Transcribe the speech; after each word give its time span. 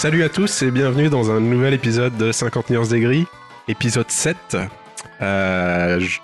Salut 0.00 0.22
à 0.22 0.30
tous 0.30 0.62
et 0.62 0.70
bienvenue 0.70 1.10
dans 1.10 1.30
un 1.30 1.40
nouvel 1.40 1.74
épisode 1.74 2.16
de 2.16 2.32
50 2.32 2.70
nuances 2.70 2.88
des 2.88 3.00
gris, 3.00 3.26
épisode 3.68 4.10
7. 4.10 4.56
Euh, 5.20 6.00
je- 6.00 6.20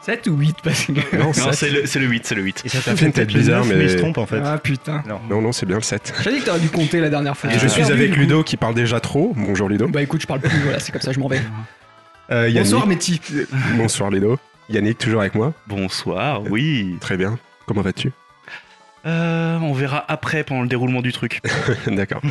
7 0.00 0.26
ou 0.28 0.36
8 0.38 0.56
parce 0.64 0.86
que... 0.86 0.92
Non, 1.16 1.26
Non, 1.26 1.32
7. 1.34 1.52
c'est 1.54 1.68
le, 1.70 1.84
c'est 1.86 1.98
le 1.98 2.06
8, 2.06 2.24
c'est 2.26 2.34
le 2.34 2.40
8. 2.42 2.62
Et 2.64 2.68
ça 2.70 2.80
fait 2.80 2.94
t'a 3.10 3.12
peut-être 3.12 3.28
bizarre, 3.34 3.60
9, 3.64 3.68
mais- 3.68 3.74
mais 3.76 3.84
il 3.84 3.90
se 3.90 3.96
trompe 3.98 4.16
en 4.16 4.24
fait. 4.24 4.40
Ah 4.42 4.56
putain. 4.56 5.02
Non. 5.06 5.20
Non, 5.28 5.42
non, 5.42 5.52
c'est 5.52 5.66
bien 5.66 5.76
le 5.76 5.82
7. 5.82 6.14
J'ai 6.24 6.32
dit 6.32 6.40
que 6.40 6.46
t'aurais 6.46 6.58
dû 6.60 6.70
compter 6.70 7.00
la 7.00 7.10
dernière 7.10 7.36
fois. 7.36 7.52
Et 7.52 7.58
je 7.58 7.66
suis 7.68 7.82
perdu, 7.82 7.92
avec 7.92 8.08
du 8.12 8.14
coup. 8.14 8.20
Ludo 8.22 8.42
qui 8.44 8.56
parle 8.56 8.74
déjà 8.74 8.98
trop. 8.98 9.34
Bonjour 9.36 9.68
Ludo. 9.68 9.88
Bah 9.88 10.00
écoute, 10.02 10.22
je 10.22 10.26
parle 10.26 10.40
plus, 10.40 10.58
voilà, 10.62 10.80
c'est 10.80 10.90
comme 10.90 11.02
ça, 11.02 11.12
je 11.12 11.20
m'en 11.20 11.28
vais. 11.28 11.42
Euh, 12.30 12.48
Yannick. 12.48 12.62
Bonsoir 12.72 12.86
Métis. 12.86 13.20
Bonsoir 13.76 14.10
Ludo. 14.10 14.38
Yannick, 14.70 14.96
toujours 14.96 15.20
avec 15.20 15.34
moi. 15.34 15.52
Bonsoir, 15.66 16.42
oui. 16.50 16.96
Très 17.00 17.18
bien. 17.18 17.38
Comment 17.66 17.82
vas-tu? 17.82 18.10
Euh, 19.04 19.58
on 19.58 19.72
verra 19.72 20.04
après 20.08 20.44
pendant 20.44 20.62
le 20.62 20.68
déroulement 20.68 21.02
du 21.02 21.12
truc. 21.12 21.40
D'accord. 21.86 22.22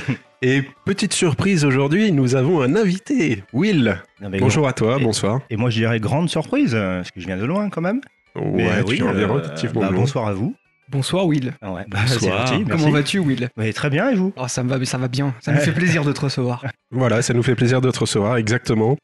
Et 0.41 0.63
petite 0.85 1.13
surprise 1.13 1.65
aujourd'hui, 1.65 2.11
nous 2.11 2.35
avons 2.35 2.61
un 2.61 2.75
invité, 2.75 3.43
Will. 3.53 4.01
Non, 4.21 4.29
Bonjour 4.39 4.67
à 4.67 4.73
toi, 4.73 4.97
Et- 4.99 5.03
bonsoir. 5.03 5.41
Et 5.49 5.57
moi 5.57 5.69
je 5.69 5.79
dirais 5.79 5.99
grande 5.99 6.29
surprise, 6.29 6.71
parce 6.73 7.11
que 7.11 7.19
je 7.19 7.25
viens 7.27 7.37
de 7.37 7.45
loin 7.45 7.69
quand 7.69 7.81
même. 7.81 7.99
Ouais, 8.35 8.69
Mais 8.77 8.83
tu 8.85 9.03
en 9.03 9.11
viens 9.11 9.23
euh, 9.23 9.27
relativement 9.27 9.81
bah, 9.81 9.89
bonsoir 9.91 10.27
à 10.27 10.33
vous. 10.33 10.55
Bonsoir 10.89 11.25
Will. 11.25 11.53
Ah 11.61 11.71
ouais, 11.73 11.85
Bonsoir. 11.87 12.47
gentil. 12.47 12.65
Comment 12.69 12.89
vas-tu 12.91 13.19
Will? 13.19 13.49
Très 13.75 13.89
bien 13.89 14.09
et 14.09 14.15
vous? 14.15 14.33
Oh, 14.37 14.47
ça 14.47 14.63
me 14.63 14.69
va, 14.69 14.83
ça 14.85 14.97
va 14.97 15.07
bien. 15.07 15.33
Ça 15.41 15.51
me 15.51 15.57
Ouais. 15.57 15.63
fait 15.63 15.71
plaisir 15.71 16.03
de 16.03 16.11
te 16.11 16.21
recevoir. 16.21 16.65
Voilà, 16.91 17.21
ça 17.21 17.33
nous 17.33 17.43
fait 17.43 17.55
plaisir 17.55 17.79
de 17.79 17.89
te 17.91 17.99
recevoir, 17.99 18.35
exactement. 18.37 18.97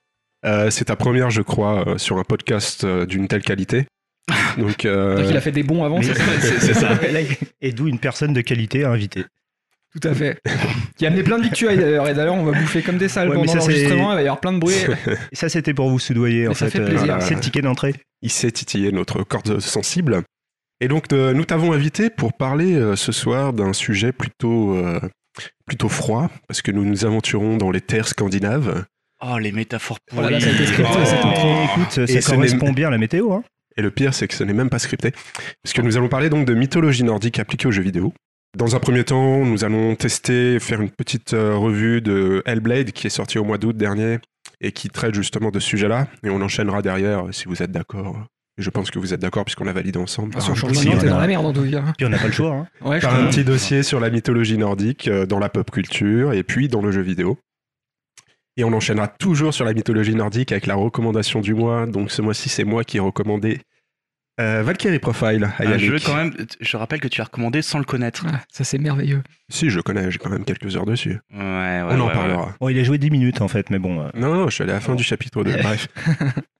Euh, 0.46 0.70
c'est 0.70 0.86
ta 0.86 0.98
première, 0.98 1.30
je 1.30 1.42
crois, 1.42 1.88
euh, 1.88 1.98
sur 1.98 2.18
un 2.18 2.24
podcast 2.24 2.84
euh, 2.84 3.06
d'une 3.06 3.28
telle 3.30 3.42
qualité. 3.44 3.86
Donc, 4.58 4.86
euh, 4.86 5.18
Donc 5.18 5.26
il 5.30 5.38
a 5.38 5.42
fait 5.42 5.52
des 5.52 5.64
bons 5.64 5.84
avant, 5.84 6.02
c'est 6.02 6.14
ça 6.16 6.24
c'est- 6.42 6.60
c'est 6.60 6.74
ça. 6.74 7.00
Et 7.62 7.72
d'où 7.72 7.88
une 7.88 8.00
personne 8.00 8.34
de 8.34 8.42
qualité 8.42 8.84
invitée. 8.86 9.24
Tout 10.00 10.08
à 10.08 10.14
fait. 10.14 10.40
Qui 10.98 11.06
a 11.06 11.08
amené 11.10 11.24
plein 11.24 11.38
de 11.38 11.44
victuailles 11.44 11.78
d'ailleurs, 11.78 12.08
et 12.08 12.14
d'ailleurs 12.14 12.36
on 12.36 12.44
va 12.44 12.52
bouffer 12.60 12.82
comme 12.82 12.98
des 12.98 13.08
salles 13.08 13.30
Ouais, 13.30 13.36
pendant 13.36 13.48
ça, 13.54 13.60
c'est- 13.62 13.68
l'enregistrement, 13.72 14.12
il 14.12 14.16
va 14.16 14.22
y 14.22 14.26
avoir 14.26 14.40
plein 14.40 14.54
de 14.54 14.60
bruit. 14.60 14.76
Et 15.32 15.36
ça 15.36 15.48
c'était 15.50 15.74
pour 15.74 15.90
vous 15.90 15.98
soudoyer 16.00 16.48
en 16.48 16.54
ça 16.54 16.70
fait. 16.70 16.80
fait 16.80 16.86
plaisir. 16.86 17.16
euh, 17.16 17.20
c'est 17.22 17.36
le 17.36 17.40
ticket 17.40 17.62
d'entrée. 17.62 17.96
il 18.22 18.30
sait 18.30 18.52
titiller 18.52 18.92
notre 18.92 19.24
corde 19.24 19.60
sensible. 19.60 20.24
Et 20.82 20.88
donc, 20.88 21.06
euh, 21.12 21.34
nous 21.34 21.44
t'avons 21.46 21.72
invité 21.74 22.12
pour 22.12 22.34
parler 22.34 22.76
euh, 22.76 22.96
ce 22.96 23.12
soir 23.12 23.52
d'un 23.54 23.74
sujet 23.74 24.12
plutôt, 24.12 24.76
euh, 24.76 25.00
plutôt 25.66 25.90
froid, 25.90 26.30
parce 26.48 26.62
que 26.62 26.70
nous 26.72 26.86
nous 26.86 27.04
aventurons 27.06 27.58
dans 27.58 27.72
les 27.72 27.82
terres 27.82 28.08
scandinaves. 28.08 28.84
Oh, 29.26 29.40
les 29.40 29.52
métaphores 29.52 29.98
Oh 30.12 30.18
pourries. 30.18 30.40
ça 30.40 30.50
a 30.50 30.52
été 30.52 30.66
scripté, 30.68 30.92
Oh. 30.96 31.06
cette 31.06 31.26
intro. 31.26 31.48
Écoute, 31.64 31.92
ça 31.92 32.04
Et 32.04 32.22
correspond 32.22 32.72
bien 32.74 32.90
à 32.90 32.92
la 32.92 33.00
météo. 33.00 33.32
Hein. 33.34 33.44
Et 33.78 33.82
le 33.82 33.92
pire, 33.92 34.14
c'est 34.14 34.28
que 34.28 34.34
ce 34.34 34.44
n'est 34.44 34.54
même 34.54 34.70
pas 34.70 34.80
scripté, 34.80 35.12
puisque 35.64 35.80
nous 35.80 35.98
allons 35.98 36.10
parler 36.10 36.30
donc 36.30 36.46
de 36.46 36.54
mythologie 36.54 37.04
nordique 37.04 37.40
appliquée 37.40 37.68
aux 37.68 37.72
jeux 37.72 37.84
vidéo. 37.84 38.14
Dans 38.58 38.76
un 38.76 38.80
premier 38.80 39.04
temps, 39.04 39.46
nous 39.46 39.64
allons 39.64 39.96
tester, 39.96 40.60
faire 40.60 40.82
une 40.82 40.90
petite 40.90 41.34
euh, 41.34 41.56
revue 41.56 42.02
de 42.02 42.42
Hellblade, 42.46 42.92
qui 42.92 43.06
est 43.08 43.12
sorti 43.12 43.38
au 43.38 43.44
mois 43.44 43.58
d'août 43.60 43.78
dernier, 43.78 44.18
et 44.62 44.72
qui 44.72 44.90
traite 44.90 45.14
justement 45.14 45.52
de 45.52 45.60
ce 45.60 45.68
sujet-là. 45.68 46.08
Et 46.24 46.30
on 46.30 46.42
enchaînera 46.42 46.82
derrière, 46.82 47.28
euh, 47.28 47.32
si 47.32 47.46
vous 47.46 47.62
êtes 47.62 47.72
d'accord. 47.72 48.18
Je 48.58 48.72
pense 48.72 48.90
que 48.90 48.98
vous 48.98 49.14
êtes 49.14 49.20
d'accord, 49.20 49.46
puisqu'on 49.46 49.66
l'a 49.66 49.74
validé 49.74 50.00
ensemble. 50.00 50.32
Ah, 50.34 50.38
par 50.38 50.44
sur 50.44 50.54
un 50.54 50.56
le 50.70 50.74
petit- 50.74 50.84
changement, 50.86 51.00
t'es 51.02 51.06
on 51.06 51.10
a- 51.10 51.14
dans 51.14 51.20
la 51.20 51.28
merde 51.28 51.72
cas. 51.72 51.84
Puis 51.98 52.06
on 52.08 52.10
n'a 52.10 52.18
pas 52.18 52.26
le 52.26 52.32
choix. 52.34 52.54
Hein. 52.56 52.68
Ouais, 52.82 53.00
par 53.00 53.14
un 53.14 53.18
crois. 53.18 53.30
petit 53.30 53.44
dossier 53.44 53.84
sur 53.84 54.00
la 54.00 54.10
mythologie 54.10 54.58
nordique 54.58 55.08
euh, 55.08 55.28
dans 55.28 55.38
la 55.38 55.50
pop 55.50 55.70
culture 55.70 56.34
et 56.34 56.42
puis 56.42 56.68
dans 56.68 56.82
le 56.82 56.92
jeu 56.92 57.02
vidéo. 57.02 57.38
Et 58.60 58.64
on 58.64 58.74
enchaînera 58.74 59.08
toujours 59.08 59.54
sur 59.54 59.66
la 59.66 59.74
mythologie 59.74 60.16
nordique 60.16 60.52
avec 60.52 60.66
la 60.66 60.74
recommandation 60.74 61.42
du 61.42 61.54
mois. 61.54 61.86
Donc 61.86 62.10
ce 62.10 62.24
mois-ci, 62.24 62.50
c'est 62.50 62.64
moi 62.64 62.84
qui 62.84 62.98
ai 62.98 63.00
recommandé 63.00 63.60
euh, 64.40 64.62
Valkyrie 64.64 65.00
Profile 65.00 65.44
à 65.58 65.64
Un 65.64 65.72
Yannick. 65.72 65.86
jeu 65.86 65.98
quand 66.06 66.16
même, 66.16 66.34
je 66.60 66.78
rappelle 66.78 67.00
que 67.00 67.08
tu 67.08 67.22
as 67.22 67.26
recommandé 67.26 67.62
sans 67.62 67.80
le 67.80 67.86
connaître. 67.86 68.26
Ah, 68.32 68.42
ça 68.52 68.64
c'est 68.64 68.78
merveilleux. 68.78 69.24
Si, 69.50 69.70
je 69.70 69.80
connais, 69.80 70.12
j'ai 70.12 70.18
quand 70.20 70.30
même 70.30 70.46
quelques 70.46 70.76
heures 70.76 70.86
dessus. 70.86 71.20
Ouais, 71.34 71.40
ouais. 71.40 71.84
on 71.90 72.00
en 72.02 72.08
ouais, 72.08 72.14
parlera. 72.14 72.56
Bon, 72.60 72.70
il 72.70 72.78
a 72.80 72.84
joué 72.84 72.98
10 72.98 73.10
minutes 73.12 73.42
en 73.42 73.48
fait, 73.48 73.70
mais 73.70 73.80
bon. 73.80 74.02
euh, 74.02 74.10
Non, 74.14 74.34
non, 74.34 74.50
je 74.50 74.54
suis 74.56 74.64
allé 74.64 74.72
à 74.74 74.76
la 74.76 74.82
fin 74.82 74.92
Bon. 74.94 74.98
du 74.98 75.04
chapitre 75.04 75.44
2. 75.44 75.58
Bref. 75.62 75.88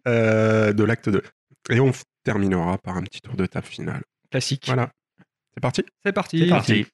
Euh, 0.08 0.74
de 0.74 0.84
l'acte 0.84 1.10
2. 1.10 1.22
Et 1.70 1.80
on 1.80 1.92
terminera 2.24 2.78
par 2.78 2.98
un 2.98 3.04
petit 3.04 3.22
tour 3.22 3.36
de 3.36 3.46
table 3.46 3.66
final. 3.68 4.02
Classique. 4.32 4.64
Voilà. 4.68 4.90
C'est 5.54 5.62
parti? 5.62 5.84
C'est 6.06 6.12
parti. 6.14 6.40
C'est 6.40 6.48
parti. 6.50 6.86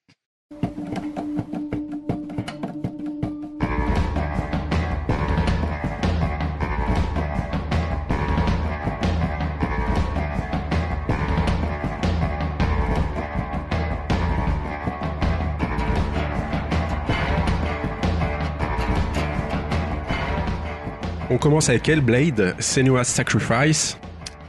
On 21.33 21.39
commence 21.39 21.67
avec 21.67 21.89
Hellblade, 21.89 22.53
Senua's 22.59 23.07
Sacrifice. 23.07 23.97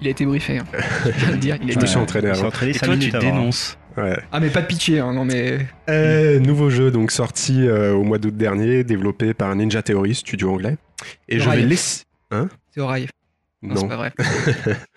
Il 0.02 0.06
a 0.06 0.10
été 0.10 0.26
briefé. 0.26 0.58
hein. 0.58 0.64
Je 1.06 1.10
viens 1.12 1.28
de 1.28 1.32
le 1.32 1.38
dire. 1.38 1.56
il 1.62 1.72
Je 1.72 1.78
me 1.78 1.86
suis 1.86 1.96
entraîné 1.96 2.28
avant. 2.28 2.48
entraîné 2.48 2.72
Et 2.72 2.74
5 2.78 2.84
toi, 2.86 2.96
tu 2.98 3.10
dénonces. 3.10 3.78
Ouais. 3.96 4.18
Ah 4.30 4.38
mais 4.38 4.50
pas 4.50 4.60
de 4.60 4.66
pitcher, 4.66 4.98
hein, 4.98 5.14
non 5.14 5.24
mais... 5.24 5.66
Euh, 5.88 6.38
nouveau 6.40 6.68
jeu 6.68 6.90
donc 6.90 7.10
sorti 7.10 7.66
euh, 7.66 7.94
au 7.94 8.02
mois 8.02 8.18
d'août 8.18 8.36
dernier, 8.36 8.84
développé 8.84 9.32
par 9.32 9.54
Ninja 9.56 9.82
Theory, 9.82 10.14
studio 10.14 10.50
anglais. 10.50 10.76
Et 11.26 11.38
je 11.38 11.48
vais 11.48 11.62
laisser. 11.62 12.02
C'est 12.70 12.80
Oraille. 12.82 13.08
Non, 13.62 13.76
c'est 13.76 13.82
Non, 13.82 13.88
pas 13.88 13.96
vrai. 13.96 14.12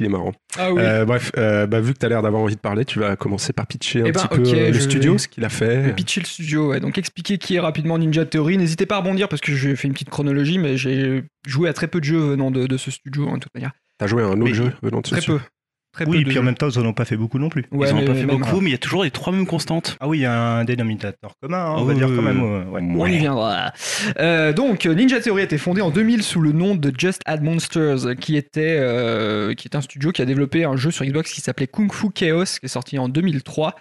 qu'il 0.00 0.06
est 0.06 0.10
marrant. 0.10 0.32
Ah 0.58 0.72
oui. 0.72 0.80
Euh, 0.82 1.04
bref, 1.04 1.30
euh, 1.36 1.66
bah, 1.66 1.80
vu 1.80 1.92
que 1.92 1.98
tu 1.98 2.06
as 2.06 2.08
l'air 2.08 2.22
d'avoir 2.22 2.42
envie 2.42 2.54
de 2.56 2.60
parler, 2.60 2.84
tu 2.84 2.98
vas 2.98 3.16
commencer 3.16 3.52
par 3.52 3.66
pitcher 3.66 4.00
un 4.00 4.06
Eh 4.06 4.12
ben, 4.12 4.20
petit 4.20 4.28
peu 4.28 4.58
euh, 4.58 4.70
le 4.70 4.80
studio, 4.80 5.12
vais- 5.12 5.18
ce 5.18 5.28
qu'il 5.28 5.44
a 5.44 5.48
fait. 5.48 5.94
pitcher 5.94 6.20
le 6.20 6.26
studio, 6.26 6.70
ouais. 6.70 6.80
donc 6.80 6.96
expliquer 6.98 7.36
qui 7.38 7.56
est 7.56 7.60
rapidement 7.60 7.98
Ninja 7.98 8.24
Theory. 8.24 8.56
N'hésitez 8.56 8.86
pas 8.86 8.96
à 8.96 8.98
rebondir 9.00 9.28
parce 9.28 9.42
que 9.42 9.52
j'ai 9.54 9.76
fait 9.76 9.86
une 9.88 9.92
petite 9.94 10.10
chronologie, 10.10 10.58
mais 10.58 10.76
j'ai 10.76 11.22
joué 11.46 11.68
à 11.68 11.72
très 11.72 11.86
peu 11.88 12.00
de 12.00 12.04
jeux 12.04 12.18
venant 12.18 12.50
de, 12.50 12.66
de 12.66 12.76
ce 12.76 12.90
studio, 12.90 13.28
hein, 13.28 13.34
de 13.34 13.40
toute 13.40 13.54
manière. 13.54 13.72
T'as 13.98 14.06
joué 14.06 14.22
à 14.22 14.26
un 14.26 14.30
autre 14.30 14.44
Mais- 14.44 14.54
jeu 14.54 14.72
venant 14.82 15.00
de 15.02 15.06
ce 15.06 15.12
Très 15.12 15.20
studio 15.20 15.38
peu. 15.38 15.44
Très 15.92 16.04
Oui, 16.06 16.12
peu 16.12 16.20
et 16.20 16.24
de 16.24 16.28
puis 16.28 16.38
en 16.38 16.44
même 16.44 16.54
temps, 16.54 16.68
ils 16.68 16.78
en 16.78 16.86
ont 16.86 16.92
pas 16.92 17.04
fait 17.04 17.16
beaucoup 17.16 17.38
non 17.40 17.48
plus. 17.48 17.64
Ouais, 17.72 17.88
Ils 17.88 17.92
en 17.94 17.98
ont 17.98 18.04
pas 18.04 18.14
fait 18.14 18.24
même- 18.24 18.38
beaucoup, 18.38 18.60
mais 18.60 18.68
il 18.70 18.72
y 18.72 18.76
a 18.76 18.78
toujours 18.78 19.02
les 19.02 19.10
trois 19.10 19.32
mêmes 19.32 19.46
constantes. 19.46 19.96
Ah 19.98 20.06
oui, 20.06 20.18
il 20.18 20.20
y 20.20 20.24
a 20.24 20.32
un 20.40 20.64
dénominateur 20.64 21.32
commun, 21.42 21.58
hein, 21.58 21.74
on 21.78 21.84
va 21.84 21.94
dire 21.94 22.06
quand 22.06 22.22
même. 22.22 22.40
euh, 22.42 22.64
ouais. 22.66 22.80
On 22.80 23.06
y 23.06 23.18
viendra. 23.18 23.72
Euh, 24.20 24.52
donc, 24.52 24.84
Ninja 24.86 25.20
Theory 25.20 25.40
a 25.42 25.44
été 25.44 25.58
fondé 25.58 25.80
en 25.80 25.90
2000 25.90 26.22
sous 26.22 26.40
le 26.40 26.52
nom 26.52 26.76
de 26.76 26.92
Just 26.96 27.22
Add 27.26 27.42
Monsters, 27.42 28.14
qui 28.20 28.36
était, 28.36 28.76
euh, 28.78 29.52
qui 29.54 29.66
est 29.66 29.74
un 29.74 29.80
studio 29.80 30.12
qui 30.12 30.22
a 30.22 30.26
développé 30.26 30.62
un 30.64 30.76
jeu 30.76 30.92
sur 30.92 31.04
Xbox 31.04 31.32
qui 31.32 31.40
s'appelait 31.40 31.66
Kung 31.66 31.92
Fu 31.92 32.10
Chaos, 32.10 32.44
qui 32.44 32.66
est 32.66 32.68
sorti 32.68 32.96
en 32.98 33.08
2003. 33.08 33.74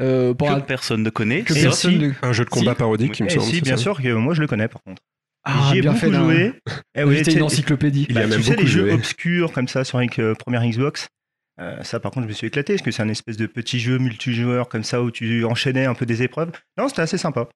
Euh, 0.00 0.34
pour 0.34 0.48
Que 0.48 0.54
un- 0.54 0.60
personne 0.60 1.02
ne 1.02 1.10
connaît. 1.10 1.42
que 1.42 1.52
personne 1.54 1.92
si- 1.92 1.98
ne- 1.98 2.10
Un 2.22 2.32
jeu 2.32 2.44
de 2.44 2.50
combat 2.50 2.72
Si. 2.72 2.78
parodique, 2.78 3.18
il 3.20 3.24
me 3.26 3.28
Eh 3.30 3.34
semble. 3.34 3.46
si, 3.52 3.60
bien 3.60 3.76
sûr 3.76 4.00
que 4.02 4.12
moi 4.14 4.34
je 4.34 4.40
le 4.40 4.46
connais 4.48 4.66
par 4.66 4.82
contre. 4.82 5.02
Ah, 5.44 5.68
J'y 5.70 5.78
ai 5.78 5.80
bien 5.82 5.92
beaucoup 5.92 6.06
fait 6.06 6.12
joué. 6.12 6.52
Eh 6.96 7.04
oui, 7.04 7.20
une 7.22 7.42
encyclopédie. 7.42 8.06
Il 8.08 8.14
y 8.16 8.18
a 8.18 8.22
bah, 8.22 8.28
même 8.28 8.38
tu 8.40 8.44
sais, 8.46 8.56
les 8.56 8.66
jeux 8.66 8.90
obscurs 8.92 9.52
comme 9.52 9.68
ça 9.68 9.84
sur 9.84 10.00
euh, 10.00 10.34
première 10.34 10.64
Xbox. 10.66 11.06
Euh, 11.60 11.82
ça, 11.82 12.00
par 12.00 12.10
contre, 12.12 12.24
je 12.24 12.28
me 12.28 12.34
suis 12.34 12.46
éclaté 12.48 12.74
parce 12.74 12.82
que 12.82 12.90
c'est 12.90 13.02
un 13.02 13.08
espèce 13.08 13.36
de 13.36 13.46
petit 13.46 13.78
jeu 13.80 13.98
multijoueur 13.98 14.68
comme 14.68 14.84
ça 14.84 15.02
où 15.02 15.10
tu 15.10 15.44
enchaînais 15.44 15.86
un 15.86 15.94
peu 15.94 16.06
des 16.06 16.22
épreuves. 16.22 16.50
Non, 16.78 16.88
c'était 16.88 17.02
assez 17.02 17.18
sympa. 17.18 17.48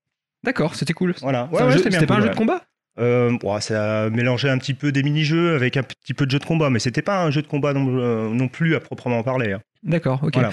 D'accord, 0.45 0.75
c'était 0.77 0.93
cool. 0.93 1.15
Voilà. 1.21 1.49
C'est 1.53 1.57
un 1.59 1.61
Ouais, 1.67 1.67
ouais, 1.73 1.79
jeu- 1.79 1.91
c'était 1.91 2.07
pas 2.07 2.15
un 2.15 2.19
jeu 2.21 2.25
ouais. 2.27 2.31
de 2.31 2.37
combat 2.37 2.63
Euh, 3.01 3.37
bon, 3.41 3.59
ça 3.61 4.09
mélangeait 4.11 4.51
un 4.51 4.59
petit 4.59 4.75
peu 4.75 4.93
des 4.93 5.03
mini-jeux 5.03 5.55
avec 5.55 5.77
un 5.77 5.83
petit 5.83 6.15
peu 6.15 6.27
de 6.27 6.31
jeu 6.31 6.39
de 6.39 6.45
combat, 6.45 6.71
mais 6.71 6.79
c'était 6.79 7.03
pas 7.03 7.23
un 7.25 7.31
jeu 7.31 7.43
de 7.43 7.47
combat 7.49 7.73
non, 7.73 7.87
euh, 7.99 8.29
non 8.31 8.49
plus 8.49 8.75
à 8.77 8.81
proprement 8.81 9.23
parler. 9.23 9.53
hein. 9.53 9.61
D'accord, 9.85 10.21
ok. 10.23 10.35
Voilà. 10.35 10.51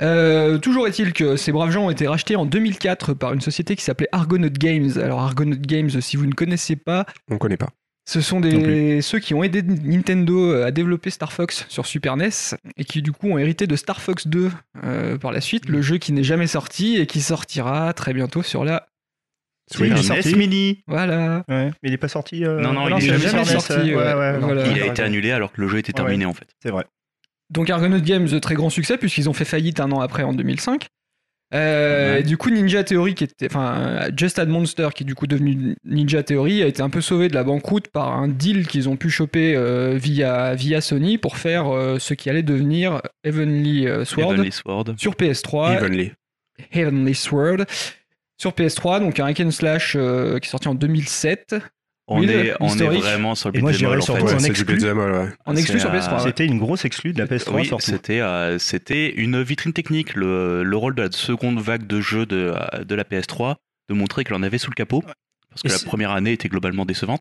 Euh, 0.00 0.58
toujours 0.58 0.88
est-il 0.88 1.12
que 1.12 1.36
ces 1.36 1.52
braves 1.52 1.70
gens 1.70 1.84
ont 1.86 1.90
été 1.90 2.08
rachetés 2.08 2.34
en 2.34 2.46
2004 2.46 3.14
par 3.14 3.34
une 3.34 3.40
société 3.40 3.76
qui 3.76 3.84
s'appelait 3.84 4.08
Argonaut 4.10 4.48
Games. 4.50 4.90
Alors 4.96 5.20
Argonaut 5.20 5.56
Games, 5.56 5.90
si 5.90 6.16
vous 6.16 6.26
ne 6.26 6.32
connaissez 6.32 6.76
pas, 6.76 7.06
On 7.30 7.38
connaît 7.38 7.56
pas. 7.58 7.68
Ce 8.04 8.20
sont 8.20 8.40
des 8.40 9.00
ceux 9.00 9.18
qui 9.20 9.32
ont 9.34 9.42
aidé 9.44 9.62
Nintendo 9.62 10.62
à 10.62 10.70
développer 10.70 11.10
Star 11.10 11.32
Fox 11.32 11.66
sur 11.68 11.86
Super 11.86 12.16
NES 12.16 12.30
et 12.76 12.84
qui 12.84 13.00
du 13.02 13.12
coup 13.12 13.28
ont 13.28 13.38
hérité 13.38 13.66
de 13.66 13.76
Star 13.76 14.00
Fox 14.00 14.26
2 14.26 14.50
euh, 14.84 15.18
par 15.18 15.30
la 15.32 15.40
suite, 15.40 15.68
le 15.68 15.82
jeu 15.82 15.98
qui 15.98 16.12
n'est 16.12 16.24
jamais 16.24 16.46
sorti 16.48 16.96
et 16.96 17.06
qui 17.06 17.20
sortira 17.20 17.92
très 17.92 18.12
bientôt 18.12 18.42
sur 18.42 18.64
la 18.64 18.86
Oui, 19.78 19.88
il 19.90 19.98
est 19.98 20.02
sorti. 20.02 20.32
NES 20.32 20.36
Mini. 20.38 20.82
voilà. 20.88 21.44
Ouais. 21.48 21.70
Mais 21.82 21.88
il 21.90 21.92
est 21.92 21.96
pas 21.98 22.08
sorti. 22.08 22.44
euh, 22.44 22.60
Non, 22.60 22.72
non, 22.72 22.88
il 22.88 22.96
est 22.96 23.00
jamais 23.06 23.18
jamais 23.20 23.44
sorti. 23.44 23.72
sorti, 23.72 23.94
Ouais, 23.94 23.96
ouais. 23.96 24.14
ouais, 24.14 24.32
non. 24.38 24.46
Voilà. 24.48 24.66
Il 24.66 24.82
a 24.82 24.86
été 24.86 25.02
annulé 25.02 25.30
alors 25.30 25.52
que 25.52 25.60
le 25.60 25.68
jeu 25.68 25.78
était 25.78 25.92
Ouais, 25.92 25.96
terminé 26.04 26.24
en 26.26 26.34
fait. 26.34 26.48
C'est 26.60 26.70
vrai. 26.70 26.84
Donc 27.50 27.70
Argonaut 27.70 28.00
Games, 28.00 28.40
très 28.40 28.54
grand 28.54 28.70
succès 28.70 28.98
puisqu'ils 28.98 29.28
ont 29.28 29.32
fait 29.34 29.44
faillite 29.44 29.78
un 29.78 29.92
an 29.92 30.00
après 30.00 30.22
en 30.24 30.32
2005. 30.32 30.88
Euh, 31.54 32.16
Ouais. 32.16 32.22
du 32.22 32.36
coup, 32.36 32.50
Ninja 32.50 32.82
Theory, 32.84 33.14
qui 33.14 33.24
était, 33.24 33.46
enfin, 33.46 34.08
Just 34.16 34.38
Add 34.38 34.48
Monster, 34.48 34.88
qui 34.94 35.02
est 35.02 35.06
du 35.06 35.14
coup 35.14 35.26
devenu 35.26 35.76
Ninja 35.84 36.22
Theory, 36.22 36.62
a 36.62 36.66
été 36.66 36.82
un 36.82 36.88
peu 36.90 37.00
sauvé 37.00 37.28
de 37.28 37.34
la 37.34 37.44
banqueroute 37.44 37.88
par 37.88 38.16
un 38.16 38.28
deal 38.28 38.66
qu'ils 38.66 38.88
ont 38.88 38.96
pu 38.96 39.10
choper 39.10 39.54
euh, 39.54 39.94
via, 39.96 40.54
via 40.54 40.80
Sony 40.80 41.18
pour 41.18 41.36
faire 41.36 41.68
euh, 41.68 41.98
ce 41.98 42.14
qui 42.14 42.30
allait 42.30 42.42
devenir 42.42 43.02
Heavenly 43.24 43.86
Sword 44.04 44.32
Heavenly 44.34 44.52
Sword. 44.52 44.84
sur 44.96 45.12
PS3. 45.12 45.76
Evenly. 45.76 46.12
Heavenly 46.72 47.14
Sword 47.14 47.64
sur 48.38 48.52
PS3, 48.52 49.00
donc 49.00 49.20
un 49.20 49.26
hack 49.26 49.40
and 49.40 49.50
slash 49.50 49.92
qui 49.92 49.98
est 49.98 50.50
sorti 50.50 50.68
en 50.68 50.74
2007. 50.74 51.56
On, 52.08 52.20
Oui, 52.20 52.28
est, 52.30 52.54
on 52.58 52.66
vraiment 52.66 53.34
sur 53.36 53.50
le 53.50 53.58
Et 53.58 53.60
moi, 53.62 53.70
beat'em 53.70 53.86
all, 53.92 53.98
en 54.00 54.02
fait. 54.02 54.12
Ouais, 54.12 54.22
Ouais, 54.22 54.34
en 54.34 54.38
c'est 54.40 54.44
du 54.46 54.50
exclu. 54.50 54.74
beat'em 54.74 54.98
all, 54.98 55.12
ouais. 55.12 55.28
En 55.46 55.54
exclu 55.56 55.74
C'est 55.78 55.80
sur 55.86 55.90
à- 55.90 55.96
PS3. 55.98 56.14
ouais. 56.16 56.22
C'était 56.24 56.44
une 56.46 56.58
grosse 56.58 56.84
exclue 56.84 57.12
de 57.12 57.18
la 57.20 57.26
PS3 57.26 57.54
Oui, 57.54 57.64
surtout. 57.66 57.84
c'était 57.84 58.20
euh, 58.20 58.58
c'était 58.58 59.10
une 59.14 59.40
vitrine 59.42 59.72
technique, 59.72 60.14
le, 60.16 60.64
le 60.64 60.76
rôle 60.76 60.94
de 60.96 61.02
la 61.02 61.12
seconde 61.12 61.60
vague 61.60 61.86
de 61.86 62.00
jeux 62.00 62.26
de, 62.26 62.52
de 62.84 62.94
la 62.96 63.04
PS3, 63.04 63.54
de 63.88 63.94
montrer 63.94 64.24
que 64.24 64.32
l'on 64.34 64.42
avait 64.42 64.58
sous 64.58 64.70
le 64.70 64.74
capot, 64.74 65.02
parce 65.50 65.62
que 65.62 65.68
Et 65.68 65.70
la 65.70 65.78
première 65.78 66.10
année 66.10 66.32
était 66.32 66.48
globalement 66.48 66.84
décevante. 66.84 67.20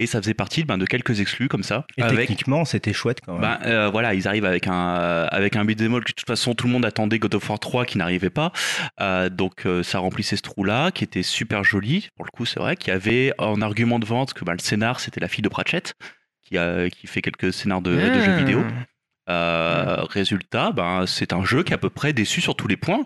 Et 0.00 0.06
ça 0.06 0.20
faisait 0.22 0.34
partie 0.34 0.62
ben, 0.64 0.78
de 0.78 0.86
quelques 0.86 1.18
exclus 1.20 1.48
comme 1.48 1.64
ça. 1.64 1.84
Et 1.96 2.02
avec, 2.02 2.18
techniquement, 2.20 2.64
c'était 2.64 2.92
chouette 2.92 3.18
quand 3.24 3.32
même. 3.32 3.40
ben, 3.42 3.58
euh, 3.66 3.88
voilà, 3.90 4.14
ils 4.14 4.28
arrivent 4.28 4.44
avec 4.44 4.68
un, 4.68 4.96
euh, 4.96 5.26
avec 5.30 5.56
un 5.56 5.64
beat'em 5.64 5.92
all 5.94 6.04
que 6.04 6.10
de 6.10 6.14
toute 6.14 6.26
façon 6.26 6.54
tout 6.54 6.66
le 6.68 6.72
monde 6.72 6.84
attendait 6.86 7.18
God 7.18 7.34
of 7.34 7.50
War 7.50 7.58
3 7.58 7.84
qui 7.84 7.98
n'arrivait 7.98 8.30
pas. 8.30 8.52
Euh, 9.00 9.28
donc 9.28 9.66
euh, 9.66 9.82
ça 9.82 9.98
remplissait 9.98 10.36
ce 10.36 10.42
trou-là, 10.42 10.92
qui 10.92 11.02
était 11.02 11.24
super 11.24 11.64
joli. 11.64 12.08
Pour 12.14 12.24
le 12.24 12.30
coup, 12.30 12.46
c'est 12.46 12.60
vrai 12.60 12.76
qu'il 12.76 12.92
y 12.92 12.96
avait 12.96 13.32
en 13.38 13.60
argument 13.60 13.98
de 13.98 14.06
vente 14.06 14.34
que 14.34 14.44
ben, 14.44 14.52
le 14.52 14.60
scénar 14.60 15.00
c'était 15.00 15.20
la 15.20 15.26
fille 15.28 15.42
de 15.42 15.48
Pratchett, 15.48 15.94
qui, 16.42 16.56
a, 16.58 16.88
qui 16.90 17.06
fait 17.08 17.20
quelques 17.20 17.52
scénars 17.52 17.82
de, 17.82 17.94
de 17.96 18.00
jeux 18.20 18.22
Ah. 18.34 18.38
vidéo. 18.38 18.64
Euh, 19.28 19.96
Résultat, 20.08 20.72
ben, 20.72 21.04
c'est 21.06 21.32
un 21.32 21.44
jeu 21.44 21.62
qui 21.62 21.72
est 21.72 21.74
à 21.74 21.78
peu 21.78 21.90
près 21.90 22.12
déçu 22.12 22.40
sur 22.40 22.54
tous 22.56 22.68
les 22.68 22.76
points. 22.76 23.04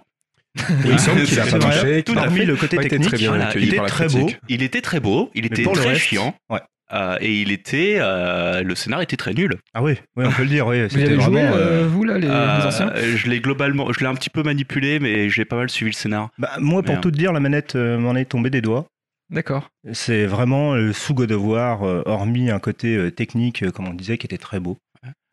Il 0.84 0.98
semble 1.00 1.22
qu'il 1.24 1.40
a 1.40 1.44
C'est 1.44 1.58
pas 1.58 1.66
marché. 1.66 2.02
tout 2.02 2.12
à 2.18 2.28
fait. 2.30 2.44
le 2.44 2.56
côté 2.56 2.76
technique, 2.76 3.08
très 3.08 3.16
bien 3.16 3.30
voilà, 3.30 3.48
accueilli 3.48 3.68
il 3.68 3.74
était 3.74 3.86
très 3.86 4.06
beau. 4.08 4.30
Il 4.48 4.62
était 4.62 4.80
très 4.82 5.00
beau, 5.00 5.30
il 5.34 5.40
Mais 5.42 5.46
était 5.46 5.64
très 5.64 5.88
reste, 5.88 6.00
chiant. 6.02 6.36
ouais. 6.50 6.60
Euh, 6.92 7.16
et 7.20 7.40
il 7.40 7.50
était, 7.52 7.96
euh, 7.98 8.62
le 8.62 8.74
scénar 8.74 9.00
était 9.02 9.16
très 9.16 9.34
nul. 9.34 9.56
Ah 9.74 9.82
oui, 9.82 9.94
oui, 10.16 10.24
on 10.26 10.30
peut 10.32 10.42
le 10.42 10.48
dire. 10.48 10.66
Oui, 10.66 10.86
Vous 10.88 11.20
joué, 11.20 11.40
euh, 11.42 11.86
vous, 11.88 12.04
là, 12.04 12.18
les, 12.18 12.28
les 12.28 12.66
anciens 12.66 12.92
je 12.94 13.28
l'ai 13.28 13.40
globalement, 13.40 13.92
je 13.92 14.00
l'ai 14.00 14.06
un 14.06 14.14
petit 14.14 14.30
peu 14.30 14.42
manipulé, 14.42 14.98
mais 15.00 15.28
j'ai 15.30 15.44
pas 15.44 15.56
mal 15.56 15.70
suivi 15.70 15.90
le 15.90 15.96
scénar. 15.96 16.30
bah, 16.38 16.50
moi, 16.58 16.82
pour 16.82 17.00
tout 17.00 17.10
te 17.10 17.16
dire, 17.16 17.32
la 17.32 17.40
manette 17.40 17.76
euh, 17.76 17.98
m'en 17.98 18.14
est 18.14 18.26
tombée 18.26 18.50
des 18.50 18.60
doigts. 18.60 18.86
D'accord. 19.30 19.70
C'est 19.92 20.26
vraiment 20.26 20.74
sous 20.92 21.14
God 21.14 21.32
of 21.32 21.42
War, 21.42 21.82
euh, 21.84 22.02
hormis 22.04 22.50
un 22.50 22.58
côté 22.58 22.96
euh, 22.96 23.10
technique, 23.10 23.62
euh, 23.62 23.70
comme 23.70 23.88
on 23.88 23.94
disait, 23.94 24.18
qui 24.18 24.26
était 24.26 24.36
très 24.38 24.60
beau. 24.60 24.76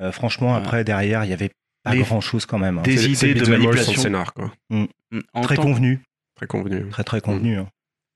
Euh, 0.02 0.12
franchement, 0.14 0.52
Ouais. 0.54 0.58
après, 0.58 0.84
derrière, 0.86 1.26
il 1.26 1.30
y 1.30 1.34
avait 1.34 1.50
pas 1.84 1.94
Les- 1.94 2.00
grand 2.02 2.22
chose 2.22 2.46
quand 2.46 2.58
même. 2.60 2.78
hein. 2.80 2.84
Des 2.84 3.10
idées 3.12 3.34
de 3.34 3.50
manipulation. 3.50 4.02
scénar, 4.02 4.34
quoi. 4.34 4.52
Mm, 4.70 4.86
En 5.34 5.42
Très 5.42 5.56
tant, 5.56 5.64
convenu, 5.64 6.00
Très 6.36 6.48
convenu. 6.48 6.88
très 6.90 7.04
très 7.04 7.20
convenu. 7.20 7.58
hein. 7.58 7.68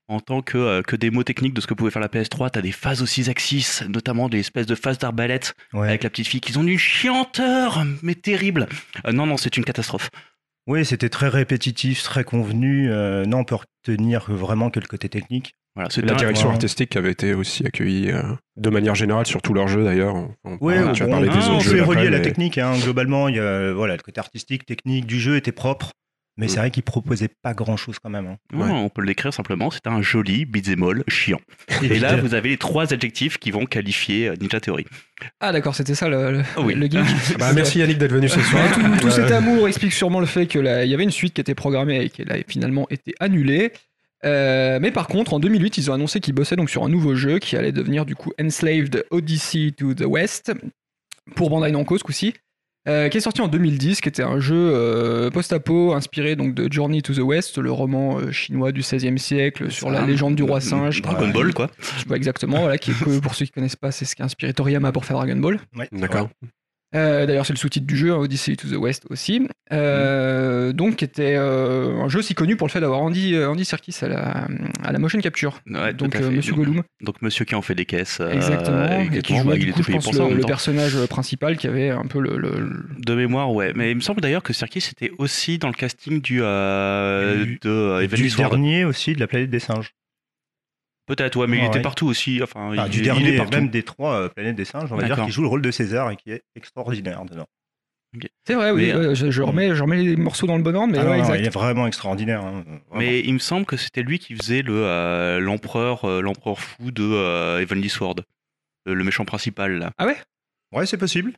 En 0.08 0.20
tant 0.20 0.42
que, 0.42 0.58
euh, 0.58 0.82
que 0.82 0.96
démo 0.96 1.22
technique 1.24 1.54
de 1.54 1.60
ce 1.60 1.66
que 1.66 1.74
pouvait 1.74 1.90
faire 1.90 2.02
la 2.02 2.08
PS3, 2.08 2.50
t'as 2.50 2.60
des 2.60 2.72
phases 2.72 3.02
aux 3.02 3.06
6 3.06 3.28
axis, 3.30 3.82
notamment 3.88 4.28
des 4.28 4.40
espèces 4.40 4.66
de 4.66 4.74
phases 4.74 4.98
d'arbalète 4.98 5.54
Ouais. 5.72 5.88
avec 5.88 6.02
la 6.04 6.10
petite 6.10 6.26
fille 6.28 6.40
qui 6.40 6.56
ont 6.58 6.62
une 6.62 6.78
chianteur, 6.78 7.84
mais 8.02 8.14
terrible. 8.14 8.66
Euh, 9.06 9.12
non, 9.12 9.26
non, 9.26 9.36
c'est 9.36 9.56
une 9.56 9.64
catastrophe. 9.64 10.10
Oui, 10.66 10.84
c'était 10.84 11.08
très 11.10 11.28
répétitif, 11.28 12.02
très 12.02 12.24
convenu. 12.24 12.90
euh, 12.90 13.24
non, 13.26 13.38
on 13.40 13.44
peut 13.44 13.56
retenir 13.86 14.24
vraiment 14.30 14.70
que 14.70 14.80
le 14.80 14.86
côté 14.86 15.08
technique. 15.08 15.54
Voilà, 15.74 15.90
c'est 15.90 16.02
La 16.02 16.14
direction 16.14 16.48
ouais. 16.48 16.54
artistique 16.54 16.94
avait 16.96 17.10
été 17.10 17.34
aussi 17.34 17.66
accueillie 17.66 18.10
euh, 18.12 18.22
de 18.56 18.70
manière 18.70 18.94
générale 18.94 19.26
sur 19.26 19.42
tous 19.42 19.52
leurs 19.54 19.66
jeux 19.68 19.82
d'ailleurs. 19.84 20.14
On- 20.14 20.30
on- 20.44 20.58
Oui, 20.60 20.74
on 20.78 20.90
autres 20.90 21.62
s'est 21.62 21.70
jeux. 21.76 21.82
relié 21.82 22.06
à 22.06 22.10
la 22.10 22.18
mais- 22.18 22.22
technique. 22.22 22.58
hein. 22.58 22.78
Globalement, 22.78 23.28
il 23.28 23.36
y 23.36 23.40
a, 23.40 23.72
voilà, 23.72 23.96
le 23.96 24.02
côté 24.02 24.20
artistique, 24.20 24.64
technique 24.66 25.04
du 25.06 25.18
jeu 25.18 25.36
était 25.36 25.50
propre. 25.52 25.90
Mais 26.36 26.46
Mm. 26.46 26.48
c'est 26.48 26.56
vrai 26.58 26.70
qu'il 26.72 26.82
proposait 26.82 27.28
pas 27.28 27.54
grand 27.54 27.76
chose 27.76 27.98
quand 28.00 28.10
même. 28.10 28.26
hein. 28.26 28.36
Non, 28.52 28.64
Ouais. 28.64 28.70
on 28.72 28.88
peut 28.88 29.02
le 29.02 29.06
décrire 29.06 29.32
simplement, 29.32 29.70
c'est 29.70 29.86
un 29.86 30.02
joli 30.02 30.44
beat'em 30.46 31.02
chiant. 31.08 31.38
Et 31.82 31.98
là, 32.00 32.16
vous 32.16 32.34
avez 32.34 32.48
les 32.48 32.56
trois 32.56 32.92
adjectifs 32.92 33.38
qui 33.38 33.50
vont 33.52 33.66
qualifier 33.66 34.28
euh, 34.28 34.34
Ninja 34.40 34.58
Theory. 34.60 34.84
Ah, 35.40 35.52
d'accord, 35.52 35.74
c'était 35.76 35.94
ça 35.94 36.08
le, 36.08 36.32
le, 36.32 36.42
Oui. 36.62 36.74
le 36.74 36.86
geek. 36.86 37.00
Ah 37.00 37.34
bah, 37.38 37.52
merci 37.52 37.78
Yannick 37.78 37.98
d'être 37.98 38.12
venu 38.12 38.28
ce 38.28 38.40
soir. 38.40 38.64
Ouais, 38.64 38.72
tout, 38.72 39.00
tout 39.02 39.10
cet 39.10 39.30
amour 39.30 39.68
explique 39.68 39.92
sûrement 39.92 40.18
le 40.20 40.26
fait 40.26 40.46
qu'il 40.46 40.64
y 40.64 40.68
avait 40.94 41.04
une 41.04 41.10
suite 41.12 41.34
qui 41.34 41.40
était 41.40 41.54
programmée 41.54 42.04
et 42.04 42.10
qu'elle 42.10 42.32
a 42.32 42.36
finalement 42.48 42.86
été 42.90 43.14
annulée. 43.20 43.72
Euh, 44.24 44.78
mais 44.80 44.90
par 44.90 45.06
contre, 45.06 45.34
en 45.34 45.38
2008, 45.38 45.76
ils 45.78 45.90
ont 45.90 45.94
annoncé 45.94 46.18
qu'ils 46.18 46.32
bossaient 46.34 46.56
donc 46.56 46.70
sur 46.70 46.82
un 46.82 46.88
nouveau 46.88 47.14
jeu 47.14 47.38
qui 47.38 47.56
allait 47.56 47.72
devenir 47.72 48.06
du 48.06 48.16
coup 48.16 48.32
Enslaved 48.42 49.04
Odyssey 49.10 49.72
to 49.76 49.92
the 49.94 50.04
West 50.06 50.50
pour 51.36 51.50
Bandai 51.50 51.70
Namco 51.70 51.96
ce 51.98 52.02
coup-ci, 52.04 52.34
euh, 52.86 53.08
qui 53.08 53.16
est 53.16 53.20
sorti 53.20 53.40
en 53.40 53.48
2010, 53.48 54.00
qui 54.00 54.08
était 54.08 54.22
un 54.22 54.40
jeu 54.40 54.54
euh, 54.74 55.30
post-apo 55.30 55.94
inspiré 55.94 56.36
donc 56.36 56.54
de 56.54 56.70
Journey 56.70 57.00
to 57.00 57.14
the 57.14 57.20
West, 57.20 57.58
le 57.58 57.72
roman 57.72 58.18
euh, 58.18 58.30
chinois 58.30 58.72
du 58.72 58.80
XVIe 58.80 59.18
siècle 59.18 59.70
sur 59.70 59.90
la 59.90 60.04
légende 60.04 60.34
du 60.34 60.42
roi 60.42 60.60
singe. 60.60 61.00
Dragon. 61.00 61.28
Ball, 61.28 61.54
quoi. 61.54 61.70
Je 61.98 62.04
vois 62.06 62.16
exactement, 62.16 62.60
voilà, 62.60 62.76
qui 62.78 62.90
est 62.90 63.20
pour 63.20 63.34
ceux 63.34 63.46
qui 63.46 63.52
connaissent 63.52 63.76
pas, 63.76 63.90
c'est 63.90 64.04
ce 64.04 64.14
qui 64.14 64.22
a 64.22 64.26
inspiré 64.26 64.52
Toriyama 64.52 64.92
pour 64.92 65.04
faire 65.04 65.16
Dragon 65.16 65.36
Ball. 65.36 65.60
Ouais, 65.76 65.88
D'accord. 65.92 66.28
Euh, 66.94 67.26
D'ailleurs, 67.26 67.44
c'est 67.46 67.52
le 67.52 67.58
sous-titre 67.58 67.86
du 67.86 67.96
jeu, 67.96 68.12
hein, 68.12 68.16
Odyssey 68.18 68.54
to 68.56 68.68
the 68.68 68.76
West 68.76 69.04
aussi. 69.10 69.48
Euh, 69.72 70.72
Donc, 70.72 70.96
qui 70.96 71.04
était 71.04 71.34
euh, 71.36 72.00
un 72.02 72.08
jeu 72.08 72.20
aussi 72.20 72.34
connu 72.34 72.56
pour 72.56 72.66
le 72.66 72.72
fait 72.72 72.80
d'avoir 72.80 73.00
Andy, 73.00 73.36
Andy 73.36 73.64
Serkis 73.64 73.96
à 74.02 74.08
la, 74.08 74.46
à 74.82 74.92
la 74.92 74.98
motion 74.98 75.18
capture. 75.20 75.60
Ouais, 75.66 75.92
donc, 75.92 76.14
euh. 76.16 76.30
Monsieur 76.30 76.52
Donc, 76.54 76.64
Gollum, 76.66 76.82
Donc, 77.00 77.22
monsieur 77.22 77.44
qui 77.44 77.54
en 77.54 77.62
fait 77.62 77.74
des 77.74 77.84
caisses. 77.84 78.18
euh, 78.20 78.30
exactement, 78.30 79.00
et 79.12 79.22
qui 79.22 79.36
jouait 79.36 79.44
bah, 79.44 79.54
du 79.54 79.66
il 79.66 79.72
coup, 79.72 79.80
était 79.80 79.92
je 79.92 79.96
pense, 79.98 80.12
le, 80.30 80.40
personnage 80.46 81.06
principal 81.06 81.56
qui 81.56 81.66
avait 81.66 81.90
un 81.90 82.06
peu 82.06 82.20
le. 82.20 82.36
le- 82.36 82.60
le- 82.60 82.84
De 83.04 83.14
mémoire, 83.14 83.50
ouais. 83.52 83.72
Mais 83.74 83.90
il 83.90 83.96
me 83.96 84.00
semble 84.00 84.20
d'ailleurs 84.20 84.42
que 84.42 84.52
Serkis 84.52 84.88
était 84.92 85.10
aussi 85.18 85.58
dans 85.58 85.68
le 85.68 85.74
casting 85.74 86.20
du, 86.20 86.40
euh, 86.42 87.44
Du- 87.44 87.58
de 87.62 87.70
euh, 87.70 88.06
Du 88.06 88.28
dernier 88.30 88.84
aussi 88.84 89.14
de 89.14 89.20
la 89.20 89.26
planète 89.26 89.50
des 89.50 89.58
singes. 89.58 89.90
Peut-être, 91.06 91.36
ouais, 91.36 91.46
mais 91.46 91.58
il 91.58 91.62
Ah, 91.62 91.66
était 91.66 91.76
ouais. 91.76 91.82
partout 91.82 92.06
aussi. 92.06 92.40
Enfin, 92.42 92.72
Ah, 92.78 92.84
il, 92.86 92.90
du 92.90 92.98
il 92.98 93.04
dernier, 93.04 93.34
est 93.34 93.36
partout. 93.36 93.52
même 93.56 93.68
des 93.68 93.82
trois 93.82 94.14
euh, 94.14 94.28
planètes 94.28 94.56
des 94.56 94.64
singes, 94.64 94.90
on 94.92 94.96
va 94.96 95.04
dire, 95.04 95.22
qui 95.24 95.30
joue 95.30 95.42
le 95.42 95.48
rôle 95.48 95.62
de 95.62 95.70
César 95.70 96.10
et 96.10 96.16
qui 96.16 96.30
est 96.30 96.42
extraordinaire 96.56 97.24
dedans. 97.24 97.46
C'est 98.46 98.54
vrai, 98.54 98.70
oui, 98.70 98.86
Mais, 98.86 98.92
euh, 98.94 99.08
ouais, 99.08 99.14
je, 99.16 99.30
je 99.30 99.42
remets, 99.42 99.74
je 99.74 99.82
remets 99.82 99.96
les 100.02 100.14
morceaux 100.16 100.46
dans 100.46 100.56
le 100.56 100.62
bon 100.62 100.76
ordre, 100.76 100.92
mais 100.92 100.98
Ah 100.98 101.04
non, 101.04 101.10
ouais, 101.10 101.16
non, 101.16 101.24
exact. 101.24 101.38
il 101.40 101.46
est 101.46 101.50
vraiment 101.54 101.86
extraordinaire. 101.88 102.44
hein, 102.44 102.62
vraiment. 102.64 102.82
Mais 102.94 103.18
il 103.20 103.34
me 103.34 103.38
semble 103.40 103.66
que 103.66 103.76
c'était 103.76 104.02
lui 104.02 104.20
qui 104.20 104.36
faisait 104.36 104.62
le 104.62 104.72
euh, 104.86 105.40
l'empereur 105.40 106.04
euh, 106.04 106.20
l'empereur 106.22 106.60
fou 106.60 106.92
de 106.92 107.02
euh, 107.02 107.60
Evangeline 107.60 107.88
Sword, 107.90 108.14
le, 108.86 108.94
le 108.94 109.04
méchant 109.04 109.24
principal 109.24 109.78
là. 109.78 109.90
Ouais, 110.72 110.86
c'est 110.86 110.96
possible. 110.96 111.32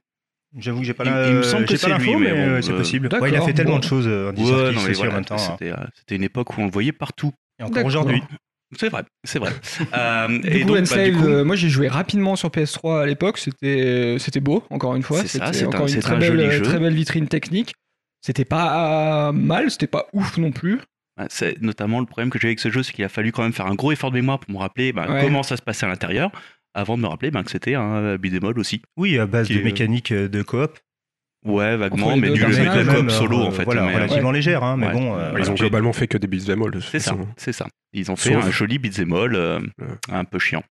J'avoue 0.58 0.80
que 0.80 0.86
j'ai 0.86 0.94
pas 0.94 1.04
Il- 1.04 1.10
la- 1.10 1.28
il 1.28 1.34
me 1.36 1.42
semble 1.42 1.64
que 1.66 1.76
c'est 1.76 1.88
lui, 1.98 2.14
mais 2.16 2.20
mais, 2.20 2.30
bon, 2.32 2.38
euh, 2.38 2.62
c'est 2.62 2.72
euh, 2.72 2.76
possible. 2.76 3.08
d'accord, 3.08 3.22
Ouais, 3.24 3.30
il 3.30 3.36
a 3.36 3.40
fait 3.42 3.52
tellement 3.54 3.72
bon. 3.72 3.78
de 3.78 3.84
choses, 3.84 4.06
euh, 4.06 4.30
Andy 4.30 4.42
Ouais, 4.42 4.50
non, 4.50 4.80
mais 4.86 4.90
en 4.90 4.92
voilà, 4.98 5.12
même 5.14 5.24
temps. 5.24 5.34
hein. 5.34 5.56
c'était 5.58 5.72
c'était 5.94 6.16
une 6.16 6.22
époque 6.24 6.56
où 6.56 6.60
on 6.60 6.66
le 6.66 6.70
voyait 6.70 6.92
partout. 6.92 7.32
Et 7.58 7.62
encore 7.62 7.74
D'accord. 7.74 7.86
aujourd'hui. 7.88 8.22
C'est 8.76 8.88
vrai, 8.88 9.04
c'est 9.24 9.38
vrai. 9.38 9.52
Euh, 9.96 10.40
et 10.44 10.60
coup, 10.62 10.68
donc, 10.68 10.76
bah, 10.76 10.82
Enslaved, 10.82 11.12
du 11.14 11.18
coup, 11.20 11.26
euh, 11.28 11.44
moi 11.44 11.54
j'ai 11.56 11.68
joué 11.68 11.88
rapidement 11.88 12.34
sur 12.36 12.48
PS3 12.50 13.02
à 13.02 13.06
l'époque, 13.06 13.38
c'était 13.38 14.16
c'était 14.18 14.40
beau, 14.40 14.64
encore 14.70 14.96
une 14.96 15.02
fois. 15.02 15.20
C'est 15.22 15.38
ça, 15.38 15.46
C'était 15.46 15.58
c'est 15.58 15.64
un- 15.64 15.68
encore 15.68 15.86
une 15.86 15.98
très 16.00 16.14
un 16.14 16.18
belle, 16.18 16.26
joli 16.40 16.50
jeu. 16.50 16.62
très 16.62 16.78
belle 16.78 16.94
vitrine 16.94 17.28
technique. 17.28 17.74
C'était 18.20 18.44
pas 18.44 19.30
mal, 19.32 19.70
c'était 19.70 19.86
pas 19.86 20.06
ouf 20.12 20.36
non 20.38 20.50
plus. 20.50 20.80
C'est 21.30 21.62
notamment 21.62 22.00
le 22.00 22.06
problème 22.06 22.28
que 22.30 22.38
j'ai 22.38 22.48
avec 22.48 22.58
ce 22.60 22.70
jeu, 22.70 22.82
c'est 22.82 22.92
qu'il 22.92 23.04
a 23.04 23.08
fallu 23.08 23.30
quand 23.32 23.42
même 23.42 23.52
faire 23.52 23.66
un 23.66 23.74
gros 23.74 23.92
effort 23.92 24.10
de 24.10 24.16
mémoire 24.16 24.38
pour 24.40 24.50
me 24.52 24.58
rappeler 24.58 24.92
Ouais. 24.92 25.20
comment 25.22 25.42
ça 25.42 25.56
se 25.56 25.62
passait 25.62 25.86
à 25.86 25.88
l'intérieur, 25.88 26.30
avant 26.74 26.96
de 26.96 27.02
me 27.02 27.06
rappeler 27.06 27.30
ben, 27.30 27.42
que 27.44 27.50
c'était 27.50 27.74
un 27.74 28.16
all 28.16 28.58
aussi. 28.58 28.82
Oui, 28.98 29.16
à 29.18 29.26
base 29.26 29.48
de 29.48 29.60
mécanique 29.60 30.12
euh, 30.12 30.28
de 30.28 30.42
coop. 30.42 30.78
Ouais, 31.44 31.76
vaguement, 31.76 32.16
mais 32.16 32.30
du 32.30 32.40
personnages, 32.40 32.58
avec 32.58 32.86
la 32.86 32.92
quand 32.92 32.98
coop 32.98 33.06
même, 33.06 33.10
solo 33.10 33.40
euh, 33.40 33.44
en 33.46 33.50
fait. 33.52 33.64
Voilà, 33.64 33.82
mais, 33.86 33.94
relativement 33.94 34.32
légère, 34.32 34.64
hein, 34.64 34.76
mais 34.76 34.86
ouais. 34.86 34.92
bon. 34.92 35.14
euh, 35.16 35.26
Ils 35.28 35.30
voilà. 35.36 35.50
ont 35.50 35.54
globalement 35.54 35.92
fait 35.92 36.08
que 36.08 36.18
des 36.18 36.26
beat'em 36.26 36.62
all 36.62 36.72
C'est 36.82 36.98
ça, 36.98 37.12
façon. 37.12 37.28
c'est 37.36 37.52
ça. 37.52 37.66
Ils 37.92 38.10
ont 38.10 38.16
fait 38.16 38.32
Sauf- 38.34 38.44
un 38.46 38.50
joli 38.50 38.78
beat'em 38.78 39.12
all 39.12 39.34
euh, 39.36 39.60
un 40.10 40.24
peu 40.24 40.38
chiant. 40.38 40.62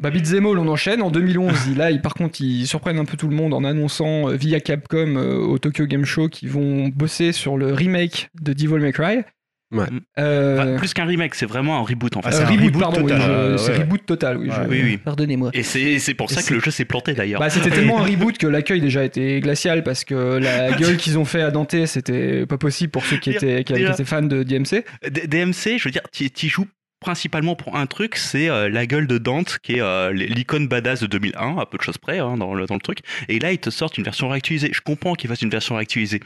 Bah, 0.00 0.10
Beat'em 0.10 0.46
All, 0.46 0.58
on 0.58 0.68
enchaîne. 0.68 1.02
En 1.02 1.10
2011, 1.10 1.66
il- 1.70 1.76
là, 1.76 1.90
ils, 1.90 2.00
par 2.00 2.14
contre, 2.14 2.40
ils 2.40 2.68
surprennent 2.68 2.98
un 3.00 3.04
peu 3.04 3.16
tout 3.16 3.26
le 3.26 3.34
monde 3.34 3.52
en 3.52 3.64
annonçant 3.64 4.28
euh, 4.28 4.36
via 4.36 4.60
Capcom 4.60 5.16
euh, 5.16 5.38
au 5.38 5.58
Tokyo 5.58 5.86
Game 5.86 6.04
Show 6.04 6.28
qu'ils 6.28 6.50
vont 6.50 6.86
bosser 6.86 7.32
sur 7.32 7.56
le 7.56 7.72
remake 7.72 8.28
de 8.40 8.52
Devil 8.52 8.78
May 8.78 8.92
Cry. 8.92 9.22
Ouais. 9.70 9.84
Euh, 10.18 10.58
Enfin, 10.58 10.76
plus 10.78 10.94
qu'un 10.94 11.04
remake, 11.04 11.34
c'est 11.34 11.44
vraiment 11.44 11.78
un 11.78 11.82
reboot 11.82 12.16
en 12.16 12.22
fait. 12.22 12.30
Ah, 12.32 12.34
euh, 12.34 12.38
c'est 12.38 12.42
un 12.44 12.46
reboot, 12.46 12.66
reboot 12.66 12.80
pardon, 12.80 13.00
oui, 13.02 13.12
total, 13.12 13.20
je- 13.22 13.30
euh, 13.30 13.58
c'est 13.58 13.72
ouais, 13.72 13.78
reboot 13.78 14.06
total, 14.06 14.36
oui. 14.38 14.48
Ouais. 14.48 14.54
je- 14.64 14.68
Oui, 14.70 14.80
oui. 14.82 14.96
Pardonnez-moi. 14.96 15.50
Et 15.52 15.62
c'est 15.62 15.98
c'est 15.98 16.14
pour 16.14 16.30
Et 16.30 16.34
ça 16.34 16.42
que 16.42 16.54
le 16.54 16.60
jeu 16.60 16.70
s'est 16.70 16.86
planté 16.86 17.12
d'ailleurs. 17.12 17.40
Bah, 17.40 17.50
c'était 17.50 17.70
tellement 17.70 18.00
un 18.00 18.04
reboot 18.10 18.38
que 18.38 18.46
l'accueil 18.46 18.80
déjà 18.80 19.04
était 19.04 19.40
glacial 19.40 19.82
parce 19.82 20.04
que 20.04 20.14
la 20.38 20.72
gueule 20.78 20.96
qu'ils 20.96 21.18
ont 21.18 21.24
fait 21.26 21.42
à 21.42 21.50
Dante, 21.50 21.84
c'était 21.86 22.46
pas 22.46 22.56
possible 22.56 22.90
pour 22.90 23.04
ceux 23.04 23.18
qui 23.18 23.30
étaient, 23.30 23.62
qui, 23.64 23.74
étaient 23.74 24.04
fans 24.04 24.22
de 24.22 24.42
DMC. 24.42 24.84
D- 25.10 25.26
DMC, 25.26 25.76
je 25.78 25.84
veux 25.84 25.90
dire, 25.90 26.02
tu 26.12 26.30
tu 26.30 26.48
joues 26.48 26.66
principalement 27.00 27.54
pour 27.54 27.76
un 27.76 27.86
truc, 27.86 28.16
c'est 28.16 28.48
euh, 28.48 28.68
la 28.68 28.84
gueule 28.86 29.06
de 29.06 29.18
Dante, 29.18 29.58
qui 29.62 29.74
est 29.74 29.80
euh, 29.80 30.12
l'icône 30.12 30.66
badass 30.66 31.00
de 31.00 31.06
2001, 31.06 31.58
à 31.58 31.66
peu 31.66 31.76
de 31.78 31.82
choses 31.82 31.98
près 31.98 32.18
hein, 32.18 32.36
dans, 32.36 32.54
le, 32.54 32.66
dans 32.66 32.74
le 32.74 32.80
truc. 32.80 33.00
Et 33.28 33.38
là, 33.38 33.52
ils 33.52 33.58
te 33.58 33.70
sortent 33.70 33.98
une 33.98 34.04
version 34.04 34.28
réactualisée. 34.28 34.70
Je 34.72 34.80
comprends 34.80 35.14
qu'ils 35.14 35.28
fassent 35.30 35.42
une 35.42 35.50
version 35.50 35.76
réactualisée. 35.76 36.20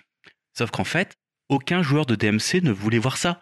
Sauf 0.56 0.70
qu'en 0.70 0.84
fait, 0.84 1.12
aucun 1.52 1.82
joueur 1.82 2.06
de 2.06 2.14
DMC 2.14 2.62
ne 2.62 2.72
voulait 2.72 2.98
voir 2.98 3.16
ça. 3.16 3.40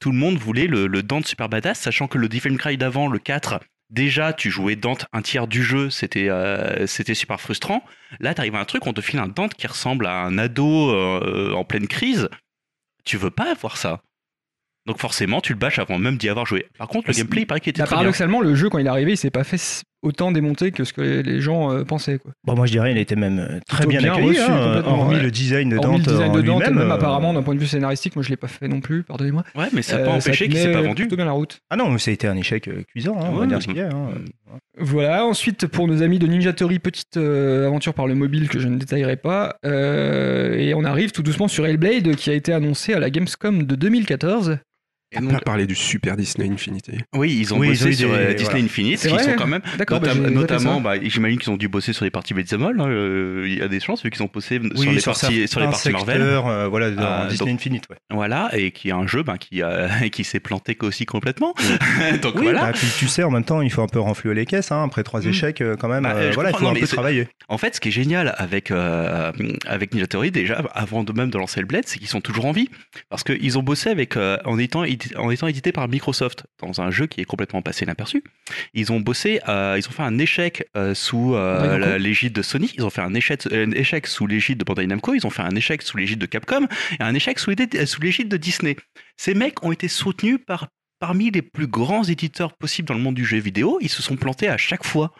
Tout 0.00 0.12
le 0.12 0.16
monde 0.18 0.36
voulait 0.38 0.66
le, 0.66 0.86
le 0.86 1.02
Dante 1.02 1.26
super 1.26 1.48
badass, 1.48 1.78
sachant 1.80 2.06
que 2.06 2.18
le 2.18 2.28
May 2.28 2.56
Cry 2.56 2.76
d'avant, 2.78 3.08
le 3.08 3.18
4, 3.18 3.60
déjà, 3.90 4.32
tu 4.32 4.50
jouais 4.50 4.76
Dante 4.76 5.06
un 5.12 5.22
tiers 5.22 5.46
du 5.48 5.62
jeu, 5.62 5.90
c'était 5.90 6.28
euh, 6.28 6.86
c'était 6.86 7.14
super 7.14 7.40
frustrant. 7.40 7.82
Là, 8.20 8.32
t'arrives 8.34 8.54
à 8.54 8.60
un 8.60 8.64
truc, 8.64 8.86
on 8.86 8.92
te 8.92 9.00
file 9.00 9.18
un 9.18 9.28
Dante 9.28 9.54
qui 9.54 9.66
ressemble 9.66 10.06
à 10.06 10.22
un 10.22 10.38
ado 10.38 10.90
euh, 10.90 11.52
en 11.52 11.64
pleine 11.64 11.88
crise. 11.88 12.28
Tu 13.04 13.16
veux 13.16 13.30
pas 13.30 13.52
voir 13.54 13.76
ça. 13.76 14.02
Donc 14.86 14.98
forcément, 15.00 15.40
tu 15.40 15.52
le 15.52 15.58
bâches 15.58 15.78
avant 15.78 15.98
même 15.98 16.16
d'y 16.16 16.28
avoir 16.28 16.46
joué. 16.46 16.66
Par 16.78 16.88
contre, 16.88 17.08
le 17.08 17.14
gameplay, 17.14 17.42
il 17.42 17.46
paraît 17.46 17.60
qu'il 17.60 17.70
était 17.70 17.80
Bah, 17.82 17.86
très 17.86 17.96
bien. 17.96 18.02
paradoxalement, 18.02 18.40
le 18.40 18.54
jeu, 18.54 18.70
quand 18.70 18.78
il 18.78 18.86
est 18.86 18.90
arrivé, 18.90 19.12
il 19.12 19.16
s'est 19.18 19.30
pas 19.30 19.44
fait 19.44 19.58
autant 20.02 20.30
démonter 20.32 20.70
que 20.72 20.84
ce 20.84 20.92
que 20.92 21.00
les- 21.00 21.40
gens 21.40 21.72
euh, 21.72 21.84
pensaient. 21.84 22.18
Quoi. 22.18 22.32
Bon, 22.44 22.54
moi, 22.56 22.66
je 22.66 22.72
dirais, 22.72 22.92
il 22.92 22.98
était 22.98 23.16
même 23.16 23.38
euh, 23.38 23.58
très 23.68 23.86
bien, 23.86 24.00
bien 24.00 24.12
accueilli, 24.12 24.28
reçu, 24.38 24.40
hein, 24.40 24.82
hormis 24.86 25.14
ouais. 25.16 25.22
le 25.22 25.30
design 25.30 25.68
de 25.70 25.76
Hormis 25.76 25.98
Dante 25.98 26.06
le 26.06 26.12
design 26.12 26.32
de 26.32 26.42
Dante, 26.42 26.62
et 26.62 26.64
lui-même. 26.66 26.78
même 26.78 26.90
euh, 26.90 26.94
apparemment, 26.94 27.32
d'un 27.34 27.42
point 27.42 27.54
de 27.54 27.60
vue 27.60 27.66
scénaristique, 27.66 28.16
moi 28.16 28.22
je 28.22 28.30
l'ai 28.30 28.36
pas 28.36 28.48
fait 28.48 28.68
non 28.68 28.80
plus, 28.80 29.02
pardonnez-moi. 29.02 29.44
Ouais, 29.56 29.66
mais 29.72 29.82
ça 29.82 29.96
n'a 29.96 30.02
Euh, 30.02 30.06
pas 30.06 30.12
empêché 30.12 30.48
qu'il 30.48 30.56
s'est 30.58 30.72
pas 30.72 30.82
vendu. 30.82 31.02
plutôt 31.02 31.16
bien 31.16 31.24
la 31.24 31.32
route. 31.32 31.58
Ah 31.70 31.76
non, 31.76 31.96
ça 31.98 32.10
a 32.10 32.14
été 32.14 32.26
un 32.26 32.36
échec 32.36 32.68
cuisant, 32.88 33.16
hein, 33.20 33.26
on 33.30 33.34
va 33.34 33.40
Ouais, 33.42 33.46
dire 33.46 33.56
mais- 33.58 33.62
ce 33.62 33.66
qu'il 33.68 33.76
y 33.76 33.80
a. 33.80 33.88
hein. 33.88 34.10
Voilà, 34.80 35.24
ensuite 35.26 35.66
pour 35.66 35.88
nos 35.88 36.02
amis 36.02 36.18
de 36.18 36.26
Ninja 36.26 36.52
Theory, 36.52 36.78
petite 36.78 37.16
euh, 37.16 37.66
aventure 37.66 37.92
par 37.94 38.06
le 38.06 38.14
mobile 38.14 38.48
que 38.48 38.58
je 38.60 38.68
ne 38.68 38.76
détaillerai 38.78 39.16
pas. 39.16 39.56
Euh, 39.66 40.54
et 40.56 40.72
on 40.74 40.84
arrive 40.84 41.10
tout 41.10 41.22
doucement 41.22 41.48
sur 41.48 41.66
Hellblade 41.66 42.14
qui 42.16 42.30
a 42.30 42.32
été 42.34 42.52
annoncé 42.52 42.94
à 42.94 43.00
la 43.00 43.10
Gamescom 43.10 43.64
de 43.64 43.74
2014. 43.74 44.58
Et 45.10 45.16
On 45.18 45.22
donc, 45.22 45.32
pas 45.32 45.40
parler 45.40 45.66
du 45.66 45.74
Super 45.74 46.16
Disney 46.18 46.50
Infinity. 46.52 46.98
oui, 47.14 47.34
ils 47.40 47.54
ont 47.54 47.58
Oui, 47.58 47.68
ils 47.68 47.70
bossé 47.70 47.88
ont 47.88 47.92
sur 47.92 48.08
des- 48.10 48.14
euh, 48.14 48.34
Disney 48.34 48.44
voilà. 48.50 48.64
Infinite, 48.66 48.98
C'est 48.98 49.08
qui 49.08 49.14
vrai 49.14 49.24
sont 49.24 49.36
quand 49.36 49.46
même 49.46 49.62
D'accord, 49.78 50.00
bah, 50.00 50.08
Notam- 50.08 50.20
noté 50.20 50.34
notamment, 50.34 50.80
bah, 50.82 50.94
j'imagine 51.02 51.38
qu'ils 51.38 51.50
ont 51.50 51.56
dû 51.56 51.66
bosser 51.68 51.94
sur 51.94 52.04
les 52.04 52.10
parties 52.10 52.34
Beat'em 52.34 52.62
All. 52.62 52.78
hein, 52.78 52.88
euh, 52.88 53.44
Il 53.48 53.56
y 53.58 53.62
a 53.62 53.68
des 53.68 53.80
chances 53.80 54.02
vu 54.02 54.10
qu'ils 54.10 54.22
ont 54.22 54.28
bossé 54.32 54.60
sur 54.74 54.92
les 54.92 55.00
sur 55.00 55.12
parties, 55.12 55.48
sur 55.48 55.60
les 55.60 55.66
parties 55.66 55.90
Marvel. 55.90 56.20
euh, 56.20 56.68
voilà, 56.68 56.90
dans 56.90 57.02
Euh, 57.02 57.28
Disney 57.28 57.52
donc- 57.52 57.58
Infinite. 57.60 57.84
Ouais. 57.88 57.96
Voilà, 58.10 58.50
et 58.52 58.70
qui 58.70 58.90
est 58.90 58.92
un 58.92 59.06
jeu 59.06 59.22
ben, 59.22 59.38
qui, 59.38 59.62
a- 59.62 59.88
qui 60.12 60.24
s'est 60.24 60.40
planté 60.40 60.76
aussi 60.82 61.06
complètement. 61.06 61.54
donc 62.22 62.34
Oui, 62.36 62.42
voilà. 62.42 62.60
bah, 62.66 62.72
puis 62.74 62.88
tu 62.98 63.08
sais, 63.08 63.22
en 63.22 63.30
même 63.30 63.44
temps, 63.44 63.62
il 63.62 63.70
faut 63.72 63.82
un 63.82 63.86
peu 63.88 64.00
renflouer 64.00 64.34
les 64.34 64.44
caisses. 64.44 64.72
hein, 64.72 64.84
après 64.84 65.04
trois 65.04 65.20
Mm. 65.22 65.28
échecs, 65.30 65.62
quand 65.80 65.88
même, 65.88 66.02
Bah, 66.02 66.12
euh, 66.16 66.32
voilà, 66.34 66.50
il 66.50 66.56
faut 66.56 66.64
non, 66.64 66.72
un 66.72 66.74
peu 66.74 66.86
travailler. 66.86 67.28
En 67.48 67.56
fait, 67.56 67.74
ce 67.76 67.80
qui 67.80 67.88
est 67.88 67.92
génial 67.92 68.34
avec, 68.36 68.70
avec 69.66 69.94
Ninja 69.94 70.06
Theory, 70.06 70.30
déjà, 70.30 70.62
avant 70.74 71.04
de 71.04 71.12
même 71.12 71.30
de 71.30 71.38
lancer 71.38 71.60
le 71.60 71.66
Blade, 71.66 71.84
c'est 71.86 71.98
qu'ils 71.98 72.08
sont 72.08 72.20
toujours 72.20 72.44
en 72.46 72.52
vie. 72.52 72.68
Parce 73.08 73.24
qu'ils 73.24 73.58
ont 73.58 73.62
bossé 73.62 73.88
avec, 73.90 74.16
en, 74.16 74.58
étant, 74.58 74.84
en 75.16 75.30
étant 75.30 75.46
édité 75.46 75.72
par 75.72 75.88
Microsoft 75.88 76.44
dans 76.60 76.80
un 76.80 76.90
jeu 76.90 77.06
qui 77.06 77.20
est 77.20 77.24
complètement 77.24 77.62
passé 77.62 77.84
inaperçu. 77.84 78.22
Ils 78.74 78.92
ont 78.92 79.00
bossé, 79.00 79.40
euh, 79.48 79.76
ils 79.78 79.86
ont 79.88 79.92
fait 79.92 80.02
un 80.02 80.18
échec 80.18 80.68
euh, 80.76 80.94
sous 80.94 81.34
euh, 81.34 81.98
l'égide 81.98 82.32
de 82.32 82.42
Sony, 82.42 82.70
ils 82.76 82.84
ont 82.84 82.90
fait 82.90 83.02
un 83.02 83.14
échec, 83.14 83.46
un 83.50 83.70
échec 83.72 84.06
sous 84.06 84.26
l'égide 84.26 84.58
de 84.58 84.64
Bandai 84.64 84.86
Namco, 84.86 85.14
ils 85.14 85.26
ont 85.26 85.30
fait 85.30 85.42
un 85.42 85.54
échec 85.54 85.82
sous 85.82 85.96
l'égide 85.96 86.18
de 86.18 86.26
Capcom 86.26 86.66
et 86.98 87.02
un 87.02 87.14
échec 87.14 87.38
sous 87.38 87.50
l'égide 87.50 87.86
sous 87.86 88.00
l'égide 88.00 88.28
de 88.28 88.36
Disney. 88.36 88.76
Ces 89.16 89.34
mecs 89.34 89.62
ont 89.64 89.72
été 89.72 89.88
soutenus 89.88 90.38
par 90.46 90.68
parmi 90.98 91.30
les 91.30 91.42
plus 91.42 91.66
grands 91.66 92.04
éditeurs 92.04 92.54
possibles 92.54 92.88
dans 92.88 92.94
le 92.94 93.00
monde 93.00 93.14
du 93.14 93.24
jeu 93.24 93.38
vidéo, 93.38 93.78
ils 93.80 93.88
se 93.88 94.02
sont 94.02 94.16
plantés 94.16 94.48
à 94.48 94.56
chaque 94.56 94.84
fois. 94.84 95.12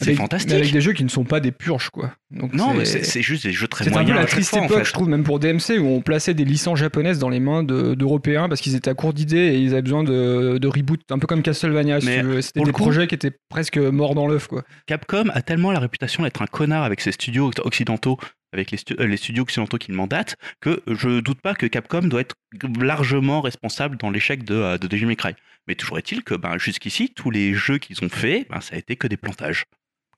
C'est 0.00 0.14
fantastique. 0.14 0.50
mais 0.50 0.56
Avec 0.56 0.72
des 0.72 0.80
jeux 0.80 0.92
qui 0.94 1.04
ne 1.04 1.08
sont 1.08 1.24
pas 1.24 1.38
des 1.38 1.52
purges, 1.52 1.90
quoi. 1.90 2.12
Donc 2.30 2.54
Non, 2.54 2.74
mais 2.74 2.84
c'est- 2.84 2.98
c'est 3.00 3.04
c'est 3.04 3.22
juste 3.22 3.44
des 3.44 3.52
jeux 3.52 3.68
très 3.68 3.84
C'était 3.84 3.96
un 3.96 4.00
moyens. 4.00 4.16
peu 4.18 4.22
la 4.24 4.26
triste 4.28 4.50
fois, 4.50 4.60
en 4.60 4.64
époque, 4.64 4.78
fait. 4.78 4.84
je 4.86 4.92
trouve, 4.92 5.08
même 5.08 5.22
pour 5.22 5.38
DMC, 5.38 5.78
où 5.78 5.86
on 5.86 6.00
plaçait 6.00 6.34
des 6.34 6.44
licences 6.44 6.78
japonaises 6.78 7.18
dans 7.18 7.28
les 7.28 7.40
mains 7.40 7.62
de- 7.62 7.94
d'Européens 7.94 8.48
parce 8.48 8.60
qu'ils 8.60 8.74
étaient 8.74 8.90
à 8.90 8.94
court 8.94 9.12
d'idées 9.12 9.36
et 9.36 9.58
ils 9.58 9.72
avaient 9.74 9.82
besoin 9.82 10.02
de, 10.02 10.58
de 10.58 10.66
reboot, 10.66 11.00
un 11.10 11.18
peu 11.18 11.26
comme 11.26 11.42
Castlevania, 11.42 12.00
si. 12.00 12.06
C'était 12.40 12.60
des 12.60 12.72
coup- 12.72 12.82
projets 12.82 13.06
qui 13.06 13.14
étaient 13.14 13.32
presque 13.48 13.76
morts 13.76 14.14
dans 14.14 14.26
l'œuf, 14.26 14.46
quoi. 14.48 14.64
Capcom 14.86 15.26
a 15.32 15.42
tellement 15.42 15.70
la 15.72 15.78
réputation 15.78 16.22
d'être 16.24 16.42
un 16.42 16.46
connard 16.46 16.82
avec 16.84 17.00
ses 17.00 17.12
studios 17.12 17.50
occidentaux, 17.62 18.18
avec 18.54 18.70
les, 18.70 18.78
stu- 18.78 18.96
euh, 18.98 19.06
les 19.06 19.16
studios 19.16 19.42
occidentaux 19.42 19.78
qui 19.78 19.90
le 19.92 19.96
mandatent, 19.96 20.36
que 20.60 20.82
je 20.86 21.20
doute 21.20 21.40
pas 21.40 21.54
que 21.54 21.66
Capcom 21.66 22.02
doit 22.02 22.22
être 22.22 22.34
largement 22.80 23.40
responsable 23.40 23.96
dans 23.98 24.10
l'échec 24.10 24.44
de, 24.44 24.54
euh, 24.54 24.78
de 24.78 24.86
Devil 24.86 25.06
May 25.06 25.16
Cry. 25.16 25.34
Mais 25.68 25.74
toujours 25.76 25.98
est-il 25.98 26.22
que 26.24 26.34
ben, 26.34 26.58
jusqu'ici, 26.58 27.12
tous 27.14 27.30
les 27.30 27.54
jeux 27.54 27.78
qu'ils 27.78 28.02
ont 28.04 28.08
faits, 28.08 28.48
ben, 28.50 28.60
ça 28.60 28.74
a 28.74 28.78
été 28.78 28.96
que 28.96 29.06
des 29.06 29.16
plantages. 29.16 29.64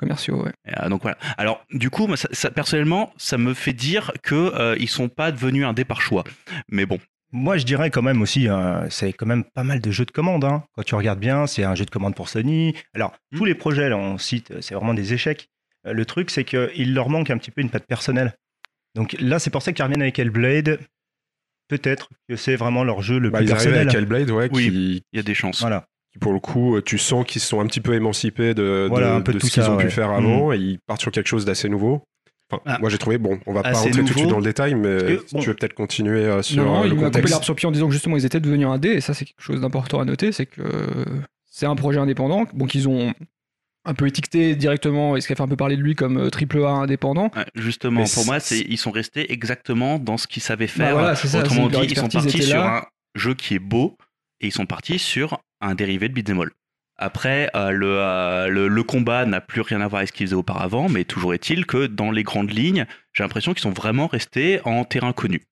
Commerciaux, 0.05 0.45
ouais. 0.45 0.53
Euh, 0.81 0.89
donc 0.89 1.03
voilà. 1.03 1.17
Alors 1.39 1.65
du 1.73 1.91
coup, 1.91 2.07
moi, 2.07 2.17
ça, 2.17 2.29
ça- 2.33 2.51
personnellement, 2.51 3.13
ça 3.17 3.39
me 3.39 3.55
fait 3.55 3.73
dire 3.73 4.13
que 4.23 4.35
euh, 4.35 4.77
ils 4.79 4.89
sont 4.89 5.09
pas 5.09 5.33
devenus 5.33 5.65
indés 5.65 5.85
par 5.85 6.01
choix. 6.01 6.25
Mais 6.69 6.87
bon, 6.87 6.99
Moi, 7.37 7.57
je 7.57 7.65
dirais 7.65 7.91
quand 7.91 8.03
même 8.03 8.23
aussi, 8.23 8.49
euh, 8.49 8.89
c'est 8.91 9.13
quand 9.13 9.27
même 9.27 9.43
pas 9.43 9.65
mal 9.65 9.81
de 9.81 9.91
jeux 9.91 10.05
de 10.05 10.13
commande. 10.13 10.45
hein. 10.45 10.63
Quand 10.77 10.85
tu 10.85 10.95
regardes 10.95 11.19
bien, 11.19 11.49
c'est 11.49 11.65
un 11.65 11.75
jeu 11.75 11.85
de 11.85 11.91
commande 11.91 12.15
pour 12.15 12.29
Sony. 12.29 12.75
Alors, 12.95 13.11
Mm. 13.33 13.37
tous 13.39 13.45
les 13.45 13.57
projets, 13.57 13.89
là, 13.89 13.97
on 13.97 14.19
cite, 14.19 14.53
euh, 14.53 14.61
c'est 14.61 14.77
vraiment 14.77 14.95
des 14.95 15.15
échecs. 15.15 15.49
Euh, 15.85 15.93
Le 15.95 16.05
truc, 16.05 16.31
c'est 16.31 16.45
qu'il 16.45 16.95
leur 16.95 17.09
manque 17.09 17.31
un 17.31 17.39
petit 17.39 17.51
peu 17.51 17.61
une 17.61 17.71
patte 17.71 17.87
personnelle. 17.89 18.35
Donc 18.95 19.17
là, 19.19 19.41
c'est 19.41 19.51
pour 19.51 19.63
ça 19.63 19.73
qu'ils 19.73 19.83
reviennent 19.83 20.03
avec 20.03 20.17
Hellblade. 20.21 20.79
Peut-être 21.69 22.09
que 22.29 22.37
c'est 22.37 22.55
vraiment 22.57 22.85
leur 22.85 23.03
jeu 23.03 23.19
le 23.19 23.31
Bah, 23.31 23.39
plus 23.39 23.47
ils 23.47 23.51
personnel. 23.51 23.81
avec 23.89 23.95
Hellblade, 23.95 24.31
ouais, 24.31 24.49
Oui. 24.53 24.71
qui, 24.71 25.03
il 25.13 25.17
y 25.17 25.19
a 25.19 25.23
des 25.25 25.35
chances. 25.35 25.61
Voilà. 25.61 25.87
Qui, 26.15 26.19
pour 26.21 26.33
le 26.33 26.41
coup, 26.41 26.77
euh, 26.77 26.83
tu 26.83 26.97
sens 26.97 27.27
qu'ils 27.27 27.41
se 27.43 27.49
sont 27.49 27.61
un 27.61 27.67
petit 27.67 27.81
peu 27.83 27.93
émancipés 27.95 28.55
de, 28.55 28.87
Voilà, 28.89 29.11
de- 29.11 29.13
un 29.17 29.21
peu 29.21 29.33
de 29.35 29.39
tout 29.39 29.47
ce 29.49 29.53
qu'ils 29.53 29.69
ont 29.71 29.77
pu 29.77 29.91
faire 29.91 30.11
avant 30.11 30.53
et 30.53 30.57
ils 30.57 30.79
partent 30.87 31.01
sur 31.03 31.11
quelque 31.13 31.27
chose 31.29 31.45
d'assez 31.45 31.69
nouveau. 31.69 32.03
Enfin, 32.51 32.63
Ah. 32.67 32.79
moi 32.81 32.89
j'ai 32.91 32.99
trouvé, 32.99 33.19
bon, 33.19 33.41
on 33.47 33.53
va 33.55 33.63
pas 33.63 33.71
Assez 33.71 33.89
rentrer 33.89 34.03
tout 34.05 34.13
de 34.13 34.19
suite 34.19 34.29
dans 34.29 34.39
le 34.39 34.45
détail, 34.45 34.75
mais 34.75 34.99
que, 34.99 35.25
si 35.27 35.35
bon. 35.35 35.41
tu 35.41 35.49
veux 35.49 35.55
peut-être 35.55 35.73
continuer 35.75 36.21
euh, 36.27 36.43
sur 36.43 36.63
non, 36.63 36.75
non, 36.75 36.81
euh, 36.83 36.85
il 36.87 36.91
le 36.91 36.95
m'a 36.97 37.01
coupé 37.03 37.05
contexte. 37.13 37.31
l'arbre 37.31 37.45
sur 37.45 37.55
pied 37.57 37.67
en 37.69 37.73
disant 37.73 37.87
que 37.87 37.93
justement 37.93 38.17
ils 38.17 38.25
étaient 38.27 38.39
devenus 38.41 38.67
un 38.67 38.79
dé, 38.79 38.91
et 38.91 39.01
ça 39.01 39.15
c'est 39.15 39.25
quelque 39.25 39.41
chose 39.43 39.61
d'important 39.61 39.99
à 40.01 40.05
noter, 40.05 40.31
c'est 40.31 40.47
que 40.47 40.63
c'est 41.51 41.67
un 41.67 41.75
projet 41.75 41.99
indépendant, 42.01 42.45
bon 42.53 42.67
qu'ils 42.67 42.87
ont 42.89 43.15
un 43.87 43.95
peu 43.95 44.07
étiqueté 44.07 44.55
directement, 44.57 45.17
et 45.17 45.21
ce 45.23 45.27
qui 45.27 45.33
a 45.33 45.37
fait 45.37 45.43
un 45.43 45.49
peu 45.49 45.57
parler 45.57 45.77
de 45.77 45.83
lui 45.83 45.95
comme 45.95 46.19
euh, 46.19 46.31
triple 46.31 46.63
A 46.65 46.71
indépendant. 46.71 47.31
Justement, 47.55 48.01
Mais 48.03 48.07
pour 48.15 48.25
moi, 48.27 48.41
c'est- 48.41 48.61
ils 48.61 48.79
sont 48.79 48.91
restés 48.91 49.33
exactement 49.33 49.99
dans 49.99 50.17
ce 50.19 50.27
qu'ils 50.27 50.43
savaient 50.43 50.67
faire. 50.67 50.89
Bah 50.95 51.01
voilà, 51.01 51.17
c'est 51.17 51.29
ça, 51.29 51.41
Autrement 51.41 51.69
dit, 51.69 51.79
ils 51.83 51.97
sont 51.97 52.09
partis 52.09 52.43
sur 52.43 52.57
là. 52.59 52.77
un 52.79 53.19
jeu 53.19 53.35
qui 53.35 53.55
est 53.55 53.59
beau 53.59 53.97
et 54.41 54.47
ils 54.49 54.53
sont 54.53 54.67
partis 54.67 54.99
sur 54.99 55.39
un 55.65 55.75
dérivé 55.75 56.09
de 56.09 56.15
beat'em 56.15 56.41
all. 56.41 56.51
Après, 56.97 57.51
euh, 57.57 57.71
le, 57.71 57.99
euh, 57.99 58.47
le, 58.49 58.69
le 58.69 58.83
combat 58.85 59.27
n'a 59.27 59.41
plus 59.41 59.61
rien 59.63 59.81
à 59.81 59.89
voir 59.89 59.99
avec 59.99 60.09
ce 60.09 60.13
qu'ils 60.13 60.27
faisaient 60.29 60.37
auparavant, 60.37 60.89
mais 60.89 61.05
toujours 61.05 61.35
est-il 61.35 61.67
que 61.67 61.87
dans 61.87 62.13
les 62.13 62.23
grandes 62.23 62.53
lignes, 62.53 62.87
j'ai 63.13 63.25
l'impression 63.25 63.53
qu'ils 63.53 63.63
sont 63.63 63.71
vraiment 63.73 64.07
restés 64.07 64.61
en 64.65 64.85
terrain 64.85 65.13
connu. 65.13 65.43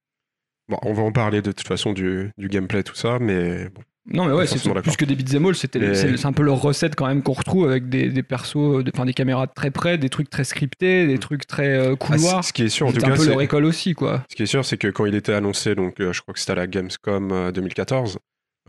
Bon, 0.69 0.79
on 0.83 0.93
va 0.93 1.03
en 1.03 1.11
parler 1.11 1.43
de 1.43 1.51
toute 1.51 1.67
façon 1.67 1.93
du, 1.93 2.31
du 2.39 2.49
gameplay, 2.49 2.85
tout 2.85 2.95
ça, 2.95 3.19
mais 3.21 3.65
bon. 3.71 3.83
Non 4.07 4.25
mais 4.27 4.33
ouais, 4.33 4.47
c'est 4.49 4.59
plus 4.83 4.97
que 4.97 5.05
des 5.05 5.15
beat'em 5.15 5.47
all, 5.47 5.55
c'était 5.55 5.79
Mais- 5.79 5.95
c'est 6.17 6.27
un 6.27 6.33
peu 6.33 6.43
leur 6.43 6.61
recette 6.61 6.97
quand 6.97 7.07
même 7.07 7.23
qu'on 7.23 7.35
retrouve 7.35 7.69
avec 7.71 7.89
des, 7.89 8.09
des 8.09 8.25
persos, 8.25 8.83
de- 8.83 8.91
enfin 8.93 9.05
des 9.05 9.13
caméras 9.15 9.47
très 9.47 9.71
près, 9.71 9.97
des 9.97 10.09
trucs 10.09 10.29
très 10.29 10.43
scriptés, 10.43 11.07
des 11.07 11.19
trucs 11.19 11.47
très 11.47 11.69
euh, 11.77 11.93
Ah, 11.93 11.97
couloirs. 11.97 12.43
c- 12.43 12.49
ce 12.49 12.53
qui 12.53 12.63
est 12.65 12.69
sûr, 12.69 12.87
en 12.87 12.91
tout 12.91 12.97
C'était 12.97 13.07
un 13.07 13.11
cas, 13.11 13.17
peu 13.17 13.23
c'est 13.23 13.31
leur 13.31 13.41
école 13.43 13.65
aussi 13.65 13.95
quoi. 13.95 14.25
ce 14.29 14.35
qui 14.35 14.43
est 14.43 14.47
sûr, 14.47 14.65
c'est 14.65 14.77
que 14.77 14.89
quand 14.89 15.07
il 15.07 15.15
était 15.15 15.33
annoncé, 15.35 15.77
donc 15.77 16.01
euh, 16.01 16.13
je 16.13 16.21
crois 16.21 16.35
que 16.35 16.41
c'était 16.41 16.51
à 16.53 16.57
la 16.57 16.67
Gamescom 16.67 17.31
euh, 17.31 17.53
2014, 17.53 18.19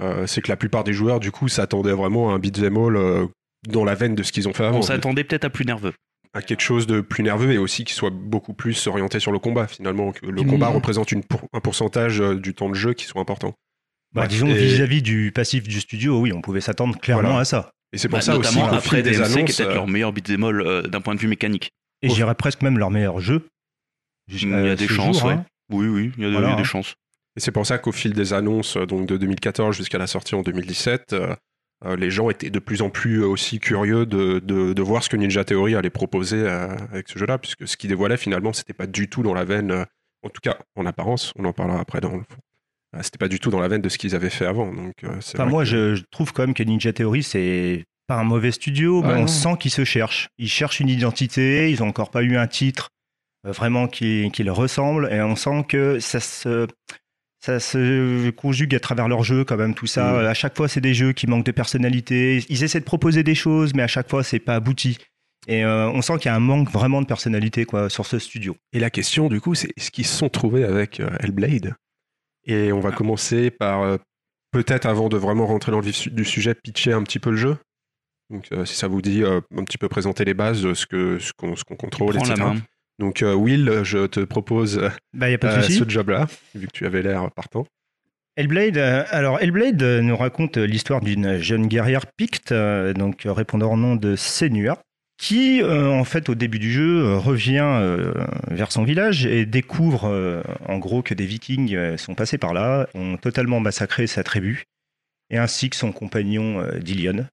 euh, 0.02 0.26
c'est 0.28 0.42
que 0.42 0.50
la 0.50 0.58
plupart 0.58 0.84
des 0.84 0.94
joueurs, 0.94 1.20
du 1.20 1.32
coup, 1.32 1.48
s'attendaient 1.48 1.92
vraiment 1.94 2.32
à 2.32 2.34
un 2.36 2.40
beat'em 2.40 2.78
all 2.78 2.96
euh, 2.96 3.26
dans 3.68 3.84
la 3.86 3.96
veine 3.96 4.16
de 4.16 4.24
ce 4.24 4.32
qu'ils 4.32 4.48
ont 4.48 4.54
fait 4.54 4.66
avant. 4.66 4.80
On 4.80 4.82
s'attendait 4.82 5.24
peut-être 5.24 5.46
à 5.46 5.50
plus 5.50 5.66
nerveux. 5.66 5.94
à 6.36 6.42
quelque 6.42 6.62
chose 6.62 6.88
de 6.88 7.00
plus 7.02 7.22
nerveux 7.24 7.52
et 7.52 7.60
aussi 7.60 7.84
qui 7.86 7.94
soit 7.94 8.10
beaucoup 8.10 8.54
plus 8.56 8.88
orienté 8.88 9.20
sur 9.20 9.32
le 9.32 9.38
combat 9.38 9.68
finalement 9.68 10.12
que 10.12 10.26
le 10.26 10.42
Mmh. 10.42 10.48
combat 10.48 10.68
représente 10.70 11.12
une 11.12 11.24
pour- 11.24 11.44
un 11.54 11.60
pourcentage 11.60 12.22
euh, 12.22 12.34
du 12.40 12.56
temps 12.56 12.70
de 12.70 12.74
jeu 12.74 12.94
qui 12.94 13.06
soit 13.06 13.22
important 13.22 13.54
Bah, 14.16 14.26
disons, 14.26 14.48
Et- 14.48 14.56
vis-à-vis 14.56 15.04
du 15.04 15.32
passif 15.32 15.68
du 15.68 15.80
studio, 15.80 16.20
oui, 16.20 16.34
on 16.34 16.42
pouvait 16.42 16.60
s'attendre 16.62 16.98
clairement 17.00 17.22
Voilà. 17.30 17.40
à 17.42 17.46
ça. 17.46 17.70
et 17.94 18.00
c'est 18.00 18.10
pour 18.10 18.18
Bah, 18.18 18.22
ça 18.22 18.36
aussi 18.36 18.48
notamment 18.50 18.70
qu'au 18.70 18.76
après 18.78 18.98
fil 18.98 19.04
des 19.04 19.12
DMC, 19.12 19.16
qui 19.18 19.22
est 19.32 19.38
annonces 19.38 19.58
peut-être 19.58 19.70
euh, 19.70 19.74
leur 19.76 19.88
meilleur 19.88 20.12
beat'em 20.12 20.44
all 20.44 20.62
euh, 20.62 20.82
d'un 20.82 21.02
point 21.02 21.14
de 21.14 21.20
vue 21.20 21.28
mécanique. 21.28 21.70
Et 22.02 22.10
je 22.10 22.16
dirais 22.16 22.34
presque 22.34 22.64
même 22.64 22.80
leur 22.80 22.90
meilleur 22.90 23.20
jeu. 23.20 23.46
Il 24.28 24.50
y 24.50 24.54
a 24.56 24.76
des 24.76 24.88
ce 24.88 24.94
chances, 24.94 25.20
jour, 25.20 25.28
ouais. 25.28 25.34
hein. 25.36 25.46
Oui, 25.72 25.86
oui, 25.88 26.12
il 26.18 26.24
y 26.24 26.26
a, 26.26 26.30
de- 26.30 26.34
Voilà, 26.34 26.48
il 26.48 26.52
y 26.52 26.54
a 26.54 26.56
des 26.56 26.62
hein. 26.62 26.66
chances. 26.66 26.96
Et 27.36 27.40
c'est 27.40 27.52
pour 27.52 27.66
ça 27.66 27.78
qu'au 27.78 27.92
fil 27.92 28.14
des 28.14 28.34
annonces 28.34 28.78
euh, 28.78 28.86
donc 28.86 29.08
de 29.08 29.18
2014 29.18 29.76
jusqu'à 29.76 29.98
la 29.98 30.08
sortie 30.08 30.36
en 30.36 30.42
2017 30.42 31.14
euh, 31.14 31.36
euh, 31.86 31.96
les 31.98 32.10
gens 32.12 32.30
étaient 32.30 32.50
de 32.50 32.60
plus 32.60 32.82
en 32.82 32.90
plus 32.90 33.24
aussi 33.24 33.60
curieux 33.60 34.06
de, 34.06 34.40
de, 34.40 34.74
de 34.74 34.82
voir 34.82 35.04
ce 35.04 35.10
que 35.10 35.18
Ninja 35.18 35.44
Theory 35.44 35.76
allait 35.76 35.90
proposer 35.90 36.38
euh, 36.38 36.70
avec 36.92 37.10
ce 37.10 37.20
jeu-là, 37.20 37.38
puisque 37.38 37.68
ce 37.68 37.76
qu'ils 37.76 37.90
dévoilait 37.90 38.16
finalement, 38.16 38.54
c'était 38.54 38.72
pas 38.74 38.88
du 38.88 39.10
tout 39.10 39.22
dans 39.22 39.34
la 39.34 39.44
veine, 39.44 39.86
en 40.24 40.30
tout 40.30 40.40
cas 40.42 40.58
en 40.78 40.86
apparence, 40.86 41.34
on 41.36 41.44
en 41.44 41.52
parlera 41.52 41.82
après 41.82 42.00
dans 42.00 42.14
le 42.16 42.20
fond. 42.22 42.38
C'était 43.02 43.18
pas 43.18 43.28
du 43.28 43.40
tout 43.40 43.50
dans 43.50 43.60
la 43.60 43.68
veine 43.68 43.82
de 43.82 43.90
ce 43.90 43.98
qu'ils 43.98 44.16
avaient 44.16 44.30
fait 44.30 44.46
avant. 44.46 44.72
Donc, 44.72 44.94
euh, 45.04 45.10
Enfin, 45.18 45.46
moi, 45.46 45.64
que- 45.64 45.70
je, 45.70 45.96
je 45.96 46.04
trouve 46.10 46.32
quand 46.32 46.44
même 46.44 46.54
que 46.54 46.64
Ninja 46.64 46.94
Theory, 46.94 47.22
c'est 47.22 47.84
pas 48.08 48.16
un 48.16 48.24
mauvais 48.24 48.52
studio, 48.52 49.02
mais 49.02 49.16
on 49.16 49.22
non. 49.22 49.28
sent 49.28 49.58
qu'ils 49.60 49.72
se 49.72 49.84
cherchent. 49.84 50.30
Ils 50.38 50.48
cherchent 50.48 50.80
une 50.80 50.90
identité, 50.90 51.70
ils 51.70 51.84
ont 51.84 51.88
encore 51.90 52.12
pas 52.12 52.22
eu 52.24 52.38
un 52.38 52.48
titre 52.48 52.92
euh, 53.46 53.52
vraiment 53.52 53.88
qui, 53.90 54.30
qui 54.32 54.44
leur 54.44 54.56
ressemble, 54.56 55.10
et 55.12 55.22
on 55.22 55.36
sent 55.36 55.66
que 55.68 56.00
ça 56.00 56.22
se, 56.22 56.68
ça 57.44 57.60
se 57.60 58.30
conjugue 58.30 58.74
à 58.74 58.80
travers 58.80 59.10
leurs 59.10 59.24
jeux, 59.24 59.44
quand 59.44 59.58
même, 59.58 59.74
tout 59.76 59.86
ça. 59.88 60.14
Mm. 60.14 60.16
Euh, 60.16 60.30
À 60.30 60.34
chaque 60.34 60.56
fois, 60.56 60.68
c'est 60.70 60.80
des 60.82 60.94
jeux 60.94 61.12
qui 61.12 61.28
manquent 61.28 61.46
de 61.46 61.52
personnalité. 61.52 62.44
Ils 62.48 62.64
essaient 62.64 62.80
de 62.80 62.86
proposer 62.86 63.22
des 63.24 63.36
choses, 63.36 63.74
mais 63.74 63.84
à 63.84 63.88
chaque 63.88 64.10
fois, 64.10 64.24
c'est 64.24 64.40
pas 64.40 64.56
abouti. 64.56 64.98
Et 65.50 65.66
euh, 65.66 65.90
on 65.90 66.02
sent 66.02 66.14
qu'il 66.20 66.28
y 66.28 66.30
a 66.30 66.36
un 66.36 66.40
manque 66.40 66.70
vraiment 66.72 67.02
de 67.02 67.06
personnalité 67.06 67.66
quoi, 67.66 67.90
sur 67.90 68.06
ce 68.06 68.18
studio. 68.18 68.56
Et 68.72 68.80
la 68.80 68.90
question, 68.90 69.28
du 69.28 69.42
coup, 69.42 69.56
c'est 69.56 69.68
est-ce 69.76 69.92
qu'ils 69.92 70.06
se 70.06 70.16
sont 70.16 70.30
trouvés 70.30 70.64
avec 70.64 71.02
euh, 71.02 71.10
Hellblade 71.20 71.76
Et 72.46 72.72
on 72.72 72.80
va 72.80 72.92
Ah. 72.94 72.96
commencer 72.96 73.52
par, 73.52 73.82
euh, 73.82 73.98
peut-être 74.52 74.86
avant 74.86 75.10
de 75.10 75.18
vraiment 75.18 75.46
rentrer 75.46 75.74
dans 75.74 75.82
le 75.82 75.86
vif 75.86 76.08
du 76.14 76.24
sujet, 76.24 76.56
pitcher 76.56 76.94
un 76.94 77.04
petit 77.04 77.20
peu 77.20 77.32
le 77.32 77.36
jeu. 77.38 77.58
Donc, 78.30 78.48
euh, 78.54 78.64
si 78.64 78.76
ça 78.76 78.88
vous 78.88 79.02
dit, 79.02 79.22
euh, 79.22 79.42
un 79.58 79.66
petit 79.66 79.78
peu 79.78 79.90
présenter 79.90 80.24
les 80.24 80.34
bases 80.34 80.62
de 80.62 80.74
ce 80.74 80.86
qu'on 80.86 81.20
ce 81.20 81.34
qu'on 81.34 81.56
ce 81.58 81.66
qu'on 81.66 81.76
contrôle, 81.76 82.14
la 82.16 82.22
etc. 82.22 82.36
main. 82.40 82.56
Donc, 83.04 83.22
euh, 83.22 83.34
Will, 83.34 83.82
je 83.84 84.08
te 84.08 84.22
propose 84.22 84.78
euh, 84.78 84.90
Bah, 85.14 85.30
y 85.30 85.34
a 85.34 85.38
pas 85.38 85.58
de 85.58 85.62
souci. 85.62 85.78
ce 85.78 85.84
job-là, 85.90 86.28
vu 86.56 86.68
que 86.68 86.72
tu 86.72 86.86
avais 86.86 87.02
l'air 87.02 87.30
partant. 87.32 87.68
Hellblade, 88.38 88.78
euh, 88.78 89.04
alors 89.10 89.42
Hellblade 89.42 89.84
euh, 89.84 90.02
nous 90.02 90.16
raconte 90.16 90.56
euh, 90.58 90.66
l'histoire 90.66 91.02
d'une 91.02 91.38
jeune 91.40 91.68
guerrière 91.68 92.06
picte, 92.16 92.54
euh, 92.54 92.94
donc 92.94 93.26
euh, 93.26 93.34
répondant 93.34 93.74
au 93.74 93.78
nom 93.78 93.98
de 93.98 94.16
Senua, 94.16 94.82
qui 95.18 95.62
euh, 95.62 95.90
en 95.92 96.06
fait 96.06 96.30
au 96.30 96.36
début 96.36 96.60
du 96.60 96.72
jeu 96.72 97.04
euh, 97.04 97.18
revient 97.18 97.60
euh, 97.62 98.14
vers 98.50 98.72
son 98.72 98.86
village 98.86 99.26
et 99.26 99.46
découvre 99.46 100.06
euh, 100.06 100.42
en 100.68 100.78
gros 100.78 101.02
que 101.04 101.14
des 101.14 101.26
Vikings 101.26 101.76
euh, 101.76 101.98
sont 101.98 102.16
passés 102.16 102.38
par 102.38 102.54
là, 102.54 102.88
ont 102.96 103.18
totalement 103.18 103.60
massacré 103.60 104.08
sa 104.08 104.24
tribu, 104.24 104.64
et 105.30 105.38
ainsi 105.38 105.70
que 105.70 105.76
son 105.76 105.92
compagnon 105.92 106.62
euh, 106.62 106.80
Dillion. 106.80 107.28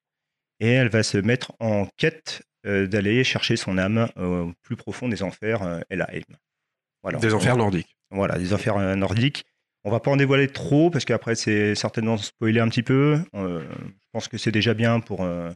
Et 0.59 0.69
elle 0.69 0.89
va 0.89 1.05
se 1.05 1.17
mettre 1.17 1.53
en 1.61 1.87
quête 1.97 2.43
euh, 2.43 2.50
d'aller 2.65 3.25
chercher 3.25 3.57
son 3.57 3.79
âme 3.79 4.09
au 4.17 4.53
plus 4.63 4.77
profond 4.77 5.09
des 5.09 5.23
enfers, 5.23 5.63
euh, 5.63 5.81
Elhaim. 5.91 6.23
Voilà. 7.03 7.19
Des 7.19 7.35
enfers 7.35 7.57
nordiques. 7.57 7.97
Voilà, 8.11 8.39
des 8.39 8.53
euh, 8.53 8.97
nordiques. 8.97 9.45
On 9.85 9.91
va 9.91 10.01
pas 10.01 10.11
en 10.11 10.17
dévoiler 10.17 10.49
trop 10.49 10.91
parce 10.91 11.05
qu'après 11.05 11.35
c'est 11.35 11.75
certainement 11.75 12.17
spoiler 12.17 12.61
un 12.61 12.69
petit 12.69 12.83
peu. 12.83 13.19
Euh, 13.35 13.63
je 13.81 14.09
pense 14.13 14.29
que 14.29 14.37
c'est 14.37 14.53
déjà 14.53 14.75
bien 14.75 15.01
pour, 15.01 15.23
euh, 15.23 15.51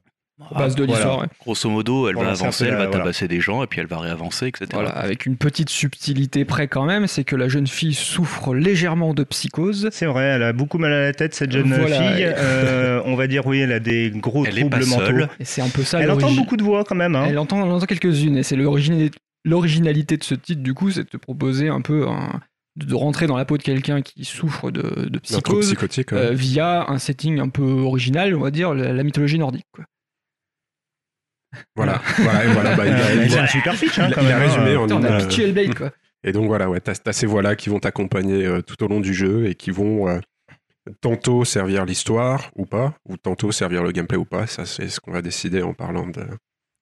à 0.51 0.59
base 0.59 0.75
de 0.75 0.85
Voilà. 0.85 0.99
l'histoire. 1.01 1.21
ouais. 1.21 1.27
Grosso 1.41 1.71
modo, 1.71 2.09
elle 2.09 2.15
Voilà, 2.15 2.33
va 2.33 2.41
avancer, 2.41 2.65
elle 2.65 2.71
va 2.73 2.87
voilà. 2.87 2.91
tabasser 2.99 3.29
des 3.29 3.41
gens 3.41 3.63
et 3.63 3.67
puis 3.67 3.81
elle 3.81 3.87
va 3.87 3.99
réavancer, 4.01 4.49
etc. 4.49 4.67
Voilà, 4.73 4.91
avec 4.91 5.27
une 5.27 5.37
petite 5.37 5.71
subtilité 5.71 6.45
près 6.45 6.67
quand 6.69 6.85
même, 6.85 7.07
c'est 7.07 7.25
que 7.25 7.37
la 7.37 7.49
jeune 7.49 7.67
fille 7.67 7.95
souffre 7.95 8.55
légèrement 8.55 9.15
de 9.15 9.23
psychose. 9.25 9.89
C'est 9.93 10.07
vrai, 10.07 10.25
elle 10.25 10.43
a 10.43 10.53
beaucoup 10.53 10.79
mal 10.79 10.93
à 10.93 11.01
la 11.01 11.13
tête, 11.13 11.35
cette 11.35 11.53
jeune 11.53 11.73
Voilà. 11.73 11.87
fille. 12.15 12.25
Euh, 12.37 13.01
on 13.05 13.15
va 13.15 13.27
dire, 13.27 13.47
oui, 13.47 13.61
elle 13.61 13.73
a 13.73 13.81
des 13.81 14.11
gros 14.11 14.45
Elle 14.45 14.59
est 14.59 14.61
troubles 14.63 14.81
pas 14.81 14.87
mentaux. 14.87 15.07
seule. 15.07 15.29
Et 15.39 15.45
c'est 15.45 15.63
un 15.63 15.69
peu 15.69 15.83
ça 15.85 16.01
Elle 16.01 16.11
entend 16.11 16.33
beaucoup 16.33 16.57
de 16.57 16.65
voix 16.65 16.85
quand 16.85 16.97
même. 16.97 17.15
Hein. 17.15 17.27
Elle 17.29 17.39
entend, 17.39 17.65
elle 17.65 17.71
entend 17.71 17.87
quelques-unes, 17.87 18.37
et 18.39 18.43
c'est 18.43 18.57
l'origine- 18.57 19.11
l'originalité 19.45 20.17
de 20.17 20.25
ce 20.25 20.35
titre, 20.35 20.63
du 20.63 20.75
coup, 20.75 20.91
c'est 20.91 21.05
de 21.05 21.09
te 21.09 21.17
proposer 21.17 21.69
un 21.69 21.81
peu 21.81 22.09
un- 22.09 22.41
de 22.77 22.93
rentrer 22.95 23.29
dans 23.29 23.37
la 23.37 23.45
peau 23.45 23.57
de 23.57 23.63
quelqu'un 23.63 24.03
qui 24.03 24.25
souffre 24.25 24.73
de, 24.73 25.09
psychose 25.23 25.67
psychotique. 25.67 26.11
ouais. 26.11 26.19
euh, 26.19 26.31
via 26.33 26.87
un 26.91 26.99
setting 26.99 27.39
un 27.39 27.49
peu 27.49 27.63
original, 27.63 28.35
on 28.35 28.41
va 28.41 28.51
dire, 28.51 28.75
la, 28.75 28.93
la 28.93 29.03
mythologie 29.05 29.39
nordique. 29.39 29.67
Quoi. 29.73 29.85
Voilà, 31.77 32.01
voilà, 32.19 32.45
et 32.45 32.49
voilà, 32.49 32.77
bah, 32.77 32.87
il 32.87 32.93
a- 32.93 32.97
Euh, 32.97 33.25
il 33.27 33.39
a- 33.39 33.43
un 33.43 33.47
super 33.47 33.75
pitch, 33.75 33.99
hein, 33.99 34.09
a- 34.11 34.15
quand 34.15 34.23
il 34.23 34.27
a 34.33 34.39
même. 34.39 34.49
résumé 34.49 34.75
hein. 34.75 34.79
en 34.79 34.83
Putain, 34.87 34.97
on 34.97 35.05
a 35.05 35.13
Euh, 35.13 35.27
pitché 35.27 35.45
Hellblade, 35.45 35.75
quoi. 35.75 35.91
Et 36.27 36.33
donc 36.33 36.47
voilà, 36.47 36.71
ouais, 36.71 36.81
t'as 36.81 36.95
t'as 36.95 37.13
ces 37.13 37.27
voix-là 37.27 37.55
qui 37.57 37.69
vont 37.69 37.81
t'accompagner 37.81 38.47
euh, 38.47 38.63
tout 38.63 38.83
au 38.83 38.89
long 38.89 39.01
du 39.01 39.13
jeu 39.15 39.47
et 39.47 39.55
qui 39.55 39.71
vont 39.71 40.09
euh, 40.09 40.19
tantôt 41.01 41.45
servir 41.45 41.85
l'histoire 41.85 42.51
ou 42.57 42.67
pas, 42.67 42.95
ou 43.09 43.17
tantôt 43.17 43.53
servir 43.53 43.83
le 43.83 43.93
gameplay 43.93 44.17
ou 44.19 44.25
pas. 44.25 44.47
Ça, 44.47 44.65
c'est 44.67 44.89
ce 44.89 45.01
qu'on 45.01 45.13
va 45.13 45.23
décider 45.23 45.63
en 45.63 45.75
parlant 45.75 46.07
de. 46.07 46.23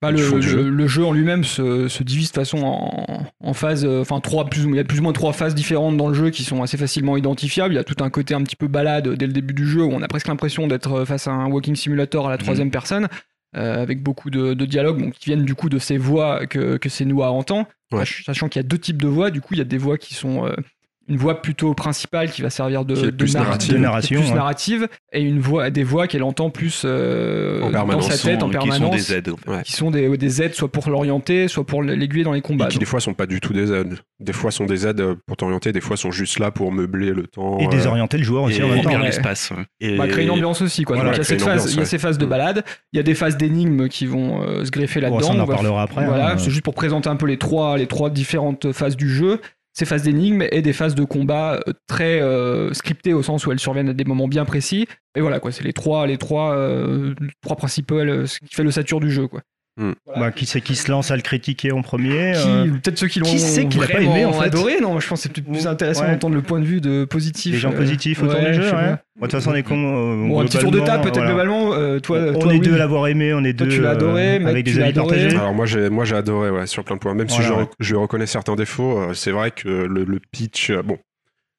Bah, 0.01 0.11
du 0.11 0.17
le, 0.21 0.27
fond 0.27 0.37
du 0.37 0.47
le- 0.47 0.51
jeu. 0.51 0.69
le 0.69 0.87
jeu 0.87 1.05
en 1.05 1.13
lui-même 1.13 1.45
se, 1.45 1.87
se 1.87 2.03
divise 2.03 2.29
de 2.31 2.35
façon 2.35 2.57
en, 2.61 3.23
en 3.39 3.53
phases, 3.53 3.85
euh, 3.85 4.01
enfin 4.01 4.19
trois, 4.19 4.49
plus, 4.49 4.65
ou- 4.65 4.71
il 4.71 4.75
y 4.75 4.79
a 4.79 4.83
plus 4.83 4.99
ou 4.99 5.03
moins 5.03 5.13
trois 5.13 5.31
phases 5.31 5.55
différentes 5.55 5.95
dans 5.95 6.09
le 6.09 6.13
jeu 6.13 6.29
qui 6.29 6.43
sont 6.43 6.61
assez 6.61 6.75
facilement 6.75 7.15
identifiables. 7.15 7.73
Il 7.73 7.77
y 7.77 7.79
a 7.79 7.85
tout 7.85 8.03
un 8.03 8.09
côté 8.09 8.33
un 8.33 8.41
petit 8.43 8.57
peu 8.57 8.67
balade 8.67 9.07
dès 9.15 9.27
le 9.27 9.31
début 9.31 9.53
du 9.53 9.65
jeu 9.65 9.81
où 9.81 9.91
on 9.93 10.01
a 10.01 10.07
presque 10.09 10.27
l'impression 10.27 10.67
d'être 10.67 11.05
face 11.05 11.27
à 11.27 11.31
un 11.31 11.45
walking 11.49 11.75
simulator 11.77 12.27
à 12.27 12.31
la 12.31 12.37
troisième 12.37 12.69
personne, 12.69 13.05
euh, 13.05 13.07
avec 13.53 14.01
beaucoup 14.03 14.29
de, 14.29 14.53
de 14.53 14.65
dialogues 14.65 14.99
bon, 14.99 15.11
qui 15.11 15.25
viennent 15.25 15.45
du 15.45 15.55
coup 15.55 15.69
de 15.69 15.79
ces 15.79 15.97
voix 15.97 16.45
que, 16.47 16.77
que 16.77 16.89
Senua 16.89 17.31
entend, 17.31 17.67
Ouais. 17.91 18.05
Sach- 18.05 18.23
sachant 18.25 18.49
qu'il 18.49 18.59
y 18.59 18.65
a 18.65 18.67
deux 18.67 18.79
types 18.79 19.01
de 19.01 19.07
voix. 19.07 19.29
Du 19.29 19.39
coup, 19.39 19.53
il 19.53 19.57
y 19.59 19.61
a 19.61 19.65
des 19.65 19.77
voix 19.77 19.97
qui 19.99 20.15
sont 20.15 20.45
euh, 20.47 20.55
une 21.09 21.17
voix 21.17 21.41
plutôt 21.41 21.73
principale 21.73 22.31
qui 22.31 22.41
va 22.41 22.49
servir 22.49 22.85
de, 22.85 22.95
de 22.95 23.09
plus 23.11 23.33
narra- 23.33 23.45
narrative. 23.45 23.71
de- 23.71 23.77
De 23.77 23.81
narration, 23.81 24.19
plus 24.21 24.29
ouais. 24.29 24.35
narrative, 24.35 24.87
et 25.11 25.21
une 25.21 25.39
voix, 25.39 25.69
des 25.69 25.83
voix 25.83 26.07
qu'elle 26.07 26.23
entend 26.23 26.49
plus 26.49 26.83
euh, 26.85 27.59
dans 27.61 27.71
permanence. 27.71 28.09
sa 28.09 28.29
tête 28.29 28.41
en 28.41 28.47
qui 28.49 28.53
sont 28.55 28.59
permanence 28.67 28.95
des 29.07 29.13
aides. 29.13 29.29
en 29.29 29.35
fait. 29.37 29.49
Ouais. 29.51 29.63
qui 29.63 29.71
sont 29.73 29.91
des, 29.91 30.17
des 30.17 30.41
aides 30.41 30.53
soit 30.53 30.71
pour 30.71 30.89
l'orienter, 30.89 31.47
soit 31.49 31.65
pour 31.65 31.83
l'aiguiller 31.83 32.23
dans 32.23 32.31
les 32.31 32.41
combats. 32.41 32.65
Et 32.65 32.69
qui 32.69 32.79
des 32.79 32.85
fois 32.85 33.01
sont 33.01 33.13
pas 33.13 33.25
du 33.25 33.41
tout 33.41 33.51
des 33.51 33.73
aides. 33.73 33.95
Des 34.21 34.31
fois 34.33 34.51
sont 34.51 34.65
des 34.65 34.87
aides 34.87 35.01
euh, 35.01 35.15
pour 35.27 35.35
t'orienter, 35.35 35.73
des 35.73 35.81
fois 35.81 35.97
sont 35.97 36.11
juste 36.11 36.39
là 36.39 36.51
pour 36.51 36.71
meubler 36.71 37.11
le 37.11 37.27
temps. 37.27 37.59
Et 37.59 37.65
euh, 37.65 37.69
désorienter 37.69 38.17
le 38.17 38.23
joueur 38.23 38.43
aussi 38.43 38.59
et- 38.59 38.63
en 38.63 38.69
même 38.69 38.81
temps. 38.81 38.97
L'espace. 38.97 39.51
ouais. 39.51 39.65
et- 39.81 39.97
Bah, 39.97 40.07
créer 40.07 40.23
une 40.23 40.31
ambiance 40.31 40.61
aussi 40.61 40.83
quoi. 40.83 40.95
Voilà, 40.95 41.11
Donc, 41.11 41.17
il 41.17 41.19
y 41.19 41.21
a, 41.21 41.25
créer 41.25 41.37
cette 41.37 41.45
une 41.47 41.51
phase, 41.53 41.61
ambiance, 41.63 41.73
il 41.73 41.75
y 41.75 41.79
a 41.79 41.81
ouais. 41.81 41.85
ces 41.85 41.97
phases 41.97 42.17
de 42.17 42.25
Mm. 42.25 42.29
balade, 42.29 42.63
il 42.93 42.97
y 42.97 42.99
a 43.01 43.03
des 43.03 43.15
phases 43.15 43.35
d'énigmes 43.35 43.89
qui 43.89 44.05
vont 44.05 44.41
euh, 44.41 44.63
se 44.63 44.71
greffer 44.71 45.01
Bon, 45.01 45.07
là-dedans. 45.17 45.27
ça, 45.27 45.33
on 45.33 45.39
en 45.41 45.47
parlera 45.47 45.81
après. 45.83 46.05
Voilà, 46.05 46.31
hein. 46.31 46.37
c'est 46.37 46.49
juste 46.49 46.63
pour 46.63 46.75
présenter 46.75 47.09
un 47.09 47.17
peu 47.17 47.25
les 47.25 47.37
trois, 47.37 47.77
les 47.77 47.87
trois 47.87 48.09
différentes 48.09 48.71
phases 48.71 48.95
du 48.95 49.09
jeu. 49.09 49.41
Ces 49.73 49.85
phases 49.85 50.03
d'énigmes 50.03 50.43
et 50.51 50.61
des 50.61 50.73
phases 50.73 50.95
de 50.95 51.03
combat 51.03 51.59
euh, 51.67 51.73
très 51.87 52.21
euh, 52.21 52.73
scriptées 52.73 53.13
au 53.13 53.23
sens 53.23 53.45
où 53.45 53.51
elles 53.51 53.59
surviennent 53.59 53.89
à 53.89 53.93
des 53.93 54.05
moments 54.05 54.27
bien 54.27 54.45
précis. 54.45 54.87
Et 55.15 55.21
voilà 55.21 55.39
quoi, 55.39 55.51
c'est 55.51 55.63
les 55.63 55.73
trois, 55.73 56.05
les 56.05 56.17
trois, 56.17 56.55
euh, 56.55 57.15
trois 57.41 57.55
principales, 57.55 58.27
ce 58.27 58.39
qui 58.39 58.53
fait 58.53 58.63
le 58.63 58.71
sature 58.71 58.99
du 58.99 59.11
jeu 59.11 59.27
quoi. 59.27 59.41
Bah, 60.15 60.31
qui 60.31 60.45
c'est 60.45 60.61
qui 60.61 60.75
se 60.75 60.91
lance 60.91 61.09
à 61.09 61.15
le 61.15 61.23
critiquer 61.23 61.71
en 61.71 61.81
premier 61.81 62.33
Qui- 62.35 62.47
euh, 62.47 62.65
Peut-être 62.83 62.99
ceux 62.99 63.07
qui 63.07 63.19
l'ont 63.19 63.25
qui 63.25 63.39
c'est 63.39 63.65
qui 63.65 63.79
l'a 63.79 63.87
pas 63.87 63.93
vraiment 63.93 64.15
aimé, 64.15 64.25
en 64.25 64.33
fait 64.33 64.45
adoré. 64.45 64.79
Non, 64.79 64.99
je 64.99 65.07
pense 65.07 65.19
que 65.21 65.23
c'est 65.23 65.33
peut-être 65.33 65.51
plus 65.51 65.65
Ou- 65.65 65.67
intéressant 65.69 66.03
ouais. 66.03 66.11
d'entendre 66.11 66.35
le 66.35 66.43
point 66.43 66.59
de 66.59 66.65
vue 66.65 66.79
de 66.79 67.05
positif. 67.05 67.53
Des 67.53 67.57
gens 67.57 67.71
euh, 67.73 67.77
positifs 67.77 68.21
autour 68.21 68.35
ouais, 68.39 68.51
du 68.51 68.53
je 68.57 68.61
jeu, 68.61 68.71
ouais. 68.71 68.91
De 68.91 69.21
toute 69.21 69.31
façon, 69.31 69.49
on 69.51 69.55
est 69.55 69.63
con. 69.63 70.27
Bon, 70.27 70.41
un 70.41 70.45
petit 70.45 70.59
tour 70.59 70.69
de 70.69 70.79
table 70.79 71.01
peut-être 71.03 71.25
globalement. 71.25 71.73
euh, 71.73 71.99
toi, 71.99 72.19
on 72.35 72.39
toi, 72.39 72.53
est 72.53 72.57
oui. 72.57 72.61
deux 72.61 72.75
à 72.75 72.77
l'avoir 72.77 73.07
aimé, 73.07 73.33
on 73.33 73.43
est 73.43 73.53
Toi, 73.55 73.65
deux 73.65 73.75
tu 73.77 73.81
l'as 73.81 73.91
adoré, 73.91 74.35
euh, 74.35 74.39
mec, 74.39 74.47
avec 74.49 74.65
tu 74.67 74.73
des 74.73 74.79
avis 74.81 74.93
partagés. 74.93 75.29
Alors 75.31 75.53
moi 75.55 75.65
j'ai 75.65 75.89
moi 75.89 76.05
j'ai 76.05 76.15
adoré 76.15 76.51
ouais, 76.51 76.67
sur 76.67 76.83
plein 76.83 76.95
de 76.95 76.99
points. 77.01 77.15
Même 77.15 77.29
si 77.29 77.41
je, 77.41 77.53
je 77.79 77.95
reconnais 77.95 78.27
certains 78.27 78.55
défauts, 78.55 78.99
euh, 78.99 79.13
c'est 79.15 79.31
vrai 79.31 79.49
que 79.49 79.67
le, 79.67 80.03
le 80.03 80.19
pitch, 80.31 80.69
euh, 80.69 80.83
bon, 80.83 80.99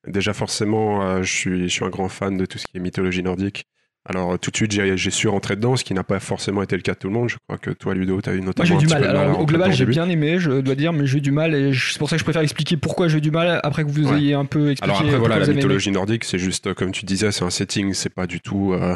déjà 0.07 0.33
forcément, 0.33 1.03
euh, 1.05 1.23
je 1.23 1.33
suis 1.33 1.63
je 1.69 1.73
suis 1.73 1.85
un 1.85 1.91
grand 1.91 2.09
fan 2.09 2.37
de 2.37 2.47
tout 2.47 2.59
ce 2.59 2.67
qui 2.69 2.77
est 2.77 2.81
mythologie 2.81 3.25
nordique. 3.25 3.67
Alors 4.07 4.33
euh, 4.33 4.37
tout 4.37 4.51
de 4.51 4.57
suite 4.57 4.71
j'ai 4.73 4.97
j'ai 4.99 5.11
su 5.11 5.29
rentrer 5.29 5.57
dedans, 5.57 5.77
ce 5.77 5.85
qui 5.85 5.95
n'a 5.95 6.05
pas 6.05 6.21
forcément 6.21 6.63
été 6.63 6.77
le 6.77 6.83
cas 6.83 6.93
de 6.93 6.99
tout 6.99 7.09
le 7.09 7.15
monde. 7.15 7.31
Je 7.31 7.37
crois 7.49 7.57
que 7.59 7.71
toi 7.71 7.95
Ludo, 7.95 8.21
tu 8.21 8.29
as 8.29 8.35
eu 8.35 8.39
Moi 8.39 8.47
notamment 8.47 8.67
j'ai 8.69 8.75
un 8.75 8.79
du 8.79 8.87
petit 8.87 8.95
mal. 8.95 9.05
Alors 9.05 9.41
au 9.41 9.47
global 9.47 9.73
j'ai 9.73 9.87
bien 9.87 10.09
aimé, 10.11 10.39
je 10.39 10.51
dois 10.61 10.75
dire, 10.75 10.93
mais 10.93 11.07
j'ai 11.07 11.19
eu 11.19 11.21
du 11.23 11.31
mal 11.33 11.55
et 11.55 11.73
c'est 11.75 11.99
pour 11.99 12.11
ça 12.11 12.17
que 12.17 12.21
je 12.21 12.25
préfère 12.25 12.43
expliquer 12.43 12.77
pourquoi 12.77 13.09
j'ai 13.09 13.19
eu 13.19 13.23
du 13.23 13.31
mal 13.31 13.61
après 13.63 13.83
que 13.85 13.89
vous 13.91 14.09
Ouais. 14.13 14.19
ayez 14.19 14.35
un 14.35 14.45
peu 14.45 14.71
expliqué. 14.73 14.85
Alors 14.85 14.97
après, 15.01 15.19
voilà, 15.19 15.37
pourquoi 15.37 15.39
la 15.41 15.45
aimé. 15.47 15.55
mythologie 15.57 15.91
nordique, 15.91 16.25
c'est 16.25 16.39
juste, 16.39 16.67
euh, 16.67 16.75
comme 16.75 16.93
tu 16.93 17.07
disais, 17.07 17.33
c'est 17.33 17.45
un 17.45 17.51
setting, 17.51 17.95
c'est 17.95 18.13
pas 18.15 18.27
du 18.27 18.41
tout. 18.41 18.75
euh, 18.75 18.95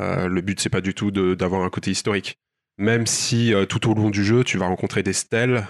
euh, 0.00 0.28
le 0.28 0.40
but, 0.40 0.60
c'est 0.60 0.68
pas 0.70 0.80
du 0.80 0.94
tout 0.94 1.10
de- 1.10 1.34
d'avoir 1.34 1.62
un 1.62 1.68
côté 1.70 1.90
historique. 1.90 2.38
Même 2.78 3.06
si 3.06 3.52
euh, 3.54 3.64
tout 3.64 3.88
au 3.90 3.94
long 3.94 4.10
du 4.10 4.24
jeu, 4.24 4.44
tu 4.44 4.58
vas 4.58 4.66
rencontrer 4.66 5.02
des 5.02 5.12
stèles 5.12 5.66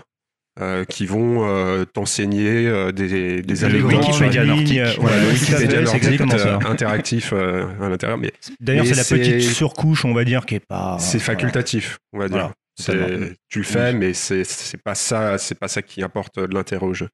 euh, 0.61 0.85
qui 0.85 1.07
vont 1.07 1.47
euh, 1.49 1.85
t'enseigner 1.85 2.67
euh, 2.69 2.93
des, 2.93 3.43
des 3.43 3.64
allégories. 3.64 3.97
Wikipédia 3.97 4.45
nordique. 4.45 4.79
euh, 4.79 4.93
Voilà, 4.99 5.17
ouais, 5.19 5.33
fait, 5.35 5.53
Wikipédia 5.55 5.81
nordique 5.83 6.38
ça. 6.38 6.55
euh, 6.55 6.71
interactif 6.71 7.33
euh, 7.33 7.67
à 7.81 7.88
l'intérieur, 7.88 8.19
mais 8.19 8.33
D'ailleurs, 8.61 8.87
c'est 8.87 8.95
la 8.95 9.05
petite 9.05 9.43
surcouche, 9.43 10.05
on 10.05 10.14
va 10.14 10.25
dire, 10.25 10.47
qui 10.47 10.55
est 10.57 10.61
pas. 10.67 10.97
c'est 11.01 11.19
voilà. 11.19 11.25
facultatif, 11.40 11.99
on 12.12 12.19
va 12.19 12.29
dire. 12.29 12.53
Voilà, 12.87 13.27
tu 13.49 13.59
le 13.59 13.64
fais, 13.64 13.93
mais 13.93 14.14
c'est 14.14 14.43
c'est 14.45 14.83
pas 14.83 14.95
ça, 14.95 15.38
c'est 15.38 15.59
pas 15.59 15.69
ça 15.69 15.81
qui 15.83 16.03
apporte 16.03 16.38
de 16.38 16.53
l'intérêt 16.55 16.87
au 16.87 16.95
jeu. 16.95 17.09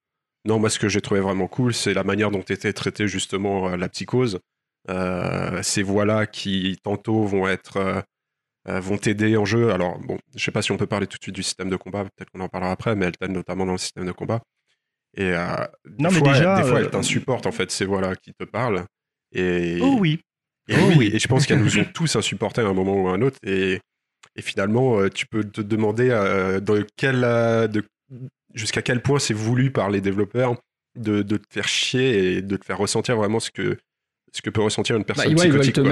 Non, 0.46 0.59
moi, 0.59 0.70
ce 0.70 0.79
que 0.79 0.88
j'ai 0.88 1.03
trouvé 1.03 1.20
vraiment 1.20 1.48
cool, 1.48 1.74
c'est 1.74 1.92
la 1.92 2.03
manière 2.05 2.31
dont 2.31 2.40
était 2.40 2.72
traitée 2.72 3.07
justement 3.09 3.68
euh, 3.68 3.76
la 3.76 3.88
psychose. 3.90 4.38
Euh, 4.88 5.62
ces 5.62 5.83
voix-là 5.83 6.24
qui 6.26 6.79
tantôt 6.83 7.24
vont 7.24 7.46
être 7.46 7.76
euh, 7.76 7.94
euh, 7.96 8.00
vont 8.78 8.98
t'aider 8.98 9.37
en 9.37 9.44
jeu. 9.44 9.72
Alors 9.72 9.98
bon, 9.98 10.18
je 10.37 10.44
sais 10.44 10.52
pas 10.52 10.62
si 10.62 10.70
on 10.70 10.76
peut 10.76 10.87
parler 10.87 11.06
tout 11.06 11.16
de 11.18 11.22
suite 11.22 11.35
du 11.35 11.42
système 11.42 11.70
de 11.70 11.76
combat, 11.76 12.04
peut-être 12.04 12.30
qu'on 12.30 12.40
en 12.40 12.48
parlera 12.48 12.70
après, 12.72 12.94
mais 12.94 13.06
elle 13.06 13.16
t'aide 13.16 13.30
notamment 13.33 13.66
dans 13.66 13.72
le 13.72 13.78
système 13.78 14.06
de 14.06 14.12
combat. 14.12 14.40
Et 15.16 15.33
euh, 15.35 15.46
des 15.87 16.04
Non, 16.04 16.11
mais 16.12 16.18
fois, 16.18 16.33
déjà, 16.33 16.56
des 16.62 16.68
fois, 16.68 16.78
euh, 16.78 16.85
elles 16.85 16.90
t'insupportent 16.90 17.46
en 17.46 17.52
fait 17.52 17.70
ces 17.70 17.85
voix-là 17.85 18.14
qui 18.14 18.33
te 18.38 18.44
parlent. 18.44 18.85
Et, 19.33 19.78
Oh 19.83 19.96
oui. 19.98 20.20
et 20.68 20.74
Oh 20.76 20.92
oui, 20.96 21.11
et 21.12 21.18
je 21.18 21.26
pense 21.26 21.46
qu'elles 21.46 21.62
nous 21.62 21.78
ont 21.78 21.85
tous 21.94 22.14
insupportés 22.14 22.61
à 22.61 22.66
un 22.66 22.74
moment 22.74 22.94
ou 23.02 23.09
à 23.09 23.14
un 23.14 23.22
autre. 23.22 23.38
Et, 23.44 23.80
et 24.37 24.42
finalement, 24.42 25.00
euh, 25.00 25.09
tu 25.09 25.26
peux 25.26 25.42
te 25.42 25.61
demander 25.61 26.11
euh, 26.11 26.61
dans 26.61 26.80
quel, 26.96 27.24
euh, 27.24 27.66
de- 27.66 27.85
jusqu'à 28.54 28.83
quel 28.83 29.02
point 29.02 29.18
c'est 29.18 29.35
voulu 29.35 29.72
par 29.72 29.90
les 29.90 30.00
développeurs 30.00 30.56
de, 30.96 31.22
de 31.22 31.37
te 31.37 31.46
faire 31.52 31.66
chier 31.68 32.35
et 32.37 32.42
de 32.42 32.56
te 32.56 32.64
faire 32.64 32.78
ressentir 32.78 33.16
vraiment 33.16 33.40
ce 33.40 33.50
que, 33.50 33.76
ce 34.32 34.42
que 34.42 34.50
peut 34.50 34.62
ressentir 34.62 34.96
une 34.96 35.02
Bah, 35.02 35.06
personne 35.14 35.34
ouais, 35.38 35.46
ils 35.46 35.52
veulent 35.52 35.60
psychotique. 35.60 35.84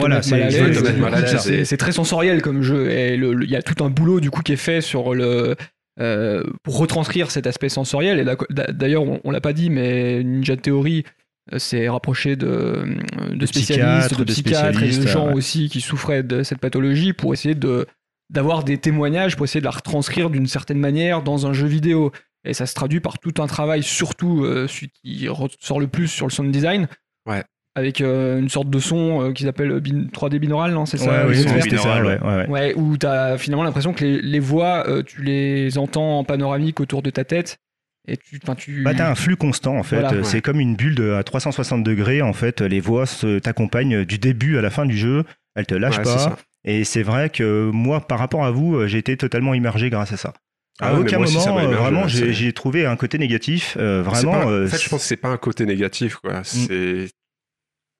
Voilà, 0.00 0.22
c'est- 0.22 0.38
ils 0.50 0.56
veulent 0.62 0.76
te 0.76 0.82
mettre 0.82 0.98
mal 0.98 1.14
à 1.14 1.20
l'aise. 1.20 1.36
C'est 1.40 1.64
c'est 1.64 1.76
très 1.76 1.92
sensoriel 1.92 2.42
comme 2.42 2.62
jeu. 2.62 2.90
Et 2.90 3.14
il 3.14 3.50
y 3.50 3.56
a 3.56 3.62
tout 3.62 3.82
un 3.84 3.90
boulot 3.90 4.20
du 4.20 4.30
coup 4.30 4.42
qui 4.42 4.52
est 4.52 4.56
fait 4.56 4.80
sur 4.80 5.14
le 5.14 5.56
euh, 6.00 6.42
pour 6.62 6.78
retranscrire 6.78 7.30
cet 7.30 7.46
aspect 7.46 7.68
sensoriel. 7.68 8.18
Et 8.18 8.72
d'ailleurs, 8.72 9.02
on, 9.04 9.20
on 9.22 9.30
l'a 9.30 9.40
pas 9.40 9.52
dit, 9.52 9.70
mais 9.70 10.22
Ninja 10.24 10.56
Theory 10.56 11.04
euh, 11.52 11.58
s'est 11.58 11.88
rapproché 11.88 12.34
de, 12.36 12.84
de 13.30 13.36
De 13.36 13.46
spécialistes, 13.46 14.08
psychiatres, 14.08 14.18
de 14.18 14.24
de 14.24 14.32
psychiatres 14.32 14.82
et 14.82 14.88
de 14.96 15.06
gens 15.06 15.28
ouais. 15.28 15.34
aussi 15.34 15.68
qui 15.68 15.80
souffraient 15.80 16.22
de 16.24 16.42
cette 16.42 16.58
pathologie 16.58 17.12
pour 17.12 17.32
essayer 17.32 17.54
de 17.54 17.86
d'avoir 18.30 18.64
des 18.64 18.78
témoignages 18.78 19.36
pour 19.36 19.44
essayer 19.44 19.60
de 19.60 19.66
la 19.66 19.70
retranscrire 19.70 20.30
d'une 20.30 20.46
certaine 20.46 20.78
manière 20.78 21.22
dans 21.22 21.46
un 21.46 21.52
jeu 21.52 21.66
vidéo. 21.66 22.10
Et 22.46 22.54
ça 22.54 22.66
se 22.66 22.74
traduit 22.74 23.00
par 23.00 23.18
tout 23.18 23.34
un 23.40 23.46
travail, 23.46 23.82
surtout 23.82 24.44
euh, 24.44 24.66
celui 24.66 24.90
qui 24.90 25.28
ressort 25.28 25.78
le 25.80 25.86
plus 25.86 26.08
sur 26.08 26.26
le 26.26 26.32
sound 26.32 26.50
design. 26.50 26.88
Ouais. 27.28 27.42
Avec 27.76 28.00
euh, 28.00 28.38
une 28.38 28.48
sorte 28.48 28.70
de 28.70 28.78
son 28.78 29.20
euh, 29.20 29.32
qu'ils 29.32 29.48
appellent 29.48 29.80
bin- 29.80 30.06
3D 30.12 30.38
binaural, 30.38 30.72
non 30.72 30.86
C'est 30.86 30.96
ça 30.96 31.10
Ouais, 31.26 31.30
oui, 31.34 31.42
ça, 31.42 31.52
binaural, 31.58 32.06
ouais, 32.06 32.20
ouais, 32.20 32.36
ouais. 32.36 32.48
Ouais, 32.48 32.74
où 32.76 32.96
t'as 32.96 33.36
finalement 33.36 33.64
l'impression 33.64 33.92
que 33.92 34.04
les, 34.04 34.22
les 34.22 34.38
voix, 34.38 34.88
euh, 34.88 35.02
tu 35.02 35.22
les 35.22 35.76
entends 35.76 36.20
en 36.20 36.24
panoramique 36.24 36.78
autour 36.80 37.02
de 37.02 37.10
ta 37.10 37.24
tête. 37.24 37.58
Et 38.06 38.16
tu. 38.16 38.38
tu... 38.58 38.82
Bah, 38.82 38.92
t'as 38.94 39.10
un 39.10 39.14
flux 39.14 39.36
constant 39.36 39.76
en 39.76 39.82
fait. 39.82 39.96
Voilà. 40.00 40.12
Euh, 40.18 40.22
C'est 40.22 40.40
comme 40.42 40.60
une 40.60 40.76
bulle 40.76 40.94
de, 40.94 41.12
à 41.12 41.24
360 41.24 41.82
degrés 41.82 42.22
en 42.22 42.32
fait. 42.34 42.60
Les 42.60 42.78
voix 42.80 43.06
t'accompagnent 43.42 44.04
du 44.04 44.18
début 44.18 44.56
à 44.58 44.60
la 44.60 44.70
fin 44.70 44.86
du 44.86 44.96
jeu. 44.96 45.24
Elles 45.56 45.66
te 45.66 45.74
lâchent 45.74 45.98
Ouais, 45.98 46.04
c'est 46.04 46.28
pas. 46.28 46.38
Et 46.64 46.84
c'est 46.84 47.02
vrai 47.02 47.28
que 47.30 47.70
moi, 47.72 48.00
par 48.06 48.18
rapport 48.18 48.44
à 48.44 48.50
vous, 48.50 48.76
euh, 48.76 48.86
j'ai 48.86 48.98
été 48.98 49.16
totalement 49.16 49.52
immergé 49.54 49.90
grâce 49.90 50.12
à 50.12 50.16
ça. 50.16 50.32
Ah 50.80 50.88
À 50.88 50.94
aucun 50.94 51.18
aussi, 51.20 51.36
moment, 51.38 51.54
m'a 51.56 51.64
euh, 51.64 51.76
vraiment, 51.76 52.08
j'ai 52.08 52.32
c'est- 52.34 52.52
trouvé 52.52 52.84
un 52.86 52.96
côté 52.96 53.16
négatif. 53.18 53.76
euh, 53.78 54.02
C'est 54.04 54.10
vraiment. 54.10 54.32
pas- 54.44 54.50
euh, 54.50 54.66
en 54.66 54.68
fait, 54.68 54.82
je 54.82 54.88
pense 54.88 55.02
que 55.02 55.06
c'est 55.08 55.16
pas 55.16 55.28
un 55.28 55.36
côté 55.36 55.66
négatif. 55.66 56.16
Quoi. 56.16 56.40
Mm. 56.40 56.44
C'est 56.44 57.08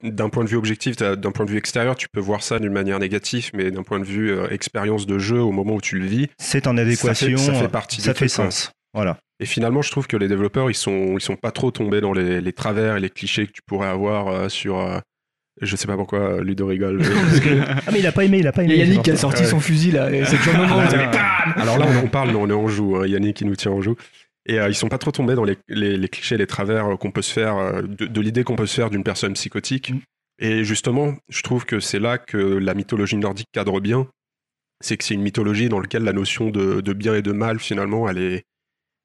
d'un 0.05 0.29
point 0.29 0.45
de 0.45 0.49
vue 0.49 0.57
objectif, 0.57 0.97
d'un 0.97 1.33
point 1.33 1.45
de 1.47 1.51
vue 1.51 1.57
extérieur, 1.59 1.97
tu 1.97 2.07
peux 2.13 2.21
voir 2.21 2.43
ça 2.43 2.59
d'une 2.59 2.73
manière 2.73 2.99
négative, 2.99 3.51
mais 3.55 3.71
d'un 3.71 3.83
point 3.83 3.99
de 3.99 4.05
vue 4.05 4.31
euh, 4.31 4.49
expérience 4.51 5.07
de 5.07 5.19
jeu, 5.19 5.41
au 5.41 5.51
moment 5.51 5.75
où 5.75 5.81
tu 5.81 5.99
le 5.99 6.07
vis, 6.07 6.29
c'est 6.39 6.67
en 6.67 6.77
adéquation. 6.77 7.37
ça 7.37 7.45
fait, 7.45 7.53
ça 7.53 7.63
fait 7.63 7.69
partie 7.69 8.01
ça 8.01 8.15
fait 8.15 8.29
sens. 8.29 8.71
Voilà. 8.93 9.17
Et 9.41 9.47
finalement, 9.47 9.83
je 9.83 9.91
trouve 9.91 10.07
que 10.07 10.17
les 10.17 10.29
développeurs, 10.29 10.71
ils 10.71 10.75
sont, 10.75 11.17
ils 11.17 11.21
sont 11.21 11.35
pas 11.37 11.51
trop 11.51 11.71
tombés 11.73 12.01
dans 12.01 12.13
les, 12.13 12.41
les 12.41 12.53
travers 12.53 12.97
et 12.97 13.01
les 13.01 13.11
clichés 13.11 13.47
que 13.49 13.53
tu 13.53 13.63
pourrais 13.67 13.89
avoir 13.89 14.29
euh, 14.29 14.49
sur. 14.49 14.79
euh, 14.79 14.99
je 15.63 15.75
sais 15.77 15.87
pas 15.87 15.97
pourquoi 15.97 16.41
Ludo 16.43 16.67
rigole. 16.67 16.99
que- 17.43 17.61
Ah 17.87 17.91
mais 17.93 17.99
il 18.01 18.07
a 18.07 18.13
pas 18.13 18.25
aimé, 18.25 18.39
il 18.39 18.47
a 18.47 18.53
pas 18.53 18.63
Il 18.63 18.71
y 18.71 18.75
aimé. 18.75 18.83
a 18.83 18.87
Yannick 18.87 19.03
qui 19.03 19.11
a 19.11 19.17
sorti 19.17 19.43
Ouais. 19.43 19.49
son 19.49 19.59
fusil 19.61 19.91
là, 19.93 20.11
et 20.13 20.25
c'est 20.25 20.37
toujours 20.37 20.55
le 20.55 20.67
moment 20.69 20.83
Alors 21.57 21.79
là, 21.79 21.87
on 21.89 22.05
en 22.05 22.09
parle, 22.09 22.29
mais 22.31 22.37
on 22.37 22.49
est 22.49 22.53
en 22.53 22.69
joue. 22.69 22.97
Hein, 22.97 23.07
Yannick 23.07 23.37
qui 23.37 23.45
nous 23.45 23.57
tient 23.57 23.71
en 23.73 23.81
joue. 23.81 23.97
Et 24.47 24.61
euh, 24.61 24.69
ils 24.69 24.75
sont 24.75 24.89
pas 24.89 24.99
trop 24.99 25.11
tombés 25.11 25.35
dans 25.35 25.45
les, 25.45 25.57
les, 25.69 25.97
les 25.97 26.09
clichés, 26.09 26.37
les 26.37 26.47
travers 26.47 26.87
euh, 26.93 26.97
qu'on 26.97 27.11
peut 27.11 27.23
se 27.23 27.33
faire, 27.33 27.57
euh, 27.57 27.83
de, 27.83 28.07
de 28.07 28.21
l'idée 28.21 28.45
qu'on 28.45 28.57
peut 28.57 28.67
se 28.67 28.75
faire 28.75 28.91
d'une 28.91 29.05
personne 29.05 29.33
psychotique. 29.35 29.91
Mm. 29.91 30.01
Et 30.41 30.65
justement, 30.65 31.15
je 31.29 31.43
trouve 31.43 31.65
que 31.65 31.81
c'est 31.81 31.99
là 32.01 32.19
que 32.19 32.37
la 32.37 32.75
mythologie 32.75 33.17
nordique 33.17 33.49
cadre 33.53 33.81
bien. 33.81 34.09
c'est 34.81 34.97
que 34.97 35.05
c'est 35.05 35.15
une 35.15 35.23
mythologie 35.23 35.69
dans 35.69 35.81
laquelle 35.81 36.03
la 36.05 36.13
notion 36.13 36.51
de, 36.51 36.81
de 36.81 36.93
bien 36.93 37.15
et 37.15 37.23
de 37.23 37.33
mal, 37.33 37.59
finalement, 37.59 38.09
elle 38.09 38.19
est, 38.19 38.43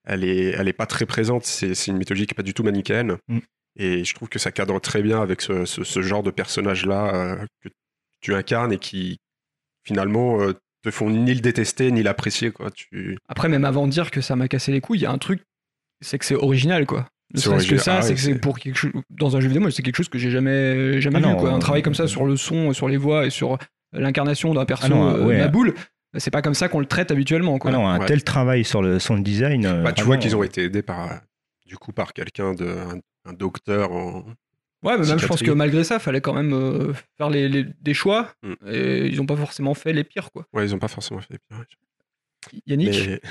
elle 0.06 0.24
est, 0.24 0.50
elle 0.58 0.68
est 0.68 0.74
pas 0.74 0.88
très 0.88 1.06
présente. 1.06 1.46
C'est 1.46 1.88
une 1.88 1.98
mythologie 1.98 2.26
qui 2.26 2.34
est 2.34 2.36
pas 2.36 2.44
du 2.44 2.54
tout 2.54 2.64
manichéenne. 2.64 3.18
Mm. 3.28 3.40
Et 3.78 4.04
je 4.04 4.14
trouve 4.16 4.28
que 4.28 4.40
ça 4.40 4.52
cadre 4.52 4.80
très 4.80 5.02
bien 5.02 5.22
avec 5.22 5.42
ce, 5.42 5.64
ce- 5.66 5.84
ce 5.86 6.02
genre 6.02 6.24
de 6.24 6.32
personnage-là 6.32 7.16
euh, 7.16 7.46
que 7.62 7.70
tu 8.20 8.34
incarnes 8.34 8.74
et 8.74 8.78
qui, 8.80 9.20
finalement, 9.86 10.42
euh, 10.42 10.54
te 10.84 10.92
font 10.92 11.10
ni 11.10 11.34
le 11.34 11.42
détester 11.42 11.92
ni 11.92 12.04
l'apprécier. 12.04 12.52
Quoi. 12.52 12.72
Tu... 12.72 13.18
Après, 13.28 13.50
même 13.50 13.66
avant 13.66 13.86
de 13.88 13.92
dire 13.92 14.12
que 14.12 14.22
ça 14.22 14.36
m'a 14.36 14.48
cassé 14.48 14.72
les 14.72 14.82
couilles, 14.82 15.00
il 15.00 15.04
y 15.04 15.06
a 15.06 15.12
un 15.12 15.18
truc, 15.18 15.42
c'est 16.02 16.18
que 16.18 16.26
c'est 16.26 16.36
original, 16.36 16.86
quoi. 16.86 17.08
Ne 17.34 17.40
C'est 17.40 17.46
serait-ce 17.46 17.68
que 17.68 17.78
ça, 17.78 17.98
Ah 17.98 18.02
c'est 18.02 18.16
que 18.16 18.20
c'est 18.22 18.36
pour 18.36 18.58
quelque 18.58 18.76
chose 18.78 18.92
dans 19.10 19.36
un 19.38 19.40
jeu 19.40 19.48
vidéo, 19.50 19.62
moi, 19.62 19.72
c'est 19.72 19.84
quelque 19.84 19.98
chose 19.98 20.10
que 20.10 20.18
j'ai 20.18 20.32
jamais 20.32 21.00
jamais 21.02 21.18
Ah 21.18 21.28
vu, 21.28 21.28
non, 21.28 21.36
quoi. 21.38 21.52
Un 21.52 21.58
euh, 21.58 21.60
travail 21.60 21.82
comme 21.84 21.94
ça 21.96 22.08
sur 22.08 22.26
le 22.26 22.36
son, 22.38 22.74
sur 22.74 22.88
les 22.88 22.98
voix 22.98 23.26
et 23.26 23.30
sur 23.30 23.58
l'incarnation 23.94 24.54
d'un 24.54 24.66
perso, 24.66 24.86
Ah 24.86 24.90
non, 24.90 25.16
euh, 25.16 25.26
ouais. 25.26 25.48
boule. 25.50 25.74
C'est 26.18 26.32
pas 26.32 26.42
comme 26.42 26.56
ça 26.56 26.70
qu'on 26.70 26.80
le 26.80 26.88
traite 26.88 27.12
habituellement, 27.12 27.60
quoi. 27.60 27.70
Ah 27.72 27.74
non, 27.74 27.88
un 27.88 28.00
Ouais. 28.00 28.06
tel 28.08 28.24
travail 28.24 28.64
sur 28.64 28.82
le 28.82 28.98
son 28.98 29.18
design. 29.20 29.66
euh, 29.66 29.84
Bah, 29.84 29.92
tu 29.94 30.04
vois 30.04 30.18
qu'ils 30.18 30.36
ont 30.36 30.42
été 30.44 30.64
aidés 30.64 30.82
par, 30.82 31.22
du 31.68 31.78
coup, 31.78 31.92
par 31.92 32.14
quelqu'un, 32.14 32.54
de, 32.56 32.66
un, 32.68 33.30
un 33.30 33.34
docteur 33.34 33.92
en. 33.92 34.26
Ouais, 34.82 34.98
mais 34.98 35.06
même 35.06 35.20
je 35.20 35.28
pense 35.28 35.42
que 35.44 35.52
malgré 35.52 35.84
ça, 35.84 36.00
fallait 36.00 36.22
quand 36.22 36.34
même 36.34 36.54
euh, 36.54 36.94
faire 37.18 37.30
les, 37.30 37.50
les- 37.50 37.66
des 37.82 37.94
choix. 37.94 38.34
Mm. 38.44 38.54
Et 38.68 39.08
ils 39.08 39.20
ont 39.22 39.26
pas 39.26 39.36
forcément 39.36 39.74
fait 39.74 39.92
les 39.94 40.04
pires, 40.06 40.32
quoi. 40.32 40.46
Ouais, 40.54 40.64
ils 40.66 40.74
ont 40.74 40.80
pas 40.80 40.88
forcément 40.88 41.20
fait 41.20 41.34
les 41.34 41.40
pires. 41.40 41.66
Yannick, 42.66 42.90
Mais- 43.08 43.22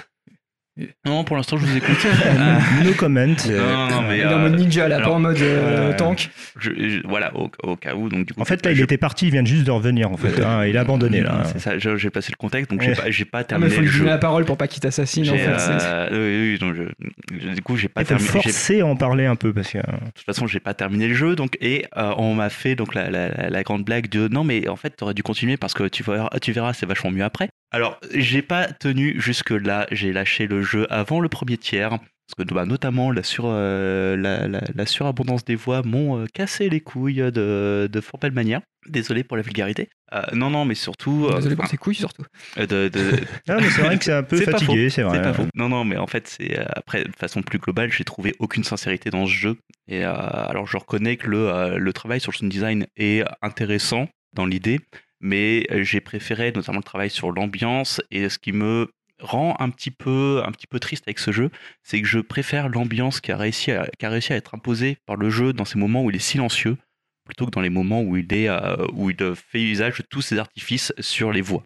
Non, 1.05 1.25
pour 1.25 1.37
l'instant, 1.37 1.57
je 1.57 1.67
vous 1.67 1.77
écoute. 1.77 1.97
Ah, 2.25 2.59
No 2.85 2.93
comment. 2.97 3.27
mais- 3.27 3.57
non, 3.57 3.91
non, 3.91 4.03
mais 4.03 4.19
il 4.19 4.23
est 4.23 4.27
en 4.27 4.33
euh, 4.33 4.38
mode 4.49 4.59
ninja, 4.59 4.87
là, 4.88 4.97
alors, 4.97 5.09
pas 5.11 5.14
en 5.17 5.21
mode 5.21 5.37
euh, 5.41 5.91
euh, 5.91 5.97
tank. 5.97 6.31
je- 6.59 6.71
je- 6.71 7.07
voilà, 7.09 7.37
au, 7.37 7.51
au 7.64 7.77
cas 7.77 7.95
où. 7.95 8.09
Donc, 8.09 8.27
du 8.27 8.35
coup, 8.35 8.41
En 8.41 8.45
fait, 8.45 8.64
là, 8.64 8.71
il 8.73 8.77
je- 8.77 8.85
était 8.85 8.97
parti, 8.99 9.27
il 9.27 9.33
vient 9.33 9.45
juste 9.45 9.64
de 9.64 9.71
revenir, 9.71 10.11
en 10.11 10.17
fait. 10.17 10.41
hein, 10.43 10.64
il 10.67 10.77
a 10.77 10.81
abandonné, 10.83 11.21
là. 11.23 11.43
C'est 11.53 11.59
ça, 11.59 11.79
j'ai 11.79 12.11
passé 12.11 12.31
le 12.33 12.37
contexte, 12.37 12.71
donc 12.71 12.83
j'ai 12.83 12.91
Ouais. 12.91 12.95
pas, 12.97 13.11
j'ai 13.11 13.25
pas 13.25 13.38
Ah, 13.38 13.41
mais 13.43 13.47
terminé 13.47 13.71
faut 13.71 13.81
lui 13.81 13.91
donner 13.99 14.11
la 14.11 14.19
parole 14.19 14.45
pour 14.45 14.57
pas 14.57 14.69
qu'il 14.69 14.81
t'assassine, 14.81 15.29
en 15.29 15.35
fait. 15.35 15.49
euh, 15.49 16.09
oui, 16.12 16.53
oui, 16.53 16.59
donc 16.59 16.75
je- 16.77 17.38
je- 17.49 17.55
du 17.55 17.62
coup, 17.62 17.77
j'ai 17.77 17.88
pas 17.88 18.03
Il 18.03 18.07
terminé. 18.07 18.29
j'ai- 18.35 18.41
forcer 18.43 18.81
à 18.81 18.87
en 18.87 18.97
parler 18.97 19.27
un 19.27 19.37
peu, 19.37 19.53
parce 19.53 19.71
que... 19.73 19.79
De 19.79 19.85
toute 20.14 20.25
façon, 20.27 20.47
j'ai 20.47 20.61
pas 20.61 20.75
terminé 20.75 21.09
le 21.09 21.14
jeu, 21.14 21.35
donc 21.35 21.57
et 21.61 21.87
euh, 21.97 22.12
on 22.19 22.35
m'a 22.35 22.51
fait 22.51 22.75
donc 22.77 22.95
la, 22.95 23.11
la- 23.11 23.29
la- 23.29 23.51
la 23.51 23.62
grande 23.62 23.85
blague 23.85 24.09
de 24.09 24.29
non 24.29 24.45
mais 24.45 24.69
en 24.69 24.77
fait 24.77 24.91
t'aurais 24.91 25.14
dû 25.14 25.23
continuer 25.23 25.57
parce 25.57 25.75
que 25.75 25.88
tu 25.88 26.03
verras, 26.03 26.29
tu 26.41 26.53
verras 26.53 26.73
c'est 26.73 26.87
vachement 26.87 27.11
mieux 27.11 27.25
après. 27.25 27.49
Alors 27.71 27.99
j'ai 28.15 28.43
pas 28.43 28.69
tenu 28.73 29.21
jusque 29.21 29.51
là, 29.51 29.87
j'ai 29.91 30.13
lâché 30.13 30.47
le 30.47 30.63
jeu 30.63 30.87
avant 30.91 31.21
le 31.21 31.29
premier 31.29 31.59
tiers 31.59 31.91
parce 31.91 32.47
que 32.49 32.55
bah, 32.55 32.67
notamment 32.67 33.11
la, 33.11 33.23
sur, 33.23 33.45
euh, 33.47 34.15
la, 34.17 34.47
la- 34.49 34.63
la 34.75 34.87
surabondance 34.87 35.45
des 35.47 35.55
voix 35.55 35.83
m'ont 35.83 36.19
euh, 36.19 36.27
cassé 36.33 36.69
les 36.69 36.81
couilles 36.81 37.17
de, 37.33 37.89
de 37.91 38.01
fort 38.03 38.21
belle 38.21 38.33
manière. 38.33 38.61
Désolé 38.87 39.25
pour 39.25 39.37
la 39.39 39.43
vulgarité. 39.43 39.89
Euh, 40.13 40.23
non 40.33 40.51
non 40.51 40.65
mais 40.67 40.75
surtout 40.75 41.27
euh, 41.27 41.37
Désolé 41.37 41.57
pour 41.57 41.67
ses 41.67 41.77
couilles, 41.79 41.95
surtout. 41.95 42.25
euh, 42.59 42.67
de, 42.67 42.89
de- 42.89 43.19
Ah, 43.49 43.57
mais 43.61 43.69
c'est 43.71 43.83
vrai 43.83 43.99
que 43.99 44.05
c'est 44.05 44.13
un 44.13 44.23
peu 44.23 44.39
fatigué, 44.41 44.89
c'est 44.91 45.03
vrai. 45.03 45.19
c'est 45.19 45.23
pas 45.25 45.33
faux. 45.35 45.47
Non, 45.55 45.69
non, 45.69 45.85
mais 45.85 45.97
en 45.97 46.07
fait, 46.07 46.27
c'est 46.29 46.59
après, 46.75 47.05
de 47.05 47.13
façon 47.19 47.43
plus 47.43 47.59
globale, 47.59 47.91
j'ai 47.93 48.05
trouvé 48.05 48.35
aucune 48.39 48.65
sincérité 48.65 49.11
dans 49.11 49.27
ce 49.27 49.33
jeu. 49.33 49.57
Et 49.89 50.05
euh, 50.05 50.13
alors, 50.15 50.67
je 50.67 50.77
reconnais 50.79 51.17
que 51.17 51.27
le, 51.29 51.49
euh, 51.49 51.79
le 51.79 51.93
travail 51.93 52.21
sur 52.21 52.33
le 52.33 52.37
sound 52.37 52.51
design 52.51 52.87
est 52.97 53.25
intéressant 53.43 54.09
dans 54.35 54.47
l'idée, 54.47 54.81
mais 55.21 55.67
j'ai 55.83 56.01
préféré 56.01 56.53
notamment 56.53 56.79
le 56.79 56.85
travail 56.85 57.11
sur 57.11 57.33
l'ambiance. 57.33 58.01
Et 58.11 58.29
ce 58.29 58.39
qui 58.39 58.53
me 58.53 58.91
rend 59.21 59.57
un 59.59 59.71
petit 59.71 59.91
peu, 59.91 60.43
un 60.45 60.53
petit 60.53 60.67
peu 60.67 60.79
triste 60.79 61.05
avec 61.07 61.19
ce 61.19 61.33
jeu, 61.33 61.51
c'est 61.83 62.01
que 62.01 62.07
je 62.07 62.21
préfère 62.21 62.69
l'ambiance 62.69 63.21
qui 63.21 63.33
a 63.33 63.37
réussi 63.37 63.73
à, 63.73 63.89
qui 63.99 64.07
a 64.07 64.11
réussi 64.11 64.33
à 64.33 64.37
être 64.37 64.55
imposée 64.55 64.99
par 65.07 65.17
le 65.17 65.31
jeu 65.31 65.53
dans 65.53 65.65
ces 65.65 65.79
moments 65.79 66.05
où 66.05 66.11
il 66.11 66.17
est 66.17 66.21
silencieux, 66.21 66.77
plutôt 67.25 67.47
que 67.47 67.51
dans 67.51 67.61
les 67.61 67.71
moments 67.71 68.03
où 68.03 68.17
il 68.17 68.33
est, 68.33 68.49
où 68.93 69.11
il 69.11 69.35
fait 69.35 69.63
usage 69.63 69.99
de 69.99 70.05
tous 70.09 70.23
ses 70.23 70.39
artifices 70.39 70.93
sur 71.01 71.33
les 71.33 71.41
voix. 71.41 71.65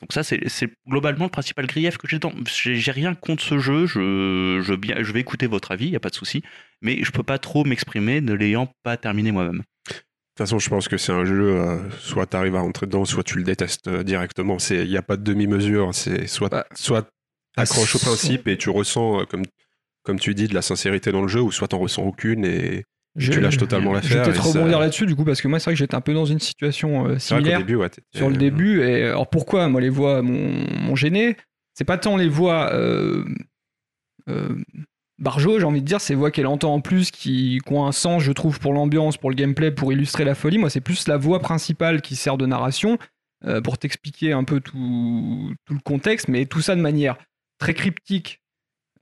Donc 0.00 0.12
ça, 0.14 0.22
c'est 0.22 0.70
globalement 0.88 1.26
le 1.26 1.30
principal 1.30 1.66
grief 1.66 1.98
que 1.98 2.08
j'ai 2.08 2.18
dans. 2.18 2.32
J'ai 2.46 2.90
rien 2.90 3.14
contre 3.14 3.42
ce 3.42 3.58
jeu, 3.58 3.86
je, 3.86 4.60
je, 4.64 4.74
bien, 4.74 4.96
je 5.02 5.12
vais 5.12 5.20
écouter 5.20 5.46
votre 5.46 5.72
avis, 5.72 5.86
il 5.86 5.90
n'y 5.90 5.96
a 5.96 6.00
pas 6.00 6.08
de 6.08 6.14
souci, 6.14 6.42
mais 6.80 7.04
je 7.04 7.10
peux 7.10 7.22
pas 7.22 7.38
trop 7.38 7.64
m'exprimer 7.64 8.20
ne 8.22 8.32
l'ayant 8.32 8.72
pas 8.82 8.96
terminé 8.96 9.30
moi-même. 9.30 9.62
De 10.40 10.44
toute 10.46 10.48
façon, 10.52 10.58
je 10.58 10.70
pense 10.70 10.88
que 10.88 10.96
c'est 10.96 11.12
un 11.12 11.26
jeu, 11.26 11.50
euh, 11.60 11.76
soit 11.98 12.24
tu 12.24 12.34
arrives 12.34 12.56
à 12.56 12.60
rentrer 12.62 12.86
dedans, 12.86 13.04
soit 13.04 13.22
tu 13.22 13.36
le 13.36 13.42
détestes 13.44 13.88
euh, 13.88 14.02
directement. 14.02 14.56
Il 14.70 14.88
n'y 14.88 14.96
a 14.96 15.02
pas 15.02 15.18
de 15.18 15.22
demi-mesure. 15.22 15.90
C'est 15.94 16.26
soit, 16.28 16.48
Bah, 16.48 16.64
soit 16.74 17.06
accroche 17.58 17.94
au 17.96 17.98
principe 17.98 18.48
et 18.48 18.56
tu 18.56 18.70
ressens, 18.70 19.20
euh, 19.20 19.24
comme, 19.26 19.42
comme 20.02 20.18
tu 20.18 20.34
dis, 20.34 20.48
de 20.48 20.54
la 20.54 20.62
sincérité 20.62 21.12
dans 21.12 21.20
le 21.20 21.28
jeu, 21.28 21.42
ou 21.42 21.52
soit 21.52 21.68
t'en 21.68 21.78
ressens 21.78 22.04
aucune 22.04 22.46
et 22.46 22.84
Je- 23.16 23.32
tu 23.32 23.40
lâches 23.42 23.58
totalement 23.58 23.90
Je 24.00 24.08
vais 24.08 24.14
l'affaire. 24.16 24.32
peut-être 24.32 24.42
ça- 24.42 24.58
rebondir 24.58 24.80
là-dessus, 24.80 25.04
du 25.04 25.14
coup, 25.14 25.26
parce 25.26 25.42
que 25.42 25.48
moi, 25.48 25.58
c'est 25.58 25.64
vrai 25.64 25.74
que 25.74 25.78
j'étais 25.78 25.94
un 25.94 26.00
peu 26.00 26.14
dans 26.14 26.24
une 26.24 26.40
situation 26.40 27.06
euh, 27.06 27.18
similaire. 27.18 27.58
début, 27.58 27.74
ouais, 27.74 27.90
sur 28.14 28.30
le 28.30 28.36
début. 28.38 28.80
Et 28.80 29.04
alors 29.08 29.28
pourquoi 29.28 29.68
moi 29.68 29.82
les 29.82 29.90
voix 29.90 30.22
m'ont 30.22 30.64
m'ont 30.80 30.96
gêné? 30.96 31.36
C'est 31.74 31.84
pas 31.84 31.98
tant 31.98 32.16
les 32.16 32.30
voix 32.30 32.72
euh, 32.72 33.26
euh, 34.30 34.56
Barjo, 35.20 35.58
j'ai 35.58 35.66
envie 35.66 35.82
de 35.82 35.86
dire, 35.86 36.00
ces 36.00 36.14
voix 36.14 36.30
qu'elle 36.30 36.46
entend 36.46 36.72
en 36.74 36.80
plus 36.80 37.10
qui, 37.10 37.60
qui 37.64 37.72
ont 37.72 37.86
un 37.86 37.92
sens, 37.92 38.22
je 38.22 38.32
trouve, 38.32 38.58
pour 38.58 38.72
l'ambiance, 38.72 39.18
pour 39.18 39.28
le 39.30 39.36
gameplay, 39.36 39.70
pour 39.70 39.92
illustrer 39.92 40.24
la 40.24 40.34
folie. 40.34 40.56
Moi, 40.56 40.70
c'est 40.70 40.80
plus 40.80 41.06
la 41.08 41.18
voix 41.18 41.40
principale 41.40 42.00
qui 42.00 42.16
sert 42.16 42.38
de 42.38 42.46
narration 42.46 42.96
euh, 43.44 43.60
pour 43.60 43.78
t'expliquer 43.78 44.32
un 44.32 44.44
peu 44.44 44.60
tout, 44.60 45.52
le 45.68 45.78
contexte, 45.84 46.28
mais 46.28 46.46
tout 46.46 46.62
ça 46.62 46.74
de 46.74 46.80
manière 46.80 47.16
très 47.58 47.74
cryptique. 47.74 48.40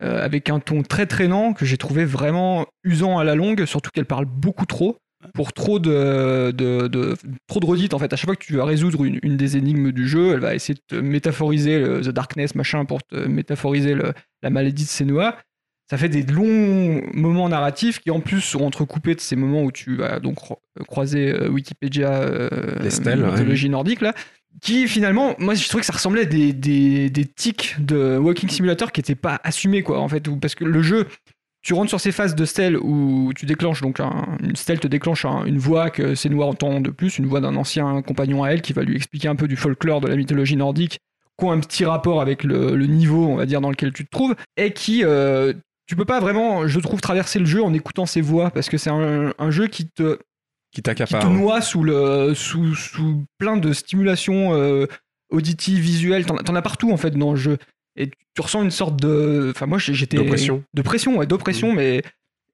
euh, 0.02 0.24
avec 0.24 0.48
un 0.50 0.61
ton 0.61 0.83
très 0.83 1.07
traînant 1.07 1.52
que 1.52 1.64
j'ai 1.64 1.76
trouvé 1.76 2.04
vraiment 2.04 2.66
usant 2.85 3.18
à 3.18 3.24
la 3.24 3.35
longue, 3.35 3.64
surtout 3.64 3.90
qu'elle 3.90 4.07
parle 4.07 4.26
beaucoup 4.26 4.66
trop 4.66 4.98
pour 5.35 5.52
trop 5.52 5.81
de, 5.81 6.52
trop 7.48 7.59
de 7.59 7.66
redites 7.66 7.94
en 7.94 7.98
fait 7.98 8.12
à 8.12 8.16
chaque 8.16 8.26
fois 8.26 8.37
que 8.37 8.44
tu 8.44 8.54
vas 8.54 8.64
résoudre 8.64 9.02
une, 9.04 9.37
des 9.37 9.57
énigmes 9.57 9.90
du 9.90 10.07
jeu 10.07 10.33
elle 10.33 10.38
va 10.38 10.54
essayer 10.54 10.74
de 10.74 10.83
te 10.87 10.94
métaphoriser 10.94 11.83
the 12.02 12.11
darkness 12.11 12.54
machin 12.54 12.85
pour 12.85 13.02
te 13.02 13.16
métaphoriser 13.16 13.96
la 14.42 14.50
maladie 14.50 14.85
de 14.85 14.88
Senua 14.88 15.37
ça 15.90 15.96
fait 15.96 16.09
des 16.09 16.22
longs 16.22 17.01
moments 17.14 17.48
narratifs 17.48 17.98
qui 18.01 18.11
en 18.11 18.20
plus 18.20 18.40
sont 18.40 18.61
entrecoupés 18.62 19.14
de 19.14 19.20
ces 19.20 19.37
moments 19.37 19.62
où 19.62 19.72
tu 19.72 19.96
vas 19.96 20.20
donc 20.20 20.37
cro- 20.37 20.59
croiser 20.87 21.33
euh, 21.33 21.48
Wikipédia 21.48 22.12
euh, 22.12 22.79
ouais. 23.24 23.31
mythologie 23.33 23.68
nordique 23.68 24.01
là 24.01 24.14
qui 24.61 24.88
finalement 24.88 25.35
moi 25.38 25.55
je 25.55 25.66
trouvais 25.68 25.81
que 25.83 25.87
ça 25.87 25.92
ressemblait 25.92 26.22
à 26.22 26.24
des, 26.24 26.53
des, 26.53 27.11
des 27.11 27.24
tics 27.24 27.77
de 27.79 28.16
Walking 28.18 28.48
Simulator 28.48 28.92
qui 28.92 29.01
n'étaient 29.01 29.14
pas 29.14 29.40
assumés 29.44 29.83
quoi 29.83 30.01
en 30.01 30.09
fait 30.09 30.29
parce 30.40 30.55
que 30.55 30.64
le 30.64 30.83
jeu 30.83 31.07
tu 31.61 31.74
rentres 31.74 31.88
sur 31.88 32.01
ces 32.01 32.12
phases 32.12 32.35
de 32.35 32.44
stealth 32.44 32.79
où 32.83 33.33
tu 33.35 33.44
déclenches 33.44 33.81
donc 33.83 33.98
un- 34.01 34.37
une 34.42 34.57
stealth 34.57 34.81
te 34.81 34.87
déclenche 34.87 35.24
un- 35.24 35.44
une 35.44 35.59
voix 35.59 35.90
que 35.90 36.14
Senua 36.14 36.46
entend 36.46 36.81
de 36.81 36.90
plus, 36.90 37.18
une 37.18 37.27
voix 37.27 37.40
d'un 37.40 37.57
ancien 37.57 38.01
compagnon 38.03 38.44
à 38.44 38.51
elle 38.51 38.62
qui 38.62 38.72
va 38.72 38.83
lui 38.83 38.94
expliquer 38.94 39.27
un 39.29 39.35
peu 39.37 39.48
du 39.48 39.57
folklore 39.57 40.01
de 40.01 40.07
la 40.07 40.14
mythologie 40.16 40.57
nordique, 40.57 41.01
qui 41.38 41.44
ont 41.44 41.51
un 41.51 41.59
petit 41.59 41.85
rapport 41.85 42.20
avec 42.20 42.44
le, 42.44 42.77
le 42.77 42.87
niveau, 42.87 43.27
on 43.27 43.35
va 43.35 43.44
dire, 43.44 43.61
dans 43.61 43.70
lequel 43.70 43.92
tu 43.92 44.05
te 44.05 44.11
trouves, 44.11 44.37
et 44.57 44.72
qui 44.72 45.03
euh, 45.05 45.53
tu 45.88 45.96
peux 45.96 46.05
pas 46.05 46.20
vraiment, 46.20 46.68
je 46.68 46.79
trouve, 46.81 47.01
traverser 47.01 47.38
le 47.38 47.46
jeu 47.46 47.62
en 47.62 47.72
écoutant 47.72 48.05
ces 48.07 48.20
voix 48.20 48.51
parce 48.51 48.68
que 48.68 48.77
c'est 48.77 48.90
un, 48.90 49.33
un 49.38 49.51
jeu 49.51 49.66
qui 49.66 49.88
te 49.88 50.18
qui 50.70 50.83
qui 50.83 50.92
te 50.92 51.27
noie 51.27 51.62
sous 51.62 51.83
le 51.83 52.35
sous, 52.35 52.74
sous 52.74 53.24
plein 53.38 53.57
de 53.57 53.72
stimulations 53.72 54.55
euh, 54.55 54.87
auditives, 55.31 55.81
visuelles. 55.81 56.27
T'en, 56.27 56.55
as 56.55 56.62
partout 56.62 56.92
en 56.92 56.98
fait 56.98 57.12
dans 57.12 57.31
le 57.31 57.38
jeu. 57.38 57.57
Et 57.96 58.11
tu, 58.35 58.42
ressens 58.42 58.62
une 58.62 58.70
sorte 58.70 59.01
de. 59.01 59.51
Enfin, 59.55 59.64
moi 59.64 59.79
j'étais. 59.79 60.18
D'oppression. 60.18 60.62
De 60.74 60.83
pression, 60.83 61.16
ouais, 61.16 61.27
d'oppression, 61.27 61.72
mais 61.72 62.03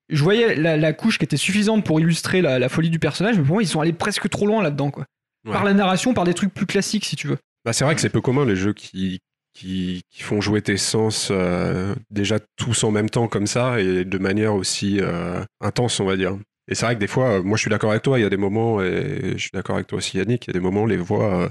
je 0.08 0.22
voyais 0.22 0.54
la, 0.54 0.76
la 0.76 0.92
couche 0.92 1.18
qui 1.18 1.24
était 1.24 1.36
suffisante 1.36 1.84
pour 1.84 1.98
illustrer 1.98 2.40
la, 2.40 2.60
la 2.60 2.68
folie 2.68 2.88
du 2.88 3.00
personnage, 3.00 3.36
mais 3.36 3.44
pour 3.44 3.54
moi 3.54 3.62
ils 3.64 3.68
sont 3.68 3.80
allés 3.80 3.92
presque 3.92 4.28
trop 4.28 4.46
loin 4.46 4.62
là-dedans, 4.62 4.92
quoi. 4.92 5.06
Ouais. 5.44 5.52
Par 5.52 5.64
la 5.64 5.74
narration, 5.74 6.14
par 6.14 6.24
des 6.24 6.34
trucs 6.34 6.54
plus 6.54 6.66
classiques 6.66 7.04
si 7.04 7.16
tu 7.16 7.26
veux. 7.26 7.38
Bah, 7.64 7.72
c'est 7.72 7.84
vrai 7.84 7.96
que 7.96 8.00
c'est 8.00 8.10
peu 8.10 8.20
commun 8.20 8.46
les 8.46 8.56
jeux 8.56 8.72
qui, 8.72 9.20
qui, 9.54 10.02
qui 10.10 10.22
font 10.22 10.40
jouer 10.40 10.60
tes 10.60 10.76
sens 10.76 11.28
euh, 11.30 11.94
déjà 12.10 12.38
tous 12.56 12.84
en 12.84 12.90
même 12.90 13.08
temps 13.08 13.28
comme 13.28 13.46
ça 13.46 13.80
et 13.80 14.04
de 14.04 14.18
manière 14.18 14.54
aussi 14.54 14.98
euh, 15.00 15.42
intense, 15.60 16.00
on 16.00 16.04
va 16.04 16.16
dire. 16.16 16.36
Et 16.68 16.74
c'est 16.74 16.86
vrai 16.86 16.94
que 16.94 17.00
des 17.00 17.06
fois, 17.06 17.38
euh, 17.38 17.42
moi 17.42 17.56
je 17.56 17.62
suis 17.62 17.70
d'accord 17.70 17.90
avec 17.90 18.02
toi, 18.02 18.18
il 18.18 18.22
y 18.22 18.26
a 18.26 18.30
des 18.30 18.36
moments, 18.36 18.82
et 18.82 19.32
je 19.34 19.38
suis 19.38 19.50
d'accord 19.52 19.76
avec 19.76 19.86
toi 19.86 19.98
aussi 19.98 20.18
Yannick, 20.18 20.46
il 20.46 20.48
y 20.48 20.50
a 20.50 20.54
des 20.54 20.64
moments, 20.64 20.86
les 20.86 20.96
voix, 20.96 21.42
euh, 21.42 21.48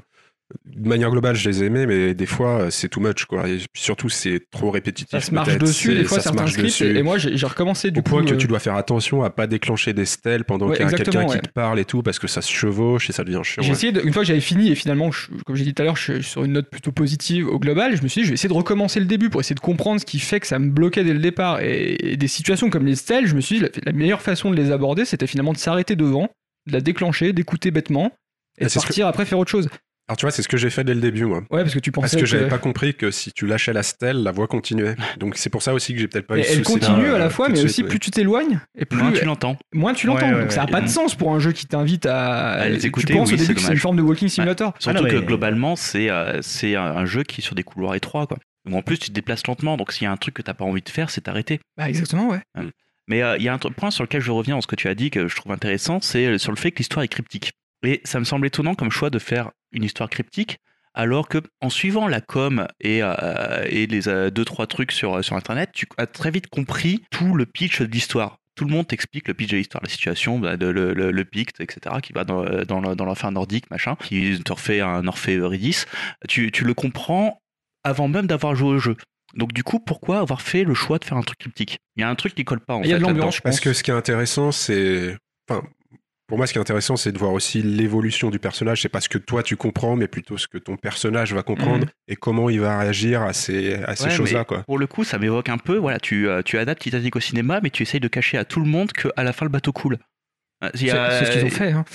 de 0.66 0.88
manière 0.90 1.10
globale, 1.12 1.36
je 1.36 1.48
les 1.50 1.64
aimais, 1.64 1.86
mais 1.86 2.14
des 2.14 2.26
fois, 2.26 2.72
c'est 2.72 2.90
too 2.90 3.00
much, 3.00 3.26
quoi. 3.26 3.48
Et 3.48 3.60
surtout, 3.76 4.10
c'est 4.10 4.42
trop 4.52 4.72
répétitif. 4.72 5.10
Ça 5.12 5.22
se 5.22 5.34
marche 5.34 5.58
dessus, 5.58 5.94
des 5.96 6.04
fois 6.04 6.18
ça 6.18 6.24
se 6.24 6.24
certains 6.30 6.42
marche 6.44 6.52
scripts, 6.54 6.68
dessus. 6.70 6.86
et, 6.96 7.00
et 7.00 7.04
moi 7.04 7.18
j'ai, 7.18 7.46
recommencé 7.46 7.92
du 7.92 8.00
Au 8.00 8.04
coup. 8.04 8.10
point 8.12 8.26
que 8.26 8.34
euh, 8.34 8.38
tu 8.38 8.48
dois 8.48 8.60
faire 8.60 8.76
attention 8.76 9.24
à 9.24 9.30
pas 9.30 9.48
déclencher 9.48 9.94
des 9.94 10.06
stèles 10.06 10.44
pendant 10.46 10.68
Ouais, 10.70 10.78
qu'il 10.78 10.86
y 10.86 10.90
a 10.90 10.92
quelqu'un 10.98 11.26
qui 11.26 11.40
te 11.40 11.50
parle 11.50 11.80
et 11.80 11.86
tout, 11.86 12.02
parce 12.04 12.20
que 12.20 12.28
ça 12.28 12.42
se 12.42 12.52
chevauche 12.52 13.10
et 13.10 13.14
ça 13.14 13.24
devient 13.24 13.42
chiant. 13.44 13.62
J'ai 13.64 13.70
ouais. 13.70 13.76
essayé, 13.76 13.92
de- 13.92 14.02
une 14.02 14.14
fois 14.14 14.24
que 14.24 14.28
j'avais 14.28 14.40
fini, 14.42 14.72
et 14.72 14.76
finalement, 14.76 15.12
je- 15.12 15.28
comme 15.46 15.56
j'ai 15.56 15.64
dit 15.64 15.74
tout 15.74 15.82
à 15.82 15.86
l'heure, 15.86 15.96
je 15.96 16.14
suis 16.14 16.24
sur 16.24 16.44
une 16.44 16.54
note 16.54 16.70
plutôt 16.70 16.92
positive 16.92 17.48
au 17.48 17.60
global, 17.60 17.96
je 17.96 18.02
me 18.04 18.08
suis 18.08 18.22
dit, 18.22 18.26
je 18.26 18.32
vais 18.32 18.36
essayer 18.36 18.50
de 18.50 18.54
recommencer 18.54 19.00
le 19.00 19.06
début 19.06 19.30
pour 19.30 19.42
essayer 19.42 19.56
de 19.56 19.60
comprendre 19.60 20.00
ce 20.02 20.06
qui 20.06 20.20
fait 20.20 20.40
que 20.40 20.48
ça 20.48 20.60
me 20.60 20.70
bloquait 20.70 21.04
dès 21.04 21.14
le 21.14 21.20
départ. 21.20 21.62
Et, 21.62 22.14
et 22.14 22.18
des 22.18 22.28
situations 22.28 22.70
comme 22.70 22.86
les 22.86 22.96
stèles, 22.96 23.28
je 23.28 23.36
me 23.36 23.42
suis 23.42 23.58
dit, 23.58 23.62
la, 23.62 23.70
la 23.86 23.92
meilleure 23.92 24.22
façon 24.22 24.50
de 24.52 24.56
les 24.56 24.72
aborder, 24.72 25.06
c'était 25.06 25.28
finalement 25.28 25.54
de 25.54 25.58
s'arrêter 25.58 25.96
devant, 25.96 26.30
de 26.68 26.74
la 26.74 26.82
déclencher, 26.82 27.32
d'écouter 27.34 27.72
bêtement, 27.72 28.12
et 28.60 28.66
Ah, 28.66 28.68
de 28.68 28.74
partir 28.74 29.08
après 29.08 29.26
faire 29.26 29.40
autre 29.40 29.52
chose. 29.52 29.68
Alors 30.10 30.18
tu 30.18 30.26
vois, 30.26 30.32
c'est 30.32 30.42
ce 30.42 30.50
que 30.50 30.58
j'ai 30.58 30.70
fait 30.70 30.84
dès 30.84 30.94
le 30.94 31.00
début, 31.00 31.24
moi. 31.24 31.44
Ouais, 31.50 31.62
parce 31.62 31.74
que 31.74 31.80
tu 31.80 31.92
Parce 31.92 32.12
pensais 32.12 32.20
que 32.20 32.26
j'avais 32.26 32.50
pas 32.50 32.58
compris 32.58 32.94
que 32.94 33.10
si 33.10 33.32
tu 33.32 33.48
lâchais 33.48 33.72
la 33.72 33.84
stèle, 33.84 34.22
la 34.22 34.32
voix 34.32 34.48
continuait. 34.48 34.96
Donc 35.18 35.38
c'est 35.38 35.50
pour 35.50 35.62
ça 35.62 35.74
aussi 35.74 35.94
que 35.94 36.00
j'ai 36.00 36.10
peut-être 36.10 36.28
pas 36.28 36.38
eu 36.38 36.42
Et 36.42 36.52
elle 36.52 36.64
continue 36.64 37.08
à 37.08 37.18
la 37.18 37.26
euh, 37.26 37.30
fois, 37.30 37.48
mais 37.48 37.64
aussi 37.64 37.84
plus 37.84 38.00
tu 38.00 38.12
t'éloignes, 38.12 38.60
et 38.78 38.84
plus 38.84 38.98
Moins 38.98 39.12
tu 39.14 39.24
l'entends. 39.24 39.58
moins 39.74 39.94
tu 39.94 40.08
l'entends. 40.08 40.28
Ouais, 40.28 40.34
ouais, 40.34 40.42
Donc 40.42 40.52
ça 40.52 40.62
n'a 40.62 40.66
ouais. 40.66 40.72
pas 40.72 40.82
de 40.82 40.88
sens 40.88 41.16
pour 41.16 41.34
un 41.34 41.40
jeu 41.40 41.54
qui 41.54 41.68
t'invite 41.68 42.06
à. 42.06 42.52
À 42.52 42.70
les 42.70 42.80
tu 42.80 42.88
écouter, 42.88 43.14
penses 43.14 43.30
oui, 43.30 43.36
au 43.36 43.38
début 43.38 43.56
que 43.56 43.62
c'est 43.62 43.72
une 43.72 43.80
forme 43.80 43.96
de 43.96 44.02
walking 44.02 44.28
simulator. 44.28 44.74
Surtout 44.80 44.98
Ah 45.00 45.02
non, 45.02 45.10
que 45.10 45.26
globalement, 45.26 45.78
c'est 45.78 46.10
euh, 46.10 46.42
c'est 46.42 46.76
un, 46.76 47.06
jeu 47.06 47.24
qui 47.24 47.40
est 47.40 47.44
sur 47.44 47.56
des 47.56 47.64
couloirs 47.64 47.96
étroits. 47.96 48.28
Quoi. 48.28 48.38
Où 48.70 48.76
en 48.76 48.82
plus, 48.82 48.98
tu 48.98 49.08
te 49.08 49.14
déplaces 49.14 49.48
lentement, 49.48 49.78
donc 49.78 49.94
s'il 49.94 50.04
y 50.04 50.08
a 50.08 50.12
un 50.12 50.18
truc 50.18 50.36
que 50.36 50.42
t'as 50.42 50.54
pas 50.54 50.66
envie 50.66 50.82
de 50.82 50.90
faire, 50.90 51.10
c'est 51.10 51.22
t'arrêter. 51.22 51.60
Bah, 51.78 51.88
exactement, 51.90 52.28
ouais. 52.30 52.42
Mais 53.08 53.22
euh, 53.24 53.38
il 53.38 53.44
y 53.44 53.50
a 53.50 53.54
un 53.54 53.58
point 53.58 53.92
sur 53.92 54.04
lequel 54.04 54.22
je 54.22 54.32
reviens 54.32 54.56
dans 54.56 54.62
ce 54.62 54.68
que 54.68 54.76
tu 54.76 54.88
as 54.90 54.96
dit 54.96 55.12
que 55.12 55.28
je 55.30 55.36
trouve 55.36 55.52
intéressant, 55.52 56.00
c'est 56.02 56.38
sur 56.38 56.52
le 56.52 56.58
fait 56.58 56.72
que 56.72 56.80
l'histoire 56.80 57.04
est 57.04 57.10
cryptique. 57.10 57.52
Et 57.86 58.02
ça 58.06 58.20
me 58.20 58.26
semble 58.26 58.48
étonnant 58.48 58.76
comme 58.76 58.92
choix 58.92 59.10
de 59.10 59.20
faire 59.20 59.52
une 59.74 59.84
histoire 59.84 60.10
cryptique, 60.10 60.58
alors 60.94 61.28
que 61.28 61.40
en 61.62 61.70
suivant 61.70 62.08
la 62.08 62.22
com 62.22 62.68
et, 62.80 63.00
euh, 63.02 63.66
et 63.68 63.88
les 63.88 64.08
euh, 64.08 64.30
deux 64.30 64.46
trois 64.46 64.68
trucs 64.68 64.92
sur, 64.92 65.24
sur 65.24 65.36
internet, 65.36 65.72
tu 65.74 65.88
as 65.98 66.08
très 66.08 66.32
vite 66.32 66.48
compris 66.48 67.04
tout 67.12 67.34
le 67.36 67.46
pitch 67.46 67.82
de 67.82 67.92
l'histoire. 67.92 68.38
Tout 68.56 68.66
le 68.66 68.72
monde 68.72 68.88
t'explique 68.88 69.28
le 69.28 69.34
pitch 69.34 69.50
de 69.50 69.58
l'histoire, 69.58 69.82
la 69.84 69.90
situation, 69.90 70.38
bah, 70.38 70.58
de, 70.58 70.68
le, 70.68 70.94
le, 70.94 71.10
le 71.12 71.26
Pict, 71.26 71.60
etc., 71.60 71.96
qui 72.04 72.14
va 72.14 72.24
dans, 72.24 72.44
dans, 72.66 72.82
le- 72.82 72.96
dans 72.96 73.06
l'enfer 73.06 73.32
nordique, 73.32 73.72
machin, 73.72 73.96
qui 73.96 74.40
te 74.44 74.54
refait 74.54 74.80
un 74.80 75.08
Orphée 75.08 75.38
Eurydice. 75.38 75.88
Tu, 76.30 76.52
tu 76.52 76.64
le 76.64 76.76
comprends 76.76 77.40
avant 77.84 78.08
même 78.08 78.28
d'avoir 78.28 78.54
joué 78.54 78.70
au 78.70 78.78
jeu. 78.78 78.96
Donc 79.34 79.54
du 79.54 79.64
coup, 79.64 79.80
pourquoi 79.80 80.20
avoir 80.20 80.44
fait 80.44 80.64
le 80.64 80.76
choix 80.76 81.00
de 81.00 81.06
faire 81.06 81.18
un 81.18 81.24
truc 81.24 81.40
cryptique? 81.40 81.80
Il 81.96 82.02
y 82.02 82.04
a 82.04 82.10
un 82.10 82.14
truc 82.14 82.36
qui 82.36 82.46
colle 82.46 82.60
pas 82.60 82.76
en 82.76 82.84
Il 82.84 82.90
y 82.90 82.94
a 82.94 82.98
fait, 82.98 83.02
de 83.02 83.08
l'ambiance, 83.08 83.38
je 83.38 83.42
pense. 83.42 83.50
Parce 83.54 83.60
que 83.60 83.74
ce 83.74 83.82
qui 83.82 83.90
est 83.90 83.96
intéressant, 83.96 84.52
c'est. 84.52 85.18
Enfin, 85.50 85.64
pour 86.34 86.40
moi, 86.40 86.48
ce 86.48 86.54
qui 86.54 86.58
est 86.58 86.62
intéressant, 86.62 86.96
c'est 86.96 87.12
de 87.12 87.20
voir 87.20 87.32
aussi 87.32 87.62
l'évolution 87.62 88.32
du 88.32 88.40
personnage. 88.40 88.82
C'est 88.82 88.90
pas 88.90 89.02
ce 89.02 89.08
que 89.08 89.20
toi 89.20 89.44
tu 89.44 89.56
comprends, 89.56 89.96
mais 89.96 90.08
plutôt 90.08 90.36
ce 90.40 90.48
que 90.48 90.58
ton 90.58 90.78
personnage 90.78 91.32
va 91.32 91.44
comprendre 91.44 91.86
et 92.08 92.16
comment 92.16 92.50
il 92.50 92.60
va 92.60 92.80
réagir 92.80 93.22
à 93.22 93.34
ces, 93.34 93.76
à 93.76 93.96
ces 93.96 94.06
Ouais, 94.06 94.10
choses-là, 94.10 94.44
quoi. 94.44 94.64
Pour 94.64 94.80
le 94.80 94.88
coup, 94.88 95.04
ça 95.04 95.20
m'évoque 95.20 95.50
un 95.50 95.60
peu, 95.60 95.78
voilà, 95.78 96.00
tu, 96.00 96.28
euh, 96.28 96.42
tu 96.42 96.58
adaptes 96.58 96.82
Titanic 96.82 97.16
au 97.16 97.20
cinéma, 97.20 97.60
mais 97.62 97.70
tu 97.70 97.84
essayes 97.84 98.00
de 98.00 98.08
cacher 98.08 98.40
à 98.40 98.46
tout 98.46 98.62
le 98.62 98.66
monde 98.66 98.92
qu'à 98.94 99.24
la 99.24 99.32
fin 99.32 99.46
le 99.46 99.52
bateau 99.52 99.74
coule. 99.74 100.00
Euh, 100.64 100.70
y 100.76 100.90
C'est 100.90 101.26
ce 101.26 101.32
qu'ils 101.32 101.46
ont 101.46 101.50
fait. 101.50 101.72
hein. 101.72 101.86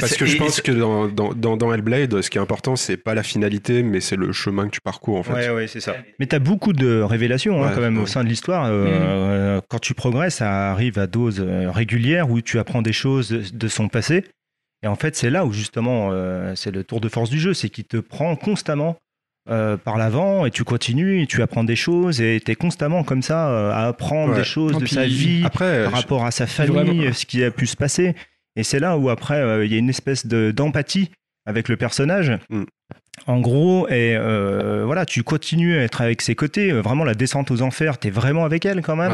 Parce 0.00 0.16
que 0.16 0.26
je 0.26 0.36
pense 0.36 0.60
que 0.60 0.72
dans, 0.72 1.08
dans, 1.08 1.32
dans, 1.34 1.56
dans 1.56 1.72
Hellblade, 1.72 2.20
ce 2.22 2.30
qui 2.30 2.38
est 2.38 2.40
important, 2.40 2.76
c'est 2.76 2.96
pas 2.96 3.14
la 3.14 3.22
finalité, 3.22 3.82
mais 3.82 4.00
c'est 4.00 4.16
le 4.16 4.32
chemin 4.32 4.66
que 4.66 4.72
tu 4.72 4.80
parcours, 4.80 5.18
en 5.18 5.22
fait. 5.22 5.32
Ouais, 5.32 5.50
ouais, 5.50 5.66
c'est 5.66 5.80
ça. 5.80 5.94
Mais 6.18 6.26
tu 6.26 6.34
as 6.34 6.38
beaucoup 6.38 6.72
de 6.72 7.00
révélations 7.00 7.62
hein, 7.64 7.72
quand 7.74 7.80
même 7.80 7.98
au 7.98 8.06
sein 8.06 8.24
de 8.24 8.28
l'histoire. 8.28 8.66
Euh, 8.66 8.86
euh, 8.88 9.60
quand 9.68 9.78
tu 9.78 9.94
progresses, 9.94 10.36
ça 10.36 10.70
arrive 10.70 10.98
à 10.98 11.06
doses 11.06 11.40
euh, 11.40 11.70
régulières 11.70 12.30
où 12.30 12.40
tu 12.40 12.58
apprends 12.58 12.82
des 12.82 12.92
choses 12.92 13.28
de, 13.30 13.42
de 13.52 13.68
son 13.68 13.88
passé. 13.88 14.24
Et 14.82 14.88
en 14.88 14.94
fait, 14.94 15.16
c'est 15.16 15.30
là 15.30 15.44
où 15.44 15.52
justement, 15.52 16.10
euh, 16.12 16.52
c'est 16.54 16.70
le 16.70 16.84
tour 16.84 17.00
de 17.00 17.08
force 17.08 17.30
du 17.30 17.40
jeu, 17.40 17.54
c'est 17.54 17.68
qu'il 17.70 17.84
te 17.84 17.96
prend 17.96 18.36
constamment 18.36 18.96
euh, 19.48 19.76
par 19.76 19.96
l'avant 19.96 20.44
et 20.46 20.50
tu 20.50 20.64
continues 20.64 21.22
et 21.22 21.26
tu 21.26 21.40
apprends 21.42 21.62
des 21.64 21.76
choses 21.76 22.20
et 22.20 22.40
tu 22.44 22.50
es 22.50 22.54
constamment 22.56 23.04
comme 23.04 23.22
ça 23.22 23.48
euh, 23.48 23.70
à 23.70 23.86
apprendre 23.88 24.32
Ouais. 24.32 24.38
des 24.38 24.44
choses 24.44 24.72
Non, 24.72 24.78
de 24.80 24.86
sa 24.86 25.06
vie 25.06 25.42
Après, 25.44 25.84
par 25.84 25.90
je- 25.92 25.96
rapport 26.02 26.24
à 26.24 26.30
sa 26.30 26.46
famille, 26.46 26.72
Vraiment. 26.98 27.12
ce 27.12 27.26
qui 27.26 27.44
a 27.44 27.50
pu 27.50 27.66
se 27.66 27.76
passer. 27.76 28.14
Et 28.56 28.62
c'est 28.64 28.80
là 28.80 28.96
où 28.98 29.08
après, 29.10 29.36
euh, 29.40 29.64
il 29.64 29.72
y 29.72 29.74
a 29.74 29.78
une 29.78 29.90
espèce 29.90 30.26
de- 30.26 30.50
d'empathie 30.50 31.10
avec 31.46 31.68
le 31.68 31.76
personnage. 31.76 32.32
Mm. 32.50 32.64
En 33.26 33.40
gros, 33.40 33.88
et 33.88 34.14
euh, 34.16 34.82
voilà, 34.84 35.04
tu 35.06 35.22
continues 35.22 35.76
à 35.78 35.82
être 35.82 36.00
avec 36.00 36.22
ses 36.22 36.34
côtés. 36.34 36.70
Euh, 36.70 36.80
Vraiment, 36.80 37.02
la 37.04 37.14
descente 37.14 37.50
aux 37.50 37.62
enfers, 37.62 37.98
t'es 37.98 38.10
vraiment 38.10 38.44
avec 38.44 38.64
elle 38.66 38.82
quand 38.82 38.94
même. 38.96 39.10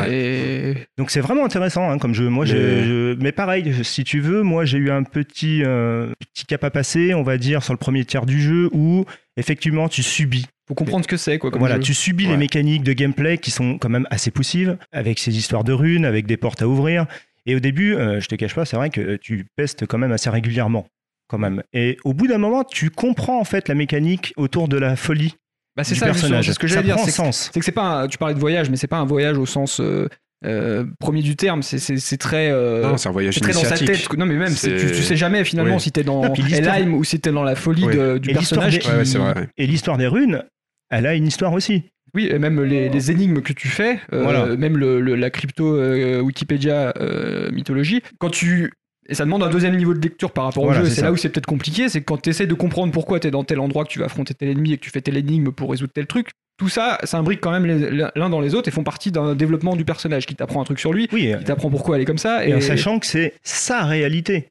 Donc 0.99 1.11
c'est 1.11 1.21
vraiment 1.21 1.45
intéressant 1.45 1.89
hein, 1.91 1.99
comme 1.99 2.13
jeu. 2.15 2.29
Moi, 2.29 2.45
Mais- 2.45 2.51
je- 2.51 3.15
mais 3.21 3.33
pareil, 3.33 3.73
si 3.85 4.05
tu 4.05 4.21
veux, 4.21 4.43
moi 4.43 4.65
j'ai 4.65 4.79
eu 4.79 4.91
un 4.91 5.03
petit 5.05 5.63
euh, 5.65 6.13
petit 6.35 6.45
cap 6.47 6.63
à 6.65 6.71
passer, 6.71 7.15
on 7.15 7.23
va 7.23 7.39
dire, 7.39 7.63
sur 7.63 7.73
le 7.73 7.79
premier 7.79 8.05
tiers 8.05 8.27
du 8.27 8.41
jeu 8.41 8.69
où 8.73 9.05
effectivement 9.37 9.89
tu 9.89 10.03
subis 10.03 10.47
faut 10.69 10.75
comprendre 10.75 11.05
ce 11.05 11.09
que 11.09 11.17
c'est, 11.17 11.39
quoi. 11.39 11.51
Comme 11.51 11.59
voilà, 11.61 11.77
jeu. 11.77 11.83
tu 11.83 11.95
subis 11.95 12.27
les 12.27 12.37
mécaniques 12.37 12.85
de 12.85 12.93
gameplay 12.93 13.39
qui 13.39 13.51
sont 13.51 13.79
quand 13.79 13.89
même 13.89 14.07
assez 14.11 14.31
poussives, 14.31 14.77
avec 14.93 15.19
ces 15.19 15.37
histoires 15.37 15.65
de 15.65 15.73
runes, 15.73 16.05
avec 16.05 16.27
des 16.27 16.37
portes 16.37 16.63
à 16.63 16.69
ouvrir. 16.69 17.07
Et 17.47 17.57
au 17.57 17.61
début, 17.61 17.95
euh, 17.97 18.21
je 18.21 18.29
te 18.29 18.37
cache 18.37 18.55
pas, 18.55 18.65
c'est 18.65 18.77
vrai 18.77 18.89
que 18.91 19.17
tu 19.17 19.45
pestes 19.57 19.87
quand 19.87 19.99
même 19.99 20.13
assez 20.13 20.31
régulièrement. 20.31 20.87
Quand 21.33 21.39
même. 21.39 21.63
Et 21.73 21.97
au 22.05 22.13
bout 22.13 22.27
d'un 22.29 22.37
moment, 22.37 22.63
tu 22.63 22.91
comprends 22.91 23.41
en 23.41 23.45
fait 23.45 23.67
la 23.69 23.75
mécanique 23.75 24.35
autour 24.37 24.69
de 24.69 24.77
la 24.77 24.97
folie 24.97 25.35
Bah, 25.77 25.83
c'est 25.83 25.95
ça, 25.95 26.05
personnage. 26.05 26.45
c'est 26.47 26.53
ce 26.53 26.59
que 26.59 26.67
j'allais 26.67 26.83
dire. 26.85 26.99
c'est 26.99 27.07
que- 27.07 27.11
sens. 27.13 27.51
C'est 27.53 27.59
que 27.59 27.65
c'est 27.65 27.73
pas. 27.73 28.03
un- 28.03 28.07
tu 28.07 28.19
parlais 28.19 28.35
de 28.35 28.39
voyage, 28.41 28.69
mais 28.69 28.77
c'est 28.77 28.87
pas 28.87 28.99
un 28.99 29.07
voyage 29.07 29.39
au 29.39 29.47
sens 29.47 29.81
euh, 29.81 30.09
euh, 30.45 30.85
premier 31.01 31.23
du 31.23 31.35
terme. 31.35 31.63
C'est- 31.63 32.17
très. 32.19 32.51
euh, 32.51 32.83
non, 32.83 32.99
c'est 32.99 33.09
un 33.09 33.13
voyage 33.13 33.41
très 33.41 33.53
dans 33.55 33.61
sa 33.61 33.77
initiatique. 33.77 34.09
tête. 34.11 34.19
Non, 34.19 34.27
mais 34.27 34.35
même, 34.35 34.55
tu, 34.55 34.77
tu 34.77 35.03
sais 35.03 35.17
jamais 35.17 35.43
finalement 35.45 35.77
Oui. 35.77 35.81
si 35.81 35.91
t'es 35.91 36.05
dans 36.05 36.23
Elheim 36.35 36.93
ou 36.93 37.03
si 37.03 37.19
t'es 37.19 37.33
dans 37.33 37.45
la 37.45 37.55
folie 37.57 37.87
Oui. 37.87 37.97
de- 37.97 38.19
du 38.19 38.29
Et 38.31 38.35
personnage. 38.35 38.75
des- 38.75 38.79
qui- 38.81 38.91
Ouais, 38.91 38.97
ouais, 38.99 39.05
c'est 39.07 39.17
vrai. 39.19 39.35
ouais. 39.35 39.49
Et 39.57 39.67
l'histoire 39.67 39.97
des 39.97 40.09
runes, 40.09 40.45
elle 40.91 41.07
a 41.07 41.15
une 41.15 41.27
histoire 41.27 41.55
aussi. 41.55 41.85
Oui, 42.15 42.29
et 42.31 42.39
même 42.39 42.63
les, 42.63 42.91
les 42.91 43.11
énigmes 43.11 43.41
que 43.41 43.55
tu 43.55 43.69
fais, 43.69 43.99
euh, 44.13 44.23
Voilà. 44.23 44.55
même 44.57 44.77
le, 44.77 45.01
le- 45.01 45.15
la 45.15 45.31
crypto 45.31 45.79
euh, 45.79 46.21
Wikipédia 46.21 46.93
euh, 47.01 47.51
mythologie, 47.53 48.03
quand 48.19 48.29
tu. 48.29 48.71
Et 49.09 49.15
ça 49.15 49.25
demande 49.25 49.43
un 49.43 49.51
deuxième 49.51 49.77
niveau 49.77 49.95
de 49.95 50.01
lecture 50.01 50.31
par 50.31 50.45
rapport 50.45 50.65
Voilà, 50.65 50.81
au 50.81 50.85
jeu, 50.85 50.91
et 50.91 50.95
c'est 50.95 51.03
là 51.03 51.11
où 51.13 51.17
c'est 51.17 51.29
peut-être 51.29 51.47
compliqué, 51.47 51.89
c'est 51.89 52.01
que 52.01 52.05
quand 52.05 52.23
tu 52.23 52.31
essaies 52.31 52.47
de 52.47 52.55
comprendre 52.55 52.93
pourquoi 52.93 53.19
tu 53.19 53.27
es 53.27 53.31
dans 53.33 53.43
tel 53.45 53.59
endroit, 53.59 53.85
que 53.85 53.91
tu 53.91 53.99
vas 53.99 54.05
affronter 54.07 54.33
tel 54.35 54.49
ennemi 54.51 54.73
et 54.73 54.77
que 54.79 54.83
tu 54.85 54.91
fais 54.91 55.01
tel 55.01 55.17
énigme 55.17 55.51
pour 55.51 55.71
résoudre 55.71 55.93
tel 55.93 56.07
truc, 56.07 56.29
tout 56.57 56.69
ça, 56.69 56.99
ça 57.03 57.19
imbrique 57.19 57.41
quand 57.41 57.51
même 57.51 57.67
l'un 58.15 58.31
dans 58.31 58.41
les 58.41 58.55
autres 58.55 58.69
et 58.69 58.71
font 58.71 58.85
partie 58.85 59.11
d'un 59.11 59.35
développement 59.35 59.75
du 59.75 59.85
personnage 59.85 60.27
qui 60.27 60.37
t'apprend 60.37 60.61
un 60.61 60.65
truc 60.65 60.79
sur 60.79 60.93
lui, 60.93 61.09
Oui, 61.13 61.35
qui 61.39 61.45
t'apprend 61.45 61.69
pourquoi 61.71 61.97
elle 61.97 62.03
est 62.03 62.07
comme 62.07 62.19
ça. 62.19 62.47
et 62.47 62.51
Et, 62.51 62.55
en 62.55 62.61
sachant 62.61 63.01
que 63.01 63.07
c'est 63.07 63.35
sa 63.43 63.85
réalité. 63.85 64.49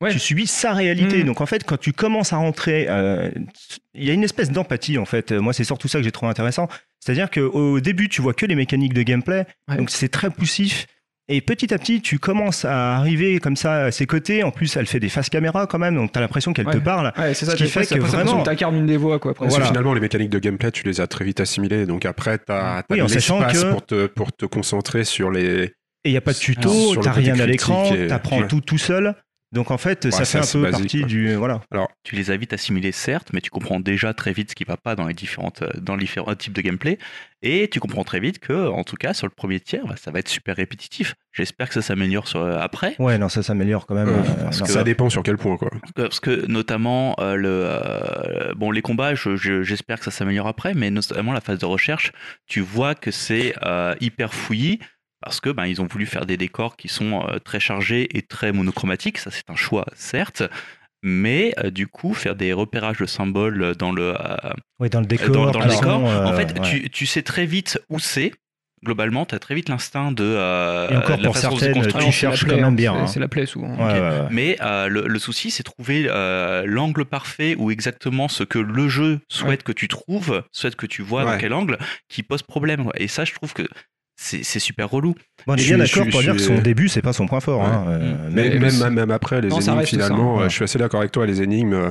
Ouais. 0.00 0.10
Tu 0.10 0.18
subis 0.18 0.48
sa 0.48 0.72
réalité. 0.72 1.22
Mm. 1.22 1.26
Donc 1.26 1.40
en 1.40 1.46
fait, 1.46 1.62
quand 1.62 1.78
tu 1.78 1.92
commences 1.92 2.32
à 2.32 2.38
rentrer, 2.38 2.86
euh, 2.88 3.30
il 3.94 4.02
y 4.02 4.10
a 4.10 4.12
une 4.14 4.24
espèce 4.24 4.50
d'empathie 4.50 4.98
en 4.98 5.04
fait. 5.04 5.30
Moi, 5.30 5.52
c'est 5.52 5.62
surtout 5.62 5.86
ça 5.86 5.98
que 5.98 6.04
j'ai 6.04 6.10
trouvé 6.10 6.28
intéressant. 6.28 6.66
C'est-à-dire 6.98 7.30
qu'au 7.30 7.78
début, 7.78 8.08
tu 8.08 8.20
vois 8.20 8.34
que 8.34 8.44
les 8.44 8.56
mécaniques 8.56 8.94
de 8.94 9.02
gameplay, 9.04 9.46
Ouais. 9.68 9.76
donc 9.76 9.90
c'est 9.90 10.08
très 10.08 10.30
poussif. 10.30 10.86
Et 11.28 11.40
petit 11.40 11.72
à 11.72 11.78
petit, 11.78 12.00
tu 12.02 12.18
commences 12.18 12.64
à 12.64 12.96
arriver 12.96 13.38
comme 13.38 13.54
ça 13.56 13.84
à 13.84 13.90
ses 13.92 14.06
côtés. 14.06 14.42
En 14.42 14.50
plus, 14.50 14.76
elle 14.76 14.86
fait 14.86 14.98
des 15.00 15.08
faces 15.08 15.30
caméra 15.30 15.66
quand 15.66 15.78
même, 15.78 15.94
donc 15.94 16.12
tu 16.12 16.18
as 16.18 16.20
l'impression 16.20 16.52
qu'elle 16.52 16.66
Ouais. 16.66 16.74
te 16.74 16.78
parle. 16.78 17.12
Ouais, 17.16 17.32
c'est 17.32 17.46
ça, 17.46 17.52
Ce 17.52 17.56
qui 17.56 17.62
t'as- 17.64 17.68
fait 17.68 17.86
que 17.86 18.00
t'as 18.00 18.06
vraiment- 18.06 18.42
t'incarnes 18.42 18.76
une 18.76 18.86
des 18.86 18.96
voix, 18.96 19.18
quoi. 19.18 19.32
Parce 19.32 19.46
presque. 19.46 19.60
que 19.60 19.66
finalement, 19.68 19.94
les 19.94 20.00
mécaniques 20.00 20.30
de 20.30 20.38
gameplay, 20.40 20.72
tu 20.72 20.84
les 20.84 21.00
as 21.00 21.06
très 21.06 21.24
vite 21.24 21.40
assimilées. 21.40 21.86
Donc 21.86 22.04
après, 22.06 22.38
tu 22.38 22.50
as, 22.52 22.82
Oui, 22.90 23.00
en 23.00 23.08
sachant 23.08 23.38
l'espace 23.38 23.62
que- 23.64 23.70
pour, 23.70 23.86
te, 23.86 24.06
pour 24.06 24.32
te 24.32 24.46
concentrer 24.46 25.04
sur 25.04 25.30
les. 25.30 25.70
Et 26.04 26.08
il 26.08 26.10
n'y 26.10 26.16
a 26.18 26.20
pas 26.20 26.32
de 26.32 26.38
tuto, 26.38 26.96
t'as 27.00 27.12
rien 27.12 27.38
à 27.38 27.46
l'écran, 27.46 27.94
et- 27.94 28.08
t'apprends 28.08 28.40
ouais. 28.40 28.48
tout 28.48 28.60
tout 28.60 28.78
seul. 28.78 29.14
Donc 29.52 29.70
en 29.70 29.76
fait, 29.78 30.10
ça 30.10 30.24
fait 30.24 30.38
un 30.38 30.40
peu 30.40 30.62
basique, 30.62 30.80
partie 30.82 30.98
quoi. 31.00 31.08
du 31.08 31.34
voilà. 31.34 31.60
Tu 32.04 32.16
les 32.16 32.30
as 32.30 32.36
vite 32.36 32.52
assimilés, 32.52 32.90
certes, 32.92 33.28
mais 33.32 33.40
tu 33.40 33.50
comprends 33.50 33.80
déjà 33.80 34.14
très 34.14 34.32
vite 34.32 34.50
ce 34.50 34.54
qui 34.54 34.64
va 34.64 34.76
pas 34.76 34.96
dans 34.96 35.06
les 35.06 35.14
différentes, 35.14 35.62
euh, 35.62 35.68
dans 35.80 35.94
les 35.94 36.00
différents 36.04 36.34
types 36.34 36.52
de 36.54 36.62
gameplay. 36.62 36.98
Et 37.42 37.68
tu 37.68 37.80
comprends 37.80 38.04
très 38.04 38.20
vite 38.20 38.38
que, 38.38 38.68
en 38.68 38.84
tout 38.84 38.94
cas, 38.96 39.14
sur 39.14 39.26
le 39.26 39.32
premier 39.34 39.58
tiers, 39.60 39.84
bah, 39.86 39.96
ça 39.96 40.10
va 40.12 40.20
être 40.20 40.28
super 40.28 40.54
répétitif. 40.56 41.14
J'espère 41.32 41.66
que 41.68 41.74
ça 41.74 41.82
s'améliore 41.82 42.28
sur, 42.28 42.40
euh, 42.40 42.56
après. 42.60 42.94
Ouais, 43.00 43.18
non, 43.18 43.28
ça 43.28 43.42
s'améliore 43.42 43.84
quand 43.86 43.94
même. 43.96 44.08
Euh, 44.10 44.22
parce 44.44 44.62
que- 44.62 44.68
Ça 44.68 44.84
dépend 44.84 45.10
sur 45.10 45.22
quel 45.24 45.36
point, 45.38 45.56
quoi. 45.56 45.70
Parce 45.96 46.20
que, 46.20 46.46
notamment, 46.46 47.16
euh, 47.18 47.34
le, 47.34 47.48
euh, 47.66 48.52
bon, 48.54 48.70
les 48.70 48.82
combats, 48.82 49.14
je- 49.14 49.36
je- 49.36 49.62
j'espère 49.62 49.98
que 49.98 50.04
ça 50.04 50.10
s'améliore 50.10 50.46
après, 50.46 50.74
mais 50.74 50.90
notamment 50.90 51.32
la 51.32 51.40
phase 51.40 51.58
de 51.58 51.66
recherche, 51.66 52.12
tu 52.46 52.60
vois 52.60 52.94
que 52.94 53.10
c'est 53.10 53.54
euh, 53.64 53.94
hyper 54.00 54.32
fouillis. 54.34 54.78
Parce 55.22 55.40
que 55.40 55.50
ben, 55.50 55.66
ils 55.66 55.80
ont 55.80 55.86
voulu 55.86 56.06
faire 56.06 56.26
des 56.26 56.36
décors 56.36 56.76
qui 56.76 56.88
sont 56.88 57.26
euh, 57.28 57.38
très 57.38 57.60
chargés 57.60 58.16
et 58.16 58.22
très 58.22 58.52
monochromatiques, 58.52 59.18
ça 59.18 59.30
c'est 59.30 59.48
un 59.50 59.56
choix 59.56 59.86
certes, 59.94 60.42
mais 61.02 61.52
euh, 61.58 61.70
du 61.70 61.86
coup 61.86 62.14
faire 62.14 62.36
des 62.36 62.52
repérages 62.52 62.98
de 62.98 63.06
symboles 63.06 63.74
dans 63.76 63.92
le, 63.92 64.14
euh, 64.20 64.88
dans 64.90 65.00
le 65.00 65.06
décor. 65.06 65.28
dans, 65.30 65.50
dans 65.50 65.60
le 65.60 65.68
décor. 65.68 66.08
euh, 66.08 66.24
en 66.26 66.32
fait, 66.36 66.58
ouais. 66.58 66.68
tu, 66.68 66.90
tu 66.90 67.06
sais 67.06 67.22
très 67.22 67.46
vite 67.46 67.78
où 67.88 67.98
c'est. 67.98 68.32
Globalement, 68.84 69.24
tu 69.26 69.36
as 69.36 69.38
très 69.38 69.54
vite 69.54 69.68
l'instinct 69.68 70.10
de. 70.10 70.24
euh, 70.24 70.88
Et 70.90 70.96
encore 70.96 71.16
de 71.16 71.22
la 71.22 71.28
pour 71.28 71.38
certaines, 71.38 71.86
tu 71.86 72.10
cherches 72.10 72.44
quand 72.44 72.56
même 72.56 72.74
bien, 72.74 72.94
c'est- 72.94 72.98
hein. 73.00 73.06
C'est 73.06 73.20
la 73.20 73.28
plaie 73.28 73.46
souvent. 73.46 73.76
Ouais, 73.76 73.92
ouais, 73.92 74.00
ouais. 74.00 74.26
Mais 74.32 74.56
euh, 74.60 74.88
le, 74.88 75.06
le 75.06 75.18
souci, 75.20 75.52
c'est 75.52 75.62
trouver 75.62 76.06
euh, 76.08 76.64
l'angle 76.66 77.04
parfait 77.04 77.54
ou 77.56 77.70
exactement 77.70 78.26
ce 78.26 78.42
que 78.42 78.58
le 78.58 78.88
jeu 78.88 79.20
souhaite 79.28 79.62
que 79.62 79.70
tu 79.70 79.86
trouves, 79.86 80.42
souhaite 80.50 80.74
que 80.74 80.86
tu 80.86 81.02
vois 81.02 81.22
dans 81.24 81.38
quel 81.38 81.52
angle, 81.52 81.78
qui 82.08 82.24
pose 82.24 82.42
problème. 82.42 82.82
quoi. 82.82 82.92
Et 82.96 83.06
ça, 83.06 83.24
je 83.24 83.32
trouve 83.34 83.52
que 83.54 83.62
c'est 84.22 84.58
super 84.58 84.88
relou. 84.90 85.14
Bon, 85.46 85.54
on 85.54 85.56
est 85.56 85.58
Je 85.60 85.74
bien 85.74 85.84
suis- 85.84 85.94
d'accord 86.00 86.10
pour 86.10 86.20
suis- 86.20 86.28
dire 86.30 86.36
que 86.36 86.42
son 86.42 86.58
début, 86.62 86.88
c'est 86.88 87.02
pas 87.02 87.12
son 87.12 87.26
point 87.26 87.40
fort. 87.40 87.60
Ouais. 87.60 87.66
hein, 87.66 87.84
euh, 87.88 88.14
Mais 88.30 88.50
mais- 88.50 88.58
même, 88.58 88.78
même, 88.78 88.94
même 88.94 89.10
après, 89.10 89.40
les 89.40 89.48
Non, 89.48 89.60
énigmes, 89.60 89.82
finalement, 89.84 90.40
euh, 90.40 90.48
je 90.48 90.54
suis 90.54 90.64
assez 90.64 90.78
d'accord 90.78 91.00
avec 91.00 91.12
toi, 91.12 91.26
les 91.26 91.42
énigmes, 91.42 91.72
euh, 91.74 91.90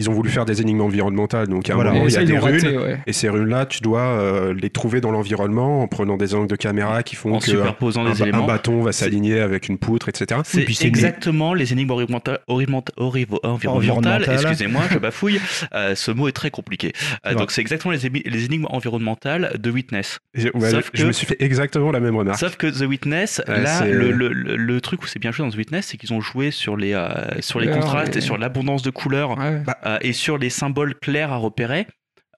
ils 0.00 0.10
ont 0.10 0.12
voulu 0.12 0.30
faire 0.30 0.44
des 0.44 0.60
énigmes 0.60 0.80
environnementales. 0.80 1.46
Donc, 1.46 1.68
à 1.70 1.72
un 1.72 1.76
Voilà. 1.76 1.92
moment, 1.92 2.04
Et 2.06 2.08
il 2.08 2.14
y 2.14 2.16
a 2.16 2.24
des 2.24 2.38
raté, 2.38 2.66
runes. 2.68 2.78
ouais. 2.78 2.98
Et 3.06 3.12
ces 3.12 3.28
runes-là, 3.28 3.66
tu 3.66 3.80
dois 3.82 4.00
euh, 4.00 4.54
les 4.54 4.70
trouver 4.70 5.00
dans 5.00 5.10
l'environnement 5.12 5.82
en 5.82 5.86
prenant 5.88 6.16
des 6.16 6.34
angles 6.34 6.48
de 6.48 6.56
caméra 6.56 7.02
qui 7.02 7.14
font 7.16 7.34
En 7.34 7.38
que 7.38 7.44
superposant 7.44 8.04
un, 8.06 8.12
des 8.12 8.18
ba- 8.18 8.26
éléments. 8.28 8.44
un 8.44 8.46
bâton 8.46 8.80
va 8.82 8.92
s'aligner 8.92 9.40
avec 9.40 9.68
une 9.68 9.78
poutre, 9.78 10.08
etc. 10.08 10.40
C'est 10.44 10.66
exactement 10.84 11.54
les 11.54 11.72
énigmes 11.72 11.90
environnementales, 11.92 12.40
environnementales- 13.44 14.24
excusez-moi, 14.28 14.82
je 14.90 14.98
bafouille, 14.98 15.40
euh, 15.74 15.94
ce 15.94 16.10
mot 16.10 16.28
est 16.28 16.32
très 16.32 16.50
compliqué. 16.50 16.92
Euh, 17.26 17.34
donc 17.34 17.50
c'est 17.50 17.60
exactement 17.60 17.92
les, 17.92 18.06
énigmes 18.06 18.66
environnementales 18.70 19.52
de 19.58 19.70
Witness. 19.70 20.18
Et- 20.34 20.50
ouais, 20.56 20.70
Sauf 20.70 20.90
je 20.94 21.02
que- 21.02 21.06
me 21.06 21.12
suis 21.12 21.26
fait 21.26 21.36
exactement 21.40 21.90
la 21.90 22.00
même 22.00 22.16
remarque. 22.16 22.38
Sauf 22.38 22.56
que 22.56 22.66
The 22.66 22.86
Witness, 22.88 23.42
Ouais, 23.48 23.62
là, 23.62 23.84
le, 23.86 24.10
le- 24.10 24.32
le- 24.32 24.56
le 24.56 24.80
truc 24.80 25.02
où 25.02 25.06
c'est 25.06 25.18
bien 25.18 25.30
joué 25.32 25.44
dans 25.44 25.52
The 25.52 25.56
Witness, 25.56 25.86
c'est 25.86 25.96
qu'ils 25.96 26.12
ont 26.12 26.20
joué 26.20 26.50
sur 26.50 26.76
les, 26.76 26.94
euh, 26.94 27.08
sur 27.40 27.60
les 27.60 27.70
contrastes 27.70 28.16
et 28.16 28.20
sur 28.20 28.38
l'abondance 28.38 28.82
de 28.82 28.90
couleurs. 28.90 29.38
Ouais. 29.38 29.60
Bah, 29.66 29.76
euh, 29.86 29.89
et 30.00 30.12
sur 30.12 30.38
les 30.38 30.50
symboles 30.50 30.94
clairs 30.98 31.32
à 31.32 31.36
repérer. 31.36 31.86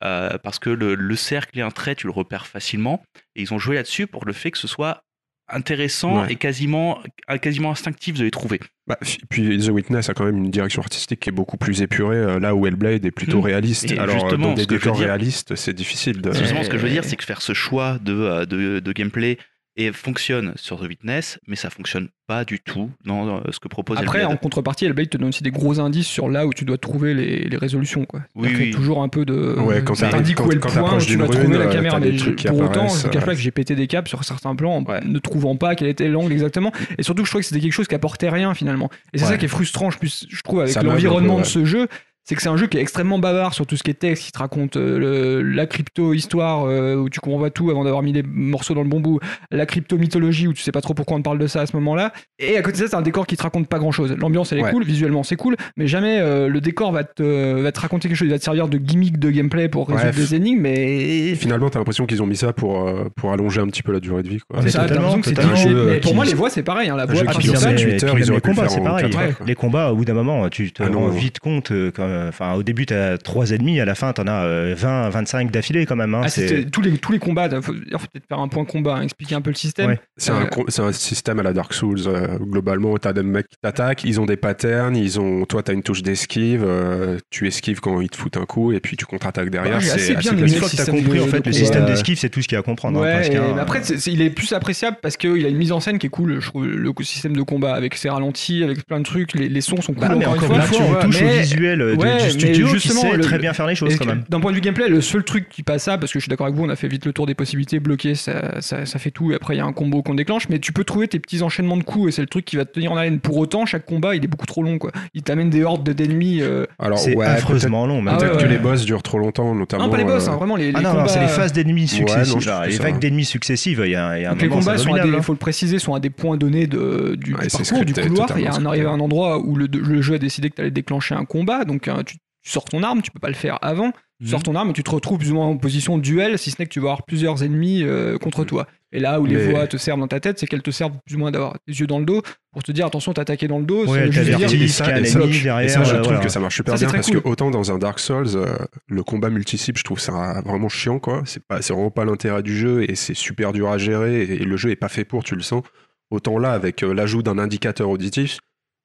euh, 0.05 0.37
parce 0.43 0.59
que 0.59 0.69
le, 0.71 0.97
le 0.97 1.15
cercle 1.17 1.57
et 1.61 1.63
un 1.63 1.71
trait, 1.71 1.95
tu 1.95 2.09
le 2.09 2.13
repères 2.13 2.47
facilement. 2.49 3.05
Et 3.37 3.43
ils 3.43 3.55
ont 3.55 3.59
joué 3.61 3.77
là-dessus 3.77 4.09
pour 4.09 4.25
le 4.25 4.33
fait 4.33 4.51
que 4.51 4.59
ce 4.59 4.67
soit 4.67 5.05
intéressant 5.49 6.23
Ouais. 6.23 6.33
et 6.33 6.37
quasiment, 6.37 7.01
euh, 7.31 7.37
quasiment 7.39 7.71
instinctif 7.71 8.17
de 8.19 8.25
les 8.25 8.31
trouver. 8.31 8.59
Bah, 8.87 8.99
puis 9.29 9.59
The 9.59 9.69
Witness 9.69 10.09
a 10.09 10.15
quand 10.15 10.25
même 10.25 10.39
une 10.39 10.51
direction 10.51 10.83
artistique 10.83 11.21
qui 11.21 11.29
est 11.29 11.33
beaucoup 11.33 11.57
plus 11.57 11.83
épurée, 11.83 12.17
euh, 12.17 12.41
là 12.41 12.55
où 12.55 12.67
Hellblade 12.67 13.05
est 13.05 13.11
plutôt 13.11 13.39
Mm. 13.39 13.45
réaliste. 13.45 13.93
Et 13.93 13.99
Alors, 13.99 14.19
justement, 14.19 14.49
dans 14.49 14.55
des 14.55 14.67
décors 14.67 14.97
dire- 14.97 15.07
réalistes, 15.07 15.55
c'est 15.57 15.73
difficile 15.75 16.21
de. 16.21 16.33
Justement, 16.33 16.63
ce 16.65 16.69
que 16.71 16.79
je 16.79 16.83
veux 16.83 16.91
dire, 16.91 17.05
c'est 17.05 17.17
que 17.17 17.25
faire 17.25 17.43
ce 17.43 17.53
choix 17.55 17.99
de, 18.03 18.13
euh, 18.13 18.45
de, 18.47 18.81
de 18.81 18.93
gameplay 18.93 19.39
et 19.77 19.91
fonctionne 19.93 20.53
sur 20.57 20.79
The 20.79 20.83
Witness, 20.89 21.39
mais 21.47 21.57
ça 21.57 21.71
fonctionne 21.71 22.09
pas 22.27 22.45
du 22.45 22.61
tout 22.61 22.91
dans 23.07 23.39
euh, 23.39 23.41
ce 23.51 23.59
que 23.59 23.69
propose 23.69 23.97
Après, 23.99 24.25
en 24.25 24.37
contrepartie, 24.37 24.85
Hellblade 24.85 25.09
te 25.09 25.17
donne 25.17 25.29
aussi 25.31 25.43
des 25.43 25.51
gros 25.51 25.81
indices 25.81 26.07
sur 26.07 26.29
là 26.29 26.47
où 26.47 26.53
tu 26.53 26.65
dois 26.67 26.77
trouver 26.79 27.15
les, 27.15 27.45
les 27.49 27.57
résolutions. 27.57 28.05
Quoi. 28.05 28.21
Oui, 28.35 28.49
Donc, 28.49 28.51
il 28.53 28.59
y 28.59 28.63
a 28.63 28.67
oui. 28.67 28.71
toujours 28.73 29.03
un 29.03 29.09
peu 29.09 29.25
de. 29.25 29.57
Ouais, 29.61 29.83
quand 29.83 29.95
ça 29.95 30.11
t'indique 30.11 30.37
quand- 30.37 30.47
où 30.47 30.53
est 30.53 30.57
le 30.57 30.61
point 30.61 30.97
où 30.97 31.01
tu 31.01 31.17
vas 31.17 31.27
trouver 31.27 31.57
la 31.59 31.65
euh, 31.65 31.73
caméra. 31.73 32.01
Mais 32.01 32.13
pour 32.47 32.61
autant, 32.61 32.89
je 32.89 33.07
ne 33.07 33.13
cache 33.13 33.25
pas 33.25 33.35
que 33.35 33.41
j'ai 33.41 33.51
pété 33.51 33.75
des 33.75 33.87
câbles 33.87 34.09
sur 34.09 34.23
certains 34.25 34.55
plans 34.55 34.77
en 34.77 34.83
ne 35.05 35.19
trouvant 35.19 35.57
pas 35.57 35.75
quel 35.75 35.89
était 35.89 36.09
l'angle 36.09 36.33
exactement. 36.33 36.71
Et 36.99 37.03
surtout, 37.03 37.25
je 37.25 37.31
trouvais 37.31 37.43
que 37.43 37.49
c'était 37.49 37.61
quelque 37.61 37.73
chose 37.73 37.89
qui 37.89 37.95
apportait 37.95 38.29
rien 38.29 38.55
finalement. 38.55 38.91
Et 39.15 39.19
c'est 39.19 39.25
Ouais. 39.25 39.31
ça 39.33 39.39
qui 39.39 39.47
est 39.47 39.49
frustrant, 39.49 39.91
je, 39.91 39.97
je 40.03 40.43
trouve, 40.43 40.61
avec 40.61 40.75
l'environnement 40.83 41.39
de 41.39 41.45
ce 41.45 41.65
jeu. 41.65 41.89
C'est 42.25 42.37
que 42.37 42.43
c'est 42.43 42.49
un 42.49 42.57
jeu 42.57 42.69
qui 42.69 42.79
est 42.79 42.81
extrêmement 42.81 43.19
bavard 43.19 43.53
sur 43.53 43.67
tout 43.67 43.77
ce 43.77 43.83
qui 43.83 43.91
est 43.91 43.95
texte, 43.95 44.25
qui 44.25 44.31
te 44.33 44.39
raconte 44.39 44.77
euh, 44.77 44.99
le- 44.99 45.43
la 45.43 45.67
crypto-histoire 45.67 46.67
euh, 46.67 46.95
où 46.95 47.09
tu 47.11 47.19
comprends 47.21 47.41
pas 47.41 47.51
tout 47.51 47.69
avant 47.71 47.83
d'avoir 47.83 48.03
mis 48.03 48.13
les 48.13 48.23
morceaux 48.23 48.75
dans 48.75 48.83
le 48.83 48.89
bon 48.89 49.01
bout, 49.01 49.19
la 49.51 49.67
crypto-mythologie 49.67 50.47
où 50.47 50.53
tu 50.53 50.63
sais 50.63 50.71
pas 50.73 50.81
trop 50.81 50.95
pourquoi 50.95 51.17
on 51.17 51.21
te 51.21 51.25
parle 51.25 51.39
de 51.39 51.47
ça 51.49 51.61
à 51.63 51.67
ce 51.67 51.75
moment-là. 51.77 52.13
Et 52.39 52.57
à 52.57 52.63
côté 52.63 52.79
de 52.79 52.83
ça, 52.85 52.89
c'est 52.91 52.97
un 52.97 53.03
décor 53.03 53.27
qui 53.27 53.37
te 53.37 53.43
raconte 53.43 53.67
pas 53.69 53.79
grand-chose. 53.79 54.15
L'ambiance 54.19 54.53
elle 54.53 54.59
est 54.59 54.63
Ouais. 54.63 54.71
cool, 54.71 54.85
visuellement 54.85 55.25
c'est 55.25 55.35
cool, 55.35 55.57
mais 55.77 55.89
jamais 55.89 56.19
euh, 56.21 56.47
le 56.47 56.61
décor 56.61 56.93
va 56.93 57.03
te, 57.03 57.61
va 57.61 57.73
te 57.73 57.81
raconter 57.81 58.07
quelque 58.09 58.17
chose. 58.17 58.29
Il 58.29 58.33
va 58.33 58.39
te 58.39 58.45
servir 58.45 58.69
de 58.69 58.79
gimmick 58.79 59.19
de 59.19 59.31
gameplay 59.31 59.69
pour 59.69 59.89
résoudre 59.89 60.07
Ouais. 60.07 60.13
des 60.13 60.35
énigmes, 60.37 60.61
mais 60.61 61.35
Finalement, 61.35 61.71
t'as 61.71 61.81
l'impression 61.81 62.07
qu'ils 62.07 62.23
ont 62.23 62.27
mis 62.27 62.37
ça 62.37 62.53
pour, 62.53 62.87
euh, 62.89 63.09
pour 63.17 63.33
allonger 63.33 63.61
un 63.61 63.67
petit 63.67 63.83
peu 63.83 63.93
la 63.93 63.99
durée 64.01 64.23
de 64.23 64.29
vie. 64.29 64.39
C'est 64.63 64.71
ça, 64.71 64.85
t'as 64.87 64.95
l'impression 64.95 65.21
que 65.21 65.27
c'est 65.27 65.35
totalement. 65.35 65.55
dirigé. 65.57 65.71
Un 65.71 65.73
jeu, 65.73 65.87
Mais 65.91 66.01
pour 66.01 66.15
moi, 66.15 66.25
les 66.25 66.35
voix 66.35 66.51
c'est 66.51 66.63
pareil. 66.63 66.89
hein, 66.89 66.97
la 66.97 67.07
voix 67.07 67.15
même 67.25 67.33
ça, 67.57 67.73
les- 67.73 67.83
8 67.83 67.97
puis 67.97 68.05
heures, 68.07 68.15
même 68.15 68.23
ils 68.23 68.31
auraient 68.31 68.37
les 68.37 68.41
pu 68.41 68.49
combats, 68.55 68.69
faire 68.69 68.83
en 68.83 68.87
heures. 68.87 68.97
Les 69.45 69.55
au 69.91 69.97
bout 69.97 70.05
d'un 70.05 70.15
moment, 70.15 70.49
tu 70.49 70.71
te 70.73 70.83
Ah 70.85 70.89
rends 70.93 71.09
vite 71.09 71.41
compte. 71.41 71.73
quand- 71.95 72.12
Enfin, 72.29 72.55
au 72.55 72.63
début, 72.63 72.87
tu 72.87 72.95
as 72.95 73.19
3 73.19 73.51
ennemis, 73.53 73.81
à 73.81 73.85
la 73.85 73.95
fin, 73.95 74.13
tu 74.13 74.21
en 74.21 74.27
as 74.27 74.45
euh, 74.45 74.75
20, 74.77 75.11
25 75.11 75.51
d'affilée 75.51 75.87
quand 75.87 75.97
même. 75.97 76.15
hein, 76.15 76.23
Ah, 76.25 76.29
c'est- 76.29 76.71
tous 76.71 76.81
les, 76.83 76.93
tous 76.99 77.13
les 77.13 77.19
combats, 77.19 77.49
il 77.51 77.63
faut, 77.63 77.73
peut-être 77.73 78.27
faire 78.29 78.39
un 78.41 78.49
point 78.49 78.65
combat, 78.65 78.97
hein, 78.97 79.03
expliquer 79.03 79.35
un 79.35 79.41
peu 79.41 79.51
le 79.51 79.57
système. 79.57 79.89
Ouais. 79.91 80.01
C'est 80.17 80.31
Euh, 80.33 80.35
un, 80.45 80.49
c'est 80.69 80.83
un 80.83 80.93
système 80.93 81.39
à 81.41 81.43
la 81.43 81.53
Dark 81.53 81.73
Souls. 81.75 82.01
euh, 82.07 82.39
globalement, 82.39 82.97
t'as 82.99 83.13
des 83.13 83.23
mecs 83.23 83.49
qui 83.49 83.57
t'attaquent, 83.63 84.05
ils 84.05 84.21
ont 84.21 84.27
des 84.27 84.37
patterns, 84.37 84.97
ils 84.97 85.19
ont, 85.21 85.45
toi, 85.45 85.63
t'as 85.63 85.73
une 85.73 85.83
touche 85.83 86.03
d'esquive, 86.03 86.65
euh, 86.67 87.19
tu 87.31 87.47
esquives 87.47 87.81
quand 87.81 88.01
ils 88.01 88.09
te 88.11 88.17
foutent 88.17 88.37
un 88.37 88.45
coup, 88.47 88.73
et 88.73 88.81
puis 88.81 88.97
tu 88.97 89.05
contre-attaques 89.07 89.51
derrière. 89.51 89.77
Ouais, 89.77 89.81
c'est 89.83 89.93
assez 89.93 90.15
bien 90.17 90.33
aimé 90.33 90.43
Une 90.43 90.47
classique. 90.49 90.59
fois 90.59 90.69
que 90.71 90.77
tu 90.77 90.83
as 90.83 90.87
compris, 90.87 91.19
de- 91.19 91.25
en 91.25 91.27
fait, 91.29 91.41
de 91.41 91.47
le 91.47 91.53
système 91.53 91.83
Euh, 91.85 91.87
d'esquive, 91.87 92.19
c'est 92.19 92.29
tout 92.31 92.43
ce 92.43 92.49
qu'il 92.49 92.55
y 92.55 92.57
a 92.57 92.61
à 92.61 92.63
comprendre. 92.63 93.03
hein, 93.03 93.13
presque, 93.15 93.33
après, 93.61 93.81
il 94.07 94.23
est 94.23 94.31
plus 94.31 94.53
appréciable 94.53 94.97
parce 95.03 95.17
qu'il 95.17 95.45
a 95.45 95.49
une 95.49 95.57
mise 95.57 95.73
en 95.73 95.81
scène 95.81 95.99
qui 95.99 96.07
est 96.07 96.11
cool, 96.11 96.41
je 96.41 96.47
trouve, 96.47 96.67
le 96.67 96.93
système 97.03 97.37
de 97.37 97.43
combat 97.43 97.75
avec 97.75 97.95
ses 97.97 98.09
ralentis, 98.11 98.63
avec 98.63 98.87
plein 98.87 98.99
de 99.01 99.05
trucs, 99.05 99.35
les, 99.35 99.49
les 99.49 99.61
sons 99.61 99.81
sont 99.81 99.93
cool. 99.95 100.09
Bah, 100.09 100.15
mais 100.17 100.25
encore, 100.27 100.45
encore 100.45 100.57
une 100.57 100.63
fois, 100.63 100.69
fois, 100.69 100.77
tu 100.79 100.83
on 100.85 100.93
vois, 100.93 101.03
touche 101.03 101.23
au 101.23 101.27
visuel 101.27 101.95
euh, 102.03 102.17
Ouais, 102.17 102.25
du 102.25 102.31
studio 102.31 102.67
qui 102.75 102.89
sait 102.89 103.17
le- 103.17 103.23
très 103.23 103.39
bien 103.39 103.53
faire 103.53 103.67
les 103.67 103.75
choses 103.75 103.97
quand 103.97 104.07
même. 104.07 104.25
D'un 104.29 104.41
point 104.41 104.51
de 104.51 104.57
vue 104.57 104.61
gameplay, 104.63 104.89
le 104.89 105.01
seul 105.01 105.25
truc 105.25 105.49
qui 105.49 105.63
passe 105.63 105.85
ça, 105.85 105.99
parce 105.99 106.13
que 106.13 106.19
je 106.19 106.25
suis 106.25 106.31
d'accord 106.31 106.47
avec 106.47 106.57
vous, 106.59 106.65
on 106.65 106.69
a 106.69 106.77
fait 106.77 106.89
vite 106.89 107.07
le 107.07 107.13
tour 107.13 107.27
des 107.27 107.35
possibilités, 107.35 107.81
bloquer, 107.81 108.15
ça, 108.15 108.61
ça, 108.61 108.85
ça 108.87 108.99
fait 108.99 109.11
tout, 109.11 109.33
et 109.33 109.35
après 109.35 109.55
il 109.55 109.59
y 109.59 109.61
a 109.61 109.65
un 109.65 109.73
combo 109.73 110.03
qu'on 110.03 110.15
déclenche, 110.15 110.49
mais 110.49 110.59
tu 110.59 110.73
peux 110.73 110.85
trouver 110.85 111.09
tes 111.09 111.19
petits 111.19 111.43
enchaînements 111.43 111.77
de 111.77 111.83
coups, 111.85 112.09
et 112.09 112.13
c'est 112.13 112.23
le 112.23 112.29
truc 112.29 112.45
qui 112.45 112.57
va 112.57 112.65
te 112.65 112.73
tenir 112.73 112.93
en 112.93 112.97
haleine. 112.97 113.21
Pour 113.21 113.37
autant, 113.39 113.67
chaque 113.67 113.85
combat, 113.87 114.15
il 114.17 114.25
est 114.25 114.29
beaucoup 114.29 114.47
trop 114.47 114.63
long, 114.63 114.79
quoi. 114.79 114.91
Il 115.15 115.23
t'amène 115.23 115.51
des 115.51 115.63
hordes 115.65 115.85
de- 115.85 115.93
d'ennemis. 115.93 116.41
euh, 116.43 116.67
Alors, 116.79 116.99
C'est 116.99 117.17
ouais, 117.17 117.27
affreusement 117.27 117.87
long. 117.87 118.03
même. 118.03 118.15
Ah 118.15 118.19
Peut-être 118.19 118.37
ouais, 118.37 118.43
que 118.43 118.49
les 118.49 118.59
boss 118.59 118.85
durent 118.85 119.03
trop 119.03 119.19
longtemps, 119.19 119.55
notamment. 119.55 119.85
Non, 119.85 119.91
pas 119.91 119.97
les 119.99 120.05
boss, 120.05 120.27
euh, 120.27 120.31
hein, 120.33 120.37
vraiment 120.37 120.57
les, 120.57 120.73
les 120.73 120.79
Ah 120.79 120.83
non, 120.83 121.07
c'est 121.07 121.21
les 121.21 121.29
phases 121.29 121.53
d'ennemis 121.53 121.89
successives. 121.89 122.51
les 122.69 122.77
vagues 122.79 122.99
d'ennemis 122.99 123.25
successives, 123.25 123.83
il 123.85 123.91
y 123.93 123.97
a, 123.97 124.19
y 124.19 124.25
a 124.25 124.31
un 124.31 124.33
Donc 124.33 124.43
les 124.43 124.49
combats 124.49 124.79
sont 124.79 124.91
à 124.91 124.95
des, 124.95 124.99
abominable, 125.01 125.23
faut 125.25 125.33
le 125.33 125.39
préciser, 125.39 125.79
sont 125.79 125.95
à 125.95 126.01
des 126.01 126.11
points 126.11 126.37
donnés 126.37 126.67
de, 126.67 127.17
du, 127.19 127.33
parcours, 127.33 127.85
du 127.85 127.93
couloir. 127.95 128.29
Il 128.37 128.43
y 128.43 128.47
a 128.47 128.51
totalement 128.51 128.71
un, 128.71 128.73
arrivé 128.73 128.87
à 128.87 128.91
un 128.91 129.01
endroit 129.01 129.39
où 129.39 129.57
le, 129.57 129.67
le 129.73 130.03
jeu 130.03 130.15
a 130.15 130.19
décidé 130.19 130.51
que 130.51 130.57
tu 130.57 130.61
allais 130.63 130.71
déclencher 130.71 131.15
un 131.15 131.25
combat, 131.25 131.65
donc 131.65 131.89
tu, 132.05 132.17
tu 132.43 132.51
sors 132.51 132.65
ton 132.65 132.83
arme, 132.83 133.03
tu 133.03 133.11
peux 133.11 133.21
pas 133.21 133.29
le 133.29 133.35
faire 133.35 133.59
avant. 133.63 133.93
Tu 134.21 134.27
Mhm. 134.27 134.31
sors 134.31 134.43
ton 134.45 134.55
arme 134.55 134.71
et 134.71 134.73
tu 134.73 134.85
te 134.85 134.91
retrouves 134.91 135.19
plus 135.19 135.33
ou 135.33 135.35
moins 135.35 135.47
en 135.47 135.57
position 135.57 135.97
de 135.99 136.03
duel, 136.03 136.39
si 136.39 136.51
ce 136.53 136.57
n'est 136.61 136.67
que 136.67 136.73
tu 136.73 136.79
vas 136.81 136.89
avoir 136.91 137.05
plusieurs 137.05 137.43
ennemis 137.43 137.83
euh, 137.83 138.19
contre 138.19 138.45
toi. 138.45 138.69
Et 138.93 139.01
là 139.01 139.21
où 139.21 139.27
les 139.27 139.35
Mais- 139.37 139.51
voix 139.51 139.67
te 139.67 139.77
servent 139.77 139.99
dans 140.01 140.07
ta 140.07 140.21
tête, 140.21 140.39
c'est 140.39 140.47
qu'elles 140.47 140.63
te 140.63 140.71
servent 140.71 140.93
plus 141.07 141.17
ou 141.17 141.19
moins 141.19 141.31
d'avoir 141.33 141.57
des 141.67 141.81
yeux 141.81 141.87
dans 141.89 141.99
le 141.99 142.05
dos 142.05 142.23
pour 142.53 142.63
te 142.63 142.71
dire 142.73 142.87
attention, 142.87 143.13
t'as 143.15 143.23
attaqué 143.23 143.49
dans 143.49 143.59
le 143.59 143.65
dos. 143.65 143.87
Ouais, 143.87 144.13
juste 144.13 144.27
dire- 144.27 144.37
et 144.43 144.69
ça- 144.69 145.01
et 145.01 145.05
ça, 145.05 145.21
Et 145.25 145.85
je 145.85 145.93
trouve 145.95 146.03
voilà. 146.05 146.21
que 146.21 146.29
ça 146.29 146.39
marche 146.41 146.55
super 146.57 146.79
Ça, 146.79 146.85
bien 146.87 146.93
parce 146.95 147.11
cool. 147.11 147.23
que 147.23 147.29
autant 147.29 147.51
dans 147.51 147.73
un 147.73 147.79
Dark 147.79 147.99
Souls, 147.99 148.27
euh, 148.37 148.55
le 148.87 149.03
combat 149.03 149.31
multi-cible, 149.31 149.79
je 149.79 149.83
trouve 149.85 149.99
ça 149.99 150.41
vraiment 150.45 150.69
chiant, 150.69 150.99
quoi. 151.01 151.23
C'est 151.25 151.43
pas, 151.45 151.63
c'est 151.63 151.73
vraiment 151.73 151.91
pas 151.91 152.05
l'intérêt 152.05 152.43
du 152.45 152.57
jeu 152.57 152.89
et 152.89 152.95
c'est 152.95 153.15
super 153.15 153.53
dur 153.53 153.71
à 153.71 153.79
gérer 153.79 154.23
et, 154.23 154.43
et 154.43 154.45
le 154.45 154.57
jeu 154.57 154.71
est 154.71 154.77
pas 154.77 154.89
fait 154.91 155.05
pour, 155.05 155.25
tu 155.25 155.35
le 155.35 155.43
sens. 155.43 155.63
Autant 156.11 156.39
là, 156.39 156.53
avec 156.53 156.83
euh, 156.85 156.93
l'ajout 156.93 157.23
d'un 157.23 157.39
indicateur 157.39 157.89
auditif, 157.89 158.39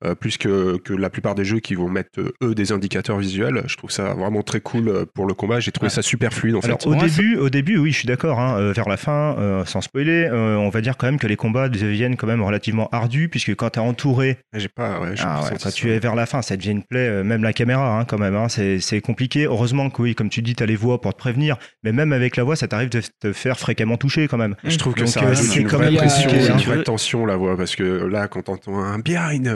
euh, 0.05 0.15
plus 0.15 0.37
que, 0.37 0.77
que 0.77 0.93
la 0.93 1.09
plupart 1.09 1.33
des 1.35 1.43
jeux 1.45 1.59
qui 1.59 1.75
vont 1.75 1.89
mettre 1.89 2.09
euh, 2.19 2.31
eux 2.43 2.53
des 2.55 2.71
indicateurs 2.71 3.17
visuels, 3.17 3.63
je 3.67 3.75
trouve 3.77 3.89
ça 3.91 4.13
vraiment 4.13 4.43
très 4.43 4.59
cool 4.61 4.89
euh, 4.89 5.05
pour 5.13 5.25
le 5.25 5.33
combat. 5.33 5.59
J'ai 5.59 5.71
trouvé 5.71 5.87
Ah. 5.87 5.95
ça 5.95 6.01
super 6.01 6.33
fluide 6.33 6.55
en 6.55 6.59
Alors 6.59 6.79
fait. 6.81 6.87
au 6.87 6.93
Moi, 6.93 7.05
début, 7.05 7.35
au 7.37 7.49
début, 7.49 7.77
oui, 7.77 7.91
je 7.91 7.97
suis 7.99 8.07
d'accord. 8.07 8.39
hein, 8.39 8.57
euh, 8.59 8.73
vers 8.73 8.87
la 8.89 8.97
fin, 8.97 9.35
euh, 9.39 9.65
sans 9.65 9.81
spoiler, 9.81 10.27
euh, 10.31 10.55
on 10.57 10.69
va 10.69 10.81
dire 10.81 10.97
quand 10.97 11.07
même 11.07 11.17
que 11.19 11.27
les 11.27 11.35
combats 11.35 11.69
deviennent 11.69 12.15
quand 12.15 12.27
même 12.27 12.41
relativement 12.43 12.89
ardus, 12.91 13.29
puisque 13.29 13.55
quand 13.55 13.71
tu 13.71 13.79
es 13.79 13.81
entouré, 13.81 14.37
J'ai 14.53 14.67
pas, 14.69 14.99
ouais, 14.99 15.15
ah 15.19 15.23
pas 15.23 15.43
ouais, 15.43 15.49
quand 15.51 15.59
ça. 15.59 15.71
tu 15.71 15.89
es 15.91 15.99
vers 15.99 16.15
la 16.15 16.25
fin, 16.25 16.41
ça 16.41 16.55
devient 16.57 16.71
une 16.71 16.83
plaie, 16.83 17.07
euh, 17.09 17.23
même 17.23 17.43
la 17.43 17.53
caméra, 17.53 17.99
hein, 17.99 18.05
quand 18.05 18.17
même. 18.19 18.35
hein, 18.35 18.47
c'est 18.49 19.01
compliqué. 19.01 19.45
Heureusement 19.45 19.89
que 19.89 20.01
oui, 20.01 20.13
comme 20.15 20.29
tu 20.29 20.41
dis, 20.41 20.53
tu 20.55 20.63
as 20.63 20.65
les 20.67 20.75
voix 20.75 21.01
pour 21.01 21.13
te 21.13 21.17
prévenir, 21.19 21.57
mais 21.83 21.91
même 21.91 22.13
avec 22.13 22.35
la 22.37 22.43
voix, 22.43 22.55
ça 22.55 22.67
t'arrive 22.67 22.89
de 22.89 23.01
te 23.19 23.33
faire 23.33 23.57
fréquemment 23.57 23.97
toucher 23.97 24.27
quand 24.27 24.37
même. 24.37 24.55
Je 24.63 24.77
trouve 24.77 24.93
que 24.93 24.99
Donc, 25.01 25.09
ça 25.09 25.23
euh, 25.23 25.33
c'est 25.33 25.59
une 25.61 25.67
quand 25.67 25.77
vraie 25.77 25.87
même 25.91 25.95
pression, 25.97 26.29
une 26.29 26.61
vraie 26.61 26.83
tension 26.83 27.25
la 27.25 27.35
voix 27.35 27.57
parce 27.57 27.75
que 27.75 27.83
là, 27.83 28.27
quand 28.27 28.43
t'entends 28.43 28.77
un 28.79 28.99
behind, 28.99 29.47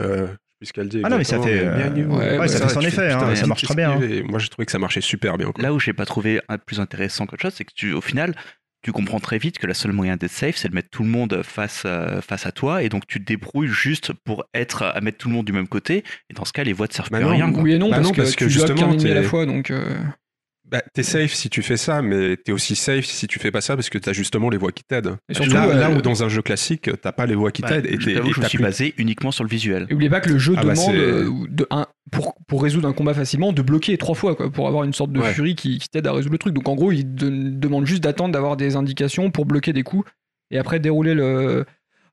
euh, 0.62 0.66
je 0.66 0.66
sais 0.66 0.66
plus 0.66 0.66
ce 0.68 0.74
qu'elle 0.74 0.90
dit. 0.90 1.02
Ah 1.04 1.10
non, 1.10 1.18
mais 1.18 1.24
ça 1.24 1.40
fait, 1.42 1.60
euh, 1.66 1.90
ouais, 2.08 2.38
ouais, 2.40 2.48
ça 2.48 2.68
fait 2.68 2.74
son 2.74 2.80
tu 2.80 2.88
effet, 2.88 3.12
hein, 3.12 3.36
ça 3.36 3.48
marche 3.48 3.64
très 3.64 3.76
bien, 3.76 4.00
et 4.02 4.24
Moi, 4.24 4.40
j'ai 4.40 4.48
trouvé 4.50 4.66
que 4.66 4.72
ça 4.72 4.80
marchait 4.80 5.02
super 5.02 5.38
bien. 5.38 5.52
quoi. 5.52 5.64
Là 5.64 5.74
où 5.74 5.80
j'ai 5.80 5.94
pas 5.94 6.06
trouvé 6.06 6.42
un 6.50 6.58
plus 6.58 6.80
intéressant 6.80 7.26
qu'autre 7.26 7.42
chose, 7.42 7.54
c'est 7.56 7.66
que 7.66 7.74
tu, 7.76 7.94
au 7.94 8.02
final, 8.02 8.36
tu 8.84 8.92
comprends 8.92 9.20
très 9.20 9.38
vite 9.38 9.60
que 9.60 9.68
la 9.68 9.76
seule 9.76 9.92
moyen 9.92 10.18
d'être 10.18 10.32
safe, 10.32 10.56
c'est 10.56 10.70
de 10.70 10.74
mettre 10.74 10.90
tout 10.90 11.04
le 11.04 11.10
monde 11.10 11.42
face, 11.44 11.84
euh, 11.86 12.20
face 12.22 12.48
à 12.48 12.52
toi, 12.52 12.82
et 12.82 12.90
donc 12.90 13.06
tu 13.06 13.20
te 13.20 13.26
débrouilles 13.26 13.68
juste 13.68 14.12
pour 14.26 14.46
être 14.56 14.82
à 14.84 15.00
mettre 15.02 15.20
tout 15.20 15.28
le 15.30 15.36
monde 15.36 15.46
du 15.46 15.54
même 15.54 15.68
côté. 15.68 16.04
Et 16.30 16.34
dans 16.34 16.46
ce 16.46 16.52
cas, 16.54 16.64
les 16.64 16.74
voix 16.74 16.88
te 16.88 16.96
servent 16.96 17.10
Bah 17.12 17.20
plus 17.20 17.28
à 17.28 17.32
rien. 17.32 17.52
quoi. 17.52 17.62
Oui 17.62 17.74
et 17.74 17.78
non, 17.78 17.90
Bah 17.90 17.98
parce, 17.98 18.08
non, 18.08 18.14
que 18.14 18.22
parce 18.22 18.36
que 18.36 18.46
tu 18.46 18.50
justement, 18.50 18.76
qu'un 18.82 18.92
ennemi 18.94 19.12
à 19.12 19.14
la 19.14 19.24
fois, 19.24 19.46
donc. 19.46 19.70
euh, 19.70 19.86
Bah, 20.72 20.82
t'es 20.94 21.04
safe 21.04 21.34
si 21.34 21.50
tu 21.50 21.62
fais 21.62 21.76
ça, 21.76 22.02
mais 22.02 22.38
t'es 22.38 22.54
aussi 22.54 22.76
safe 22.78 23.04
si 23.06 23.28
tu 23.28 23.40
fais 23.40 23.52
pas 23.52 23.60
ça 23.60 23.76
parce 23.76 23.90
que 23.90 23.98
t'as 23.98 24.14
justement 24.14 24.50
les 24.50 24.58
voix 24.58 24.72
qui 24.72 24.84
t'aident. 24.86 25.18
Et 25.28 25.34
surtout, 25.34 25.52
là, 25.54 25.68
euh, 25.68 25.74
là 25.78 25.92
où 25.92 26.02
dans 26.02 26.24
un 26.24 26.30
jeu 26.30 26.42
classique, 26.42 26.90
t'as 27.02 27.12
pas 27.12 27.26
les 27.26 27.36
voix 27.36 27.52
qui 27.52 27.62
Bah, 27.62 27.68
t'aident 27.70 27.88
et 27.88 28.00
je 28.00 28.10
et 28.10 28.16
je 28.16 28.22
me 28.22 28.34
t'as 28.42 28.48
suis 28.48 28.58
plus- 28.58 28.64
basé 28.64 28.94
uniquement 28.98 29.32
sur 29.32 29.44
le 29.44 29.50
visuel. 29.50 29.86
Et 29.90 29.94
oubliez 29.94 30.10
pas 30.10 30.22
que 30.22 30.30
le 30.30 30.40
jeu 30.40 30.54
Ah 30.56 30.64
bah, 30.64 30.74
demande, 30.74 30.96
euh, 30.96 31.30
de, 31.50 31.68
un, 31.72 31.88
pour, 32.12 32.36
pour 32.48 32.64
résoudre 32.64 32.88
un 32.88 32.94
combat 32.94 33.14
facilement, 33.14 33.52
de 33.52 33.62
bloquer 33.62 33.98
trois 33.98 34.16
fois, 34.16 34.34
quoi, 34.36 34.50
pour 34.50 34.70
avoir 34.70 34.86
une 34.86 34.94
sorte 34.94 35.12
de 35.12 35.20
Ouais. 35.20 35.34
furie 35.34 35.56
qui, 35.56 35.78
qui 35.78 35.90
t'aide 35.90 36.08
à 36.08 36.14
résoudre 36.14 36.32
le 36.34 36.38
truc. 36.40 36.54
Donc 36.54 36.70
en 36.70 36.76
gros, 36.76 36.94
il 36.94 37.04
demande 37.16 37.86
juste 37.86 38.02
d'attendre 38.04 38.32
d'avoir 38.34 38.56
des 38.56 38.78
indications 38.78 39.30
pour 39.30 39.46
bloquer 39.46 39.74
des 39.74 39.84
coups 39.84 40.10
et 40.52 40.58
après 40.58 40.80
dérouler 40.80 41.14
le. 41.14 41.66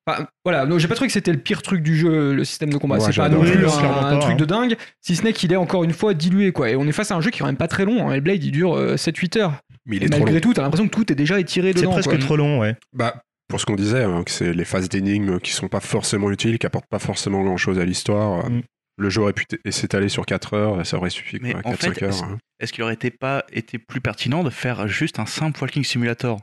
Enfin, 0.08 0.26
voilà, 0.44 0.64
donc 0.64 0.78
j'ai 0.78 0.88
pas 0.88 0.94
trouvé 0.94 1.08
que 1.08 1.12
c'était 1.12 1.32
le 1.32 1.38
pire 1.38 1.60
truc 1.62 1.82
du 1.82 1.96
jeu, 1.96 2.32
le 2.34 2.44
système 2.44 2.70
de 2.72 2.78
combat. 2.78 2.98
C'est 3.00 3.14
pas 3.16 3.28
non 3.28 3.40
plus 3.40 3.50
un, 3.66 4.18
truc 4.18 4.32
hein. 4.32 4.36
de 4.36 4.44
dingue, 4.44 4.76
si 5.02 5.16
ce 5.16 5.22
n'est 5.22 5.32
qu'il 5.32 5.52
est 5.52 5.56
encore 5.56 5.84
une 5.84 5.92
fois 5.92 6.14
dilué, 6.14 6.52
quoi. 6.52 6.70
Et 6.70 6.76
on 6.76 6.86
est 6.86 6.92
face 6.92 7.10
à 7.10 7.16
un 7.16 7.20
jeu 7.20 7.30
qui 7.30 7.36
est 7.38 7.40
quand 7.40 7.46
même 7.46 7.56
pas 7.56 7.68
très 7.68 7.84
long. 7.84 8.08
hein. 8.08 8.12
Hellblade, 8.14 8.42
il 8.42 8.52
dure 8.52 8.76
euh, 8.76 8.96
7-8 8.96 9.38
heures. 9.38 9.52
Mais 9.86 9.96
il 9.96 10.08
trop 10.08 10.18
malgré 10.18 10.34
long. 10.36 10.40
tout, 10.40 10.54
t'as 10.54 10.62
l'impression 10.62 10.86
que 10.88 10.94
tout 10.94 11.10
est 11.12 11.14
déjà 11.14 11.38
étiré 11.38 11.72
C'est 11.76 11.86
presque 11.86 12.08
quoi. 12.10 12.18
trop 12.18 12.36
long, 12.36 12.58
ouais. 12.60 12.74
Bah, 12.94 13.22
pour 13.48 13.60
ce 13.60 13.66
qu'on 13.66 13.76
disait, 13.76 14.02
hein, 14.04 14.22
que 14.24 14.30
c'est 14.30 14.52
les 14.52 14.64
phases 14.64 14.88
d'énigmes 14.88 15.40
qui 15.40 15.52
sont 15.52 15.68
pas 15.68 15.80
forcément 15.80 16.30
utiles, 16.30 16.58
qui 16.58 16.66
apportent 16.66 16.88
pas 16.88 16.98
forcément 16.98 17.42
grand 17.42 17.56
chose 17.56 17.78
à 17.78 17.84
l'histoire. 17.84 18.48
Mm. 18.50 18.62
Le 19.00 19.10
jeu 19.10 19.22
aurait 19.22 19.32
pu 19.32 19.44
s'étaler 19.70 20.08
sur 20.08 20.26
4 20.26 20.54
heures, 20.54 20.86
ça 20.86 20.96
aurait 20.96 21.10
suffi, 21.10 21.38
Mais 21.40 21.52
quoi, 21.52 21.60
en 21.64 21.72
4-5 21.74 21.76
fait, 21.94 22.02
heures. 22.02 22.10
est-ce- 22.10 22.24
hein. 22.24 22.38
Est-ce 22.60 22.72
qu'il 22.72 22.82
aurait 22.82 22.94
été 22.94 23.10
pas 23.10 23.44
été 23.52 23.78
plus 23.78 24.00
pertinent 24.00 24.42
de 24.42 24.50
faire 24.50 24.88
juste 24.88 25.20
un 25.20 25.26
simple 25.26 25.60
walking 25.62 25.84
simulator? 25.84 26.40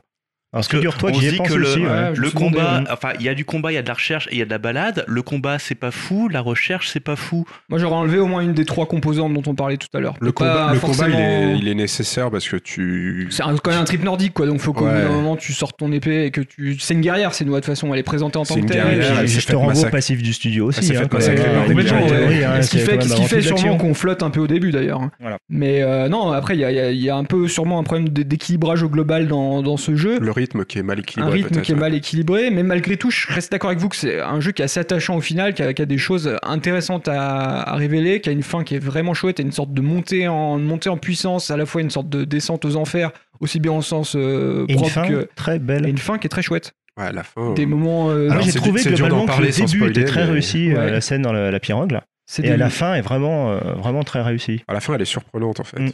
Alors 0.52 0.66
que 0.68 0.76
figure-toi 0.76 1.10
on 1.12 1.14
se 1.14 1.20
dit 1.28 1.38
que 1.38 1.52
le- 1.54 1.66
aussi. 1.66 1.80
ouais. 1.80 2.12
Demandé, 2.14 2.30
combat, 2.32 2.82
enfin, 2.90 3.10
il 3.18 3.26
y 3.26 3.28
a 3.28 3.34
du 3.34 3.44
combat, 3.44 3.72
il 3.72 3.74
y 3.74 3.78
a 3.78 3.82
de 3.82 3.88
la 3.88 3.94
recherche 3.94 4.26
et 4.28 4.34
il 4.36 4.38
y 4.38 4.42
a 4.42 4.44
de 4.46 4.50
la 4.50 4.58
balade. 4.58 5.04
Le 5.06 5.20
combat, 5.22 5.58
c'est 5.58 5.74
pas 5.74 5.90
fou. 5.90 6.28
La 6.28 6.40
recherche, 6.40 6.88
c'est 6.88 7.00
pas 7.00 7.16
fou. 7.16 7.44
Moi, 7.68 7.78
j'aurais 7.78 7.96
enlevé 7.96 8.18
au 8.18 8.26
moins 8.26 8.40
une 8.40 8.52
des 8.54 8.64
trois 8.64 8.86
composantes 8.86 9.34
dont 9.34 9.42
on 9.46 9.54
parlait 9.54 9.76
tout 9.76 9.88
à 9.92 10.00
l'heure. 10.00 10.14
Le 10.20 10.32
combat, 10.32 10.70
le 10.72 10.78
combat 10.78 11.08
il, 11.08 11.14
est, 11.14 11.58
il 11.58 11.68
est 11.68 11.74
nécessaire 11.74 12.30
parce 12.30 12.48
que 12.48 12.56
tu. 12.56 13.26
C'est 13.30 13.42
un- 13.42 13.54
quand 13.56 13.70
même 13.70 13.80
un 13.80 13.84
trip 13.84 14.02
nordique, 14.04 14.32
quoi. 14.34 14.46
Donc, 14.46 14.60
faut 14.60 14.72
qu'au 14.72 14.86
Ouais. 14.86 14.92
bout 14.94 15.08
d'un 15.08 15.14
moment, 15.14 15.36
tu 15.36 15.52
sortes 15.52 15.76
ton 15.78 15.92
épée 15.92 16.24
et 16.24 16.30
que 16.30 16.40
tu. 16.40 16.78
C'est 16.78 16.94
une 16.94 17.00
guerrière, 17.02 17.34
c'est 17.34 17.44
nous, 17.44 17.52
de 17.52 17.56
toute 17.58 17.66
façon. 17.66 17.92
Elle 17.92 18.00
est 18.00 18.02
présentée 18.04 18.38
en 18.38 18.44
tant 18.44 18.54
que 18.54 18.60
une 18.60 18.66
telle. 18.66 19.02
et- 19.24 19.26
je 19.26 19.46
te 19.46 19.54
renvoie 19.56 19.86
au 19.86 19.90
passif 19.90 20.22
du 20.22 20.32
studio 20.32 20.66
aussi. 20.66 20.96
Hein, 20.96 22.62
ce 22.62 22.70
qui 22.70 22.78
c'est 22.78 22.84
fait, 22.84 23.02
ce 23.02 23.14
qui 23.14 23.24
fait 23.24 23.42
sûrement 23.42 23.76
qu'on 23.76 23.94
flotte 23.94 24.22
un 24.22 24.30
peu 24.30 24.40
au 24.40 24.46
début 24.46 24.70
d'ailleurs. 24.70 25.00
Voilà. 25.20 25.38
Mais 25.48 25.82
euh, 25.82 26.08
non, 26.08 26.30
après, 26.32 26.56
il 26.56 26.60
y 26.60 27.10
a, 27.10 27.16
un 27.16 27.24
peu 27.24 27.48
sûrement 27.48 27.78
un 27.78 27.82
problème 27.82 28.08
d'é- 28.08 28.24
d'équilibrage 28.24 28.82
au 28.82 28.88
global 28.88 29.26
dans, 29.26 29.62
dans 29.62 29.76
ce 29.76 29.96
jeu. 29.96 30.18
Rythme 30.36 30.64
qui 30.64 30.78
est 30.78 30.82
mal 30.82 30.98
un 30.98 31.00
équilibré. 31.00 31.32
rythme 31.32 31.48
peut-être, 31.48 31.62
qui 31.64 31.72
est 31.72 31.74
ouais. 31.74 31.80
mal 31.80 31.94
équilibré, 31.94 32.50
mais 32.50 32.62
malgré 32.62 32.96
tout, 32.96 33.10
je 33.10 33.26
reste 33.32 33.50
d'accord 33.50 33.70
avec 33.70 33.80
vous 33.80 33.88
que 33.88 33.96
c'est 33.96 34.20
un 34.20 34.40
jeu 34.40 34.52
qui 34.52 34.62
est 34.62 34.64
assez 34.66 34.78
attachant 34.80 35.16
au 35.16 35.20
final, 35.20 35.54
qui 35.54 35.62
a, 35.62 35.72
qui 35.74 35.82
a 35.82 35.86
des 35.86 35.98
choses 35.98 36.36
intéressantes 36.42 37.08
à, 37.08 37.62
à 37.62 37.74
révéler, 37.74 38.20
qui 38.20 38.28
a 38.28 38.32
une 38.32 38.42
fin 38.42 38.62
qui 38.64 38.74
est 38.76 38.78
vraiment 38.78 39.14
chouette, 39.14 39.40
et 39.40 39.42
une 39.42 39.52
sorte 39.52 39.72
de 39.72 39.80
montée 39.80 40.28
en, 40.28 40.58
montée 40.58 40.88
en 40.90 40.96
puissance, 40.96 41.50
à 41.50 41.56
la 41.56 41.66
fois 41.66 41.80
une 41.80 41.90
sorte 41.90 42.08
de 42.08 42.24
descente 42.24 42.64
aux 42.64 42.76
enfers, 42.76 43.10
aussi 43.40 43.58
bien 43.60 43.72
au 43.72 43.82
sens 43.82 44.14
euh, 44.16 44.64
Et 44.68 44.74
une 44.74 44.84
fin 44.84 45.06
que. 45.08 45.28
très 45.34 45.58
belle. 45.58 45.86
Et 45.86 45.90
une 45.90 45.98
fin 45.98 46.18
qui 46.18 46.26
est 46.26 46.30
très 46.30 46.42
chouette. 46.42 46.72
Ouais, 46.98 47.12
la 47.12 47.22
fin. 47.24 47.52
Des 47.52 47.64
euh, 47.64 47.66
moments. 47.66 48.10
euh, 48.10 48.30
Alors, 48.30 48.42
j'ai 48.42 48.52
trouvé 48.52 48.82
globalement 48.82 49.26
que 49.26 49.40
le 49.42 49.48
début 49.50 49.66
spoiler, 49.68 49.90
était 49.90 50.04
très 50.04 50.24
mais- 50.24 50.30
réussi, 50.32 50.72
euh, 50.72 50.90
la 50.90 51.00
scène 51.02 51.22
dans 51.22 51.32
la, 51.32 51.50
la 51.50 51.60
pirogue, 51.60 51.90
là. 51.92 52.04
Et 52.38 52.42
des- 52.42 52.50
à 52.50 52.56
la 52.56 52.70
fin 52.70 52.94
est 52.94 53.02
vraiment, 53.02 53.52
euh, 53.52 53.58
vraiment 53.76 54.02
très 54.02 54.22
réussie. 54.22 54.62
À 54.66 54.72
la 54.72 54.80
fin, 54.80 54.94
elle 54.94 55.02
est 55.02 55.04
surprenante 55.04 55.60
en 55.60 55.64
fait. 55.64 55.78
Mm. 55.78 55.90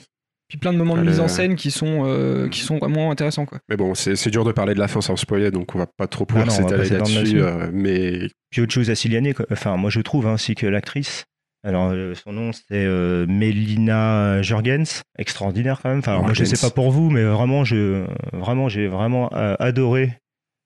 Puis 0.52 0.58
plein 0.58 0.74
de 0.74 0.76
moments 0.76 0.98
de 0.98 1.02
mise 1.02 1.18
en 1.18 1.28
scène 1.28 1.56
qui 1.56 1.70
sont, 1.70 2.02
euh, 2.04 2.46
qui 2.50 2.60
sont 2.60 2.76
vraiment 2.76 3.10
intéressants. 3.10 3.46
Quoi. 3.46 3.58
Mais 3.70 3.76
bon, 3.78 3.94
c'est 3.94 4.16
c'est 4.16 4.28
dur 4.28 4.44
de 4.44 4.52
parler 4.52 4.74
de 4.74 4.78
la 4.80 4.86
fin 4.86 5.00
sans 5.00 5.16
spoiler, 5.16 5.50
donc 5.50 5.74
on 5.74 5.78
va 5.78 5.86
pas 5.86 6.06
trop 6.06 6.24
Ah 6.24 6.26
pouvoir 6.26 6.44
va 6.46 6.52
s'étaler 6.52 6.90
là-dessus. 6.90 7.40
euh, 7.40 7.70
mais 7.72 8.28
Puis 8.50 8.60
autre 8.60 8.74
chose 8.74 8.90
à 8.90 8.94
signaler, 8.94 9.34
enfin 9.50 9.78
moi 9.78 9.88
je 9.88 10.00
trouve 10.02 10.26
ainsi 10.26 10.54
que 10.54 10.66
l'actrice. 10.66 11.24
Alors 11.64 11.88
euh, 11.92 12.12
son 12.14 12.34
nom 12.34 12.50
c'est 12.52 12.84
euh, 12.84 13.24
Mélina 13.26 14.42
Jurgens, 14.42 15.00
extraordinaire 15.18 15.80
quand 15.82 15.88
même. 15.88 16.00
Enfin 16.00 16.12
alors, 16.12 16.24
moi 16.24 16.34
je 16.34 16.44
sais 16.44 16.58
pas 16.60 16.70
pour 16.74 16.90
vous, 16.90 17.08
mais 17.08 17.24
vraiment 17.24 17.64
je, 17.64 18.04
vraiment 18.34 18.68
j'ai 18.68 18.88
vraiment 18.88 19.30
euh, 19.32 19.56
adoré. 19.58 20.18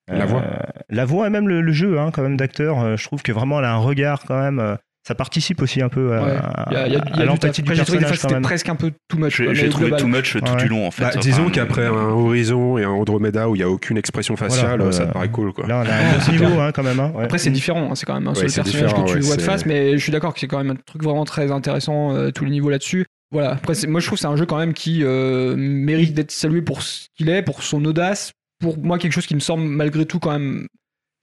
La 0.08 0.24
voix. 0.26 0.42
la 0.88 1.04
voix 1.04 1.26
et 1.28 1.30
même 1.30 1.46
le, 1.48 1.60
le 1.60 1.72
jeu 1.72 1.98
hein, 2.00 2.10
quand 2.12 2.22
même 2.22 2.36
d'acteur. 2.36 2.80
euh, 2.80 2.96
je 2.96 3.04
trouve 3.04 3.22
que 3.22 3.30
vraiment 3.32 3.60
elle 3.60 3.64
a 3.66 3.72
un 3.74 3.78
regard 3.78 4.24
quand 4.24 4.40
même. 4.40 4.76
Euh, 5.06 5.08
ça 5.08 5.14
participe 5.14 5.62
aussi 5.62 5.80
un 5.82 5.88
peu 5.88 6.14
à, 6.14 6.22
Ouais. 6.24 6.36
à- 6.36 6.70
à 6.82 6.88
du 6.88 7.24
l'empathie 7.24 7.62
du 7.62 7.70
Après, 7.70 7.74
j'ai 7.76 7.84
trouvé 7.84 7.98
des 7.98 8.04
fois 8.04 8.10
personnage 8.12 8.18
c'était 8.18 8.40
presque 8.40 8.68
un 8.68 8.74
peu 8.76 8.92
too 9.08 9.18
much. 9.18 9.36
J'ai 9.36 9.46
mais 9.64 9.68
trouvé 9.68 9.86
global. 9.88 10.00
too 10.00 10.06
much 10.08 10.32
tout 10.36 10.44
Ouais. 10.52 10.56
du 10.56 10.68
long 10.68 10.86
en 10.86 10.90
fait. 10.90 11.02
bah, 11.02 11.08
Enfin, 11.12 11.20
disons 11.20 11.48
qu'après 11.50 11.86
un 11.86 11.92
Horizon 12.10 12.78
et 12.78 12.84
un 12.84 12.90
Andromeda 12.90 13.48
où 13.48 13.54
il 13.56 13.60
y 13.60 13.62
a 13.62 13.68
aucune 13.70 13.96
expression 13.98 14.36
faciale, 14.36 14.78
Voilà, 14.78 14.92
ça 14.92 15.02
euh, 15.02 15.06
te 15.06 15.12
paraît 15.12 15.28
cool 15.30 15.52
quoi. 15.52 15.66
Là 15.66 15.82
on 15.84 15.88
a 15.90 15.94
un 15.94 16.16
autre 16.16 16.30
niveau 16.32 16.60
hein, 16.60 16.72
quand 16.72 16.82
même. 16.82 16.98
hein, 17.00 17.12
ouais. 17.14 17.24
Après, 17.24 17.38
c'est 17.38 17.50
différent, 17.50 17.88
hein, 17.90 17.94
c'est 17.94 18.06
quand 18.06 18.14
même 18.14 18.26
un 18.28 18.34
seul 18.34 18.50
personnage 18.52 18.94
que 18.94 19.04
tu 19.06 19.14
ouais, 19.14 19.20
vois 19.20 19.36
de 19.36 19.42
face, 19.42 19.64
mais 19.66 19.92
je 19.92 20.02
suis 20.02 20.12
d'accord 20.12 20.34
que 20.34 20.40
c'est 20.40 20.48
quand 20.48 20.58
même 20.58 20.70
un 20.70 20.76
truc 20.86 21.02
vraiment 21.02 21.24
très 21.24 21.50
intéressant, 21.52 22.14
euh, 22.14 22.30
tous 22.30 22.44
les 22.44 22.50
niveaux 22.50 22.70
là-dessus. 22.70 23.06
Voilà, 23.32 23.52
après, 23.52 23.74
moi 23.88 24.00
je 24.00 24.06
trouve 24.06 24.16
que 24.18 24.20
c'est 24.22 24.28
un 24.28 24.36
jeu 24.36 24.46
quand 24.46 24.56
même 24.58 24.72
qui 24.72 25.00
euh, 25.02 25.54
mérite 25.56 26.14
d'être 26.14 26.30
salué 26.30 26.62
pour 26.62 26.82
ce 26.82 27.06
qu'il 27.16 27.28
est, 27.28 27.42
pour 27.42 27.62
son 27.62 27.84
audace, 27.84 28.32
pour 28.60 28.78
moi 28.78 28.98
quelque 28.98 29.12
chose 29.12 29.26
qui 29.26 29.34
me 29.34 29.40
semble 29.40 29.64
malgré 29.64 30.04
tout 30.06 30.20
quand 30.20 30.30
même, 30.32 30.66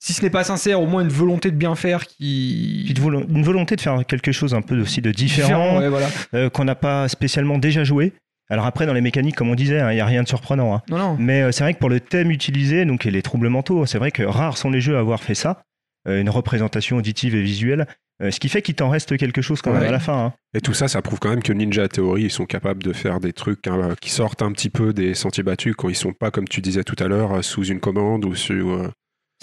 si 0.05 0.13
ce 0.13 0.21
n'est 0.21 0.29
pas 0.29 0.43
sincère, 0.43 0.81
au 0.81 0.85
moins 0.85 1.01
une 1.01 1.09
volonté 1.09 1.49
de 1.49 1.55
bien 1.55 1.75
faire 1.75 2.05
qui. 2.05 2.81
Puis 2.85 2.93
de 2.93 2.99
volo- 3.01 3.23
une 3.29 3.43
volonté 3.43 3.75
de 3.75 3.81
faire 3.81 4.05
quelque 4.05 4.31
chose 4.31 4.53
un 4.53 4.61
peu 4.61 4.79
aussi 4.81 5.01
de 5.01 5.11
différent, 5.11 5.79
ouais, 5.79 5.89
voilà. 5.89 6.07
euh, 6.33 6.49
qu'on 6.49 6.65
n'a 6.65 6.75
pas 6.75 7.07
spécialement 7.07 7.57
déjà 7.57 7.83
joué. 7.83 8.13
Alors 8.49 8.65
après, 8.65 8.85
dans 8.85 8.93
les 8.93 9.01
mécaniques, 9.01 9.35
comme 9.35 9.49
on 9.49 9.55
disait, 9.55 9.79
hein, 9.79 9.91
il 9.91 9.95
n'y 9.95 10.01
a 10.01 10.05
rien 10.05 10.21
de 10.23 10.27
surprenant. 10.27 10.75
hein. 10.75 10.81
Non, 10.89 10.97
non. 10.97 11.15
Mais 11.19 11.41
euh, 11.41 11.51
c'est 11.53 11.63
vrai 11.63 11.73
que 11.73 11.79
pour 11.79 11.89
le 11.89 11.99
thème 12.01 12.29
utilisé, 12.31 12.83
donc 12.85 13.05
et 13.05 13.11
les 13.11 13.21
troubles 13.21 13.47
mentaux, 13.49 13.85
c'est 13.85 13.97
vrai 13.97 14.11
que 14.11 14.23
rares 14.23 14.57
sont 14.57 14.69
les 14.69 14.81
jeux 14.81 14.97
à 14.97 14.99
avoir 14.99 15.23
fait 15.23 15.35
ça, 15.35 15.61
euh, 16.09 16.19
une 16.19 16.29
représentation 16.29 16.97
auditive 16.97 17.33
et 17.35 17.41
visuelle, 17.41 17.87
ce 18.29 18.39
qui 18.39 18.47
fait 18.47 18.61
qu'il 18.61 18.75
t'en 18.75 18.89
reste 18.89 19.17
quelque 19.17 19.41
chose 19.41 19.61
quand 19.61 19.71
même 19.73 19.81
à 19.89 19.91
la 19.91 19.99
fin. 19.99 20.25
hein. 20.25 20.33
Et 20.53 20.61
tout 20.61 20.73
ça, 20.73 20.87
ça 20.87 21.01
prouve 21.01 21.19
quand 21.19 21.29
même 21.29 21.41
que 21.43 21.51
Ninja 21.51 21.87
Theory, 21.89 22.23
ils 22.23 22.31
sont 22.31 22.45
capables 22.45 22.81
de 22.83 22.93
faire 22.93 23.19
des 23.19 23.33
trucs 23.33 23.67
hein, 23.67 23.95
qui 23.99 24.11
sortent 24.11 24.41
un 24.41 24.51
petit 24.53 24.69
peu 24.69 24.93
des 24.93 25.13
sentiers 25.13 25.43
battus 25.43 25.73
quand 25.77 25.89
ils 25.89 25.95
sont 25.95 26.13
pas, 26.13 26.29
comme 26.31 26.47
tu 26.47 26.61
disais 26.61 26.83
tout 26.83 26.95
à 27.03 27.07
l'heure, 27.07 27.43
sous 27.43 27.65
une 27.65 27.79
commande 27.79 28.23
ou 28.25 28.35
sur. 28.35 28.89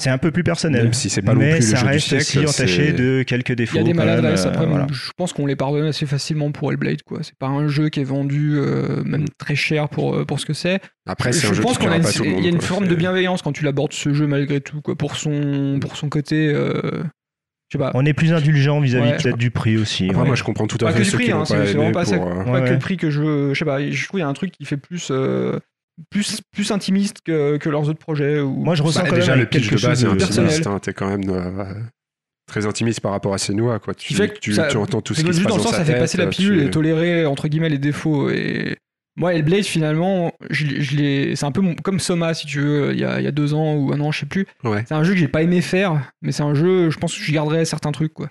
Euh, 0.01 0.05
C'est 0.05 0.11
un 0.11 0.19
peu 0.19 0.31
plus 0.31 0.43
personnel. 0.43 0.85
Même 0.85 0.93
si 0.93 1.11
c'est 1.11 1.23
pas 1.23 1.35
non 1.35 1.41
mais 1.41 1.51
plus 1.59 1.71
le 1.71 1.77
ça 1.77 1.77
jeu 1.77 1.83
du 1.87 1.89
reste 1.93 2.09
siècle, 2.09 2.47
aussi 2.47 2.61
entaché 2.63 2.93
de 2.93 3.23
quelques 3.23 3.53
défauts. 3.53 3.77
Il 3.77 3.81
y 3.83 3.85
a 3.85 3.85
des 3.85 3.95
maladresses, 3.95 4.47
euh, 4.47 4.49
après, 4.51 4.67
voilà. 4.67 4.87
je 4.93 5.11
pense 5.17 5.33
qu'on 5.33 5.47
les 5.47 5.57
pardonne 5.57 5.87
assez 5.87 6.07
facilement 6.07 6.51
pour 6.53 6.73
Hellblade, 6.73 7.03
quoi. 7.03 7.19
C'est 7.23 7.37
pas 7.37 7.49
un 7.49 7.69
jeu 7.69 7.89
qui 7.89 8.01
est 8.01 8.05
vendu 8.05 8.55
euh, 8.57 9.03
même 9.05 9.27
très 9.39 9.55
cher 9.55 9.89
pour, 9.89 10.15
euh, 10.17 10.25
pour 10.25 10.41
ce 10.41 10.47
que 10.47 10.53
c'est. 10.55 10.81
Après, 11.07 11.33
c'est 11.33 11.47
un 11.47 11.51
je 11.51 11.55
jeu 11.55 11.63
pense 11.63 11.79
qui 11.79 11.87
qu'on 11.87 11.93
a 11.93 11.97
une, 11.97 12.03
pas 12.03 12.13
tout 12.13 12.25
le 12.25 12.31
monde. 12.31 12.39
il 12.41 12.45
y 12.45 12.49
a 12.49 12.51
une 12.51 12.59
quoi. 12.59 12.67
forme 12.67 12.89
de 12.89 12.95
bienveillance 12.95 13.43
quand 13.43 13.53
tu 13.53 13.65
l'abordes 13.65 13.93
ce 13.93 14.13
jeu 14.15 14.27
malgré 14.27 14.61
tout, 14.61 14.81
quoi, 14.81 14.97
pour 14.97 15.17
son, 15.17 15.79
pour 15.81 15.97
son 15.97 16.09
côté. 16.09 16.49
euh, 16.53 17.03
je 17.73 17.79
sais 17.79 17.85
pas. 17.85 17.93
On 17.95 18.05
est 18.05 18.15
plus 18.15 18.33
indulgent 18.33 18.81
vis-à-vis 18.81 19.11
Ouais. 19.13 19.17
peut-être 19.17 19.37
du 19.37 19.53
prix 19.53 19.77
aussi. 19.77 20.07
Après, 20.09 20.23
ouais. 20.23 20.27
moi, 20.27 20.35
je 20.35 20.43
comprends 20.43 20.67
tout 20.67 20.77
à 20.85 20.89
Pas 20.89 20.93
fait 20.93 20.99
que 21.01 21.05
du 21.05 21.11
ceux 21.11 21.17
prix, 21.19 21.27
qui 21.27 21.33
hein, 21.33 21.45
c'est 21.45 21.57
pas 21.57 21.67
c'est 21.67 21.75
vraiment 21.75 21.93
pas 21.93 22.05
ça. 22.05 22.17
pour, 22.19 22.27
euh, 22.29 22.45
Pas 22.45 22.51
Ouais, 22.51 22.65
que 22.65 22.73
le 22.73 22.79
prix 22.81 22.97
que 22.97 23.11
je, 23.11 23.51
je 23.55 23.59
sais 23.59 23.65
pas. 23.65 23.81
Je 23.81 24.07
trouve 24.07 24.19
qu'il 24.19 24.21
y 24.21 24.23
a 24.23 24.29
un 24.29 24.33
truc 24.33 24.51
qui 24.51 24.65
fait 24.65 24.77
plus, 24.77 25.09
euh, 25.13 25.59
plus, 26.11 26.41
plus 26.53 26.71
intimiste 26.73 27.19
que, 27.25 27.57
que 27.59 27.69
leurs 27.69 27.89
autres 27.89 27.99
projets. 27.99 28.41
Ou... 28.41 28.51
Moi, 28.55 28.75
je 28.75 28.83
ressens 28.83 29.03
Bah, 29.03 29.09
quand 29.11 29.17
déjà, 29.17 29.33
même 29.33 29.41
le 29.41 29.47
pitch 29.49 29.71
de 29.71 29.81
base 29.87 30.05
est 30.05 30.09
intimiste. 30.09 30.67
hein, 30.67 30.79
T'es 30.81 30.93
quand 30.93 31.09
même 31.09 31.29
euh, 31.29 31.75
très 32.47 32.67
intimiste 32.67 33.01
par 33.01 33.13
rapport 33.13 33.35
à 33.35 33.39
Senua. 33.39 33.79
Quoi. 33.79 33.95
Tu, 33.95 34.15
fait 34.15 34.29
que 34.31 34.39
tu, 34.39 34.55
ça- 34.55 34.69
tu 34.69 34.77
entends 34.77 35.01
tout 35.01 35.15
ce 35.15 35.21
qui 35.21 35.27
se 35.27 35.33
juste 35.33 35.45
passe 35.45 35.53
dans 35.53 35.57
le 35.59 35.63
sens, 35.63 35.75
ça 35.75 35.85
fait 35.85 35.99
passer 35.99 36.19
la 36.19 36.25
euh, 36.25 36.31
pilule 36.31 36.59
tu- 36.61 36.67
et 36.67 36.71
tolérer 36.71 37.27
entre 37.27 37.49
guillemets 37.49 37.69
les 37.69 37.79
défauts. 37.79 38.31
Et 38.31 38.77
moi, 39.17 39.35
Hellblade, 39.35 39.65
finalement, 39.65 40.33
je, 40.51 40.67
je 40.81 40.97
l'ai- 40.97 41.37
c'est 41.37 41.45
un 41.45 41.53
peu 41.53 41.61
mon- 41.61 41.75
comme 41.75 42.01
Soma, 42.01 42.33
si 42.35 42.47
tu 42.47 42.61
veux, 42.61 42.93
il 42.93 43.01
y, 43.01 43.05
a, 43.05 43.21
il 43.21 43.25
y 43.25 43.29
a 43.29 43.33
deux 43.33 43.55
ans 43.55 43.75
ou 43.75 43.93
un 43.93 44.01
an, 44.01 44.11
je 44.13 44.21
sais 44.21 44.27
plus. 44.27 44.47
Ouais. 44.65 44.85
C'est 44.89 44.95
un 44.95 45.05
jeu 45.05 45.13
que 45.13 45.19
j'ai 45.19 45.29
pas 45.29 45.43
aimé 45.43 45.61
faire, 45.61 46.11
mais 46.23 46.33
c'est 46.33 46.43
un 46.43 46.55
jeu, 46.55 46.91
je 46.91 46.99
pense 46.99 47.17
que 47.17 47.23
je 47.23 47.33
garderai 47.33 47.65
certains 47.65 47.93
trucs, 47.93 48.15
quoi. 48.15 48.29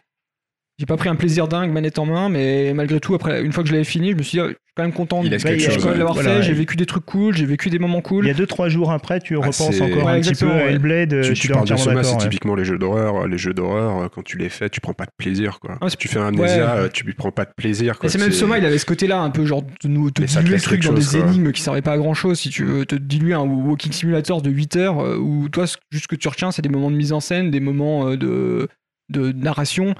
J'ai 0.79 0.85
pas 0.85 0.95
pris 0.95 1.09
un 1.09 1.15
plaisir 1.15 1.49
dingue 1.49 1.71
manette 1.73 1.99
en 1.99 2.05
main, 2.05 2.29
mais 2.29 2.73
malgré 2.73 3.01
tout, 3.01 3.13
après, 3.13 3.43
une 3.43 3.51
fois 3.51 3.63
que 3.63 3.67
je 3.69 3.73
l'avais 3.73 3.83
fini, 3.83 4.11
je 4.11 4.15
me 4.15 4.23
suis 4.23 4.39
dit, 4.39 4.45
quand 4.79 4.85
même 4.85 4.93
content 4.93 5.21
de 5.23 5.29
l'avoir 5.29 6.13
Voilà, 6.13 6.35
fait. 6.37 6.43
J'ai 6.43 6.53
vécu 6.53 6.75
des 6.77 6.85
trucs 6.85 7.05
cool, 7.05 7.35
j'ai 7.35 7.45
vécu 7.45 7.69
des 7.69 7.79
moments 7.79 8.01
cool. 8.01 8.23
Il 8.25 8.27
y 8.27 8.31
a 8.31 8.33
deux 8.33 8.47
trois 8.47 8.69
jours 8.69 8.91
après, 8.91 9.19
tu 9.19 9.35
repenses 9.35 9.57
c'est- 9.57 9.81
encore 9.81 10.05
Ouais, 10.05 10.13
un 10.13 10.21
petit 10.21 10.33
peu 10.35 10.49
à. 10.49 10.65
Hellblade. 10.71 11.13
euh, 11.13 11.21
Tu, 11.23 11.35
je 11.35 11.41
tu 11.41 11.47
parles 11.49 11.67
de 11.67 11.75
Soma, 11.75 12.03
c'est 12.03 12.17
typiquement 12.17 12.55
les 12.55 12.63
jeux 12.63 12.77
d'horreur. 12.77 13.27
Les 13.27 13.37
jeux 13.37 13.53
d'horreur, 13.53 14.01
euh, 14.03 14.07
quand 14.07 14.23
tu 14.23 14.37
les 14.37 14.49
fais, 14.49 14.69
tu 14.69 14.79
prends 14.79 14.93
pas 14.93 15.05
de 15.05 15.11
plaisir. 15.17 15.59
Quoi. 15.59 15.77
Ah, 15.81 15.89
si 15.89 15.97
tu 15.97 16.07
fais 16.07 16.19
un 16.19 16.33
ouais. 16.33 16.47
euh, 16.59 16.87
tu 16.91 17.03
lui 17.05 17.13
prends 17.13 17.31
pas 17.31 17.45
de 17.45 17.51
plaisir. 17.55 17.99
Quoi. 17.99 18.09
C'est 18.09 18.17
même 18.17 18.31
Soma, 18.31 18.57
il 18.57 18.65
avait 18.65 18.77
ce 18.77 18.85
côté-là, 18.85 19.19
un 19.19 19.29
peu 19.31 19.45
genre 19.45 19.63
de 19.63 19.87
nous 19.89 20.09
te 20.11 20.21
diluer 20.21 20.55
le 20.55 20.61
truc 20.61 20.81
dans 20.83 20.93
des 20.93 21.17
énigmes 21.17 21.51
qui 21.51 21.61
servaient 21.61 21.81
pas 21.81 21.93
à 21.93 21.97
grand 21.97 22.13
chose. 22.13 22.39
Si 22.39 22.49
tu 22.49 22.63
veux 22.63 22.85
te 22.85 22.95
diluer 22.95 23.33
un 23.33 23.41
Walking 23.41 23.91
Simulator 23.91 24.41
de 24.41 24.49
8 24.49 24.75
heures, 24.77 24.99
euh, 25.03 25.17
où 25.17 25.49
toi, 25.49 25.67
ce- 25.67 25.77
juste 25.91 26.03
ce 26.03 26.07
que 26.07 26.15
tu 26.15 26.27
retiens, 26.27 26.51
c'est 26.51 26.61
des 26.61 26.69
moments 26.69 26.91
de 26.91 26.95
mise 26.95 27.11
en 27.13 27.19
scène, 27.19 27.51
des 27.51 27.59
moments 27.59 28.07
euh, 28.07 28.15
de, 28.17 28.67
de 29.09 29.31
narration. 29.33 29.93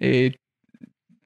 Et 0.00 0.32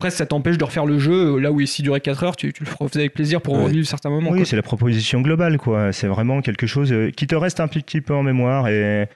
presque 0.02 0.18
ça 0.18 0.26
t'empêche 0.26 0.58
de 0.58 0.64
refaire 0.64 0.84
le 0.86 0.98
jeu, 0.98 1.36
euh, 1.36 1.38
là 1.38 1.50
où 1.52 1.60
ici 1.60 1.82
durait 1.82 2.00
4 2.00 2.24
heures, 2.24 2.36
tu, 2.36 2.52
tu 2.52 2.64
le 2.64 2.70
refaisais 2.78 3.00
avec 3.00 3.14
plaisir 3.14 3.40
pour 3.40 3.54
Ouais. 3.56 3.64
revivre 3.64 3.86
certains 3.86 4.10
moments. 4.10 4.30
Oui, 4.30 4.44
c'est 4.44 4.56
la 4.56 4.62
proposition 4.62 5.20
globale, 5.20 5.58
quoi. 5.58 5.92
C'est 5.92 6.06
vraiment 6.08 6.40
quelque 6.42 6.66
chose 6.66 6.92
euh, 6.92 7.10
qui 7.10 7.26
te 7.26 7.34
reste 7.34 7.60
un 7.60 7.68
petit 7.68 8.00
peu 8.00 8.14
en 8.14 8.22
mémoire 8.22 8.68
et 8.68 9.08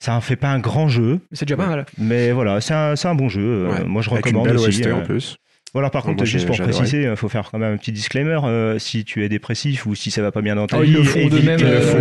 ça 0.00 0.14
en 0.14 0.20
fait 0.20 0.36
pas 0.36 0.48
un 0.48 0.58
grand 0.58 0.88
jeu, 0.88 1.20
Mais 1.30 1.36
c'est 1.36 1.44
déjà 1.46 1.56
pas 1.56 1.68
mal. 1.68 1.86
mais 1.96 2.32
voilà, 2.32 2.60
c'est 2.60 2.74
un, 2.74 3.14
bon 3.14 3.28
jeu. 3.28 3.40
euh, 3.40 3.68
Ouais. 3.72 3.84
Moi, 3.84 4.02
je 4.02 4.10
Avec 4.10 4.26
une 4.26 4.36
recommande 4.36 4.48
belle 4.48 4.56
aussi. 4.68 4.80
OST 4.80 4.86
euh. 4.88 4.94
en 4.94 5.02
plus. 5.02 5.36
Voilà, 5.74 5.88
par 5.88 6.02
contre, 6.02 6.16
moi, 6.18 6.24
juste 6.26 6.46
pour 6.46 6.56
préciser, 6.58 7.04
il 7.04 7.16
faut 7.16 7.28
faire 7.30 7.48
quand 7.50 7.58
même 7.58 7.72
un 7.74 7.76
petit 7.78 7.92
disclaimer. 7.92 8.38
euh, 8.44 8.78
si 8.78 9.04
tu 9.04 9.24
es 9.24 9.28
dépressif 9.30 9.86
ou 9.86 9.94
si 9.94 10.10
ça 10.10 10.20
va 10.20 10.30
pas 10.32 10.42
bien 10.42 10.54
dans 10.56 10.66
ta 10.66 10.78
Oh, 10.78 10.82
vie, 10.82 10.90
ils 10.90 10.96
le 10.98 11.04
font 11.04 11.28
de 11.28 11.36
euh, 11.36 11.38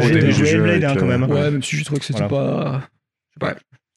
jouer- 0.02 0.20
au 0.20 0.26
de 0.26 0.32
jeu 0.32 0.84
hein, 0.86 0.96
quand 0.98 1.06
même. 1.06 1.24
euh, 1.24 1.28
Ouais, 1.28 1.52
même 1.52 1.64
si 1.64 1.78
je 1.78 1.86
trouvais 1.86 2.00
que 2.00 2.06
c'était 2.06 2.26
Voilà. 2.28 2.82
pas. 3.40 3.52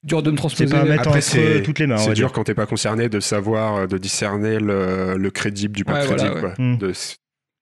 Dur 0.04 0.22
de 0.22 0.30
me 0.30 0.36
C'est 0.36 0.40
transposer. 0.40 0.70
pas 0.70 0.80
à 0.80 0.84
mettre 0.84 1.00
Après, 1.08 1.10
entre 1.18 1.20
c'est- 1.22 1.62
toutes 1.62 1.78
les 1.80 1.86
mains. 1.86 1.96
C'est 1.96 2.12
dur 2.12 2.28
dire. 2.28 2.32
quand 2.32 2.44
t'es 2.44 2.54
pas 2.54 2.66
concerné 2.66 3.08
de 3.08 3.18
savoir, 3.20 3.76
euh, 3.76 3.86
de 3.86 3.98
discerner 3.98 4.58
le, 4.60 5.16
le 5.16 5.30
crédible 5.30 5.74
du 5.74 5.84
pas 5.84 5.94
Ouais, 5.94 6.06
voilà, 6.06 6.22
crédible. 6.24 6.46
ouais. 6.46 6.54
quoi. 6.54 6.64
Mm. 6.64 6.78
De 6.78 6.92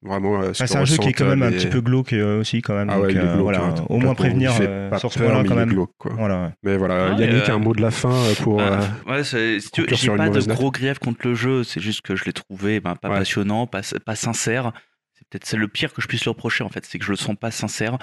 vraiment 0.04 0.40
euh, 0.42 0.52
ce 0.52 0.64
que 0.64 0.68
c'est 0.68 0.76
un 0.76 0.84
jeu 0.84 0.96
qui 0.96 1.10
est 1.10 1.12
quand 1.12 1.26
même 1.28 1.44
un 1.44 1.50
les- 1.50 1.56
petit 1.58 1.68
peu 1.68 1.80
glauque 1.80 2.12
euh, 2.12 2.40
aussi, 2.40 2.60
quand 2.60 2.74
même. 2.74 2.90
Ah 2.90 2.98
ouais, 2.98 3.14
donc, 3.14 3.22
euh, 3.22 3.32
glauque, 3.34 3.42
voilà, 3.44 3.60
hein, 3.66 3.74
au 3.88 3.98
moins 4.00 4.14
prévenir 4.16 4.52
euh, 4.60 4.90
pas 4.90 4.98
sur 4.98 5.12
ce 5.12 5.20
point-là 5.20 5.42
mais 5.44 5.48
quand 5.48 5.54
même. 5.54 5.68
glauque, 5.68 5.92
quoi. 5.98 6.12
Voilà. 6.18 6.42
ouais. 6.42 6.48
Mais 6.64 6.76
voilà, 6.76 7.12
Ah, 7.14 7.20
Yannick, 7.20 7.48
euh, 7.48 7.52
un 7.54 7.58
mot 7.58 7.72
de 7.74 7.80
la 7.80 7.92
fin 7.92 8.12
pour. 8.42 8.56
Bah, 8.56 8.80
ouais, 9.06 9.22
c'est- 9.22 9.60
si 9.60 9.70
tu 9.70 9.82
veux, 9.82 9.86
conclure 9.86 9.98
j'ai 10.16 10.16
pas 10.18 10.28
de 10.28 10.52
gros 10.52 10.72
grief 10.72 10.98
contre 10.98 11.28
le 11.28 11.34
jeu, 11.36 11.62
c'est 11.62 11.80
juste 11.80 12.00
que 12.00 12.16
je 12.16 12.24
l'ai 12.24 12.32
trouvé 12.32 12.80
ben, 12.80 12.96
pas 12.96 13.10
Ouais. 13.10 13.18
passionnant, 13.18 13.68
pas, 13.68 13.82
pas 14.04 14.16
sincère. 14.16 14.72
C'est 15.14 15.28
peut-être 15.30 15.46
c'est 15.46 15.56
le 15.56 15.68
pire 15.68 15.94
que 15.94 16.02
je 16.02 16.08
puisse 16.08 16.24
lui 16.24 16.30
reprocher 16.30 16.64
en 16.64 16.68
fait, 16.68 16.84
c'est 16.84 16.98
que 16.98 17.04
je 17.04 17.10
le 17.12 17.16
sens 17.16 17.36
pas 17.40 17.52
sincère. 17.52 17.96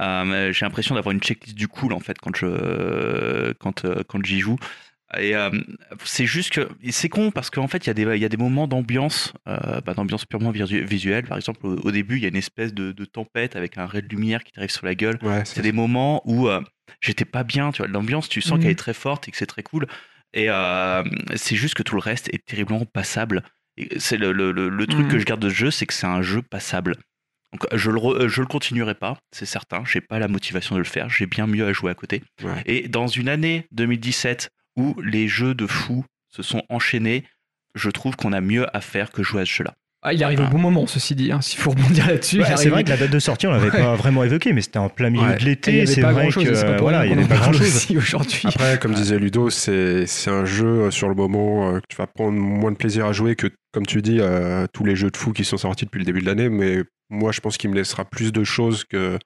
Euh, 0.00 0.52
j'ai 0.52 0.64
l'impression 0.64 0.94
d'avoir 0.94 1.12
une 1.12 1.20
checklist 1.20 1.56
du 1.56 1.68
cool 1.68 1.92
en 1.92 2.00
fait 2.00 2.16
quand 2.18 2.34
je 2.36 3.52
quand 3.54 3.84
euh, 3.84 4.02
quand 4.08 4.24
j'y 4.24 4.40
joue. 4.40 4.56
Et 5.18 5.36
euh, 5.36 5.50
c'est 6.04 6.24
juste 6.24 6.50
que 6.54 6.66
c'est 6.90 7.10
con 7.10 7.30
parce 7.30 7.50
qu'en 7.50 7.68
fait 7.68 7.84
il 7.84 7.88
y 7.88 7.90
a 7.90 7.94
des 7.94 8.02
il 8.16 8.22
y 8.22 8.24
a 8.24 8.30
des 8.30 8.38
moments 8.38 8.66
d'ambiance, 8.66 9.34
euh, 9.46 9.82
bah, 9.82 9.92
d'ambiance 9.92 10.24
purement 10.24 10.50
visu- 10.52 10.84
visuelle. 10.84 11.24
Par 11.26 11.36
exemple 11.36 11.66
au, 11.66 11.76
au 11.76 11.90
début 11.90 12.16
il 12.16 12.22
y 12.22 12.24
a 12.24 12.28
une 12.28 12.36
espèce 12.36 12.72
de, 12.72 12.92
de 12.92 13.04
tempête 13.04 13.54
avec 13.54 13.76
un 13.76 13.84
ray 13.84 14.02
de 14.02 14.08
lumière 14.08 14.42
qui 14.42 14.52
t'arrive 14.52 14.70
sur 14.70 14.86
la 14.86 14.94
gueule. 14.94 15.18
ouais, 15.22 15.42
C'est 15.44 15.60
des 15.60 15.72
moments 15.72 16.22
où 16.24 16.48
euh, 16.48 16.62
j'étais 17.02 17.26
pas 17.26 17.44
bien, 17.44 17.72
tu 17.72 17.82
vois, 17.82 17.88
l'ambiance, 17.88 18.30
tu 18.30 18.40
sens 18.40 18.58
qu'elle 18.58 18.70
est 18.70 18.74
très 18.78 18.94
forte 18.94 19.28
et 19.28 19.30
que 19.30 19.36
c'est 19.36 19.44
très 19.46 19.62
cool. 19.62 19.86
Et 20.32 20.48
c'est 21.36 21.56
juste 21.56 21.74
que 21.74 21.82
tout 21.82 21.94
le 21.94 22.00
reste 22.00 22.32
est 22.32 22.42
terriblement 22.46 22.86
passable. 22.86 23.42
C'est 23.98 24.16
le, 24.16 24.32
le- 24.32 24.52
le- 24.52 24.68
le 24.70 24.86
truc 24.86 25.04
Mhm. 25.06 25.12
que 25.12 25.18
je 25.18 25.24
garde 25.26 25.40
de 25.42 25.48
ce 25.50 25.54
jeu, 25.54 25.70
c'est 25.70 25.84
que 25.86 25.92
c'est 25.94 26.06
un 26.06 26.22
jeu 26.22 26.40
passable. 26.40 26.96
Donc 27.52 27.66
je 27.76 27.90
le, 27.90 27.98
re- 27.98 28.28
je 28.28 28.40
le 28.40 28.46
continuerai 28.46 28.94
pas, 28.94 29.18
c'est 29.30 29.44
certain. 29.46 29.82
J'ai 29.84 30.00
pas 30.00 30.18
la 30.18 30.28
motivation 30.28 30.74
de 30.74 30.78
le 30.80 30.84
faire. 30.86 31.10
J'ai 31.10 31.26
bien 31.26 31.46
mieux 31.46 31.66
à 31.66 31.72
jouer 31.72 31.90
à 31.90 31.94
côté. 31.94 32.22
Ouais. 32.42 32.62
Et 32.66 32.88
dans 32.88 33.06
une 33.06 33.28
année 33.28 33.66
2017 33.72 34.48
où 34.76 34.96
les 35.02 35.28
jeux 35.28 35.54
de 35.54 35.66
fous 35.66 36.04
se 36.34 36.42
sont 36.42 36.62
enchaînés, 36.70 37.24
je 37.74 37.90
trouve 37.90 38.16
qu'on 38.16 38.32
a 38.32 38.40
mieux 38.40 38.66
à 38.74 38.80
faire 38.80 39.10
que 39.10 39.22
jouer 39.22 39.42
à 39.42 39.44
ce 39.44 39.52
jeu-là. 39.52 39.74
Ah, 40.04 40.12
il 40.12 40.24
arrive 40.24 40.40
au 40.40 40.46
bon 40.48 40.58
moment, 40.58 40.86
ceci 40.88 41.14
dit. 41.14 41.30
hein, 41.30 41.40
S'il 41.40 41.60
faut 41.60 41.70
rebondir 41.70 42.08
là-dessus. 42.08 42.40
Ouais, 42.40 42.56
c'est 42.56 42.70
vrai 42.70 42.82
que 42.82 42.88
la 42.88 42.96
date 42.96 43.10
de 43.12 43.18
sortie, 43.20 43.46
on 43.46 43.52
l'avait 43.52 43.70
Ouais. 43.70 43.78
pas 43.82 43.94
vraiment 43.94 44.24
évoqué, 44.24 44.52
mais 44.52 44.60
c'était 44.60 44.78
en 44.80 44.88
plein 44.88 45.10
milieu 45.10 45.24
Ouais. 45.28 45.36
de 45.36 45.44
l'été. 45.44 45.86
C'est 45.86 46.00
pas 46.00 46.10
vrai 46.12 46.22
grand-chose, 46.22 46.44
que 46.64 46.66
pour 46.72 46.80
voilà, 46.82 47.06
il 47.06 47.12
y 47.12 47.14
qu'on 47.14 47.18
avait 47.18 47.26
en 47.26 47.28
pas 47.28 47.34
parle 47.38 47.52
grand 47.54 47.62
chose. 47.64 47.76
aussi 47.76 47.96
aujourd'hui. 47.96 48.40
Après, 48.44 48.78
comme 48.80 48.94
disait 48.94 49.18
Ludo, 49.18 49.48
c'est 49.50 50.06
c'est 50.06 50.30
un 50.30 50.44
jeu 50.44 50.66
euh, 50.86 50.90
sur 50.90 51.08
le 51.08 51.14
moment 51.14 51.68
euh, 51.68 51.78
que 51.78 51.84
tu 51.88 51.96
vas 51.96 52.08
prendre 52.08 52.36
moins 52.36 52.72
de 52.72 52.76
plaisir 52.76 53.06
à 53.06 53.12
jouer 53.12 53.36
que, 53.36 53.46
comme 53.72 53.86
tu 53.86 54.02
dis, 54.02 54.18
euh, 54.20 54.66
tous 54.72 54.84
les 54.84 54.94
jeux 54.96 55.10
de 55.10 55.16
fou 55.16 55.32
qui 55.32 55.44
sont 55.44 55.56
sortis 55.56 55.84
depuis 55.86 55.98
le 55.98 56.04
début 56.04 56.20
de 56.20 56.26
l'année. 56.26 56.48
Mais 56.48 56.82
moi, 57.10 57.32
je 57.32 57.40
pense 57.40 57.56
qu'il 57.56 57.70
me 57.70 57.74
laissera 57.74 58.04
plus 58.04 58.32
de 58.32 58.44
choses 58.44 58.84
que 58.84 59.18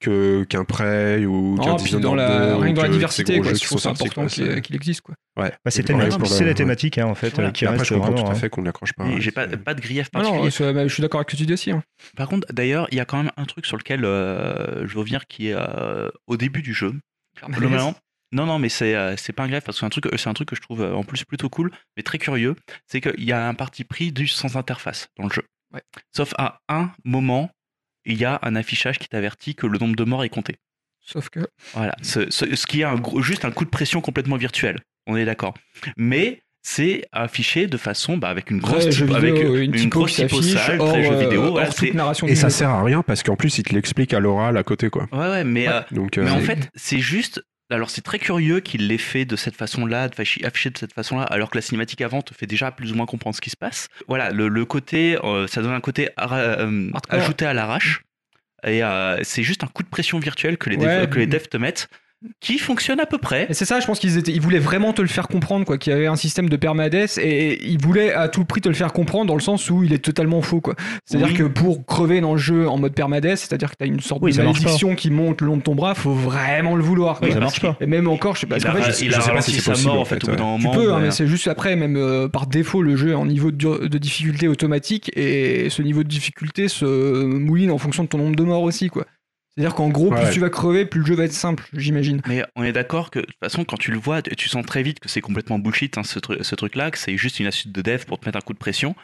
qu'un 0.00 0.64
prey 0.64 1.24
ou 1.26 1.56
qu'un 1.56 1.70
Non, 1.70 1.74
Dishonored 1.76 2.02
dans 2.04 2.14
la, 2.14 2.50
2 2.50 2.54
ou 2.54 2.58
rien 2.58 2.70
que 2.70 2.76
dans 2.76 2.82
la 2.82 2.88
diversité, 2.88 3.40
quoi. 3.40 3.48
jeux 3.48 3.54
Je 3.56 3.60
qui 3.60 3.66
trouve 3.66 3.80
sont 3.80 3.94
c'est 3.96 3.98
sortis, 4.12 4.42
important 4.42 4.60
qu'il 4.60 4.76
existe, 4.76 5.00
quoi. 5.00 5.16
Ouais. 5.36 5.50
Bah, 5.64 5.72
c'est 5.72 6.44
la 6.44 6.54
thématique, 6.54 6.98
hein, 6.98 7.06
en 7.06 7.16
fait, 7.16 7.30
Voilà. 7.34 7.50
qui 7.50 7.64
après, 7.66 7.78
reste 7.78 7.88
je 7.90 7.94
comprends 7.94 8.10
vraiment. 8.12 8.22
tout 8.24 8.30
à 8.30 8.34
hein. 8.34 8.38
fait 8.38 8.48
qu'on 8.48 8.62
n'accroche 8.62 8.92
pas. 8.92 9.06
Et 9.08 9.20
J'ai 9.20 9.32
pas, 9.32 9.48
pas 9.48 9.74
de 9.74 9.80
grief 9.80 10.08
particulier. 10.10 10.44
non, 10.44 10.50
c'est- 10.50 10.72
bah, 10.72 10.86
je 10.86 10.92
suis 10.94 11.00
d'accord 11.00 11.18
avec 11.18 11.30
ce 11.30 11.34
que 11.36 11.40
tu 11.40 11.46
dis 11.46 11.52
aussi. 11.52 11.72
hein. 11.72 11.82
Par 12.16 12.28
contre, 12.28 12.46
d'ailleurs, 12.52 12.86
il 12.92 12.98
y 12.98 13.00
a 13.00 13.04
quand 13.04 13.16
même 13.16 13.32
un 13.36 13.44
truc 13.44 13.66
sur 13.66 13.76
lequel 13.76 14.04
euh, 14.04 14.86
je 14.86 14.92
veux 14.94 15.00
revenir 15.00 15.26
qui 15.26 15.48
est 15.48 15.54
euh, 15.56 16.08
au 16.28 16.36
début 16.36 16.62
du 16.62 16.74
jeu. 16.74 16.94
Globalement, 17.48 17.96
non, 18.32 18.46
non, 18.46 18.58
mais 18.58 18.68
c'est 18.68 18.94
euh, 18.94 19.16
c'est 19.16 19.32
pas 19.32 19.44
un 19.44 19.48
greffe 19.48 19.64
parce 19.64 19.76
que 19.76 19.80
c'est 19.80 19.86
un 19.86 19.90
truc, 19.90 20.08
c'est 20.16 20.28
un 20.28 20.34
truc 20.34 20.48
que 20.48 20.56
je 20.56 20.60
trouve 20.60 20.82
euh, 20.82 20.94
en 20.94 21.02
plus 21.04 21.24
plutôt 21.24 21.48
cool, 21.48 21.70
mais 21.96 22.02
très 22.02 22.18
curieux. 22.18 22.54
C'est 22.86 23.00
qu'il 23.00 23.24
y 23.24 23.32
a 23.32 23.48
un 23.48 23.54
parti 23.54 23.84
pris 23.84 24.12
du 24.12 24.26
sans 24.26 24.56
interface 24.56 25.08
dans 25.18 25.24
le 25.24 25.32
jeu. 25.32 25.42
Ouais. 25.74 25.82
Sauf 26.14 26.34
à 26.38 26.60
un 26.68 26.90
moment, 27.04 27.50
il 28.04 28.18
y 28.18 28.24
a 28.24 28.38
un 28.42 28.54
affichage 28.56 28.98
qui 28.98 29.08
t'avertit 29.08 29.54
que 29.54 29.66
le 29.66 29.78
nombre 29.78 29.96
de 29.96 30.04
morts 30.04 30.24
est 30.24 30.28
compté. 30.28 30.56
Sauf 31.00 31.28
que. 31.30 31.40
Voilà, 31.74 31.94
ce, 32.02 32.30
ce- 32.30 32.54
ce 32.54 32.66
qui 32.66 32.80
est 32.82 32.84
un 32.84 32.96
gros- 32.96 33.22
juste 33.22 33.44
un 33.46 33.50
coup 33.50 33.64
de 33.64 33.70
pression 33.70 34.00
complètement 34.00 34.36
virtuel. 34.36 34.78
On 35.06 35.16
est 35.16 35.24
d'accord. 35.24 35.54
Mais 35.96 36.42
c'est 36.62 37.06
affiché 37.12 37.66
de 37.66 37.78
façon 37.78 38.18
bah, 38.18 38.28
avec 38.28 38.50
une 38.50 38.58
grosse 38.58 38.88
vidéo, 38.88 39.14
avec 39.14 39.34
une, 39.42 39.54
une, 39.56 39.72
typo 39.72 40.00
grosse 40.00 40.16
qui 40.16 40.22
typo 40.26 40.42
s'affiche, 40.42 40.66
sale, 40.66 40.80
hors, 40.80 40.92
très 40.92 41.02
jeu 41.04 41.12
euh, 41.12 41.18
vidéo. 41.20 41.42
hors 41.44 41.50
Voilà, 41.52 41.70
narration 41.94 42.26
Et 42.26 42.34
ça 42.34 42.48
jeu, 42.48 42.54
sert 42.56 42.68
à 42.70 42.82
rien 42.82 43.02
parce 43.02 43.22
qu'en 43.22 43.36
plus, 43.36 43.56
il 43.56 43.62
te 43.62 43.74
l'explique 43.74 44.12
à 44.12 44.20
l'oral 44.20 44.56
à 44.58 44.62
côté, 44.64 44.90
quoi. 44.90 45.06
Ouais, 45.12 45.18
ouais, 45.30 45.44
mais 45.44 45.66
euh, 45.68 45.80
Donc, 45.92 46.18
Mais 46.18 46.26
euh, 46.28 46.32
en 46.34 46.40
fait, 46.40 46.68
c'est 46.74 46.98
juste. 46.98 47.42
Alors, 47.70 47.90
c'est 47.90 48.00
très 48.02 48.18
curieux 48.18 48.60
qu'il 48.60 48.88
l'ait 48.88 48.96
fait 48.96 49.24
de 49.26 49.36
cette 49.36 49.54
façon-là, 49.54 50.08
afficher 50.44 50.70
de 50.70 50.78
cette 50.78 50.92
façon-là, 50.94 51.24
alors 51.24 51.50
que 51.50 51.58
la 51.58 51.62
cinématique 51.62 52.00
avant 52.00 52.22
te 52.22 52.32
fait 52.32 52.46
déjà 52.46 52.70
plus 52.72 52.92
ou 52.92 52.94
moins 52.94 53.04
comprendre 53.06 53.36
ce 53.36 53.40
qui 53.42 53.50
se 53.50 53.56
passe. 53.56 53.88
Voilà, 54.08 54.30
le, 54.30 54.48
le 54.48 54.64
côté. 54.64 55.18
euh, 55.22 55.46
ça 55.46 55.60
donne 55.60 55.72
un 55.74 55.80
côté 55.80 56.08
euh, 56.18 56.90
ajouté 57.10 57.44
à 57.44 57.52
l'arrache. 57.52 58.02
Et 58.64 58.82
euh, 58.82 59.22
c'est 59.22 59.42
juste 59.42 59.64
un 59.64 59.68
coup 59.68 59.82
de 59.82 59.88
pression 59.88 60.18
virtuel 60.18 60.56
que 60.56 60.70
les, 60.70 60.76
Ouais. 60.76 61.02
devs, 61.02 61.10
que 61.10 61.18
les 61.18 61.26
devs 61.26 61.48
te 61.48 61.56
mettent, 61.58 61.88
qui 62.40 62.58
fonctionne 62.58 62.98
à 63.00 63.06
peu 63.06 63.18
près. 63.18 63.46
Et 63.48 63.54
c'est 63.54 63.64
ça, 63.64 63.78
je 63.78 63.86
pense 63.86 64.00
qu'ils 64.00 64.18
étaient, 64.18 64.32
ils 64.32 64.40
voulaient 64.40 64.58
vraiment 64.58 64.92
te 64.92 65.00
le 65.02 65.08
faire 65.08 65.28
comprendre, 65.28 65.64
quoi, 65.64 65.78
qu'il 65.78 65.92
y 65.92 65.96
avait 65.96 66.06
un 66.08 66.16
système 66.16 66.48
de 66.48 66.56
permades 66.56 66.94
et 66.94 67.64
ils 67.68 67.80
voulaient 67.80 68.12
à 68.12 68.28
tout 68.28 68.44
prix 68.44 68.60
te 68.60 68.68
le 68.68 68.74
faire 68.74 68.92
comprendre 68.92 69.26
dans 69.26 69.34
le 69.36 69.40
sens 69.40 69.70
où 69.70 69.84
il 69.84 69.92
est 69.92 69.98
totalement 70.04 70.42
faux, 70.42 70.60
quoi. 70.60 70.74
C'est-à-dire 71.04 71.28
Oui. 71.28 71.34
que 71.34 71.42
pour 71.44 71.86
crever 71.86 72.20
dans 72.20 72.32
le 72.32 72.38
jeu 72.38 72.68
en 72.68 72.76
mode 72.78 72.92
permades, 72.94 73.36
c'est-à-dire 73.36 73.70
que 73.70 73.76
t'as 73.78 73.86
une 73.86 74.00
sorte 74.00 74.20
Oui, 74.22 74.32
de 74.32 74.38
malédiction 74.42 74.94
qui 74.96 75.10
monte 75.10 75.40
le 75.42 75.46
long 75.46 75.56
de 75.58 75.62
ton 75.62 75.74
bras, 75.76 75.94
faut 75.94 76.12
vraiment 76.12 76.74
le 76.74 76.82
vouloir. 76.82 77.20
Oui, 77.22 77.30
ça 77.32 77.38
marche 77.40 77.60
pas. 77.60 77.76
Et 77.80 77.86
même 77.86 78.08
encore, 78.08 78.34
je 78.34 78.40
sais 78.40 78.46
pas, 78.46 78.56
il 78.58 78.66
a, 78.66 78.72
fait, 78.72 79.04
il 79.04 79.12
je 79.12 79.20
sais 79.20 79.30
pas 79.32 79.40
si 79.40 79.52
c'est 79.52 79.70
possible, 79.70 79.92
mort 79.92 80.00
en 80.00 80.04
fait, 80.04 80.24
au 80.24 80.30
bout 80.32 80.36
d'un. 80.36 80.58
Tu 80.58 80.68
peux, 80.70 80.92
hein, 80.92 80.98
mais- 80.98 81.06
mais 81.06 81.10
c'est 81.12 81.26
juste 81.28 81.46
après, 81.48 81.76
même 81.76 81.96
euh, 81.96 82.28
par 82.28 82.46
défaut, 82.48 82.82
le 82.82 82.96
jeu 82.96 83.10
est 83.10 83.14
en 83.14 83.26
niveau 83.26 83.50
de, 83.52 83.86
de 83.86 83.98
difficulté 83.98 84.48
automatique 84.48 85.10
et 85.16 85.68
ce 85.70 85.82
niveau 85.82 86.02
de 86.02 86.08
difficulté 86.08 86.66
se 86.68 86.84
mouline 87.24 87.70
en 87.70 87.78
fonction 87.78 88.02
de 88.02 88.08
ton 88.08 88.18
nombre 88.18 88.34
de 88.36 88.42
morts 88.42 88.62
aussi, 88.62 88.88
quoi. 88.88 89.04
C'est-à-dire 89.58 89.74
qu'en 89.74 89.88
gros, 89.88 90.10
plus 90.10 90.20
Ouais. 90.20 90.30
tu 90.30 90.38
vas 90.38 90.50
crever, 90.50 90.86
plus 90.86 91.00
le 91.00 91.06
jeu 91.06 91.14
va 91.16 91.24
être 91.24 91.32
simple, 91.32 91.64
j'imagine. 91.72 92.20
Mais 92.28 92.44
on 92.54 92.62
est 92.62 92.70
d'accord 92.72 93.10
que 93.10 93.18
de 93.18 93.24
toute 93.24 93.38
façon, 93.42 93.64
quand 93.64 93.76
tu 93.76 93.90
le 93.90 93.98
vois, 93.98 94.22
tu 94.22 94.48
sens 94.48 94.64
très 94.64 94.84
vite 94.84 95.00
que 95.00 95.08
c'est 95.08 95.20
complètement 95.20 95.58
bullshit 95.58 95.98
hein, 95.98 96.04
ce, 96.04 96.20
tru- 96.20 96.40
ce 96.44 96.54
truc-là, 96.54 96.92
que 96.92 96.98
c'est 96.98 97.16
juste 97.16 97.40
une 97.40 97.46
astuce 97.46 97.72
de 97.72 97.82
dev 97.82 98.04
pour 98.06 98.20
te 98.20 98.26
mettre 98.26 98.38
un 98.38 98.40
coup 98.40 98.52
de 98.52 98.58
pression. 98.58 98.94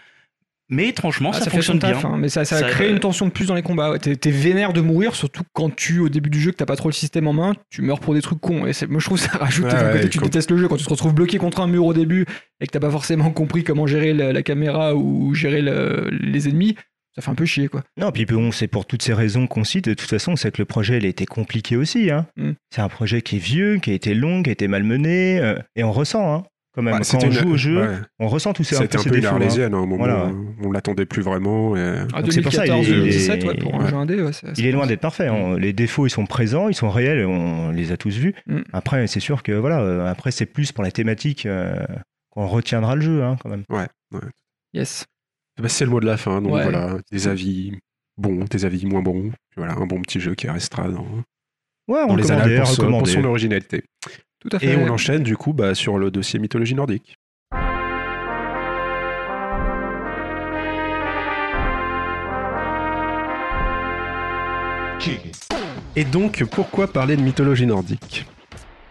Mais 0.71 0.89
étrangement, 0.89 1.31
Ah, 1.35 1.39
ça, 1.41 1.45
fait 1.47 1.51
son 1.61 1.73
fonctionne 1.73 1.79
bien. 1.81 1.93
taf, 1.93 2.05
hein, 2.07 2.17
mais 2.19 2.29
ça, 2.31 2.45
ça, 2.47 2.59
Ça, 2.61 2.67
a 2.67 2.71
créé 2.71 2.89
euh, 2.89 2.93
une 2.93 3.01
tension 3.01 3.27
de 3.27 3.33
plus 3.33 3.47
dans 3.47 3.55
les 3.55 3.63
combats. 3.63 3.91
ouais. 3.91 3.99
T'es, 3.99 4.17
t'es 4.17 4.31
vénère 4.31 4.73
de 4.73 4.81
mourir, 4.81 5.15
surtout 5.15 5.43
quand 5.53 5.75
tu, 5.75 5.99
au 5.99 6.09
début 6.09 6.31
du 6.31 6.41
jeu, 6.41 6.53
que 6.53 6.57
t'as 6.57 6.65
pas 6.67 6.77
trop 6.77 6.89
le 6.89 6.95
système 6.95 7.27
en 7.27 7.33
main, 7.35 7.55
tu 7.69 7.83
meurs 7.83 8.01
pour 8.01 8.15
des 8.15 8.23
trucs 8.23 8.41
cons. 8.41 8.65
Et 8.65 8.73
c'est, 8.73 8.87
moi, 8.87 8.99
je 9.01 9.05
trouve 9.05 9.19
que 9.23 9.29
ça 9.31 9.37
rajoute 9.39 9.65
Ouais, 9.67 9.73
d'un 9.73 9.91
côté, 9.93 10.05
ouais, 10.05 10.09
tu 10.09 10.19
détestes 10.21 10.51
le 10.53 10.57
jeu 10.57 10.69
quand 10.69 10.77
tu 10.77 10.85
te 10.85 10.91
retrouves 10.91 11.13
bloqué 11.15 11.37
contre 11.37 11.61
un 11.61 11.67
mur 11.67 11.85
au 11.85 11.93
début 11.93 12.25
et 12.61 12.67
que 12.67 12.71
t'as 12.71 12.81
pas 12.81 12.91
forcément 12.91 13.31
compris 13.31 13.63
comment 13.65 13.87
gérer 13.87 14.15
la, 14.15 14.33
la 14.33 14.43
caméra 14.43 14.95
ou 14.95 15.35
gérer 15.35 15.61
le- 15.61 16.09
les 16.13 16.49
ennemis. 16.49 16.77
Ça 17.17 17.23
fait 17.23 17.31
un 17.31 17.35
peu 17.35 17.45
chier, 17.45 17.69
quoi. 17.69 17.83
Non, 17.97 18.11
puis 18.11 18.27
bon, 18.27 18.51
c'est 18.51 18.67
pour 18.67 18.87
toutes 18.87 19.03
ces 19.03 19.15
raisons 19.15 19.47
qu'on 19.47 19.63
cite. 19.63 19.85
De 19.89 19.95
toute 19.95 20.09
façon, 20.11 20.35
c'est 20.35 20.51
que 20.51 20.61
le 20.61 20.65
projet, 20.67 20.99
il 20.99 21.07
a 21.07 21.09
été 21.09 21.27
compliqué 21.27 21.77
aussi. 21.77 22.11
Hein. 22.11 22.27
Mm. 22.37 22.51
C'est 22.75 22.81
un 22.81 22.89
projet 22.89 23.23
qui 23.23 23.37
est 23.37 23.39
vieux, 23.39 23.77
qui 23.79 23.91
a 23.91 23.95
été 23.95 24.15
long, 24.15 24.43
qui 24.43 24.51
a 24.51 24.53
été 24.53 24.67
malmené. 24.67 25.39
euh, 25.39 25.57
et 25.77 25.85
on 25.85 25.93
ressent, 25.93 26.35
hein, 26.35 26.43
quand 26.75 26.83
même. 26.83 26.95
ouais, 26.95 27.01
quand 27.09 27.23
on 27.23 27.27
une- 27.29 27.33
joue 27.33 27.51
au 27.53 27.57
jeu, 27.57 27.81
ouais. 27.83 27.97
on 28.19 28.27
ressent 28.27 28.53
tous 28.53 28.65
ces, 28.65 28.75
C'était 28.75 28.99
un 28.99 29.03
peu 29.05 29.11
une 29.11 29.15
défauts. 29.21 29.29
hein. 29.29 29.37
arlésienne 29.37 29.75
à 29.75 29.77
un 29.77 29.81
moment. 29.87 29.97
Voilà. 29.99 30.33
On 30.61 30.73
l'attendait 30.73 31.07
plus 31.07 31.23
vraiment. 31.23 31.77
Et... 31.77 31.99
Ah, 32.15 32.23
Donc 32.23 32.33
c'est 32.33 32.43
pour 32.43 32.53
ça, 32.53 32.67
il 32.67 32.73
est- 32.73 32.75
2014, 32.75 32.89
il 32.89 32.93
est- 32.95 32.97
2017, 32.97 33.45
ouais, 33.45 33.55
pour 33.59 33.75
un 33.77 33.85
ouais. 33.85 33.91
jeu 33.91 33.97
indé, 33.97 34.21
ouais, 34.21 34.33
c'est- 34.33 34.49
Il 34.49 34.57
c'est 34.57 34.63
est 34.65 34.73
loin 34.73 34.87
d'être 34.89 35.01
parfait. 35.01 35.29
hein. 35.29 35.57
Les 35.57 35.73
défauts, 35.73 36.09
ils 36.09 36.11
sont 36.11 36.27
présents, 36.27 36.69
ils 36.69 36.75
sont 36.75 36.91
réels, 36.91 37.25
on 37.27 37.71
les 37.71 37.93
a 37.93 37.97
tous 37.97 38.17
vus. 38.19 38.35
Mm. 38.49 38.63
Après, 38.73 39.07
c'est 39.07 39.21
sûr 39.21 39.45
que 39.45 39.53
voilà. 39.53 39.81
euh, 39.83 40.05
Après, 40.11 40.33
c'est 40.33 40.47
plus 40.47 40.73
pour 40.73 40.83
la 40.83 40.91
thématique 40.91 41.47
euh, 41.47 41.77
qu'on 42.31 42.49
retiendra 42.49 42.97
le 42.97 43.03
jeu, 43.03 43.23
hein, 43.23 43.37
quand 43.41 43.51
même. 43.51 43.63
Ouais. 43.71 43.87
ça. 44.13 44.19
Yes. 44.73 45.05
Bah, 45.61 45.69
c'est 45.69 45.85
le 45.85 45.91
mot 45.91 46.01
de 46.01 46.07
la 46.07 46.17
fin. 46.17 46.41
Donc 46.43 46.53
Ouais. 46.53 46.63
voilà, 46.63 46.99
des 47.13 47.29
avis 47.29 47.79
bons, 48.17 48.45
des 48.51 48.65
avis 48.65 48.87
moins 48.87 49.03
bons. 49.03 49.31
Voilà, 49.57 49.75
un 49.75 49.87
bon 49.87 50.01
petit 50.03 50.21
jeu 50.21 50.35
qui 50.35 50.49
restera 50.49 50.89
dans, 50.89 51.07
Ouais, 51.89 52.07
dans 52.07 52.17
les 52.17 52.31
annales 52.33 52.57
pour, 52.59 52.67
son- 52.67 52.89
pour 52.91 53.07
son 53.09 53.25
originalité. 53.25 53.85
Tout 54.41 54.49
à 54.53 54.59
fait. 54.59 54.73
Et 54.73 54.77
on 54.77 54.89
enchaîne 54.89 55.23
du 55.23 55.37
coup 55.37 55.53
bah, 55.53 55.75
sur 55.75 55.99
le 55.99 56.11
dossier 56.11 56.39
mythologie 56.39 56.75
nordique. 56.75 57.17
Et 65.97 66.05
donc, 66.05 66.45
pourquoi 66.45 66.87
parler 66.89 67.17
de 67.17 67.23
mythologie 67.23 67.67
nordique? 67.67 68.27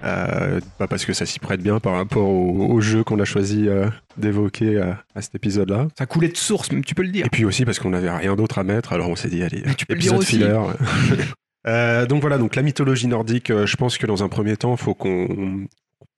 Euh, 0.04 0.60
Pas 0.78 0.88
parce 0.88 1.06
que 1.06 1.14
ça 1.14 1.26
s'y 1.26 1.40
prête 1.40 1.62
bien 1.62 1.80
par 1.80 1.94
rapport 1.94 2.28
au, 2.28 2.68
au 2.74 2.82
jeu 2.82 3.04
qu'on 3.04 3.20
a 3.20 3.26
choisi 3.26 3.68
euh, 3.68 3.88
d'évoquer 4.18 4.80
à, 4.80 5.04
à 5.16 5.22
cet 5.22 5.36
épisode-là. 5.36 5.88
Ça 5.98 6.06
coulait 6.06 6.28
de 6.30 6.38
source, 6.38 6.70
tu 6.86 6.94
peux 6.96 7.04
le 7.04 7.10
dire. 7.10 7.26
Et 7.26 7.30
puis 7.30 7.46
aussi 7.46 7.64
parce 7.66 7.80
qu'on 7.80 7.92
n'avait 7.92 8.10
rien 8.12 8.36
d'autre 8.36 8.60
à 8.60 8.64
mettre, 8.64 8.94
alors 8.94 9.10
on 9.10 9.16
s'est 9.16 9.30
dit, 9.30 9.42
allez, 9.44 9.64
tu 9.78 9.86
peux 9.86 9.94
le 9.94 10.00
dire 10.00 10.14
épisode 10.14 10.20
aussi. 10.20 10.38
filler. 10.38 11.24
Euh, 11.66 12.06
donc 12.06 12.20
voilà, 12.20 12.38
donc 12.38 12.58
la 12.58 12.62
mythologie 12.62 13.08
nordique, 13.08 13.50
euh, 13.50 13.66
je 13.66 13.78
pense 13.78 13.98
que 13.98 14.06
dans 14.06 14.22
un 14.22 14.28
premier 14.28 14.58
temps, 14.58 14.74
il 14.74 14.78
faut 14.82 14.94
qu'on 14.94 15.66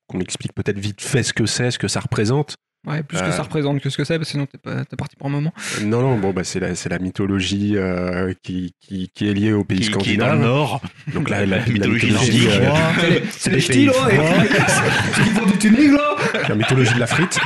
qu'on 0.08 0.20
explique 0.20 0.54
peut-être 0.54 0.80
vite 0.80 1.02
fait 1.02 1.22
ce 1.22 1.34
que 1.34 1.46
c'est, 1.46 1.70
ce 1.70 1.78
que 1.78 1.88
ça 1.88 2.00
représente. 2.00 2.56
Ouais, 2.86 3.02
plus 3.04 3.18
que 3.18 3.24
Euh. 3.24 3.32
ça 3.32 3.42
représente 3.44 3.82
que 3.82 3.90
ce 3.90 3.98
que 3.98 4.04
c'est, 4.04 4.18
parce 4.18 4.28
que 4.28 4.32
sinon 4.34 4.46
t'es, 4.46 4.58
pas, 4.58 4.86
t'es 4.86 4.96
parti 4.96 5.16
pour 5.16 5.28
un 5.28 5.32
moment. 5.32 5.54
Non, 5.82 6.02
non, 6.02 6.18
bon, 6.20 6.32
bah, 6.32 6.44
c'est 6.44 6.60
la, 6.60 6.76
c'est 6.76 6.90
la 6.90 7.00
mythologie 7.00 7.74
euh, 7.76 8.34
qui, 8.44 8.74
qui, 8.80 9.10
qui 9.14 9.28
est 9.30 9.34
liée 9.34 9.54
au 9.54 9.64
pays 9.64 9.80
Qui, 9.80 9.92
qui 9.94 10.14
est 10.14 10.18
dans 10.18 10.34
le 10.34 10.40
nord. 10.40 10.82
Donc 11.14 11.30
la, 11.30 11.46
la- 11.46 11.58
la 11.60 11.66
mythologie 11.66 12.12
nordique. 12.12 12.48
euh, 12.48 13.20
C'est 13.32 13.50
les, 13.52 13.60
ch'tis, 13.60 13.86
là 13.88 13.94
Ils 15.18 15.32
font 15.32 15.46
du 15.46 15.58
tuning, 15.58 15.92
là 15.94 16.16
la 16.50 16.56
mythologie 16.56 16.94
de 16.94 17.00
la 17.00 17.08
frite. 17.08 17.40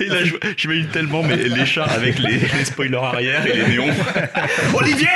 Et 0.00 0.04
là, 0.06 0.24
je- 0.24 0.34
j'imagine 0.56 0.86
tellement 0.88 1.22
mais 1.22 1.36
les 1.36 1.66
chats 1.66 1.84
avec 1.84 2.18
les, 2.18 2.38
les 2.38 2.64
spoilers 2.64 2.96
arrière 2.96 3.46
et 3.46 3.56
les 3.56 3.68
néons. 3.68 3.92
Olivier 4.74 5.06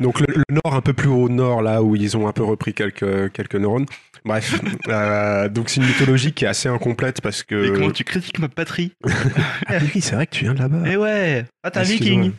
Donc 0.00 0.20
le, 0.20 0.26
le 0.28 0.44
nord, 0.64 0.74
un 0.74 0.80
peu 0.80 0.92
plus 0.92 1.08
au 1.08 1.28
nord, 1.28 1.62
là 1.62 1.82
où 1.82 1.96
ils 1.96 2.16
ont 2.16 2.28
un 2.28 2.32
peu 2.32 2.42
repris 2.44 2.74
quelques, 2.74 3.32
quelques 3.32 3.54
neurones. 3.56 3.86
Bref, 4.28 4.60
euh, 4.88 5.48
donc 5.48 5.70
c'est 5.70 5.80
une 5.80 5.86
mythologie 5.86 6.32
qui 6.32 6.44
est 6.44 6.48
assez 6.48 6.68
incomplète 6.68 7.20
parce 7.20 7.42
que. 7.42 7.54
Mais 7.70 7.76
comment 7.78 7.90
tu 7.90 8.04
critiques 8.04 8.38
ma 8.38 8.48
patrie 8.48 8.92
Ah 9.66 9.78
oui, 9.94 10.00
c'est 10.00 10.14
vrai 10.14 10.26
que 10.26 10.34
tu 10.36 10.44
viens 10.44 10.54
de 10.54 10.58
là-bas. 10.60 10.82
Eh 10.86 10.96
ouais 10.96 11.44
Ah, 11.64 11.70
t'es 11.70 11.78
un 11.78 11.82
Excuse-moi. 11.82 12.22
viking 12.24 12.32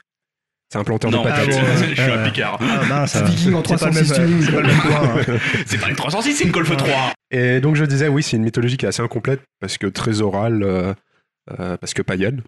C'est 0.71 0.77
un 0.79 0.83
planteur 0.83 1.09
Non, 1.11 1.23
de 1.23 1.27
patates. 1.29 1.51
je, 1.51 1.57
Ah 1.57 1.85
je 1.95 2.01
suis 2.01 2.11
un 2.11 2.23
picard. 2.23 2.59
Ah 2.61 2.85
mince, 2.87 3.11
C'est 3.13 3.25
Viking 3.25 3.53
en 3.55 3.63
c'est 3.65 3.77
pas 3.79 3.89
le 3.89 3.91
306 4.05 4.09
même- 4.19 4.27
tuning. 4.29 4.41
c'est 4.45 4.51
pas 4.51 4.61
le 4.61 4.67
même 4.67 4.77
point, 4.81 5.33
hein. 5.35 5.39
C'est 5.65 5.77
pas 5.81 5.89
une 5.89 5.95
306, 5.95 6.35
c'est 6.35 6.43
une 6.45 6.51
Golf 6.51 6.77
3 6.77 7.13
Et 7.31 7.59
donc 7.59 7.75
je 7.75 7.83
disais, 7.85 8.07
oui, 8.07 8.21
c'est 8.23 8.37
une 8.37 8.43
mythologie 8.43 8.77
qui 8.77 8.85
est 8.85 8.89
assez 8.89 9.01
incomplète 9.01 9.41
parce 9.59 9.77
que 9.79 9.87
très 9.87 10.21
orale, 10.21 10.61
euh, 10.63 10.93
euh, 11.59 11.75
parce 11.77 11.93
que 11.95 12.01
païenne. 12.03 12.41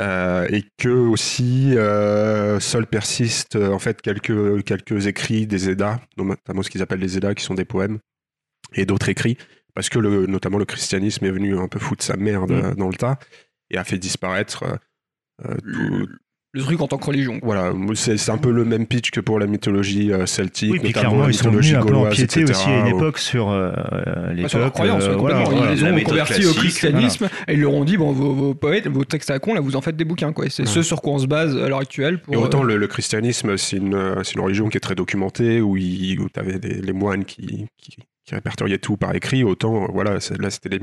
Euh, 0.00 0.46
et 0.50 0.64
que 0.78 0.88
aussi 0.88 1.74
euh, 1.76 2.58
seuls 2.60 2.86
persistent 2.86 3.56
euh, 3.56 3.70
en 3.72 3.78
fait 3.78 4.00
quelques, 4.00 4.64
quelques 4.64 5.06
écrits 5.06 5.46
des 5.46 5.68
Eddas, 5.70 5.98
notamment 6.16 6.62
ce 6.62 6.70
qu'ils 6.70 6.82
appellent 6.82 7.00
les 7.00 7.16
Eddas, 7.18 7.34
qui 7.34 7.44
sont 7.44 7.54
des 7.54 7.64
poèmes, 7.64 7.98
et 8.74 8.84
d'autres 8.86 9.08
écrits, 9.08 9.36
parce 9.74 9.88
que 9.88 9.98
le, 9.98 10.26
notamment 10.26 10.58
le 10.58 10.64
christianisme 10.64 11.24
est 11.24 11.30
venu 11.30 11.56
un 11.58 11.68
peu 11.68 11.78
foutre 11.78 12.04
sa 12.04 12.16
merde 12.16 12.50
Mm. 12.52 12.64
euh, 12.64 12.74
dans 12.74 12.88
le 12.88 12.94
tas 12.94 13.18
et 13.70 13.78
a 13.78 13.84
fait 13.84 13.98
disparaître 13.98 14.64
euh, 14.64 14.76
euh, 15.48 15.54
tout, 15.72 16.08
Le 16.54 16.62
truc 16.62 16.80
en 16.80 16.88
tant 16.88 16.96
que 16.98 17.04
religion. 17.04 17.38
voilà, 17.42 17.72
c'est 17.94 18.16
c'est 18.16 18.30
un 18.32 18.38
peu 18.38 18.50
le 18.50 18.64
même 18.64 18.86
pitch 18.86 19.10
que 19.10 19.20
pour 19.20 19.38
la 19.38 19.46
mythologie 19.46 20.10
euh, 20.12 20.24
celtique, 20.26 20.72
Oui, 20.72 20.78
puis 20.78 20.88
notamment 20.88 21.08
clairement, 21.10 21.24
la 21.26 21.30
ils 21.30 21.34
sont 21.34 21.50
venus 21.50 21.74
un 21.74 21.82
peu 21.84 21.94
empiéter 21.94 22.44
aussi 22.44 22.68
à 22.68 22.78
une 22.80 22.86
époque 22.96 23.18
sur 23.18 23.50
euh, 23.50 23.70
les 24.32 24.42
Ouais, 24.44 24.48
sur 24.48 24.58
leur 24.58 24.72
croyance, 24.72 25.04
ouais, 25.06 25.14
complètement. 25.14 25.44
voilà, 25.44 25.72
ils 25.74 25.80
les 25.84 25.92
ont 25.92 26.04
convertis 26.04 26.46
au 26.46 26.54
christianisme 26.54 27.28
et 27.46 27.52
ils 27.54 27.60
leur 27.60 27.74
ont 27.74 27.84
dit 27.84 27.96
bon, 27.98 28.12
vos, 28.12 28.32
vos 28.34 28.54
poètes, 28.54 28.88
vos 28.88 29.04
textes 29.04 29.30
à 29.30 29.38
con, 29.38 29.54
là, 29.54 29.60
vous 29.60 29.76
en 29.76 29.80
faites 29.82 29.96
des 29.96 30.04
bouquins, 30.06 30.32
quoi. 30.32 30.46
C'est 30.50 30.62
Ouais. 30.62 30.68
ce 30.68 30.82
sur 30.82 31.02
quoi 31.02 31.12
on 31.12 31.18
se 31.18 31.26
base 31.26 31.54
à 31.56 31.68
l'heure 31.68 31.78
actuelle. 31.80 32.18
Pour, 32.20 32.34
Et 32.34 32.36
autant 32.38 32.64
euh, 32.64 32.66
le, 32.66 32.76
le 32.78 32.86
christianisme, 32.88 33.56
c'est 33.58 33.76
une, 33.76 33.94
euh, 33.94 34.22
c'est 34.24 34.34
une 34.34 34.40
religion 34.40 34.68
qui 34.70 34.78
est 34.78 34.80
très 34.80 34.94
documentée, 34.96 35.60
où, 35.60 35.76
il- 35.76 36.18
où 36.18 36.28
tu 36.30 36.40
avais 36.40 36.58
les 36.58 36.92
moines 36.94 37.24
qui, 37.26 37.66
qui, 37.76 37.98
qui 38.28 38.34
répertoriaient 38.34 38.76
tout 38.78 38.98
par 38.98 39.14
écrit, 39.14 39.42
autant, 39.42 39.84
euh, 39.84 39.86
voilà, 39.90 40.20
c'est- 40.20 40.38
là 40.38 40.50
c'était 40.50 40.68
des, 40.68 40.80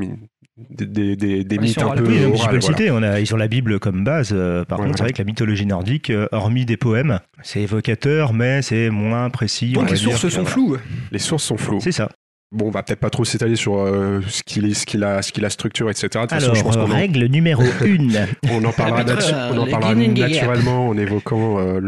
des, 0.58 1.16
des, 1.16 1.44
des- 1.44 1.58
mythes 1.60 1.78
un 1.78 1.92
peu. 1.92 2.04
Oui, 2.08 2.24
orales, 2.26 2.38
je 2.38 2.46
peux 2.48 2.56
le 2.56 2.60
voilà. 2.62 2.78
citer, 2.78 2.90
on 2.92 3.04
a, 3.04 3.20
ils 3.20 3.32
ont 3.34 3.38
la 3.38 3.48
Bible 3.48 3.80
comme 3.80 4.04
base. 4.04 4.32
euh, 4.34 4.66
par 4.66 4.80
Ouais, 4.80 4.86
contre, 4.88 4.98
c'est 4.98 5.04
vrai 5.04 5.14
que 5.14 5.20
la 5.20 5.26
mythologie 5.26 5.68
nordique, 5.68 6.10
euh, 6.10 6.28
hormis 6.32 6.66
des 6.66 6.76
poèmes, 6.78 7.20
c'est 7.44 7.62
évocateur, 7.62 8.34
mais 8.34 8.64
c'est 8.64 8.90
moins 8.90 9.30
précis. 9.30 9.74
on 9.78 9.82
Donc 9.82 9.92
les 9.92 9.96
sources 9.98 10.22
sont 10.28 10.30
voilà. 10.42 10.50
floues. 10.50 10.78
Les 11.12 11.20
sources 11.20 11.44
sont 11.44 11.58
floues. 11.58 11.80
C'est 11.82 11.92
ça. 11.92 12.10
Bon, 12.52 12.68
on 12.68 12.72
va 12.72 12.84
peut-être 12.84 13.00
pas 13.00 13.10
trop 13.10 13.26
s'étaler 13.26 13.56
sur 13.56 13.78
euh, 13.78 14.22
ce 14.28 14.44
qu'il 14.44 14.76
ce 14.76 14.86
qu'il 14.86 15.04
a, 15.04 15.22
ce 15.22 15.32
qu'il 15.32 15.46
a 15.46 15.50
structure, 15.50 15.90
etc. 15.90 16.08
De 16.08 16.20
toute 16.22 16.30
façon, 16.32 16.44
Alors, 16.46 16.56
je 16.56 16.64
pense 16.64 16.76
euh, 16.78 16.86
qu'on 16.86 16.92
en- 16.92 16.96
règle 16.96 17.26
numéro 17.26 17.62
1. 17.82 18.26
on 18.52 18.64
en 18.64 18.72
parlera, 18.72 19.04
natu- 19.04 19.34
euh, 19.34 19.52
on 19.54 19.58
en 19.60 19.66
les 19.66 19.72
parlera 19.72 19.94
Gnungagap. 19.96 20.30
naturellement 20.32 20.88
en 20.90 20.98
évoquant 20.98 21.60
euh, 21.60 21.80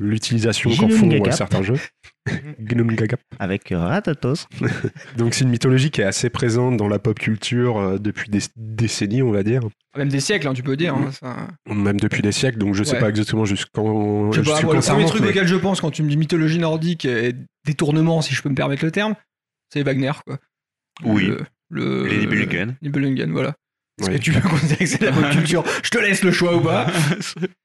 l'utilisation 0.00 0.70
qu'en 0.76 0.88
font 0.88 1.10
euh, 1.10 1.30
certains 1.30 1.62
jeux. 1.62 1.78
Gnungagap. 2.60 3.20
Avec 3.38 3.68
Ratatos. 3.74 4.46
Donc 5.16 5.34
c'est 5.34 5.44
une 5.44 5.50
mythologie 5.50 5.90
qui 5.90 6.00
est 6.00 6.04
assez 6.04 6.30
présente 6.30 6.76
dans 6.76 6.88
la 6.88 6.98
pop 6.98 7.18
culture 7.18 7.78
euh, 7.78 7.98
depuis 7.98 8.30
des 8.30 8.40
décennies, 8.56 9.22
on 9.22 9.32
va 9.32 9.42
dire, 9.42 9.62
Même 9.96 10.08
des 10.08 10.20
siècles, 10.20 10.46
hein, 10.48 10.54
tu 10.54 10.62
peux 10.62 10.76
dire. 10.76 10.94
hein, 10.94 11.10
ça- 11.12 11.48
même 11.66 11.98
depuis 11.98 12.22
des 12.22 12.32
siècles. 12.32 12.58
Donc 12.58 12.74
je 12.74 12.84
sais 12.84 12.94
Ouais. 12.94 13.00
pas 13.00 13.08
exactement 13.08 13.44
jusqu'en. 13.44 14.30
Je 14.32 14.42
sais 14.42 14.50
pas, 14.52 14.62
moi, 14.62 14.74
le 14.76 14.80
premier 14.80 15.04
truc 15.06 15.22
mais- 15.22 15.28
auquel 15.30 15.46
je 15.46 15.56
pense 15.56 15.80
quand 15.80 15.90
tu 15.90 16.02
me 16.02 16.08
dis 16.08 16.16
mythologie 16.16 16.58
nordique 16.58 17.04
et 17.04 17.34
détournement, 17.66 18.22
si 18.22 18.34
je 18.34 18.42
peux 18.42 18.48
me 18.48 18.54
permettre 18.54 18.84
le 18.84 18.90
terme, 18.92 19.14
c'est 19.72 19.82
Wagner, 19.82 20.12
quoi. 20.26 20.38
Oui. 21.04 21.26
Le, 21.28 21.38
le- 21.70 22.06
Les 22.06 22.18
Nibelungen. 22.18 22.76
Nibelungen, 22.82 23.32
voilà. 23.32 23.54
Est-ce 24.00 24.08
Ouais. 24.10 24.18
que 24.18 24.22
tu 24.22 24.32
peux 24.32 24.48
considérer 24.48 24.78
que 24.84 24.86
c'est 24.86 25.02
la 25.02 25.12
pop 25.12 25.24
culture? 25.32 25.64
Je 25.82 25.90
te 25.90 25.98
laisse 25.98 26.22
le 26.24 26.32
choix 26.32 26.56
ou 26.56 26.60
pas? 26.60 26.86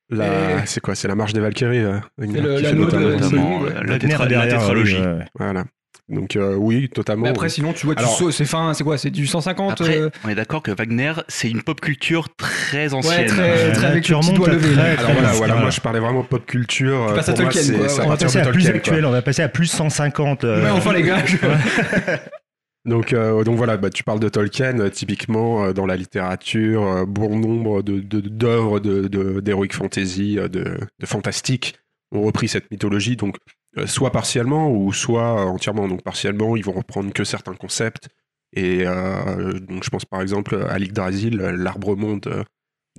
La- 0.10 0.64
Et- 0.64 0.66
C'est 0.66 0.80
quoi? 0.82 0.96
C'est 0.96 1.08
la 1.08 1.16
marche 1.16 1.34
des 1.34 1.40
Valkyries. 1.40 1.80
euh, 1.80 2.00
la 2.18 2.74
note 2.74 2.92
de- 2.92 2.98
euh, 2.98 3.18
la, 3.18 3.82
Wagner 3.82 3.98
tétra- 4.00 4.24
la 4.24 4.28
derrière, 4.28 4.60
tétralogie. 4.60 4.98
oui. 4.98 5.24
Voilà. 5.36 5.66
Donc 6.10 6.38
euh, 6.38 6.56
oui, 6.56 6.88
totalement. 6.88 7.24
Mais 7.24 7.30
après, 7.32 7.50
sinon, 7.50 7.74
tu 7.74 7.86
vois, 7.86 7.94
tu 7.96 8.04
c'est 8.32 8.46
fin, 8.46 8.74
c'est 8.74 8.86
quoi 8.86 8.98
C'est 8.98 9.10
du 9.10 9.28
150 9.28 9.72
Après, 9.82 9.98
euh, 10.00 10.10
on 10.24 10.30
est 10.30 10.36
d'accord 10.36 10.64
que 10.64 10.72
Wagner, 10.72 11.12
c'est 11.28 11.50
une 11.50 11.62
pop 11.62 11.82
culture 11.82 12.28
très 12.38 12.88
Ouais, 12.90 12.94
ancienne. 12.94 13.28
très, 13.28 13.42
Euh, 13.42 13.74
très 13.74 13.82
là, 13.82 13.88
avec 13.90 14.04
tu 14.06 14.14
le 14.14 14.20
petit 14.20 14.26
remontes 14.28 14.36
doigt 14.38 14.50
à 14.50 14.54
levé. 14.54 14.74
très, 14.74 14.76
là. 14.76 14.96
très 14.96 15.04
Alors 15.04 15.12
voilà, 15.18 15.32
Voilà. 15.34 15.56
moi 15.56 15.70
je 15.70 15.82
parlais 15.82 16.00
vraiment 16.00 16.24
pop 16.24 16.46
culture. 16.46 17.08
Tu 17.10 17.14
passes 17.16 17.28
à 17.30 17.32
moi, 17.34 17.52
Tolkien, 17.52 17.74
On 18.06 18.08
va 18.10 18.16
passer 18.18 18.40
de 18.42 18.44
à 18.48 18.52
plus 18.52 18.64
Tolkien, 18.64 18.70
quoi. 18.72 18.78
actuel, 18.78 19.06
on 19.06 19.12
va 19.12 19.22
passer 19.22 19.42
à 19.42 19.50
plus 19.50 19.66
150. 19.68 20.44
euh, 20.46 20.64
Ouais, 20.64 20.70
enfin, 20.70 20.94
les 20.94 21.04
gars, 21.04 21.26
je- 21.26 21.36
Donc, 22.86 23.12
euh, 23.12 23.44
donc 23.44 23.58
voilà, 23.58 23.76
bah, 23.76 23.90
tu 23.90 24.06
parles 24.06 24.22
de 24.22 24.30
Tolkien, 24.30 24.80
euh, 24.80 24.90
typiquement 24.90 25.66
euh, 25.66 25.74
dans 25.74 25.86
la 25.86 25.98
littérature, 25.98 26.88
euh, 26.88 27.06
bon 27.06 27.38
nombre 27.38 27.82
de- 27.82 28.00
de- 28.00 28.22
d'œuvres 28.22 28.80
de, 28.80 29.10
de, 29.10 29.42
d'heroic 29.42 29.74
fantasy, 29.74 30.36
de, 30.36 30.48
de 30.48 31.06
fantastique 31.06 31.76
ont 32.12 32.22
repris 32.22 32.48
cette 32.48 32.70
mythologie, 32.72 33.16
donc 33.16 33.38
euh, 33.78 33.86
soit 33.86 34.12
partiellement 34.12 34.72
ou 34.72 34.94
soit 34.94 35.42
euh, 35.42 35.46
entièrement. 35.46 35.88
Donc 35.88 36.04
partiellement, 36.04 36.56
ils 36.56 36.64
vont 36.64 36.74
reprendre 36.74 37.12
que 37.14 37.24
certains 37.24 37.54
concepts. 37.54 38.10
Et 38.54 38.84
euh, 38.86 39.54
donc 39.60 39.84
je 39.84 39.90
pense 39.90 40.06
par 40.06 40.22
exemple 40.22 40.66
à 40.70 40.80
l'Yggdrasil, 40.80 41.36
l'arbre 41.38 41.96
monde 41.96 42.46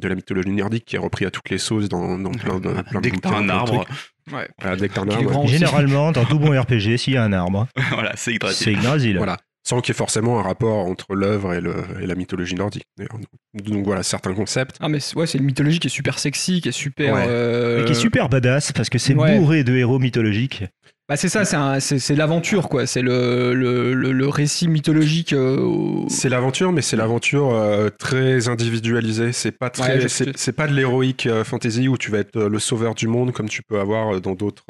de 0.00 0.08
la 0.08 0.14
mythologie 0.14 0.50
nordique 0.50 0.84
qui 0.84 0.96
est 0.96 1.00
repris 1.00 1.24
à 1.24 1.30
toutes 1.30 1.50
les 1.50 1.58
sauces 1.58 1.88
dans, 1.88 2.18
dans 2.18 2.30
plein 2.30 2.60
de 2.60 2.82
plein 2.82 3.00
de 3.00 3.08
Dès 3.08 3.10
que 3.10 3.28
un 3.28 3.48
arbre, 3.48 3.84
trucs. 3.84 4.34
Ouais. 4.34 4.48
Voilà, 4.60 4.76
dès 4.76 4.88
que 4.88 4.94
t'as 4.94 5.02
un 5.02 5.08
arbre. 5.08 5.46
Généralement, 5.46 6.12
dans 6.12 6.24
tout 6.24 6.38
bon 6.38 6.58
RPG, 6.60 6.98
s'il 6.98 7.14
y 7.14 7.16
a 7.16 7.24
un 7.24 7.32
arbre, 7.32 7.66
voilà, 7.90 8.12
c'est 8.14 8.32
c'est 8.52 8.72
Yggdrasil. 8.72 8.72
Yggdrasil. 8.72 9.16
Voilà. 9.16 9.38
Sans 9.68 9.82
qu'il 9.82 9.92
y 9.92 9.94
ait 9.94 9.98
forcément 9.98 10.38
un 10.40 10.42
rapport 10.42 10.86
entre 10.86 11.14
l'œuvre 11.14 11.52
et, 11.52 11.60
la 12.06 12.14
mythologie 12.14 12.54
nordique. 12.54 12.84
Donc, 12.98 13.20
donc 13.66 13.84
voilà, 13.84 14.02
certains 14.02 14.32
concepts. 14.32 14.76
Ah, 14.80 14.88
mais 14.88 14.98
c'est- 14.98 15.14
ouais, 15.14 15.26
c'est 15.26 15.36
une 15.36 15.44
mythologie 15.44 15.78
qui 15.78 15.88
est 15.88 15.90
super 15.90 16.18
sexy, 16.18 16.62
qui 16.62 16.70
est 16.70 16.72
super. 16.72 17.14
Ouais. 17.14 17.26
euh, 17.28 17.82
Et 17.82 17.84
qui 17.84 17.92
est 17.92 17.94
super 17.94 18.30
badass 18.30 18.72
parce 18.72 18.88
que 18.88 18.96
c'est 18.98 19.14
Ouais. 19.14 19.36
bourré 19.38 19.64
de 19.64 19.74
héros 19.76 19.98
mythologiques. 19.98 20.64
Bah, 21.06 21.16
c'est 21.16 21.28
ça, 21.28 21.44
c'est 21.80 22.14
l'aventure, 22.14 22.70
quoi. 22.70 22.86
C'est 22.86 23.02
le, 23.02 23.52
le, 23.54 23.92
le, 23.92 24.12
le 24.12 24.28
récit 24.28 24.68
mythologique. 24.68 25.32
euh, 25.34 26.02
C'est 26.08 26.28
l'aventure, 26.30 26.72
mais 26.72 26.80
c'est 26.82 26.96
l'aventure 26.96 27.52
euh, 27.54 27.90
très 27.98 28.48
individualisée. 28.48 29.32
C'est 29.32 29.52
pas 29.52 29.68
très, 29.68 29.94
Ouais, 29.96 30.00
je 30.00 30.08
c'est 30.08 30.24
sais. 30.26 30.32
c'est 30.36 30.52
pas 30.52 30.66
de 30.66 30.72
l'héroïque 30.74 31.26
euh, 31.26 31.44
fantasy 31.44 31.88
où 31.88 31.98
tu 31.98 32.10
vas 32.10 32.18
être 32.18 32.38
le 32.40 32.58
sauveur 32.58 32.94
du 32.94 33.06
monde 33.06 33.32
comme 33.32 33.48
tu 33.50 33.62
peux 33.62 33.80
avoir 33.80 34.18
dans 34.20 34.34
d'autres 34.34 34.64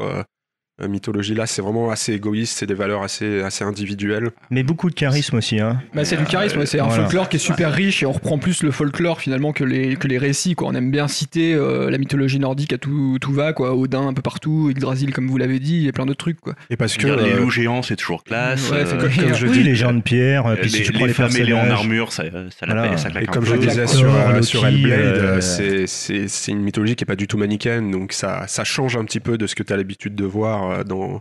euh, 0.81 0.89
mythologies. 0.89 1.35
Là, 1.35 1.47
c'est 1.47 1.63
vraiment 1.63 1.91
assez 1.91 2.13
égoïste. 2.13 2.59
C'est 2.59 2.67
des 2.67 2.75
valeurs 2.75 3.03
assez, 3.03 3.43
assez 3.43 3.65
individuelles. 3.65 4.31
Mais 4.51 4.63
beaucoup 4.63 4.91
de 4.91 4.95
charisme 4.95 5.37
aussi. 5.37 5.61
Hein. 5.61 5.81
Bah, 5.95 6.05
c'est 6.05 6.17
du 6.17 6.25
charisme, 6.25 6.65
c'est 6.67 6.81
un 6.81 6.85
voilà. 6.87 7.03
folklore 7.05 7.29
qui 7.29 7.37
est 7.37 7.41
super 7.41 7.73
riche 7.73 8.03
et 8.03 8.07
on 8.07 8.13
reprend 8.13 8.39
plus 8.39 8.63
le 8.63 8.71
folklore 8.71 9.21
finalement 9.21 9.53
que 9.53 9.65
les, 9.65 9.97
que 9.97 10.09
les 10.09 10.19
récits. 10.19 10.55
Quoi. 10.55 10.69
On 10.69 10.75
aime 10.75 10.91
bien 10.91 11.09
citer 11.09 11.55
euh, 11.55 11.91
la 11.91 11.99
mythologie 11.99 12.39
nordique 12.39 12.73
à 12.73 12.79
tout, 12.79 13.19
tout 13.21 13.33
va, 13.33 13.53
quoi. 13.53 13.75
Odin 13.77 14.07
un 14.09 14.15
peu 14.15 14.23
partout, 14.23 14.71
Yggdrasil 14.71 15.13
comme 15.13 15.29
vous 15.29 15.37
l'avez 15.39 15.59
dit, 15.59 15.87
et 15.89 15.93
plein 15.93 16.07
d'autres 16.07 16.19
trucs. 16.19 16.41
Quoi. 16.41 16.55
Et 16.71 16.77
parce 16.77 16.97
que 16.97 17.07
les 17.07 17.33
euh, 17.33 17.39
loups 17.41 17.51
géants, 17.51 17.83
c'est 17.83 17.97
toujours 17.97 18.25
classe. 18.25 18.71
Ouais, 18.71 18.85
c'est 18.87 18.95
euh, 18.95 19.01
comme- 19.01 19.09
comme 19.25 19.35
je 19.35 19.47
oui, 19.47 19.53
dis, 19.53 19.63
les 19.63 19.75
gens 19.75 19.93
de 19.93 20.01
pierre, 20.01 20.55
puis 20.61 20.71
si 20.71 20.79
les, 20.79 20.85
tu 20.85 20.93
prends 20.93 21.03
les 21.03 21.09
les 21.09 21.15
femmes 21.15 21.31
ailées 21.37 21.53
en 21.53 21.71
armure, 21.71 22.13
ça, 22.13 22.25
ça, 22.59 22.67
la 22.67 22.75
Voilà. 22.75 22.97
ça 22.97 23.11
claque 23.11 23.25
Et 23.25 23.27
comme 23.27 23.45
je 23.45 23.53
peu. 23.55 23.59
disais 23.67 23.87
sur, 23.87 24.05
Loki, 24.13 24.43
sur 24.45 24.67
Hellblade, 24.67 25.41
c'est- 25.41 25.87
c'est 25.87 26.29
c'est 26.29 26.53
une 26.53 26.61
mythologie 26.63 26.95
qui 26.97 27.05
est 27.05 27.07
pas 27.07 27.17
du 27.17 27.27
tout 27.27 27.37
manichéenne, 27.39 27.91
donc 27.91 28.13
ça, 28.13 28.45
ça 28.47 28.65
change 28.65 28.97
un 28.97 29.05
petit 29.05 29.21
peu 29.21 29.39
de 29.39 29.47
ce 29.47 29.55
que 29.55 29.63
tu 29.63 29.73
as 29.73 29.77
l'habitude 29.77 30.15
de 30.15 30.25
voir 30.25 30.68
euh, 30.71 30.85
dans, 30.85 31.21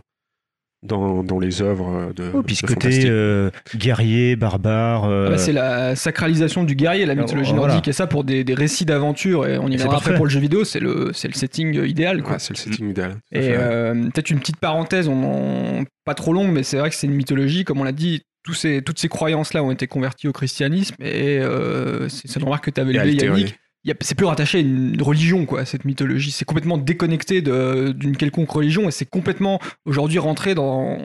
dans, 0.84 1.24
dans 1.24 1.38
les 1.40 1.60
œuvres 1.60 1.88
euh, 1.88 2.12
de, 2.12 2.30
Oh, 2.34 2.42
puis 2.42 2.54
de 2.54 2.58
ce 2.60 2.66
côté 2.66 2.74
fantastique. 2.86 3.06
euh, 3.10 3.50
guerrier, 3.74 4.36
barbare. 4.36 5.04
euh, 5.06 5.26
Ah 5.26 5.30
bah, 5.30 5.38
c'est 5.38 5.52
la 5.52 5.96
sacralisation 5.96 6.62
du 6.62 6.76
guerrier, 6.76 7.04
la 7.04 7.16
mythologie 7.16 7.50
voilà. 7.52 7.74
nordique, 7.74 7.88
et 7.88 7.92
ça 7.92 8.06
pour 8.06 8.22
des, 8.22 8.44
des 8.44 8.54
récits 8.54 8.84
d'aventure, 8.84 9.46
et 9.46 9.58
on 9.58 9.66
y 9.68 9.76
viendra 9.76 9.96
après 9.96 10.10
parfait. 10.10 10.14
pour 10.16 10.26
le 10.26 10.30
jeu 10.30 10.38
vidéo, 10.40 10.64
c'est 10.64 10.78
le, 10.80 11.10
c'est 11.12 11.26
le 11.28 11.34
setting 11.34 11.76
euh, 11.78 11.88
idéal. 11.88 12.22
Quoi. 12.22 12.34
Ouais, 12.34 12.38
c'est 12.38 12.50
le 12.54 12.58
setting 12.58 12.90
idéal. 12.90 13.16
Et 13.32 13.50
euh, 13.56 13.94
peut-être 14.10 14.30
une 14.30 14.38
petite 14.38 14.58
parenthèse, 14.58 15.08
on 15.08 15.80
en- 15.80 15.84
pas 16.04 16.14
trop 16.14 16.32
longue, 16.32 16.52
mais 16.52 16.62
c'est 16.62 16.78
vrai 16.78 16.90
que 16.90 16.94
c'est 16.96 17.08
une 17.08 17.14
mythologie, 17.14 17.64
comme 17.64 17.80
on 17.80 17.84
l'a 17.84 17.92
dit, 17.92 18.22
tous 18.44 18.54
ces, 18.54 18.80
toutes 18.80 19.00
ces 19.00 19.08
croyances-là 19.08 19.62
ont 19.64 19.72
été 19.72 19.88
converties 19.88 20.28
au 20.28 20.32
christianisme, 20.32 20.94
et 21.00 21.38
euh, 21.40 22.08
c'est 22.08 22.28
cette 22.28 22.42
remarque 22.44 22.66
que 22.66 22.70
tu 22.70 22.80
avais 22.80 22.92
levée. 22.92 23.14
Yannick. 23.14 23.58
C'est 24.00 24.14
plus 24.16 24.26
rattaché 24.26 24.58
à 24.58 24.60
une 24.60 25.00
religion, 25.02 25.46
quoi, 25.46 25.64
cette 25.64 25.84
mythologie. 25.84 26.30
C'est 26.30 26.44
complètement 26.44 26.78
déconnecté 26.78 27.42
d'une 27.42 28.16
quelconque 28.16 28.50
religion, 28.50 28.88
et 28.88 28.92
c'est 28.92 29.08
complètement 29.08 29.60
aujourd'hui 29.86 30.18
rentré 30.18 30.54
dans, 30.54 30.98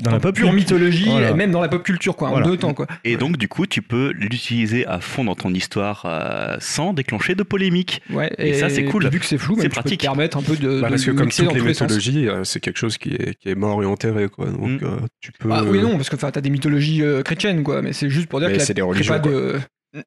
dans 0.00 0.12
la 0.12 0.20
pop 0.20 0.32
pure 0.34 0.52
mythologie, 0.52 1.06
Voilà. 1.10 1.30
et 1.30 1.34
même 1.34 1.50
dans 1.50 1.60
la 1.60 1.68
pop 1.68 1.82
culture, 1.82 2.14
quoi, 2.14 2.28
Voilà. 2.28 2.46
en 2.46 2.48
deux 2.50 2.56
temps, 2.56 2.72
quoi. 2.74 2.86
Et 3.04 3.16
donc, 3.16 3.36
du 3.36 3.48
coup, 3.48 3.66
tu 3.66 3.82
peux 3.82 4.12
l'utiliser 4.12 4.86
à 4.86 5.00
fond 5.00 5.24
dans 5.24 5.34
ton 5.34 5.52
histoire 5.52 6.02
euh, 6.06 6.56
sans 6.60 6.92
déclencher 6.92 7.34
de 7.34 7.42
polémique. 7.42 8.00
Ouais, 8.10 8.32
Et 8.38 8.54
ça, 8.54 8.68
c'est 8.68 8.84
cool. 8.84 9.08
Vu 9.08 9.18
que 9.18 9.26
c'est 9.26 9.38
flou, 9.38 9.56
C'est 9.56 9.62
tu 9.62 9.68
peux 9.70 9.74
te 9.74 9.80
pratique. 9.80 10.00
permettre 10.02 10.36
un 10.36 10.42
peu 10.42 10.54
de. 10.56 10.80
Bah, 10.80 10.86
de 10.86 10.92
parce 10.92 11.04
que 11.04 11.10
comme 11.10 11.30
toutes 11.30 11.46
dans 11.46 11.52
les 11.54 11.62
mythologies, 11.62 12.28
euh, 12.28 12.44
c'est 12.44 12.60
quelque 12.60 12.76
chose 12.78 12.96
qui 12.96 13.10
est, 13.14 13.34
qui 13.40 13.48
est 13.48 13.54
mort 13.56 13.82
et 13.82 13.86
enterré. 13.86 14.28
Quoi. 14.28 14.46
Donc 14.46 14.80
Mm. 14.82 14.84
euh, 14.84 14.96
tu 15.20 15.32
peux. 15.32 15.48
Ah 15.50 15.64
oui, 15.64 15.80
non, 15.82 15.96
parce 15.96 16.08
que 16.10 16.14
enfin, 16.16 16.30
t'as 16.30 16.40
des 16.42 16.50
mythologies 16.50 17.02
euh, 17.02 17.22
chrétiennes, 17.22 17.64
quoi, 17.64 17.82
mais 17.82 17.92
c'est 17.92 18.08
juste 18.08 18.28
pour 18.28 18.38
dire 18.38 18.50
Mais 18.50 18.58
que 18.58 18.62
c'est 18.62 18.74
des 18.74 18.82
religions, 18.82 19.14
pas 19.14 19.18
de. 19.18 19.58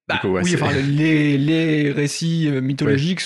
Bah, 0.08 0.20
coup, 0.22 0.28
ouais, 0.30 0.42
oui, 0.44 0.56
enfin, 0.56 0.72
les, 0.88 1.38
les 1.38 1.92
récits 1.92 2.48
euh, 2.48 2.62
mythologiques 2.62 3.22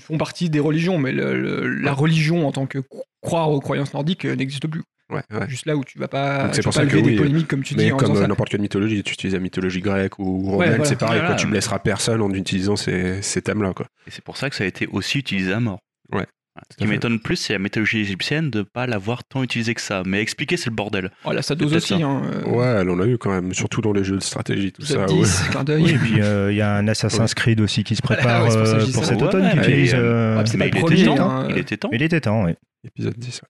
font 0.00 0.18
partie 0.18 0.50
des 0.50 0.60
religions, 0.60 0.98
mais 0.98 1.12
le- 1.12 1.40
le- 1.40 1.66
la 1.68 1.92
religion 1.92 2.46
en 2.46 2.52
tant 2.52 2.66
que 2.66 2.78
cro- 2.78 3.04
croire 3.22 3.50
aux 3.50 3.60
croyances 3.60 3.94
nordiques 3.94 4.24
euh, 4.24 4.36
n'existe 4.36 4.66
plus. 4.66 4.82
Ouais, 5.10 5.22
ouais. 5.32 5.48
Juste 5.48 5.66
là 5.66 5.76
où 5.76 5.84
tu 5.84 5.98
vas 5.98 6.08
pas, 6.08 6.48
tu 6.48 6.56
vas 6.56 6.62
pour 6.62 6.72
pas 6.72 6.80
ça 6.80 6.86
que 6.86 6.90
lever 6.92 7.02
des 7.02 7.10
oui, 7.10 7.16
polémiques 7.16 7.48
comme 7.48 7.62
tu 7.62 7.74
dis 7.74 7.84
Mais 7.86 7.92
en 7.92 7.96
comme 7.98 8.18
n'importe 8.18 8.48
quelle 8.48 8.62
mythologie, 8.62 9.02
tu 9.02 9.12
utilises 9.12 9.34
la 9.34 9.40
mythologie 9.40 9.80
grecque 9.80 10.18
ou 10.18 10.40
romaine, 10.50 10.70
voilà. 10.76 10.84
c'est 10.86 10.96
pareil. 10.98 11.18
Voilà. 11.20 11.34
Quoi, 11.34 11.36
tu 11.36 11.46
blesseras 11.46 11.78
personne 11.78 12.22
en 12.22 12.30
utilisant 12.32 12.76
ces, 12.76 13.20
ces 13.20 13.42
thèmes-là. 13.42 13.72
Et 14.06 14.10
c'est 14.10 14.24
pour 14.24 14.36
ça 14.38 14.48
que 14.48 14.56
ça 14.56 14.64
a 14.64 14.66
été 14.66 14.86
aussi 14.86 15.18
utilisé 15.18 15.52
à 15.52 15.60
mort. 15.60 15.78
Ouais. 16.12 16.26
Ce 16.70 16.76
qui 16.76 16.86
m'étonne 16.86 17.18
plus, 17.18 17.36
c'est 17.36 17.52
la 17.52 17.58
mythologie 17.58 17.98
égyptienne 17.98 18.48
de 18.50 18.62
pas 18.62 18.86
l'avoir 18.86 19.24
tant 19.24 19.42
utilisé 19.42 19.74
que 19.74 19.80
ça. 19.80 20.02
Mais 20.06 20.20
expliquer, 20.20 20.56
c'est 20.56 20.70
le 20.70 20.76
bordel. 20.76 21.10
Oh, 21.24 21.32
là, 21.32 21.42
ça 21.42 21.54
dose 21.56 21.70
peut-être 21.70 21.82
aussi. 21.82 22.00
ça. 22.00 22.06
Hein, 22.06 22.22
euh, 22.46 22.48
Ouais, 22.48 22.66
elle 22.80 22.90
en 22.90 23.00
a 23.00 23.06
eu 23.06 23.18
quand 23.18 23.30
même, 23.30 23.52
surtout 23.54 23.80
dans 23.80 23.92
les 23.92 24.04
jeux 24.04 24.16
de 24.18 24.22
stratégie, 24.22 24.70
tout 24.72 24.82
ça. 24.82 25.02
épisode 25.02 25.10
ouais. 25.18 25.22
10, 25.24 25.42
clin 25.50 25.64
d'œil. 25.64 25.82
Oui, 25.84 25.90
et 25.90 25.98
puis 25.98 26.20
euh, 26.22 26.52
il 26.52 26.56
y 26.56 26.60
a 26.62 26.74
un 26.76 26.86
Assassin's 26.86 27.34
Creed 27.34 27.60
aussi 27.60 27.82
qui 27.82 27.96
se 27.96 28.02
prépare 28.02 28.44
ouais, 28.44 28.50
c'est 28.50 28.56
pour 28.58 28.68
euh, 28.68 28.92
pour 28.92 29.04
cet 29.04 29.16
Ouais, 29.20 29.24
automne 29.28 29.50
qui 29.50 29.56
mais, 29.56 29.62
utilise. 29.62 29.92
euh, 29.96 30.44
Mais 30.56 30.58
pas 30.58 30.66
il 30.66 30.70
le 30.72 30.78
était 30.78 30.80
premier, 30.80 31.04
temps. 31.16 31.30
hein. 31.30 31.46
Il 31.50 31.58
était 31.58 31.76
temps. 31.76 31.90
Il 31.92 32.02
était 32.02 32.20
temps, 32.20 32.44
oui. 32.44 32.52
Épisode 32.84 33.14
10. 33.18 33.42
ouais. 33.42 33.48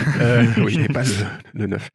Euh, 0.20 0.44
oui, 0.64 0.78
et 0.82 0.88
pas 0.92 1.02
le, 1.02 1.60
le 1.60 1.66
9. 1.66 1.88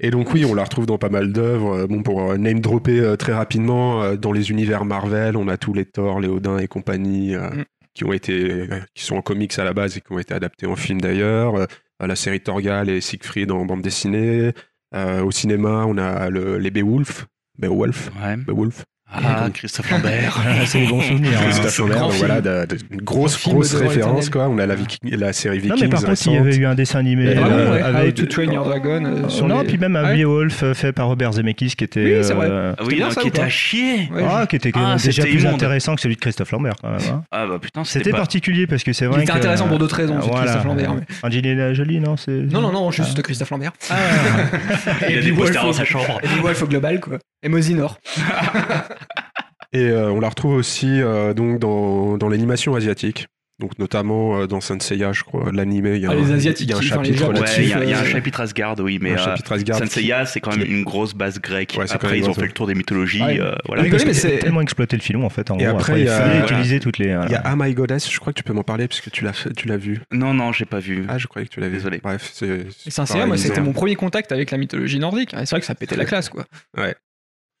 Et 0.00 0.10
donc 0.10 0.34
oui, 0.34 0.44
on 0.44 0.54
la 0.54 0.64
retrouve 0.64 0.86
dans 0.86 0.98
pas 0.98 1.08
mal 1.08 1.32
d'œuvres. 1.32 1.86
Bon, 1.86 2.02
pour 2.02 2.36
name 2.36 2.60
dropper 2.60 2.98
euh, 3.00 3.16
très 3.16 3.32
rapidement, 3.32 4.02
euh, 4.02 4.16
dans 4.16 4.32
les 4.32 4.50
univers 4.50 4.84
Marvel, 4.84 5.36
on 5.36 5.46
a 5.48 5.56
tous 5.56 5.72
les 5.72 5.84
Thor, 5.84 6.18
les 6.20 6.28
Odin 6.28 6.58
et 6.58 6.66
compagnie 6.66 7.34
euh, 7.36 7.48
Mm. 7.50 7.64
Qui 7.94 8.04
ont 8.04 8.12
été, 8.12 8.68
qui 8.94 9.04
sont 9.04 9.16
en 9.16 9.22
comics 9.22 9.58
à 9.58 9.64
la 9.64 9.72
base 9.72 9.96
et 9.96 10.00
qui 10.00 10.12
ont 10.12 10.18
été 10.18 10.34
adaptés 10.34 10.66
en 10.66 10.76
film 10.76 11.00
d'ailleurs. 11.00 11.54
Euh, 11.56 11.66
la 12.00 12.16
série 12.16 12.40
Torgal 12.40 12.90
et 12.90 13.00
Siegfried 13.00 13.50
en 13.50 13.64
bande 13.64 13.82
dessinée. 13.82 14.52
Euh, 14.94 15.22
au 15.22 15.30
cinéma, 15.30 15.84
on 15.86 15.96
a 15.96 16.28
le- 16.28 16.58
les 16.58 16.70
Beowulf, 16.70 17.26
Beowulf, 17.58 18.10
Ouais. 18.22 18.36
Beowulf. 18.36 18.84
Ah, 19.12 19.48
Christophe 19.54 19.90
Lambert. 19.90 20.36
c'est 20.66 20.80
les 20.80 20.86
bons 20.88 21.00
souvenirs. 21.02 21.38
hein. 21.38 21.44
Christophe 21.44 21.78
Lambert, 21.78 22.10
film. 22.12 22.26
voilà, 22.26 22.40
de- 22.40 22.66
de- 22.66 22.78
une 22.90 23.02
grosse, 23.02 23.40
grosse 23.46 23.74
référence 23.74 24.28
quoi. 24.30 24.48
On 24.48 24.58
a 24.58 24.66
la, 24.66 24.74
Viking- 24.74 25.14
la 25.16 25.32
série 25.32 25.58
Vikings 25.58 25.70
Non, 25.70 25.76
mais 25.80 25.88
par 25.88 26.02
contre, 26.04 26.26
il 26.26 26.32
y 26.32 26.36
avait 26.36 26.56
eu 26.56 26.66
un 26.66 26.74
dessin 26.74 26.98
animé. 27.00 27.26
Et 27.32 27.36
Ah 27.36 27.46
euh, 27.46 27.72
ouais, 27.72 27.82
How 27.82 27.86
avec- 27.86 28.14
to 28.16 28.26
Train 28.26 28.44
Your 28.52 28.64
Dragon 28.64 29.04
euh, 29.04 29.28
sur 29.28 29.46
non, 29.46 29.60
les- 29.60 29.66
puis 29.68 29.78
même 29.78 29.94
un 29.96 30.04
Ouais. 30.04 30.16
Beowulf 30.16 30.62
euh, 30.62 30.74
fait 30.74 30.92
par 30.92 31.06
Robert 31.08 31.32
Zemeckis 31.34 31.74
qui 31.76 31.84
était. 31.84 32.18
Oui, 32.18 32.24
c'est 32.24 32.34
vrai. 32.34 32.48
euh, 32.50 32.74
Ah 32.78 32.82
oui, 32.86 32.98
non, 33.00 33.10
ça 33.10 33.20
qui 33.20 33.28
était 33.28 33.42
à 33.42 33.48
chier. 33.48 34.08
Ouais, 34.12 34.24
ah, 34.28 34.46
qui 34.48 34.56
était 34.56 34.72
Ah, 34.74 34.96
déjà 34.96 35.12
c'était 35.12 35.28
plus 35.30 35.42
immonde. 35.42 35.54
intéressant 35.54 35.94
que 35.94 36.00
celui 36.00 36.16
de 36.16 36.20
Christophe 36.20 36.50
Lambert 36.50 36.74
quand 36.80 36.90
même. 36.90 37.00
hein. 37.12 37.22
Ah 37.30 37.46
bah 37.46 37.58
putain, 37.60 37.84
c'était 37.84 37.98
C'était 38.00 38.10
pas... 38.10 38.16
particulier 38.18 38.66
parce 38.66 38.82
que 38.82 38.92
c'est 38.92 39.04
Il 39.04 39.10
vrai 39.10 39.22
était 39.22 39.32
que- 39.32 39.38
intéressant 39.38 39.68
pour 39.68 39.78
d'autres 39.78 39.96
raisons, 39.96 40.18
Voilà. 40.18 40.42
Christophe 40.44 40.64
Lambert. 40.64 40.94
Angelina 41.22 41.72
Jolie, 41.74 42.00
non 42.00 42.16
c'est... 42.16 42.32
Non, 42.32 42.60
non, 42.62 42.72
non, 42.72 42.90
juste 42.90 43.20
Christophe 43.22 43.50
Lambert. 43.50 43.72
Ah, 43.90 43.94
Il 45.08 45.18
a 45.18 45.22
des 45.22 45.32
posters 45.32 45.62
dans 45.62 45.72
sa 45.72 45.84
chambre. 45.84 46.18
Et 46.22 46.40
Wolf 46.40 46.62
au 46.62 46.66
global, 46.66 47.00
quoi. 47.00 47.18
Et 47.44 47.48
Mosinor. 47.48 47.98
Et 49.72 49.88
euh, 49.90 50.10
on 50.10 50.20
la 50.20 50.28
retrouve 50.28 50.54
aussi 50.54 51.00
euh, 51.02 51.34
donc 51.34 51.58
dans, 51.58 52.16
dans 52.16 52.28
l'animation 52.28 52.74
asiatique. 52.76 53.26
Donc 53.60 53.78
notamment 53.78 54.40
euh, 54.40 54.46
dans 54.48 54.60
Saint 54.60 54.80
Seiya, 54.80 55.12
je 55.12 55.22
crois, 55.22 55.50
l'animé, 55.52 55.94
il 55.94 56.02
y 56.02 56.06
a 56.06 56.10
Ah, 56.10 56.14
un, 56.14 56.16
les 56.16 56.32
Asiatiques, 56.32 56.68
il 56.68 56.70
y 56.70 56.74
a 56.74 56.76
un 56.76 56.80
chapitre 56.80 57.18
Japonais. 57.18 57.40
Ouais, 57.40 57.46
il 57.58 57.68
y, 57.68 57.72
a- 57.72 57.84
il 57.84 57.90
y 57.90 57.92
a 57.94 58.00
un 58.00 58.04
chapitre 58.04 58.40
Asgard, 58.40 58.74
oui, 58.80 58.98
mais 59.00 59.12
un 59.12 59.14
euh, 59.14 59.18
chapitre 59.18 59.52
Asgard. 59.52 59.78
Saint 59.78 59.84
qui- 59.86 59.90
Seiya, 59.92 60.26
c'est 60.26 60.40
quand 60.40 60.56
même 60.56 60.64
qui- 60.66 60.72
une 60.72 60.82
grosse 60.82 61.14
base 61.14 61.40
grecque. 61.40 61.74
Ouais, 61.78 61.84
Après, 61.88 62.18
ils 62.18 62.28
ont 62.28 62.34
fait 62.34 62.46
le 62.46 62.52
tour 62.52 62.66
des 62.66 62.74
mythologies. 62.74 63.22
Ouais. 63.22 63.40
euh, 63.40 63.54
voilà. 63.66 63.84
Mais 63.84 64.12
c'est- 64.14 64.38
tellement 64.38 64.60
exploité 64.60 64.96
le 64.96 65.02
filon 65.02 65.24
en 65.24 65.28
fait. 65.28 65.52
En 65.52 65.58
Et 65.58 65.64
gros, 65.64 65.76
après, 65.76 66.00
il 66.00 66.06
y 66.06 66.08
a- 66.08 66.18
fallait 66.18 66.38
voilà. 66.40 66.46
utiliser 66.52 66.80
toutes 66.80 66.98
les. 66.98 67.06
Il 67.26 67.30
y 67.30 67.34
a 67.36 67.42
Ah 67.44 67.54
My 67.56 67.72
Goddess, 67.74 68.10
je 68.10 68.18
crois 68.18 68.32
que 68.32 68.38
tu 68.38 68.44
peux 68.44 68.52
m'en 68.52 68.64
parler 68.64 68.88
parce 68.88 69.00
que 69.00 69.10
tu 69.10 69.22
l'as 69.24 69.32
tu 69.56 69.68
l'as 69.68 69.76
vu. 69.76 70.00
Non, 70.12 70.34
non, 70.34 70.50
j'ai 70.52 70.64
pas 70.66 70.80
vu. 70.80 71.04
Ah, 71.08 71.18
je 71.18 71.26
croyais 71.28 71.46
que 71.46 71.52
tu 71.52 71.60
l'avais. 71.60 71.76
Désolé. 71.76 72.00
Bref, 72.02 72.30
c'est. 72.32 72.46
Et 72.48 72.66
c'est 72.76 72.90
Saint 72.90 73.06
Seiya, 73.06 73.18
pareil, 73.20 73.28
moi, 73.28 73.36
c'était 73.38 73.60
mon 73.60 73.72
premier 73.72 73.94
contact 73.94 74.32
avec 74.32 74.50
la 74.50 74.58
mythologie 74.58 74.98
nordique. 74.98 75.32
Et 75.34 75.38
c'est 75.46 75.50
vrai 75.50 75.60
que 75.60 75.66
ça 75.66 75.74
pétait 75.76 75.96
la 75.96 76.04
classe, 76.06 76.28
quoi. 76.28 76.44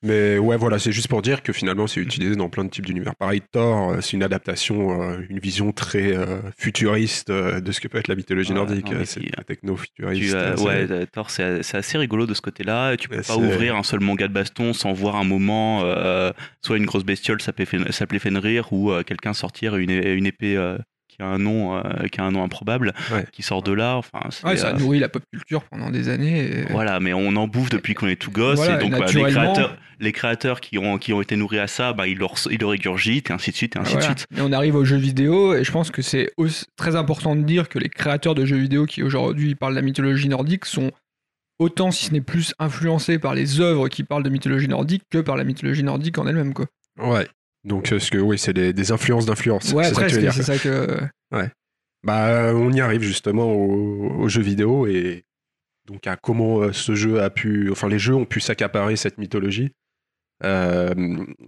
Mais 0.04 0.38
ouais, 0.38 0.56
voilà, 0.56 0.78
c'est 0.78 0.92
juste 0.92 1.08
pour 1.08 1.22
dire 1.22 1.42
que 1.42 1.52
finalement, 1.52 1.86
c'est 1.86 2.00
utilisé 2.00 2.36
dans 2.36 2.48
plein 2.50 2.64
de 2.64 2.68
types 2.70 2.84
d'univers. 2.84 3.14
Pareil, 3.16 3.40
Thor, 3.52 3.92
euh, 3.92 4.00
c'est 4.02 4.12
une 4.12 4.22
adaptation, 4.22 5.02
euh, 5.02 5.16
une 5.30 5.38
vision 5.38 5.72
très 5.72 6.14
euh, 6.14 6.40
futuriste 6.58 7.30
de 7.32 7.72
ce 7.72 7.80
que 7.80 7.88
peut 7.88 7.98
être 7.98 8.08
la 8.08 8.14
mythologie 8.14 8.50
Ouais, 8.50 8.56
nordique. 8.56 8.92
c'est 9.04 9.20
techno-futuriste. 9.46 10.20
Tu, 10.30 10.34
euh, 10.34 10.56
ouais, 10.56 11.06
Thor, 11.06 11.30
c'est 11.30 11.74
assez 11.74 11.98
rigolo 11.98 12.26
de 12.26 12.34
ce 12.34 12.42
côté-là. 12.42 12.96
Tu 12.96 13.08
peux 13.08 13.22
pas 13.22 13.36
ouvrir 13.36 13.76
un 13.76 13.82
seul 13.82 14.00
manga 14.00 14.28
de 14.28 14.32
baston 14.32 14.72
sans 14.72 14.92
voir 14.92 15.16
un 15.16 15.24
moment 15.24 15.82
euh, 15.84 16.32
soit 16.62 16.76
une 16.76 16.86
grosse 16.86 17.04
bestiole 17.04 17.40
s'appelait 17.40 17.64
Fen- 17.66 17.90
s'appelait 17.90 18.18
Fenrir 18.18 18.72
ou 18.72 18.90
euh, 18.92 19.02
quelqu'un 19.02 19.32
sortir 19.32 19.76
une, 19.76 19.90
une 19.90 20.26
épée 20.26 20.56
qui 21.16 21.22
a 21.22 21.26
un 21.26 21.38
nom 21.38 21.76
euh, 21.76 21.82
qui 22.10 22.20
a 22.20 22.24
un 22.24 22.30
nom 22.30 22.42
improbable 22.42 22.92
Ouais. 23.12 23.24
qui 23.32 23.42
sort 23.42 23.62
de 23.62 23.72
là. 23.72 23.96
Enfin, 23.96 24.20
c'est, 24.30 24.46
Ouais, 24.46 24.56
ça 24.56 24.68
a 24.68 24.74
euh, 24.74 24.78
nourri 24.78 24.98
la 24.98 25.08
pop 25.08 25.22
culture 25.32 25.62
pendant 25.64 25.90
des 25.90 26.08
années. 26.08 26.60
et- 26.60 26.64
voilà, 26.72 26.98
mais 27.00 27.12
on 27.12 27.34
en 27.36 27.46
bouffe 27.46 27.68
depuis 27.70 27.94
qu'on 27.94 28.08
est 28.08 28.16
tout 28.20 28.30
gosse 28.30 28.56
Voilà, 28.56 28.76
et 28.80 28.88
donc 28.88 28.98
bah, 28.98 29.06
les 29.12 29.22
créateurs, 29.22 29.76
les 30.00 30.12
créateurs 30.12 30.60
qui 30.60 30.78
ont 30.78 30.98
qui 30.98 31.12
ont 31.12 31.20
été 31.20 31.36
nourris 31.36 31.58
à 31.60 31.66
ça, 31.66 31.92
bah, 31.92 32.06
ils 32.08 32.18
le 32.18 32.24
res- 32.24 32.48
ils 32.50 32.58
le 32.58 32.66
régurgitent 32.66 33.30
et 33.30 33.32
ainsi 33.32 33.50
de 33.52 33.56
suite 33.56 33.76
et 33.76 33.78
ainsi 33.78 33.92
Voilà. 33.92 34.12
de 34.14 34.18
suite. 34.18 34.26
Et 34.36 34.40
on 34.40 34.52
arrive 34.52 34.74
aux 34.74 34.84
jeux 34.84 34.96
vidéo, 34.96 35.54
et 35.54 35.62
je 35.64 35.70
pense 35.70 35.90
que 35.90 36.02
c'est 36.02 36.32
aussi 36.36 36.64
très 36.76 36.96
important 36.96 37.36
de 37.36 37.42
dire 37.42 37.68
que 37.68 37.78
les 37.78 37.88
créateurs 37.88 38.34
de 38.34 38.44
jeux 38.44 38.56
vidéo 38.58 38.86
qui 38.86 39.02
aujourd'hui 39.02 39.54
parlent 39.54 39.74
de 39.74 39.78
la 39.78 39.84
mythologie 39.84 40.28
nordique 40.28 40.64
sont 40.64 40.90
autant, 41.60 41.92
si 41.92 42.06
ce 42.06 42.12
n'est 42.12 42.20
plus, 42.20 42.52
influencés 42.58 43.20
par 43.20 43.34
les 43.34 43.60
œuvres 43.60 43.88
qui 43.88 44.02
parlent 44.02 44.24
de 44.24 44.28
mythologie 44.30 44.66
nordique 44.68 45.04
que 45.10 45.18
par 45.18 45.36
la 45.36 45.44
mythologie 45.44 45.84
nordique 45.84 46.18
en 46.18 46.26
elle-même. 46.26 46.52
Quoi. 46.52 46.66
Ouais. 46.98 47.28
Donc, 47.64 47.92
euh, 47.92 47.98
ce 47.98 48.10
que, 48.10 48.18
oui, 48.18 48.38
c'est 48.38 48.52
des, 48.52 48.72
des 48.72 48.92
influences 48.92 49.26
d'influence. 49.26 49.72
Ouais, 49.72 49.84
c'est 49.84 49.94
ça 49.94 50.02
que 50.04 50.08
tu 50.08 50.14
veux 50.16 50.22
presque, 50.22 50.36
dire. 50.36 50.44
c'est 50.44 50.58
ça 50.58 50.58
que. 50.58 51.00
Bah, 52.04 52.26
euh, 52.28 52.52
on 52.52 52.70
y 52.70 52.80
arrive 52.82 53.00
justement 53.02 53.50
aux, 53.50 54.10
aux 54.20 54.28
jeux 54.28 54.42
vidéo 54.42 54.86
et 54.86 55.24
donc 55.86 56.06
à 56.06 56.16
comment 56.16 56.60
euh, 56.60 56.72
ce 56.72 56.94
jeu 56.94 57.22
a 57.22 57.30
pu, 57.30 57.70
enfin 57.70 57.88
les 57.88 57.98
jeux 57.98 58.14
ont 58.14 58.26
pu 58.26 58.40
s'accaparer 58.40 58.96
cette 58.96 59.16
mythologie. 59.16 59.72
Euh, 60.44 60.92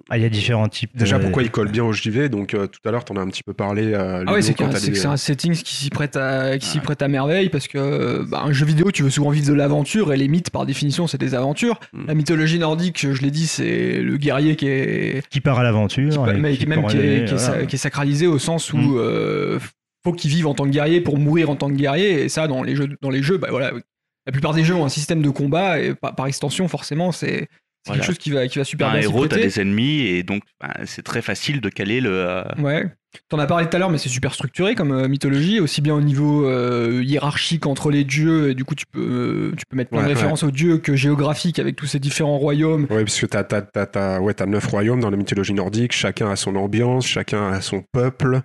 Ah, 0.09 0.17
il 0.17 0.23
y 0.23 0.27
a 0.27 0.29
différents 0.29 0.69
types. 0.69 0.91
déjà 0.97 1.19
de- 1.19 1.23
pourquoi 1.23 1.43
il 1.43 1.51
colle 1.51 1.71
bien 1.71 1.85
au 1.85 1.93
JV. 1.93 2.29
Donc 2.29 2.55
euh, 2.55 2.67
tout 2.67 2.81
à 2.89 2.91
l'heure, 2.91 3.05
t'en 3.05 3.17
as 3.17 3.21
un 3.21 3.29
petit 3.29 3.43
peu 3.43 3.53
parlé. 3.53 3.93
euh, 3.93 4.25
Ah 4.27 4.33
ouais, 4.33 4.43
c'est 4.43 4.57
des- 4.59 5.07
un 5.07 5.17
setting 5.17 5.53
qui 5.53 5.75
s'y 5.77 5.91
prête 5.91 6.17
à, 6.17 6.59
qui 6.59 6.67
s'y 6.67 6.79
Ouais. 6.79 6.83
prête 6.85 7.03
à 7.03 7.09
merveille 7.09 7.49
parce 7.51 7.69
que 7.69 8.25
bah, 8.29 8.43
un 8.45 8.53
jeu 8.53 8.65
vidéo, 8.67 8.91
tu 8.91 9.03
veux 9.03 9.11
souvent 9.11 9.31
vivre 9.31 9.47
de 9.49 9.53
l'aventure 9.53 10.13
et 10.13 10.17
les 10.17 10.29
mythes, 10.29 10.51
par 10.51 10.67
définition, 10.67 11.07
c'est 11.07 11.19
des 11.19 11.35
aventures. 11.35 11.79
Mm. 11.93 12.07
La 12.09 12.15
mythologie 12.15 12.59
nordique, 12.59 13.07
je 13.13 13.23
l'ai 13.23 13.31
dit, 13.31 13.47
c'est 13.47 14.01
le 14.01 14.17
guerrier 14.17 14.57
qui 14.57 14.67
est, 14.69 15.27
Qui 15.29 15.41
part 15.41 15.59
à 15.59 15.63
l'aventure. 15.63 16.25
mais 16.39 16.57
qui 16.57 16.67
même 16.67 16.87
qui 16.87 16.97
est, 16.97 17.01
rêver, 17.01 17.25
qui 17.27 17.35
est 17.35 17.39
sa- 17.39 17.51
voilà. 17.53 17.67
qui 17.67 17.77
est 17.77 17.79
sacralisé 17.79 18.27
au 18.27 18.39
sens 18.39 18.73
où 18.73 18.79
Mm. 18.79 18.97
euh, 18.99 19.59
faut 20.05 20.13
qu'il 20.13 20.31
vive 20.31 20.47
en 20.47 20.55
tant 20.55 20.65
que 20.65 20.71
guerrier 20.71 21.01
pour 21.01 21.19
mourir 21.19 21.51
en 21.51 21.57
tant 21.57 21.69
que 21.69 21.75
guerrier 21.75 22.23
et 22.23 22.29
ça 22.29 22.47
dans 22.47 22.63
les 22.63 22.77
jeux 22.77 22.89
dans 23.03 23.11
les 23.11 23.23
jeux 23.25 23.39
bah 23.39 23.49
voilà 23.51 23.73
la 24.25 24.33
plupart 24.33 24.55
des 24.55 24.63
jeux 24.63 24.75
ont 24.77 24.85
un 24.85 24.89
système 24.89 25.21
de 25.21 25.31
combat 25.31 25.81
et 25.81 25.95
par, 25.95 26.15
par 26.15 26.27
extension 26.29 26.69
forcément 26.69 27.11
c'est 27.11 27.49
c'est 27.87 27.93
Voilà. 27.93 28.01
quelque 28.03 28.07
chose 28.15 28.19
qui 28.19 28.31
va 28.33 28.49
qui 28.49 28.59
va 28.59 28.65
super 28.65 28.89
un 28.89 28.93
bien 28.95 29.01
s'y 29.03 29.07
héros, 29.07 29.27
t'as 29.29 29.37
des 29.37 29.61
ennemis 29.61 30.01
et 30.07 30.23
donc 30.25 30.43
bah, 30.61 30.75
c'est 30.87 31.03
très 31.05 31.23
facile 31.23 31.61
de 31.61 31.69
caler 31.69 32.01
le. 32.01 32.11
euh, 32.11 32.43
Ouais. 32.59 32.87
T'en 33.31 33.39
as 33.39 33.47
parlé 33.47 33.67
tout 33.67 33.75
à 33.75 33.79
l'heure, 33.79 33.89
mais 33.89 33.97
c'est 33.97 34.11
super 34.11 34.35
structuré 34.35 34.75
comme 34.75 34.93
euh, 34.93 35.09
mythologie, 35.09 35.59
aussi 35.61 35.81
bien 35.81 35.95
au 35.95 36.03
niveau 36.03 36.47
euh, 36.47 37.01
hiérarchique 37.03 37.65
entre 37.65 37.91
les 37.91 38.05
dieux, 38.05 38.51
et 38.51 38.55
du 38.55 38.65
coup 38.65 38.75
tu 38.75 38.85
peux, 38.93 39.01
euh, 39.01 39.53
tu 39.57 39.65
peux 39.71 39.77
mettre 39.77 39.89
plein 39.91 40.01
de 40.03 40.07
Ouais, 40.09 40.13
références 40.13 40.43
aux 40.43 40.51
dieux, 40.51 40.77
que 40.77 40.97
géographique 40.97 41.59
avec 41.59 41.77
tous 41.77 41.87
ces 41.87 41.99
différents 41.99 42.37
royaumes. 42.37 42.87
Ouais, 42.91 43.05
parce 43.05 43.19
que 43.19 43.25
t'as, 43.25 43.43
t'as, 43.45 43.63
t'as, 43.63 43.87
t'as- 43.87 44.21
ouais, 44.21 44.35
t'as 44.35 44.45
neuf 44.45 44.67
royaumes 44.67 45.01
dans 45.01 45.09
la 45.11 45.17
mythologie 45.17 45.55
nordique, 45.55 45.93
chacun 45.93 46.29
a 46.31 46.37
son 46.37 46.57
ambiance, 46.57 47.07
chacun 47.07 47.49
a 47.53 47.63
son 47.63 47.83
peuple. 47.91 48.43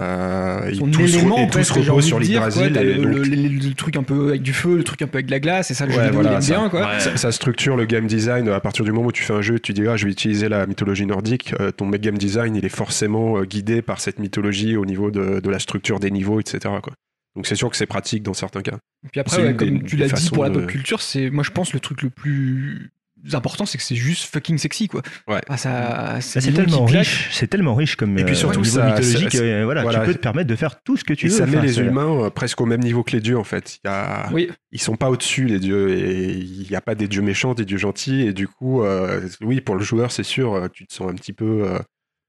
Euh, 0.00 0.68
et 0.70 0.74
Son 0.74 0.90
tous, 0.90 1.02
élément, 1.16 1.36
et 1.36 1.50
tous 1.50 1.70
reposent 1.70 2.06
sur 2.06 2.18
et 2.22 2.24
le, 2.24 2.94
donc- 2.94 3.04
le- 3.04 3.22
le- 3.24 3.68
le 3.68 3.74
truc 3.74 3.96
un 3.96 4.02
peu 4.02 4.28
avec 4.30 4.40
du 4.40 4.54
feu, 4.54 4.76
le 4.78 4.84
truc 4.84 5.02
un 5.02 5.06
peu 5.06 5.16
avec 5.18 5.26
de 5.26 5.30
la 5.32 5.38
glace, 5.40 5.70
et 5.70 5.74
ça 5.74 5.84
le 5.84 5.92
jeu 5.92 5.98
Ouais, 5.98 6.04
vidéo 6.04 6.14
voilà, 6.22 6.30
il 6.30 6.34
aime 6.36 6.40
ça. 6.42 6.54
bien 6.58 6.68
quoi. 6.70 6.80
Ouais. 6.92 7.00
Ça, 7.00 7.16
ça 7.18 7.30
structure 7.30 7.76
le 7.76 7.84
game 7.84 8.06
design 8.06 8.48
à 8.48 8.60
partir 8.60 8.86
du 8.86 8.92
moment 8.92 9.08
où 9.08 9.12
tu 9.12 9.22
fais 9.22 9.34
un 9.34 9.42
jeu, 9.42 9.58
tu 9.60 9.74
dis 9.74 9.86
ah 9.86 9.98
je 9.98 10.06
vais 10.06 10.12
utiliser 10.12 10.48
la 10.48 10.66
mythologie 10.66 11.04
nordique. 11.04 11.52
euh, 11.60 11.72
ton 11.72 11.90
game 11.90 12.16
design 12.16 12.56
il 12.56 12.64
est 12.64 12.70
forcément 12.74 13.36
euh, 13.36 13.44
guidé 13.44 13.82
par 13.82 14.00
cette 14.00 14.18
mythologie 14.18 14.76
au 14.76 14.86
niveau 14.86 15.10
de, 15.10 15.40
de 15.40 15.50
la 15.50 15.58
structure 15.58 16.00
des 16.00 16.10
niveaux, 16.10 16.40
etc. 16.40 16.60
Quoi. 16.82 16.94
Donc 17.36 17.46
c'est 17.46 17.54
sûr 17.54 17.68
que 17.68 17.76
c'est 17.76 17.84
pratique 17.86 18.22
dans 18.22 18.34
certains 18.34 18.62
cas. 18.62 18.78
Et 19.04 19.08
puis 19.10 19.20
après, 19.20 19.42
ouais, 19.42 19.54
comme 19.54 19.78
des- 19.80 19.84
tu 19.84 19.96
l'as 19.98 20.08
dit 20.08 20.30
pour 20.30 20.44
la 20.44 20.50
pop 20.50 20.66
culture, 20.68 21.02
c'est 21.02 21.28
moi 21.28 21.44
je 21.44 21.50
pense 21.50 21.74
le 21.74 21.80
truc 21.80 22.00
le 22.00 22.08
plus 22.08 22.92
important, 23.32 23.66
c'est 23.66 23.78
que 23.78 23.84
c'est 23.84 23.94
juste 23.96 24.24
fucking 24.32 24.58
sexy 24.58 24.88
quoi. 24.88 25.02
Ouais. 25.28 25.40
Ah, 25.48 25.56
ça, 25.56 25.70
Bah, 25.70 26.20
c'est 26.20 26.52
tellement 26.52 26.84
riche, 26.84 27.28
c'est 27.32 27.46
tellement 27.46 27.74
riche 27.74 27.96
comme 27.96 28.18
Et 28.18 28.24
puis 28.24 28.34
euh, 28.34 28.36
surtout, 28.36 28.60
niveau 28.60 28.78
ça- 28.78 28.86
mythologique, 28.86 29.32
ça- 29.32 29.42
euh, 29.42 29.64
voilà, 29.64 29.82
voilà. 29.82 30.00
tu 30.00 30.06
peux 30.06 30.14
te 30.14 30.18
permettre 30.18 30.48
de 30.48 30.56
faire 30.56 30.82
tout 30.82 30.96
ce 30.96 31.04
que 31.04 31.14
tu 31.14 31.26
Et 31.26 31.28
veux. 31.28 31.36
ça 31.36 31.46
met 31.46 31.58
Enfin, 31.58 31.66
les 31.66 31.78
humains 31.80 32.24
euh, 32.24 32.30
presque 32.30 32.60
au 32.60 32.66
même 32.66 32.80
niveau 32.80 33.02
que 33.02 33.12
les 33.12 33.20
dieux 33.20 33.38
en 33.38 33.44
fait. 33.44 33.78
Il 33.84 33.88
y 33.88 33.90
a... 33.90 34.28
Oui, 34.32 34.50
Ils 34.72 34.80
sont 34.80 34.96
pas 34.96 35.10
au-dessus 35.10 35.46
les 35.46 35.58
dieux 35.58 35.90
et 35.96 36.30
il 36.32 36.66
n'y 36.68 36.76
a 36.76 36.80
pas 36.80 36.94
des 36.94 37.08
dieux 37.08 37.22
méchants, 37.22 37.54
des 37.54 37.64
dieux 37.64 37.78
gentils 37.78 38.22
et 38.22 38.32
du 38.32 38.48
coup, 38.48 38.82
euh, 38.82 39.20
oui 39.40 39.60
pour 39.60 39.76
le 39.76 39.82
joueur 39.84 40.10
c'est 40.12 40.22
sûr, 40.24 40.54
euh, 40.54 40.68
tu 40.72 40.86
te 40.86 40.92
sens 40.94 41.10
un 41.10 41.14
petit 41.14 41.32
peu... 41.32 41.68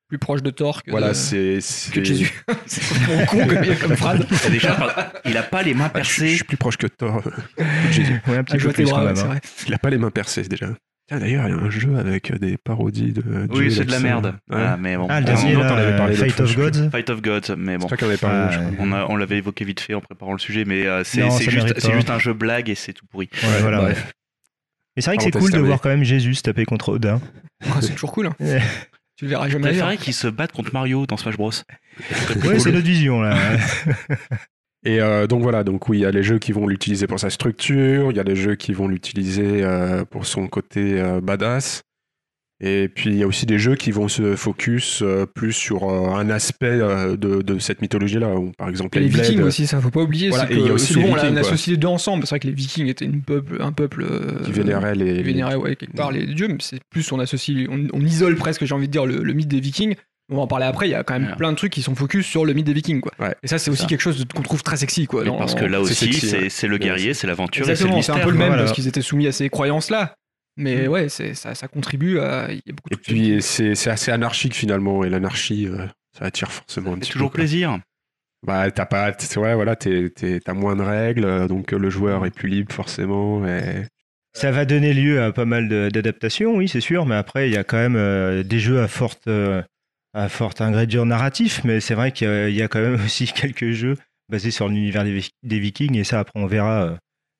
euh, 0.04 0.08
plus 0.10 0.18
proche 0.20 0.41
de 0.43 0.49
Thor 0.51 0.84
que, 0.84 0.91
voilà, 0.91 1.10
de- 1.10 1.14
c'est... 1.14 1.60
que 1.91 1.99
de 1.99 2.06
Jésus. 2.06 2.43
c'est 2.66 3.26
con 3.28 3.47
comme, 3.47 3.76
comme 3.82 3.95
phrase. 3.97 4.20
Déjà, 4.49 4.78
il 5.26 5.36
a 5.38 5.43
pas 5.43 5.64
les 5.64 5.74
mains 5.74 5.91
Ah, 5.93 6.01
je, 6.01 6.08
suis- 6.10 6.14
je 6.14 6.20
percées. 6.22 6.36
suis 6.36 6.43
plus 6.45 6.58
proche 6.58 6.78
que 6.78 6.88
Thor. 6.88 7.22
que 7.24 7.62
Jésus. 7.91 8.22
Ouais, 8.28 8.38
un 8.38 8.39
Ah, 8.39 8.43
petit 8.43 8.58
peu 8.58 8.72
plus 8.72 8.84
bras, 8.86 8.93
quand 8.93 8.99
ouais, 9.01 9.06
même. 9.08 9.16
c'est 9.16 9.26
vrai. 9.26 9.41
Il 9.68 9.74
a 9.74 9.78
pas 9.80 9.89
les 9.89 9.97
mains 9.97 10.12
percées 10.12 10.43
déjà. 10.43 10.68
Tiens, 11.10 11.20
d'ailleurs, 11.20 11.47
il 11.49 11.51
y 11.51 11.54
a 11.54 11.58
un 11.58 11.70
jeu 11.70 11.97
avec 11.97 12.32
euh, 12.32 12.38
des 12.38 12.56
parodies 12.58 13.12
de. 13.12 13.22
Oui, 13.49 13.60
dieux, 13.62 13.70
c'est 13.72 13.84
de 13.86 13.91
la 13.91 13.99
merde. 13.99 14.36
Ouais. 14.49 14.56
Ah, 14.58 14.78
mais 14.80 14.95
bon. 14.95 15.08
Ah, 15.10 15.20
le 15.20 15.28
Ah, 15.28 15.34
dernier, 15.34 15.54
là, 15.56 15.68
t'en 15.68 15.76
avais 15.76 15.97
parlé 15.97 16.16
l'autre 16.16 16.43
of 16.43 16.56
Gods. 16.56 16.89
Fight 16.91 17.10
of 17.10 17.22
Gods, 17.22 17.56
mais 17.58 17.78
bon. 17.78 17.88
C'est 17.89 18.01
avais 18.04 18.16
parlé, 18.16 18.56
Ah. 18.56 18.72
On, 18.80 18.91
a- 18.93 19.06
on 19.10 19.18
l'avait 19.18 19.38
évoqué 19.39 19.66
vite 19.66 19.82
fait 19.82 19.95
en 19.95 19.99
préparant 20.01 20.32
le 20.32 20.39
sujet, 20.39 20.64
mais 20.64 20.86
euh, 20.88 21.04
c'est 21.04 21.20
Non, 21.20 21.30
c'est 21.32 21.49
juste, 21.51 21.74
c'est 21.78 21.91
juste 21.91 22.10
un 22.10 22.20
jeu 22.20 22.32
blague 22.34 22.70
et 22.70 22.76
c'est 22.76 22.93
tout 22.93 23.06
pourri. 23.08 23.28
Ouais, 23.43 23.62
voilà, 23.62 23.80
bref. 23.82 24.14
Mais 24.95 25.01
c'est 25.01 25.10
vrai 25.10 25.18
que 25.18 25.24
c'est 25.24 25.32
cool 25.32 25.51
de 25.51 25.58
voir 25.60 25.82
quand 25.82 25.89
même 25.89 26.04
Jésus 26.06 26.36
se 26.36 26.41
taper 26.43 26.64
contre 26.66 26.89
Odin. 26.93 27.20
Ah, 27.66 27.80
c'est 27.82 27.93
toujours 27.95 28.12
cool. 28.14 28.28
hein. 28.28 28.36
Tu 29.16 29.26
le 29.26 29.30
verras 29.30 29.47
Je 29.47 29.53
jamais 29.53 29.70
préférais 29.70 29.97
qu'ils 29.97 30.14
se 30.14 30.28
battent 30.28 30.51
contre 30.51 30.74
Mario 30.74 31.05
dans 31.05 31.18
Smash 31.18 31.38
Bros. 31.38 31.51
Ouais, 32.45 32.59
c'est 32.59 32.72
notre 32.72 32.86
vision 32.86 33.22
là. 33.22 33.38
Et 34.86 34.99
euh, 34.99 35.28
donc 35.28 35.41
voilà, 35.41 35.64
donc 35.64 35.88
oui, 35.88 35.99
il 35.99 36.01
y 36.01 36.05
a 36.05 36.11
les 36.11 36.24
jeux 36.24 36.39
qui 36.39 36.51
vont 36.51 36.68
l'utiliser 36.68 37.07
pour 37.07 37.20
sa 37.20 37.30
structure, 37.30 38.11
il 38.11 38.18
y 38.18 38.20
a 38.20 38.24
les 38.24 38.36
jeux 38.36 38.55
qui 38.55 38.74
vont 38.74 38.88
l'utiliser 38.88 39.64
euh, 39.64 40.03
pour 40.03 40.26
son 40.26 40.47
côté 40.47 40.99
euh, 40.99 41.22
badass. 41.22 41.84
Et 42.62 42.88
puis 42.88 43.10
il 43.10 43.18
y 43.18 43.24
a 43.24 43.28
aussi 43.28 43.45
des 43.45 43.60
jeux 43.60 43.76
qui 43.76 43.91
vont 43.91 44.08
se 44.08 44.36
focus 44.38 45.01
euh, 45.01 45.26
plus 45.26 45.51
sur 45.51 45.84
euh, 45.89 46.10
un 46.16 46.30
aspect 46.30 46.68
euh, 46.68 47.18
de, 47.18 47.41
de 47.41 47.60
cette 47.60 47.82
mythologie-là, 47.82 48.36
où, 48.36 48.51
par 48.58 48.70
exemple 48.70 48.97
Et 48.97 49.01
les 49.01 49.08
Vikings 49.08 49.41
aussi, 49.41 49.68
ça 49.68 49.82
faut 49.82 49.89
pas 49.89 50.01
oublier. 50.01 50.30
Voilà, 50.30 50.47
c'est 50.47 50.54
et 50.54 50.58
il 50.58 50.62
y 50.62 50.66
a 50.66 50.68
que 50.70 50.74
aussi 50.74 50.93
souvent 50.93 51.08
les 51.08 51.12
on 51.12 51.16
a- 51.16 51.18
on 51.18 51.22
Vikings, 51.24 51.34
quoi. 51.41 51.47
associe 51.49 51.68
les 51.74 51.78
deux 51.78 51.88
ensemble. 51.88 52.24
C'est 52.26 52.30
vrai 52.30 52.39
que 52.39 52.47
les 52.47 52.54
Vikings 52.54 52.88
étaient 52.88 53.06
une 53.06 53.22
peuple, 53.22 53.58
un 53.62 53.72
peuple 53.74 54.04
euh, 54.10 54.39
qui 54.45 54.51
vénérait 54.54 54.95
les. 54.95 55.18
qui 55.18 55.24
vénérait, 55.24 55.56
ouais, 55.56 55.76
quelque 55.76 55.95
part 55.95 56.12
les 56.12 56.26
dieux, 56.26 56.47
mais 56.47 56.58
c'est 56.62 56.80
plus 56.89 57.12
on 57.12 57.20
associe, 57.20 57.68
on, 57.70 57.88
on 57.91 58.01
isole 58.01 58.36
presque, 58.36 58.64
j'ai 58.64 58.74
envie 58.76 58.88
de 58.88 58.91
dire, 58.93 59.06
le, 59.06 59.18
le 59.24 59.34
mythe 59.34 59.49
des 59.49 59.60
Vikings. 59.60 59.95
On 60.32 60.38
va 60.38 60.43
en 60.43 60.47
parler 60.47 60.66
après. 60.66 60.88
Il 60.88 60.91
y 60.91 60.95
a 60.95 61.04
quand 61.04 61.20
même 61.20 61.28
Ouais. 61.32 61.36
plein 61.36 61.51
de 61.51 61.58
trucs 61.58 61.74
qui 61.74 61.82
sont 61.82 61.95
focus 61.95 62.26
sur 62.26 62.45
le 62.45 62.54
mythe 62.54 62.66
des 62.66 62.72
Vikings, 62.74 63.01
quoi. 63.01 63.12
Ouais, 63.20 63.36
Et 63.43 63.47
ça, 63.47 63.58
c'est 63.58 63.72
aussi 63.72 63.82
ça. 63.82 63.88
quelque 63.88 63.99
chose 63.99 64.24
qu'on 64.34 64.41
trouve 64.41 64.64
très 64.64 64.78
sexy, 64.78 65.06
quoi. 65.06 65.26
Dans- 65.26 65.38
parce 65.38 65.54
que 65.54 65.66
là 65.66 65.82
aussi, 65.82 66.14
c'est 66.49 66.68
le 66.68 66.78
guerrier, 66.78 67.14
c'est 67.14 67.28
l'aventure 67.28 67.66
c'est 67.66 68.10
un 68.12 68.20
peu 68.20 68.30
le 68.32 68.38
même 68.38 68.47
Voilà. 68.47 68.64
parce 68.64 68.72
qu'ils 68.72 68.88
étaient 68.88 69.01
soumis 69.01 69.28
à 69.28 69.34
ces 69.34 69.49
croyances-là. 69.49 70.16
Mais 70.58 70.88
Mm. 70.88 70.91
ouais, 70.91 71.10
ça, 71.10 71.56
ça 71.56 71.68
contribue 71.68 72.20
à. 72.20 72.51
Il 72.51 72.62
y 72.66 72.70
a 72.70 72.74
beaucoup 72.74 72.89
de 72.89 72.95
Et 72.95 72.97
puis 72.97 73.41
c'est 73.41 73.76
c'est 73.76 73.89
assez 73.89 74.12
anarchique 74.12 74.54
finalement, 74.56 75.04
et 75.04 75.10
l'anarchie, 75.10 75.68
euh, 75.68 75.88
ça 76.18 76.26
attire 76.26 76.51
forcément 76.51 76.93
un 76.93 76.99
petit 76.99 77.12
toujours 77.12 77.30
peu, 77.30 77.38
quoi. 77.38 77.39
plaisir. 77.41 77.80
Bah, 78.45 78.70
t'as 78.72 78.86
pas, 78.86 79.12
ouais, 79.38 79.56
voilà, 79.56 79.76
t'es- 79.78 80.10
t'es- 80.10 80.39
t'as 80.41 80.54
moins 80.54 80.76
de 80.76 80.82
règles, 80.82 81.24
euh, 81.26 81.47
donc 81.47 81.74
euh, 81.74 81.78
le 81.80 81.89
joueur 81.89 82.26
est 82.26 82.32
plus 82.32 82.49
libre 82.49 82.74
forcément. 82.74 83.47
Et... 83.47 83.86
Ça 84.34 84.51
va 84.51 84.66
donner 84.66 84.93
lieu 84.93 85.22
à 85.24 85.32
pas 85.32 85.45
mal 85.45 85.70
d'adaptations, 85.91 86.56
oui, 86.56 86.68
c'est 86.68 86.82
sûr, 86.82 87.06
mais 87.06 87.16
après, 87.16 87.47
il 87.49 87.54
y 87.54 87.58
a 87.58 87.64
quand 87.64 87.78
même 87.78 87.95
euh, 87.95 88.43
des 88.43 88.60
jeux 88.60 88.82
à 88.82 88.88
forte, 88.89 89.28
euh, 89.28 89.62
à 90.14 90.28
forte 90.28 90.60
ingrédient 90.60 91.06
narratif, 91.06 91.62
mais 91.64 91.80
c'est 91.80 91.93
vrai 91.95 92.12
qu'il 92.12 92.49
y 92.49 92.54
y 92.56 92.62
a 92.62 92.68
quand 92.68 92.82
même 92.82 92.95
aussi 93.06 93.28
quelques 93.32 93.72
jeux 93.72 93.95
basés 94.30 94.51
sur 94.51 94.68
l'univers 94.68 95.04
des, 95.06 95.22
des 95.43 95.60
Vikings, 95.60 95.95
et 95.97 96.04
ça, 96.04 96.20
après, 96.20 96.39
on 96.39 96.45
verra 96.47 96.84
euh, 96.84 96.95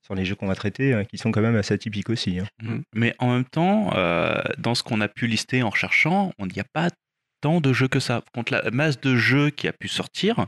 sur 0.06 0.16
les 0.16 0.26
jeux 0.26 0.36
qu'on 0.36 0.47
va 0.47 0.56
traiter, 0.56 0.93
hein, 0.93 1.06
qui 1.06 1.18
sont 1.18 1.32
quand 1.32 1.41
même 1.41 1.56
assez 1.56 1.74
atypiques 1.74 2.10
aussi. 2.10 2.39
hein. 2.39 2.45
Mm. 2.62 2.80
Mais 2.95 3.16
en 3.20 3.32
même 3.34 3.45
temps, 3.45 3.91
euh, 3.95 4.41
dans 4.58 4.76
ce 4.76 4.84
qu'on 4.84 4.99
a 5.01 5.08
pu 5.08 5.28
lister 5.28 5.64
en 5.64 5.70
recherchant, 5.70 6.32
on 6.39 6.45
n'y 6.45 6.60
a 6.60 6.66
pas 6.74 6.89
tant 7.41 7.62
de 7.62 7.74
jeux 7.74 7.88
que 7.88 7.99
ça. 7.99 8.22
Contre 8.34 8.54
la 8.54 8.70
masse 8.72 8.99
de 8.99 9.16
jeux 9.16 9.49
qui 9.49 9.68
a 9.68 9.74
pu 9.74 9.88
sortir, 9.88 10.45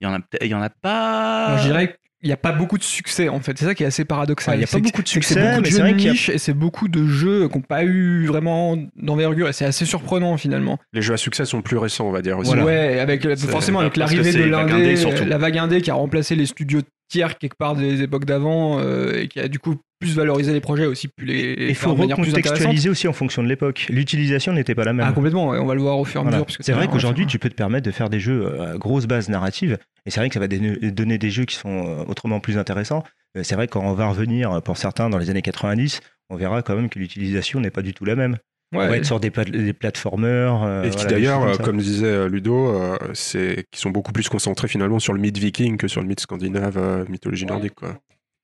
il 0.00 0.04
y 0.04 0.10
en 0.10 0.14
a, 0.14 0.20
il 0.42 0.54
en 0.54 0.62
a 0.62 0.70
pas. 0.70 1.48
Moi, 1.50 1.58
je 1.58 1.64
dirais 1.64 1.96
il 2.22 2.28
n'y 2.28 2.32
a 2.32 2.38
pas 2.38 2.52
beaucoup 2.52 2.78
de 2.78 2.82
succès 2.82 3.28
en 3.28 3.38
fait. 3.40 3.58
C'est 3.58 3.66
ça 3.66 3.74
qui 3.74 3.82
est 3.82 3.86
assez 3.86 4.06
paradoxal. 4.06 4.54
Ouais, 4.54 4.58
il 4.58 4.60
y 4.62 4.64
a 4.64 4.66
C'est 4.66 4.78
pas 4.78 4.82
beaucoup 4.84 5.02
de 5.02 5.08
succès, 5.08 5.34
beaucoup 5.34 5.56
de 5.56 5.60
mais 5.60 5.68
jeux 5.70 5.76
c'est 5.76 5.82
vrai 5.82 5.96
qu'il 5.96 6.08
a- 6.08 6.34
et 6.34 6.38
c'est 6.38 6.54
beaucoup 6.54 6.88
de 6.88 7.06
jeux 7.06 7.48
qui 7.50 7.54
n'ont 7.58 7.62
pas 7.62 7.84
eu 7.84 8.24
vraiment 8.24 8.78
d'envergure 8.96 9.46
et 9.48 9.52
c'est 9.52 9.66
assez 9.66 9.84
surprenant 9.84 10.38
finalement. 10.38 10.78
Les 10.94 11.02
jeux 11.02 11.12
à 11.12 11.18
succès 11.18 11.44
sont 11.44 11.60
plus 11.60 11.76
récents, 11.76 12.08
on 12.08 12.12
va 12.12 12.22
dire. 12.22 12.38
aussi. 12.38 12.48
Voilà. 12.48 12.64
Ouais, 12.64 12.98
avec 12.98 13.20
C'est- 13.24 13.36
forcément 13.46 13.80
avec 13.80 13.98
l'arrivée 13.98 14.32
de 14.32 14.42
l'indé, 14.44 15.04
euh, 15.04 15.24
la 15.26 15.36
vague 15.36 15.58
indé 15.58 15.82
qui 15.82 15.90
a 15.90 15.94
remplacé 15.94 16.34
les 16.34 16.46
studios 16.46 16.80
quelque 17.22 17.56
part 17.56 17.76
des 17.76 18.02
époques 18.02 18.24
d'avant 18.24 18.78
euh, 18.78 19.22
et 19.22 19.28
qui 19.28 19.40
a 19.40 19.48
du 19.48 19.58
coup 19.58 19.76
plus 20.00 20.14
valorisé 20.16 20.52
les 20.52 20.60
projets 20.60 20.86
aussi, 20.86 21.08
plus 21.08 21.26
les 21.26 21.68
Il 21.68 21.74
faut 21.74 21.94
recontextualiser 21.94 22.88
aussi 22.90 23.08
en 23.08 23.12
fonction 23.12 23.42
de 23.42 23.48
l'époque. 23.48 23.86
L'utilisation 23.88 24.52
n'était 24.52 24.74
pas 24.74 24.84
la 24.84 24.92
même. 24.92 25.06
Ah 25.08 25.12
complètement, 25.12 25.48
on 25.48 25.64
va 25.64 25.74
le 25.74 25.80
voir 25.80 25.98
au 25.98 26.04
fur 26.04 26.20
et 26.20 26.26
à 26.26 26.28
Voilà. 26.28 26.44
mesure. 26.44 26.56
C'est 26.60 26.72
vrai 26.72 26.88
qu'aujourd'hui, 26.88 27.26
tu 27.26 27.38
peux 27.38 27.48
te 27.48 27.54
permettre 27.54 27.86
de 27.86 27.90
faire 27.90 28.10
des 28.10 28.20
jeux 28.20 28.44
euh, 28.46 28.74
à 28.74 28.78
grosse 28.78 29.06
base 29.06 29.28
narrative, 29.28 29.78
et 30.04 30.10
c'est 30.10 30.20
vrai 30.20 30.28
que 30.28 30.34
ça 30.34 30.40
va 30.40 30.48
donner 30.48 31.18
des 31.18 31.30
jeux 31.30 31.44
qui 31.44 31.56
sont 31.56 31.86
euh, 31.86 32.04
autrement 32.06 32.40
plus 32.40 32.58
intéressants. 32.58 33.02
C'est 33.42 33.54
vrai 33.54 33.66
que 33.66 33.72
quand 33.72 33.84
on 33.84 33.94
va 33.94 34.08
revenir, 34.08 34.62
pour 34.62 34.76
certains, 34.76 35.10
dans 35.10 35.18
les 35.18 35.30
années 35.30 35.42
90, 35.42 36.00
on 36.30 36.36
verra 36.36 36.62
quand 36.62 36.76
même 36.76 36.88
que 36.88 36.98
l'utilisation 36.98 37.60
n'est 37.60 37.70
pas 37.70 37.82
du 37.82 37.92
tout 37.94 38.04
la 38.04 38.14
même. 38.14 38.36
On 38.74 38.78
va 38.78 38.90
Ouais, 38.90 38.98
être 38.98 39.04
sur 39.06 39.20
des, 39.20 39.30
plat- 39.30 39.44
des 39.44 39.72
plateformeurs. 39.72 40.62
euh, 40.64 40.82
Et 40.84 40.90
qui 40.90 40.96
voilà, 40.96 41.10
d'ailleurs, 41.10 41.42
euh, 41.42 41.56
comme 41.56 41.78
disait 41.78 42.06
euh, 42.06 42.28
Ludo, 42.28 42.68
euh, 42.68 42.96
c'est 43.14 43.64
qui 43.70 43.80
sont 43.80 43.90
beaucoup 43.90 44.12
plus 44.12 44.28
concentrés 44.28 44.68
finalement 44.68 44.98
sur 44.98 45.12
le 45.12 45.20
mythe 45.20 45.38
viking 45.38 45.76
que 45.76 45.88
sur 45.88 46.00
le 46.00 46.06
mythe 46.08 46.20
scandinave, 46.20 46.76
euh, 46.76 47.04
mythologie 47.08 47.46
nordique. 47.46 47.74
Quoi. 47.74 47.96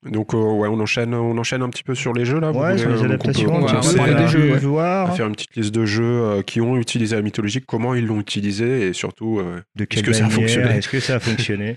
Donc 0.08 0.32
euh, 0.32 0.38
ouais, 0.38 0.68
on 0.68 0.80
enchaîne, 0.80 1.12
on 1.14 1.36
enchaîne 1.36 1.60
un 1.62 1.68
petit 1.68 1.82
peu 1.82 1.94
sur 1.94 2.14
les 2.14 2.24
jeux 2.24 2.40
là. 2.40 2.52
Ouais, 2.52 2.78
sur 2.78 2.88
les 2.88 2.94
donc 2.94 3.04
on 3.04 3.08
peut 3.08 3.14
adaptations, 3.14 3.54
on 3.54 3.66
à- 3.66 4.14
des 4.14 4.28
jeux, 4.28 4.52
ouais. 4.52 4.58
voir 4.58 5.10
à 5.10 5.14
faire 5.14 5.26
une 5.26 5.32
petite 5.34 5.54
liste 5.56 5.74
de 5.74 5.84
jeux 5.84 6.04
euh, 6.04 6.42
qui 6.42 6.60
ont 6.62 6.78
utilisé 6.78 7.16
la 7.16 7.22
mythologie, 7.22 7.60
comment 7.60 7.94
ils 7.94 8.06
l'ont 8.06 8.18
utilisé 8.20 8.88
et 8.88 8.92
surtout 8.94 9.40
euh, 9.40 9.60
de 9.76 9.84
quelle 9.84 10.02
que 10.02 10.12
ça 10.14 10.26
a 10.26 10.30
fonctionné? 10.30 10.70
Est-ce 10.78 10.88
que 10.88 11.00
ça 11.00 11.16
a 11.16 11.20
fonctionné? 11.20 11.76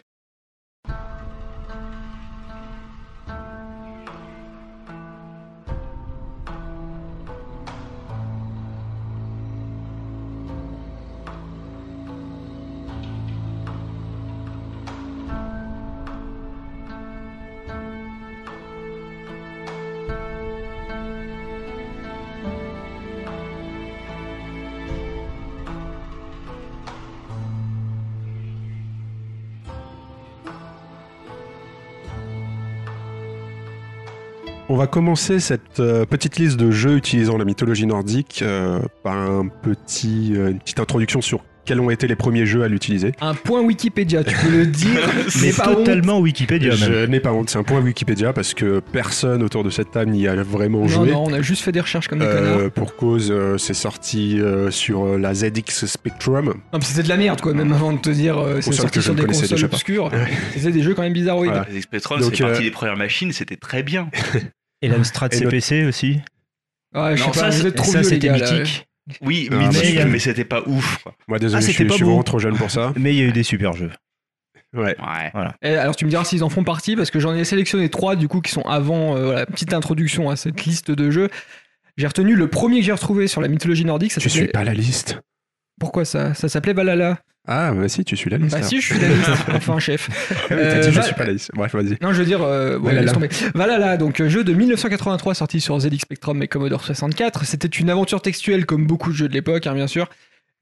On 34.74 34.76
va 34.76 34.88
commencer 34.88 35.40
cette 35.40 35.80
euh, 35.80 36.04
petite 36.06 36.38
liste 36.38 36.58
de 36.58 36.72
jeux 36.72 36.96
utilisant 36.98 37.38
la 37.38 37.46
mythologie 37.46 37.86
nordique 37.86 38.40
euh, 38.42 38.80
par 39.04 39.16
un 39.16 39.48
petit, 39.48 40.34
euh, 40.36 40.50
une 40.50 40.58
petite 40.58 40.80
introduction 40.80 41.22
sur 41.22 41.42
quels 41.64 41.80
ont 41.80 41.92
été 41.92 42.08
les 42.08 42.16
premiers 42.16 42.48
jeux 42.48 42.64
à 42.64 42.68
l'utiliser. 42.68 43.12
Un 43.22 43.36
point 43.36 43.62
Wikipédia, 43.62 44.24
tu 44.24 44.36
peux 44.36 44.50
le 44.50 44.66
dire, 44.66 44.90
Mais 45.42 45.52
c'est 45.52 45.56
pas 45.56 45.70
honte. 45.70 45.78
totalement 45.78 46.20
Wikipédia 46.20 46.70
même. 46.72 46.78
Je 46.80 47.06
n'ai 47.06 47.20
pas 47.20 47.32
honte, 47.34 47.52
c'est 47.52 47.60
un 47.60 47.64
point 47.64 47.82
Wikipédia 47.82 48.34
parce 48.34 48.56
que 48.56 48.80
personne 48.92 49.44
autour 49.44 49.64
de 49.64 49.70
cette 49.70 49.92
table 49.92 50.10
n'y 50.10 50.28
a 50.28 50.36
vraiment 50.42 50.80
Non, 50.82 50.88
joué. 50.88 51.12
non, 51.12 51.24
on 51.28 51.34
a 51.34 51.44
juste 51.44 51.62
fait 51.64 51.72
des 51.72 51.80
recherches 51.80 52.08
comme 52.08 52.20
des 52.20 52.26
Euh, 52.26 52.54
connards. 52.56 52.72
pour 52.72 52.96
cause, 52.96 53.30
euh, 53.32 53.60
c'est 53.60 53.76
sorti 53.76 54.42
euh, 54.42 54.72
sur 54.72 55.20
la 55.20 55.36
ZX 55.36 55.86
Spectrum. 55.86 56.46
Non, 56.48 56.54
mais 56.74 56.82
c'était 56.84 57.04
de 57.04 57.10
la 57.10 57.18
merde, 57.18 57.40
quoi, 57.42 57.54
même 57.54 57.72
avant 57.72 57.94
de 57.94 58.00
te 58.00 58.10
dire, 58.10 58.40
euh, 58.40 58.60
c'est 58.60 58.72
sorti 58.74 58.98
que 58.98 59.02
sur 59.02 59.14
des 59.14 59.24
consoles 59.26 59.64
obscures. 59.66 60.10
C'était 60.56 60.72
des 60.72 60.82
jeux 60.82 60.96
quand 60.96 61.04
même 61.04 61.14
bizarroïdes. 61.14 61.52
Voilà. 61.52 61.68
Les 61.72 61.82
Spectrum, 61.82 62.20
c'est 62.24 62.44
partie 62.44 62.62
euh, 62.62 62.66
des 62.66 62.72
premières 62.72 62.98
machines, 62.98 63.32
c'était 63.32 63.56
très 63.56 63.84
bien. 63.84 64.10
Et 64.84 64.88
l'Amstrad 64.90 65.32
le- 65.34 65.38
CPC 65.40 65.86
aussi. 65.86 66.20
Ouais, 66.96 67.18
je 67.18 67.24
Non, 67.24 67.34
sais 67.34 67.40
ça, 67.40 67.50
vous 67.50 67.66
êtes 67.68 67.76
trop 67.76 67.92
c'était 68.04 68.30
mythique. 68.32 68.88
Oui, 69.22 69.50
Ah, 69.52 69.56
mythique, 69.56 69.96
mais- 69.96 70.06
mais 70.06 70.20
c'était 70.20 70.46
pas 70.46 70.62
ouf. 70.68 71.00
quoi. 71.04 71.16
Moi, 71.28 71.40
désolé, 71.40 71.64
Ah, 71.64 71.68
je, 71.68 71.72
suis, 71.74 71.84
pas 71.86 71.90
je 71.92 71.96
suis 71.96 72.06
vraiment 72.06 72.24
trop 72.24 72.40
jeune 72.40 72.56
pour 72.56 72.72
ça. 72.72 72.94
Mais 72.98 73.14
il 73.14 73.20
y 73.20 73.22
a 73.22 73.26
eu 73.26 73.32
des 73.34 73.44
super 73.44 73.74
jeux. 73.74 73.92
Ouais. 74.74 74.96
Ouais. 75.00 75.32
Eh, 75.62 75.76
alors 75.76 75.96
tu 75.96 76.06
me 76.06 76.10
diras 76.10 76.24
s'ils 76.24 76.44
en 76.44 76.50
font 76.50 76.64
partie, 76.64 76.96
parce 76.96 77.12
que 77.12 77.20
j'en 77.20 77.36
ai 77.36 77.44
sélectionné 77.44 77.90
trois 77.90 78.16
du 78.16 78.28
coup 78.28 78.42
qui 78.42 78.52
sont 78.52 78.62
avant 78.64 79.16
euh, 79.18 79.26
voilà, 79.26 79.46
petite 79.46 79.74
introduction 79.74 80.30
à 80.30 80.36
cette 80.36 80.64
liste 80.66 80.90
de 80.92 81.12
jeux. 81.12 81.30
J'ai 81.98 82.08
retenu 82.08 82.34
le 82.36 82.48
premier 82.48 82.80
que 82.80 82.86
j'ai 82.86 82.92
retrouvé 82.92 83.28
sur 83.28 83.40
la 83.42 83.50
mythologie 83.50 83.86
nordique. 83.86 84.12
Ça 84.14 84.22
Tu 84.22 84.30
suis 84.30 84.48
pas 84.48 84.64
la 84.64 84.74
liste. 84.74 85.20
Pourquoi 85.80 86.06
ça 86.06 86.34
Ça 86.34 86.50
s'appelait 86.50 86.74
Valhalla? 86.74 87.20
Ah, 87.46 87.74
bah 87.74 87.90
si, 87.90 88.06
tu 88.06 88.16
suis 88.16 88.30
la 88.30 88.38
liste. 88.38 88.52
Bah 88.52 88.58
alors. 88.60 88.70
si, 88.70 88.80
je 88.80 88.86
suis 88.86 89.00
la 89.00 89.10
liste. 89.10 89.30
enfin, 89.54 89.78
chef. 89.80 90.10
Ah 90.32 90.36
oui, 90.40 90.48
t'as 90.50 90.56
Euh, 90.56 90.80
dit 90.80 90.90
je 90.90 90.96
Val- 90.96 91.04
suis 91.04 91.14
pas 91.16 91.26
la 91.26 91.34
liste. 91.34 91.52
Bref, 91.54 91.76
vas-y. 91.76 91.98
Non, 92.02 92.14
je 92.14 92.20
veux 92.20 92.26
dire, 92.26 92.42
euh, 92.42 92.78
ouais, 92.80 92.94
laisse 93.02 93.12
tomber. 93.12 93.28
Valhalla, 93.54 93.98
donc 93.98 94.22
euh, 94.22 94.30
jeu 94.30 94.44
de 94.46 94.54
1983 94.54 95.34
sorti 95.34 95.60
sur 95.60 95.78
ZX 95.80 96.00
Spectrum 96.00 96.42
et 96.42 96.48
Commodore 96.48 96.84
64. 96.84 97.44
C'était 97.46 97.68
une 97.68 97.90
aventure 97.90 98.22
textuelle 98.22 98.66
comme 98.66 98.88
beaucoup 98.88 99.12
de 99.12 99.16
jeux 99.16 99.28
de 99.28 99.34
l'époque, 99.34 99.68
hein, 99.68 99.74
bien 99.76 99.88
sûr. 99.88 100.08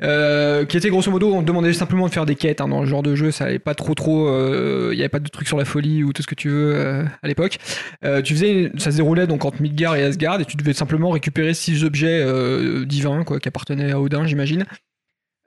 Euh, 0.03 0.65
qui 0.65 0.77
était 0.77 0.89
grosso 0.89 1.11
modo, 1.11 1.31
on 1.31 1.41
te 1.41 1.45
demandait 1.45 1.73
simplement 1.73 2.07
de 2.07 2.11
faire 2.11 2.25
des 2.25 2.33
quêtes 2.33 2.59
hein, 2.59 2.67
dans 2.67 2.79
le 2.81 2.87
genre 2.87 3.03
de 3.03 3.13
jeu, 3.13 3.29
ça 3.29 3.43
allait 3.45 3.59
pas 3.59 3.75
trop 3.75 3.93
trop, 3.93 4.27
euh, 4.29 4.89
il 4.93 4.97
y 4.97 5.01
avait 5.03 5.09
pas 5.09 5.19
de 5.19 5.27
trucs 5.29 5.47
sur 5.47 5.59
la 5.59 5.65
folie 5.65 6.03
ou 6.03 6.11
tout 6.11 6.23
ce 6.23 6.27
que 6.27 6.33
tu 6.33 6.49
veux 6.49 6.73
euh, 6.75 7.03
à 7.21 7.27
l'époque. 7.27 7.59
Euh, 8.03 8.23
tu 8.23 8.33
faisais, 8.33 8.71
ça 8.79 8.89
se 8.89 8.95
déroulait 8.95 9.27
donc 9.27 9.45
entre 9.45 9.61
Midgard 9.61 9.95
et 9.95 10.03
Asgard 10.03 10.41
et 10.41 10.45
tu 10.45 10.57
devais 10.57 10.73
simplement 10.73 11.11
récupérer 11.11 11.53
six 11.53 11.83
objets 11.83 12.19
euh, 12.25 12.83
divins 12.83 13.23
quoi, 13.23 13.39
qui 13.39 13.47
appartenaient 13.47 13.91
à 13.91 14.01
Odin, 14.01 14.25
j'imagine. 14.25 14.65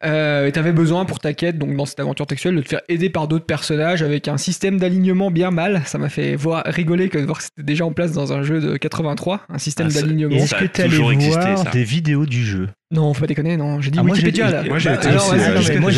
Euh, 0.04 0.46
et 0.46 0.52
t'avais 0.52 0.72
besoin 0.72 1.04
pour 1.06 1.18
ta 1.18 1.32
quête, 1.32 1.56
donc 1.56 1.74
dans 1.76 1.86
cette 1.86 2.00
aventure 2.00 2.26
textuelle, 2.26 2.56
de 2.56 2.60
te 2.62 2.68
faire 2.68 2.82
aider 2.88 3.08
par 3.08 3.26
d'autres 3.26 3.46
personnages 3.46 4.02
avec 4.02 4.28
un 4.28 4.36
système 4.36 4.78
d'alignement 4.78 5.30
bien 5.30 5.50
mal. 5.50 5.82
Ça 5.86 5.96
m'a 5.98 6.08
fait 6.10 6.36
voir, 6.36 6.62
rigoler 6.66 7.08
que 7.08 7.16
de 7.18 7.24
voir 7.24 7.38
que 7.38 7.44
c'était 7.44 7.62
déjà 7.62 7.86
en 7.86 7.92
place 7.92 8.12
dans 8.12 8.32
un 8.32 8.42
jeu 8.42 8.60
de 8.60 8.76
83, 8.76 9.42
un 9.48 9.58
système 9.58 9.88
Ah, 9.90 9.94
d'alignement. 10.00 10.34
Est-ce 10.36 10.54
que 10.56 10.64
existé, 11.12 11.40
voir 11.40 11.58
ça. 11.58 11.70
des 11.70 11.84
vidéos 11.84 12.26
du 12.26 12.44
jeu? 12.44 12.68
Non, 12.90 13.14
faut 13.14 13.22
pas 13.22 13.26
déconner, 13.28 13.56
non. 13.56 13.80
J'ai 13.80 13.90
dit 13.90 13.98
Ah, 13.98 14.04
moi, 14.04 14.14
j'ai 14.14 14.22
Wikipédia 14.26 14.50
là. 14.50 14.62
Moi, 14.64 14.78
j'ai 14.78 14.90
Bah, 14.90 14.98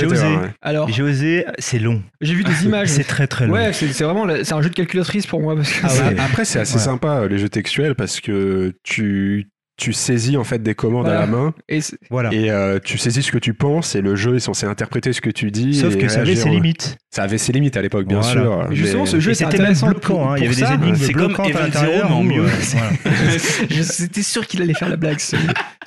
osé. 0.06 0.26
ouais. 0.26 0.50
alors, 0.62 0.88
J'ai 0.88 1.02
osé, 1.02 1.44
c'est 1.58 1.78
long. 1.78 2.02
j'ai 2.20 2.34
vu 2.34 2.44
des 2.44 2.52
images. 2.64 2.88
C'est 2.88 3.02
très 3.04 3.26
très 3.26 3.46
long. 3.46 3.54
Ouais, 3.54 3.72
c'est 3.72 4.04
vraiment, 4.04 4.26
c'est 4.44 4.52
un 4.54 4.62
jeu 4.62 4.68
de 4.70 4.74
calculatrice 4.74 5.26
pour 5.26 5.40
moi 5.40 5.56
parce 5.56 5.72
que 5.72 5.80
Ah 5.84 6.08
ouais. 6.10 6.16
Après, 6.20 6.44
c'est 6.44 6.60
assez 6.60 6.74
Ouais. 6.76 6.80
sympa, 6.80 7.22
euh, 7.22 7.28
les 7.28 7.38
jeux 7.38 7.48
textuels, 7.48 7.94
parce 7.96 8.20
que 8.20 8.72
tu, 8.84 9.48
tu 9.76 9.92
saisis 9.92 10.36
en 10.38 10.44
fait 10.44 10.62
des 10.62 10.74
commandes 10.74 11.04
Voilà. 11.04 11.18
à 11.20 11.26
la 11.26 11.26
main 11.26 11.54
et 11.68 11.80
Voilà. 12.10 12.32
et 12.32 12.50
euh, 12.50 12.78
tu 12.82 12.96
saisis 12.96 13.22
ce 13.22 13.30
que 13.30 13.36
tu 13.38 13.52
penses 13.52 13.94
et 13.94 14.00
le 14.00 14.16
jeu 14.16 14.36
est 14.36 14.40
censé 14.40 14.64
interpréter 14.66 15.12
ce 15.12 15.20
que 15.20 15.28
tu 15.30 15.50
dis. 15.50 15.74
Sauf 15.74 15.94
et 15.94 15.98
que 15.98 16.08
ça 16.08 16.20
avait 16.20 16.34
ses 16.34 16.48
au- 16.48 16.52
limites. 16.52 16.96
Ça 17.10 17.22
avait 17.24 17.38
ses 17.38 17.52
limites 17.52 17.76
à 17.76 17.82
l'époque, 17.82 18.06
bien 18.06 18.20
Voilà. 18.20 18.40
sûr. 18.42 18.66
Mais 18.70 18.76
justement, 18.76 19.06
ce 19.06 19.20
jeu 19.20 19.34
c'était 19.34 19.58
même 19.58 19.74
bloquant. 19.74 19.98
pour- 20.00 20.30
hein. 20.30 20.34
Il 20.38 20.44
y 20.44 20.46
avait 20.46 20.54
des 20.54 20.62
ça. 20.62 20.74
énigmes 20.74 20.96
C'est 20.96 21.12
comme 21.12 21.32
Event. 21.32 21.70
Zero, 21.72 21.92
mais 22.08 22.14
en 22.14 22.22
mieux. 22.22 22.44
euh, 23.06 23.82
C'était 23.82 24.22
sûr 24.22 24.46
qu'il 24.46 24.62
allait 24.62 24.74
faire 24.74 24.88
la 24.88 24.96
blague, 24.96 25.18
ce, 25.18 25.36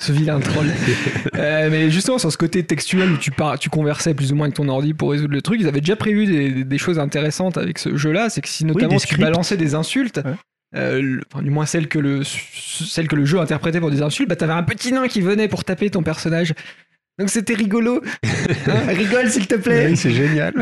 ce 0.00 0.12
vilain 0.12 0.40
troll. 0.40 0.66
Euh, 1.36 1.68
mais 1.70 1.90
justement, 1.90 2.18
sur 2.18 2.30
ce 2.32 2.36
côté 2.38 2.62
textuel 2.64 3.10
où 3.12 3.16
tu, 3.16 3.30
par- 3.30 3.58
tu 3.58 3.70
conversais 3.70 4.14
plus 4.14 4.32
ou 4.32 4.36
moins 4.36 4.46
avec 4.46 4.56
ton 4.56 4.68
ordi 4.68 4.94
pour 4.94 5.10
résoudre 5.10 5.32
le 5.34 5.42
truc, 5.42 5.60
ils 5.60 5.68
avaient 5.68 5.80
déjà 5.80 5.96
prévu 5.96 6.26
des, 6.26 6.64
des 6.64 6.78
choses 6.78 6.98
intéressantes 6.98 7.56
avec 7.58 7.78
ce 7.78 7.96
jeu-là. 7.96 8.28
C'est 8.30 8.40
que 8.40 8.48
si 8.48 8.64
notamment 8.64 8.96
des 8.96 9.00
tu 9.00 9.16
balançais 9.16 9.56
des 9.56 9.74
insultes, 9.74 10.20
Ouais. 10.24 10.32
Euh, 10.74 11.20
du 11.42 11.50
moins 11.50 11.66
celles 11.66 11.88
que, 11.88 11.98
le, 11.98 12.22
celles 12.24 13.08
que 13.08 13.16
le 13.16 13.24
jeu 13.24 13.40
interprétait 13.40 13.80
pour 13.80 13.90
des 13.90 14.02
insultes, 14.02 14.28
bah, 14.28 14.36
t'avais 14.36 14.52
un 14.52 14.62
petit 14.62 14.92
nain 14.92 15.08
qui 15.08 15.20
venait 15.20 15.48
pour 15.48 15.64
taper 15.64 15.90
ton 15.90 16.02
personnage. 16.02 16.54
Donc 17.20 17.28
c'était 17.30 17.54
rigolo. 17.54 18.00
Hein, 18.66 18.72
rigole 18.88 19.28
s'il 19.28 19.46
te 19.46 19.54
plaît. 19.54 19.88
Oui, 19.90 19.96
c'est 19.96 20.10
génial. 20.10 20.52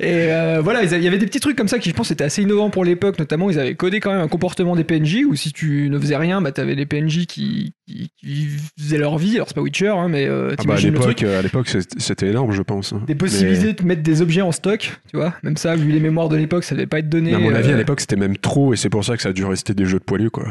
Et 0.00 0.26
euh, 0.32 0.60
voilà, 0.62 0.82
il 0.82 1.02
y 1.02 1.06
avait 1.06 1.18
des 1.18 1.26
petits 1.26 1.40
trucs 1.40 1.56
comme 1.56 1.68
ça 1.68 1.78
qui, 1.78 1.88
je 1.90 1.94
pense, 1.94 2.10
étaient 2.10 2.24
assez 2.24 2.42
innovants 2.42 2.68
pour 2.70 2.84
l'époque. 2.84 3.18
Notamment, 3.18 3.48
ils 3.48 3.58
avaient 3.58 3.74
codé 3.76 4.00
quand 4.00 4.10
même 4.10 4.20
un 4.20 4.28
comportement 4.28 4.74
des 4.76 4.84
PNJ 4.84 5.18
où 5.26 5.34
si 5.36 5.52
tu 5.52 5.88
ne 5.88 5.98
faisais 5.98 6.16
rien, 6.16 6.42
bah, 6.42 6.52
t'avais 6.52 6.74
les 6.74 6.84
PNJ 6.84 7.26
qui, 7.26 7.72
qui, 7.86 8.10
qui 8.20 8.48
faisaient 8.78 8.98
leur 8.98 9.16
vie. 9.18 9.36
Alors, 9.36 9.46
c'est 9.48 9.54
pas 9.54 9.62
Witcher, 9.62 9.88
hein, 9.88 10.08
mais 10.08 10.26
euh, 10.26 10.54
Ah 10.58 10.62
bah, 10.66 10.74
à 10.74 10.76
l'époque, 10.90 11.22
euh, 11.22 11.38
à 11.38 11.42
l'époque, 11.42 11.68
c'est- 11.68 11.98
c'était 12.00 12.26
énorme, 12.28 12.52
je 12.52 12.62
pense. 12.62 12.92
hein. 12.92 13.02
Des 13.06 13.14
possibilités 13.14 13.72
de 13.72 13.82
mettre 13.84 14.02
des 14.02 14.20
objets 14.22 14.42
en 14.42 14.52
stock, 14.52 14.80
tu 15.10 15.16
vois. 15.16 15.34
Même 15.44 15.56
ça, 15.56 15.76
vu 15.76 15.90
les 15.92 16.00
mémoires 16.00 16.28
de 16.28 16.36
l'époque, 16.36 16.64
ça 16.64 16.74
devait 16.74 16.86
pas 16.86 16.98
être 16.98 17.08
donné. 17.08 17.34
À 17.34 17.38
mon 17.38 17.54
avis, 17.54 17.70
euh, 17.70 17.74
à 17.74 17.78
l'époque, 17.78 18.00
c'était 18.00 18.16
même 18.16 18.36
trop, 18.36 18.74
et 18.74 18.76
c'est 18.76 18.90
pour 18.90 19.04
ça 19.04 19.16
que 19.16 19.22
ça 19.22 19.28
a 19.28 19.32
dû 19.32 19.44
rester 19.44 19.74
des 19.74 19.84
jeux 19.86 19.98
de 20.00 20.04
poilus, 20.04 20.30
quoi. 20.30 20.44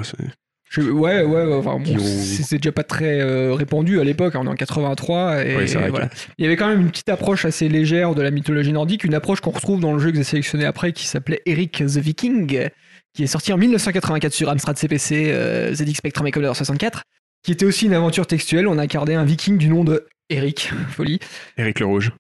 Je- 0.70 0.82
ouais, 0.82 1.24
ouais, 1.24 1.45
ouais, 1.45 1.53
enfin, 1.55 1.78
bon, 1.80 1.84
Qui 1.84 1.95
ont- 1.97 1.99
c'est 1.99 2.57
déjà 2.57 2.72
pas 2.72 2.84
très 2.84 3.20
euh, 3.22 3.53
répandu 3.55 3.99
à 3.99 4.03
l'époque. 4.03 4.36
hein, 4.36 4.41
On 4.43 4.45
est 4.45 4.49
en 4.49 4.55
83 4.55 5.43
et, 5.43 5.55
Oui, 5.57 5.65
voilà. 5.89 6.09
Il 6.38 6.43
y 6.43 6.45
avait 6.47 6.55
quand 6.57 6.67
même 6.67 6.82
une 6.82 6.89
petite 6.91 7.09
approche 7.09 7.43
assez 7.45 7.67
légère 7.70 8.13
de 8.13 8.22
la 8.22 8.30
mythologie 8.32 8.72
nordique, 8.72 9.03
une 9.03 9.15
approche 9.15 9.41
qu'on 9.41 9.49
retrouve 9.51 9.80
dans 9.82 9.93
le 9.93 9.99
jeu 9.99 10.11
que 10.11 10.17
j'ai 10.17 10.24
sélectionné 10.24 10.65
après 10.65 10.93
qui 10.93 11.07
s'appelait 11.07 11.41
Eric 11.47 11.84
the 11.86 11.97
Viking, 11.97 12.70
qui 13.15 13.24
est 13.24 13.28
sorti 13.28 13.51
en 13.51 13.57
1984 13.57 14.32
sur 14.32 14.47
Amstrad 14.49 14.78
CPC, 14.78 15.32
euh, 15.32 15.74
ZX 15.74 15.95
Spectrum 15.95 16.28
et 16.28 16.32
Commodore 16.32 16.55
64, 16.55 17.01
qui 17.43 17.51
était 17.51 17.65
aussi 17.65 17.88
une 17.88 17.93
aventure 17.95 18.28
textuelle. 18.28 18.67
On 18.67 18.78
incarnait 18.78 19.15
un 19.15 19.24
viking 19.26 19.57
du 19.57 19.70
nom 19.70 19.84
de 19.84 20.05
Eric, 20.30 20.70
folie. 20.91 21.20
Eric 21.57 21.80
le 21.80 21.88
Rouge. 21.88 22.11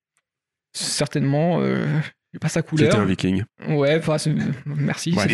Certainement. 0.73 1.59
euh, 1.61 1.85
pas 2.37 2.47
sa 2.49 2.61
Qui 2.61 2.75
était 2.75 2.89
couleur. 2.89 2.99
un 2.99 3.05
viking. 3.05 3.43
Ouais, 3.69 3.97
enfin, 3.97 4.17
merci. 4.65 5.13
Ouais, 5.13 5.23
c'est, 5.29 5.31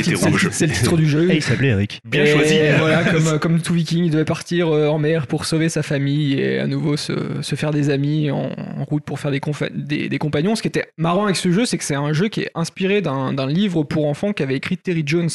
le 0.67 0.73
titre- 0.73 0.95
du 0.95 1.05
jeu. 1.05 1.29
Et 1.29 1.35
il 1.35 1.41
s'appelait 1.41 1.67
Eric. 1.69 1.99
Bien 2.05 2.23
Et 2.23 2.27
choisi. 2.31 2.55
Voilà, 2.79 3.03
comme, 3.11 3.39
comme 3.39 3.61
tout 3.61 3.73
viking, 3.73 4.05
il 4.05 4.11
devait 4.11 4.23
partir 4.23 4.69
euh, 4.73 4.87
en 4.87 4.97
mer 4.97 5.27
pour 5.27 5.43
sauver 5.45 5.67
sa 5.67 5.83
famille 5.83 6.39
et 6.39 6.59
à 6.59 6.67
nouveau 6.67 6.95
se, 6.95 7.41
se 7.41 7.55
faire 7.55 7.71
des 7.71 7.89
amis 7.89 8.31
en, 8.31 8.49
en 8.77 8.83
route 8.85 9.03
pour 9.03 9.19
faire 9.19 9.31
des, 9.31 9.39
confa- 9.39 9.71
des, 9.75 10.07
des 10.07 10.17
compagnons. 10.19 10.55
Ce 10.55 10.61
qui 10.61 10.69
était 10.69 10.87
marrant 10.97 11.25
avec 11.25 11.35
ce 11.35 11.51
jeu, 11.51 11.65
c'est 11.65 11.77
que 11.77 11.83
c'est 11.83 11.95
un 11.95 12.13
jeu 12.13 12.29
qui 12.29 12.41
est 12.43 12.51
inspiré 12.55 13.01
d'un 13.01 13.47
livre 13.47 13.83
pour 13.83 14.07
enfants 14.07 14.31
qu'avait 14.31 14.55
écrit 14.55 14.77
Terry 14.77 15.03
Jones. 15.05 15.29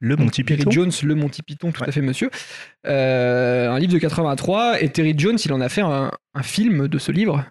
Le 0.00 0.16
Monty 0.16 0.44
Terry 0.44 0.58
Python. 0.58 0.70
Jones, 0.70 0.92
le 1.04 1.14
Monty 1.14 1.42
Python, 1.42 1.70
tout 1.72 1.80
Ouais. 1.82 1.88
à 1.88 1.92
fait, 1.92 2.02
monsieur. 2.02 2.28
Euh, 2.86 3.70
un 3.70 3.78
livre 3.78 3.92
de 3.92 3.98
83. 3.98 4.82
Et 4.82 4.88
Terry 4.90 5.14
Jones, 5.16 5.38
il 5.42 5.52
en 5.52 5.60
a 5.60 5.68
fait 5.68 5.80
un, 5.80 6.10
un 6.34 6.42
film 6.42 6.88
de 6.88 6.98
ce 6.98 7.12
livre 7.12 7.44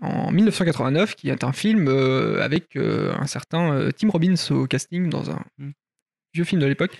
en 0.00 0.30
1989, 0.30 1.14
qui 1.16 1.30
est 1.30 1.42
un 1.44 1.52
film 1.52 1.86
euh, 1.88 2.42
avec 2.42 2.76
euh, 2.76 3.12
un 3.18 3.26
certain 3.26 3.72
euh, 3.74 3.90
Tim 3.90 4.08
Robbins 4.10 4.34
au 4.50 4.66
casting 4.66 5.08
dans 5.08 5.30
un 5.30 5.40
Mm. 5.58 5.70
vieux 6.34 6.44
film 6.44 6.60
de 6.60 6.66
l'époque. 6.66 6.96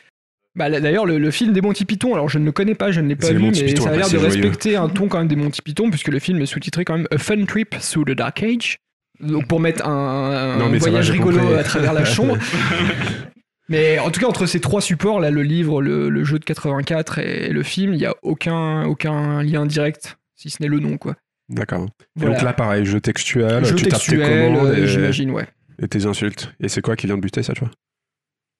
Bah, 0.57 0.68
D'ailleurs, 0.68 1.07
le, 1.07 1.18
le 1.18 1.30
film 1.30 1.53
des 1.53 1.61
Monty 1.61 1.84
Python, 1.84 2.12
alors 2.14 2.28
je 2.28 2.38
ne 2.41 2.45
le 2.45 2.51
connais 2.53 2.74
pas, 2.74 2.91
je 2.91 3.01
ne 3.01 3.07
l'ai 3.09 3.14
pas 3.14 3.30
vu, 3.32 3.38
mais 3.38 3.53
Python, 3.53 3.84
ça 3.84 3.91
a 3.91 3.93
après, 3.93 3.99
l'air 3.99 4.09
de 4.11 4.18
joyeux. 4.18 4.24
respecter 4.43 4.74
un 4.76 4.88
ton 4.88 5.07
quand 5.07 5.18
même 5.18 5.28
des 5.28 5.36
Monty 5.36 5.62
Python, 5.62 5.88
puisque 5.91 6.09
le 6.09 6.18
film 6.18 6.41
est 6.43 6.47
sous-titré 6.47 6.84
quand 6.84 6.97
même 6.97 7.07
A 7.12 7.18
Fun 7.18 7.45
Trip 7.45 7.76
Through 7.78 8.07
the 8.07 8.11
Dark 8.16 8.43
Age. 8.43 8.78
Donc 9.20 9.47
pour 9.47 9.61
mettre 9.61 9.86
un, 9.86 9.93
un 9.93 10.57
Non, 10.59 10.68
mais 10.68 10.80
ça 10.80 10.86
va, 10.86 10.91
voyage 10.91 11.11
rigolo 11.11 11.38
compris. 11.38 11.55
à 11.55 11.62
travers 11.62 11.93
la 11.93 12.05
chambre. 12.05 12.36
Mais 13.68 14.01
en 14.01 14.11
tout 14.11 14.20
cas, 14.20 14.26
entre 14.26 14.47
ces 14.47 14.59
trois 14.61 14.80
supports, 14.80 15.20
là, 15.20 15.30
le 15.30 15.43
livre, 15.43 15.80
le, 15.80 16.09
le 16.09 16.24
jeu 16.24 16.41
de 16.41 16.45
84 16.45 17.18
et 17.20 17.51
le 17.51 17.62
film, 17.62 17.93
il 17.95 17.99
n'y 17.99 18.07
a 18.07 18.14
aucun, 18.22 18.84
aucun 18.84 19.43
lien 19.45 19.64
direct, 19.64 20.18
si 20.34 20.51
ce 20.51 20.61
n'est 20.61 20.68
le 20.68 20.80
nom, 20.80 20.97
quoi. 20.99 21.14
D'accord. 21.51 21.86
Voilà. 22.14 22.34
Donc 22.34 22.44
là, 22.44 22.53
pareil, 22.53 22.84
jeu 22.86 23.01
textuel, 23.01 23.64
Jeu 23.64 23.74
tu 23.74 23.84
tapes 23.84 24.01
tes 24.01 24.16
textuel, 24.16 24.53
commandes 24.53 24.68
euh, 24.68 24.84
et, 24.84 24.86
j'imagine, 24.86 25.30
ouais. 25.32 25.46
et 25.82 25.88
tes 25.88 26.07
insultes. 26.07 26.53
Et 26.61 26.68
c'est 26.68 26.80
quoi 26.80 26.96
qui 26.96 27.07
vient 27.07 27.16
de 27.16 27.20
buter 27.20 27.42
cette 27.42 27.59
fois 27.59 27.70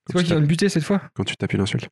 C'est 0.07 0.13
toi 0.13 0.23
qui 0.23 0.31
viens 0.31 0.41
de 0.41 0.47
buter 0.47 0.69
cette 0.69 0.83
fois 0.83 1.01
Quand 1.15 1.25
tu 1.25 1.37
tapes 1.37 1.53
une 1.53 1.61
insulte. 1.61 1.89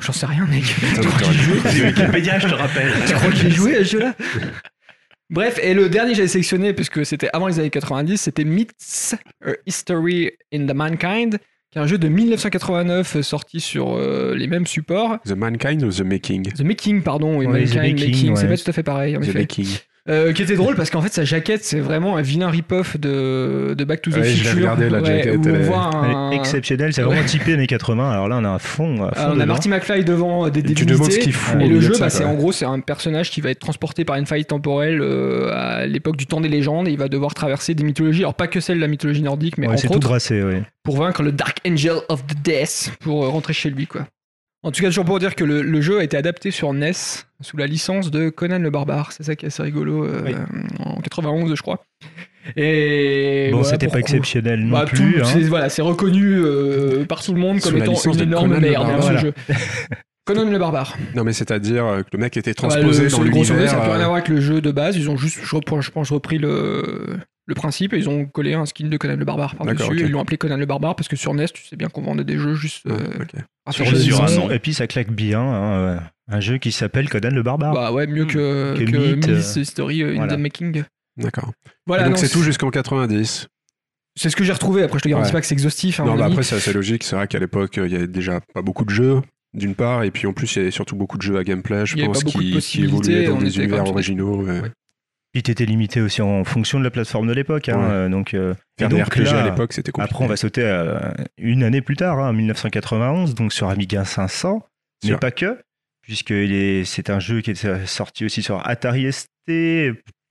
J'en 0.00 0.12
sais 0.12 0.26
rien, 0.26 0.46
mec. 0.46 0.62
C'est 1.70 1.86
Wikipédia, 1.86 2.38
je 2.38 2.48
te 2.48 2.54
rappelle. 2.54 2.92
Tu 3.06 3.14
crois 3.14 3.30
que 3.30 3.36
j'ai 3.36 3.50
joué 3.50 3.76
à 3.76 3.84
ce 3.84 3.90
jeu-là 3.92 4.14
Bref, 5.28 5.58
et 5.60 5.74
le 5.74 5.88
dernier 5.88 6.10
que 6.10 6.18
j'avais 6.18 6.28
sélectionné, 6.28 6.72
puisque 6.72 7.04
c'était 7.04 7.28
avant 7.32 7.48
les 7.48 7.58
années 7.58 7.70
90, 7.70 8.16
c'était 8.16 8.44
Myths, 8.44 9.16
A 9.44 9.52
History 9.66 10.30
in 10.54 10.66
the 10.66 10.74
Mankind, 10.74 11.38
qui 11.70 11.78
est 11.78 11.82
un 11.82 11.86
jeu 11.86 11.98
de 11.98 12.06
1989 12.06 13.16
euh, 13.16 13.22
sorti 13.22 13.58
sur 13.58 13.94
euh, 13.94 14.36
les 14.36 14.46
mêmes 14.46 14.68
supports. 14.68 15.18
The 15.24 15.32
Mankind 15.32 15.82
ou 15.82 15.90
The 15.90 16.02
Making? 16.02 16.52
The 16.52 16.60
Making, 16.60 17.02
pardon, 17.02 17.38
Ouais, 17.38 17.46
The 17.46 17.48
Mankind, 17.48 17.76
Making, 17.76 18.06
Making, 18.06 18.36
c'est 18.36 18.48
pas 18.48 18.56
tout 18.56 18.70
à 18.70 18.72
fait 18.72 18.82
pareil, 18.84 19.16
en 19.16 19.20
The 19.20 19.24
effet. 19.24 19.38
Making. 19.40 19.66
Euh, 20.08 20.32
qui 20.32 20.42
était 20.42 20.54
drôle 20.54 20.76
parce 20.76 20.90
qu'en 20.90 21.00
fait, 21.00 21.12
sa 21.12 21.24
jaquette, 21.24 21.64
c'est 21.64 21.80
vraiment 21.80 22.16
un 22.16 22.22
vilain 22.22 22.48
rip-off 22.48 22.96
de, 22.96 23.74
de 23.76 23.84
Back 23.84 24.02
to 24.02 24.12
the 24.12 24.14
Ouais, 24.16 24.22
je 24.22 24.28
l'ai 24.44 24.50
Future. 24.50 24.54
regardé, 24.56 24.88
la 24.88 25.02
jaquette, 25.02 25.36
où 25.38 25.42
elle 25.48 25.52
on 25.52 25.54
est- 25.56 25.62
voit 25.64 25.90
Elle 26.04 26.10
un... 26.14 26.30
est 26.30 26.36
exceptionnelle, 26.36 26.92
c'est 26.92 27.02
vraiment 27.02 27.24
typé 27.24 27.54
années 27.54 27.66
80. 27.66 28.10
Alors 28.12 28.28
là, 28.28 28.36
on 28.40 28.44
a 28.44 28.48
un 28.48 28.58
fond. 28.60 29.08
Ah, 29.16 29.32
on 29.34 29.40
a. 29.40 29.46
Marty 29.46 29.68
McFly 29.68 30.04
devant 30.04 30.46
euh, 30.46 30.50
des 30.50 30.62
tu 30.62 30.68
divinités. 30.68 30.94
demandes 30.94 31.10
ce 31.10 31.18
qu'il 31.18 31.32
fout. 31.32 31.60
Et 31.60 31.66
le 31.66 31.80
jeu, 31.80 31.94
bah, 31.98 32.08
c'est 32.08 32.24
en 32.24 32.34
gros, 32.34 32.52
c'est 32.52 32.64
un 32.66 32.78
personnage 32.78 33.30
qui 33.30 33.40
va 33.40 33.50
être 33.50 33.58
transporté 33.58 34.04
par 34.04 34.14
une 34.16 34.26
faille 34.26 34.44
temporelle 34.44 35.00
euh, 35.02 35.50
à 35.52 35.86
l'époque 35.86 36.16
du 36.16 36.26
temps 36.26 36.40
des 36.40 36.48
légendes 36.48 36.86
et 36.86 36.92
il 36.92 36.98
va 36.98 37.08
devoir 37.08 37.34
traverser 37.34 37.74
des 37.74 37.82
mythologies, 37.82 38.20
alors 38.22 38.34
pas 38.34 38.46
que 38.46 38.60
celle 38.60 38.76
de 38.76 38.82
la 38.82 38.88
mythologie 38.88 39.22
nordique, 39.22 39.58
mais 39.58 39.66
Ouais, 39.66 39.76
c'est 39.76 39.86
entre 39.88 39.94
tout 39.94 39.98
autres, 39.98 40.08
brassé, 40.08 40.40
oui. 40.42 40.62
pour 40.84 40.98
vaincre 40.98 41.22
le 41.24 41.32
Dark 41.32 41.58
Angel 41.66 41.96
of 42.08 42.24
the 42.28 42.36
Death 42.44 42.92
pour 43.00 43.24
euh, 43.24 43.28
rentrer 43.28 43.54
chez 43.54 43.70
lui, 43.70 43.86
quoi. 43.88 44.06
En 44.66 44.72
tout 44.72 44.80
cas, 44.82 44.88
toujours 44.88 45.04
pour 45.04 45.20
dire 45.20 45.36
que 45.36 45.44
le, 45.44 45.62
le 45.62 45.80
jeu 45.80 46.00
a 46.00 46.02
été 46.02 46.16
adapté 46.16 46.50
sur 46.50 46.72
NES 46.72 46.90
sous 47.40 47.56
la 47.56 47.66
licence 47.68 48.10
de 48.10 48.30
Conan 48.30 48.58
le 48.58 48.68
Barbare. 48.70 49.12
C'est 49.12 49.22
ça 49.22 49.36
qui 49.36 49.44
est 49.44 49.48
assez 49.48 49.62
rigolo, 49.62 50.04
euh, 50.04 50.22
Oui. 50.26 50.34
en 50.80 51.00
91, 51.00 51.54
je 51.54 51.62
crois. 51.62 51.84
Et 52.56 53.48
Bon, 53.52 53.58
voilà, 53.58 53.72
c'était 53.72 53.86
pas 53.88 54.00
exceptionnel 54.00 54.60
non 54.64 54.72
Bah, 54.72 54.84
tout- 54.88 54.96
plus. 54.96 55.20
hein. 55.20 55.24
c'est 55.24 55.40
voilà, 55.42 55.68
c'est 55.68 55.82
reconnu 55.82 56.38
euh, 56.40 57.04
par 57.04 57.22
tout 57.22 57.32
le 57.32 57.40
monde 57.40 57.60
comme 57.60 57.76
étant 57.76 57.94
une 57.94 58.20
énorme 58.20 58.48
Conan 58.48 58.60
merde, 58.60 58.88
hein, 58.90 58.96
ce 58.98 59.02
Voilà. 59.02 59.18
jeu. 59.20 59.32
Conan 60.24 60.50
le 60.50 60.58
Barbare. 60.58 60.96
Non, 61.14 61.22
mais 61.22 61.32
c'est-à-dire 61.32 61.86
euh, 61.86 62.02
que 62.02 62.08
le 62.12 62.18
mec 62.18 62.36
était 62.36 62.50
Ah 62.58 62.62
bah, 62.62 62.68
transposé 62.68 63.04
le- 63.04 63.10
dans 63.10 63.18
le 63.20 63.24
l'univers. 63.30 63.70
ça 63.70 63.76
n'a 63.76 63.82
plus 63.82 63.90
rien 63.92 64.00
à 64.00 64.04
voir 64.06 64.14
avec 64.16 64.28
le 64.28 64.40
jeu 64.40 64.60
de 64.60 64.70
base. 64.72 64.96
Ils 64.96 65.08
ont 65.08 65.16
juste, 65.16 65.38
je, 65.44 65.54
reprends- 65.54 65.80
je 65.80 65.92
pense, 65.92 66.10
repris 66.10 66.38
le, 66.38 67.18
le 67.48 67.54
principe 67.54 67.92
et 67.92 67.98
ils 67.98 68.08
ont 68.08 68.26
collé 68.26 68.54
un 68.54 68.66
skin 68.66 68.88
de 68.88 68.96
Conan 68.96 69.16
le 69.16 69.24
Barbare 69.24 69.54
par-dessus. 69.54 69.76
D'accord, 69.76 69.92
ok. 69.92 69.98
et 70.00 70.02
Ils 70.04 70.10
l'ont 70.10 70.20
appelé 70.20 70.36
Conan 70.36 70.56
le 70.56 70.66
Barbare 70.66 70.96
parce 70.96 71.06
que 71.08 71.14
sur 71.16 71.32
NES, 71.32 71.46
tu 71.54 71.64
sais 71.64 71.76
bien 71.76 71.88
qu'on 71.88 72.02
vendait 72.02 72.24
des 72.24 72.38
jeux 72.38 72.54
juste. 72.54 72.84
ouais, 72.86 72.92
euh, 72.92 73.22
ok. 73.22 73.40
à 73.66 73.72
Sur 73.72 74.22
un 74.24 74.30
nom. 74.34 74.50
et 74.50 74.58
puis 74.58 74.74
ça 74.74 74.86
claque 74.86 75.10
bien. 75.12 75.40
hein, 75.40 75.72
euh, 75.78 75.98
Un 76.28 76.40
jeu 76.40 76.58
qui 76.58 76.72
s'appelle 76.72 77.08
Conan 77.08 77.30
le 77.30 77.42
Barbare. 77.42 77.72
Bah 77.72 77.92
ouais, 77.92 78.06
mieux 78.08 78.24
que, 78.26 78.74
Que 78.76 78.84
que 78.84 78.96
Myth, 79.14 79.28
Myth 79.28 79.28
euh, 79.28 79.60
History 79.60 80.02
euh, 80.02 80.12
in 80.12 80.16
voilà. 80.16 80.36
the 80.36 80.38
Making. 80.40 80.82
D'accord. 81.16 81.52
Voilà, 81.86 82.04
Et 82.04 82.08
donc 82.08 82.18
c'est 82.18 82.28
tout 82.28 82.42
jusqu'en 82.42 82.70
90. 82.70 83.46
C'est 84.18 84.30
ce 84.30 84.36
que 84.36 84.44
j'ai 84.44 84.52
retrouvé. 84.52 84.82
Après, 84.82 84.98
je 84.98 85.02
te 85.04 85.08
garantis 85.08 85.28
Ouais. 85.28 85.32
pas 85.34 85.40
que 85.40 85.46
c'est 85.46 85.54
exhaustif. 85.54 86.00
hein, 86.00 86.04
non, 86.04 86.16
bah 86.16 86.26
après 86.26 86.42
c'est 86.42 86.56
assez 86.56 86.72
logique. 86.72 87.04
C'est 87.04 87.16
vrai 87.16 87.26
qu'à 87.28 87.38
l'époque 87.38 87.76
il 87.76 87.92
y 87.92 87.96
avait 87.96 88.06
déjà 88.08 88.40
pas 88.54 88.62
beaucoup 88.62 88.84
de 88.84 88.90
jeux. 88.90 89.20
D'une 89.54 89.74
part, 89.74 90.02
et 90.02 90.10
puis 90.10 90.26
en 90.26 90.34
plus, 90.34 90.54
il 90.54 90.58
y 90.58 90.62
avait 90.62 90.70
surtout 90.70 90.96
beaucoup 90.96 91.16
de 91.16 91.22
jeux 91.22 91.38
à 91.38 91.44
gameplay, 91.44 91.86
je 91.86 91.94
Il 91.94 92.00
y 92.00 92.02
avait 92.02 92.08
pense, 92.12 92.24
pas 92.24 92.26
beaucoup 92.26 92.38
de 92.40 92.42
qui, 92.42 92.48
qui 92.50 92.54
possibilités, 92.56 93.12
évoluaient 93.12 93.28
dans 93.28 93.38
des 93.38 93.56
univers 93.58 93.86
originaux. 93.88 94.42
ouais. 94.42 94.60
Ouais. 94.60 94.70
Puis 95.36 95.42
t'étais 95.42 95.66
limité 95.66 96.00
aussi 96.00 96.22
en 96.22 96.44
fonction 96.44 96.78
de 96.78 96.84
la 96.84 96.90
plateforme 96.90 97.26
de 97.26 97.34
l'époque. 97.34 97.68
hein, 97.68 98.04
Ouais. 98.04 98.08
Donc, 98.08 98.32
euh, 98.32 98.54
et 98.80 98.86
des 98.86 98.96
donc 98.96 99.04
RPG 99.04 99.24
là, 99.24 99.42
à 99.42 99.44
l'époque, 99.44 99.74
c'était 99.74 99.92
compliqué. 99.92 100.10
Après, 100.14 100.24
on 100.24 100.28
va 100.28 100.36
sauter 100.38 100.66
à 100.66 101.14
une 101.36 101.62
année 101.62 101.82
plus 101.82 101.94
tard, 101.94 102.18
hein, 102.20 102.30
en 102.30 102.32
1991, 102.32 103.34
donc 103.34 103.52
sur 103.52 103.68
Amiga 103.68 104.06
500, 104.06 104.66
mais 105.04 105.18
pas 105.18 105.30
que, 105.30 105.60
puisque 106.00 106.32
c'est 106.86 107.10
un 107.10 107.20
jeu 107.20 107.42
qui 107.42 107.50
est 107.50 107.86
sorti 107.86 108.24
aussi 108.24 108.40
sur 108.40 108.66
Atari 108.66 109.12
ST, 109.12 109.50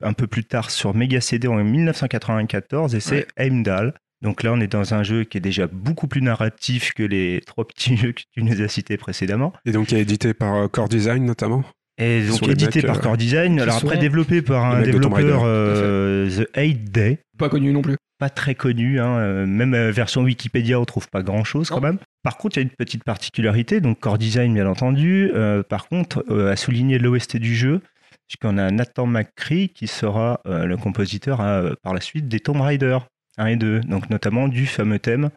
un 0.03 0.13
peu 0.13 0.25
plus 0.25 0.43
tard 0.43 0.71
sur 0.71 0.95
Mega 0.95 1.21
CD 1.21 1.47
en 1.47 1.63
1994, 1.63 2.95
et 2.95 2.99
c'est 2.99 3.27
Heimdall. 3.37 3.93
Donc 4.23 4.41
là, 4.41 4.53
on 4.53 4.59
est 4.59 4.65
dans 4.65 4.95
un 4.95 5.03
jeu 5.03 5.23
qui 5.23 5.37
est 5.37 5.41
déjà 5.41 5.67
beaucoup 5.67 6.07
plus 6.07 6.23
narratif 6.23 6.93
que 6.93 7.03
les 7.03 7.41
trois 7.45 7.67
petits 7.67 7.95
jeux 8.01 8.13
que 8.13 8.23
tu 8.31 8.41
nous 8.41 8.59
as 8.59 8.69
cités 8.69 8.97
précédemment. 8.97 9.53
Et 9.65 9.71
donc, 9.71 9.85
qui 9.85 9.95
est 9.97 10.01
édité 10.01 10.33
par 10.33 10.55
euh, 10.55 10.67
Core 10.67 10.89
Design 10.89 11.25
notamment? 11.25 11.63
Et 11.97 12.25
donc 12.27 12.47
édité 12.49 12.79
mecs, 12.79 12.87
par 12.87 12.97
euh, 12.97 12.99
Core 12.99 13.17
Design, 13.17 13.59
alors 13.59 13.77
après 13.77 13.97
développé 13.97 14.41
par 14.41 14.65
un 14.65 14.81
développeur 14.81 15.43
euh, 15.45 16.29
The 16.29 16.49
Eight 16.57 16.91
Day, 16.91 17.19
Pas 17.37 17.47
connu 17.49 17.71
non 17.71 17.81
plus. 17.81 17.95
pas 18.19 18.29
très 18.29 18.53
connu, 18.53 18.99
hein, 18.99 19.17
euh, 19.17 19.45
même 19.45 19.75
version 19.91 20.21
Wikipédia, 20.23 20.77
on 20.79 20.83
trouve 20.85 21.07
pas 21.09 21.23
grand 21.23 21.43
chose 21.45 21.69
quand 21.69 21.81
même. 21.81 21.97
Par 22.23 22.37
contre, 22.37 22.57
il 22.57 22.59
y 22.59 22.63
a 22.63 22.63
une 22.63 22.75
petite 22.75 23.03
particularité, 23.05 23.79
donc 23.79 23.99
Core 24.01 24.17
Design 24.17 24.53
bien 24.53 24.67
entendu. 24.67 25.31
euh, 25.33 25.63
par 25.63 25.87
contre, 25.87 26.25
euh, 26.29 26.51
à 26.51 26.55
souligner 26.57 26.97
l'OST 26.99 27.37
du 27.37 27.55
jeu, 27.55 27.79
puisqu'on 28.27 28.57
a 28.57 28.69
Nathan 28.71 29.05
McCree 29.05 29.69
qui 29.69 29.87
sera 29.87 30.41
euh, 30.47 30.65
le 30.65 30.75
compositeur 30.77 31.39
euh, 31.41 31.73
par 31.81 31.93
la 31.93 32.01
suite 32.01 32.27
des 32.27 32.39
Tomb 32.41 32.59
Raider 32.59 32.97
1 33.37 33.45
et 33.47 33.55
2, 33.55 33.81
donc 33.81 34.09
notamment 34.09 34.47
du 34.49 34.65
fameux 34.65 34.99
thème 34.99 35.29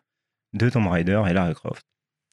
de 0.54 0.70
Tomb 0.70 0.88
Raider 0.88 1.22
et 1.28 1.32
Lara 1.34 1.52
Croft. 1.54 1.82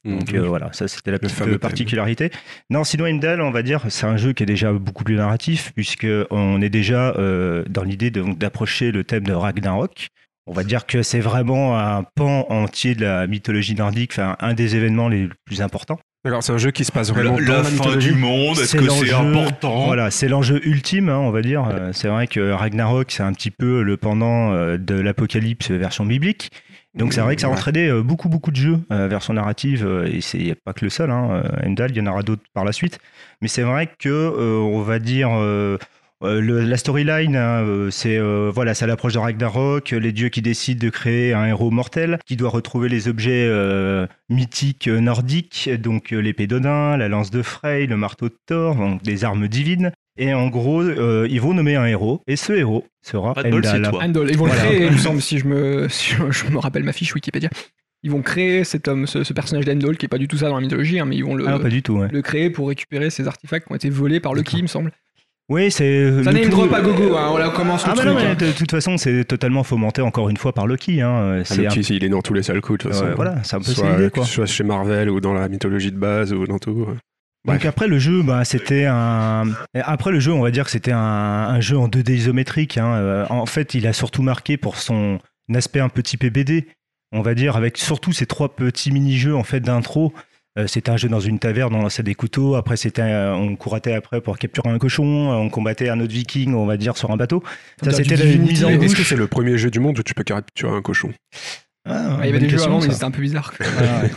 Donc 0.06 0.32
Mhm. 0.32 0.39
euh, 0.43 0.47
voilà, 0.47 0.70
ça 0.72 0.88
c'était 0.88 1.10
la 1.12 1.16
Le 1.16 1.20
petite 1.20 1.41
euh, 1.41 1.45
thème. 1.45 1.58
particularité. 1.58 2.30
Non, 2.70 2.84
sinon 2.84 3.08
Heimdall, 3.08 3.41
on 3.41 3.49
va 3.51 3.64
dire, 3.64 3.82
c'est 3.89 4.06
un 4.06 4.18
jeu 4.18 4.34
qui 4.34 4.43
est 4.43 4.45
déjà 4.45 4.72
beaucoup 4.72 5.03
plus 5.03 5.16
narratif, 5.16 5.72
puisque 5.76 6.08
on 6.30 6.62
est 6.62 6.70
déjà 6.70 7.10
euh, 7.18 7.64
dans 7.70 7.84
l'idée 7.84 8.12
d'approcher 8.12 8.91
le 8.91 9.03
thème 9.03 9.24
de 9.24 9.34
Ragnarok. 9.34 10.08
On 10.47 10.53
va 10.53 10.64
dire 10.64 10.86
que 10.86 11.01
c'est 11.01 11.20
vraiment 11.22 11.80
un 11.80 12.03
pan 12.16 12.45
entier 12.49 12.93
de 12.93 13.01
la 13.01 13.26
mythologie 13.26 13.74
nordique, 13.74 14.12
enfin 14.14 14.36
un 14.39 14.53
des 14.53 14.76
événements 14.76 15.10
les 15.10 15.28
plus 15.45 15.62
importants. 15.64 15.99
D'accord, 16.24 16.43
c'est 16.43 16.53
un 16.53 16.58
jeu 16.58 16.72
qui 16.72 16.86
se 16.86 16.91
passe 16.91 17.12
vraiment 17.12 17.38
La, 17.39 17.45
dans 17.45 17.53
la 17.53 17.58
la 17.58 17.64
fin 17.64 17.95
du 17.97 18.14
monde, 18.14 18.58
est-ce 18.58 18.66
C'est 18.66 18.78
que 18.78 18.84
c'est 18.84 19.06
l'enjeu- 19.12 19.16
important? 19.16 19.86
Voilà, 19.86 20.12
c'est 20.12 20.28
l'enjeu 20.28 20.60
ultime, 20.68 21.10
hein, 21.10 21.18
on 21.18 21.32
va 21.32 21.41
dire. 21.41 21.68
Euh, 21.72 21.91
C'est 21.93 22.08
vrai 22.08 22.28
que 22.28 22.51
Ragnarok, 22.51 23.12
c'est 23.12 23.24
un 23.24 23.34
petit 23.34 23.51
peu 23.51 23.82
le 23.82 23.97
pendant 23.97 24.51
de 24.78 24.95
l'apocalypse 24.95 25.72
version 25.72 26.06
biblique. 26.06 26.49
Donc 26.96 27.14
c'est 27.14 27.22
vrai 27.22 27.36
que 27.36 27.41
ça 27.41 27.48
a 27.48 27.52
entraîné 27.52 27.88
euh, 27.89 28.02
beaucoup 28.02 28.30
beaucoup 28.30 28.52
de 28.52 28.56
jeux 28.56 28.80
euh, 28.91 29.08
version 29.08 29.34
narrative 29.34 29.86
euh, 29.86 30.06
et 30.06 30.22
c'est 30.22 30.56
pas 30.64 30.74
que 30.74 30.86
le 30.86 30.89
seul. 30.89 31.12
Hein. 31.12 31.43
Heimdall, 31.62 31.91
il 31.91 31.98
y 31.98 32.02
en 32.02 32.08
aura 32.08 32.24
d'autres 32.24 32.43
par 32.54 32.64
la 32.64 32.72
suite. 32.72 33.00
Mais 33.41 33.48
c'est 33.50 33.64
vrai 33.64 33.89
que 34.00 34.10
euh, 34.10 34.58
on 34.60 34.82
va 34.82 35.00
dire 35.00 35.30
euh, 35.34 35.78
le- 36.22 36.62
la 36.64 36.78
storyline, 36.78 37.36
hein, 37.36 37.88
c'est 37.91 38.18
euh, 38.18 38.50
voilà, 38.54 38.74
c'est 38.74 38.88
l'approche 38.88 39.14
de 39.14 39.20
Ragnarok, 39.20 39.91
les 39.91 40.12
dieux 40.14 40.30
qui 40.30 40.41
décident 40.41 40.84
de 40.84 40.89
créer 40.89 41.34
un 41.34 41.46
héros 41.46 41.70
mortel 41.70 42.18
qui 42.26 42.38
doit 42.38 42.50
retrouver 42.50 42.88
les 42.89 43.08
objets 43.10 43.48
mythiques 44.30 44.88
nordiques, 44.88 45.70
donc 45.80 46.12
l'épée 46.12 46.48
d'Odin, 46.48 46.98
la 46.98 47.10
lance 47.10 47.30
de 47.30 47.41
Frey, 47.41 47.86
le 47.86 47.98
marteau 47.98 48.30
de 48.30 48.38
Thor, 48.46 48.76
donc 48.76 49.04
des 49.04 49.24
armes 49.26 49.48
divines. 49.48 49.91
Et 50.18 50.34
en 50.34 50.47
gros, 50.47 50.82
euh, 50.82 51.28
ils 51.30 51.41
vont 51.41 51.53
nommer 51.53 51.76
un 51.76 51.86
héros, 51.86 52.22
et 52.28 52.36
ce 52.38 52.53
héros 52.53 52.86
sera 53.01 53.34
Pas 53.34 53.43
de 53.43 53.49
bol, 53.51 53.66
c'est 53.66 53.72
Heimdall. 53.76 53.91
toi. 53.91 54.03
Heimdall. 54.03 54.30
Ils 54.32 54.38
vont 54.38 54.45
Voilà. 54.45 54.63
le 54.63 54.70
créer, 54.70 54.86
il 54.88 54.91
me 54.93 54.97
semble, 54.97 55.22
si 55.22 55.38
je 55.39 55.45
me, 55.47 55.88
si 55.89 56.13
je 56.30 56.49
me 56.51 56.57
rappelle 56.57 56.84
ma 56.84 56.93
fiche 56.93 57.13
Wikipédia. 57.13 57.49
Ils 58.03 58.11
vont 58.11 58.22
créer 58.22 58.63
cet 58.63 58.88
homme, 58.88 59.07
ce, 59.07 59.24
ce 59.24 59.34
personnage 59.34 59.66
d'Heimdall, 59.66 59.97
qui 59.97 60.05
est 60.05 60.09
pas 60.09 60.18
du 60.20 60.28
tout 60.28 60.38
ça 60.38 60.47
dans 60.49 60.55
la 60.55 60.61
mythologie, 60.61 60.99
hein, 60.99 61.05
mais 61.05 61.16
ils 61.18 61.26
vont 61.26 61.36
le, 61.36 61.47
Ah, 61.49 61.59
pas 61.59 61.70
du 61.70 61.82
tout, 61.82 61.93
ouais. 61.97 62.07
le 62.11 62.22
créer 62.22 62.49
pour 62.49 62.68
récupérer 62.70 63.09
ces 63.09 63.28
artefacts 63.28 63.66
qui 63.68 63.74
ont 63.74 63.76
été 63.76 63.89
volés 63.89 64.20
par 64.20 64.34
Loki, 64.36 64.57
il 64.57 64.63
me 64.63 64.68
semble. 64.68 64.91
Oui, 65.49 65.70
c'est. 65.70 66.24
Ça 66.24 66.32
le 66.32 66.38
n'est 66.38 66.43
une 66.43 66.49
tout- 66.49 66.55
drop 66.57 66.74
à 66.74 66.82
gogo, 66.82 67.16
hein, 67.18 67.30
on 67.32 67.38
la 67.38 67.49
commence 67.49 67.86
le 67.86 67.91
Ah, 67.91 67.95
bah 67.95 68.01
truc. 68.03 68.13
non, 68.13 68.20
mais 68.20 68.28
hein. 68.30 68.36
de 68.36 68.51
toute 68.51 68.72
façon, 68.72 68.97
c'est 68.97 69.26
totalement 69.26 69.63
fomenté 69.63 70.01
encore 70.01 70.30
une 70.30 70.38
fois 70.38 70.53
par 70.53 70.66
Loki. 70.66 71.01
Hein. 71.01 71.39
Ah, 71.41 71.43
C'est 71.45 71.61
Loki, 71.63 71.80
un- 71.80 71.95
il 71.95 72.03
est 72.03 72.09
dans 72.09 72.22
tous 72.22 72.34
les 72.34 72.41
sales 72.41 72.61
coups, 72.61 72.80
de 72.80 72.84
toute 72.89 72.93
Ouais, 72.93 72.99
façon. 73.05 73.16
voilà, 73.16 73.43
c'est 73.43 73.55
un 73.55 73.59
peu 73.59 73.66
soit, 73.66 73.86
ça 73.86 73.95
l'idée, 73.97 74.09
quoi. 74.09 74.24
que 74.24 74.30
ce 74.30 74.34
soit 74.36 74.45
chez 74.47 74.63
Marvel 74.63 75.09
ou 75.09 75.20
dans 75.20 75.34
la 75.34 75.47
mythologie 75.49 75.91
de 75.91 75.97
base 75.97 76.32
ou 76.34 76.47
dans 76.47 76.57
tout. 76.57 76.88
Donc 77.54 77.66
après 77.66 77.88
le 77.88 78.00
jeu, 78.00 78.24
bah, 78.24 78.43
c'était 78.46 78.86
un. 78.86 79.43
Après 79.76 80.12
le 80.12 80.20
jeu, 80.20 80.32
on 80.34 80.41
va 80.41 80.52
dire 80.52 80.66
que 80.66 80.72
c'était 80.72 80.91
un, 80.91 80.98
un 81.00 81.60
jeu 81.62 81.78
en 81.78 81.88
2D 81.88 82.12
isométrique. 82.14 82.78
hein. 82.78 82.93
Euh, 82.96 83.26
En 83.30 83.46
fait, 83.46 83.74
il 83.76 83.86
a 83.88 83.93
surtout 83.93 84.22
marqué 84.24 84.58
pour 84.58 84.78
son 84.78 85.20
aspect 85.54 85.80
un 85.80 85.89
petit 85.89 86.18
PBD. 86.18 86.66
on 87.12 87.22
va 87.22 87.34
dire, 87.36 87.56
avec 87.56 87.78
surtout 87.78 88.12
ces 88.12 88.26
trois 88.26 88.56
petits 88.56 88.91
mini-jeux 88.91 89.36
en 89.36 89.43
fait 89.43 89.60
d'intro. 89.62 90.14
Euh, 90.58 90.68
c'était 90.68 90.89
un 90.89 90.96
jeu 90.98 91.10
dans 91.10 91.20
une 91.20 91.38
taverne, 91.38 91.76
on 91.76 91.82
lançait 91.82 92.02
des 92.04 92.16
couteaux. 92.16 92.56
Après, 92.56 92.78
c'était, 92.78 93.02
un- 93.02 93.34
on 93.36 93.56
couratait 93.58 93.93
après 93.93 94.22
pour 94.22 94.38
capturer 94.38 94.70
un 94.70 94.78
cochon. 94.80 95.04
On 95.32 95.50
combattait 95.50 95.89
un 95.89 96.00
autre 96.00 96.14
viking, 96.14 96.54
on 96.56 96.66
va 96.66 96.78
dire, 96.78 96.96
sur 96.98 97.12
un 97.12 97.18
bateau. 97.18 97.43
Ça, 97.84 97.91
c'était 97.98 98.16
la 98.16 98.26
mise 98.38 98.64
en 98.66 98.70
Est-ce 98.70 98.96
que 98.96 99.04
c'est 99.04 99.18
le 99.18 99.28
premier 99.28 99.58
jeu 99.58 99.70
du 99.70 99.80
monde 99.80 100.00
où 100.00 100.04
tu 100.04 100.14
peux 100.14 100.24
capturer 100.24 100.72
un 100.76 100.82
cochon? 100.82 101.12
Ah, 101.88 102.18
il 102.24 102.28
y 102.28 102.30
avait 102.30 102.39
des 102.39 102.50
jeux 102.50 102.64
avant, 102.64 102.80
mais 102.82 102.89
c'était 102.93 103.04
un 103.06 103.12
peu 103.12 103.22
bizarre. 103.22 103.54
Ah, 103.60 104.04
ouais. 104.04 104.12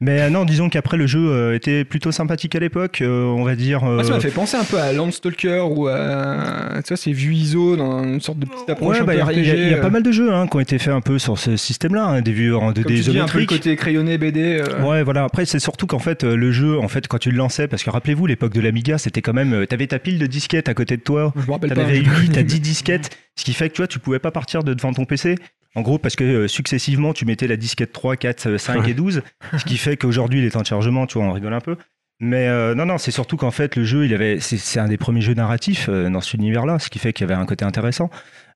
Mais 0.00 0.20
euh, 0.22 0.30
non, 0.30 0.44
disons 0.44 0.68
qu'après 0.68 0.96
le 0.96 1.06
jeu 1.06 1.20
euh, 1.30 1.54
était 1.54 1.84
plutôt 1.84 2.12
sympathique 2.12 2.54
à 2.54 2.58
l'époque. 2.60 3.00
euh, 3.02 3.24
on 3.24 3.44
va 3.44 3.54
dire. 3.56 3.80
Ça 4.04 4.10
m'a 4.10 4.20
fait 4.20 4.30
penser 4.30 4.56
un 4.56 4.64
peu 4.64 4.78
à 4.78 4.92
Landstalker 4.92 5.64
ou 5.70 5.88
à. 5.88 6.80
Tu 6.84 6.88
vois, 6.88 6.96
c'est 6.96 7.12
vues 7.12 7.34
ISO 7.34 7.76
dans 7.76 8.02
une 8.04 8.20
sorte 8.20 8.38
de 8.38 8.46
petite 8.46 8.68
approche 8.70 9.00
Ouais, 9.00 9.04
bah, 9.06 9.14
il 9.14 9.18
y, 9.18 9.22
a- 9.22 9.32
il 9.32 9.46
y 9.46 9.50
a- 9.50 9.54
il 9.54 9.68
y 9.70 9.74
a 9.74 9.76
RPG, 9.76 9.80
pas 9.82 9.90
mal 9.90 10.02
de 10.02 10.12
jeux 10.12 10.32
hein, 10.32 10.46
qui 10.46 10.56
ont 10.56 10.60
été 10.60 10.78
faits 10.78 10.92
un 10.94 11.00
peu 11.00 11.18
sur 11.18 11.38
ce 11.38 11.56
système-là, 11.56 12.04
hein, 12.04 12.20
des 12.22 12.32
vues 12.32 12.54
en 12.54 12.72
2D 12.72 12.82
Comme 12.82 12.94
tu 12.94 13.00
dis, 13.00 13.18
un 13.18 13.26
peu 13.26 13.38
le 13.38 13.44
isométriques. 13.44 13.48
côté 13.48 13.76
crayonné 13.76 14.18
BD. 14.18 14.60
euh, 14.60 14.82
Ouais, 14.82 15.02
voilà. 15.02 15.24
Après, 15.24 15.44
c'est 15.46 15.58
surtout 15.58 15.86
qu'en 15.86 15.98
fait, 15.98 16.24
le 16.24 16.52
jeu, 16.52 16.78
en 16.78 16.88
fait, 16.88 17.06
quand 17.08 17.18
tu 17.18 17.30
le 17.30 17.36
lançais, 17.36 17.68
parce 17.68 17.82
que 17.82 17.90
rappelez-vous, 17.90 18.26
l'époque 18.26 18.52
de 18.54 18.60
l'Amiga, 18.60 18.98
c'était 18.98 19.22
quand 19.22 19.32
même. 19.34 19.66
T'avais 19.66 19.86
ta 19.86 19.98
pile 19.98 20.18
de 20.18 20.26
disquettes 20.26 20.68
à 20.68 20.74
côté 20.74 20.96
de 20.96 21.02
toi. 21.02 21.32
Je 21.36 21.46
me 21.46 21.52
rappelle 21.52 21.70
T'en 21.70 21.76
pas. 21.76 21.82
avais 21.82 21.96
j'ai 21.96 22.02
pas 22.02 22.18
8 22.20 22.30
à 22.30 22.34
connu, 22.34 22.44
10 22.44 22.60
disquettes, 22.60 23.10
ce 23.38 23.44
qui 23.44 23.52
fait 23.54 23.68
que 23.68 23.74
tu 23.74 23.80
vois, 23.80 23.86
tu 23.86 23.98
pouvais 23.98 24.18
pas 24.18 24.30
partir 24.30 24.64
de 24.64 24.74
devant 24.74 24.92
ton 24.92 25.04
PC. 25.04 25.36
En 25.74 25.82
gros, 25.82 25.98
parce 25.98 26.16
que 26.16 26.24
euh, 26.24 26.48
successivement, 26.48 27.12
tu 27.12 27.24
mettais 27.24 27.46
la 27.46 27.56
disquette 27.56 27.92
3, 27.92 28.16
4, 28.16 28.46
euh, 28.48 28.58
5 28.58 28.88
et 28.88 28.94
12, 28.94 29.22
ce 29.58 29.64
qui 29.64 29.76
fait 29.76 29.96
qu'aujourd'hui, 29.96 30.40
les 30.40 30.50
temps 30.50 30.62
de 30.62 30.66
chargement, 30.66 31.06
tu 31.06 31.18
vois, 31.18 31.26
on 31.28 31.32
rigole 31.32 31.52
un 31.54 31.60
peu. 31.60 31.76
Mais 32.20 32.48
euh, 32.48 32.74
non, 32.74 32.86
non, 32.86 32.98
c'est 32.98 33.12
surtout 33.12 33.36
qu'en 33.36 33.52
fait, 33.52 33.76
le 33.76 33.84
jeu, 33.84 34.04
il 34.06 34.12
avait, 34.12 34.40
c'est, 34.40 34.56
c'est 34.56 34.80
un 34.80 34.88
des 34.88 34.96
premiers 34.96 35.20
jeux 35.20 35.34
narratifs 35.34 35.88
euh, 35.88 36.10
dans 36.10 36.20
cet 36.20 36.34
univers-là, 36.34 36.80
ce 36.80 36.88
qui 36.88 36.98
fait 36.98 37.12
qu'il 37.12 37.28
y 37.28 37.30
avait 37.30 37.40
un 37.40 37.46
côté 37.46 37.64
intéressant. 37.64 38.10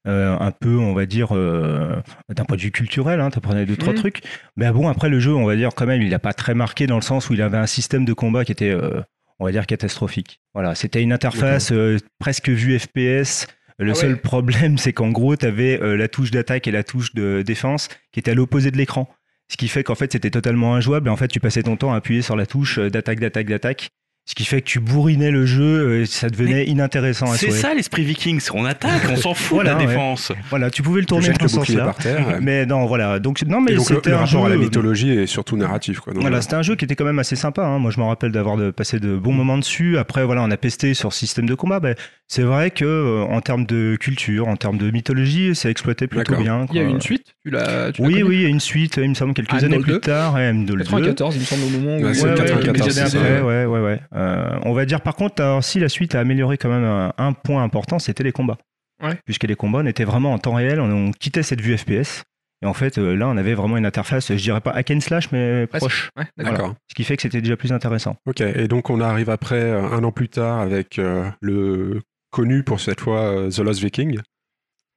Euh, 0.08 0.36
un 0.40 0.50
peu, 0.50 0.78
on 0.78 0.94
va 0.94 1.06
dire, 1.06 1.28
euh, 1.36 1.94
d'un 2.34 2.44
point 2.44 2.56
de 2.56 2.62
vue 2.62 2.72
culturel, 2.72 3.20
hein, 3.20 3.30
t'apprenais 3.30 3.66
deux, 3.66 3.76
trois 3.76 3.92
Mhm. 3.92 3.98
trucs. 4.00 4.22
Mais 4.56 4.68
bon, 4.72 4.88
après, 4.88 5.08
le 5.08 5.20
jeu, 5.20 5.32
on 5.32 5.44
va 5.46 5.54
dire, 5.54 5.70
quand 5.76 5.86
même, 5.86 6.02
il 6.02 6.08
n'a 6.10 6.18
pas 6.18 6.32
très 6.32 6.54
marqué 6.54 6.88
dans 6.88 6.96
le 6.96 7.02
sens 7.02 7.30
où 7.30 7.34
il 7.34 7.42
avait 7.42 7.58
un 7.58 7.66
système 7.68 8.04
de 8.04 8.12
combat 8.12 8.44
qui 8.44 8.50
était, 8.50 8.70
euh, 8.70 9.00
on 9.38 9.44
va 9.44 9.52
dire, 9.52 9.64
catastrophique. 9.66 10.40
Voilà, 10.54 10.74
c'était 10.74 11.02
une 11.02 11.12
interface 11.12 11.70
euh, 11.70 11.98
presque 12.18 12.48
vue 12.48 12.76
FPS. 12.80 13.46
Le 13.78 13.86
Ah 13.90 13.94
ouais. 13.94 14.00
seul 14.00 14.20
problème, 14.20 14.78
c'est 14.78 14.92
qu'en 14.92 15.10
gros, 15.10 15.36
tu 15.36 15.46
avais 15.46 15.78
la 15.96 16.08
touche 16.08 16.30
d'attaque 16.30 16.66
et 16.68 16.70
la 16.70 16.82
touche 16.84 17.14
de 17.14 17.42
défense 17.42 17.88
qui 18.12 18.20
étaient 18.20 18.30
à 18.32 18.34
l'opposé 18.34 18.70
de 18.70 18.76
l'écran. 18.76 19.08
Ce 19.48 19.56
qui 19.56 19.68
fait 19.68 19.82
qu'en 19.82 19.94
fait, 19.94 20.10
c'était 20.12 20.30
totalement 20.30 20.74
injouable 20.74 21.08
et 21.08 21.10
en 21.10 21.16
fait, 21.16 21.28
tu 21.28 21.40
passais 21.40 21.62
ton 21.62 21.76
temps 21.76 21.92
à 21.92 21.96
appuyer 21.96 22.22
sur 22.22 22.36
la 22.36 22.46
touche 22.46 22.78
euh, 22.78 22.88
d'attaque, 22.90 23.20
d'attaque, 23.20 23.46
d'attaque. 23.48 23.90
Ce 24.24 24.36
qui 24.36 24.44
fait 24.44 24.60
que 24.62 24.66
tu 24.66 24.78
bourrinais 24.78 25.32
le 25.32 25.44
jeu, 25.46 25.64
euh, 26.02 26.06
ça 26.06 26.30
devenait 26.30 26.64
inintéressant 26.66 27.30
à 27.32 27.36
C'est 27.36 27.50
ça 27.50 27.74
l'esprit 27.74 28.04
viking, 28.04 28.38
c'est 28.38 28.52
on 28.54 28.64
attaque, 28.64 29.02
on 29.10 29.16
s'en 29.16 29.34
fout 29.34 29.56
Voilà, 29.56 29.74
de 29.74 29.80
la 29.80 29.84
ouais. 29.84 29.90
défense. 29.90 30.30
Voilà, 30.48 30.70
tu 30.70 30.80
pouvais 30.80 31.00
le 31.00 31.06
tourner 31.06 31.30
dans 31.30 31.42
le 31.42 31.48
ce 31.48 31.56
sens-là. 31.56 31.92
Mais 32.40 32.64
non, 32.64 32.86
voilà. 32.86 33.18
Donc, 33.18 33.42
non, 33.42 33.60
mais 33.60 33.72
Et 33.72 33.74
donc 33.74 33.90
le, 33.90 33.96
c'était 33.96 34.10
le 34.10 34.16
un 34.16 34.20
rapport 34.24 34.46
à 34.46 34.48
la 34.48 34.54
jeu- 34.54 34.60
mythologie 34.60 35.10
est 35.10 35.26
surtout 35.26 35.56
narratif. 35.56 35.98
Quoi. 35.98 36.12
Donc, 36.14 36.22
Voilà, 36.22 36.36
euh, 36.36 36.40
c'était 36.40 36.54
un 36.54 36.62
jeu 36.62 36.76
qui 36.76 36.84
était 36.84 36.94
quand 36.94 37.04
même 37.04 37.18
assez 37.18 37.34
sympa. 37.34 37.64
hein. 37.66 37.80
Moi, 37.80 37.90
je 37.90 37.98
me 37.98 38.04
rappelle 38.04 38.30
d'avoir 38.30 38.72
passé 38.72 39.00
de 39.00 39.16
bons 39.16 39.32
moments 39.32 39.58
dessus. 39.58 39.98
Après, 39.98 40.24
voilà, 40.24 40.42
on 40.44 40.50
a 40.52 40.56
pesté 40.56 40.94
sur 40.94 41.12
système 41.12 41.46
de 41.48 41.54
combat. 41.56 41.80
Ben, 41.80 41.96
c'est 42.32 42.44
vrai 42.44 42.70
que 42.70 42.84
euh, 42.86 43.24
en 43.24 43.42
termes 43.42 43.66
de 43.66 43.94
culture, 44.00 44.48
en 44.48 44.56
termes 44.56 44.78
de 44.78 44.90
mythologie, 44.90 45.54
c'est 45.54 45.70
exploité 45.70 46.06
plutôt 46.06 46.34
bien. 46.36 46.64
Il 46.70 46.76
y 46.76 46.78
a 46.78 46.82
une 46.82 47.00
suite 47.02 47.34
Tu 47.44 47.50
l'as 47.50 47.92
tu 47.92 48.00
l'as 48.00 48.08
Oui, 48.08 48.22
oui, 48.22 48.36
il 48.36 48.42
y 48.42 48.46
a 48.46 48.48
une 48.48 48.58
suite. 48.58 48.96
Il 48.96 49.10
me 49.10 49.14
semble 49.14 49.34
quelques 49.34 49.62
années 49.62 49.78
plus 49.78 49.92
2. 49.92 50.00
tard. 50.00 50.38
et 50.38 50.50
M2 50.50 50.78
94, 50.78 51.36
il 51.36 51.40
me 51.40 51.44
semble, 51.44 51.62
au 51.64 51.68
moment 51.78 51.96
où. 51.98 52.00
Ouais, 52.00 52.22
Ouais, 52.22 52.30
ouais, 52.30 52.34
94, 52.34 52.64
quelques 52.64 52.80
années 52.98 53.08
c'est 53.10 53.18
après, 53.18 53.38
ça. 53.38 53.44
ouais, 53.44 53.64
ouais, 53.66 53.80
ouais. 53.80 54.00
Euh, 54.14 54.58
on 54.64 54.72
va 54.72 54.86
dire 54.86 55.02
par 55.02 55.14
contre, 55.14 55.42
alors, 55.42 55.62
si 55.62 55.78
la 55.78 55.90
suite 55.90 56.14
a 56.14 56.20
amélioré 56.20 56.56
quand 56.56 56.70
même 56.70 56.84
un, 56.84 57.12
un 57.18 57.32
point 57.34 57.62
important, 57.62 57.98
c'était 57.98 58.24
les 58.24 58.32
combats. 58.32 58.56
Ouais. 59.02 59.18
Puisque 59.26 59.44
les 59.44 59.54
combats, 59.54 59.80
on 59.82 59.86
était 59.86 60.04
vraiment 60.04 60.32
en 60.32 60.38
temps 60.38 60.54
réel, 60.54 60.80
on, 60.80 60.90
on 60.90 61.10
quittait 61.10 61.42
cette 61.42 61.60
vue 61.60 61.76
FPS. 61.76 62.22
Et 62.62 62.66
en 62.66 62.72
fait, 62.74 62.96
euh, 62.96 63.14
là, 63.14 63.28
on 63.28 63.36
avait 63.36 63.54
vraiment 63.54 63.76
une 63.76 63.84
interface, 63.84 64.28
je 64.28 64.34
dirais 64.40 64.60
pas 64.60 64.70
hack 64.70 64.90
and 64.92 65.00
slash, 65.00 65.32
mais 65.32 65.66
Presque. 65.66 65.82
proche. 65.84 66.10
Ouais, 66.16 66.24
d'accord. 66.38 66.74
Ce 66.88 66.94
qui 66.94 67.02
fait 67.04 67.16
que 67.16 67.22
c'était 67.22 67.40
déjà 67.42 67.56
plus 67.56 67.72
intéressant. 67.72 68.16
Ok, 68.24 68.40
et 68.40 68.68
donc 68.68 68.88
on 68.88 69.00
arrive 69.00 69.28
après, 69.28 69.72
un 69.72 70.02
an 70.04 70.12
plus 70.12 70.28
tard, 70.28 70.60
avec 70.60 70.98
euh, 71.00 71.28
le 71.40 72.00
connu 72.32 72.64
pour 72.64 72.80
cette 72.80 73.00
fois 73.00 73.20
euh, 73.20 73.50
The 73.50 73.58
Lost 73.58 73.80
Viking, 73.80 74.18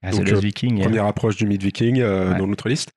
Ah, 0.02 0.10
Donc, 0.12 0.26
The 0.26 0.30
Lost 0.32 0.44
euh, 0.44 0.46
Viking. 0.48 0.80
première 0.82 1.06
approche 1.06 1.36
du 1.36 1.46
mythe 1.46 1.62
viking 1.62 2.00
euh, 2.02 2.32
Ouais. 2.32 2.38
dans 2.40 2.48
notre 2.48 2.68
liste, 2.70 2.92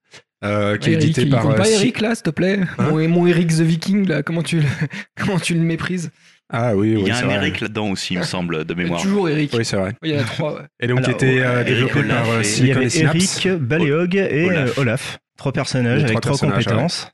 euh, 0.45 0.78
qui 0.78 0.91
est 0.91 0.93
Eric, 0.95 1.05
édité 1.05 1.22
il 1.22 1.30
par. 1.30 1.55
pas 1.55 1.68
Eric 1.68 2.01
là, 2.01 2.14
s'il 2.14 2.22
te 2.22 2.30
plaît? 2.30 2.61
Hein 2.78 2.91
mon, 2.91 3.09
mon 3.09 3.26
Eric 3.26 3.49
the 3.49 3.61
Viking 3.61 4.07
là, 4.09 4.22
comment 4.22 4.43
tu 4.43 4.61
le, 4.61 4.66
comment 5.18 5.39
tu 5.39 5.53
le 5.55 5.61
méprises? 5.61 6.11
Ah 6.51 6.74
oui, 6.74 6.95
oui, 6.97 7.03
Il 7.03 7.09
y 7.09 7.11
a 7.11 7.18
un 7.18 7.24
vrai. 7.24 7.34
Eric 7.34 7.61
là-dedans 7.61 7.91
aussi, 7.91 8.14
il 8.14 8.20
me 8.20 8.24
semble, 8.24 8.64
de 8.64 8.72
mémoire. 8.72 9.03
Toujours 9.03 9.28
Eric. 9.28 9.53
Oui, 9.55 9.66
c'est 9.66 9.76
vrai. 9.76 9.95
Oui, 10.03 10.11
Il 10.11 10.14
y 10.14 10.18
en 10.18 10.22
a 10.22 10.24
trois. 10.24 10.55
ouais. 10.55 10.66
Et 10.80 10.86
donc 10.86 11.03
qui 11.03 11.11
était 11.11 11.41
euh, 11.41 11.57
ouais, 11.59 11.64
développé 11.64 11.99
Eric 11.99 12.09
par 12.09 12.28
Olaf 12.30 12.41
y 12.41 12.45
Silicon 12.49 12.80
et 12.80 12.89
Synapse. 12.89 13.45
Eric, 13.47 13.59
Baleog 13.61 14.14
et 14.16 14.45
Olaf. 14.47 14.78
Olaf. 14.78 15.18
Trois 15.36 15.53
personnages 15.53 16.05
avec 16.05 16.12
trois 16.20 16.20
trois 16.20 16.49
personnages, 16.49 16.64
compétences. 16.64 17.11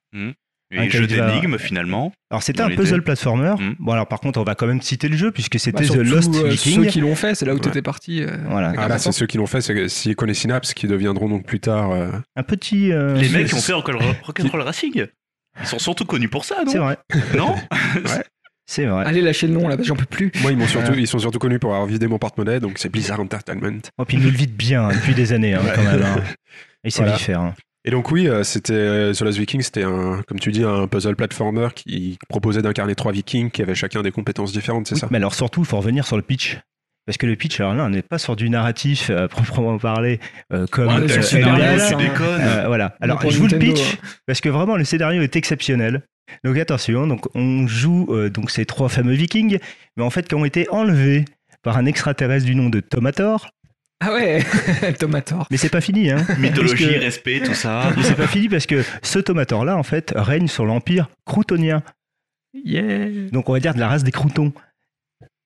Et 0.74 0.78
Un 0.80 0.88
jeu 0.88 1.06
d'énigmes 1.06 1.58
finalement. 1.58 2.12
Alors 2.30 2.42
c'était 2.42 2.62
un 2.62 2.70
puzzle 2.70 3.02
platformer. 3.02 3.54
Mm. 3.58 3.76
Bon 3.78 3.92
alors 3.92 4.08
par 4.08 4.20
contre 4.20 4.40
on 4.40 4.44
va 4.44 4.54
quand 4.54 4.66
même 4.66 4.82
citer 4.82 5.08
le 5.08 5.16
jeu 5.16 5.30
puisque 5.30 5.54
Bah, 5.54 5.58
c'était 5.60 5.84
The 5.84 5.92
surtout, 5.92 6.02
Lost 6.02 6.34
euh, 6.34 6.48
Viking. 6.48 6.74
Ceux 6.84 6.84
qui 6.90 7.00
l'ont 7.00 7.14
fait, 7.14 7.34
c'est 7.34 7.44
là 7.46 7.52
où 7.52 7.56
Ouais. 7.56 7.60
t'étais 7.62 7.82
parti. 7.82 8.22
euh. 8.22 8.36
Voilà. 8.48 8.72
Ah 8.76 8.88
là, 8.88 8.98
c'est 8.98 9.12
ceux 9.12 9.26
qui 9.26 9.36
l'ont 9.38 9.46
fait, 9.46 9.60
c'est 9.60 9.88
Silicon 9.88 10.26
et 10.26 10.34
Synapse 10.34 10.74
qui 10.74 10.86
deviendront 10.86 11.28
donc 11.28 11.46
plus 11.46 11.60
tard. 11.60 11.92
euh, 11.92 12.10
Un 12.36 12.42
petit. 12.42 12.92
euh, 12.92 13.14
Les 13.14 13.28
c'est- 13.28 13.38
mecs 13.38 13.46
qui 13.48 13.54
ont 13.54 13.60
fait 13.60 13.72
Rock'n'Roll 13.72 14.60
Racing. 14.62 15.06
Ils 15.60 15.66
sont 15.66 15.78
surtout 15.78 16.04
connus 16.04 16.28
pour 16.28 16.44
ça, 16.44 16.56
C'est 16.66 16.78
non 16.78 16.84
vrai. 16.84 16.98
Non 17.36 17.54
C'est 18.66 18.86
vrai. 18.86 19.04
Allez, 19.04 19.20
lâchez 19.20 19.46
le 19.46 19.52
nom 19.52 19.68
là, 19.68 19.76
parce 19.76 19.80
que 19.82 19.84
j'en 19.88 19.94
peux 19.96 20.06
plus. 20.06 20.32
Moi, 20.40 20.52
ils, 20.52 20.68
surtout, 20.68 20.92
Ouais. 20.92 20.98
ils 20.98 21.06
sont 21.06 21.18
surtout 21.18 21.38
connus 21.38 21.58
pour 21.58 21.72
avoir 21.74 21.86
vidé 21.86 22.06
mon 22.08 22.18
porte-monnaie, 22.18 22.60
donc 22.60 22.78
c'est 22.78 22.88
Blizzard 22.88 23.20
Entertainment. 23.20 23.80
Oh, 23.98 24.04
puis 24.06 24.16
il 24.16 24.22
nous 24.22 24.30
le 24.30 24.36
vide 24.36 24.56
bien 24.56 24.86
hein, 24.88 24.92
depuis 24.94 25.14
des 25.14 25.34
années 25.34 25.52
hein, 25.54 25.60
quand 25.74 25.82
même. 25.82 26.02
hein. 26.02 26.22
Il 26.84 26.90
sait 26.90 27.02
Voilà. 27.02 27.16
y 27.16 27.20
faire. 27.20 27.52
Et 27.84 27.90
donc 27.90 28.10
oui, 28.10 28.28
euh, 28.28 28.44
c'était 28.44 28.72
euh, 28.72 29.12
The 29.12 29.20
Lost 29.20 29.38
Viking, 29.38 29.60
c'était 29.60 29.82
un, 29.84 30.22
comme 30.26 30.40
tu 30.40 30.52
dis, 30.52 30.64
un 30.64 30.86
puzzle 30.86 31.16
platformer 31.16 31.68
qui 31.74 32.18
proposait 32.28 32.62
d'incarner 32.62 32.94
trois 32.94 33.12
Vikings 33.12 33.50
qui 33.50 33.60
avaient 33.60 33.74
chacun 33.74 34.02
des 34.02 34.10
compétences 34.10 34.52
différentes, 34.52 34.86
c'est 34.86 34.94
Oui, 34.94 35.00
ça? 35.00 35.08
Mais 35.10 35.18
alors 35.18 35.34
surtout, 35.34 35.60
il 35.60 35.66
faut 35.66 35.76
revenir 35.76 36.06
sur 36.06 36.16
le 36.16 36.22
pitch. 36.22 36.58
Parce 37.06 37.18
que 37.18 37.26
le 37.26 37.36
pitch, 37.36 37.60
alors 37.60 37.74
là, 37.74 37.84
on 37.84 37.90
n'est 37.90 38.00
pas 38.00 38.16
sur 38.16 38.34
du 38.34 38.48
narratif 38.48 39.10
euh, 39.10 39.24
à 39.24 39.28
proprement 39.28 39.76
parler, 39.78 40.20
euh, 40.52 40.66
comme 40.70 40.88
Ouais, 40.88 40.94
euh, 40.94 41.20
Ring. 41.20 41.28
tu 41.28 41.42
hein. 41.44 41.98
déconnes. 41.98 42.40
Euh, 42.40 42.64
voilà. 42.66 42.96
Alors, 43.00 43.18
pour 43.18 43.30
je 43.30 43.38
vous 43.38 43.46
le 43.46 43.58
pitch 43.58 43.98
parce 44.26 44.40
que 44.40 44.48
vraiment 44.48 44.76
le 44.76 44.84
scénario 44.84 45.20
est 45.20 45.36
exceptionnel. 45.36 46.02
Donc 46.42 46.56
attention, 46.56 47.06
donc 47.06 47.26
on 47.34 47.66
joue 47.66 48.06
euh, 48.08 48.30
donc 48.30 48.50
ces 48.50 48.64
trois 48.64 48.88
fameux 48.88 49.12
Vikings, 49.12 49.58
mais 49.96 50.02
en 50.02 50.08
fait 50.08 50.26
qui 50.26 50.34
ont 50.34 50.46
été 50.46 50.68
enlevés 50.70 51.26
par 51.62 51.76
un 51.76 51.84
extraterrestre 51.84 52.46
du 52.46 52.54
nom 52.54 52.70
de 52.70 52.80
Tomator. 52.80 53.50
Ah 54.00 54.12
ouais, 54.12 54.44
Tomator. 54.98 55.46
Mais 55.50 55.56
c'est 55.56 55.68
pas 55.68 55.80
fini, 55.80 56.10
hein. 56.10 56.26
Mythologie, 56.38 56.96
respect, 56.96 57.40
tout 57.40 57.54
ça. 57.54 57.92
Mais 57.96 58.02
c'est 58.02 58.16
pas 58.16 58.26
fini 58.26 58.48
parce 58.48 58.66
que 58.66 58.82
ce 59.02 59.18
Tomator 59.18 59.64
là, 59.64 59.76
en 59.76 59.82
fait, 59.82 60.12
règne 60.14 60.48
sur 60.48 60.64
l'empire 60.64 61.08
croutonien. 61.24 61.82
Yeah. 62.52 63.30
Donc 63.32 63.48
on 63.48 63.52
va 63.52 63.60
dire 63.60 63.74
de 63.74 63.80
la 63.80 63.88
race 63.88 64.04
des 64.04 64.12
croutons. 64.12 64.52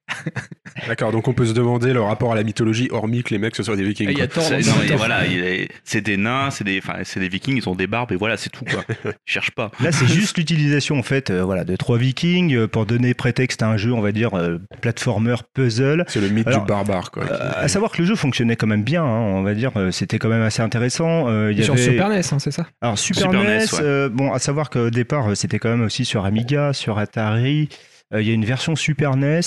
D'accord, 0.87 1.11
donc 1.13 1.27
on 1.29 1.33
peut 1.33 1.47
se 1.47 1.53
demander 1.53 1.93
le 1.93 2.01
rapport 2.01 2.33
à 2.33 2.35
la 2.37 2.45
mythologie, 2.45 2.89
hormis 2.93 3.23
que 3.23 3.31
les 3.31 3.39
mecs 3.39 3.57
ce 3.57 3.63
soient 3.63 3.77
des 3.77 3.83
Vikings. 3.83 4.09
Il 4.11 4.19
y 4.19 4.23
a 4.23 4.29
C'est- 4.31 4.61
non, 4.61 4.73
mais 4.89 4.95
voilà, 4.97 5.27
il 5.27 5.41
est- 5.45 5.69
c'est 5.85 6.01
des 6.01 6.17
nains, 6.17 6.51
c'est 6.51 6.65
des, 6.65 6.79
enfin, 6.79 6.99
c'est 7.05 7.21
des 7.21 7.29
vikings, 7.29 7.57
ils 7.57 7.69
ont 7.69 7.75
des 7.75 7.87
barbes 7.87 8.13
et 8.13 8.17
voilà, 8.17 8.37
c'est 8.37 8.51
tout 8.51 8.65
quoi. 8.65 8.85
Ils 9.05 9.13
cherchent 9.27 9.51
pas. 9.51 9.71
Là, 9.81 9.91
c'est 9.93 10.07
juste 10.07 10.37
l'utilisation 10.39 10.99
en 10.99 11.03
fait, 11.03 11.31
euh, 11.31 11.43
voilà, 11.43 11.65
de 11.65 11.75
trois 11.77 11.99
Vikings 11.99 12.55
euh, 12.55 12.69
pour 12.69 12.87
donner 12.87 13.13
prétexte 13.15 13.63
à 13.63 13.69
un 13.69 13.77
jeu, 13.77 13.93
on 13.93 14.01
va 14.01 14.13
dire 14.13 14.35
euh, 14.35 14.59
platformer 14.81 15.35
puzzle. 15.55 16.05
C'est 16.09 16.21
le 16.21 16.29
mythe 16.29 16.47
Alors, 16.47 16.61
du 16.61 16.67
barbare, 16.67 17.11
quoi. 17.11 17.25
Euh, 17.25 17.51
à 17.57 17.69
savoir 17.69 17.91
que 17.91 17.99
le 18.03 18.07
jeu 18.07 18.15
fonctionnait 18.15 18.57
quand 18.57 18.67
même 18.69 18.85
bien, 18.85 19.03
hein, 19.03 19.09
on 19.35 19.43
va 19.43 19.55
dire, 19.55 19.73
euh, 19.77 19.91
c'était 19.91 20.19
quand 20.19 20.29
même 20.29 20.43
assez 20.43 20.63
intéressant. 20.63 21.29
Euh, 21.29 21.51
il 21.53 21.59
y 21.59 21.65
Sur 21.65 21.75
avait... 21.75 21.83
Super 21.83 22.09
NES, 22.09 22.21
hein, 22.33 22.39
c'est 22.39 22.53
ça? 22.53 22.67
Alors 22.81 22.99
Super, 22.99 23.25
Super 23.25 23.43
NES, 23.43 23.59
NES, 23.59 23.59
ouais. 23.73 23.79
euh, 23.83 24.09
bon, 24.09 24.33
à 24.33 24.39
savoir 24.39 24.71
qu'au 24.71 24.91
départ, 24.91 25.37
c'était 25.37 25.59
quand 25.59 25.71
même 25.71 25.83
aussi 25.83 26.05
sur 26.05 26.25
Amiga, 26.25 26.73
sur 26.73 26.99
Atari. 26.99 27.69
Euh, 28.15 28.23
Il 28.23 28.29
y 28.29 28.31
a 28.31 28.35
une 28.35 28.45
version 28.45 28.77
Super 28.77 29.17
NES. 29.17 29.41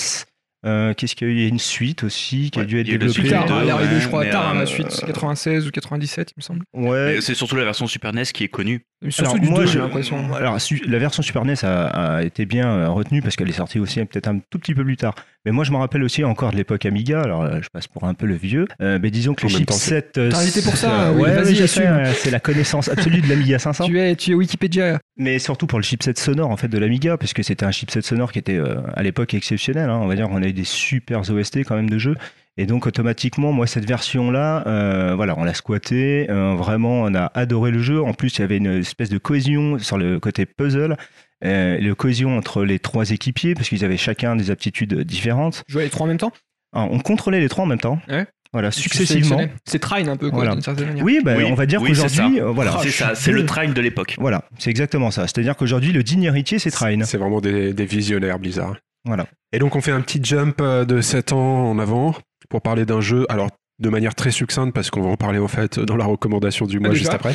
Euh, 0.64 0.94
Qu'est-ce 0.94 1.14
qu'il 1.16 1.28
y 1.28 1.30
a 1.30 1.34
eu? 1.34 1.36
Il 1.36 1.42
y 1.42 1.44
a 1.44 1.48
une 1.48 1.58
suite 1.58 2.04
aussi 2.04 2.50
qui 2.50 2.60
a 2.60 2.64
dû 2.64 2.78
être 2.80 2.86
il 2.86 2.90
y 2.90 2.92
a 2.92 2.94
eu 2.96 2.98
le 2.98 3.06
développée. 3.06 3.28
Tard, 3.30 3.46
hein, 3.50 3.58
elle 3.62 3.68
est 3.68 3.70
arrivée, 3.70 3.94
ouais, 3.96 4.00
je 4.00 4.08
crois, 4.08 4.26
tard, 4.26 4.48
hein, 4.48 4.56
euh, 4.56 4.60
la 4.60 4.66
suite, 4.66 5.04
96 5.06 5.66
ou 5.66 5.70
97, 5.70 6.30
il 6.30 6.34
me 6.38 6.42
semble. 6.42 6.62
Ouais. 6.72 7.14
Mais 7.14 7.20
C'est 7.20 7.34
surtout 7.34 7.56
la 7.56 7.64
version 7.64 7.86
Super 7.86 8.12
NES 8.12 8.24
qui 8.32 8.44
est 8.44 8.48
connue. 8.48 8.84
Alors, 9.18 9.34
du 9.38 9.48
moi, 9.48 9.60
2, 9.60 9.66
je- 9.66 9.72
j'ai 9.72 9.78
l'impression. 9.80 10.32
Alors, 10.34 10.56
la 10.86 10.98
version 10.98 11.22
Super 11.24 11.44
NES 11.44 11.64
a, 11.64 12.18
a 12.18 12.22
été 12.22 12.46
bien 12.46 12.68
euh, 12.70 12.88
retenue 12.88 13.20
parce 13.20 13.34
qu'elle 13.34 13.48
est 13.48 13.52
sortie 13.52 13.80
aussi 13.80 13.98
peut-être 14.04 14.28
un 14.28 14.38
tout 14.50 14.58
petit 14.60 14.74
peu 14.74 14.84
plus 14.84 14.96
tard. 14.96 15.14
Mais 15.44 15.50
moi, 15.50 15.64
je 15.64 15.72
me 15.72 15.76
rappelle 15.76 16.04
aussi 16.04 16.22
encore 16.22 16.52
de 16.52 16.56
l'époque 16.56 16.86
Amiga. 16.86 17.20
Alors, 17.20 17.42
euh, 17.42 17.58
je 17.60 17.68
passe 17.68 17.88
pour 17.88 18.04
un 18.04 18.14
peu 18.14 18.26
le 18.26 18.36
vieux. 18.36 18.66
Euh, 18.80 19.00
mais 19.02 19.10
disons 19.10 19.34
que 19.34 19.44
En 19.46 19.48
temps, 19.50 19.56
chipsets. 19.58 20.12
euh, 20.18 20.30
T'as 20.30 20.38
invité 20.38 20.62
pour 20.62 20.76
ça, 20.76 21.08
euh, 21.08 21.12
oui, 21.14 21.22
ouais, 21.22 21.30
euh, 21.30 22.12
C'est 22.14 22.30
la 22.30 22.38
connaissance 22.38 22.88
absolue 22.88 23.20
de 23.22 23.28
l'Amiga 23.28 23.58
500. 23.58 23.86
Tu 23.86 23.98
es, 23.98 24.14
tu 24.14 24.30
es 24.30 24.34
Wikipédia. 24.34 25.00
Mais 25.18 25.38
surtout 25.38 25.66
pour 25.66 25.78
le 25.78 25.82
chipset 25.84 26.14
sonore 26.16 26.50
en 26.50 26.56
fait 26.56 26.68
de 26.68 26.78
l'Amiga, 26.78 27.18
parce 27.18 27.34
que 27.34 27.42
c'était 27.42 27.66
un 27.66 27.70
chipset 27.70 28.00
sonore 28.00 28.32
qui 28.32 28.38
était 28.38 28.56
euh, 28.56 28.80
à 28.94 29.02
l'époque 29.02 29.34
exceptionnel. 29.34 29.90
hein. 29.90 30.00
On 30.02 30.06
va 30.06 30.14
dire 30.16 30.28
qu'on 30.28 30.42
a 30.42 30.46
eu 30.48 30.52
des 30.54 30.64
super 30.64 31.20
OST 31.30 31.58
quand 31.64 31.76
même 31.76 31.90
de 31.90 31.98
jeux. 31.98 32.16
Et 32.56 32.66
donc 32.66 32.86
automatiquement, 32.86 33.52
moi 33.52 33.66
cette 33.66 33.86
version-là, 33.86 34.66
euh, 34.66 35.14
voilà, 35.14 35.34
on 35.38 35.44
l'a 35.44 35.54
squatté. 35.54 36.26
euh, 36.30 36.54
vraiment, 36.54 37.02
on 37.02 37.14
a 37.14 37.30
adoré 37.34 37.70
le 37.70 37.80
jeu. 37.82 38.02
En 38.02 38.14
plus, 38.14 38.36
il 38.36 38.40
y 38.40 38.44
avait 38.44 38.56
une 38.58 38.78
espèce 38.78 39.10
de 39.10 39.18
cohésion 39.18 39.78
sur 39.78 39.98
le 39.98 40.18
côté 40.20 40.46
puzzle, 40.46 40.96
le 41.42 41.92
cohésion 41.92 42.36
entre 42.36 42.64
les 42.64 42.78
trois 42.78 43.10
équipiers, 43.10 43.54
parce 43.54 43.68
qu'ils 43.68 43.84
avaient 43.84 43.96
chacun 43.96 44.36
des 44.36 44.50
aptitudes 44.50 44.94
différentes. 45.02 45.64
Jouer 45.68 45.84
les 45.84 45.90
trois 45.90 46.04
en 46.04 46.08
même 46.08 46.18
temps? 46.18 46.32
Alors, 46.74 46.90
on 46.90 47.00
contrôlait 47.00 47.40
les 47.40 47.48
trois 47.48 47.64
en 47.64 47.68
même 47.68 47.80
temps. 47.80 47.98
Ouais. 48.08 48.26
Voilà, 48.52 48.70
successivement. 48.70 49.40
C'est 49.64 49.78
Trine 49.78 50.08
un 50.08 50.16
peu, 50.16 50.28
quoi, 50.30 50.38
Voilà. 50.40 50.52
d'une 50.52 50.62
certaine 50.62 50.88
manière. 50.88 51.04
Oui, 51.04 51.20
bah, 51.24 51.34
Oui, 51.36 51.44
on 51.50 51.54
va 51.54 51.66
dire 51.66 51.80
oui, 51.80 51.94
c'est 51.94 52.02
qu'aujourd'hui, 52.02 52.40
euh, 52.40 52.50
voilà. 52.50 52.76
c'est 52.82 52.90
ça, 52.90 53.14
c'est 53.14 53.32
le 53.32 53.46
train 53.46 53.68
de 53.68 53.80
l'époque. 53.80 54.16
Voilà, 54.18 54.44
c'est 54.58 54.70
exactement 54.70 55.10
ça. 55.10 55.22
C'est-à-dire 55.22 55.56
qu'aujourd'hui, 55.56 55.92
le 55.92 56.02
digne 56.02 56.24
héritier, 56.24 56.58
c'est 56.58 56.70
Trine. 56.70 57.04
C'est 57.04 57.18
vraiment 57.18 57.40
des, 57.40 57.72
des 57.72 57.86
visionnaires 57.86 58.38
Blizzard. 58.38 58.76
Voilà. 59.04 59.26
Et 59.52 59.58
donc 59.58 59.74
on 59.74 59.80
fait 59.80 59.90
un 59.90 60.00
petit 60.00 60.20
jump 60.22 60.60
euh, 60.60 60.84
de 60.84 61.00
7 61.00 61.32
ans 61.32 61.70
en 61.70 61.78
avant 61.78 62.14
pour 62.48 62.62
parler 62.62 62.84
d'un 62.84 63.00
jeu. 63.00 63.26
Alors 63.28 63.48
de 63.78 63.88
manière 63.88 64.14
très 64.14 64.30
succincte 64.30 64.72
parce 64.74 64.90
qu'on 64.90 65.00
va 65.02 65.08
en 65.08 65.16
parler 65.16 65.38
en 65.40 65.48
fait 65.48 65.80
dans 65.80 65.96
la 65.96 66.04
recommandation 66.04 66.66
du 66.66 66.78
mois 66.78 66.90
déjà 66.90 67.00
juste 67.00 67.14
après. 67.14 67.34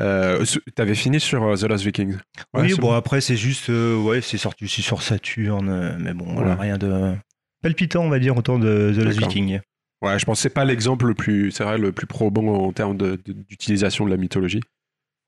Euh, 0.00 0.44
T'avais 0.74 0.94
fini 0.94 1.18
sur 1.18 1.42
euh, 1.44 1.56
The 1.56 1.62
Lost 1.64 1.84
Vikings. 1.84 2.16
Ouais, 2.54 2.62
oui, 2.62 2.74
bon, 2.78 2.92
après, 2.92 3.20
c'est 3.20 3.36
juste, 3.36 3.70
euh, 3.70 3.96
ouais, 3.96 4.20
c'est 4.20 4.36
sorti 4.36 4.64
aussi 4.64 4.82
sur 4.82 5.02
Saturn, 5.02 5.68
euh, 5.68 5.96
mais 5.98 6.12
bon, 6.12 6.26
voilà, 6.34 6.54
rien 6.56 6.76
de 6.76 7.14
palpitant, 7.62 8.02
on 8.04 8.10
va 8.10 8.18
dire, 8.18 8.36
autour 8.36 8.58
de 8.58 8.92
The 8.94 8.98
Lost 9.02 9.18
D'accord. 9.18 9.28
Viking. 9.30 9.60
Ouais, 10.02 10.18
je 10.18 10.24
pense 10.24 10.38
que 10.38 10.42
c'est 10.42 10.48
pas 10.54 10.64
l'exemple 10.64 11.06
le 11.06 11.14
plus, 11.14 11.50
c'est 11.50 11.64
vrai, 11.64 11.76
le 11.78 11.90
plus 11.92 12.06
probant 12.06 12.54
en 12.54 12.72
termes 12.72 12.96
de- 12.96 13.18
de- 13.24 13.32
d'utilisation 13.32 14.04
de, 14.04 14.10
la 14.10 14.16
mythologie. 14.16 14.60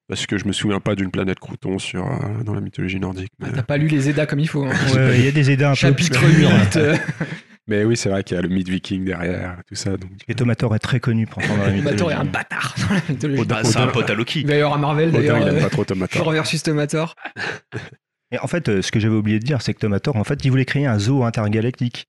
Parce 0.08 0.26
que 0.26 0.38
je 0.38 0.44
me 0.44 0.52
souviens 0.52 0.80
pas 0.80 0.94
d'une 0.96 1.10
planète 1.10 1.38
crouton 1.38 1.78
sur, 1.78 2.04
euh, 2.06 2.42
dans 2.44 2.54
la 2.54 2.60
mythologie 2.60 2.98
nordique. 3.00 3.30
Mais, 3.38 3.48
Ah, 3.50 3.56
T'as 3.56 3.62
pas 3.62 3.76
lu 3.76 3.86
les 3.88 4.08
Eddas 4.08 4.26
comme 4.26 4.40
il 4.40 4.48
faut. 4.48 4.64
hein. 4.64 4.72
Ouais, 4.94 5.18
il 5.18 5.24
y 5.24 5.28
a 5.28 5.32
des 5.32 5.50
Eddas 5.52 5.68
un 5.68 5.70
peu 5.72 5.76
Chapitre 5.76 6.24
obscurs. 6.24 6.50
8. 6.50 6.76
euh, 6.76 6.96
mais 7.68 7.84
oui, 7.84 7.96
c'est 7.96 8.08
vrai 8.08 8.22
qu'il 8.24 8.36
y 8.36 8.38
a 8.38 8.42
le 8.42 8.48
mythe 8.48 8.68
viking 8.68 9.04
derrière, 9.04 9.58
tout 9.68 9.74
ça. 9.76 9.96
Donc, 9.96 10.10
Et 10.28 10.34
Tomator 10.34 10.74
est 10.74 10.80
très 10.80 10.98
connu 11.00 11.26
pour 11.26 11.42
entendre 11.42 11.62
la 11.64 11.70
mythologie. 11.70 11.96
Tomator 11.98 12.10
est 12.12 12.14
un 12.14 12.24
bâtard 12.24 12.74
dans 12.88 12.94
la 12.94 13.00
mythologie. 13.08 13.44
Bah, 13.44 13.60
c'est 13.64 13.78
un 13.78 13.86
pote 13.88 14.10
à 14.10 14.14
Loki. 14.14 14.44
Avoir 14.52 14.74
un 14.74 14.78
Marvel 14.78 15.08
Odin, 15.10 15.18
d'ailleurs. 15.18 15.38
il 15.38 15.48
aime 15.48 15.56
euh, 15.56 15.60
pas 15.62 15.70
trop 15.70 15.84
Tomator. 15.84 16.22
Thor 16.24 16.32
versus 16.32 16.62
Tomator. 16.62 17.14
Et 18.32 18.38
en 18.38 18.46
fait, 18.46 18.80
ce 18.82 18.90
que 18.92 18.98
j'avais 19.00 19.14
oublié 19.16 19.38
de 19.40 19.44
dire, 19.44 19.62
c'est 19.62 19.74
que 19.74 19.80
Tomator, 19.80 20.16
en 20.16 20.24
fait, 20.24 20.44
il 20.44 20.50
voulait 20.50 20.64
créer 20.64 20.86
un 20.86 20.98
zoo 20.98 21.22
intergalactique. 21.24 22.06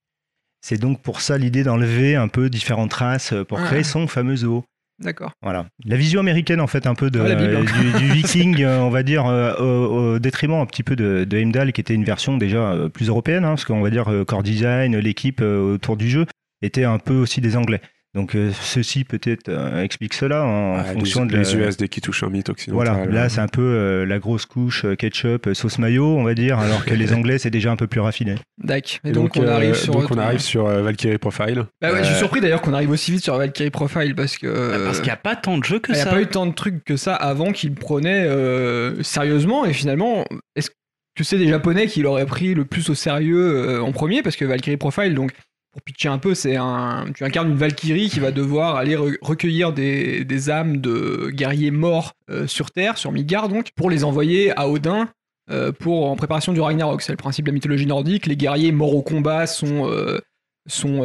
C'est 0.62 0.80
donc 0.80 1.02
pour 1.02 1.22
ça 1.22 1.38
l'idée 1.38 1.64
d'enlever 1.64 2.16
un 2.16 2.28
peu 2.28 2.50
différentes 2.50 2.94
races 2.94 3.34
euh, 3.34 3.44
pour 3.44 3.60
Ah. 3.60 3.66
créer 3.66 3.84
son 3.84 4.08
fameux 4.08 4.36
zoo. 4.36 4.64
D'accord. 5.00 5.32
Voilà. 5.42 5.66
La 5.84 5.96
vision 5.96 6.20
américaine, 6.20 6.62
en 6.62 6.68
fait, 6.68 6.86
un 6.86 6.94
peu 6.94 7.10
de, 7.10 7.20
Bible, 7.20 7.58
hein. 7.58 7.82
du, 7.82 8.00
du 8.06 8.12
viking, 8.12 8.62
euh, 8.62 8.78
on 8.82 8.92
va 8.92 9.02
dire, 9.02 9.26
euh, 9.26 9.56
au, 9.56 10.14
au 10.16 10.20
détriment 10.20 10.60
un 10.62 10.66
petit 10.68 10.84
peu 10.84 10.96
de, 10.96 11.24
de 11.28 11.38
Heimdall, 11.38 11.74
qui 11.74 11.82
était 11.82 11.96
une 11.96 12.04
version 12.04 12.38
déjà 12.38 12.76
plus 12.94 13.10
européenne, 13.10 13.44
hein, 13.44 13.50
parce 13.50 13.66
qu'on 13.66 13.82
va 13.82 13.90
dire 13.90 14.06
core 14.28 14.44
design, 14.44 14.96
l'équipe 14.98 15.42
autour 15.42 15.98
du 15.98 16.08
jeu, 16.08 16.28
était 16.62 16.84
un 16.84 17.00
peu 17.00 17.16
aussi 17.16 17.42
des 17.42 17.58
Anglais. 17.58 17.82
Donc 18.14 18.36
euh, 18.36 18.52
ceci 18.60 19.06
peut-être 19.06 19.48
euh, 19.48 19.82
explique 19.84 20.14
cela 20.14 20.44
en 20.44 20.78
Ouais, 20.78 20.94
fonction 20.94 21.24
les, 21.24 21.32
de 21.32 21.38
les 21.38 21.44
la- 21.44 21.68
US 21.70 21.78
dès 21.78 21.88
qu'ils 21.88 22.04
touchent 22.04 22.24
un 22.24 22.30
mythe 22.30 22.50
occidental. 22.50 22.86
Voilà, 22.94 23.06
là 23.06 23.30
c'est 23.30 23.40
un 23.40 23.48
peu 23.48 23.62
euh, 23.62 24.06
la 24.06 24.20
grosse 24.20 24.46
couche 24.46 24.86
ketchup, 24.98 25.50
sauce 25.54 25.78
mayo, 25.80 26.18
on 26.18 26.24
va 26.24 26.34
dire, 26.34 26.60
alors 26.60 26.84
que 26.84 26.94
les 26.94 27.14
Anglais 27.14 27.38
c'est 27.38 27.50
déjà 27.50 27.72
un 27.72 27.78
peu 27.78 27.88
plus 27.88 28.02
raffiné. 28.02 28.36
Dac. 28.62 29.00
Et, 29.06 29.10
Et 29.10 29.12
donc, 29.14 29.38
on 29.38 29.44
euh, 29.44 29.56
arrive 29.56 29.76
sur. 29.76 29.94
donc 29.94 30.12
on 30.12 30.18
arrive 30.18 30.40
sur 30.40 30.66
euh, 30.68 30.82
Valkyrie 30.82 31.18
Profile. 31.20 31.66
Bah 31.82 31.94
ouais, 31.94 32.00
je 32.04 32.10
suis 32.10 32.18
surpris 32.18 32.42
d'ailleurs 32.42 32.62
qu'on 32.62 32.74
arrive 32.74 32.90
aussi 32.90 33.12
vite 33.12 33.24
sur 33.24 33.38
Valkyrie 33.38 33.70
Profile 33.72 34.14
parce 34.14 34.38
que. 34.38 34.48
Bah, 34.78 34.84
Parce 34.86 34.98
qu'il 34.98 35.06
n'y 35.06 35.12
a 35.12 35.16
pas 35.16 35.38
tant 35.38 35.58
de 35.58 35.64
jeux 35.64 35.80
que 35.80 35.92
Il 35.92 35.96
n'y 35.96 36.02
a 36.02 36.04
ça. 36.04 36.10
pas 36.10 36.22
eu 36.22 36.28
tant 36.28 36.46
de 36.46 36.54
trucs 36.54 36.84
que 36.84 36.98
ça 36.98 37.16
avant 37.16 37.54
qu'ils 37.54 37.70
le 37.70 37.76
prenaient 37.76 38.26
euh, 38.28 39.02
sérieusement 39.04 39.66
et 39.66 39.72
finalement, 39.74 40.26
est-ce 40.58 40.70
que 41.18 41.24
c'est 41.24 41.38
des 41.38 41.48
Japonais 41.48 41.88
qui 41.88 42.02
l'auraient 42.02 42.26
pris 42.26 42.54
le 42.56 42.66
plus 42.66 42.90
au 42.90 42.94
sérieux 42.96 43.38
euh, 43.70 43.82
en 43.82 43.92
premier 43.94 44.22
Parce 44.22 44.36
que 44.36 44.44
Valkyrie 44.46 44.78
Profile, 44.78 45.14
donc 45.16 45.32
pour 45.72 45.82
pitcher 45.82 46.10
un 46.10 46.18
peu, 46.18 46.36
c'est 46.36 46.58
un, 46.58 47.06
tu 47.16 47.24
incarnes 47.24 47.50
une 47.52 47.58
Valkyrie 47.58 48.10
qui 48.10 48.20
va 48.20 48.32
devoir 48.32 48.76
aller 48.76 48.96
re- 48.96 49.18
recueillir 49.22 49.72
des, 49.72 50.26
des 50.26 50.50
âmes 50.50 50.82
de 50.82 51.30
guerriers 51.32 51.72
morts 51.72 52.14
euh, 52.30 52.46
sur 52.46 52.72
Terre, 52.72 52.98
sur 52.98 53.12
Midgard 53.12 53.48
donc, 53.48 53.72
pour 53.76 53.90
les 53.90 54.04
envoyer 54.04 54.52
à 54.60 54.68
Odin 54.68 55.08
euh, 55.50 55.72
pour 55.72 56.10
en 56.10 56.16
préparation 56.18 56.52
du 56.52 56.60
Ragnarok. 56.60 57.02
C'est 57.02 57.14
le 57.14 57.18
principe 57.18 57.46
de 57.46 57.52
la 57.52 57.54
mythologie 57.54 57.86
nordique. 57.86 58.26
Les 58.26 58.36
guerriers 58.36 58.74
morts 58.74 58.96
au 58.96 59.02
combat 59.02 59.48
sont 59.48 59.90
euh, 59.90 60.20
sont, 60.68 61.02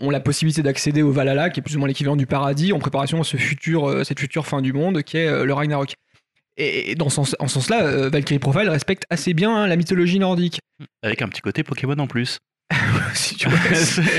ont 0.00 0.10
la 0.10 0.18
possibilité 0.18 0.62
d'accéder 0.62 1.02
au 1.02 1.12
Valhalla, 1.12 1.48
qui 1.50 1.60
est 1.60 1.62
plus 1.62 1.76
ou 1.76 1.78
moins 1.78 1.86
l'équivalent 1.86 2.16
du 2.16 2.26
paradis, 2.26 2.72
en 2.72 2.80
préparation 2.80 3.20
à 3.20 3.24
ce 3.24 3.36
futur, 3.36 4.04
cette 4.04 4.18
future 4.18 4.46
fin 4.46 4.62
du 4.62 4.72
monde, 4.72 5.02
qui 5.04 5.16
est 5.18 5.44
le 5.44 5.52
Ragnarok. 5.52 5.94
Et, 6.56 6.96
dans 6.96 7.08
ce 7.08 7.20
en 7.20 7.24
ce 7.24 7.54
sens-là, 7.54 8.08
Valkyrie 8.08 8.40
Profile 8.40 8.68
respecte 8.68 9.04
assez 9.08 9.32
bien 9.32 9.54
hein, 9.54 9.68
la 9.68 9.76
mythologie 9.76 10.18
nordique. 10.18 10.58
Avec 11.04 11.22
un 11.22 11.28
petit 11.28 11.40
côté 11.40 11.62
Pokémon 11.62 11.96
en 11.98 12.08
plus. 12.08 12.40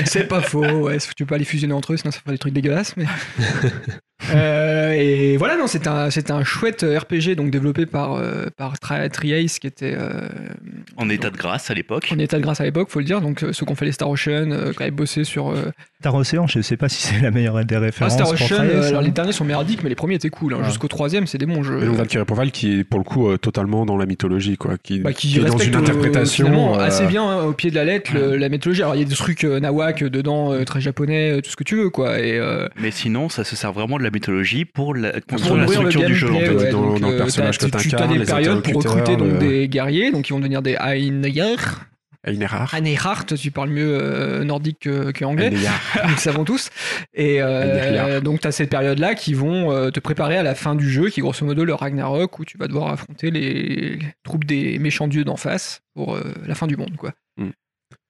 C'est 0.04 0.28
pas 0.28 0.42
faux, 0.42 0.64
ouais, 0.64 0.98
tu 0.98 1.24
peux 1.24 1.26
pas 1.26 1.38
les 1.38 1.44
fusionner 1.44 1.74
entre 1.74 1.92
eux, 1.92 1.96
sinon 1.96 2.10
ça 2.10 2.20
ferait 2.20 2.32
des 2.32 2.38
trucs 2.38 2.52
dégueulasses. 2.52 2.96
Mais... 2.96 3.06
Euh, 4.34 4.92
et 4.92 5.36
voilà, 5.36 5.56
non, 5.56 5.66
c'est 5.66 5.86
un, 5.86 6.10
c'est 6.10 6.30
un 6.30 6.44
chouette 6.44 6.84
RPG 6.88 7.34
donc 7.36 7.50
développé 7.50 7.86
par, 7.86 8.14
euh, 8.14 8.46
par 8.56 8.78
Tri- 8.78 9.08
Triace, 9.10 9.58
qui 9.58 9.66
était 9.66 9.94
euh, 9.96 10.28
En 10.96 11.08
état 11.08 11.30
de 11.30 11.36
grâce 11.36 11.70
à 11.70 11.74
l'époque. 11.74 12.08
en 12.12 12.18
état 12.18 12.36
de 12.38 12.42
grâce 12.42 12.60
à 12.60 12.64
l'époque, 12.64 12.88
faut 12.90 12.98
le 13.00 13.04
dire. 13.04 13.20
Donc 13.20 13.42
euh, 13.42 13.52
ceux 13.52 13.66
qui 13.66 13.72
ont 13.72 13.76
fait 13.76 13.84
les 13.84 13.92
Star 13.92 14.08
Ocean, 14.08 14.50
euh, 14.50 14.72
qui 14.72 14.82
avaient 14.82 14.90
bossé 14.90 15.24
sur 15.24 15.50
euh, 15.50 15.70
Star 16.00 16.14
Ocean, 16.14 16.46
je 16.46 16.60
sais 16.60 16.76
pas 16.76 16.88
si 16.88 17.02
c'est 17.02 17.20
la 17.20 17.30
meilleure 17.30 17.64
des 17.64 17.74
Ah, 17.74 17.80
références. 17.80 18.12
Star 18.14 18.26
pour 18.26 18.34
Ocean, 18.34 18.46
Trace, 18.56 18.60
euh, 18.70 18.88
alors 18.88 19.00
hein. 19.00 19.04
les 19.04 19.10
derniers 19.10 19.32
sont 19.32 19.44
merdiques, 19.44 19.82
mais 19.82 19.88
les 19.88 19.94
premiers 19.94 20.14
étaient 20.16 20.30
cool. 20.30 20.54
hein. 20.54 20.64
Jusqu'au 20.64 20.88
troisième, 20.88 21.26
c'est 21.26 21.38
des 21.38 21.46
bons 21.46 21.62
jeux. 21.62 21.82
Et 21.82 21.86
donc 21.86 21.96
Valkyrie 21.96 22.24
Profile 22.24 22.50
qui 22.52 22.80
est 22.80 22.84
pour 22.84 22.98
le 22.98 23.04
coup 23.04 23.28
euh, 23.28 23.36
totalement 23.38 23.84
dans 23.86 23.96
la 23.96 24.06
mythologie, 24.06 24.56
quoi, 24.56 24.76
qui, 24.82 25.00
Bah, 25.00 25.12
qui, 25.12 25.28
qui 25.28 25.38
est 25.38 25.44
dans 25.44 25.58
une 25.58 25.74
interprétation 25.76 26.74
euh, 26.74 26.78
assez 26.84 27.06
bien 27.06 27.24
hein, 27.28 27.44
au 27.44 27.52
pied 27.52 27.70
de 27.70 27.74
la 27.76 27.84
lettre 27.84 28.12
le- 28.14 28.36
la 28.36 28.48
mythologie. 28.48 28.82
Alors 28.82 28.94
il 28.94 29.00
y 29.00 29.04
a 29.04 29.08
des 29.08 29.14
trucs 29.14 29.44
euh, 29.44 29.58
nawak 29.60 30.04
dedans, 30.04 30.52
euh, 30.52 30.64
très 30.64 30.80
japonais, 30.80 31.32
euh, 31.32 31.40
tout 31.40 31.50
ce 31.50 31.56
que 31.56 31.64
tu 31.64 31.76
veux 31.76 31.90
quoi. 31.90 32.18
Et 32.20 32.38
euh, 32.38 32.68
Mais 32.80 32.90
sinon, 32.90 33.28
ça 33.28 33.44
se 33.44 33.56
sert 33.56 33.72
vraiment 33.72 33.98
de 33.98 34.02
la 34.02 34.10
mythologie 34.12 34.64
pour 34.64 34.94
la, 34.94 35.12
pour 35.12 35.38
construire 35.38 35.56
la 35.62 35.66
structure 35.68 36.04
du 36.04 36.14
jeu. 36.14 36.28
En 36.30 36.32
gameplay, 36.34 36.48
fait. 36.58 36.64
ouais, 36.66 36.70
dans- 36.70 36.82
donc, 36.82 37.00
dans 37.00 37.08
le 37.08 37.14
euh, 37.14 37.18
personnage 37.18 37.58
que 37.58 37.66
tu 37.66 37.94
as 37.96 38.06
des 38.06 38.18
les 38.18 38.24
périodes 38.24 38.62
pour 38.62 38.82
recruter 38.82 39.16
donc 39.16 39.28
interlocuteurs, 39.28 39.48
des 39.48 39.68
guerriers, 39.68 40.12
donc 40.12 40.28
ils 40.28 40.32
vont 40.32 40.38
devenir 40.40 40.62
des 40.62 40.76
Einjar. 40.80 41.86
Einherjar. 42.24 42.72
Einhart, 42.72 43.34
tu 43.36 43.50
parles 43.50 43.70
mieux 43.70 43.98
euh, 44.00 44.44
nordique 44.44 44.78
que, 44.82 45.10
que 45.10 45.24
anglais. 45.24 45.50
Nous 46.04 46.10
le 46.10 46.16
savons 46.18 46.44
tous. 46.44 46.70
Et 47.14 47.38
euh, 47.42 48.20
donc, 48.20 48.40
tu 48.40 48.46
as 48.46 48.52
cette 48.52 48.70
période-là 48.70 49.16
qui 49.16 49.34
vont 49.34 49.72
euh, 49.72 49.90
te 49.90 49.98
préparer 49.98 50.36
à 50.36 50.44
la 50.44 50.54
fin 50.54 50.76
du 50.76 50.88
jeu, 50.88 51.08
qui 51.08 51.18
est 51.18 51.22
grosso 51.22 51.44
modo 51.44 51.64
le 51.64 51.74
Ragnarok, 51.74 52.38
où 52.38 52.44
tu 52.44 52.58
vas 52.58 52.68
devoir 52.68 52.92
affronter 52.92 53.32
les 53.32 53.98
troupes 54.22 54.44
des 54.44 54.78
méchants 54.78 55.08
dieux 55.08 55.24
d'en 55.24 55.34
face 55.36 55.80
pour 55.94 56.14
euh, 56.14 56.22
la 56.46 56.54
fin 56.54 56.68
du 56.68 56.76
monde. 56.76 56.96
quoi. 56.96 57.10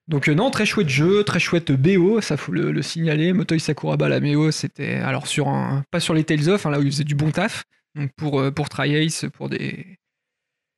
Donc, 0.09 0.27
euh, 0.27 0.33
non, 0.33 0.51
très 0.51 0.65
chouette 0.65 0.89
jeu, 0.89 1.23
très 1.23 1.39
chouette 1.39 1.71
BO, 1.71 2.19
ça 2.19 2.35
faut 2.35 2.51
le, 2.51 2.71
le 2.71 2.81
signaler. 2.81 3.31
Motoi 3.31 3.57
Sakuraba, 3.59 4.09
la 4.09 4.19
BO, 4.19 4.51
c'était 4.51 4.95
alors 4.95 5.27
sur 5.27 5.47
un. 5.47 5.83
Pas 5.91 5.99
sur 6.01 6.13
les 6.13 6.23
Tales 6.25 6.49
of, 6.49 6.65
hein, 6.65 6.71
là 6.71 6.79
où 6.79 6.83
il 6.83 6.91
faisait 6.91 7.03
du 7.05 7.15
bon 7.15 7.31
taf. 7.31 7.63
Donc, 7.95 8.11
pour, 8.17 8.39
euh, 8.41 8.51
pour 8.51 8.67
Tri-Ace, 8.69 9.25
pour 9.33 9.47
des. 9.49 9.85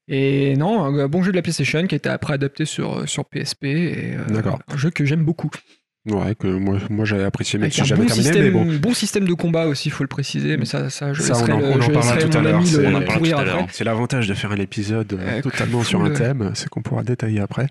Et 0.08 0.56
non, 0.58 0.84
un 0.84 1.08
bon 1.08 1.24
jeu 1.24 1.32
de 1.32 1.36
la 1.36 1.42
PlayStation 1.42 1.88
qui 1.88 1.96
a 1.96 1.98
été 1.98 2.10
après 2.10 2.34
adapté 2.36 2.66
sur, 2.66 3.10
sur 3.10 3.26
PSP. 3.26 3.64
Et, 3.66 4.16
euh, 4.16 4.26
D'accord. 4.30 4.60
Un 4.68 4.78
jeu 4.78 4.92
que 4.92 5.04
j'aime 5.06 5.24
beaucoup. 5.24 5.50
Ouais, 6.08 6.36
que 6.36 6.46
moi, 6.46 6.78
moi 6.92 7.04
j'avais 7.04 7.24
apprécié, 7.24 7.58
si 7.72 7.82
un 7.82 7.84
j'avais 7.84 8.02
bon 8.04 8.08
terminé, 8.08 8.26
système, 8.32 8.44
mais 8.44 8.52
bon. 8.52 8.76
bon 8.78 8.94
système 8.94 9.28
de 9.28 9.34
combat 9.34 9.66
aussi, 9.66 9.90
faut 9.90 10.04
le 10.04 10.08
préciser, 10.08 10.56
mais 10.56 10.66
ça, 10.66 10.92
ça 10.92 11.14
je 11.14 11.24
Ça, 11.24 11.34
on 11.34 11.40
laisserai, 11.40 11.52
en- 11.54 11.58
le- 11.60 11.66
on 11.66 11.82
en 11.82 11.90
parlera 11.90 12.18
tout 12.18 12.38
à 12.38 12.42
l'heure, 12.44 12.68
c'est- 12.68 12.78
le, 12.78 12.86
on 12.90 12.94
en 12.94 13.00
le 13.00 13.06
parlera 13.06 13.18
pourrir 13.18 13.34
tout 13.34 13.40
à 13.40 13.42
après. 13.42 13.58
l'heure. 13.58 13.68
C'est 13.72 13.84
l'avantage 13.84 14.28
de 14.28 14.36
faire 14.36 14.52
un 14.52 14.58
épisode 14.58 15.14
euh, 15.14 15.18
Euh, 15.40 15.42
totalement 15.42 15.82
sur 15.84 16.04
un 16.04 16.12
thème, 16.12 16.52
c'est 16.54 16.70
qu'on 16.70 16.84
pourra 16.84 17.02
détailler 17.02 17.40
après. 17.40 17.66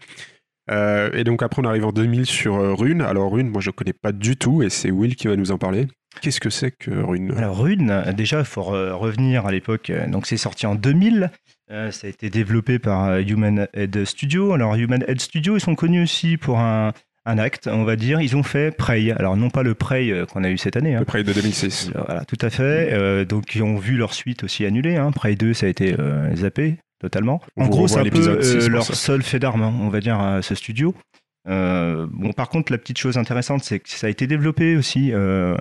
Euh, 0.71 1.11
et 1.13 1.25
donc 1.25 1.43
après 1.43 1.61
on 1.63 1.67
arrive 1.67 1.85
en 1.85 1.93
2000 1.93 2.27
sur 2.27 2.57
euh, 2.57 2.75
Rune. 2.75 3.03
Alors 3.03 3.31
Rune, 3.33 3.49
moi 3.49 3.61
je 3.61 3.71
connais 3.71 3.93
pas 3.93 4.13
du 4.13 4.37
tout 4.37 4.63
et 4.63 4.71
c'est 4.71 4.91
Will 4.91 5.15
qui 5.17 5.29
va 5.29 5.37
nous 5.37 5.51
en 5.53 5.59
parler. 5.59 5.87
Qu'est-ce 6.21 6.41
que 6.41 6.49
c'est 6.51 6.71
que 6.71 6.91
Rune? 6.91 7.35
Alors 7.37 7.59
Rune, 7.61 7.91
euh, 7.91 8.13
déjà, 8.13 8.39
il 8.39 8.45
faut 8.45 8.63
re- 8.63 8.93
revenir 8.93 9.47
à 9.47 9.53
l'époque. 9.53 9.91
euh, 9.91 10.07
Donc 10.07 10.27
c'est 10.27 10.37
sorti 10.37 10.67
en 10.67 10.75
2000. 10.75 11.31
Euh, 11.71 11.91
ça 11.91 12.07
a 12.07 12.11
été 12.11 12.31
développé 12.31 12.79
par 12.79 13.07
euh, 13.09 13.21
Human 13.21 13.67
Head 13.75 14.05
Studio. 14.05 14.53
Alors 14.53 14.75
Human 14.77 15.03
Head 15.09 15.21
Studio, 15.21 15.57
ils 15.57 15.61
sont 15.61 15.75
connus 15.75 16.03
aussi 16.05 16.37
pour 16.37 16.59
un, 16.61 16.93
un 17.27 17.39
acte, 17.39 17.67
on 17.67 17.85
va 17.85 17.97
dire. 17.97 18.21
Ils 18.21 18.37
ont 18.37 18.43
fait 18.43 18.71
Prey. 18.75 19.11
Alors 19.11 19.37
non 19.37 19.51
pas 19.51 19.63
le 19.63 19.75
Prey 19.75 20.11
euh, 20.13 20.25
qu'on 20.25 20.45
a 20.45 20.51
eu 20.51 20.57
cette 20.59 20.77
année. 20.77 20.95
Hein. 20.95 21.01
peu 21.01 21.05
près 21.07 21.25
de 21.25 21.33
2006. 21.33 21.91
Voilà, 22.07 22.25
tout 22.25 22.39
à 22.41 22.49
fait. 22.51 22.91
Euh, 22.93 23.25
donc 23.25 23.55
ils 23.55 23.63
ont 23.63 23.77
vu 23.77 23.97
leur 23.97 24.15
suite 24.15 24.45
aussi 24.45 24.65
annulée. 24.65 24.97
Hein. 24.97 25.11
Prey 25.11 25.35
2, 25.35 25.53
ça 25.53 25.67
a 25.67 25.69
été 25.69 25.97
euh, 25.99 26.35
zappé 26.37 26.77
totalement. 27.05 27.41
En 27.57 27.65
vous 27.65 27.71
gros, 27.71 27.89
c'est 27.89 28.01
un 28.01 28.05
peu 28.05 28.27
euh, 28.29 28.69
leur 28.69 28.85
ça. 28.85 28.95
seul 28.95 29.23
fait 29.23 29.39
d'armes, 29.39 29.63
hein, 29.63 29.75
on 29.83 29.89
va 29.91 30.01
dire, 30.01 30.19
à 30.19 30.41
ce 30.43 30.55
studio. 30.55 30.95
Euh, 31.47 32.07
bon, 32.11 32.33
par 32.33 32.49
contre, 32.49 32.73
la 32.73 32.79
petite 32.79 32.97
chose 32.99 33.19
intéressante, 33.19 33.63
c'est 33.63 33.79
que 33.79 33.91
ça 33.91 34.07
a 34.07 34.11
été 34.11 34.27
développé 34.27 34.77
aussi 34.77 35.11
euh, 35.13 35.55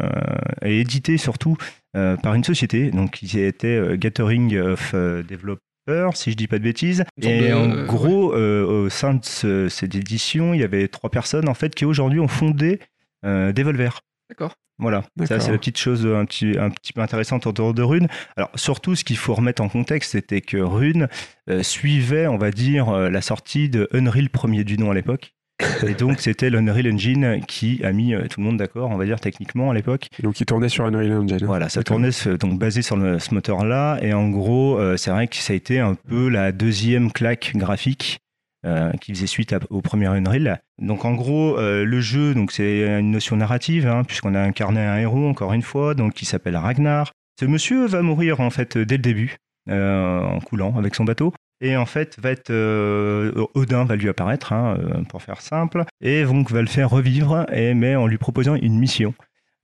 et 0.61 0.79
édité 0.79 1.17
surtout 1.17 1.57
euh, 1.97 2.15
par 2.15 2.35
une 2.35 2.43
société, 2.45 2.89
donc 2.91 3.11
qui 3.11 3.39
était 3.39 3.67
euh, 3.67 3.97
Gathering 3.97 4.57
of 4.57 4.93
Developers, 4.93 6.15
si 6.15 6.31
je 6.31 6.37
dis 6.37 6.47
pas 6.47 6.57
de 6.59 6.63
bêtises. 6.63 7.03
Et 7.21 7.49
de, 7.49 7.53
en 7.53 7.69
euh, 7.71 7.85
gros, 7.85 8.33
euh, 8.33 8.85
au 8.85 8.89
sein 8.89 9.15
de 9.15 9.25
ce- 9.25 9.67
cette 9.67 9.93
édition, 9.95 10.53
il 10.53 10.61
y 10.61 10.63
avait 10.63 10.87
trois 10.87 11.09
personnes 11.09 11.49
en 11.49 11.53
fait 11.53 11.75
qui 11.75 11.83
aujourd'hui 11.83 12.21
ont 12.21 12.29
fondé 12.29 12.79
euh, 13.25 13.51
Devolver. 13.51 13.99
D'accord. 14.29 14.53
Voilà, 14.79 15.03
ça 15.27 15.39
c'est 15.39 15.51
la 15.51 15.57
petite 15.59 15.77
chose 15.77 16.05
un 16.07 16.25
petit, 16.25 16.57
un 16.57 16.71
petit 16.71 16.93
peu 16.93 17.01
intéressante 17.01 17.45
autour 17.45 17.73
de 17.75 17.83
Rune. 17.83 18.07
Alors 18.35 18.49
surtout, 18.55 18.95
ce 18.95 19.03
qu'il 19.03 19.17
faut 19.17 19.35
remettre 19.35 19.61
en 19.61 19.69
contexte, 19.69 20.13
c'était 20.13 20.41
que 20.41 20.57
Rune 20.57 21.07
euh, 21.49 21.61
suivait, 21.61 22.25
on 22.25 22.37
va 22.37 22.49
dire, 22.49 22.89
euh, 22.89 23.09
la 23.11 23.21
sortie 23.21 23.69
de 23.69 23.87
Unreal 23.93 24.29
premier 24.29 24.63
du 24.63 24.77
nom 24.79 24.89
à 24.89 24.95
l'époque. 24.95 25.33
Et 25.87 25.93
donc 25.93 26.19
c'était 26.19 26.49
l'Unreal 26.49 26.91
Engine 26.91 27.39
qui 27.47 27.79
a 27.83 27.91
mis 27.91 28.15
euh, 28.15 28.25
tout 28.27 28.39
le 28.41 28.47
monde 28.47 28.57
d'accord, 28.57 28.89
on 28.89 28.97
va 28.97 29.05
dire 29.05 29.19
techniquement 29.19 29.69
à 29.69 29.73
l'époque. 29.75 30.07
Et 30.17 30.23
donc 30.23 30.39
il 30.39 30.45
tournait 30.47 30.67
sur 30.69 30.83
Unreal 30.85 31.13
Engine. 31.13 31.45
Voilà, 31.45 31.69
ça 31.69 31.83
tournait 31.83 32.11
ce- 32.11 32.31
donc 32.31 32.57
basé 32.57 32.81
sur 32.81 32.97
le- 32.97 33.19
ce 33.19 33.31
moteur-là. 33.35 33.99
Et 34.01 34.13
en 34.13 34.27
gros, 34.29 34.79
euh, 34.79 34.97
c'est 34.97 35.11
vrai 35.11 35.27
que 35.27 35.35
ça 35.35 35.53
a 35.53 35.55
été 35.55 35.79
un 35.79 35.93
peu 35.93 36.27
la 36.29 36.51
deuxième 36.51 37.11
claque 37.11 37.51
graphique 37.55 38.17
euh, 38.65 38.91
qui 39.01 39.13
faisait 39.13 39.27
suite 39.27 39.53
à- 39.53 39.59
au 39.69 39.81
premier 39.81 40.07
Unreal. 40.07 40.61
Donc 40.79 41.05
en 41.05 41.13
gros, 41.13 41.57
euh, 41.57 41.83
le 41.85 41.99
jeu, 42.01 42.33
donc 42.33 42.51
c'est 42.51 42.99
une 42.99 43.11
notion 43.11 43.35
narrative, 43.35 43.87
hein, 43.87 44.03
puisqu'on 44.03 44.35
a 44.35 44.41
incarné 44.41 44.79
un 44.81 44.97
héros 44.97 45.27
encore 45.27 45.53
une 45.53 45.61
fois, 45.61 45.93
donc 45.95 46.13
qui 46.13 46.25
s'appelle 46.25 46.55
Ragnar. 46.57 47.11
Ce 47.39 47.45
monsieur 47.45 47.85
va 47.87 48.01
mourir 48.01 48.39
en 48.39 48.49
fait 48.49 48.77
dès 48.77 48.95
le 48.97 49.01
début, 49.01 49.37
euh, 49.69 50.21
en 50.21 50.39
coulant 50.39 50.75
avec 50.77 50.95
son 50.95 51.03
bateau. 51.03 51.33
Et 51.61 51.77
en 51.77 51.85
fait, 51.85 52.17
va 52.21 52.31
être 52.31 52.49
euh, 52.49 53.31
Odin 53.53 53.85
va 53.85 53.95
lui 53.95 54.09
apparaître, 54.09 54.51
hein, 54.51 54.77
pour 55.07 55.21
faire 55.21 55.39
simple, 55.41 55.85
et 56.01 56.23
donc 56.25 56.51
va 56.51 56.59
le 56.61 56.67
faire 56.67 56.89
revivre, 56.89 57.45
et 57.53 57.73
mais 57.73 57.95
en 57.95 58.05
lui 58.05 58.17
proposant 58.17 58.55
une 58.55 58.77
mission. 58.77 59.13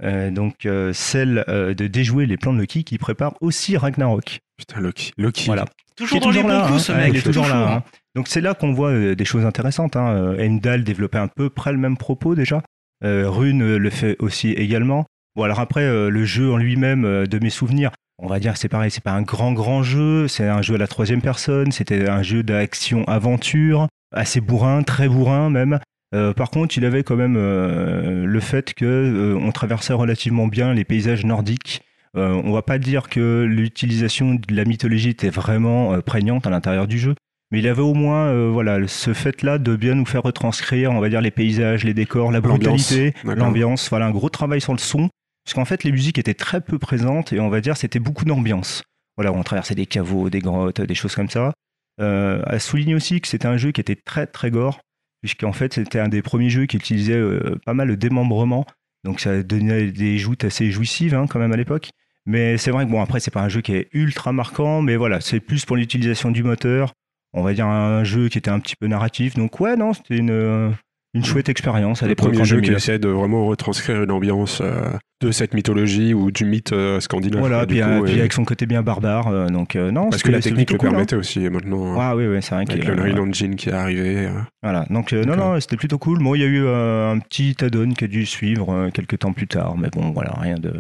Euh, 0.01 0.31
donc 0.31 0.65
euh, 0.65 0.93
celle 0.93 1.43
euh, 1.49 1.73
de 1.73 1.87
déjouer 1.87 2.25
les 2.25 2.37
plans 2.37 2.53
de 2.53 2.59
Loki 2.59 2.85
qui 2.85 2.97
prépare 2.97 3.33
aussi 3.41 3.75
Ragnarok. 3.75 4.39
Putain, 4.57 4.79
Loki. 4.79 5.11
Loki. 5.17 5.45
Voilà. 5.47 5.65
Toujours 5.97 6.21
dans 6.21 6.29
les 6.29 6.37
toujours 6.37 6.49
bons 6.49 6.57
là, 6.57 6.67
coups, 6.67 6.73
hein. 6.75 6.79
ce 6.79 6.91
Ouais, 6.93 6.97
mec. 6.99 7.09
il 7.09 7.17
est 7.17 7.21
toujours 7.21 7.47
là. 7.49 7.73
hein. 7.73 7.83
Donc 8.19 8.27
c'est 8.27 8.41
là 8.41 8.53
qu'on 8.53 8.73
voit 8.73 8.89
euh, 8.89 9.15
des 9.15 9.23
choses 9.23 9.45
intéressantes. 9.45 9.95
Hein. 9.95 10.09
Euh, 10.09 10.79
développait 10.79 11.19
à 11.19 11.29
peu 11.29 11.49
près 11.49 11.71
le 11.71 11.77
même 11.77 11.95
propos 11.95 12.35
déjà. 12.35 12.61
Euh, 13.01 13.29
Rune 13.29 13.77
le 13.77 13.89
fait 13.89 14.17
aussi 14.19 14.49
également. 14.51 15.05
Bon 15.37 15.43
alors 15.43 15.61
après 15.61 15.87
le 16.09 16.25
jeu 16.25 16.51
en 16.51 16.57
lui-même, 16.57 17.25
de 17.25 17.39
mes 17.39 17.49
souvenirs, 17.49 17.91
on 18.17 18.27
va 18.27 18.41
dire 18.41 18.57
c'est 18.57 18.67
pareil, 18.67 18.91
c'est 18.91 19.01
pas 19.01 19.13
un 19.13 19.21
grand 19.21 19.53
grand 19.53 19.83
jeu. 19.83 20.27
C'est 20.27 20.49
un 20.49 20.61
jeu 20.61 20.75
à 20.75 20.77
la 20.77 20.87
troisième 20.87 21.21
personne. 21.21 21.71
C'était 21.71 22.09
un 22.09 22.21
jeu 22.21 22.43
d'action 22.43 23.05
aventure, 23.05 23.87
assez 24.13 24.41
bourrin, 24.41 24.83
très 24.83 25.07
bourrin 25.07 25.49
même. 25.49 25.79
Par 26.11 26.49
contre, 26.49 26.77
il 26.77 26.83
avait 26.83 27.03
quand 27.03 27.15
même 27.15 27.37
le 27.37 28.39
fait 28.41 28.73
que 28.73 29.37
on 29.39 29.51
traversait 29.53 29.93
relativement 29.93 30.47
bien 30.47 30.73
les 30.73 30.83
paysages 30.83 31.25
nordiques. 31.25 31.83
On 32.15 32.51
va 32.51 32.63
pas 32.63 32.79
dire 32.79 33.07
que 33.07 33.45
l'utilisation 33.47 34.35
de 34.35 34.53
la 34.53 34.65
mythologie 34.65 35.11
était 35.11 35.29
vraiment 35.29 36.01
prégnante 36.01 36.47
à 36.47 36.49
l'intérieur 36.49 36.87
du 36.87 36.99
jeu, 36.99 37.15
mais 37.51 37.59
il 37.59 37.67
avait 37.67 37.81
au 37.81 37.93
moins 37.93 38.27
euh, 38.27 38.49
voilà 38.51 38.87
ce 38.87 39.13
fait-là 39.13 39.57
de 39.57 39.75
bien 39.75 39.95
nous 39.95 40.05
faire 40.05 40.23
retranscrire, 40.23 40.91
on 40.91 40.99
va 40.99 41.09
dire 41.09 41.21
les 41.21 41.31
paysages, 41.31 41.83
les 41.83 41.93
décors, 41.93 42.31
la 42.31 42.41
brutalité, 42.41 43.13
l'ambiance. 43.23 43.89
Voilà 43.89 44.05
un 44.05 44.11
gros 44.11 44.29
travail 44.29 44.61
sur 44.61 44.73
le 44.73 44.79
son, 44.79 45.09
parce 45.43 45.55
qu'en 45.55 45.65
fait 45.65 45.83
les 45.83 45.91
musiques 45.91 46.17
étaient 46.19 46.33
très 46.33 46.61
peu 46.61 46.77
présentes 46.77 47.33
et 47.33 47.39
on 47.39 47.49
va 47.49 47.61
dire 47.61 47.77
c'était 47.77 47.99
beaucoup 47.99 48.25
d'ambiance. 48.25 48.83
Voilà, 49.17 49.33
on 49.33 49.43
traversait 49.43 49.75
des 49.75 49.85
caveaux, 49.85 50.29
des 50.29 50.39
grottes, 50.39 50.79
des 50.79 50.95
choses 50.95 51.15
comme 51.15 51.29
ça. 51.29 51.53
Euh, 51.99 52.41
à 52.45 52.59
souligner 52.59 52.95
aussi 52.95 53.19
que 53.19 53.27
c'était 53.27 53.47
un 53.47 53.57
jeu 53.57 53.71
qui 53.71 53.81
était 53.81 53.95
très 53.97 54.25
très 54.25 54.51
gore, 54.51 54.79
puisqu'en 55.21 55.51
fait 55.51 55.73
c'était 55.73 55.99
un 55.99 56.07
des 56.07 56.21
premiers 56.21 56.49
jeux 56.49 56.65
qui 56.65 56.77
utilisait 56.77 57.13
euh, 57.13 57.59
pas 57.65 57.73
mal 57.73 57.89
le 57.89 57.97
démembrement, 57.97 58.65
donc 59.03 59.19
ça 59.19 59.43
donnait 59.43 59.91
des 59.91 60.17
joutes 60.17 60.45
assez 60.45 60.71
jouissives 60.71 61.15
hein, 61.15 61.25
quand 61.27 61.39
même 61.39 61.51
à 61.51 61.57
l'époque. 61.57 61.89
Mais 62.25 62.57
c'est 62.57 62.71
vrai 62.71 62.85
que 62.85 62.91
bon 62.91 63.01
après 63.01 63.19
c'est 63.19 63.31
pas 63.31 63.41
un 63.41 63.49
jeu 63.49 63.61
qui 63.61 63.73
est 63.73 63.89
ultra 63.91 64.31
marquant, 64.31 64.81
mais 64.81 64.95
voilà 64.95 65.19
c'est 65.19 65.39
plus 65.39 65.65
pour 65.65 65.75
l'utilisation 65.75 66.31
du 66.31 66.43
moteur. 66.43 66.93
On 67.33 67.43
va 67.43 67.53
dire 67.53 67.67
un 67.67 68.03
jeu 68.03 68.27
qui 68.29 68.37
était 68.37 68.51
un 68.51 68.59
petit 68.59 68.75
peu 68.75 68.87
narratif. 68.87 69.35
Donc 69.35 69.59
ouais 69.59 69.75
non 69.75 69.93
c'était 69.93 70.17
une 70.17 70.31
euh, 70.31 70.69
une 71.15 71.25
chouette 71.25 71.49
expérience 71.49 72.03
à 72.03 72.05
Le 72.05 72.09
l'époque. 72.11 72.31
premier 72.33 72.45
jeu 72.45 72.57
qui 72.57 72.67
2000. 72.67 72.77
essaie 72.77 72.99
de 72.99 73.07
vraiment 73.09 73.45
retranscrire 73.47 74.03
une 74.03 74.11
ambiance 74.11 74.61
euh, 74.61 74.91
de 75.21 75.31
cette 75.31 75.55
mythologie 75.55 76.13
ou 76.13 76.29
du 76.29 76.45
mythe 76.45 76.71
euh, 76.71 76.99
scandinave. 76.99 77.39
Voilà 77.39 77.65
puis, 77.65 77.81
coup, 77.81 78.03
puis 78.03 78.13
et- 78.15 78.19
avec 78.19 78.31
son 78.33 78.45
côté 78.45 78.67
bien 78.67 78.83
barbare. 78.83 79.27
euh, 79.27 79.47
donc 79.47 79.73
non 79.75 80.09
Parce 80.11 80.21
que 80.21 80.29
la 80.31 80.39
technique 80.39 80.69
le 80.71 80.77
cool, 80.77 80.89
hein. 80.89 80.91
permettait 80.91 81.15
aussi 81.15 81.43
et 81.43 81.49
maintenant. 81.49 81.93
hein, 81.93 81.97
Ah 81.99 82.15
oui 82.15 82.27
oui 82.27 82.37
c'est 82.41 82.53
vrai 82.53 82.63
avec 82.67 82.69
qu'il- 82.69 82.87
le 82.87 82.93
euh, 82.93 83.03
Unreal 83.05 83.19
Engine 83.21 83.55
qui 83.55 83.69
est 83.69 83.73
arrivé. 83.73 84.29
Voilà, 84.61 84.85
donc 84.91 85.11
non, 85.13 85.35
non, 85.35 85.59
c'était 85.59 85.77
plutôt 85.77 85.97
cool. 85.97 86.19
Bon, 86.19 86.35
il 86.35 86.41
y 86.41 86.43
a 86.43 86.47
eu 86.47 86.67
un 86.67 87.17
petit 87.19 87.55
add-on 87.61 87.89
qui 87.93 88.03
a 88.03 88.07
dû 88.07 88.25
suivre 88.27 88.89
quelques 88.93 89.17
temps 89.19 89.33
plus 89.33 89.47
tard, 89.47 89.77
mais 89.79 89.89
bon, 89.89 90.11
voilà, 90.11 90.33
rien 90.39 90.57
de 90.59 90.73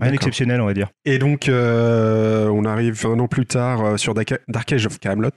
rien 0.00 0.10
d'exceptionnel, 0.12 0.60
on 0.60 0.66
va 0.66 0.74
dire. 0.74 0.88
Et 1.04 1.18
donc, 1.18 1.48
on 1.50 2.64
arrive 2.64 3.04
un 3.06 3.18
an 3.18 3.26
plus 3.26 3.46
tard 3.46 3.98
sur 3.98 4.14
Dark 4.14 4.34
Dark 4.48 4.72
Age 4.72 4.86
of 4.86 4.98
Camelot. 5.00 5.30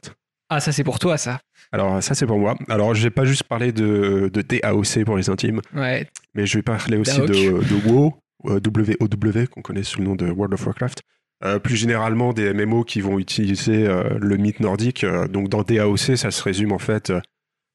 Ah, 0.50 0.60
ça 0.60 0.72
c'est 0.72 0.84
pour 0.84 1.00
toi, 1.00 1.18
ça. 1.18 1.40
Alors, 1.74 2.02
ça, 2.02 2.16
c'est 2.16 2.26
pour 2.26 2.40
moi. 2.40 2.56
Alors, 2.70 2.96
je 2.96 3.04
vais 3.04 3.10
pas 3.10 3.26
juste 3.26 3.44
parler 3.44 3.72
de, 3.74 4.30
de 4.34 4.42
DAOC 4.42 5.04
pour 5.06 5.18
les 5.18 5.30
intimes, 5.30 5.60
Ouais. 5.76 6.08
mais 6.34 6.46
je 6.46 6.58
vais 6.58 6.62
parler 6.64 6.98
aussi 6.98 7.20
de, 7.20 7.26
de 7.28 7.88
WoW, 7.90 8.14
euh, 8.46 8.60
WoW, 8.66 9.48
qu'on 9.52 9.62
connaît 9.62 9.84
sous 9.84 10.00
le 10.00 10.06
nom 10.06 10.16
de 10.16 10.30
World 10.32 10.54
of 10.54 10.66
Warcraft. 10.66 11.02
Euh, 11.44 11.60
plus 11.60 11.76
généralement, 11.76 12.32
des 12.34 12.54
MMO 12.54 12.84
qui 12.84 13.02
vont 13.02 13.20
utiliser 13.20 13.86
euh, 13.88 14.18
le 14.20 14.38
mythe 14.38 14.60
nordique. 14.62 15.04
Euh, 15.04 15.28
donc, 15.28 15.50
dans 15.50 15.64
DAOC, 15.64 16.16
ça 16.18 16.32
se 16.32 16.42
résume 16.42 16.72
en 16.72 16.80
fait. 16.80 17.12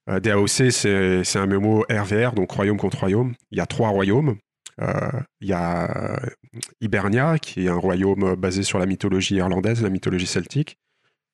euh, 0.09 0.19
DAOC, 0.21 0.49
c'est 0.73 1.37
un 1.39 1.47
MMO 1.47 1.85
RVR, 1.91 2.33
donc 2.33 2.51
royaume 2.53 2.79
contre 2.79 2.99
royaume. 3.01 3.35
Il 3.51 3.59
y 3.59 3.61
a 3.61 3.67
trois 3.67 3.91
royaumes. 3.91 4.37
Euh, 4.81 5.11
Il 5.43 5.49
y 5.49 5.53
a 5.53 6.15
euh, 6.15 6.17
Hibernia, 6.81 7.39
qui 7.39 7.67
est 7.67 7.69
un 7.69 7.75
royaume 7.77 8.25
euh, 8.25 8.37
basé 8.37 8.63
sur 8.63 8.79
la 8.79 8.87
mythologie 8.87 9.37
irlandaise, 9.37 9.83
la 9.83 9.91
mythologie 9.91 10.27
celtique. 10.27 10.77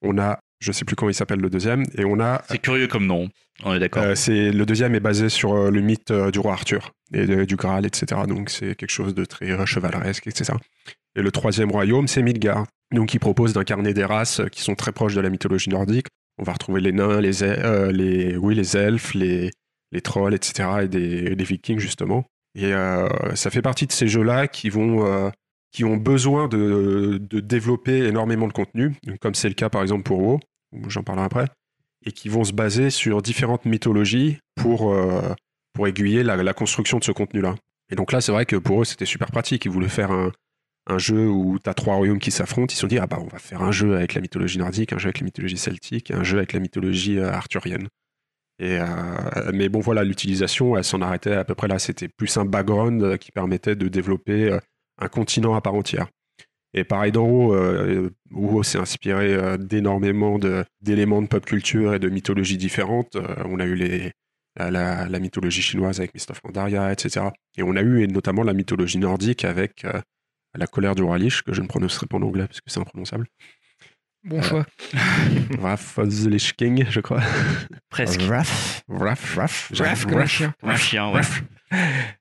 On 0.03 0.19
a, 0.19 0.39
je 0.61 0.73
sais 0.73 0.85
plus 0.85 0.97
comment 0.97 1.11
il 1.11 1.15
s'appelle 1.15 1.41
le 1.41 1.51
deuxième, 1.51 1.85
et 1.97 2.05
on 2.05 2.19
a 2.21 2.43
C'est 2.49 2.59
curieux 2.59 2.89
comme 2.89 3.07
nom. 3.07 3.29
On 3.65 3.75
est 3.75 3.79
d'accord. 3.81 4.03
euh, 4.03 4.15
c'est 4.15 4.51
le 4.51 4.67
deuxième 4.67 4.95
est 4.95 5.01
basé 5.01 5.29
sur 5.29 5.53
euh, 5.55 5.71
le 5.71 5.81
mythe 5.81 6.11
euh, 6.11 6.31
du 6.31 6.39
roi 6.39 6.53
Arthur 6.53 6.93
et 7.13 7.27
de- 7.27 7.45
du 7.45 7.57
Graal, 7.57 7.87
etc. 7.87 8.23
Donc 8.29 8.51
c'est 8.51 8.75
quelque 8.75 8.91
chose 8.91 9.15
de 9.15 9.25
très 9.25 9.67
chevaleresque, 9.67 10.27
etc. 10.27 10.53
Et 11.17 11.23
le 11.23 11.31
troisième 11.33 11.71
royaume, 11.71 12.07
c'est 12.07 12.23
Midgard. 12.23 12.67
Donc 12.95 13.15
il 13.15 13.19
propose 13.19 13.53
d'incarner 13.53 13.93
des 13.95 14.05
races 14.05 14.41
qui 14.53 14.63
sont 14.63 14.75
très 14.75 14.93
proches 14.93 15.15
de 15.15 15.21
la 15.21 15.31
mythologie 15.31 15.71
nordique. 15.71 16.07
On 16.39 16.45
va 16.45 16.53
retrouver 16.53 16.81
les 16.81 16.93
nains, 16.93 17.21
les, 17.21 17.43
el- 17.43 17.91
les, 17.91 18.37
oui, 18.37 18.55
les 18.55 18.77
elfes, 18.77 19.15
les, 19.15 19.51
les 19.91 20.01
trolls, 20.01 20.35
etc. 20.35 20.69
et 20.83 20.89
des, 20.89 21.35
des 21.35 21.45
vikings 21.45 21.81
justement. 21.81 22.25
Et 22.55 22.73
ça 23.35 23.51
fait 23.51 23.63
partie 23.63 23.87
de 23.87 23.93
ces 23.93 24.09
jeux-là 24.09 24.49
qui 24.49 24.69
vont 24.71 25.31
qui 25.71 25.85
ont 25.85 25.97
besoin 25.99 26.49
de, 26.49 27.19
de 27.21 27.41
développer 27.41 28.05
énormément 28.07 28.49
de 28.49 28.53
contenu, 28.55 28.95
comme 29.21 29.35
c'est 29.35 29.49
le 29.49 29.55
cas 29.55 29.69
par 29.69 29.83
exemple 29.83 30.03
pour 30.05 30.19
WoW, 30.21 30.41
j'en 30.89 31.03
parlerai 31.03 31.27
après 31.27 31.47
et 32.07 32.13
qui 32.13 32.29
vont 32.29 32.45
se 32.45 32.53
baser 32.53 32.91
sur 32.91 33.23
différentes 33.23 33.65
mythologies 33.65 34.39
pour, 34.55 34.93
euh, 34.93 35.35
aiguiller 35.87 36.25
la, 36.25 36.53
construction 36.55 36.99
de 36.99 37.05
ce 37.05 37.13
contenu-là. 37.13 37.55
Et 37.91 37.95
donc 37.95 38.11
là, 38.11 38.21
c'est 38.21 38.33
vrai 38.33 38.47
que 38.47 38.57
pour 38.57 38.83
eux, 38.83 38.85
c'était 38.85 39.07
super 39.07 39.31
pratique. 39.31 39.65
Ils 39.65 39.71
voulaient 39.71 39.89
faire 39.89 40.11
un, 40.11 40.33
jeu 40.99 41.29
où 41.29 41.59
tu 41.63 41.71
as 41.71 41.75
trois 41.75 41.95
royaumes 41.95 42.19
qui 42.19 42.33
s'affrontent. 42.33 42.73
Ils 42.73 42.75
se 42.75 42.81
sont 42.81 42.89
dit, 42.89 42.99
ah 42.99 43.07
bah, 43.07 43.19
on 43.21 43.29
va 43.29 43.39
faire 43.39 43.63
un 43.63 43.71
jeu 43.71 43.95
avec 43.95 44.15
la 44.15 44.21
mythologie 44.21 44.59
nordique, 44.59 44.93
un 44.93 44.99
jeu 44.99 45.07
avec 45.07 45.21
la 45.21 45.25
mythologie 45.25 45.57
celtique, 45.57 46.11
un 46.11 46.25
jeu 46.25 46.39
avec 46.39 46.53
la 46.53 46.59
mythologie 46.59 47.19
euh, 47.19 47.31
arthurienne. 47.31 47.87
Euh, 48.61 48.87
mais 49.53 49.69
bon, 49.69 49.79
voilà, 49.79 50.03
l'utilisation, 50.03 50.77
elle 50.77 50.83
s'en 50.83 51.01
arrêtait 51.01 51.35
à 51.35 51.45
peu 51.45 51.55
près 51.55 51.69
là. 51.69 51.79
C'était 51.79 52.09
plus 52.09 52.37
un 52.39 52.45
background 52.45 53.19
qui 53.19 53.31
permettait 53.31 53.77
de 53.77 53.87
développer 53.87 54.59
un 54.99 55.09
continent 55.09 55.55
à 55.55 55.61
part 55.61 55.75
entière. 55.75 56.09
Et 56.75 56.85
pareil 56.85 57.13
dans 57.13 57.27
WoW, 57.27 57.55
euh, 57.55 58.11
WoW 58.31 58.63
s'est 58.63 58.79
inspiré 58.79 59.33
euh, 59.35 59.57
d'énormément 59.57 60.39
de- 60.39 60.65
d'éléments 60.83 61.23
de, 61.23 61.27
pop 61.27 61.45
culture 61.47 61.95
et 61.95 61.99
de 61.99 62.09
mythologies 62.09 62.59
différentes. 62.59 63.17
Euh, 63.17 63.35
on 63.47 63.59
a 63.59 63.65
eu 63.65 63.75
les, 63.75 64.13
la, 64.57 64.71
la- 64.71 65.09
la 65.09 65.19
mythologie 65.19 65.63
chinoise 65.63 65.99
avec 65.99 66.13
Mist 66.15 66.31
of 66.31 66.41
Pandaria, 66.43 66.93
etc. 66.93 67.27
Et 67.57 67.63
on 67.63 67.75
a 67.77 67.81
eu 67.83 68.03
et 68.03 68.07
notamment 68.07 68.43
la 68.43 68.53
mythologie 68.53 68.99
nordique 68.99 69.45
avec 69.45 69.85
euh, 69.87 69.99
la 70.55 70.67
colère 70.67 70.95
du 70.95 71.03
roi 71.03 71.17
Lich, 71.19 71.43
que 71.43 71.55
je 71.55 71.63
ne 71.63 71.67
prononcerai 71.69 72.07
pas 72.07 72.19
en 72.19 72.23
anglais 72.23 72.47
parce 72.47 72.61
que 72.61 72.71
c'est 72.71 72.81
imprononçable. 72.81 73.27
Bon 74.25 74.43
choix. 74.43 74.67
Wrath 75.59 75.95
of 75.97 76.09
the 76.09 76.27
Lich 76.27 76.53
King, 76.55 76.85
je 76.91 77.01
crois. 77.01 77.23
Presque. 77.89 78.21
Raph. 78.23 78.83
Wrath, 78.89 79.21
Wrath, 79.37 79.69
Bref, 79.73 80.07
comme 80.07 80.19
un 80.19 80.27
chien. 80.27 80.55
Un 80.63 80.77
chien, 80.77 81.13
ouais. 81.13 81.21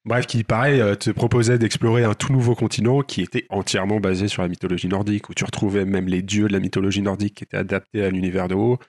Bref, 0.06 0.26
qui 0.26 0.44
pareil 0.44 0.82
euh, 0.82 0.95
te 0.95 1.10
proposait 1.10 1.57
d'explorer 1.57 2.03
un 2.03 2.14
tout 2.14 2.32
nouveau 2.34 2.56
continent 2.56 3.02
qui 3.02 3.22
était 3.22 3.45
entièrement 3.49 3.99
basé 3.99 4.28
sur 4.28 4.41
la 4.41 4.48
mythologie 4.48 4.88
nordique, 4.88 5.30
où 5.30 5.34
tu 5.34 5.44
retrouvais 5.44 5.86
même 5.86 6.07
les 6.07 6.22
dieux 6.22 6.48
de 6.48 6.53
la 6.53 6.60
mythologie 6.60 7.02
nordique 7.02 7.36
qui 7.36 7.44
étaient 7.44 7.57
adaptés 7.57 8.03
à 8.03 8.10
l'univers 8.10 8.48
de 8.48 8.56
haut. 8.56 8.80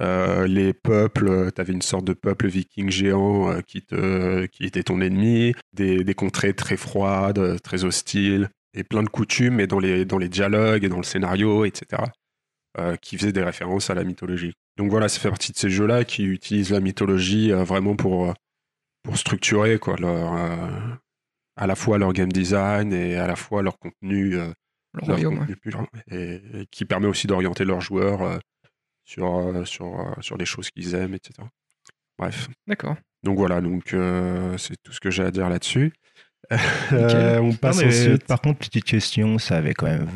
Euh, 0.00 0.46
les 0.46 0.72
peuples, 0.72 1.52
tu 1.52 1.60
avais 1.60 1.72
une 1.72 1.82
sorte 1.82 2.04
de 2.04 2.14
peuple 2.14 2.48
viking 2.48 2.90
géant 2.90 3.52
euh, 3.52 3.60
qui, 3.62 3.84
était 4.60 4.82
ton 4.82 5.00
ennemi, 5.00 5.54
des, 5.72 6.14
contrées 6.14 6.54
très 6.54 6.76
froides, 6.76 7.38
euh, 7.38 7.58
très 7.58 7.84
hostiles, 7.84 8.50
et 8.74 8.82
plein 8.82 9.04
de 9.04 9.08
coutumes, 9.08 9.60
et 9.60 9.66
dans 9.66 9.78
les, 9.78 10.04
dans 10.04 10.18
les 10.18 10.28
dialogues 10.28 10.84
et 10.84 10.88
dans 10.88 10.96
le 10.96 11.04
scénario, 11.04 11.64
etc., 11.64 12.02
euh, 12.76 12.96
qui 12.96 13.16
faisaient 13.16 13.32
des 13.32 13.44
références 13.44 13.88
à 13.88 13.94
la 13.94 14.02
mythologie. 14.02 14.52
Donc 14.76 14.90
voilà, 14.90 15.08
ça 15.08 15.20
fait 15.20 15.28
partie 15.28 15.52
de 15.52 15.56
ces 15.56 15.70
jeux-là 15.70 16.04
qui 16.04 16.24
utilisent 16.24 16.70
la 16.70 16.80
mythologie 16.80 17.52
euh, 17.52 17.62
vraiment 17.62 17.94
pour, 17.94 18.30
euh, 18.30 18.32
pour 19.04 19.16
structurer 19.16 19.78
quoi, 19.78 19.96
leur, 19.96 20.34
euh, 20.34 20.96
à 21.56 21.68
la 21.68 21.76
fois 21.76 21.98
leur 21.98 22.12
game 22.12 22.32
design 22.32 22.92
et 22.92 23.16
à 23.16 23.28
la 23.28 23.36
fois 23.36 23.62
leur 23.62 23.78
contenu, 23.78 24.36
euh, 24.36 24.50
leur 24.94 25.06
royaume. 25.06 25.46
contenu 25.46 25.56
et, 26.08 26.40
et 26.54 26.66
qui 26.70 26.84
permet 26.84 27.06
aussi 27.06 27.28
d'orienter 27.28 27.64
leurs 27.64 27.82
joueurs 27.82 28.22
euh, 28.22 28.38
sur, 29.04 29.66
sur, 29.66 30.16
sur 30.20 30.36
les 30.36 30.46
choses 30.46 30.70
qu'ils 30.70 30.94
aiment, 30.94 31.14
etc. 31.14 31.46
Bref. 32.18 32.48
D'accord. 32.66 32.96
Donc 33.22 33.38
voilà, 33.38 33.60
donc 33.60 33.94
c'est 34.58 34.76
tout 34.82 34.92
ce 34.92 35.00
que 35.00 35.10
j'ai 35.10 35.22
à 35.22 35.30
dire 35.30 35.48
là-dessus. 35.48 35.92
Euh, 36.92 37.38
on 37.40 37.52
passe 37.52 37.80
Non, 37.80 37.88
ensuite. 37.88 38.24
Par 38.26 38.40
contre, 38.40 38.58
petite 38.58 38.84
question, 38.84 39.38
ça 39.38 39.56
avait 39.56 39.74
quand 39.74 39.86
même 39.86 40.06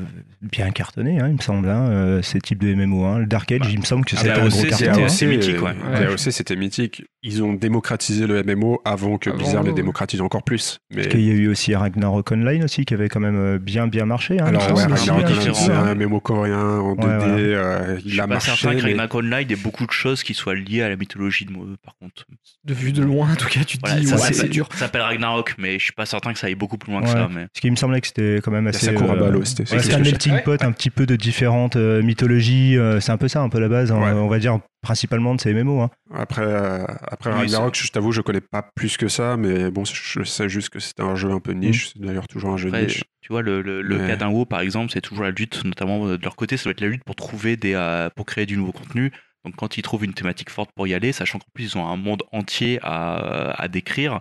bien 0.42 0.70
cartonné, 0.70 1.18
hein, 1.20 1.28
il 1.28 1.34
me 1.36 1.40
semble, 1.40 1.68
hein, 1.68 1.88
euh, 1.90 2.22
ces 2.22 2.40
types 2.40 2.60
de 2.62 2.72
MMO. 2.74 3.04
hein. 3.04 3.18
Le 3.18 3.26
Dark 3.26 3.50
Age, 3.50 3.60
Bah, 3.60 3.66
il 3.70 3.80
me 3.80 3.84
semble 3.84 4.04
que 4.04 4.14
ah 4.16 4.20
c'était 4.20 4.34
bah, 4.34 4.42
un 4.44 4.48
gros 4.48 4.62
carton. 4.62 5.04
assez 5.04 5.26
hein. 5.26 5.28
mythique, 5.30 5.62
ouais. 5.62 5.72
Ouais. 5.98 6.06
aussi, 6.12 6.30
c'était 6.30 6.54
mythique. 6.56 7.02
ils 7.24 7.42
ont 7.42 7.52
démocratisé 7.54 8.26
le 8.28 8.42
MMO 8.44 8.80
avant 8.84 9.18
que 9.18 9.30
Avant, 9.30 9.38
Blizzard 9.38 9.62
le 9.64 9.72
démocratise 9.72 10.20
encore 10.20 10.44
plus. 10.44 10.78
Mais 10.90 10.96
Parce 11.02 11.08
qu'il 11.08 11.22
y 11.22 11.30
a 11.30 11.34
eu 11.34 11.48
aussi 11.48 11.74
Ragnarok 11.74 12.30
Online 12.30 12.62
aussi 12.64 12.84
qui 12.84 12.94
avait 12.94 13.08
quand 13.08 13.18
même 13.20 13.36
euh, 13.36 13.58
bien 13.58 13.88
bien 13.88 14.04
marché. 14.04 14.38
hein, 14.40 14.46
alors 14.46 14.62
ouais, 14.70 14.76
c'est 14.76 14.82
Ragnarok 15.10 15.26
bien 15.26 15.34
Online, 15.36 15.38
différent, 15.38 15.54
c'est 15.66 15.72
un 15.72 15.94
MMO 15.96 16.20
coréen 16.20 16.60
en 16.78 16.94
2D. 16.94 17.04
Ouais, 17.04 17.06
ouais. 17.34 17.54
euh, 17.54 17.96
Je 17.98 18.04
il 18.04 18.10
suis 18.12 18.20
a 18.20 18.22
pas 18.22 18.34
marché. 18.34 18.50
certain 18.52 18.76
que 18.78 18.82
Ragnarok 18.82 19.14
Online 19.16 19.50
ait 19.50 19.56
beaucoup 19.56 19.86
de 19.86 19.90
choses 19.90 20.22
qui 20.22 20.34
soient 20.34 20.54
liées 20.54 20.82
à 20.82 20.88
la 20.88 20.96
mythologie 20.96 21.44
de 21.46 21.50
Mo, 21.52 21.66
par 21.84 21.96
contre. 22.00 22.24
De 22.64 22.74
vue 22.74 22.92
de 22.92 23.02
loin, 23.02 23.32
en 23.32 23.36
tout 23.36 23.48
cas, 23.48 23.64
tu 23.64 23.78
te 23.78 23.90
dis, 23.98 24.06
ça, 24.06 24.14
ouais, 24.14 24.20
s'appelle- 24.20 24.34
c'est 24.36 24.48
dur. 24.48 24.68
ça 24.72 24.78
s'appelle 24.78 25.02
Ragnarok, 25.02 25.56
mais 25.58 25.78
je 25.80 25.84
suis 25.84 25.92
pas 25.92 26.06
certain 26.06 26.17
que 26.20 26.38
ça 26.38 26.46
aille 26.48 26.54
beaucoup 26.54 26.78
plus 26.78 26.92
loin 26.92 27.00
que 27.02 27.06
Ouais. 27.06 27.12
ça. 27.12 27.28
Mais... 27.28 27.46
Parce 27.46 27.60
qu'il 27.60 27.70
me 27.70 27.76
semblait 27.76 28.00
que 28.00 28.06
c'était 28.08 28.40
quand 28.42 28.50
même 28.50 28.66
assez. 28.66 28.86
Sakura 28.86 29.14
euh, 29.14 29.20
Balo, 29.20 29.44
c'était- 29.44 29.62
ouais, 29.62 29.66
c'était 29.80 29.82
c'est 29.82 29.94
un 29.94 29.98
melting 30.00 30.32
Ouais. 30.34 30.42
pot 30.42 30.62
un 30.62 30.72
petit 30.72 30.90
peu 30.90 31.06
de 31.06 31.16
différentes 31.16 31.76
euh, 31.76 32.02
mythologies. 32.02 32.76
euh, 32.76 33.00
c'est 33.00 33.12
un 33.12 33.16
peu 33.16 33.28
ça, 33.28 33.40
un 33.40 33.48
peu 33.48 33.58
la 33.60 33.68
base. 33.68 33.92
hein, 33.92 34.00
Ouais. 34.00 34.10
On 34.12 34.28
va 34.28 34.38
dire 34.38 34.58
principalement 34.82 35.34
de 35.34 35.40
ces 35.40 35.52
MMO. 35.54 35.80
hein. 35.80 35.90
Après, 36.14 36.42
euh, 36.42 36.84
après 37.10 37.30
Oui, 37.30 37.36
Ragnarok, 37.40 37.74
je 37.76 37.90
t'avoue, 37.90 38.12
je 38.12 38.20
connais 38.20 38.40
pas 38.40 38.62
plus 38.74 38.96
que 38.96 39.08
ça, 39.08 39.36
mais 39.36 39.70
bon, 39.70 39.84
je 39.84 40.22
sais 40.22 40.48
juste 40.48 40.68
que 40.70 40.78
c'était 40.80 41.02
un 41.02 41.16
jeu 41.16 41.30
un 41.30 41.40
peu 41.40 41.52
niche. 41.52 41.90
C'est 41.92 42.00
d'ailleurs 42.00 42.28
toujours 42.28 42.50
un 42.50 42.56
jeu 42.56 42.68
Après, 42.68 42.84
niche. 42.84 43.02
tu 43.20 43.32
vois, 43.32 43.42
le, 43.42 43.60
le, 43.62 43.82
le 43.82 43.98
Mais- 43.98 44.06
cas 44.08 44.16
d'un 44.16 44.28
WoW, 44.28 44.44
par 44.46 44.60
exemple, 44.60 44.92
c'est 44.92 45.00
toujours 45.00 45.24
la 45.24 45.30
lutte, 45.32 45.64
notamment 45.64 46.06
euh, 46.06 46.16
de 46.18 46.22
leur 46.22 46.36
côté, 46.36 46.56
ça 46.56 46.64
doit 46.64 46.72
être 46.72 46.80
la 46.80 46.88
lutte 46.88 47.04
pour 47.04 47.16
trouver 47.16 47.56
des, 47.56 47.74
euh, 47.74 48.08
pour 48.14 48.24
créer 48.26 48.46
du 48.46 48.56
nouveau 48.56 48.72
contenu. 48.72 49.10
Donc, 49.44 49.54
quand 49.56 49.76
ils 49.78 49.82
trouvent 49.82 50.04
une 50.04 50.14
thématique 50.14 50.50
forte 50.50 50.70
pour 50.74 50.86
y 50.88 50.94
aller, 50.94 51.12
sachant 51.12 51.38
qu'en 51.38 51.46
plus, 51.54 51.64
ils 51.74 51.78
ont 51.78 51.86
un 51.86 51.96
monde 51.96 52.22
entier 52.32 52.78
à, 52.82 53.50
à 53.60 53.68
décrire. 53.68 54.20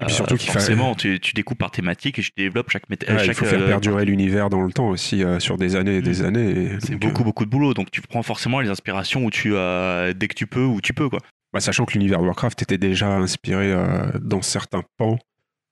Euh, 0.00 0.04
Et 0.04 0.06
puis 0.06 0.14
surtout 0.14 0.36
qu'il 0.36 0.46
fa- 0.50 0.58
forcément, 0.60 0.94
tu, 0.94 1.18
tu 1.20 1.32
découpes 1.32 1.58
par 1.58 1.70
thématique 1.70 2.18
et 2.18 2.22
tu 2.22 2.30
développes 2.36 2.70
chaque 2.70 2.88
mét- 2.90 3.08
Ouais, 3.10 3.18
chaque, 3.18 3.26
il 3.28 3.34
faut 3.34 3.44
faire 3.46 3.60
euh, 3.60 3.66
perdurer 3.68 4.04
l'univers 4.04 4.50
dans 4.50 4.60
le 4.62 4.72
temps 4.72 4.88
aussi, 4.88 5.24
euh, 5.24 5.40
sur 5.40 5.56
des 5.56 5.74
années 5.76 5.96
et 5.96 6.02
des 6.02 6.22
Mm. 6.22 6.24
années. 6.26 6.68
C'est 6.80 6.96
beaucoup, 6.96 7.22
euh, 7.22 7.24
beaucoup 7.24 7.44
de 7.44 7.50
boulot. 7.50 7.72
Donc, 7.74 7.90
tu 7.90 8.00
prends 8.02 8.22
forcément 8.22 8.60
les 8.60 8.68
inspirations 8.68 9.24
où 9.24 9.30
tu, 9.30 9.54
euh, 9.54 10.12
dès 10.12 10.28
que 10.28 10.34
tu 10.34 10.46
peux, 10.46 10.64
où 10.64 10.80
tu 10.80 10.92
peux, 10.92 11.08
quoi. 11.08 11.20
bah, 11.52 11.60
sachant 11.60 11.86
que 11.86 11.92
l'univers 11.94 12.18
de 12.20 12.24
Warcraft 12.26 12.60
était 12.62 12.76
déjà 12.78 13.08
inspiré 13.16 13.72
euh, 13.72 14.04
dans 14.20 14.42
certains 14.42 14.82
pans 14.98 15.18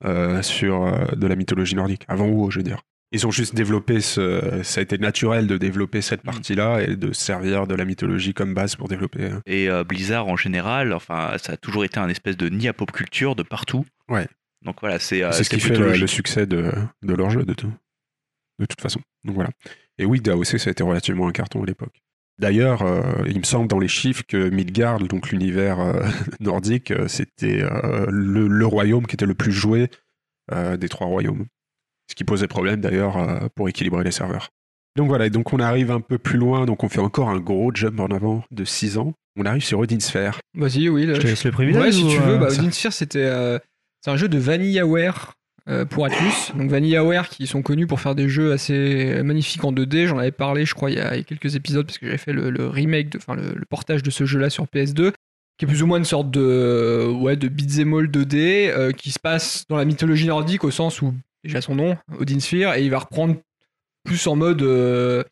euh, 0.04 0.40
sur 0.42 0.82
euh, 0.84 1.04
de 1.14 1.26
la 1.26 1.36
mythologie 1.36 1.74
nordique, 1.74 2.04
avant 2.08 2.26
WoW, 2.26 2.50
je 2.50 2.58
veux 2.60 2.62
dire. 2.64 2.80
Ils 3.14 3.26
ont 3.26 3.30
juste 3.30 3.54
développé 3.54 4.00
ce. 4.00 4.60
Ça 4.64 4.80
a 4.80 4.82
été 4.82 4.98
naturel 4.98 5.46
de 5.46 5.56
développer 5.56 6.02
cette 6.02 6.22
Mm. 6.24 6.26
partie-là 6.26 6.82
et 6.82 6.96
de 6.96 7.12
servir 7.12 7.66
de 7.66 7.74
la 7.74 7.84
mythologie 7.84 8.34
comme 8.34 8.52
base 8.54 8.74
pour 8.76 8.88
développer. 8.88 9.22
euh, 9.22 9.40
Et 9.46 9.70
euh, 9.70 9.84
Blizzard 9.84 10.26
en 10.26 10.36
général, 10.36 10.92
enfin, 10.92 11.36
ça 11.42 11.52
a 11.52 11.56
toujours 11.56 11.84
été 11.84 11.98
un 12.00 12.08
espèce 12.08 12.36
de 12.36 12.48
nid 12.48 12.68
à 12.68 12.72
pop 12.72 12.90
culture 12.92 13.36
de 13.36 13.42
partout. 13.42 13.86
Ouais. 14.08 14.26
Donc 14.62 14.76
voilà, 14.80 14.98
c'est 14.98 15.22
euh, 15.22 15.30
c'est 15.32 15.44
ce 15.44 15.50
qui 15.50 15.60
fait 15.60 15.76
le, 15.76 16.06
succès 16.06 16.46
de, 16.46 16.72
de 17.02 17.14
leur 17.14 17.30
jeu, 17.30 17.44
de, 17.44 17.54
tout, 17.54 17.72
de 18.58 18.66
toute 18.66 18.80
façon. 18.80 19.00
Donc 19.24 19.34
voilà. 19.36 19.50
Et 19.98 20.04
oui, 20.06 20.20
DAOC, 20.20 20.46
ça 20.58 20.68
a 20.68 20.72
été 20.72 20.82
relativement 20.82 21.28
un 21.28 21.32
carton 21.32 21.62
à 21.62 21.66
l'époque. 21.66 22.02
D'ailleurs, 22.40 22.82
euh, 22.82 23.02
il 23.28 23.38
me 23.38 23.44
semble 23.44 23.68
dans 23.68 23.78
les 23.78 23.86
chiffres 23.86 24.24
que 24.26 24.48
Midgard, 24.48 24.98
donc 24.98 25.30
l'univers 25.30 25.78
euh, 25.78 26.02
nordique, 26.40 26.92
c'était 27.06 27.62
euh, 27.62 28.06
le, 28.10 28.48
le 28.48 28.66
royaume 28.66 29.06
qui 29.06 29.14
était 29.14 29.26
le 29.26 29.34
plus 29.34 29.52
joué 29.52 29.88
des 30.78 30.88
trois 30.90 31.06
royaumes. 31.06 31.46
Ce 32.14 32.16
qui 32.16 32.22
posait 32.22 32.46
problème 32.46 32.80
d'ailleurs 32.80 33.16
euh, 33.16 33.48
pour 33.56 33.68
équilibrer 33.68 34.04
les 34.04 34.12
serveurs. 34.12 34.50
Donc 34.94 35.08
voilà, 35.08 35.26
et 35.26 35.30
donc 35.30 35.52
on 35.52 35.58
arrive 35.58 35.90
un 35.90 36.00
peu 36.00 36.16
plus 36.16 36.38
loin, 36.38 36.64
donc 36.64 36.84
on 36.84 36.88
fait 36.88 37.00
encore 37.00 37.28
un 37.28 37.40
gros 37.40 37.74
jump 37.74 37.98
en 37.98 38.06
avant 38.06 38.44
de 38.52 38.64
6 38.64 38.98
ans. 38.98 39.14
On 39.36 39.44
arrive 39.46 39.64
sur 39.64 39.80
Odin 39.80 39.98
Sphere. 39.98 40.38
Vas-y, 40.56 40.88
oui. 40.88 41.06
là, 41.06 41.14
Je 41.14 41.20
te 41.22 41.26
laisse 41.26 41.42
le 41.42 41.50
privilège. 41.50 41.82
Ouais, 41.82 41.90
si 41.90 42.06
tu 42.06 42.18
euh, 42.18 42.20
veux, 42.20 42.38
bah, 42.38 42.50
ça- 42.50 42.60
Odin 42.60 42.70
Sphere, 42.70 42.92
c'était 42.92 43.24
euh, 43.24 43.58
c'est 44.00 44.12
un 44.12 44.16
jeu 44.16 44.28
de 44.28 44.38
VanillaWare 44.38 45.32
euh, 45.68 45.84
pour 45.84 46.06
Atlus. 46.06 46.52
Donc 46.56 46.70
VanillaWare 46.70 47.28
qui 47.28 47.48
sont 47.48 47.62
connus 47.62 47.88
pour 47.88 47.98
faire 48.00 48.14
des 48.14 48.28
jeux 48.28 48.52
assez 48.52 49.20
magnifiques 49.24 49.64
en 49.64 49.72
2D. 49.72 50.06
J'en 50.06 50.18
avais 50.18 50.30
parlé, 50.30 50.64
je 50.64 50.74
crois, 50.74 50.92
il 50.92 50.98
y 50.98 51.00
a, 51.00 51.20
quelques 51.24 51.56
épisodes 51.56 51.84
parce 51.84 51.98
que 51.98 52.06
j'avais 52.06 52.18
fait 52.18 52.32
le, 52.32 52.50
le 52.50 52.68
remake, 52.68 53.16
enfin 53.16 53.34
le, 53.34 53.54
le 53.56 53.64
portage 53.68 54.04
de 54.04 54.10
ce 54.10 54.24
jeu-là 54.24 54.50
sur 54.50 54.66
PS2, 54.66 55.10
qui 55.58 55.64
est 55.64 55.68
plus 55.68 55.82
ou 55.82 55.88
moins 55.88 55.98
une 55.98 56.04
sorte 56.04 56.30
de 56.30 57.10
ouais 57.20 57.34
de 57.36 57.48
beat'em 57.48 57.92
all 57.94 58.06
2D 58.06 58.68
euh, 58.68 58.92
qui 58.92 59.10
se 59.10 59.18
passe 59.18 59.64
dans 59.68 59.76
la 59.76 59.84
mythologie 59.84 60.28
nordique 60.28 60.62
au 60.62 60.70
sens 60.70 61.02
où 61.02 61.12
déjà 61.44 61.60
son 61.60 61.74
nom, 61.74 61.96
Odin 62.18 62.40
Sphere, 62.40 62.74
et 62.74 62.82
il 62.82 62.90
va 62.90 62.98
reprendre 62.98 63.36
plus 64.04 64.26
en 64.26 64.36
mode 64.36 64.62
euh, 64.62 65.22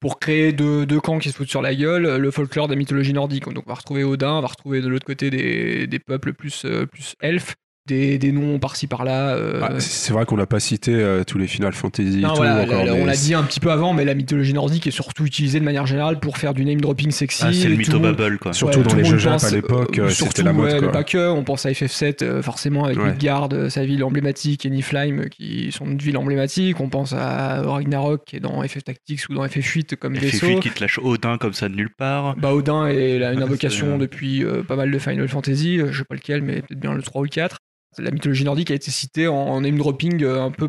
pour 0.00 0.18
créer 0.18 0.52
deux, 0.52 0.86
camps 1.00 1.18
qui 1.18 1.30
se 1.30 1.36
foutent 1.36 1.48
sur 1.48 1.62
la 1.62 1.74
gueule, 1.74 2.16
le 2.16 2.30
folklore 2.30 2.68
de 2.68 2.74
la 2.74 2.78
mythologie 2.78 3.12
nordique. 3.12 3.44
Donc 3.48 3.64
on 3.66 3.70
va 3.70 3.74
retrouver 3.74 4.04
Odin, 4.04 4.32
on 4.32 4.40
va 4.40 4.48
retrouver 4.48 4.80
de 4.80 4.88
l'autre 4.88 5.06
côté 5.06 5.30
des, 5.30 5.98
peuples 5.98 6.32
plus, 6.32 6.64
euh, 6.64 6.86
plus 6.86 7.14
elfes, 7.20 7.56
des, 7.86 8.18
des 8.18 8.32
noms 8.32 8.58
par-ci 8.58 8.86
par-là. 8.86 9.34
euh, 9.36 9.60
Ah, 9.62 9.78
c'est- 9.80 10.12
vrai 10.12 10.24
qu'on 10.26 10.36
n'a 10.36 10.46
pas 10.46 10.60
cité 10.60 10.92
euh, 10.94 11.24
tous 11.24 11.38
les 11.38 11.46
Final 11.46 11.72
Fantasy 11.72 12.18
et 12.18 12.22
non, 12.22 12.30
tout 12.30 12.36
voilà, 12.36 12.62
encore, 12.62 12.78
la- 12.78 12.84
la- 12.86 12.92
mais 12.94 13.02
on 13.02 13.06
l'a 13.06 13.14
dit 13.16 13.34
un 13.34 13.42
petit 13.42 13.60
peu 13.60 13.70
avant, 13.70 13.92
mais 13.94 14.04
la 14.04 14.14
mythologie 14.14 14.52
nordique 14.54 14.86
est 14.86 14.90
surtout 14.90 15.24
utilisée 15.24 15.60
de 15.60 15.64
manière 15.64 15.86
générale 15.86 16.18
pour 16.20 16.38
faire 16.38 16.54
du 16.54 16.64
name 16.64 16.80
dropping 16.80 17.10
sexy. 17.10 17.42
Ah, 17.46 17.52
c'est 17.52 17.68
le 17.68 17.74
et 17.74 17.84
tout 17.84 17.98
mytho-bubble, 17.98 18.38
quoi. 18.38 18.52
Surtout 18.52 18.78
Ouais, 18.78 18.84
dans 18.84 18.90
tout 18.90 18.96
les 18.96 19.02
le 19.02 19.08
jeux 19.10 19.18
Jap 19.18 19.32
pense, 19.32 19.44
à 19.44 19.50
l'époque, 19.54 19.98
euh, 19.98 20.08
surtout, 20.08 20.32
c'était 20.36 20.42
la 20.42 20.52
mode. 20.52 20.64
ouais, 20.72 20.78
quoi. 20.78 20.86
mais 20.88 20.92
pas 20.92 21.04
que, 21.04 21.28
on 21.30 21.44
pense 21.44 21.66
à 21.66 21.70
FF7 21.70 22.22
euh, 22.22 22.42
forcément 22.42 22.84
avec 22.84 22.98
Ouais. 22.98 23.10
Midgard, 23.10 23.48
euh, 23.52 23.68
sa 23.68 23.84
ville 23.84 24.02
emblématique, 24.04 24.64
et 24.66 24.70
Niflheim 24.70 25.20
euh, 25.20 25.28
qui 25.28 25.70
sont 25.72 25.86
une 25.86 25.98
ville 25.98 26.16
emblématique. 26.16 26.80
On 26.80 26.88
pense 26.88 27.12
à 27.12 27.62
Ragnarok 27.62 28.22
qui 28.26 28.36
est 28.36 28.40
dans 28.40 28.62
FF 28.62 28.84
Tactics 28.84 29.28
ou 29.28 29.34
dans 29.34 29.44
FF8 29.46 29.96
comme 29.96 30.14
Et 30.16 30.18
vaisseau. 30.18 30.46
Fifi 30.46 30.60
qui 30.60 30.70
te 30.70 30.80
lâche 30.80 30.98
Odin 31.02 31.38
comme 31.38 31.52
ça 31.52 31.68
de 31.68 31.74
nulle 31.74 31.90
part. 31.96 32.36
Bah 32.36 32.52
Odin 32.52 32.86
est 32.86 33.18
là, 33.18 33.32
une 33.32 33.38
Ouais, 33.38 33.44
invocation 33.44 33.98
depuis 33.98 34.44
euh, 34.44 34.62
pas 34.62 34.76
mal 34.76 34.90
de 34.90 34.98
Final 34.98 35.28
Fantasy, 35.28 35.78
euh, 35.80 35.88
je 35.92 35.98
sais 35.98 36.04
pas 36.04 36.14
lequel, 36.14 36.42
mais 36.42 36.54
peut-être 36.62 36.80
bien 36.80 36.94
le 36.94 37.02
3 37.02 37.20
ou 37.20 37.24
le 37.24 37.30
4. 37.30 37.58
La 37.98 38.10
mythologie 38.10 38.44
nordique 38.44 38.70
a 38.70 38.74
été 38.74 38.90
citée 38.90 39.28
en, 39.28 39.34
en 39.34 39.60
name 39.60 39.76
dropping 39.78 40.22
euh, 40.22 40.42
un 40.42 40.50
peu 40.50 40.68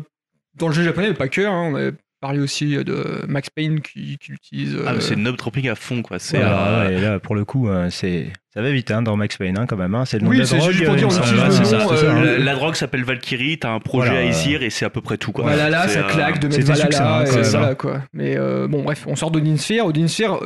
dans 0.58 0.68
le 0.68 0.74
jeu 0.74 0.82
japonais, 0.82 1.08
mais 1.08 1.14
pas 1.14 1.28
que. 1.28 1.42
hein. 1.42 1.70
On 1.72 1.74
avait 1.74 1.92
parlé 2.20 2.40
aussi 2.40 2.74
de 2.76 3.24
Max 3.28 3.48
Payne 3.48 3.80
qui, 3.80 4.16
qui 4.18 4.32
l'utilise. 4.32 4.76
Ah, 4.84 4.90
mais 4.90 4.96
euh, 4.98 5.00
c'est 5.00 5.14
une 5.14 5.30
dropping 5.30 5.68
à 5.68 5.76
fond, 5.76 6.02
quoi. 6.02 6.18
C'est 6.18 6.38
Voilà, 6.38 6.68
euh, 6.80 6.88
ouais, 6.88 6.94
et 6.96 7.00
là, 7.00 7.20
pour 7.20 7.36
le 7.36 7.44
coup, 7.44 7.68
euh, 7.68 7.90
c'est 7.90 8.32
ça 8.52 8.60
va 8.60 8.72
vite 8.72 8.90
hein, 8.90 9.02
dans 9.02 9.14
Max 9.14 9.36
Payne 9.36 9.56
hein, 9.56 9.66
quand 9.68 9.76
même. 9.76 9.94
hein. 9.94 10.04
C'est 10.04 10.18
le 10.18 10.24
nom 10.24 10.30
Oui, 10.30 10.38
de 10.38 10.40
la 10.40 10.46
c'est 10.48 10.56
drogue. 10.58 10.72
juste 10.72 10.84
pour 10.84 10.96
dire, 10.96 11.06
il 11.08 11.14
me 11.14 11.20
on 11.20 11.22
utilise 11.22 11.72
le 11.72 11.78
nom, 11.78 11.88
ça, 11.88 11.94
euh, 11.94 11.96
ça, 11.96 12.12
hein. 12.12 12.24
la, 12.24 12.38
la 12.38 12.54
drogue 12.56 12.74
s'appelle 12.74 13.04
Valkyrie, 13.04 13.58
t'as 13.60 13.70
un 13.70 13.78
projet 13.78 14.08
Voilà, 14.10 14.26
à 14.26 14.28
Isir 14.30 14.64
et 14.64 14.70
c'est 14.70 14.84
à 14.84 14.90
peu 14.90 15.00
près 15.00 15.16
tout, 15.16 15.30
quoi. 15.30 15.44
Valhalla, 15.44 15.86
C'est, 15.86 15.94
ça 16.00 16.02
claque 16.08 16.40
de 16.40 16.48
mettre 16.48 16.66
Valhalla, 16.66 17.18
hein, 17.20 17.24
et 17.24 17.30
voilà 17.42 17.68
hein. 17.68 17.74
quoi. 17.76 18.02
Mais 18.12 18.36
euh, 18.36 18.66
bon, 18.66 18.82
bref, 18.82 19.04
on 19.06 19.14
sort 19.14 19.30
d'Odin 19.30 19.56
Sphere. 19.56 19.86
Odin 19.86 20.08
Sphere, 20.08 20.40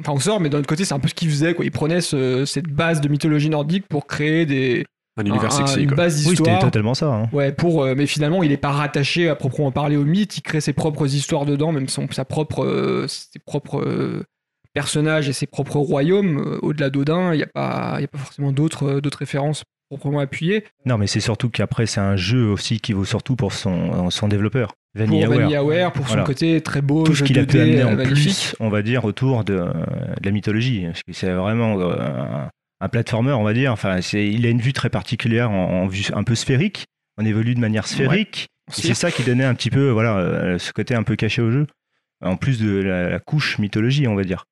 enfin 0.00 0.12
on 0.12 0.18
sort, 0.20 0.38
mais 0.40 0.50
d'un 0.50 0.58
autre 0.58 0.66
côté, 0.68 0.84
c'est 0.84 0.92
un 0.92 0.98
peu 0.98 1.08
ce 1.08 1.14
qu'il 1.14 1.30
faisait 1.30 1.54
quoi. 1.54 1.64
Il 1.64 1.70
prenait 1.70 2.02
ce- 2.02 2.44
cette 2.44 2.68
base 2.68 3.00
de 3.00 3.08
mythologie 3.08 3.48
nordique 3.48 3.86
pour 3.88 4.06
créer 4.06 4.44
des, 4.44 4.84
Un 5.18 5.24
univers 5.24 5.44
un- 5.44 5.62
un- 5.62 5.66
sexy. 5.66 5.80
une 5.82 5.88
quoi. 5.88 5.96
base 5.96 6.14
Oui, 6.16 6.20
c'était 6.36 6.42
d'histoire. 6.42 6.58
totalement 6.58 6.94
ça. 6.94 7.06
hein. 7.12 7.28
Ouais, 7.32 7.52
pour, 7.52 7.82
euh, 7.84 7.94
mais 7.96 8.06
finalement, 8.06 8.42
il 8.42 8.50
n'est 8.50 8.56
pas 8.56 8.70
rattaché 8.72 9.28
à 9.28 9.34
proprement 9.34 9.72
parler 9.72 9.96
au 9.96 10.04
mythe. 10.04 10.36
Il 10.36 10.42
crée 10.42 10.60
ses 10.60 10.72
propres 10.74 11.06
histoires 11.14 11.46
dedans, 11.46 11.72
même 11.72 11.88
son, 11.88 12.06
sa 12.10 12.24
propre, 12.24 12.64
euh, 12.64 13.06
ses 13.08 13.38
propres 13.38 13.80
euh, 13.80 14.24
personnages 14.74 15.28
et 15.28 15.32
ses 15.32 15.46
propres 15.46 15.76
royaumes. 15.78 16.38
Euh, 16.46 16.58
Au-delà 16.62 16.90
d'Odin, 16.90 17.32
il 17.32 17.38
n'y 17.38 17.42
a, 17.42 17.46
pas- 17.46 17.94
il 17.98 18.02
y 18.02 18.04
a 18.04 18.08
pas 18.08 18.18
forcément 18.18 18.52
d'autres 18.52 18.84
euh, 18.96 19.00
d'autres 19.00 19.18
références 19.18 19.62
proprement 19.88 20.18
appuyées. 20.18 20.64
Non, 20.84 20.98
mais 20.98 21.06
c'est 21.06 21.20
surtout 21.20 21.48
qu'après, 21.48 21.86
c'est 21.86 22.00
un 22.00 22.16
jeu 22.16 22.48
aussi 22.50 22.80
qui 22.80 22.92
vaut 22.92 23.04
surtout 23.04 23.36
pour 23.36 23.52
son, 23.52 24.10
son 24.10 24.26
développeur, 24.26 24.74
Pour 24.94 25.06
VanillaWare. 25.06 25.38
VanillaWare, 25.38 25.92
pour 25.92 26.04
Voilà. 26.06 26.22
son 26.22 26.26
côté 26.26 26.60
très 26.60 26.82
beau, 26.82 27.04
Tout 27.04 27.12
ce 27.14 27.18
jeu 27.20 27.24
qu'il 27.26 27.38
a 27.38 27.42
2D, 27.44 27.46
pu 27.52 27.60
amener 27.60 27.84
en 27.84 27.92
magnifique. 27.94 28.24
plus, 28.34 28.56
on 28.58 28.68
va 28.68 28.82
dire, 28.82 29.04
autour 29.04 29.44
de, 29.44 29.54
de 29.54 30.24
la 30.24 30.30
mythologie. 30.32 30.86
Parce 30.86 31.02
que 31.04 31.12
c'est 31.12 31.30
vraiment 31.30 31.78
euh, 31.80 31.94
un, 32.00 32.48
un 32.80 32.88
platformer, 32.88 33.32
on 33.32 33.42
va 33.42 33.52
dire. 33.52 33.72
Enfin, 33.72 34.00
c'est, 34.00 34.28
il 34.28 34.44
a 34.46 34.50
une 34.50 34.60
vue 34.60 34.72
très 34.72 34.90
particulière 34.90 35.50
en, 35.50 35.82
en 35.82 35.86
vue 35.86 36.04
un 36.12 36.24
peu 36.24 36.34
sphérique. 36.34 36.86
On 37.18 37.24
évolue 37.24 37.54
de 37.54 37.60
manière 37.60 37.86
sphérique. 37.86 38.48
Et 38.68 38.82
c'est 38.82 38.94
ça 38.94 39.10
qui 39.10 39.22
donnait 39.22 39.44
un 39.44 39.54
petit 39.54 39.70
peu, 39.70 39.90
voilà, 39.90 40.16
euh, 40.18 40.58
ce 40.58 40.72
côté 40.72 40.94
un 40.94 41.02
peu 41.02 41.16
caché 41.16 41.40
au 41.40 41.50
jeu. 41.50 41.66
En 42.24 42.36
plus 42.36 42.58
de 42.60 42.70
la, 42.82 43.08
la 43.10 43.18
couche 43.20 43.58
mythologie, 43.58 44.08
on 44.08 44.14
va 44.14 44.24
dire. 44.24 44.44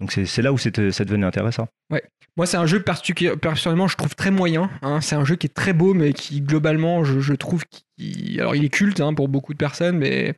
Donc 0.00 0.10
c'est, 0.12 0.26
c'est 0.26 0.42
là 0.42 0.52
où 0.52 0.58
ça 0.58 0.70
devenait 0.70 1.26
intéressant. 1.26 1.68
Moi, 2.36 2.46
c'est 2.46 2.56
un 2.56 2.66
jeu 2.66 2.82
particulier, 2.82 3.36
personnellement, 3.36 3.86
je 3.86 3.96
trouve 3.96 4.16
très 4.16 4.32
moyen. 4.32 4.68
hein. 4.82 5.00
C'est 5.00 5.14
un 5.14 5.24
jeu 5.24 5.36
qui 5.36 5.46
est 5.46 5.54
très 5.54 5.72
beau, 5.72 5.94
mais 5.94 6.12
qui, 6.12 6.40
globalement, 6.40 7.04
je, 7.04 7.20
je 7.20 7.32
trouve 7.32 7.62
qu'il. 7.96 8.40
Alors, 8.40 8.56
il 8.56 8.64
est 8.64 8.70
culte 8.70 9.00
hein, 9.00 9.14
pour 9.14 9.28
beaucoup 9.28 9.52
de 9.52 9.58
personnes, 9.58 9.98
mais 9.98 10.34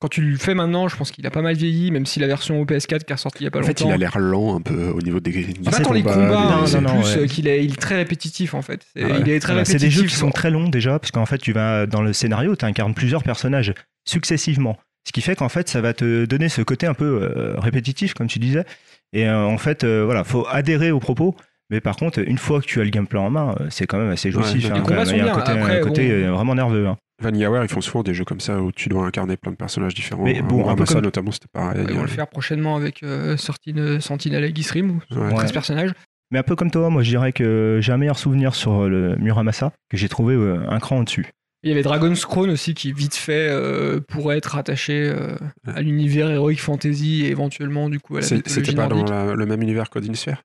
quand 0.00 0.08
tu 0.08 0.20
le 0.20 0.36
fais 0.36 0.54
maintenant, 0.54 0.86
je 0.88 0.96
pense 0.96 1.10
qu'il 1.10 1.26
a 1.26 1.30
pas 1.30 1.42
mal 1.42 1.56
vieilli, 1.56 1.90
même 1.90 2.06
si 2.06 2.20
la 2.20 2.26
version 2.28 2.64
PS4 2.64 3.04
qui 3.04 3.10
est 3.10 3.14
ressortie 3.14 3.42
il 3.42 3.44
y 3.44 3.48
a 3.48 3.50
pas 3.50 3.58
En 3.58 3.62
fait, 3.62 3.80
longtemps. 3.80 3.90
il 3.90 3.94
a 3.94 3.96
l'air 3.96 4.18
lent 4.18 4.56
un 4.56 4.60
peu 4.60 4.88
au 4.90 5.00
niveau 5.02 5.18
des. 5.20 5.32
C'est 5.32 5.70
pas 5.70 5.80
tant 5.80 5.92
les 5.92 6.02
combats, 6.02 6.40
hein, 6.60 6.66
c'est 6.66 6.78
plus 6.78 6.86
ouais. 6.88 7.18
euh, 7.18 7.26
qu'il 7.26 7.48
est, 7.48 7.64
il 7.64 7.72
est 7.72 7.76
très 7.80 7.96
répétitif 7.96 8.54
en 8.54 8.62
fait. 8.62 8.86
C'est- 8.94 9.02
Ah 9.02 9.08
ouais. 9.08 9.20
Il 9.20 9.28
est 9.30 9.40
très 9.40 9.52
Voilà, 9.54 9.64
c'est 9.64 9.78
des 9.78 9.90
jeux 9.90 10.04
qui 10.04 10.14
sont 10.14 10.30
très 10.30 10.50
longs 10.50 10.68
déjà, 10.68 10.98
parce 10.98 11.10
qu'en 11.10 11.26
fait, 11.26 11.38
tu 11.38 11.52
vas 11.52 11.86
dans 11.86 12.02
le 12.02 12.12
scénario, 12.12 12.54
tu 12.56 12.64
incarnes 12.64 12.94
plusieurs 12.94 13.22
personnages 13.24 13.74
successivement. 14.08 14.78
Ce 15.06 15.12
qui 15.12 15.20
fait 15.20 15.36
qu'en 15.36 15.48
fait, 15.48 15.68
ça 15.68 15.80
va 15.80 15.94
te 15.94 16.24
donner 16.26 16.48
ce 16.48 16.62
côté 16.62 16.86
un 16.86 16.94
peu 16.94 17.20
euh, 17.36 17.54
répétitif, 17.58 18.14
comme 18.14 18.26
tu 18.26 18.38
disais. 18.38 18.64
Et 19.12 19.26
euh, 19.26 19.44
en 19.46 19.56
fait, 19.58 19.84
euh, 19.84 20.04
voilà, 20.04 20.22
faut 20.24 20.46
adhérer 20.50 20.90
aux 20.90 21.00
propos. 21.00 21.34
Mais 21.70 21.80
par 21.80 21.96
contre, 21.96 22.20
une 22.26 22.38
fois 22.38 22.60
que 22.60 22.66
tu 22.66 22.80
as 22.80 22.84
le 22.84 22.90
gameplay 22.90 23.18
en 23.18 23.30
main, 23.30 23.54
c'est 23.70 23.86
quand 23.86 23.98
même 23.98 24.10
assez 24.10 24.30
jouissif. 24.30 24.64
Ouais, 24.64 24.70
hein, 24.70 24.74
les 24.74 24.80
combats 24.82 24.96
même. 24.96 25.06
sont 25.06 25.12
Il 25.12 25.18
y 25.18 25.20
a 25.20 25.24
un 25.24 25.26
bien. 25.26 25.34
côté, 25.34 25.52
Après, 25.52 25.80
un 25.80 25.82
côté 25.82 26.22
bon. 26.24 26.34
vraiment 26.34 26.54
nerveux. 26.54 26.86
hein. 26.86 26.96
VanillaWare, 27.20 27.64
ils 27.64 27.68
font 27.68 27.80
souvent 27.80 28.02
des 28.02 28.14
jeux 28.14 28.24
comme 28.24 28.40
ça 28.40 28.60
où 28.60 28.70
tu 28.72 28.88
dois 28.88 29.04
incarner 29.06 29.36
plein 29.36 29.50
de 29.52 29.56
personnages 29.56 29.94
différents. 29.94 30.24
Mais 30.24 30.40
bon, 30.40 30.60
un 30.60 30.62
peu 30.62 30.68
Ramassa, 30.68 30.94
comme- 30.94 31.04
notamment, 31.04 31.32
c'était 31.32 31.48
pareil. 31.52 31.84
Ils 31.88 31.94
vont 31.94 32.02
le 32.02 32.08
faire 32.08 32.28
prochainement 32.28 32.76
avec 32.76 33.02
euh, 33.02 33.36
Sortine- 33.36 34.00
Sentinel 34.00 34.44
et 34.44 34.52
Grisrim, 34.52 34.90
où 34.90 35.14
Ouais. 35.18 35.30
13 35.34 35.48
Ouais. 35.48 35.52
personnages. 35.52 35.92
Mais 36.30 36.38
un 36.38 36.42
peu 36.42 36.54
comme 36.56 36.70
toi, 36.70 36.90
moi 36.90 37.02
je 37.02 37.08
dirais 37.08 37.32
que 37.32 37.78
j'ai 37.80 37.90
un 37.92 37.96
meilleur 37.96 38.18
souvenir 38.18 38.54
sur 38.54 38.88
le 38.88 39.16
Muramasa, 39.16 39.72
que 39.88 39.96
j'ai 39.96 40.08
trouvé 40.08 40.34
euh, 40.34 40.60
un 40.68 40.78
cran 40.78 40.98
au-dessus. 40.98 41.26
Il 41.64 41.70
y 41.70 41.72
avait 41.72 41.82
Dragon's 41.82 42.24
Crown 42.24 42.50
aussi 42.50 42.74
qui, 42.74 42.92
vite 42.92 43.16
fait, 43.16 43.48
euh, 43.50 43.98
pourrait 44.00 44.36
être 44.36 44.56
attaché 44.56 45.08
euh, 45.12 45.34
à 45.66 45.80
l'univers 45.82 46.30
Heroic 46.30 46.58
Fantasy 46.58 47.22
et 47.24 47.30
éventuellement, 47.30 47.88
du 47.88 47.98
coup, 47.98 48.16
à 48.16 48.20
la 48.20 48.26
C'était 48.26 48.74
pas 48.74 48.86
dans 48.86 49.04
la- 49.04 49.34
le 49.34 49.46
même 49.46 49.60
univers 49.62 49.90
qu'Odin 49.90 50.14
Sphere 50.14 50.42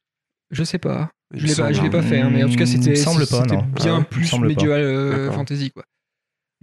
Je 0.49 0.63
sais 0.63 0.79
pas. 0.79 1.11
Il 1.35 1.41
Je 1.41 1.47
l'ai 1.47 1.89
pas, 1.89 2.01
fait, 2.01 2.21
hein, 2.21 2.29
mais 2.31 2.43
en 2.43 2.47
tout 2.49 2.55
cas, 2.55 2.61
me 2.61 2.65
c'était 2.65 2.93
bien 2.93 3.03
Ah 3.05 3.97
ouais, 3.97 4.03
plus 4.05 4.33
euh, 4.33 5.17
D'accord. 5.17 5.35
fantasy, 5.35 5.69
quoi. 5.71 5.83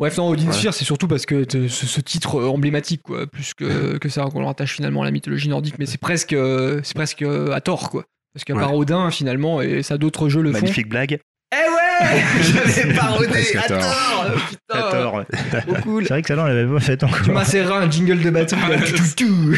Bref, 0.01 0.16
non, 0.16 0.28
Odin 0.31 0.47
Ouais. 0.47 0.52
Sphere, 0.52 0.74
c'est 0.74 0.85
surtout 0.85 1.06
parce 1.06 1.27
que 1.27 1.44
ce, 1.48 1.68
ce 1.86 2.01
titre 2.01 2.43
emblématique, 2.43 3.02
quoi, 3.02 3.27
plus 3.27 3.55
que, 3.55 3.98
que 3.98 4.09
ça 4.09 4.24
qu'on 4.32 4.40
le 4.40 4.47
rattache 4.47 4.74
finalement 4.74 5.02
à 5.02 5.05
la 5.05 5.10
mythologie 5.12 5.48
nordique, 5.48 5.74
mais 5.78 5.86
c'est 5.86 6.01
presque, 6.01 6.32
euh, 6.32 6.81
c'est 6.82 6.94
presque 6.94 7.22
euh, 7.22 7.52
à 7.52 7.60
tort, 7.60 7.90
quoi. 7.90 8.05
Parce 8.35 8.44
qu'à 8.44 8.55
Ouais. 8.55 8.60
part 8.60 8.74
Odin, 8.74 9.10
finalement, 9.10 9.60
et 9.60 9.82
ça 9.82 9.98
d'autres 9.98 10.28
jeux 10.28 10.40
le 10.43 10.52
font. 10.52 10.60
Magnifique 10.62 10.89
blague. 10.89 11.18
Eh 11.52 11.56
ouais 11.56 12.22
J'avais 12.43 12.94
parodé 12.94 13.28
à 13.59 13.68
tort. 13.68 13.78
tort 13.81 14.35
Putain 14.48 14.59
À 14.86 14.90
tort, 14.90 15.14
ouais. 15.14 15.24
Trop 15.66 15.82
cool 15.82 16.02
C'est 16.05 16.14
vrai 16.14 16.22
que 16.22 16.28
ça, 16.28 16.40
on 16.43 16.44
l'avait 16.47 16.72
pas 16.72 16.81
fait 16.81 17.05
encore. 17.05 17.22
Tu 17.22 17.31
m'inséreras 17.32 17.81
un 17.81 17.90
jingle 17.90 18.20
de 18.20 18.31
tout. 19.16 19.56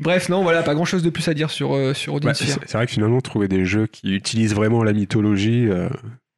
Bref, 0.00 0.28
non, 0.28 0.42
voilà, 0.42 0.62
pas 0.62 0.74
grand 0.74 0.84
chose 0.84 1.02
de 1.02 1.10
plus 1.10 1.26
à 1.28 1.34
dire 1.34 1.50
sur, 1.50 1.74
euh, 1.76 1.94
sur 1.94 2.14
Odin 2.14 2.28
Bah, 2.28 2.34
Sphere. 2.34 2.58
c'est 2.60 2.68
c'est 2.68 2.76
vrai 2.76 2.86
que 2.86 2.92
finalement, 2.92 3.20
trouver 3.20 3.48
des 3.48 3.64
jeux 3.64 3.86
qui 3.86 4.14
utilisent 4.14 4.54
vraiment 4.54 4.82
la 4.82 4.92
mythologie, 4.92 5.68
euh, 5.68 5.88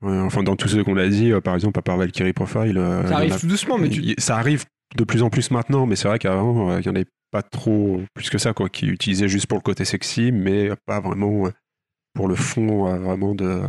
ouais, 0.02 0.18
enfin 0.20 0.42
dans 0.42 0.56
tous 0.56 0.68
ceux 0.68 0.84
qu'on 0.84 0.96
a 0.96 1.06
dit, 1.08 1.32
euh, 1.32 1.40
par 1.40 1.54
exemple, 1.54 1.78
à 1.78 1.82
part 1.82 1.96
Valkyrie 1.96 2.32
Profile, 2.32 2.78
euh, 2.78 3.06
Ça 3.06 3.16
arrive 3.16 3.32
a- 3.32 3.38
tout 3.38 3.46
doucement, 3.46 3.78
mais 3.78 3.88
tu. 3.88 4.14
ça 4.18 4.36
arrive 4.36 4.64
de 4.96 5.04
plus 5.04 5.22
en 5.22 5.30
plus 5.30 5.50
maintenant, 5.50 5.86
mais 5.86 5.96
c'est 5.96 6.08
vrai 6.08 6.18
qu'avant, 6.18 6.70
euh, 6.70 6.80
il 6.80 6.86
y 6.86 6.88
en 6.88 6.94
avait 6.94 7.06
pas 7.32 7.42
trop 7.42 8.00
plus 8.14 8.30
que 8.30 8.38
ça, 8.38 8.52
quoi, 8.54 8.68
qui 8.68 8.86
utilisaient 8.86 9.28
juste 9.28 9.46
pour 9.46 9.58
le 9.58 9.62
côté 9.62 9.84
sexy, 9.84 10.30
mais 10.32 10.70
pas 10.86 11.00
vraiment 11.00 11.46
euh, 11.46 11.50
pour 12.14 12.28
le 12.28 12.34
fond 12.34 12.88
euh, 12.88 12.98
vraiment 12.98 13.34
de, 13.34 13.62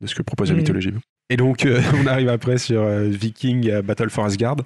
de 0.00 0.06
ce 0.06 0.14
que 0.14 0.22
propose 0.22 0.48
la 0.48 0.54
Mhm. 0.54 0.60
mythologie. 0.62 0.92
Et 1.30 1.36
donc, 1.36 1.64
euh, 1.66 1.80
on 1.94 2.06
arrive 2.06 2.28
après 2.28 2.58
sur 2.58 2.80
euh, 2.82 3.08
Viking 3.08 3.68
euh, 3.70 3.82
Battle 3.82 4.10
for 4.10 4.24
Asgard, 4.24 4.56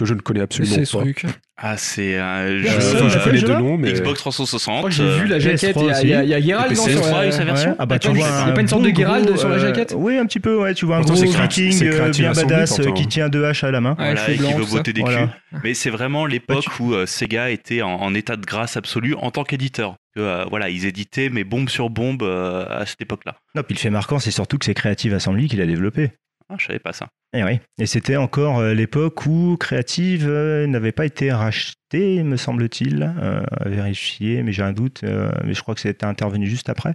que 0.00 0.08
je 0.08 0.14
ne 0.14 0.20
connais 0.20 0.40
absolument 0.40 0.74
C'est 0.74 0.84
ce 0.84 0.96
pas. 0.96 1.02
truc. 1.02 1.24
Ah, 1.62 1.76
c'est 1.76 2.18
un 2.18 2.58
jeu. 2.58 2.68
Enfin, 2.94 3.08
je 3.10 3.18
connais 3.22 3.38
jeu 3.38 3.46
deux 3.46 3.52
là 3.52 3.60
noms, 3.60 3.76
mais 3.76 3.92
Xbox 3.92 4.12
Je 4.18 4.20
360. 4.20 4.78
crois 4.78 4.88
que 4.90 4.94
j'ai 4.96 5.18
vu 5.18 5.26
la 5.26 5.36
euh, 5.36 5.40
jaquette, 5.40 5.76
il 5.76 5.84
y 5.86 5.90
a, 5.90 5.92
PS3 5.92 6.02
il 6.04 6.08
y 6.08 6.14
a, 6.14 6.22
il 6.24 6.28
y 6.30 6.34
a 6.34 6.40
Geralt 6.40 6.72
Et 6.72 6.74
non, 6.74 6.86
PS3, 6.86 6.90
sur 6.90 7.14
la- 7.16 7.24
il 7.24 7.26
y 7.26 7.28
a 7.28 7.32
sa 7.32 7.44
version 7.44 7.76
Ah 7.78 7.86
bah 7.86 7.98
tu 7.98 8.06
Attends, 8.08 8.16
vois 8.16 8.26
il 8.26 8.30
y 8.30 8.32
a 8.32 8.44
un 8.46 8.52
pas 8.52 8.60
une 8.62 8.68
sorte 8.68 8.82
de 8.82 8.88
Geralt 8.96 9.26
gros, 9.26 9.36
sur 9.36 9.48
la 9.50 9.56
euh, 9.56 9.58
jaquette 9.58 9.94
Oui, 9.96 10.16
un 10.16 10.24
petit 10.24 10.40
peu, 10.40 10.56
ouais. 10.58 10.72
Tu 10.72 10.86
vois 10.86 10.96
un 10.96 11.02
Pourtant, 11.02 11.22
gros 11.22 11.32
viking 11.42 11.72
c'est 11.72 11.88
euh, 11.88 12.08
bien 12.10 12.32
badass 12.32 12.80
euh, 12.80 12.92
qui 12.92 13.06
tient 13.08 13.28
deux 13.28 13.44
haches 13.44 13.62
à 13.64 13.70
la 13.70 13.80
main. 13.82 13.90
Ouais, 13.98 14.14
Voilà, 14.14 14.30
et 14.30 14.36
qui 14.38 14.52
veut 14.54 14.64
botter 14.64 14.92
des 14.94 15.02
culs. 15.02 15.28
Mais 15.62 15.74
c'est 15.74 15.90
vraiment 15.90 16.24
l'époque 16.24 16.64
où 16.80 16.94
Sega 17.06 17.50
était 17.50 17.82
en, 17.82 18.14
état 18.14 18.36
de 18.36 18.46
grâce 18.46 18.76
absolue 18.78 19.14
en 19.14 19.30
tant 19.30 19.44
qu'éditeur. 19.44 19.96
Euh, 20.18 20.44
voilà, 20.50 20.70
ils 20.70 20.86
éditaient, 20.86 21.28
mais 21.30 21.44
bombe 21.44 21.68
sur 21.68 21.88
bombe 21.88 22.22
euh, 22.22 22.64
à 22.68 22.84
cette 22.84 23.00
époque-là. 23.00 23.36
Non, 23.54 23.62
puis 23.62 23.74
le 23.74 23.80
fait 23.80 23.90
marquant, 23.90 24.18
c'est 24.18 24.32
surtout 24.32 24.58
que 24.58 24.64
c'est 24.64 24.74
Creative 24.74 25.14
Assembly 25.14 25.46
qui 25.46 25.56
l'a 25.56 25.66
développé. 25.66 26.10
Ah, 26.50 26.56
je 26.58 26.66
savais 26.66 26.78
pas 26.80 26.92
ça. 26.92 27.06
Et 27.32 27.44
oui. 27.44 27.60
Et 27.78 27.86
c'était 27.86 28.16
encore 28.16 28.58
euh, 28.58 28.74
l'époque 28.74 29.24
où 29.26 29.56
Creative 29.58 30.26
euh, 30.28 30.66
n'avait 30.66 30.90
pas 30.90 31.06
été 31.06 31.30
racheté, 31.30 32.22
me 32.24 32.36
semble-t-il, 32.36 33.14
euh, 33.22 33.42
à 33.52 33.68
vérifier, 33.68 34.42
mais 34.42 34.50
j'ai 34.52 34.62
un 34.64 34.72
doute. 34.72 35.02
euh, 35.04 35.30
mais 35.44 35.54
je 35.54 35.62
crois 35.62 35.74
que 35.76 35.80
c'était 35.80 36.06
intervenu 36.06 36.46
juste 36.46 36.68
après. 36.68 36.94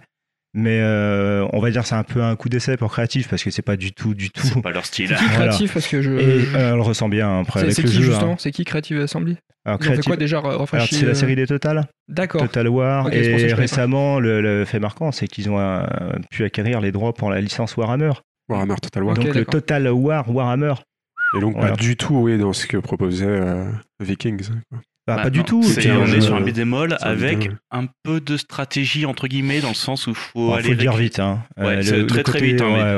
Mais 0.57 0.79
euh, 0.81 1.45
on 1.51 1.59
va 1.59 1.69
dire 1.69 1.81
que 1.81 1.87
c'est 1.87 1.95
un 1.95 2.03
peu 2.03 2.21
un 2.23 2.35
coup 2.37 2.47
d'essai 2.47 2.77
pour 2.77 2.89
Creative 2.91 3.27
parce 3.29 3.43
que 3.43 3.49
c'est 3.51 3.61
pas 3.61 3.75
du 3.75 3.91
tout, 3.93 4.13
du 4.13 4.29
tout. 4.29 4.41
C'est 4.45 4.61
pas 4.61 4.71
leur 4.71 4.85
style. 4.85 5.09
C'est 5.09 5.15
qui 5.15 5.23
Voilà. 5.25 5.47
créatif 5.47 5.73
parce 5.73 5.87
que 5.87 6.01
je. 6.01 6.11
Et 6.11 6.39
je- 6.41 6.55
euh, 6.55 6.73
on 6.73 6.75
le 6.77 6.81
ressent 6.81 7.09
bien 7.09 7.39
après 7.41 7.59
c'est 7.61 7.65
avec 7.65 7.75
c'est 7.75 7.81
le 7.83 7.89
qui 7.89 7.95
jeu. 7.95 8.03
justement? 8.03 8.31
Hein. 8.33 8.35
C'est 8.39 8.51
qui 8.51 8.63
Creative 8.63 9.01
Assembly? 9.01 9.37
Alors, 9.65 9.79
Creative- 9.79 10.03
quoi 10.05 10.15
déjà 10.15 10.41
c'est 10.89 11.05
la 11.05 11.15
série 11.15 11.35
des 11.35 11.47
Total. 11.47 11.87
D'accord. 12.07 12.41
Total 12.41 12.67
War. 12.69 13.13
Et 13.13 13.53
récemment, 13.53 14.19
le, 14.19 14.39
le 14.41 14.63
fait 14.63 14.79
marquant, 14.79 15.11
c'est 15.11 15.27
qu'ils 15.27 15.49
ont 15.49 15.85
pu 16.29 16.43
acquérir 16.45 16.79
les 16.81 16.91
droits 16.91 17.13
pour 17.13 17.29
la 17.31 17.41
licence 17.41 17.75
Warhammer. 17.75 18.11
Warhammer 18.49 18.75
Total 18.81 19.03
War. 19.03 19.15
Donc 19.15 19.33
le. 19.35 19.45
Total 19.45 19.87
War 19.91 20.29
Warhammer. 20.33 20.73
Et 21.37 21.41
donc, 21.41 21.53
Voilà. 21.55 21.71
pas 21.71 21.75
du 21.75 21.97
tout, 21.97 22.15
oui, 22.15 22.37
dans 22.37 22.53
ce 22.53 22.65
que 22.67 22.77
proposait 22.77 23.25
euh, 23.27 23.65
Vikings. 23.99 24.47
quoi. 24.71 24.79
Bah, 25.07 25.17
Bah, 25.17 25.23
pas 25.23 25.29
du 25.29 25.39
non, 25.39 25.45
tout. 25.45 25.63
c'est- 25.63 25.81
c'est 25.81 25.89
un 25.91 25.99
on 25.99 26.05
jeu- 26.05 26.17
est 26.17 26.21
sur 26.21 26.33
un 26.33 26.37
un 26.41 26.89
avec 27.01 27.51
un 27.71 27.85
peu 28.03 28.19
de 28.21 28.37
stratégie 28.37 29.05
entre 29.05 29.27
guillemets 29.27 29.59
dans 29.61 29.67
le 29.69 29.73
sens 29.75 30.07
où 30.07 30.11
il 30.11 30.15
faut 30.15 30.47
Bon, 30.47 30.53
aller 30.53 30.63
faut 30.63 30.69
le 30.71 30.75
dire 30.77 30.93
vite. 30.93 31.19
Hein. 31.19 31.43
Ouais, 31.57 31.83
c'est 31.83 32.07
très, 32.07 32.23
très 32.23 32.39
vite, 32.41 32.61
hein, 32.61 32.71
ouais, 32.71 32.83
mais- 32.83 32.95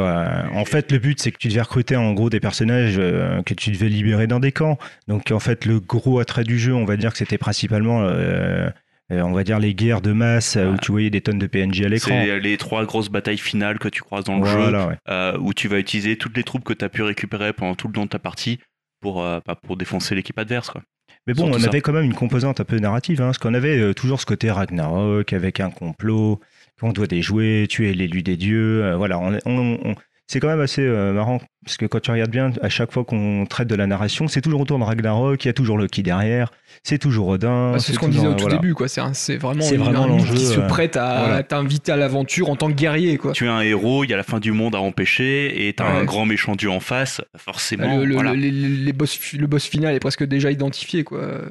ouais. 0.53 0.57
En 0.57 0.63
fait, 0.65 0.91
le 0.91 0.99
but, 0.99 1.19
c'est 1.19 1.31
que 1.31 1.37
tu 1.37 1.47
devais 1.49 1.61
recruter 1.61 1.95
en 1.97 2.13
gros 2.13 2.29
des 2.29 2.39
personnages 2.39 2.95
euh, 2.97 3.41
que 3.43 3.53
tu 3.53 3.71
devais 3.71 3.89
libérer 3.89 4.25
dans 4.27 4.39
des 4.39 4.51
camps. 4.53 4.77
Donc, 5.09 5.31
en 5.31 5.39
fait, 5.39 5.65
le 5.65 5.79
gros 5.81 6.19
attrait 6.19 6.43
du 6.45 6.57
jeu, 6.59 6.73
on 6.73 6.85
va 6.85 6.95
dire 6.95 7.11
que 7.11 7.17
c'était 7.17 7.37
principalement, 7.37 8.01
euh, 8.03 8.69
on 9.09 9.31
va 9.31 9.43
dire, 9.43 9.59
les 9.59 9.73
guerres 9.73 10.01
de 10.01 10.11
masse 10.11 10.57
euh, 10.57 10.71
où 10.71 10.77
tu 10.77 10.91
voyais 10.91 11.09
des 11.09 11.21
tonnes 11.21 11.39
de 11.39 11.47
PNJ 11.47 11.81
à 11.81 11.89
l'écran. 11.89 12.09
C'est 12.25 12.39
les 12.39 12.57
trois 12.57 12.85
grosses 12.85 13.09
batailles 13.09 13.37
finales 13.37 13.79
que 13.79 13.87
tu 13.87 14.01
croises 14.01 14.25
dans 14.25 14.37
le 14.39 14.45
jeu, 14.45 14.71
ouais. 14.87 14.95
euh, 15.09 15.37
où 15.39 15.53
tu 15.53 15.67
vas 15.67 15.79
utiliser 15.79 16.17
toutes 16.17 16.35
les 16.35 16.43
troupes 16.43 16.63
que 16.63 16.73
tu 16.73 16.83
as 16.83 16.89
pu 16.89 17.01
récupérer 17.03 17.53
pendant 17.53 17.75
tout 17.75 17.87
le 17.87 17.93
long 17.93 18.03
de 18.05 18.09
ta 18.09 18.19
partie 18.19 18.59
pour, 18.99 19.21
euh, 19.23 19.39
bah, 19.45 19.55
pour 19.61 19.77
défoncer 19.77 20.15
l'équipe 20.15 20.37
adverse. 20.37 20.69
Quoi. 20.69 20.81
Mais 21.25 21.33
bon, 21.33 21.49
on 21.53 21.59
ça. 21.59 21.67
avait 21.67 21.81
quand 21.81 21.93
même 21.93 22.05
une 22.05 22.13
composante 22.13 22.59
un 22.59 22.65
peu 22.65 22.79
narrative, 22.79 23.21
hein, 23.21 23.25
parce 23.25 23.37
qu'on 23.37 23.53
avait 23.53 23.77
euh, 23.79 23.93
toujours 23.93 24.19
ce 24.19 24.25
côté 24.25 24.49
Ragnarok 24.51 25.31
avec 25.33 25.59
un 25.59 25.69
complot 25.69 26.39
qu'on 26.79 26.91
doit 26.93 27.07
déjouer, 27.07 27.65
tuer 27.69 27.93
l'élu 27.93 28.23
des 28.23 28.37
dieux. 28.37 28.83
euh, 28.83 28.95
voilà, 28.97 29.19
on, 29.19 29.37
on- 29.45 29.79
on- 29.83 29.95
c'est 30.27 30.39
quand 30.39 30.47
même 30.49 30.59
assez 30.61 30.81
euh, 30.81 31.13
marrant, 31.13 31.39
parce 31.63 31.77
que 31.77 31.85
quand 31.85 31.99
tu 32.01 32.11
regardes 32.11 32.31
bien, 32.31 32.51
à 32.61 32.69
chaque 32.69 32.91
fois 32.91 33.03
qu'on 33.05 33.45
traite 33.49 33.67
de 33.67 33.75
la 33.75 33.87
narration, 33.87 34.27
c'est 34.27 34.41
toujours 34.41 34.61
autour 34.61 34.77
de 34.77 34.83
Ragnarok, 34.83 35.43
il 35.43 35.47
y 35.47 35.49
a 35.49 35.53
toujours 35.53 35.77
Loki 35.77 36.03
derrière, 36.03 36.51
c'est 36.83 36.97
toujours 36.97 37.29
Odin. 37.29 37.71
Bah, 37.71 37.79
c'est 37.79 37.93
ce 37.93 37.99
qu'on 37.99 38.09
disait 38.09 38.27
au 38.27 38.33
tout 38.33 38.41
voilà. 38.41 38.57
début, 38.57 38.73
quoi. 38.73 38.87
C'est 38.87 39.37
vraiment, 39.37 39.61
C'est 39.61 39.75
une- 39.75 39.81
vraiment 39.81 40.03
un 40.03 40.07
l'enjeu, 40.07 40.33
qui 40.35 40.45
se 40.45 40.59
euh, 40.59 40.67
prête 40.67 40.97
à 40.97 41.19
voilà. 41.25 41.43
t'inviter 41.43 41.91
à 41.93 41.95
l'aventure 41.97 42.49
en 42.49 42.55
tant 42.55 42.67
que 42.67 42.73
guerrier, 42.75 43.17
quoi. 43.17 43.31
Tu 43.31 43.45
es 43.45 43.49
un 43.49 43.61
héros, 43.61 44.03
il 44.03 44.09
y 44.09 44.13
a 44.13 44.17
la 44.17 44.23
fin 44.23 44.39
du 44.39 44.51
monde 44.51 44.75
à 44.75 44.79
empêcher, 44.79 45.67
et 45.67 45.73
tu 45.73 45.81
as 45.81 45.85
Ouais. 45.87 45.99
un 46.01 46.03
grand 46.03 46.25
méchant 46.25 46.55
dieu 46.55 46.69
en 46.69 46.79
face, 46.81 47.21
forcément. 47.37 47.97
Le, 47.97 48.05
le- 48.05 48.13
voilà. 48.13 48.33
le- 48.33 48.39
les- 48.39 48.51
les 48.51 48.93
boss, 48.93 49.33
le 49.33 49.47
boss 49.47 49.65
final 49.65 49.95
est 49.95 49.99
presque 49.99 50.23
déjà 50.25 50.51
identifié, 50.51 51.03
quoi. 51.03 51.41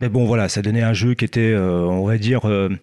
Mais 0.00 0.08
bon, 0.08 0.24
voilà, 0.24 0.48
ça 0.48 0.60
donnait 0.62 0.82
un 0.82 0.92
jeu 0.92 1.14
qui 1.14 1.24
était, 1.24 1.52
euh, 1.52 1.82
on 1.84 2.04
va 2.04 2.18
dire, 2.18 2.46
euh, 2.48 2.68
euh, 2.68 2.76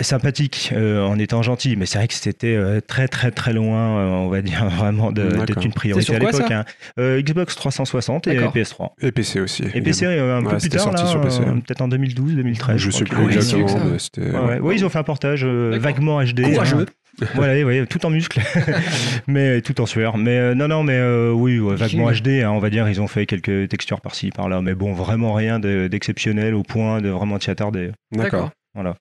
sympathique 0.00 0.70
euh, 0.74 1.04
en 1.04 1.18
étant 1.18 1.42
gentil, 1.42 1.76
mais 1.76 1.86
c'est 1.86 1.98
vrai 1.98 2.08
que 2.08 2.14
c'était 2.14 2.54
euh, 2.54 2.80
très 2.80 3.08
très 3.08 3.30
très 3.30 3.52
loin, 3.52 3.98
euh, 3.98 4.08
on 4.10 4.28
va 4.28 4.40
dire 4.42 4.64
vraiment 4.70 5.12
d'être 5.12 5.64
une 5.64 5.72
priorité 5.72 6.04
sur 6.06 6.14
à 6.14 6.18
l'époque. 6.18 6.50
hein. 6.50 6.64
Euh, 6.98 7.20
Xbox 7.20 7.54
360 7.56 8.26
et 8.26 8.34
D'accord. 8.36 8.54
PS3. 8.54 8.90
Et 9.02 9.12
PC 9.12 9.40
aussi. 9.40 9.64
Et 9.74 9.80
PC 9.80 10.06
euh, 10.06 10.36
un 10.36 10.38
Ouais, 10.38 10.44
peu 10.44 10.50
plus 10.56 10.60
c'était 10.60 10.76
tard, 10.78 10.84
sorti 10.86 11.02
là, 11.04 11.08
sur 11.10 11.20
PC. 11.20 11.40
euh, 11.42 11.52
peut-être 11.54 11.82
en 11.82 11.88
2012, 11.88 12.34
2013. 12.36 12.76
je 12.78 12.90
sais 12.90 13.04
crois 13.04 13.16
plus 13.16 13.24
Ah 13.24 13.26
oui, 13.28 13.34
exactement. 13.34 13.66
Ouais, 13.76 14.52
ouais. 14.54 14.58
Ouais, 14.60 14.74
ils 14.76 14.84
ont 14.84 14.88
fait 14.88 14.98
un 14.98 15.02
portage 15.02 15.44
euh, 15.44 15.76
vaguement 15.80 16.22
HD. 16.22 16.42
Courageux. 16.52 16.86
voilà, 17.34 17.64
ouais, 17.64 17.86
tout 17.86 18.04
en 18.04 18.10
muscle, 18.10 18.40
mais 19.26 19.62
tout 19.62 19.80
en 19.80 19.86
sueur. 19.86 20.18
Mais 20.18 20.36
euh, 20.38 20.54
non, 20.54 20.68
non, 20.68 20.82
mais 20.82 20.96
euh, 20.98 21.32
oui, 21.32 21.58
ouais, 21.58 21.74
vaguement. 21.74 22.10
HD, 22.12 22.42
hein, 22.44 22.50
on 22.50 22.58
va 22.58 22.68
dire, 22.70 22.88
ils 22.90 23.00
ont 23.00 23.06
fait 23.08 23.24
quelques 23.24 23.68
textures 23.70 24.02
par-ci, 24.02 24.30
par-là, 24.30 24.60
mais 24.60 24.74
bon, 24.74 24.92
vraiment 24.92 25.32
rien 25.32 25.58
de- 25.58 25.88
d'exceptionnel 25.88 26.54
au 26.54 26.62
point 26.62 27.00
de 27.00 27.08
vraiment 27.08 27.38
t'y 27.38 27.50
attarder. 27.50 27.90
D'accord. 28.12 28.50
Voilà. 28.74 28.96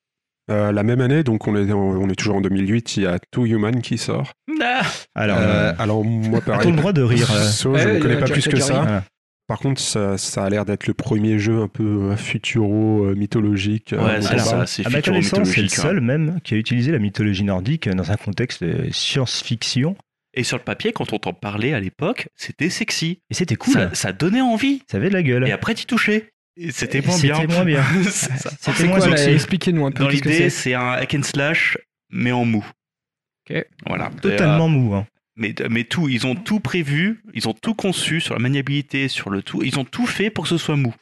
Euh, 0.51 0.71
la 0.71 0.83
même 0.83 1.01
année, 1.01 1.23
donc 1.23 1.47
on 1.47 1.55
est, 1.55 1.71
en- 1.71 1.77
on 1.79 2.07
est 2.09 2.15
toujours 2.15 2.35
en 2.35 2.41
2008, 2.41 2.97
il 2.97 3.03
y 3.03 3.05
a 3.07 3.17
Two 3.31 3.45
Human 3.47 3.81
qui 3.81 3.97
sort. 3.97 4.31
Ah 4.61 4.81
Alors, 5.15 5.37
Euh, 5.39 5.71
euh, 5.71 5.73
alors 5.79 6.03
moi, 6.05 6.39
pareil. 6.41 6.69
le 6.71 6.77
droit 6.77 6.93
de 6.93 7.01
rire. 7.01 7.27
So, 7.27 7.75
je 7.75 7.89
ne 7.89 7.99
connais 7.99 8.17
pas 8.19 8.25
plus 8.27 8.47
que 8.47 8.57
ça. 8.59 8.73
Voilà. 8.81 9.03
Par 9.47 9.59
contre, 9.59 9.79
ça, 9.79 10.17
ça 10.17 10.43
a 10.43 10.49
l'air 10.49 10.65
d'être 10.65 10.87
le 10.87 10.93
premier 10.95 11.37
jeu 11.39 11.61
un 11.61 11.67
peu 11.67 12.15
futuro 12.15 13.13
mythologique. 13.15 13.93
euh, 13.93 14.03
Ouais, 14.03 14.21
c'est 14.21 14.39
ça, 14.39 14.65
c'est 14.65 14.85
À 14.85 14.89
ma 14.89 15.01
connaissance, 15.01 15.03
c'est 15.03 15.61
le 15.61 15.67
futuro-mythologique, 15.67 15.79
hein. 15.79 15.81
seul 15.81 16.01
même 16.01 16.39
qui 16.43 16.53
a 16.55 16.57
utilisé 16.57 16.91
la 16.91 16.99
mythologie 16.99 17.43
nordique 17.43 17.87
dans 17.89 18.11
un 18.11 18.15
contexte 18.17 18.63
science-fiction. 18.91 19.95
Et 20.37 20.43
sur 20.43 20.57
le 20.57 20.63
papier, 20.63 20.91
quand 20.91 21.13
on 21.13 21.17
t'en 21.19 21.33
parlait 21.33 21.73
à 21.73 21.79
l'époque, 21.79 22.27
c'était 22.35 22.69
sexy. 22.69 23.19
Et 23.29 23.33
c'était 23.33 23.55
cool. 23.55 23.73
Ça, 23.73 23.89
ça 23.93 24.11
donnait 24.11 24.41
envie. 24.41 24.81
Ça 24.91 24.97
avait 24.97 25.07
de 25.09 25.13
la 25.13 25.23
gueule. 25.23 25.47
Et 25.47 25.51
après, 25.51 25.73
tu 25.75 25.85
touchais. 25.85 26.31
Et 26.57 26.71
c'était 26.71 27.01
moins 27.01 27.15
C'était 27.17 27.45
bien. 27.47 27.55
moins 27.55 27.65
bien. 27.65 27.83
C'était 28.03 28.71
C'est 28.73 28.87
moins. 28.87 28.99
Expliquez-nous 29.15 29.85
un 29.85 29.91
peu. 29.91 30.03
Dans 30.03 30.09
l'idée, 30.09 30.33
c'est 30.33 30.49
c'est 30.49 30.73
un 30.73 30.91
hack 30.91 31.13
and 31.15 31.23
slash, 31.23 31.77
mais 32.09 32.31
en 32.31 32.45
mou. 32.45 32.65
Ok. 33.49 33.65
Voilà. 33.85 34.11
Totalement 34.21 34.69
mou. 34.69 34.95
hein. 34.95 35.05
Mais, 35.37 35.53
mais 35.69 35.83
tout, 35.83 36.07
ils 36.07 36.25
ont 36.25 36.35
tout 36.35 36.61
prévu, 36.61 37.21
ils 37.33 37.49
ont 37.49 37.53
tout 37.53 37.73
conçu 37.73 38.21
sur 38.21 38.33
la 38.35 38.39
maniabilité, 38.39 39.09
sur 39.09 39.29
le 39.29 39.43
tout. 39.43 39.61
Ils 39.63 39.77
ont 39.79 39.83
tout 39.83 40.05
fait 40.05 40.29
pour 40.29 40.45
que 40.45 40.49
ce 40.49 40.57
soit 40.57 40.77
mou. 40.77 40.95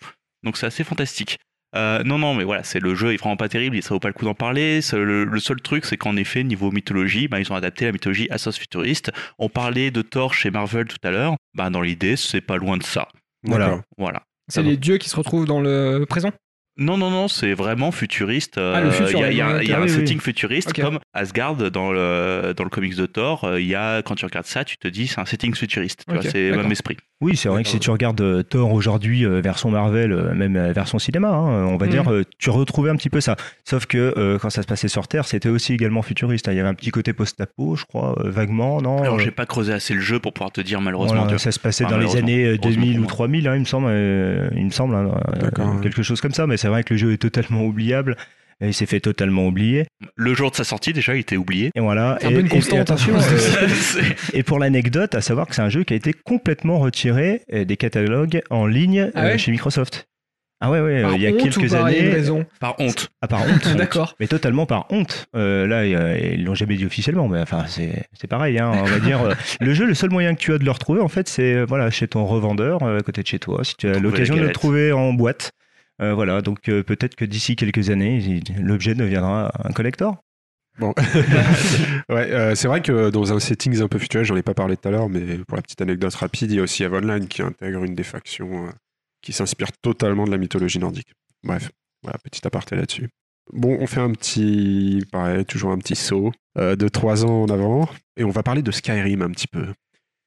Donc 0.43 0.57
c'est 0.57 0.65
assez 0.65 0.83
fantastique. 0.83 1.37
Euh, 1.75 2.03
non, 2.03 2.17
non, 2.19 2.33
mais 2.35 2.43
voilà, 2.43 2.63
c'est 2.63 2.79
le 2.79 2.93
jeu 2.95 3.13
est 3.13 3.17
vraiment 3.17 3.37
pas 3.37 3.49
terrible, 3.49 3.81
ça 3.81 3.89
vaut 3.95 3.99
pas 3.99 4.07
le 4.07 4.13
coup 4.13 4.25
d'en 4.25 4.33
parler. 4.35 4.81
C'est 4.81 4.97
Le, 4.97 5.23
le 5.25 5.39
seul 5.39 5.61
truc, 5.61 5.85
c'est 5.85 5.97
qu'en 5.97 6.15
effet, 6.17 6.43
niveau 6.43 6.71
mythologie, 6.71 7.27
bah, 7.27 7.39
ils 7.39 7.51
ont 7.51 7.55
adapté 7.55 7.85
la 7.85 7.91
mythologie 7.91 8.27
à 8.31 8.37
sauce 8.39 8.57
futuriste. 8.57 9.11
On 9.39 9.49
parlait 9.49 9.89
de 9.91 10.01
Thor 10.01 10.33
chez 10.33 10.49
Marvel 10.51 10.85
tout 10.85 10.97
à 11.03 11.11
l'heure. 11.11 11.35
Bah, 11.55 11.69
dans 11.69 11.81
l'idée, 11.81 12.15
c'est 12.15 12.41
pas 12.41 12.57
loin 12.57 12.77
de 12.77 12.83
ça. 12.83 13.07
Voilà. 13.43 13.81
Voilà. 13.97 14.23
C'est 14.47 14.59
Ah 14.59 14.63
les 14.63 14.77
dieux 14.77 14.97
qui 14.97 15.09
se 15.09 15.15
retrouvent 15.15 15.45
dans 15.45 15.61
le 15.61 16.05
présent? 16.07 16.31
Non, 16.77 16.97
non, 16.97 17.11
non, 17.11 17.27
c'est 17.27 17.53
vraiment 17.53 17.91
futuriste. 17.91 18.57
Ah, 18.57 18.81
le 18.81 18.87
Euh, 18.87 18.91
futur, 18.91 19.19
Il 19.19 19.21
y 19.21 19.23
a, 19.25 19.31
il 19.31 19.37
y 19.37 19.41
a 19.41 19.47
un- 19.47 19.55
ok, 19.57 19.61
il 19.63 19.69
y 19.69 19.73
a 19.73 19.77
un 19.77 19.81
oui, 19.83 19.89
oui. 19.89 19.95
setting 19.95 20.19
futuriste 20.19 20.73
comme 20.73 20.97
Asgard 21.13 21.55
dans 21.71 21.91
le, 21.91 22.53
dans 22.57 22.63
le 22.63 22.69
comics 22.71 22.95
de 22.95 23.05
Thor. 23.05 23.43
euh, 23.43 23.61
Il 23.61 23.67
y 23.67 23.75
a, 23.75 24.01
quand 24.01 24.15
tu 24.15 24.25
regardes 24.25 24.47
ça, 24.47 24.63
tu 24.63 24.77
te 24.77 24.87
dis 24.87 25.05
c'est 25.07 25.21
un 25.21 25.25
setting 25.25 25.53
futuriste. 25.53 26.03
C'est 26.21 26.49
le 26.49 26.57
même 26.57 26.71
esprit. 26.71 26.97
Oui, 27.21 27.37
c'est 27.37 27.47
vrai 27.47 27.63
que 27.63 27.69
si 27.69 27.79
tu 27.79 27.89
regardes 27.91 28.19
euh, 28.21 28.41
Thor 28.43 28.73
aujourd'hui, 28.73 29.23
version 29.25 29.69
Marvel, 29.71 30.33
même 30.35 30.71
version 30.71 30.97
cinéma, 30.99 31.29
hein, 31.29 31.65
on 31.67 31.77
va 31.77 31.85
Mhm. 31.85 31.91
dire, 31.91 32.11
tu 32.39 32.49
retrouvais 32.49 32.89
un 32.89 32.95
petit 32.95 33.09
peu 33.11 33.21
ça. 33.21 33.35
Sauf 33.63 33.85
que 33.85 34.13
euh, 34.17 34.37
quand 34.39 34.49
ça 34.49 34.61
se 34.63 34.67
passait 34.67 34.87
sur 34.87 35.07
Terre, 35.07 35.25
c'était 35.25 35.49
aussi 35.49 35.73
également 35.73 36.01
futuriste. 36.01 36.47
hein. 36.47 36.53
Il 36.53 36.57
y 36.57 36.59
avait 36.59 36.69
un 36.69 36.73
petit 36.73 36.89
côté 36.91 37.13
post-apo, 37.13 37.75
je 37.75 37.85
crois, 37.85 38.15
euh, 38.19 38.29
vaguement, 38.31 38.81
non 38.81 38.97
Alors, 39.03 39.15
Euh, 39.15 39.19
j'ai 39.19 39.31
pas 39.31 39.45
creusé 39.45 39.71
assez 39.73 39.93
le 39.93 40.01
jeu 40.01 40.19
pour 40.19 40.33
pouvoir 40.33 40.51
te 40.51 40.59
dire 40.61 40.81
malheureusement. 40.81 41.21
voilà, 41.23 41.37
ça 41.37 41.51
se 41.51 41.59
passait 41.59 41.85
Enfin, 41.85 41.97
dans 41.97 42.01
les 42.01 42.15
années 42.17 42.43
euh, 42.45 42.57
Heureusement 42.61 42.81
2000 42.81 42.91
pour 42.93 42.97
ou 42.97 43.01
moi. 43.03 43.07
3000, 43.09 43.47
hein, 43.47 43.55
il 43.55 43.59
me 43.61 43.65
semble, 43.65 43.87
euh, 43.89 44.49
il 44.55 44.65
me 44.65 44.71
semble 44.71 44.95
hein, 44.95 45.11
euh, 45.35 45.39
D'accord. 45.39 45.79
quelque 45.81 46.01
chose 46.03 46.19
comme 46.19 46.33
ça. 46.33 46.45
Mais 46.47 46.57
c'est 46.63 46.69
vrai 46.69 46.83
que 46.83 46.93
le 46.93 46.97
jeu 46.97 47.13
est 47.13 47.17
totalement 47.17 47.63
oubliable. 47.65 48.17
Et 48.61 48.67
il 48.67 48.73
s'est 48.73 48.85
fait 48.85 49.01
totalement 49.01 49.45
oublier. 49.47 49.85
Le 50.15 50.33
jour 50.35 50.49
de 50.51 50.55
sa 50.55 50.63
sortie, 50.63 50.93
déjà, 50.93 51.15
il 51.15 51.19
était 51.19 51.35
oublié. 51.35 51.71
Et 51.75 51.81
voilà. 51.81 52.17
C'est 52.21 52.27
un 52.27 52.29
et, 52.29 52.33
peu 52.35 52.39
une 52.39 52.45
et- 52.45 52.49
et 52.49 52.51
constante, 52.51 52.79
attention, 52.79 53.15
hein. 53.17 53.21
euh, 53.61 53.67
C'est- 53.67 54.37
et 54.37 54.43
pour 54.43 54.57
l'anecdote, 54.57 55.15
à 55.15 55.21
savoir 55.21 55.47
que 55.47 55.55
c'est 55.55 55.61
un 55.63 55.69
jeu 55.69 55.83
qui 55.83 55.93
a 55.93 55.97
été 55.97 56.13
complètement 56.13 56.79
retiré 56.79 57.41
euh, 57.51 57.65
des 57.65 57.75
catalogues 57.75 58.41
en 58.51 58.65
ligne 58.65 59.11
Ah 59.15 59.23
euh, 59.25 59.31
ouais 59.31 59.37
chez 59.37 59.51
Microsoft. 59.51 60.07
Ah 60.61 60.71
ouais, 60.71 60.79
ouais, 60.79 60.99
euh, 60.99 61.03
Par 61.03 61.15
il 61.15 61.21
y 61.23 61.27
a 61.27 61.31
honte 61.31 61.41
ou 61.57 61.59
quelques 61.59 61.71
par 61.73 61.85
années. 61.87 62.09
raison 62.09 62.45
Par 62.61 62.75
honte. 62.79 63.09
Ah, 63.21 63.27
par 63.27 63.41
honte. 63.41 63.67
D'accord. 63.75 64.15
Mais 64.21 64.27
totalement 64.27 64.65
par 64.65 64.85
honte. 64.91 65.25
Euh, 65.35 65.67
là, 65.67 65.77
euh, 65.79 66.17
ils 66.35 66.45
l'ont 66.45 66.55
jamais 66.55 66.75
dit 66.77 66.85
officiellement, 66.85 67.27
mais 67.27 67.39
enfin, 67.41 67.65
c'est 67.67 68.05
c'est 68.13 68.27
pareil. 68.27 68.59
Hein, 68.59 68.71
on 68.73 68.83
va 68.85 68.99
dire, 68.99 69.21
euh, 69.23 69.33
le 69.59 69.73
jeu, 69.73 69.85
le 69.85 69.93
seul 69.95 70.11
moyen 70.11 70.35
que 70.35 70.39
tu 70.39 70.53
as 70.53 70.57
de 70.57 70.63
le 70.63 70.71
retrouver, 70.71 71.01
en 71.01 71.09
fait, 71.09 71.27
c'est 71.27 71.53
euh, 71.55 71.65
voilà, 71.67 71.89
chez 71.91 72.07
ton 72.07 72.23
revendeur, 72.25 72.81
euh, 72.83 72.99
à 72.99 73.01
côté 73.01 73.23
de 73.23 73.27
chez 73.27 73.39
toi, 73.39 73.65
si 73.65 73.75
tu 73.75 73.89
as 73.89 73.99
l'occasion 73.99 74.37
de 74.37 74.41
le 74.41 74.51
trouver 74.53 74.93
en 74.93 75.11
boîte. 75.11 75.51
Euh, 76.01 76.13
voilà, 76.13 76.41
donc 76.41 76.69
euh, 76.69 76.83
peut-être 76.83 77.15
que 77.15 77.25
d'ici 77.25 77.55
quelques 77.55 77.89
années, 77.89 78.41
l'objet 78.57 78.95
deviendra 78.95 79.51
un 79.63 79.71
collector. 79.71 80.23
Bon. 80.79 80.93
ouais, 82.09 82.31
euh, 82.31 82.55
c'est 82.55 82.67
vrai 82.67 82.81
que 82.81 83.11
dans 83.11 83.31
un 83.31 83.39
settings 83.39 83.81
un 83.81 83.87
peu 83.87 83.99
futurel, 83.99 84.25
j'en 84.25 84.35
ai 84.35 84.41
pas 84.41 84.55
parlé 84.55 84.75
tout 84.75 84.87
à 84.87 84.91
l'heure, 84.91 85.07
mais 85.07 85.37
pour 85.47 85.55
la 85.55 85.61
petite 85.61 85.81
anecdote 85.81 86.13
rapide, 86.15 86.51
il 86.51 86.57
y 86.57 86.59
a 86.59 86.63
aussi 86.63 86.83
Eve 86.83 86.93
Online 86.93 87.27
qui 87.27 87.41
intègre 87.41 87.83
une 87.83 87.93
des 87.93 88.03
factions 88.03 88.67
euh, 88.67 88.71
qui 89.21 89.33
s'inspire 89.33 89.71
totalement 89.81 90.25
de 90.25 90.31
la 90.31 90.37
mythologie 90.37 90.79
nordique. 90.79 91.13
Bref, 91.43 91.69
voilà, 92.01 92.17
petit 92.23 92.45
aparté 92.45 92.75
là-dessus. 92.75 93.09
Bon, 93.51 93.77
on 93.79 93.87
fait 93.87 93.99
un 93.99 94.11
petit, 94.11 95.03
pareil, 95.11 95.45
toujours 95.45 95.71
un 95.71 95.77
petit 95.77 95.95
saut 95.95 96.31
euh, 96.57 96.75
de 96.75 96.87
trois 96.87 97.23
ans 97.25 97.43
en 97.43 97.49
avant, 97.49 97.87
et 98.17 98.23
on 98.23 98.31
va 98.31 98.41
parler 98.41 98.63
de 98.63 98.71
Skyrim 98.71 99.21
un 99.21 99.29
petit 99.29 99.47
peu. 99.47 99.67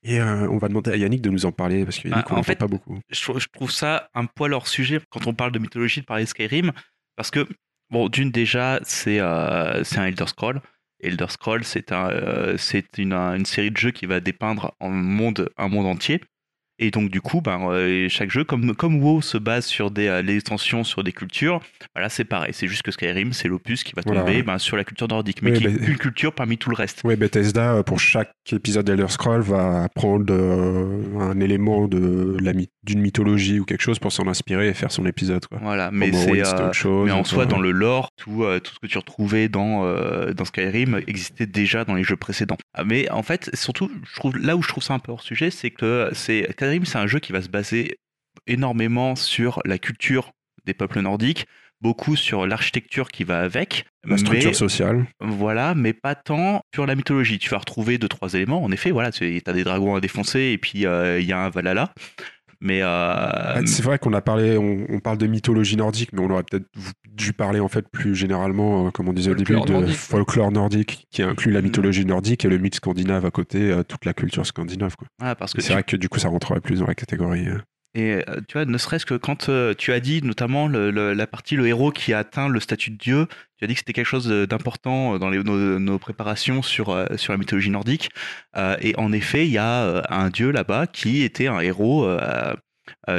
Et 0.09 0.20
euh, 0.20 0.49
on 0.49 0.59
va 0.59 0.69
demander 0.69 0.93
à 0.93 0.97
Yannick 0.97 1.20
de 1.20 1.31
nous 1.31 1.47
en 1.47 1.53
parler, 1.53 1.85
parce 1.85 1.99
que 1.99 2.07
Yannick, 2.09 2.27
Ah, 2.28 2.33
on 2.35 2.37
en 2.37 2.41
en 2.41 2.43
fait- 2.45 2.55
pas 2.57 2.69
beaucoup. 2.69 2.99
je, 3.11 3.20
trou- 3.20 3.41
je 3.41 3.49
trouve 3.53 3.70
ça 3.73 4.09
un 4.15 4.24
poil 4.27 4.53
hors 4.55 4.69
sujet 4.69 5.01
quand 5.11 5.27
on 5.27 5.35
parle 5.35 5.51
de 5.53 5.59
mythologie 5.59 6.01
de 6.01 6.07
parler 6.07 6.24
de 6.24 6.28
Skyrim 6.28 6.70
parce 7.16 7.31
que 7.31 7.47
bon 7.91 8.09
d'une 8.09 8.31
déjà 8.31 8.78
c'est 8.85 9.19
euh, 9.20 9.83
c'est 9.85 9.99
un 9.99 10.07
Elder 10.07 10.27
Scroll 10.28 10.61
Elder 11.01 11.27
Scroll 11.28 11.65
c'est 11.65 11.91
un 11.93 12.11
euh, 12.11 12.57
c'est 12.57 12.99
une, 12.99 13.12
un- 13.12 13.35
une 13.37 13.47
série 13.47 13.70
de 13.70 13.77
jeux 13.77 13.91
qui 13.91 14.07
va 14.07 14.20
dépeindre 14.20 14.74
un 14.81 14.91
monde 14.91 15.49
un 15.57 15.69
monde 15.69 15.87
entier 15.87 16.20
et 16.78 16.90
donc 16.90 17.11
du 17.11 17.20
coup 17.20 17.40
ben 17.40 17.70
euh, 17.70 18.09
chaque 18.09 18.31
jeu 18.31 18.44
comme 18.44 18.74
comme 18.74 19.03
WoW 19.03 19.23
se 19.23 19.39
base 19.39 19.65
sur 19.66 19.90
des 19.90 20.09
euh, 20.09 20.23
les 20.23 20.36
extensions 20.36 20.85
sur 20.85 21.03
des 21.03 21.12
cultures 21.12 21.61
bah 21.94 22.01
là 22.01 22.09
c'est 22.09 22.24
pareil 22.24 22.53
c'est 22.53 22.69
juste 22.69 22.82
que 22.82 22.90
Skyrim 22.90 23.32
c'est 23.32 23.48
l'opus 23.48 23.82
qui 23.85 23.93
va 23.94 24.03
Voilà, 24.05 24.20
tomber 24.23 24.43
ben, 24.43 24.59
sur 24.59 24.77
la 24.77 24.85
culture 24.85 25.09
nordique 25.09 25.43
mais 25.43 25.53
Oui, 25.53 25.59
qui 25.59 25.65
est 25.66 25.89
une 25.89 25.98
culture 25.98 26.32
parmi 26.32 26.59
tout 26.59 26.70
le 26.70 26.77
reste 26.77 27.03
Ouais, 27.05 27.16
Bethesda, 27.16 27.74
euh, 27.74 27.82
pour 27.82 28.01
chaque 28.01 28.31
épisode 28.53 28.86
d'Elder 28.86 29.09
Scroll, 29.09 29.40
va 29.40 29.89
prendre 29.94 30.32
euh, 30.32 31.03
un 31.20 31.40
élément 31.40 31.89
de 31.89 32.36
d'une 32.82 33.01
mythologie 33.01 33.59
ou 33.61 33.65
quelque 33.65 33.82
chose 33.82 33.98
pour 33.98 34.12
s'en 34.12 34.27
inspirer 34.28 34.69
et 34.69 34.74
faire 34.74 34.93
son 34.93 35.05
épisode. 35.07 35.44
Quoi. 35.47 35.59
voilà 35.61 35.90
mais 35.93 36.12
c'est 36.12 36.47
euh. 36.47 37.05
Mais 37.05 37.11
en 37.11 37.24
soi, 37.24 37.43
euh, 37.43 37.47
dans 37.47 37.59
le 37.59 37.73
lore, 37.73 38.11
tout, 38.16 38.44
euh, 38.44 38.61
tout 38.61 38.73
ce 38.74 38.78
que 38.78 38.86
tu 38.86 38.98
retrouvais 38.98 39.48
dans, 39.48 39.85
euh, 39.85 40.32
dans 40.32 40.44
Skyrim 40.44 41.01
existait 41.07 41.47
déjà 41.47 41.85
dans 41.85 41.94
les 41.94 42.05
jeux 42.05 42.16
précédents. 42.16 42.57
Ah, 42.74 42.85
Mais 42.85 43.11
en 43.11 43.23
fait, 43.23 43.51
surtout, 43.55 43.90
je 44.05 44.15
trouve, 44.15 44.36
là 44.39 44.57
où 44.57 44.62
je 44.62 44.69
trouve 44.69 44.82
ça 44.82 44.94
un 44.94 44.98
peu 44.98 45.12
hors 45.12 45.23
sujet, 45.23 45.51
c'est 45.51 45.70
que 45.70 46.11
c'est, 46.12 46.55
Skyrim, 46.66 46.84
c'est 46.84 46.98
un 46.98 47.06
jeu 47.06 47.18
qui 47.18 47.32
va 47.32 47.43
se 47.43 47.48
baser 47.48 47.97
énormément 48.47 49.16
sur 49.16 49.60
la 49.64 49.78
culture 49.78 50.32
des 50.64 50.74
peuples 50.74 51.01
nordiques, 51.01 51.47
beaucoup 51.80 52.16
sur 52.16 52.47
l'architecture 52.47 53.09
qui 53.09 53.24
va 53.24 53.40
avec. 53.40 53.86
la 54.05 54.18
structure 54.18 54.51
mais- 54.51 54.55
sociale. 54.55 55.06
voilà, 55.20 55.74
mais 55.74 55.93
pas 55.93 56.14
tant 56.14 56.60
sur 56.74 56.86
la 56.86 56.94
mythologie. 56.94 57.38
Tu 57.38 57.51
vas 57.51 57.59
retrouver 57.59 57.98
deux, 57.98 58.09
trois 58.09 58.34
éléments. 58.34 58.62
En 58.62 58.70
effet, 58.70 58.90
voilà, 58.93 59.10
tu 59.10 59.43
as 59.44 59.52
des 59.52 59.64
dragons 59.64 59.94
à 59.97 60.01
défoncer 60.01 60.40
et 60.40 60.59
puis 60.59 60.86
euh, 60.86 61.18
il 61.20 61.26
y 61.26 61.32
a 61.32 61.38
un 61.40 61.51
Valhalla. 61.51 61.93
Mais 62.61 62.83
euh, 62.83 62.87
Ah, 62.89 63.61
c'est 63.66 63.83
vrai 63.83 63.99
qu'on 63.99 64.12
a 64.12 64.20
parlé, 64.20 64.57
on, 64.57 64.87
on 64.89 65.01
parle 65.01 65.19
de 65.19 65.27
mythologie 65.27 65.77
nordique, 65.77 66.12
mais 66.12 66.20
on 66.20 66.31
aurait 66.31 66.43
peut-être 66.43 66.66
dû 67.12 67.33
parler 67.33 67.61
en 67.61 67.69
fait 67.69 67.89
plus 67.89 68.15
généralement, 68.15 68.87
euh, 68.87 68.91
comme 68.91 69.09
on 69.09 69.12
disait 69.12 69.31
au 69.31 69.35
début, 69.35 69.53
Folklore 69.55 69.66
de 69.66 69.73
nordique. 69.81 69.97
folklore 69.97 70.53
nordique, 70.53 71.07
qui 71.11 71.23
inclut 71.23 71.53
la 71.53 71.62
mythologie 71.62 72.05
nordique 72.07 72.45
et 72.45 72.49
le 72.49 72.59
mythe 72.59 72.77
scandinave 72.77 73.24
à 73.27 73.31
côté, 73.31 73.70
euh, 73.70 73.83
toute 73.83 74.05
la 74.05 74.15
culture 74.15 74.47
scandinave. 74.47 74.97
Quoi. 74.97 75.07
voilà, 75.19 75.35
parce 75.35 75.53
que 75.53 75.61
C'est 75.61 75.69
tu- 75.69 75.73
vrai 75.74 75.83
que 75.83 75.97
du 75.97 76.09
coup, 76.09 76.19
ça 76.19 76.28
rentrerait 76.28 76.61
plus 76.61 76.81
dans 76.81 76.87
la 76.87 76.95
catégorie. 76.95 77.47
Et 77.97 78.12
euh, 78.28 78.40
tu 78.47 78.59
vois, 78.59 78.66
ne 78.66 78.77
serait-ce 78.77 79.06
que 79.06 79.14
quand 79.14 79.48
euh, 79.48 79.73
tu 79.73 79.90
as 79.90 80.01
dit 80.01 80.20
notamment 80.23 80.68
la 80.68 81.27
partie 81.27 81.56
le 81.56 81.66
héros 81.66 81.90
qui 81.90 82.12
a 82.12 82.18
atteint 82.18 82.48
le 82.48 82.60
statut 82.60 82.90
de 82.90 82.97
dieu, 82.97 83.27
tu 83.56 83.64
as 83.64 83.68
dit 83.68 83.73
que 83.73 83.81
c'était 83.81 83.94
quelque 83.94 84.05
chose 84.05 84.28
d'important 84.28 85.14
euh, 85.14 85.18
dans 85.18 85.31
nos, 85.31 85.98
préparations 85.98 86.60
sur, 86.60 87.06
sur 87.16 87.32
la 87.32 87.39
mythologie 87.39 87.70
nordique. 87.70 88.10
Et 88.81 88.94
en 88.98 89.12
effet, 89.12 89.47
il 89.47 89.52
y 89.52 89.59
a 89.59 90.02
un 90.10 90.28
dieu 90.28 90.51
là-bas 90.51 90.86
qui 90.86 91.23
était 91.23 91.47
un 91.47 91.60
héros 91.60 92.06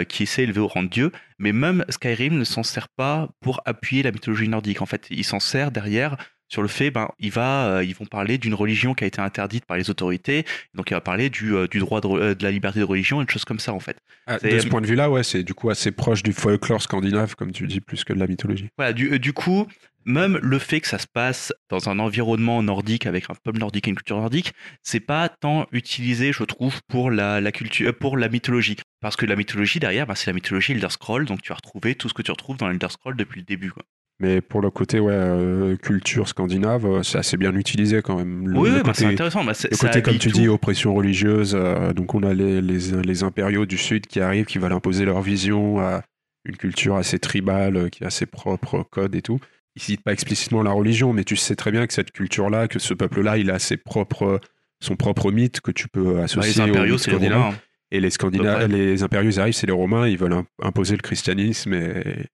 qui 0.08 0.28
s'est 0.28 0.44
élevé 0.44 0.60
au 0.60 0.68
rang 0.68 0.84
de 0.84 0.90
dieu. 0.90 1.12
Mais 1.40 1.52
même 1.52 1.84
Skyrim 1.90 2.38
ne 2.38 2.44
s'en 2.44 2.64
sert 2.64 2.88
pas 2.90 3.30
pour 3.42 3.62
appuyer 3.66 4.04
la 4.04 4.12
mythologie 4.12 4.48
nordique. 4.48 4.82
En 4.82 4.86
fait, 4.86 5.08
il 5.10 5.24
s'en 5.24 5.40
sert 5.40 5.72
derrière 5.72 6.18
sur 6.50 6.62
le 6.62 6.68
fait, 6.68 6.92
ben, 6.92 7.10
il 7.20 7.32
va, 7.32 7.68
euh, 7.68 7.84
ils 7.84 7.96
vont 7.96 8.06
parler 8.06 8.38
d'une 8.38 8.54
religion 8.54 8.94
qui 8.94 9.04
a 9.04 9.08
été 9.08 9.20
interdite 9.20 9.66
par 9.66 9.78
les 9.78 9.90
autorités. 9.90 10.46
Donc, 10.74 10.92
il 10.92 10.94
va 10.94 11.02
parler 11.02 11.30
du, 11.30 11.54
euh, 11.54 11.68
du 11.68 11.80
droit 11.80 12.02
de, 12.02 12.08
euh, 12.08 12.36
de 12.36 12.44
la 12.44 12.52
liberté 12.52 12.80
de 12.80 12.86
religion 12.86 13.22
et 13.22 13.26
de 13.26 13.30
choses 13.30 13.46
comme 13.46 13.60
ça, 13.60 13.74
en 13.74 13.80
fait. 13.80 13.98
Ah, 14.26 14.40
de 14.40 14.60
ce 14.60 14.68
point 14.68 14.82
de 14.82 14.88
vue-là, 14.88 15.10
ouais, 15.10 15.24
c'est 15.24 15.44
du 15.44 15.54
coup 15.54 15.70
assez 15.70 15.92
proche 15.92 16.24
du 16.24 16.34
folklore 16.34 16.82
scandinave, 16.82 17.36
comme 17.36 17.52
tu 17.52 17.68
dis, 17.68 17.82
plus 17.82 18.04
que 18.04 18.14
de 18.14 18.20
la 18.20 18.28
mythologie. 18.28 18.70
Voilà, 18.78 18.94
du, 18.94 19.20
du 19.20 19.34
coup, 19.34 19.68
même 20.06 20.40
le 20.42 20.58
fait 20.58 20.80
que 20.80 20.88
ça 20.88 21.00
se 21.00 21.08
passe 21.08 21.54
dans 21.70 21.90
un 21.90 22.00
environnement 22.00 22.64
nordique 22.64 23.06
avec 23.06 23.30
un 23.30 23.36
peuple 23.36 23.60
nordique 23.60 23.88
et 23.88 23.90
une 23.90 23.98
culture 23.98 24.18
nordique, 24.18 24.54
c'est 24.82 25.02
pas 25.02 25.28
tant 25.28 25.68
utilisé, 25.74 26.32
je 26.32 26.44
trouve, 26.44 26.80
pour 26.88 27.12
la, 27.12 27.42
la 27.42 27.52
culture, 27.52 27.94
pour 27.94 28.16
la 28.16 28.30
mythologie. 28.30 28.78
Parce 29.02 29.18
que 29.18 29.26
la 29.26 29.36
mythologie 29.36 29.80
derrière, 29.80 30.08
bah, 30.08 30.16
c'est 30.16 30.28
la 30.28 30.34
mythologie 30.34 30.72
Elder 30.72 30.90
Scroll, 30.90 31.26
donc 31.26 31.42
tu 31.42 31.50
vas 31.50 31.56
retrouver 31.56 31.96
tout 31.96 32.08
ce 32.08 32.14
que 32.14 32.22
tu 32.22 32.32
retrouves 32.32 32.58
dans 32.58 32.70
Elder 32.72 32.88
Scroll 32.90 33.18
depuis 33.18 33.42
le 33.42 33.46
début. 33.46 33.72
Quoi. 33.72 33.84
Mais 34.20 34.42
pour 34.42 34.62
le 34.62 34.72
côté 34.72 35.00
ouais, 35.00 35.14
euh, 35.14 35.76
culture 35.78 36.28
scandinave, 36.28 36.86
euh, 36.88 37.04
c'est 37.04 37.20
assez 37.20 37.38
bien 37.38 37.54
utilisé 37.56 38.02
quand 38.02 38.16
même. 38.18 38.48
Le, 38.48 38.58
oui, 38.58 38.70
le 38.72 38.82
bah, 38.82 38.92
c'est 38.96 39.06
intéressant. 39.06 39.44
Bah, 39.44 39.54
le 39.70 39.78
côté, 39.78 40.02
comme 40.02 40.18
tu 40.18 40.32
tout. 40.32 40.38
dis, 40.40 40.48
oppression 40.48 40.96
religieuse. 40.96 41.54
euh, 41.56 41.94
donc 41.94 42.16
on 42.16 42.24
a 42.24 42.34
les, 42.34 42.60
les, 42.62 43.04
les 43.04 43.24
impériaux 43.24 43.66
du 43.68 43.78
Sud 43.78 44.08
qui 44.08 44.20
arrivent, 44.20 44.46
qui 44.46 44.58
veulent 44.58 44.72
imposer 44.74 45.06
leur 45.06 45.22
vision 45.22 45.80
à 45.80 46.02
une 46.46 46.58
culture 46.58 46.96
assez 46.96 47.20
tribale, 47.20 47.90
qui 47.92 48.04
a 48.04 48.10
ses 48.10 48.26
propres 48.26 48.84
codes 48.90 49.14
et 49.14 49.22
tout. 49.22 49.40
Ils 49.76 49.82
citent 49.84 50.02
pas 50.04 50.14
explicitement 50.14 50.64
la 50.64 50.72
religion, 50.72 51.14
mais 51.14 51.24
tu 51.24 51.36
sais 51.36 51.56
très 51.56 51.70
bien 51.72 51.86
que 51.86 51.94
cette 51.94 52.12
culture-là, 52.12 52.68
que 52.68 52.80
ce 52.80 52.96
peuple-là, 52.96 53.38
il 53.38 53.52
a 53.52 53.60
ses 53.60 53.78
propres, 53.78 54.42
son 54.82 54.96
propre 54.96 55.32
mythe 55.32 55.62
que 55.62 55.70
tu 55.72 55.88
peux 55.88 56.16
Bah, 56.16 56.24
associer 56.24 56.64
les 56.64 56.72
au 56.72 56.74
impériaux, 56.74 56.98
c'est 56.98 57.12
les 57.20 57.28
hein. 57.28 57.54
Et 57.92 58.00
les 58.00 58.10
Scandinaves, 58.10 58.72
les 58.72 59.04
impériaux, 59.04 59.30
ils 59.30 59.40
arrivent, 59.40 59.54
c'est 59.54 59.68
les 59.68 59.74
Romains, 59.74 60.08
ils 60.08 60.18
veulent 60.18 60.34
im- 60.34 60.46
imposer 60.64 60.96
le 60.96 61.02
christianisme 61.04 61.74
et 61.76 62.26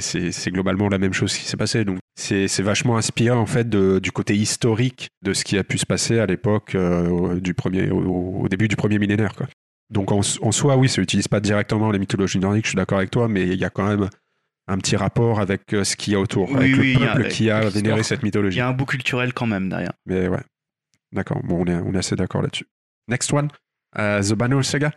c'est- 0.00 0.50
globalement 0.50 0.88
la 0.88 0.98
même 0.98 1.12
chose 1.12 1.36
qui 1.36 1.44
s'est 1.44 1.56
passé. 1.56 1.84
Donc 1.84 1.98
c'est 2.16 2.46
vachement 2.62 2.96
inspiré 2.96 3.34
en 3.36 3.46
fait 3.46 3.68
de- 3.68 3.98
du 3.98 4.12
côté 4.12 4.36
historique 4.36 5.08
de 5.22 5.32
ce 5.32 5.44
qui 5.44 5.56
a 5.58 5.64
pu 5.64 5.78
se 5.78 5.86
passer 5.86 6.18
à 6.18 6.26
l'époque 6.26 6.74
euh, 6.74 7.40
du 7.40 7.54
premier, 7.54 7.90
au, 7.90 8.40
au 8.42 8.48
début 8.48 8.68
du 8.68 8.76
premier 8.76 8.98
millénaire. 8.98 9.34
Quoi. 9.34 9.46
Donc 9.90 10.12
en, 10.12 10.20
en 10.42 10.52
soi, 10.52 10.76
oui, 10.76 10.88
ça 10.88 11.00
n'utilise 11.00 11.28
pas 11.28 11.40
directement 11.40 11.90
les 11.90 11.98
mythologies 11.98 12.38
nordiques, 12.38 12.64
je 12.66 12.70
suis 12.70 12.76
d'accord 12.76 12.98
avec 12.98 13.10
toi, 13.10 13.26
mais 13.28 13.42
il 13.48 13.58
y 13.58 13.64
a 13.64 13.70
quand 13.70 13.86
même 13.88 14.08
un 14.68 14.78
petit 14.78 14.94
rapport 14.96 15.40
avec 15.40 15.72
euh, 15.74 15.82
ce 15.82 15.96
qu'il 15.96 16.12
y 16.12 16.16
a 16.16 16.20
autour, 16.20 16.48
Oui, 16.50 16.56
avec 16.56 16.76
oui, 16.76 16.92
il 16.94 17.00
le 17.00 17.08
a- 17.08 17.16
peuple 17.16 17.28
qui 17.28 17.50
a 17.50 17.60
vénéré 17.68 18.02
cette 18.04 18.20
Il 18.22 18.26
mythologie. 18.26 18.58
y 18.58 18.60
a 18.60 18.68
un 18.68 18.72
bout 18.72 18.86
culturel 18.86 19.32
quand 19.32 19.46
même 19.46 19.68
derrière. 19.68 19.92
Mais 20.06 20.28
ouais, 20.28 20.42
d'accord, 21.12 21.40
bon, 21.42 21.64
on 21.64 21.66
est, 21.66 21.74
on 21.74 21.92
est 21.94 21.98
assez 21.98 22.14
d'accord 22.16 22.42
là-dessus. 22.42 22.66
Next 23.08 23.32
one, 23.32 23.48
euh, 23.98 24.22
The 24.22 24.34
Banner 24.34 24.62
Saga. 24.62 24.92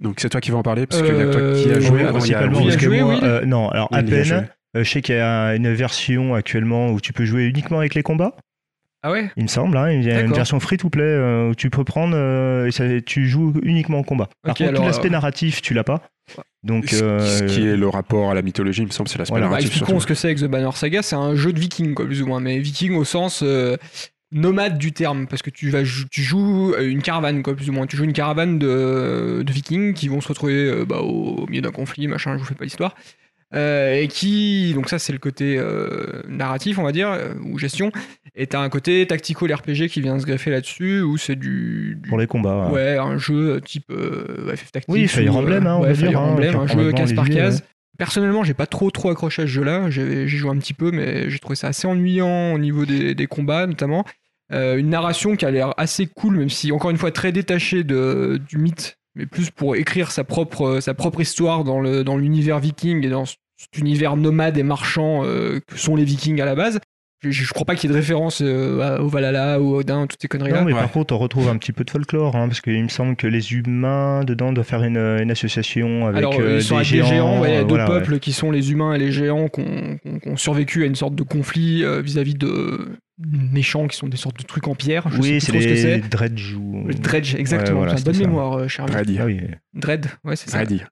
Donc 0.00 0.16
c'est 0.18 0.28
toi 0.30 0.40
qui 0.40 0.50
vas 0.50 0.58
en 0.58 0.62
parler 0.62 0.86
parce 0.86 1.02
qu'il 1.02 1.14
y 1.14 1.20
a 1.20 1.24
toi 1.26 1.40
qui 1.54 1.70
a 1.70 1.74
Euh, 1.74 1.80
joué. 1.80 2.02
non, 2.04 2.18
il 2.20 2.30
y 2.30 2.34
a 2.34 2.76
que 2.76 2.80
joué, 2.80 3.02
moi, 3.02 3.20
euh, 3.22 3.44
non, 3.44 3.68
alors 3.68 3.88
à 3.92 4.02
peine. 4.02 4.48
Euh, 4.76 4.84
je 4.84 4.88
sais 4.90 5.02
qu'il 5.02 5.14
y 5.16 5.18
a 5.18 5.54
une 5.56 5.72
version 5.74 6.34
actuellement 6.34 6.90
où 6.90 7.00
tu 7.00 7.12
peux 7.12 7.24
jouer 7.24 7.44
uniquement 7.46 7.78
avec 7.80 7.94
les 7.94 8.02
combats, 8.04 8.34
Ah 9.02 9.10
ouais? 9.10 9.30
Il 9.36 9.42
me 9.44 9.48
semble. 9.48 9.76
hein. 9.76 9.90
Il 9.90 10.04
y 10.04 10.10
a 10.10 10.20
une 10.20 10.32
version 10.32 10.60
free-to-play 10.60 11.02
euh, 11.02 11.50
où 11.50 11.54
tu 11.54 11.70
peux 11.70 11.84
prendre 11.84 12.14
euh, 12.16 12.66
et 12.66 12.70
ça- 12.70 12.84
tu 13.04 13.26
joues 13.28 13.52
uniquement 13.62 13.98
en 13.98 14.02
combat. 14.04 14.28
Par 14.42 14.52
Ok, 14.52 14.58
contre, 14.58 14.70
alors, 14.70 14.84
l'aspect 14.86 15.08
euh, 15.08 15.12
narratif, 15.12 15.60
tu 15.62 15.74
l'as 15.74 15.84
pas. 15.84 16.02
Donc, 16.62 16.90
Ce- 16.90 17.02
euh, 17.02 17.18
ce 17.20 17.42
qui 17.44 17.66
est 17.66 17.76
le 17.76 17.88
rapport 17.88 18.30
à 18.30 18.34
la 18.34 18.42
mythologie, 18.42 18.82
il 18.82 18.86
me 18.86 18.90
semble, 18.92 19.08
c'est 19.08 19.18
l'aspect 19.18 19.32
Voilà. 19.32 19.46
Bah, 19.46 19.50
narratif. 19.52 19.70
expliquons 19.70 19.86
surtout. 19.92 20.02
ce 20.02 20.06
que 20.06 20.14
c'est 20.14 20.28
avec 20.28 20.38
The 20.38 20.44
Banner 20.44 20.70
Saga. 20.74 21.02
C'est 21.02 21.16
un 21.16 21.34
jeu 21.34 21.52
de 21.52 21.58
viking, 21.58 21.94
quoi, 21.94 22.04
plus 22.06 22.22
ou 22.22 22.26
moins. 22.26 22.40
Mais 22.40 22.58
viking 22.60 22.94
au 22.94 23.04
sens 23.04 23.42
euh, 23.42 23.76
nomade 24.32 24.78
du 24.78 24.92
terme. 24.92 25.26
Parce 25.26 25.42
que 25.42 25.50
tu, 25.50 25.70
vas, 25.70 25.82
tu 26.10 26.22
joues 26.22 26.72
euh, 26.74 26.88
une 26.88 27.02
caravane, 27.02 27.42
quoi, 27.42 27.54
plus 27.54 27.68
ou 27.68 27.72
moins. 27.72 27.86
Tu 27.86 27.96
joues 27.96 28.04
une 28.04 28.12
caravane 28.12 28.58
de, 28.58 29.42
de 29.44 29.52
vikings 29.52 29.94
qui 29.94 30.08
vont 30.08 30.20
se 30.20 30.28
retrouver 30.28 30.54
euh, 30.68 30.84
bah, 30.84 30.98
au, 31.00 31.42
au 31.42 31.46
milieu 31.46 31.62
d'un 31.62 31.70
conflit, 31.72 32.06
machin, 32.08 32.34
je 32.34 32.38
vous 32.40 32.44
fais 32.46 32.54
pas 32.54 32.64
l'histoire. 32.64 32.94
Euh, 33.52 33.94
et 34.00 34.06
qui, 34.06 34.72
donc 34.74 34.88
ça 34.88 35.00
c'est 35.00 35.12
le 35.12 35.18
côté 35.18 35.56
euh, 35.58 36.22
narratif, 36.28 36.78
on 36.78 36.84
va 36.84 36.92
dire, 36.92 37.10
ou 37.42 37.58
gestion. 37.58 37.90
Et 38.36 38.46
t'as 38.46 38.60
un 38.60 38.68
côté 38.68 39.04
tactical 39.08 39.52
RPG 39.52 39.88
qui 39.88 40.00
vient 40.00 40.16
se 40.20 40.24
greffer 40.24 40.52
là-dessus, 40.52 41.00
où 41.02 41.16
c'est 41.16 41.34
du, 41.34 41.98
du- 42.00 42.08
pour 42.08 42.16
les 42.18 42.28
combats. 42.28 42.66
hein. 42.68 42.70
Ouais, 42.70 42.96
un 42.96 43.18
jeu 43.18 43.60
type 43.60 43.90
FF 43.90 44.70
Tactics. 44.70 44.84
Oui, 44.94 45.08
Fire 45.08 45.34
Emblem, 45.36 45.66
hein, 45.66 45.74
on 45.78 45.80
ouais, 45.82 45.88
va 45.88 45.94
Fire 45.96 46.08
dire, 46.10 46.20
hein, 46.20 46.26
Emblem, 46.28 46.50
qui 46.52 46.56
un 46.58 46.66
jeu 46.68 46.92
case 46.92 47.12
par 47.12 47.28
case. 47.28 47.56
ouais. 47.56 47.66
Personnellement, 47.98 48.44
j'ai 48.44 48.54
pas 48.54 48.66
trop 48.66 48.90
trop 48.92 49.10
accroché 49.10 49.42
à 49.42 49.46
ce 49.46 49.50
jeu-là. 49.50 49.90
J'ai 49.90 50.26
joué 50.28 50.50
un 50.50 50.56
petit 50.56 50.72
peu, 50.72 50.90
mais 50.92 51.28
j'ai 51.28 51.38
trouvé 51.40 51.56
ça 51.56 51.66
assez 51.66 51.86
ennuyant 51.88 52.52
au 52.54 52.58
niveau 52.58 52.86
des, 52.86 53.14
des 53.16 53.26
combats, 53.26 53.66
notamment. 53.66 54.04
Euh, 54.52 54.76
une 54.76 54.88
narration 54.90 55.36
qui 55.36 55.44
a 55.44 55.50
l'air 55.50 55.74
assez 55.76 56.06
cool, 56.06 56.36
même 56.38 56.50
si 56.50 56.72
encore 56.72 56.90
une 56.90 56.96
fois 56.96 57.12
très 57.12 57.30
détachée 57.32 57.84
de, 57.84 58.40
du 58.48 58.58
mythe, 58.58 58.96
mais 59.14 59.26
plus 59.26 59.50
pour 59.50 59.76
écrire 59.76 60.10
sa 60.10 60.24
propre 60.24 60.80
sa 60.80 60.94
propre 60.94 61.20
histoire 61.20 61.62
dans 61.64 61.80
le 61.80 62.02
dans 62.04 62.16
l'univers 62.16 62.58
viking 62.58 63.04
et 63.04 63.08
dans 63.10 63.24
cet 63.26 63.76
univers 63.78 64.16
nomade 64.16 64.56
et 64.58 64.62
marchand 64.62 65.22
euh, 65.24 65.60
que 65.66 65.78
sont 65.78 65.94
les 65.94 66.04
Vikings 66.04 66.40
à 66.40 66.46
la 66.46 66.54
base. 66.54 66.80
Je, 67.22 67.30
je 67.30 67.52
crois 67.52 67.66
pas 67.66 67.74
qu'il 67.74 67.90
y 67.90 67.92
ait 67.92 67.94
de 67.94 68.00
référence 68.00 68.40
euh, 68.40 68.98
au 68.98 69.08
Valhalla 69.08 69.60
ou 69.60 69.74
au 69.74 69.80
Odin, 69.80 70.06
toutes 70.06 70.22
ces 70.22 70.26
conneries-là. 70.28 70.60
Non, 70.60 70.64
mais 70.64 70.72
Ouais. 70.72 70.80
par 70.80 70.90
contre, 70.90 71.12
on 71.14 71.18
retrouve 71.18 71.48
un 71.50 71.58
petit 71.58 71.72
peu 71.72 71.84
de 71.84 71.90
folklore, 71.90 72.34
hein, 72.34 72.48
parce 72.48 72.62
qu'il 72.62 72.82
me 72.82 72.88
semble 72.88 73.14
que 73.14 73.26
les 73.26 73.52
humains 73.52 74.24
dedans 74.24 74.54
doivent 74.54 74.66
faire 74.66 74.82
une, 74.84 74.96
une 74.96 75.30
association 75.30 76.06
avec 76.06 76.16
Alors, 76.16 76.40
euh, 76.40 76.56
ils 76.56 76.62
sont 76.62 76.76
des 76.76 76.80
avec 76.80 76.86
géants. 76.88 77.04
des 77.04 77.10
géants, 77.14 77.40
ouais, 77.42 77.50
il 77.50 77.54
y 77.56 77.58
a 77.58 77.64
deux 77.64 77.74
ouais. 77.74 77.84
peuples 77.84 78.18
qui 78.20 78.32
sont 78.32 78.50
les 78.50 78.72
humains 78.72 78.94
et 78.94 78.98
les 78.98 79.12
géants 79.12 79.48
qui 79.48 79.60
ont, 79.60 79.98
qui 80.02 80.08
ont- 80.08 80.18
qui 80.18 80.28
ont 80.30 80.36
survécu 80.38 80.82
à 80.84 80.86
une 80.86 80.94
sorte 80.94 81.14
de 81.14 81.22
conflit 81.22 81.84
euh, 81.84 82.00
vis-à-vis 82.00 82.34
de 82.36 82.88
méchants 83.20 83.86
qui 83.86 83.96
sont 83.96 84.08
des 84.08 84.16
sortes 84.16 84.38
de 84.38 84.44
trucs 84.44 84.66
en 84.68 84.74
pierre. 84.74 85.08
Je 85.10 85.18
Oui, 85.18 85.28
sais 85.28 85.40
c'est 85.40 85.46
ce 85.46 85.52
que 85.52 85.56
les 85.58 85.76
c'est. 85.76 85.98
Dredge 86.08 86.54
ou. 86.54 86.84
Le 86.86 86.94
Dredge, 86.94 87.34
exactement. 87.34 87.80
Ouais, 87.80 87.86
voilà, 87.88 88.00
bonne 88.02 88.14
ça. 88.14 88.20
mémoire, 88.20 88.52
euh, 88.58 88.68
cher 88.68 88.84
ami. 88.86 88.94
Ready. 88.94 89.18
Ah 89.20 89.24
oui. 89.26 89.40
Dread, 89.74 90.06
ouais, 90.24 90.36
c'est 90.36 90.50
ça. 90.50 90.58
Ready. 90.58 90.82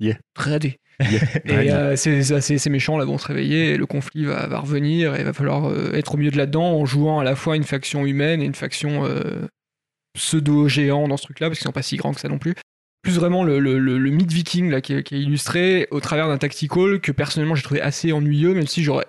Dread. 0.00 0.18
Ready. 0.38 0.76
Et 1.00 1.50
euh, 1.72 1.96
ces, 1.96 2.70
méchants 2.70 2.98
là 2.98 3.04
vont 3.04 3.18
se 3.18 3.26
réveiller 3.26 3.70
et 3.72 3.76
le 3.76 3.86
conflit 3.86 4.24
va, 4.26 4.46
va 4.46 4.60
revenir 4.60 5.14
et 5.16 5.20
il 5.20 5.24
va 5.24 5.32
falloir 5.32 5.64
euh, 5.68 5.92
être 5.94 6.14
au 6.14 6.18
milieu 6.18 6.30
de 6.30 6.36
là-dedans 6.36 6.78
en 6.78 6.84
jouant 6.86 7.18
à 7.20 7.24
la 7.24 7.34
fois 7.34 7.56
une 7.56 7.64
faction 7.64 8.06
humaine 8.06 8.40
et 8.42 8.44
une 8.44 8.54
faction 8.54 9.04
euh, 9.04 9.46
pseudo-géant 10.14 11.08
dans 11.08 11.16
ce 11.16 11.24
truc-là 11.24 11.48
parce 11.48 11.58
qu'ils 11.58 11.66
sont 11.66 11.72
pas 11.72 11.82
si 11.82 11.96
grands 11.96 12.12
que 12.14 12.20
ça 12.20 12.28
non 12.28 12.38
plus. 12.38 12.54
Plus 13.02 13.12
vraiment 13.16 13.44
le, 13.44 13.58
le- 13.58 13.78
le- 13.78 13.98
le 13.98 14.10
mythe 14.10 14.32
viking 14.32 14.70
là, 14.70 14.80
qui 14.80 14.94
est 14.94 15.10
illustré 15.12 15.88
au 15.90 16.00
travers 16.00 16.28
d'un 16.28 16.38
tactical 16.38 17.00
que 17.00 17.12
personnellement 17.12 17.54
j'ai 17.54 17.62
trouvé 17.62 17.80
assez 17.80 18.12
ennuyeux 18.12 18.54
même 18.54 18.66
si 18.66 18.82
j'aurais 18.82 19.04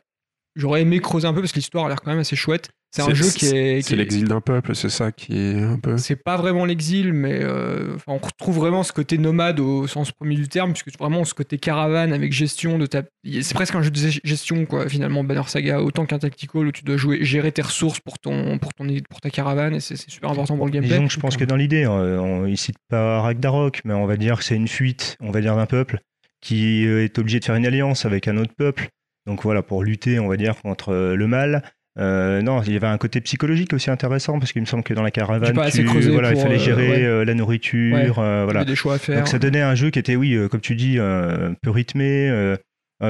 j'aurais 0.55 0.81
aimé 0.81 0.99
creuser 0.99 1.27
un 1.27 1.33
peu 1.33 1.41
parce 1.41 1.51
que 1.51 1.57
l'histoire 1.59 1.85
a 1.85 1.89
l'air 1.89 2.01
quand 2.01 2.11
même 2.11 2.19
assez 2.19 2.35
chouette. 2.35 2.69
C'est 2.91 3.01
un 3.01 3.13
jeu 3.13 3.29
qui 3.29 3.47
est... 3.47 3.81
C'est 3.81 3.93
est- 3.93 3.97
l'exil 3.97 4.23
d'un 4.23 4.39
peuple, 4.39 4.73
c'est 4.73 4.87
ça 4.87 5.11
qui 5.11 5.37
est 5.37 5.61
un 5.61 5.77
peu. 5.77 5.97
c'est 5.97 6.15
pas 6.15 6.37
vraiment 6.37 6.63
l'exil, 6.63 7.11
mais 7.11 7.39
euh, 7.43 7.97
on 8.07 8.17
retrouve 8.17 8.55
vraiment 8.59 8.83
ce 8.83 8.93
côté 8.93 9.17
nomade 9.17 9.59
au 9.59 9.85
sens 9.85 10.13
premier 10.13 10.35
du 10.35 10.47
terme, 10.47 10.71
puisque 10.71 10.97
vraiment 10.97 11.25
ce 11.25 11.33
côté 11.33 11.57
caravane 11.57 12.13
avec 12.13 12.31
gestion 12.31 12.77
de 12.77 12.85
ta. 12.85 13.03
C'est 13.41 13.53
presque 13.53 13.75
un 13.75 13.81
jeu 13.81 13.91
de 13.91 13.99
gestion, 14.23 14.65
quoi, 14.65 14.87
finalement, 14.87 15.25
Banner 15.25 15.41
Saga, 15.45 15.81
autant 15.81 16.05
qu'un 16.05 16.19
tactical 16.19 16.67
où 16.67 16.71
tu 16.71 16.85
dois 16.85 16.95
jouer, 16.95 17.25
gérer 17.25 17.51
tes 17.51 17.63
ressources 17.63 17.99
pour, 17.99 18.17
ton, 18.17 18.57
pour, 18.59 18.73
ton, 18.73 18.87
pour 19.09 19.19
ta 19.19 19.29
caravane, 19.29 19.75
et 19.75 19.81
c'est 19.81 19.97
super 20.09 20.29
important 20.29 20.55
pour 20.55 20.65
le 20.65 20.71
gameplay. 20.71 20.91
Disons 20.95 21.07
que 21.07 21.13
je 21.13 21.19
pense 21.19 21.35
que 21.35 21.43
dans 21.43 21.57
l'idée, 21.57 21.83
euh, 21.83 22.17
on, 22.21 22.45
il 22.45 22.57
cite 22.57 22.77
pas 22.87 23.19
Ragnarok, 23.19 23.81
mais 23.83 23.93
on 23.93 24.05
va 24.05 24.15
dire 24.15 24.37
que 24.37 24.45
c'est 24.45 24.55
une 24.55 24.69
fuite, 24.69 25.17
on 25.19 25.31
va 25.31 25.41
dire, 25.41 25.57
d'un 25.57 25.65
peuple 25.65 25.99
qui 26.39 26.85
euh, 26.85 27.03
est 27.03 27.19
obligé 27.19 27.41
de 27.41 27.45
faire 27.45 27.55
une 27.55 27.65
alliance 27.65 28.05
avec 28.05 28.29
un 28.29 28.37
autre 28.37 28.53
peuple. 28.57 28.87
Donc 29.27 29.41
voilà, 29.43 29.61
pour 29.61 29.83
lutter, 29.83 30.19
on 30.19 30.27
va 30.27 30.37
dire, 30.37 30.55
contre 30.61 30.89
euh, 30.93 31.15
le 31.15 31.27
mal. 31.27 31.63
Euh, 31.97 32.41
non, 32.41 32.61
il 32.61 32.73
y 32.73 32.75
avait 32.75 32.87
un 32.87 32.97
côté 32.97 33.21
psychologique 33.21 33.71
aussi 33.73 33.89
intéressant 33.89 34.37
parce 34.37 34.51
qu'il 34.51 34.61
me 34.61 34.65
semble 34.67 34.83
que 34.83 34.93
dans 34.93 35.01
la 35.01 35.11
caravane, 35.11 35.49
tu- 35.71 35.81
voilà, 36.11 36.33
il 36.33 36.39
fallait 36.41 36.55
euh, 36.55 36.59
gérer 36.59 37.17
ouais. 37.19 37.25
la 37.25 37.33
nourriture, 37.33 37.95
Ouais. 37.95 38.01
euh, 38.01 38.05
Il 38.05 38.09
y 38.09 38.43
voilà. 38.43 38.59
avait 38.59 38.65
des 38.69 38.75
choix 38.75 38.95
à 38.95 38.97
faire. 38.97 39.17
Donc 39.19 39.27
ça 39.29 39.39
donnait 39.39 39.61
un 39.61 39.75
jeu 39.75 39.91
qui 39.91 39.99
était, 39.99 40.15
oui, 40.17 40.37
comme 40.51 40.59
tu 40.61 40.75
dis, 40.75 40.99
euh, 40.99 41.53
peu 41.63 41.69
rythmé. 41.69 42.55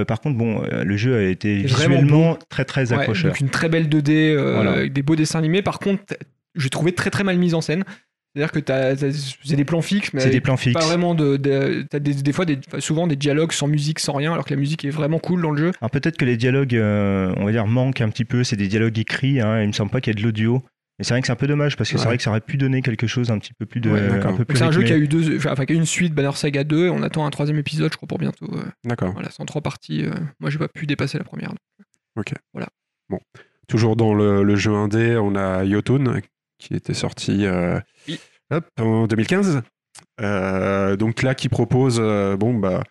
par 0.07 0.21
contre, 0.21 0.37
bon, 0.37 0.61
le 0.71 0.97
jeu 0.97 1.15
a 1.17 1.21
été 1.23 1.55
visuellement 1.63 2.37
très 2.49 2.63
très 2.65 2.91
Ouais, 2.93 2.99
accrocheur. 2.99 3.31
donc 3.31 3.39
une 3.39 3.49
très 3.49 3.69
belle 3.69 3.89
2D 3.89 4.11
euh, 4.35 4.53
Voilà. 4.55 4.71
avec 4.73 4.93
des 4.93 5.01
beaux 5.01 5.15
dessins 5.15 5.39
animés. 5.39 5.61
Par 5.63 5.79
contre, 5.79 6.03
j'ai 6.55 6.69
trouvé 6.69 6.91
très 6.91 7.09
très 7.09 7.23
mal 7.23 7.37
mise 7.37 7.53
en 7.55 7.61
scène. 7.61 7.83
C'est-à-dire 8.35 8.51
que 8.51 8.59
t'as- 8.59 8.95
t'as- 8.97 9.11
c'est 9.43 9.55
des 9.55 9.63
plans 9.63 9.81
fixes, 9.81 10.11
mais 10.13 10.19
C'est 10.19 10.29
des 10.29 10.41
plans 10.41 10.57
fixes. 10.57 10.73
pas 10.79 10.85
vraiment 10.85 11.15
de. 11.15 11.37
de- 11.37 11.85
t'as 11.89 11.99
des, 11.99 12.13
des 12.13 12.33
fois, 12.33 12.43
des, 12.45 12.59
souvent 12.79 13.07
des 13.07 13.15
dialogues 13.15 13.53
sans 13.53 13.67
musique, 13.67 13.99
sans 13.99 14.11
rien, 14.13 14.33
alors 14.33 14.43
que 14.45 14.53
la 14.53 14.59
musique 14.59 14.83
est 14.83 14.89
vraiment 14.89 15.19
cool 15.19 15.41
dans 15.41 15.51
le 15.51 15.57
jeu. 15.57 15.71
Alors 15.79 15.89
peut-être 15.89 16.17
que 16.17 16.25
les 16.25 16.35
dialogues, 16.35 16.75
euh, 16.75 17.33
on 17.37 17.45
va 17.45 17.51
dire, 17.51 17.65
manquent 17.65 18.01
un 18.01 18.09
petit 18.09 18.25
peu. 18.25 18.43
C'est 18.43 18.57
des 18.57 18.67
dialogues 18.67 18.99
écrits. 18.99 19.39
Hein, 19.39 19.61
il 19.61 19.67
me 19.67 19.71
semble 19.73 19.89
pas 19.89 20.01
qu'il 20.01 20.11
y 20.13 20.17
ait 20.17 20.19
de 20.21 20.25
l'audio. 20.25 20.61
Et 20.99 21.03
c'est 21.03 21.13
vrai 21.13 21.19
que 21.21 21.27
c'est 21.27 21.33
un 21.33 21.37
peu 21.37 21.47
dommage 21.47 21.75
parce 21.75 21.89
que 21.91 21.97
c'est 21.97 22.05
vrai 22.05 22.15
que 22.17 22.23
ça 22.23 22.29
aurait 22.29 22.39
pu 22.39 22.55
donner 22.57 22.81
quelque 22.81 23.05
chose 23.07 23.29
un 23.29 23.37
petit 23.37 23.53
peu 23.53 23.65
plus 23.65 23.81
de, 23.81 23.89
Ouais, 23.89 23.99
d'accord. 24.07 24.31
un 24.31 24.33
peu 24.33 24.37
Donc 24.39 24.47
plus 24.47 24.57
C'est 24.57 24.63
un 24.63 24.71
jeu 24.71 24.81
qui 24.83 24.93
a 24.93 24.97
eu 24.97 25.09
deux, 25.09 25.37
enfin, 25.37 25.65
qui 25.65 25.73
a 25.73 25.75
eu 25.75 25.77
une 25.77 25.85
suite, 25.85 26.13
Banner 26.13 26.31
Saga 26.35 26.63
2, 26.63 26.85
et 26.85 26.89
on 26.89 27.03
attend 27.03 27.25
un 27.25 27.29
troisième 27.31 27.57
épisode, 27.57 27.91
je 27.91 27.97
crois, 27.97 28.07
pour 28.07 28.17
bientôt. 28.17 28.45
euh, 28.53 28.63
D'accord. 28.85 29.11
voilà, 29.11 29.29
c'est 29.29 29.41
en 29.41 29.45
trois 29.45 29.61
parties. 29.61 30.05
euh, 30.05 30.11
moi, 30.39 30.49
j'ai 30.49 30.57
pas 30.57 30.69
pu 30.69 30.85
dépasser 30.87 31.17
la 31.17 31.25
première. 31.25 31.51
Toujours 33.67 33.95
dans 33.95 34.13
le, 34.13 34.43
le 34.43 34.55
jeu 34.55 34.73
indé, 34.73 35.17
on 35.17 35.35
a 35.35 35.63
Yotun 35.63 36.21
qui 36.59 36.75
était 36.75 36.93
sorti 36.93 37.45
euh. 37.45 37.79
Hop, 38.51 38.65
en 38.79 39.07
2015. 39.07 39.61
Euh, 40.21 40.95
donc 40.95 41.21
là, 41.21 41.35
qui 41.35 41.49
propose, 41.49 41.99
euh, 42.01 42.37
bon 42.37 42.53
bah, 42.53 42.83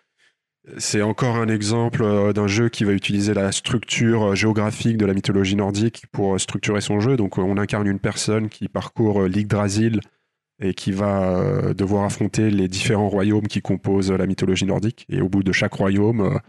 c'est 0.77 1.01
encore 1.01 1.35
un 1.35 1.47
exemple 1.47 2.03
euh, 2.03 2.33
d'un 2.33 2.47
jeu 2.47 2.69
qui 2.69 2.83
va 2.83 2.93
utiliser 2.93 3.33
la 3.33 3.51
structure 3.51 4.35
géographique 4.35 4.97
de 4.97 5.05
la 5.05 5.13
mythologie 5.13 5.55
nordique 5.55 6.05
pour 6.11 6.39
structurer 6.39 6.81
son 6.81 6.99
jeu. 6.99 7.17
Donc 7.17 7.37
on 7.37 7.57
incarne 7.57 7.87
une 7.87 7.99
personne 7.99 8.49
qui 8.49 8.67
parcourt 8.67 9.23
l'Yggdrasil 9.23 10.01
et 10.61 10.73
qui 10.73 10.91
va 10.91 11.73
devoir 11.73 12.05
affronter 12.05 12.49
les 12.49 12.69
différents 12.69 13.09
royaumes 13.09 13.47
qui 13.47 13.61
composent 13.61 14.11
la 14.11 14.25
mythologie 14.25 14.65
nordique. 14.65 15.05
Et 15.09 15.21
au 15.21 15.27
bout 15.27 15.43
de 15.43 15.51
chaque 15.51 15.73
royaume. 15.73 16.39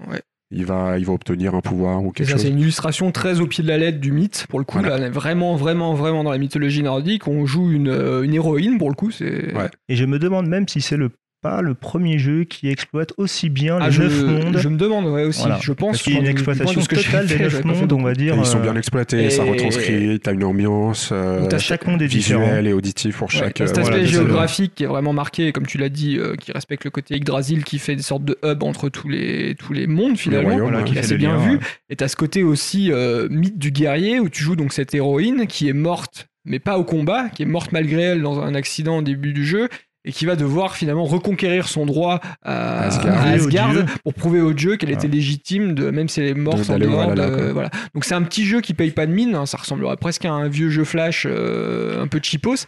Il, 0.50 0.64
va, 0.64 0.98
il 0.98 1.04
va 1.04 1.12
obtenir 1.12 1.54
un 1.54 1.60
pouvoir 1.60 2.04
ou 2.04 2.12
quelque 2.12 2.28
ça, 2.28 2.34
chose. 2.34 2.42
c'est 2.42 2.50
une 2.50 2.60
illustration 2.60 3.10
très 3.12 3.40
au 3.40 3.46
pied 3.46 3.62
de 3.62 3.68
la 3.68 3.78
lettre 3.78 3.98
du 3.98 4.12
mythe, 4.12 4.46
pour 4.48 4.58
le 4.58 4.64
coup. 4.64 4.78
Voilà. 4.78 4.96
Là, 4.96 5.04
on 5.04 5.06
est 5.06 5.10
vraiment, 5.10 5.56
vraiment, 5.56 5.94
vraiment 5.94 6.24
dans 6.24 6.30
la 6.30 6.38
mythologie 6.38 6.82
nordique. 6.82 7.26
On 7.26 7.46
joue 7.46 7.70
une, 7.70 7.88
euh, 7.88 8.22
une 8.22 8.34
héroïne, 8.34 8.78
pour 8.78 8.88
le 8.88 8.94
coup. 8.94 9.10
C'est. 9.10 9.54
Ouais. 9.54 9.70
Et 9.88 9.96
je 9.96 10.04
me 10.04 10.18
demande 10.18 10.46
même 10.46 10.68
si 10.68 10.80
c'est 10.80 10.96
le 10.96 11.10
pas 11.42 11.62
le 11.62 11.74
premier 11.74 12.18
jeu 12.18 12.44
qui 12.44 12.68
exploite 12.68 13.12
aussi 13.18 13.48
bien 13.50 13.78
Ah, 13.80 13.86
les 13.86 13.92
je, 13.92 14.02
neuf 14.02 14.22
mondes. 14.24 14.56
je 14.58 14.68
me 14.68 14.76
demande, 14.76 15.06
ouais, 15.06 15.24
aussi. 15.24 15.40
Voilà. 15.40 15.58
Je 15.62 15.72
pense 15.72 16.02
qu'il 16.02 16.14
y 16.14 16.16
a 16.16 16.20
une 16.20 16.26
exploitation 16.26 16.80
que 16.82 16.94
totale 16.96 17.26
des 17.26 17.34
fait, 17.34 17.42
neuf 17.44 17.52
j'avais 17.52 17.62
pas 17.62 17.74
fait 17.74 17.80
mondes, 17.82 17.92
on 17.92 18.02
va 18.02 18.14
dire. 18.14 18.34
Et 18.34 18.38
ils 18.38 18.46
sont 18.46 18.58
euh, 18.58 18.62
bien 18.62 18.74
exploités, 18.76 19.30
ça 19.30 19.44
et- 19.44 19.50
retranscrit, 19.50 20.20
t'as 20.20 20.32
une 20.32 20.44
ambiance 20.44 21.10
euh, 21.12 21.48
chaque 21.58 21.86
monde 21.86 22.02
est 22.02 22.06
visuelle 22.06 22.66
et 22.66 22.72
auditive 22.72 23.16
pour 23.16 23.28
Ouais, 23.28 23.34
chaque. 23.34 23.60
euh, 23.60 23.66
cet 23.66 23.78
voilà, 23.78 23.96
aspect 23.96 24.08
géographique 24.08 24.72
qui 24.74 24.84
est 24.84 24.88
vraiment 24.88 25.12
marqué, 25.12 25.52
comme 25.52 25.66
tu 25.66 25.78
l'as 25.78 25.88
dit, 25.88 26.18
euh, 26.18 26.36
qui 26.36 26.52
respecte 26.52 26.84
le 26.84 26.90
côté 26.90 27.14
Yggdrasil, 27.16 27.64
qui 27.64 27.78
fait 27.78 27.96
des 27.96 28.02
sortes 28.02 28.24
de 28.24 28.36
hub 28.44 28.62
entre 28.62 28.88
tous 28.88 29.08
les, 29.08 29.54
tous 29.56 29.72
les 29.72 29.86
mondes 29.86 30.16
finalement, 30.16 30.56
Voilà, 30.58 30.78
ouais. 30.78 30.84
qui 30.84 30.92
est 30.92 30.94
fait 30.94 31.00
assez 31.00 31.12
le 31.14 31.18
bien 31.18 31.36
lien, 31.36 31.46
vu. 31.48 31.56
ouais. 31.56 31.62
Et 31.90 31.96
t'as 31.96 32.08
ce 32.08 32.16
côté 32.16 32.42
aussi 32.42 32.90
euh, 32.92 33.28
mythe 33.30 33.58
du 33.58 33.70
guerrier 33.70 34.20
où 34.20 34.28
tu 34.28 34.42
joues 34.42 34.56
donc 34.56 34.72
cette 34.72 34.94
héroïne 34.94 35.46
qui 35.46 35.68
est 35.68 35.72
morte, 35.74 36.28
mais 36.44 36.58
pas 36.58 36.78
au 36.78 36.84
combat, 36.84 37.28
qui 37.28 37.42
est 37.42 37.46
morte 37.46 37.72
malgré 37.72 38.02
elle 38.02 38.22
dans 38.22 38.40
un 38.40 38.54
accident 38.54 38.98
au 38.98 39.02
début 39.02 39.32
du 39.32 39.44
jeu. 39.44 39.68
Et 40.08 40.12
qui 40.12 40.24
va 40.24 40.36
devoir 40.36 40.76
finalement 40.76 41.04
reconquérir 41.04 41.66
son 41.66 41.84
droit 41.84 42.20
à 42.42 42.82
Asgard. 42.84 43.70
à 43.70 43.84
pour 44.04 44.14
prouver 44.14 44.40
au 44.40 44.52
dieu 44.52 44.76
qu'elle 44.76 44.90
Ouais. 44.90 44.94
était 44.94 45.08
légitime, 45.08 45.74
de, 45.74 45.90
même 45.90 46.08
si 46.08 46.20
elle 46.20 46.28
est 46.28 46.34
morte 46.34 46.70
en 46.70 46.78
dehors. 46.78 47.12
de- 47.12 47.50
voilà. 47.50 47.70
Donc 47.92 48.04
c'est 48.04 48.14
un 48.14 48.22
petit 48.22 48.46
jeu 48.46 48.60
qui 48.60 48.72
paye 48.72 48.92
pas 48.92 49.06
de 49.06 49.12
mine, 49.12 49.34
hein, 49.34 49.46
ça 49.46 49.58
ressemblerait 49.58 49.96
presque 49.96 50.24
à 50.24 50.30
un 50.32 50.48
vieux 50.48 50.70
jeu 50.70 50.84
flash 50.84 51.26
euh, 51.28 52.00
un 52.02 52.06
peu 52.06 52.20
cheapos. 52.22 52.66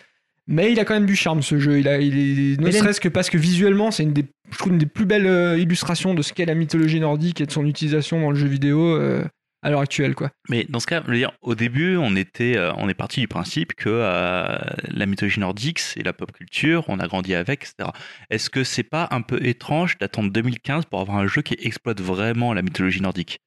Mais 0.51 0.73
il 0.73 0.81
a 0.81 0.85
quand 0.85 0.95
même 0.95 1.07
du 1.07 1.15
charme 1.15 1.43
ce 1.43 1.59
jeu. 1.59 1.79
Il 1.79 1.87
a, 1.89 2.01
il 2.01 2.55
est, 2.55 2.61
ne 2.61 2.71
serait-ce 2.71 3.01
que 3.01 3.09
parce 3.11 3.29
que 3.31 3.37
visuellement, 3.39 3.91
c'est 3.91 4.03
une 4.03 4.15
des, 4.15 4.25
je 4.51 4.57
trouve 4.59 4.73
une 4.73 4.79
des 4.79 4.87
plus 4.87 5.05
belles 5.05 5.27
euh, 5.27 5.59
illustrations 5.59 6.15
de 6.15 6.23
ce 6.23 6.33
qu'est 6.33 6.47
la 6.47 6.55
mythologie 6.55 6.99
nordique 7.01 7.41
et 7.43 7.47
de 7.47 7.53
son 7.53 7.67
utilisation 7.67 8.21
dans 8.21 8.31
le 8.31 8.37
jeu 8.37 8.49
vidéo 8.49 8.81
euh, 8.97 9.23
à 9.63 9.71
l'heure 9.71 9.81
actuelle, 9.81 10.15
quoi. 10.15 10.31
Mais 10.49 10.67
dans 10.69 10.81
ce 10.81 10.87
cas, 10.87 11.03
je 11.05 11.11
veux 11.11 11.17
dire, 11.17 11.33
au 11.43 11.55
début, 11.55 11.97
on 11.97 12.15
était, 12.17 12.57
euh, 12.57 12.73
on 12.77 12.89
est 12.89 12.95
parti 12.95 13.21
du 13.21 13.29
principe 13.29 13.75
que 13.75 13.89
euh, 13.89 14.57
la 14.89 15.07
mythologie 15.07 15.41
nordique, 15.41 15.79
c'est 15.79 16.03
la 16.03 16.13
pop 16.13 16.31
culture, 16.33 16.85
on 16.89 17.01
a 17.01 17.09
grandi 17.09 17.35
avec, 17.35 17.65
etc. 17.65 17.91
Est-ce 18.31 18.51
que 18.51 18.65
c'est 18.65 18.85
pas 18.85 19.09
un 19.11 19.21
peu 19.21 19.45
étrange 19.45 19.99
d'attendre 19.99 20.31
2015 20.31 20.85
pour 20.87 21.01
avoir 21.01 21.19
un 21.19 21.27
jeu 21.27 21.43
qui 21.43 21.57
exploite 21.61 22.01
vraiment 22.01 22.55
la 22.55 22.63
mythologie 22.63 23.01
nordique? 23.01 23.41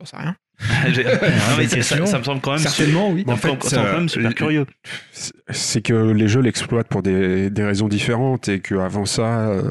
J'en 0.00 0.06
sais 0.06 0.16
rien. 0.16 0.36
Non, 0.64 1.56
mais 1.58 1.66
ça, 1.82 1.98
me 1.98 2.06
semble 2.06 2.40
quand 2.40 2.52
même 2.52 2.60
Certainement, 2.60 3.10
oui. 3.10 3.24
Ça 3.26 3.32
me 3.32 3.32
En 3.32 3.36
fait, 3.36 3.54
me 3.54 3.60
semble 3.60 3.86
quand 3.86 3.92
même 3.94 4.04
euh, 4.04 4.08
super 4.08 4.34
curieux. 4.34 4.66
C'est 5.48 5.82
que 5.82 6.12
les 6.12 6.28
jeux 6.28 6.40
l'exploitent 6.40 6.88
pour 6.88 7.02
des, 7.02 7.50
des 7.50 7.64
raisons 7.64 7.88
différentes 7.88 8.48
et 8.48 8.60
qu'avant 8.60 9.04
ça, 9.04 9.48
euh, 9.48 9.62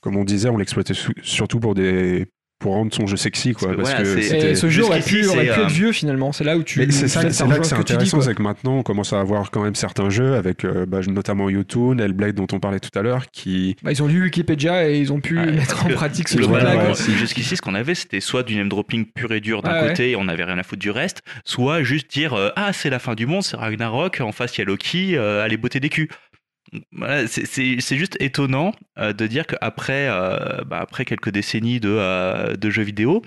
comme 0.00 0.16
on 0.16 0.24
disait, 0.24 0.48
on 0.48 0.58
l'exploitait 0.58 0.94
surtout 1.22 1.58
pour 1.58 1.74
des 1.74 2.26
pour 2.66 2.74
rendre 2.74 2.92
son 2.92 3.06
jeu 3.06 3.16
sexy 3.16 3.52
quoi 3.52 3.68
Parce 3.68 3.76
que 3.76 3.82
parce 3.82 3.90
voilà, 3.94 4.04
que 4.16 4.20
c'est- 4.22 4.28
c'était- 4.28 4.50
Et 4.50 4.54
ce 4.56 4.68
jeu 4.68 4.82
aurait 4.82 5.00
pu, 5.00 5.24
aurait 5.28 5.44
pu 5.44 5.50
euh, 5.50 5.62
être 5.66 5.70
vieux 5.70 5.92
finalement. 5.92 6.32
C'est 6.32 6.42
là 6.42 6.56
où 6.56 6.64
tu. 6.64 6.84
C'est 6.90 7.06
ça, 7.06 7.20
c'est 7.22 7.30
ça 7.32 7.46
là 7.46 7.58
que 7.58 7.62
c'est 7.64 7.70
ce 7.76 7.80
tu 7.80 7.84
dis, 7.84 7.92
intéressant, 7.92 8.20
c'est 8.20 8.34
que 8.34 8.42
maintenant 8.42 8.78
on 8.78 8.82
commence 8.82 9.12
à 9.12 9.20
avoir 9.20 9.52
quand 9.52 9.62
même 9.62 9.76
certains 9.76 10.10
jeux 10.10 10.34
avec 10.34 10.64
euh, 10.64 10.84
bah, 10.84 10.98
notamment 11.06 11.48
Yotun, 11.48 11.98
Hellblade 11.98 12.34
dont 12.34 12.48
on 12.52 12.58
parlait 12.58 12.80
tout 12.80 12.90
à 12.98 13.02
l'heure, 13.02 13.26
qui 13.30 13.76
Bah, 13.84 13.92
ils 13.92 14.02
ont 14.02 14.08
lu 14.08 14.24
Wikipédia 14.24 14.90
et 14.90 14.98
ils 14.98 15.12
ont 15.12 15.20
pu 15.20 15.38
Ouais, 15.38 15.46
mettre 15.52 15.84
en 15.84 15.88
que 15.88 15.94
pratique 15.94 16.28
ce 16.28 16.38
si. 16.94 17.12
Jusqu'ici, 17.16 17.56
ce 17.56 17.62
qu'on 17.62 17.74
avait, 17.76 17.94
c'était 17.94 18.18
soit 18.20 18.42
du 18.42 18.56
name 18.56 18.68
dropping 18.68 19.04
pur 19.06 19.30
et 19.32 19.40
dur 19.40 19.62
d'un 19.62 19.70
Ah 19.72 19.82
ouais. 19.82 19.88
côté 19.90 20.10
et 20.10 20.16
on 20.16 20.24
n'avait 20.24 20.42
rien 20.44 20.58
à 20.58 20.64
foutre 20.64 20.80
du 20.82 20.90
reste, 20.90 21.22
soit 21.44 21.84
juste 21.84 22.10
dire 22.10 22.32
euh, 22.34 22.48
ah 22.56 22.72
c'est 22.72 22.90
la 22.90 22.98
fin 22.98 23.14
du 23.14 23.26
monde, 23.26 23.44
c'est 23.44 23.56
Ragnarok, 23.56 24.20
en 24.20 24.32
face 24.32 24.56
il 24.56 24.60
y 24.60 24.62
a 24.62 24.64
Loki, 24.64 25.16
euh, 25.16 25.44
allez 25.44 25.56
botter 25.56 25.78
des 25.78 25.88
culs. 25.88 26.08
C'est- 27.26 27.80
juste 27.96 28.16
étonnant 28.20 28.72
euh, 28.98 29.12
de 29.12 29.26
dire 29.26 29.46
qu'après 29.46 30.08
euh, 30.08 30.62
bah, 30.64 30.86
quelques 31.04 31.30
décennies 31.30 31.80
de, 31.80 31.88
euh, 31.90 32.56
de 32.56 32.70
jeux 32.70 32.82
vidéo 32.82 33.22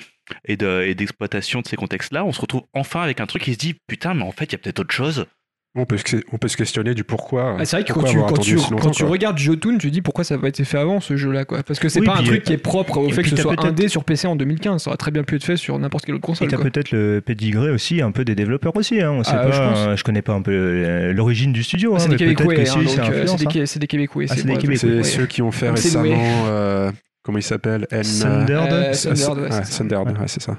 et 0.46 0.58
de- 0.58 0.84
et 0.86 0.96
d'exploitation 0.96 1.62
de 1.62 1.68
ces 1.68 1.76
contextes-là, 1.76 2.24
on 2.26 2.32
se 2.32 2.42
retrouve 2.42 2.64
enfin 2.74 3.02
avec 3.02 3.20
un 3.20 3.26
truc 3.26 3.44
qui 3.44 3.54
se 3.54 3.58
dit 3.58 3.76
putain 3.88 4.14
mais 4.14 4.24
en 4.24 4.32
fait 4.32 4.46
il 4.46 4.52
y 4.54 4.56
a 4.56 4.58
peut-être 4.60 4.80
autre 4.80 4.94
chose. 4.94 5.26
On 5.76 5.86
peut 5.86 5.98
se, 5.98 6.18
on 6.32 6.38
peut 6.38 6.48
se 6.48 6.58
questionner 6.58 6.94
du 6.96 7.04
pourquoi. 7.04 7.56
Ah, 7.60 7.64
c'est 7.66 7.78
vrai 7.78 7.84
que 7.86 7.94
quand 7.94 8.02
tu, 8.04 8.18
quand 8.18 8.34
tu, 8.40 8.58
si 8.58 8.72
longtemps, 8.72 8.88
quand 8.88 8.92
tu 8.92 9.04
quoi. 9.04 9.12
regardes 9.12 9.38
Jotun, 9.38 9.78
tu 9.78 9.92
dis 9.92 10.02
pourquoi 10.02 10.24
ça 10.24 10.36
n'a 10.36 10.42
pas 10.42 10.48
été 10.48 10.64
fait 10.66 10.80
avant 10.80 11.00
ce 11.00 11.16
jeu-là, 11.16 11.46
quoi. 11.46 11.62
Parce 11.62 11.80
que 11.80 11.90
c'est 11.90 12.00
Oui, 12.00 12.08
pas 12.08 12.18
un 12.18 12.24
truc 12.24 12.40
euh, 12.42 12.44
qui 12.44 12.54
est 12.54 12.58
propre 12.58 12.98
au 12.98 13.08
et 13.08 13.12
fait 13.12 13.22
que 13.22 13.30
ce 13.30 13.36
t'as 13.36 13.44
soit 13.44 13.56
peut-être- 13.56 13.68
indé 13.68 13.88
sur 13.88 14.04
PC 14.04 14.28
en 14.28 14.36
2015. 14.36 14.82
Ça 14.84 14.90
aurait 14.90 14.98
très 14.98 15.12
bien 15.12 15.24
pu 15.24 15.36
être 15.36 15.44
fait 15.44 15.58
sur 15.58 15.78
n'importe 15.78 16.06
quelle 16.06 16.16
autre 16.16 16.24
Et 16.24 16.28
console. 16.28 16.48
t'as 16.48 16.58
quoi. 16.58 16.66
peut-être 16.70 16.92
le 16.92 17.22
pédigré 17.24 17.70
aussi 17.70 18.02
un 18.02 18.12
peu 18.12 18.26
des 18.26 18.34
développeurs 18.36 18.76
aussi. 18.76 19.00
Hein. 19.00 19.12
On 19.12 19.24
sait 19.24 19.32
Ah, 19.36 19.46
pas, 19.46 19.52
je 19.52 19.60
pense. 19.62 19.78
euh, 19.80 19.96
je 19.96 20.04
connais 20.04 20.24
pas 20.24 20.34
un 20.34 20.42
peu 20.42 20.52
euh, 20.52 21.14
l'origine 21.14 21.54
du 21.54 21.62
studio, 21.64 21.92
Ah, 21.94 21.98
hein, 21.98 22.00
c'est 22.00 22.10
des 22.10 22.16
Québécois, 22.18 22.54
hein, 22.58 22.66
si, 22.66 22.78
euh, 22.78 22.82
hein. 22.82 22.86
C'est 23.28 23.46
des. 23.46 23.62
Ah, 23.62 23.66
c'est 23.68 23.80
des 23.80 23.88
Québécois. 23.88 24.24
C'est 24.28 25.04
ceux 25.04 25.26
qui 25.28 25.42
ont 25.44 25.52
fait 25.52 25.70
récemment 25.70 26.46
euh, 26.48 26.92
comment 27.24 27.38
il 27.38 27.44
s'appelle? 27.44 27.86
Euh, 27.94 27.98
ouais, 27.98 28.02
ouais, 28.02 28.94
c'est 28.94 29.16
ça. 29.16 29.36
Sundered, 29.66 30.08
ouais, 30.18 30.28
c'est 30.28 30.42
ça. 30.42 30.58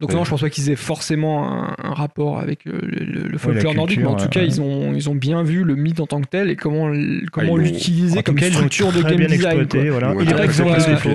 Donc 0.00 0.08
Ouais. 0.10 0.16
non, 0.16 0.24
je 0.24 0.30
pense 0.30 0.40
pas 0.40 0.48
qu'ils 0.48 0.70
aient 0.70 0.76
forcément 0.76 1.46
un, 1.52 1.74
un 1.82 1.92
rapport 1.92 2.38
avec 2.38 2.66
euh, 2.66 2.72
le, 2.82 3.04
le- 3.04 3.28
le 3.28 3.38
folklore 3.38 3.74
nordique, 3.74 3.98
mais 4.00 4.06
en 4.06 4.14
tout 4.16 4.28
cas, 4.30 4.40
ouais. 4.40 4.46
ils 4.46 4.60
ont, 4.62 4.94
ils 4.94 5.10
ont 5.10 5.14
bien 5.14 5.42
vu 5.42 5.62
le 5.62 5.74
mythe 5.76 6.00
en 6.00 6.06
tant 6.06 6.22
que 6.22 6.26
tel 6.28 6.48
et 6.48 6.56
comment, 6.56 6.90
comment 7.32 7.56
Ah, 7.56 7.60
l'utiliser 7.62 8.16
tout 8.16 8.22
comme 8.22 8.36
cas, 8.36 8.50
structure 8.50 8.92
de 8.92 9.02
game 9.02 9.16
bien 9.16 9.26
design. 9.28 9.60
exploité. 9.60 9.90
Voilà. 9.90 10.14
Il 10.20 10.28
ont 10.32 10.36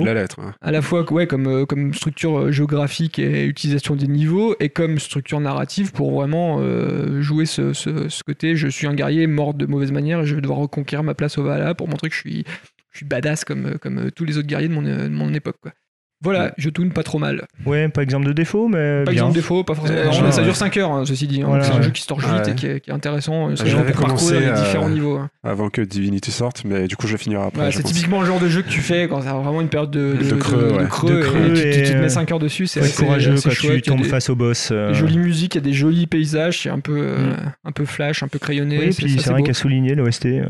la 0.04 0.14
lettre. 0.14 0.36
hein. 0.40 0.54
À 0.60 0.70
la 0.70 0.82
fois 0.82 1.10
ouais, 1.12 1.26
comme, 1.26 1.46
euh, 1.48 1.66
comme 1.66 1.92
structure 1.94 2.38
euh, 2.38 2.52
géographique 2.52 3.18
et 3.18 3.44
utilisation 3.46 3.96
des 3.96 4.06
niveaux, 4.06 4.54
et 4.60 4.68
comme 4.68 4.98
structure 5.00 5.40
narrative 5.40 5.90
pour 5.92 6.12
vraiment 6.12 6.58
euh, 6.60 7.20
jouer 7.22 7.46
ce, 7.46 7.72
ce, 7.72 8.08
ce 8.08 8.22
côté 8.22 8.54
je 8.54 8.68
suis 8.68 8.86
un 8.86 8.94
guerrier 8.94 9.26
mort 9.26 9.52
de 9.54 9.66
mauvaise 9.66 9.90
manière 9.90 10.20
et 10.20 10.26
je 10.26 10.34
vais 10.36 10.40
devoir 10.40 10.58
reconquérir 10.60 11.02
ma 11.02 11.14
place 11.14 11.38
au 11.38 11.42
Valhalla 11.42 11.74
pour 11.74 11.88
montrer 11.88 12.08
que 12.08 12.14
je 12.14 12.20
suis, 12.20 12.44
je 12.92 12.98
suis 12.98 13.06
badass 13.06 13.44
comme, 13.44 13.78
comme 13.80 13.98
euh, 13.98 14.10
tous 14.14 14.24
les 14.24 14.38
autres 14.38 14.46
guerriers 14.46 14.68
de 14.68 14.74
mon, 14.74 14.86
euh, 14.86 15.04
de 15.08 15.12
mon 15.14 15.34
époque. 15.34 15.56
Quoi. 15.60 15.72
Voilà, 16.22 16.52
je 16.56 16.70
tourne 16.70 16.90
pas 16.90 17.02
trop 17.02 17.18
mal. 17.18 17.44
Ouais, 17.66 17.88
pas 17.88 18.02
exemple 18.02 18.26
de 18.26 18.32
défaut, 18.32 18.68
mais 18.68 19.04
Pas 19.04 19.12
bien. 19.12 19.22
exemple 19.22 19.34
défaut, 19.34 19.64
pas 19.64 19.74
forcément. 19.74 19.98
Euh, 19.98 20.04
Non, 20.06 20.30
ça 20.32 20.38
ouais. 20.38 20.44
dure 20.44 20.56
5 20.56 20.76
heures, 20.78 20.90
hein, 20.92 21.04
ceci 21.06 21.26
dit. 21.26 21.42
hein. 21.42 21.46
Voilà, 21.48 21.64
c'est 21.64 21.72
un 21.72 21.82
jeu 21.82 21.90
qui 21.90 22.02
se 22.02 22.06
torche 22.06 22.24
vite 22.24 22.46
Ouais. 22.46 22.52
et 22.52 22.54
qui 22.54 22.66
est, 22.66 22.80
qui 22.80 22.90
est 22.90 22.92
intéressant. 22.92 23.50
euh, 23.50 23.54
J'avais 23.56 23.92
commencé 23.92 24.36
à- 24.46 24.52
différents 24.52 24.88
niveaux. 24.88 25.16
hein. 25.16 25.28
Avant 25.44 25.68
que 25.68 25.82
Divinity 25.82 26.30
sorte, 26.32 26.64
mais 26.64 26.88
du 26.88 26.96
coup, 26.96 27.06
je 27.06 27.12
vais 27.12 27.18
finir 27.18 27.40
après. 27.42 27.70
C'est 27.72 27.82
typiquement 27.82 28.20
le 28.20 28.26
genre 28.26 28.40
de 28.40 28.48
jeu 28.48 28.62
que 28.62 28.68
tu 28.68 28.80
fais 28.80 29.08
quand 29.08 29.20
t'as 29.20 29.34
vraiment 29.34 29.60
une 29.60 29.68
période 29.68 29.90
de, 29.90 30.14
De 30.14 30.34
creux, 30.36 30.72
ouais. 30.72 30.82
de 30.84 30.86
creux, 30.88 31.10
De 31.10 31.18
et 31.18 31.22
creux 31.22 31.52
tu, 31.54 31.62
tu- 31.62 31.70
tu 31.70 31.82
te 31.82 31.88
et, 31.90 31.94
mets 31.96 32.04
euh, 32.04 32.08
5 32.08 32.32
heures 32.32 32.38
dessus. 32.38 32.66
C'est 32.66 32.80
courageux 32.96 33.34
assez 33.34 33.48
quand 33.48 33.54
chouette. 33.54 33.60
tu 33.60 33.66
il 33.66 33.74
y 33.74 33.78
a 33.78 33.80
tombes 33.96 34.02
des- 34.02 34.08
face 34.08 34.30
au 34.30 34.34
boss. 34.36 34.70
euh, 34.72 34.88
des 34.88 34.94
jolies 34.94 35.18
musiques, 35.18 35.54
il 35.54 35.58
y 35.58 35.60
a 35.60 35.64
des 35.64 35.72
jolis 35.74 36.06
paysages, 36.06 36.62
c'est 36.62 36.70
un 36.70 36.80
peu, 36.80 36.96
euh, 36.98 37.30
Mm. 37.32 37.36
un 37.66 37.72
peu 37.72 37.84
flash, 37.84 38.22
un 38.22 38.28
peu 38.28 38.38
crayonné. 38.38 38.78
Oui, 38.78 38.90
puis 38.96 39.18
c'est 39.20 39.30
vrai 39.30 39.42
qu'à 39.42 39.52
souligner 39.54 39.94
l'OST, 39.94 40.40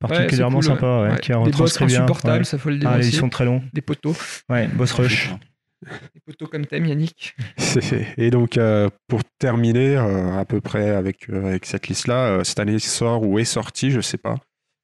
particulièrement 0.00 0.62
sympa, 0.62 1.08
qui 1.22 1.28
Des 1.30 1.34
boss 1.36 1.44
retranscrit 1.54 1.86
bien. 1.86 1.96
insupportables, 2.00 2.38
ouais. 2.38 2.44
ça 2.44 2.58
faut 2.58 2.70
le 2.70 2.78
dire 2.78 2.90
Ah, 2.92 2.98
ils 2.98 3.12
sont 3.12 3.28
très 3.28 3.44
longs. 3.44 3.62
Des 3.72 3.80
poteaux, 3.80 4.14
Ouais, 4.50 4.68
boss 4.74 4.92
rush. 4.92 5.11
Des 6.14 6.20
poteaux 6.24 6.46
comme 6.46 6.66
thème, 6.66 6.86
Yannick. 6.86 7.34
Et 8.16 8.30
donc, 8.30 8.56
euh, 8.56 8.88
pour 9.08 9.20
terminer, 9.38 9.96
euh, 9.96 10.38
à 10.38 10.44
peu 10.44 10.60
près 10.60 10.90
avec, 10.90 11.28
euh, 11.30 11.46
avec 11.46 11.66
cette 11.66 11.88
liste-là, 11.88 12.26
euh, 12.26 12.44
cette 12.44 12.60
année 12.60 12.78
sort 12.78 13.22
ou 13.22 13.38
est 13.38 13.44
sorti, 13.44 13.90
je 13.90 14.00
sais 14.00 14.18
pas. 14.18 14.36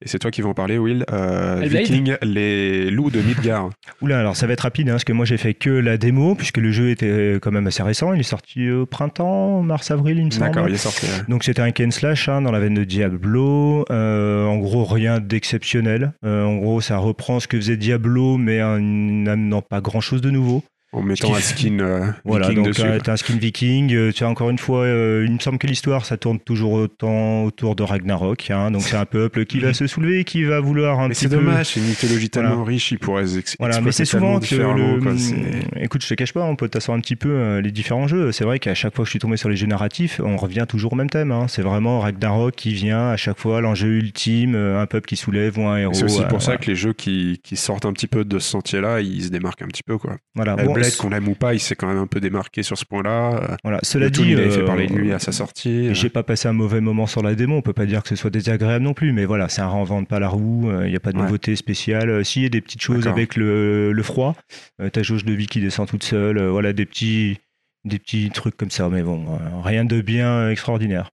Et 0.05 0.09
c'est 0.09 0.20
toi 0.20 0.31
qui 0.31 0.43
vas 0.43 0.49
en 0.49 0.55
parler, 0.55 0.79
Will. 0.79 1.05
Euh, 1.12 1.61
Viking, 1.66 2.15
les 2.23 2.89
loups 2.91 3.11
de 3.11 3.20
Midgard. 3.20 3.70
Oula, 4.03 4.20
alors 4.20 4.37
ça 4.37 4.47
va 4.47 4.53
être 4.53 4.61
rapide, 4.61 4.89
hein, 4.89 4.93
parce 4.93 5.05
que 5.05 5.12
moi 5.12 5.25
j'ai 5.25 5.37
fait 5.39 5.55
que 5.55 5.70
la 5.70 5.97
démo, 5.97 6.37
puisque 6.37 6.59
le 6.59 6.70
jeu 6.70 6.91
était 6.91 7.39
quand 7.43 7.51
même 7.51 7.66
assez 7.66 7.83
récent. 7.83 8.12
Il 8.12 8.20
est 8.20 8.23
sorti 8.23 8.70
au 8.70 8.87
printemps, 8.87 9.62
mars-avril, 9.62 10.19
il 10.19 10.27
me 10.27 10.31
semble. 10.31 10.47
D'accord, 10.47 10.69
il 10.69 10.75
est 10.75 10.79
sorti. 10.79 11.07
ouais. 11.07 11.25
Donc 11.29 11.43
c'était 11.43 11.62
un 11.62 11.73
Ken 11.73 11.91
slash 11.91 12.29
hein, 12.29 12.43
dans 12.43 12.53
la 12.53 12.61
veine 12.61 12.75
de 12.75 12.85
Diablo. 12.85 13.85
Euh, 13.91 14.45
en 14.45 14.59
gros, 14.59 14.85
rien 14.85 15.19
d'exceptionnel. 15.19 16.12
Euh, 16.25 16.45
en 16.45 16.57
gros, 16.57 16.81
ça 16.81 16.99
reprend 16.99 17.41
ce 17.41 17.49
que 17.49 17.57
faisait 17.57 17.77
Diablo, 17.77 18.37
mais 18.37 18.62
en 18.62 18.79
n'amenant 18.79 19.62
pas 19.62 19.81
grand-chose 19.81 20.20
de 20.20 20.31
nouveau. 20.31 20.62
En 20.90 21.02
mettant 21.02 21.35
un 21.35 21.40
skin 21.40 21.81
euh, 21.81 22.06
Voilà, 22.24 22.48
Viking 22.48 22.65
donc 22.65 22.74
dessus. 22.74 22.82
t'as 23.05 23.12
un 23.12 23.16
skin 23.16 23.36
viking. 23.36 23.93
euh, 23.94 24.10
Tu 24.10 24.24
as 24.24 24.28
encore 24.28 24.48
une 24.48 24.59
fois, 24.59 24.85
euh, 24.85 25.24
il 25.27 25.35
me 25.35 25.39
semble 25.39 25.59
que 25.59 25.66
l'histoire, 25.66 26.06
ça 26.06 26.16
tourne 26.16 26.40
toujours 26.40 26.73
autant 26.73 27.44
autour 27.44 27.77
de 27.77 27.82
Ragnarok. 27.82 28.51
hein, 28.51 28.70
donc 28.70 28.81
c'est 28.82 28.97
un 28.97 29.05
peuple 29.05 29.44
qui 29.44 29.59
va 29.60 29.73
se 29.74 29.86
soulever, 29.86 30.24
qui 30.24 30.44
va 30.44 30.60
vouloir 30.60 31.01
un 31.01 31.09
Mais 31.09 31.15
petit 31.15 31.24
c'est 31.24 31.28
peu... 31.28 31.36
dommage, 31.36 31.66
c'est 31.74 31.81
une 31.81 31.86
mythologie 31.89 32.31
tellement 32.31 32.48
Voilà. 32.56 32.65
riche, 32.65 32.90
ils 32.90 32.98
pourraient 32.98 33.36
ex- 33.39 33.55
Voilà, 33.59 33.82
mais 33.82 33.93
c'est 33.93 34.06
souvent 34.06 34.36
que 34.36 34.44
différemment, 34.47 34.94
le... 34.97 35.01
quoi, 35.02 35.12
c'est- 35.19 35.36
Écoute, 35.82 36.02
je 36.02 36.09
te 36.09 36.15
cache 36.15 36.32
pas, 36.32 36.43
on 36.44 36.56
peut 36.56 36.70
t'asseoir 36.70 36.97
un 36.97 37.01
petit 37.01 37.16
peu 37.16 37.28
euh, 37.31 37.60
les 37.60 37.70
différents 37.70 38.09
jeux. 38.09 38.32
C'est 38.32 38.44
vrai 38.44 38.59
qu'à 38.59 38.74
chaque 38.74 38.94
fois 38.97 39.02
que 39.05 39.09
je 39.09 39.10
suis 39.12 39.19
tombé 39.19 39.36
sur 39.36 39.51
les 39.51 39.56
jeux 39.56 39.66
narratifs, 39.66 40.23
on 40.24 40.39
revient 40.39 40.65
toujours 40.66 40.94
au 40.94 40.97
même 40.97 41.10
thème. 41.10 41.32
hein. 41.32 41.47
C'est 41.48 41.62
vraiment 41.62 42.01
Ragnarok 42.01 42.55
qui 42.56 42.73
vient 42.73 43.10
à 43.10 43.16
chaque 43.19 43.39
fois, 43.39 43.60
l'enjeu 43.60 43.89
ultime, 43.89 44.55
euh, 44.55 44.81
un 44.81 44.86
peuple 44.86 45.06
qui 45.06 45.16
soulève 45.16 45.59
ou 45.59 45.66
un 45.66 45.77
héros. 45.77 45.93
C'est 45.93 46.05
aussi 46.05 46.23
euh, 46.23 46.28
pour 46.28 46.40
ça 46.40 46.52
voilà. 46.52 46.59
que 46.60 46.70
les 46.70 46.77
jeux 46.77 46.94
qui, 46.94 47.40
qui 47.44 47.56
sortent 47.56 47.85
un 47.85 47.93
petit 47.93 48.06
peu 48.06 48.24
de 48.24 48.39
ce 48.39 48.48
sentier-là, 48.48 49.02
ils 49.02 49.24
se 49.24 49.28
démarquent 49.28 49.62
un 49.62 49.66
petit 49.69 49.82
peu. 49.82 49.98
Quoi. 49.98 50.16
Voilà, 50.35 50.56
Ah 50.59 50.65
bon, 50.65 50.78
Qu'on 50.99 51.11
l'aime 51.11 51.29
ou 51.29 51.35
pas, 51.35 51.55
il 51.55 51.61
s'est 51.61 51.75
quand 51.75 51.87
même 51.89 51.99
un 51.99 52.07
peu 52.07 52.21
démarqué 52.21 52.63
sur 52.63 52.77
ce 52.79 52.85
point-là. 52.85 53.35
Euh, 53.53 53.57
voilà. 53.63 53.79
Cela 53.83 54.07
le 54.07 54.11
dit, 54.11 54.23
il 54.33 54.39
avait 54.41 54.51
fait 54.51 54.61
euh, 54.61 54.67
parler 54.67 54.87
de 54.87 54.95
lui 54.95 55.13
à 55.13 55.19
sa 55.19 55.33
sortie. 55.33 55.95
J'ai 55.95 56.09
pas 56.09 56.23
passé 56.23 56.49
un 56.49 56.53
mauvais 56.53 56.81
moment 56.81 57.07
sur 57.07 57.23
la 57.23 57.35
démo, 57.35 57.57
on 57.57 57.63
peut 57.63 57.73
pas 57.73 57.87
dire 57.87 58.03
que 58.03 58.09
ce 58.09 58.17
soit 58.17 58.31
désagréable 58.31 58.85
non 58.85 58.95
plus, 58.95 59.13
mais 59.13 59.25
voilà, 59.25 59.49
c'est 59.49 59.61
un 59.63 59.67
renvente 59.69 60.09
pas 60.09 60.19
la 60.21 60.29
roue, 60.29 60.71
il 60.85 60.91
n'y 60.91 60.97
a 60.97 61.01
pas 61.01 61.13
de 61.13 61.19
Ouais. 61.19 61.25
nouveauté 61.25 61.57
spéciale. 61.57 62.11
Euh, 62.11 62.25
S'il 62.25 62.43
y 62.43 62.47
a 62.47 62.51
des 62.51 62.61
petites 62.61 62.83
choses 62.83 63.07
avec 63.09 63.37
le, 63.37 63.93
le 63.93 64.03
froid, 64.03 64.35
euh, 64.81 64.89
ta 64.91 65.03
jauge 65.03 65.25
de 65.25 65.33
vie 65.33 65.47
qui 65.47 65.61
descend 65.61 65.89
toute 65.89 66.05
seule, 66.05 66.39
euh, 66.39 66.51
voilà, 66.51 66.73
des 66.73 66.87
petits, 66.87 67.39
des 67.85 67.99
petits 67.99 68.31
trucs 68.31 68.57
comme 68.57 68.71
ça, 68.71 68.89
mais 68.89 69.03
bon, 69.03 69.25
euh, 69.33 69.39
rien 69.63 69.85
de 69.85 70.01
bien 70.01 70.51
extraordinaire. 70.51 71.11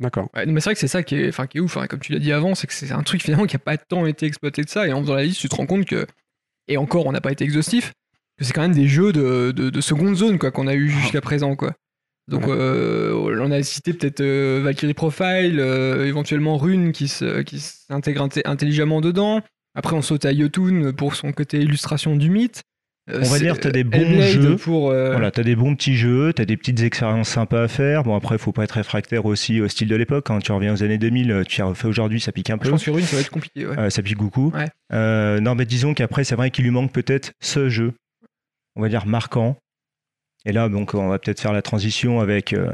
D'accord. 0.00 0.28
Ouais, 0.34 0.46
mais 0.46 0.60
c'est 0.60 0.70
vrai 0.70 0.74
que 0.74 0.80
c'est 0.80 0.88
ça 0.88 1.02
qui 1.02 1.14
est, 1.16 1.28
enfin, 1.28 1.46
qui 1.46 1.58
est 1.58 1.60
ouf, 1.60 1.76
hein, 1.76 1.86
comme 1.86 2.00
tu 2.00 2.12
l'as 2.12 2.18
dit 2.18 2.32
avant, 2.32 2.54
c'est 2.54 2.66
que 2.66 2.72
c'est 2.72 2.90
un 2.92 3.02
truc 3.02 3.22
finalement 3.22 3.46
qui 3.46 3.56
a 3.56 3.58
pas 3.58 3.76
tant 3.76 4.06
été 4.06 4.24
exploité 4.26 4.62
de 4.62 4.68
ça, 4.70 4.86
et 4.86 4.92
en 4.92 5.02
faisant 5.02 5.14
la 5.14 5.24
liste, 5.24 5.40
tu 5.40 5.48
te 5.48 5.54
rends 5.56 5.66
compte 5.66 5.84
que, 5.84 6.06
et 6.68 6.76
encore, 6.78 7.06
on 7.06 7.12
n'a 7.12 7.20
pas 7.20 7.32
été 7.32 7.44
exhaustif, 7.44 7.92
que 8.40 8.44
c'est 8.46 8.52
quand 8.52 8.62
même 8.62 8.74
des 8.74 8.88
jeux 8.88 9.12
de, 9.12 9.52
de, 9.52 9.70
de 9.70 9.80
seconde 9.80 10.16
zone 10.16 10.38
quoi 10.38 10.50
qu'on 10.50 10.66
a 10.66 10.74
eu 10.74 10.88
jusqu'à 10.88 11.20
présent 11.20 11.54
quoi. 11.56 11.72
Donc 12.28 12.46
euh, 12.46 13.12
on 13.40 13.50
a 13.50 13.62
cité 13.62 13.92
peut-être 13.92 14.20
euh, 14.20 14.60
Valkyrie 14.62 14.94
Profile, 14.94 15.58
euh, 15.58 16.06
éventuellement 16.06 16.56
Rune 16.58 16.92
qui 16.92 17.08
s'intègre 17.08 18.28
intelligemment 18.44 19.00
dedans. 19.00 19.40
Après 19.74 19.96
on 19.96 20.02
saute 20.02 20.24
à 20.24 20.32
Yotun 20.32 20.92
pour 20.96 21.14
son 21.14 21.32
côté 21.32 21.58
illustration 21.60 22.16
du 22.16 22.30
mythe. 22.30 22.62
On 23.12 23.22
va 23.22 23.38
dire, 23.40 23.58
t'as 23.58 23.70
des 23.72 23.82
bons 23.82 24.20
jeux. 24.22 24.54
pour 24.56 24.90
euh, 24.90 25.10
Voilà, 25.10 25.32
t'as 25.32 25.42
des 25.42 25.56
bons 25.56 25.74
petits 25.74 25.96
jeux, 25.96 26.32
t'as 26.32 26.44
des 26.44 26.56
petites 26.56 26.80
expériences 26.82 27.30
sympas 27.30 27.64
à 27.64 27.68
faire. 27.68 28.04
Bon, 28.04 28.14
après, 28.14 28.38
faut 28.38 28.52
pas 28.52 28.62
être 28.62 28.72
réfractaire 28.72 29.24
aussi 29.26 29.60
au 29.60 29.66
style 29.66 29.88
de 29.88 29.96
l'époque. 29.96 30.26
Quand 30.26 30.38
tu 30.38 30.52
reviens 30.52 30.74
aux 30.74 30.84
années 30.84 30.98
2000, 30.98 31.32
euh, 31.32 31.42
tu 31.42 31.60
as 31.60 31.64
refait 31.64 31.88
aujourd'hui, 31.88 32.20
ça 32.20 32.30
pique 32.30 32.50
un 32.50 32.56
je 32.56 32.60
peu. 32.60 32.70
pense 32.70 32.84
que 32.84 32.90
Rune 32.92 33.02
ça 33.04 33.16
va 33.16 33.22
être 33.22 33.30
compliqué. 33.30 33.66
Ouais. 33.66 33.76
Euh, 33.78 33.90
ça 33.90 34.02
pique 34.02 34.18
beaucoup. 34.18 34.52
Ouais. 34.54 34.68
Euh, 34.92 35.40
non, 35.40 35.56
mais 35.56 35.64
disons 35.64 35.92
qu'après, 35.92 36.22
c'est 36.22 36.36
vrai 36.36 36.52
qu'il 36.52 36.62
lui 36.64 36.70
manque 36.70 36.92
peut-être 36.92 37.32
ce 37.40 37.68
jeu, 37.68 37.94
on 38.76 38.82
va 38.82 38.88
dire 38.88 39.06
marquant. 39.06 39.56
Et 40.44 40.52
là, 40.52 40.68
donc, 40.68 40.94
on 40.94 41.08
va 41.08 41.18
peut-être 41.18 41.40
faire 41.40 41.52
la 41.52 41.62
transition 41.62 42.20
avec 42.20 42.52
euh, 42.52 42.70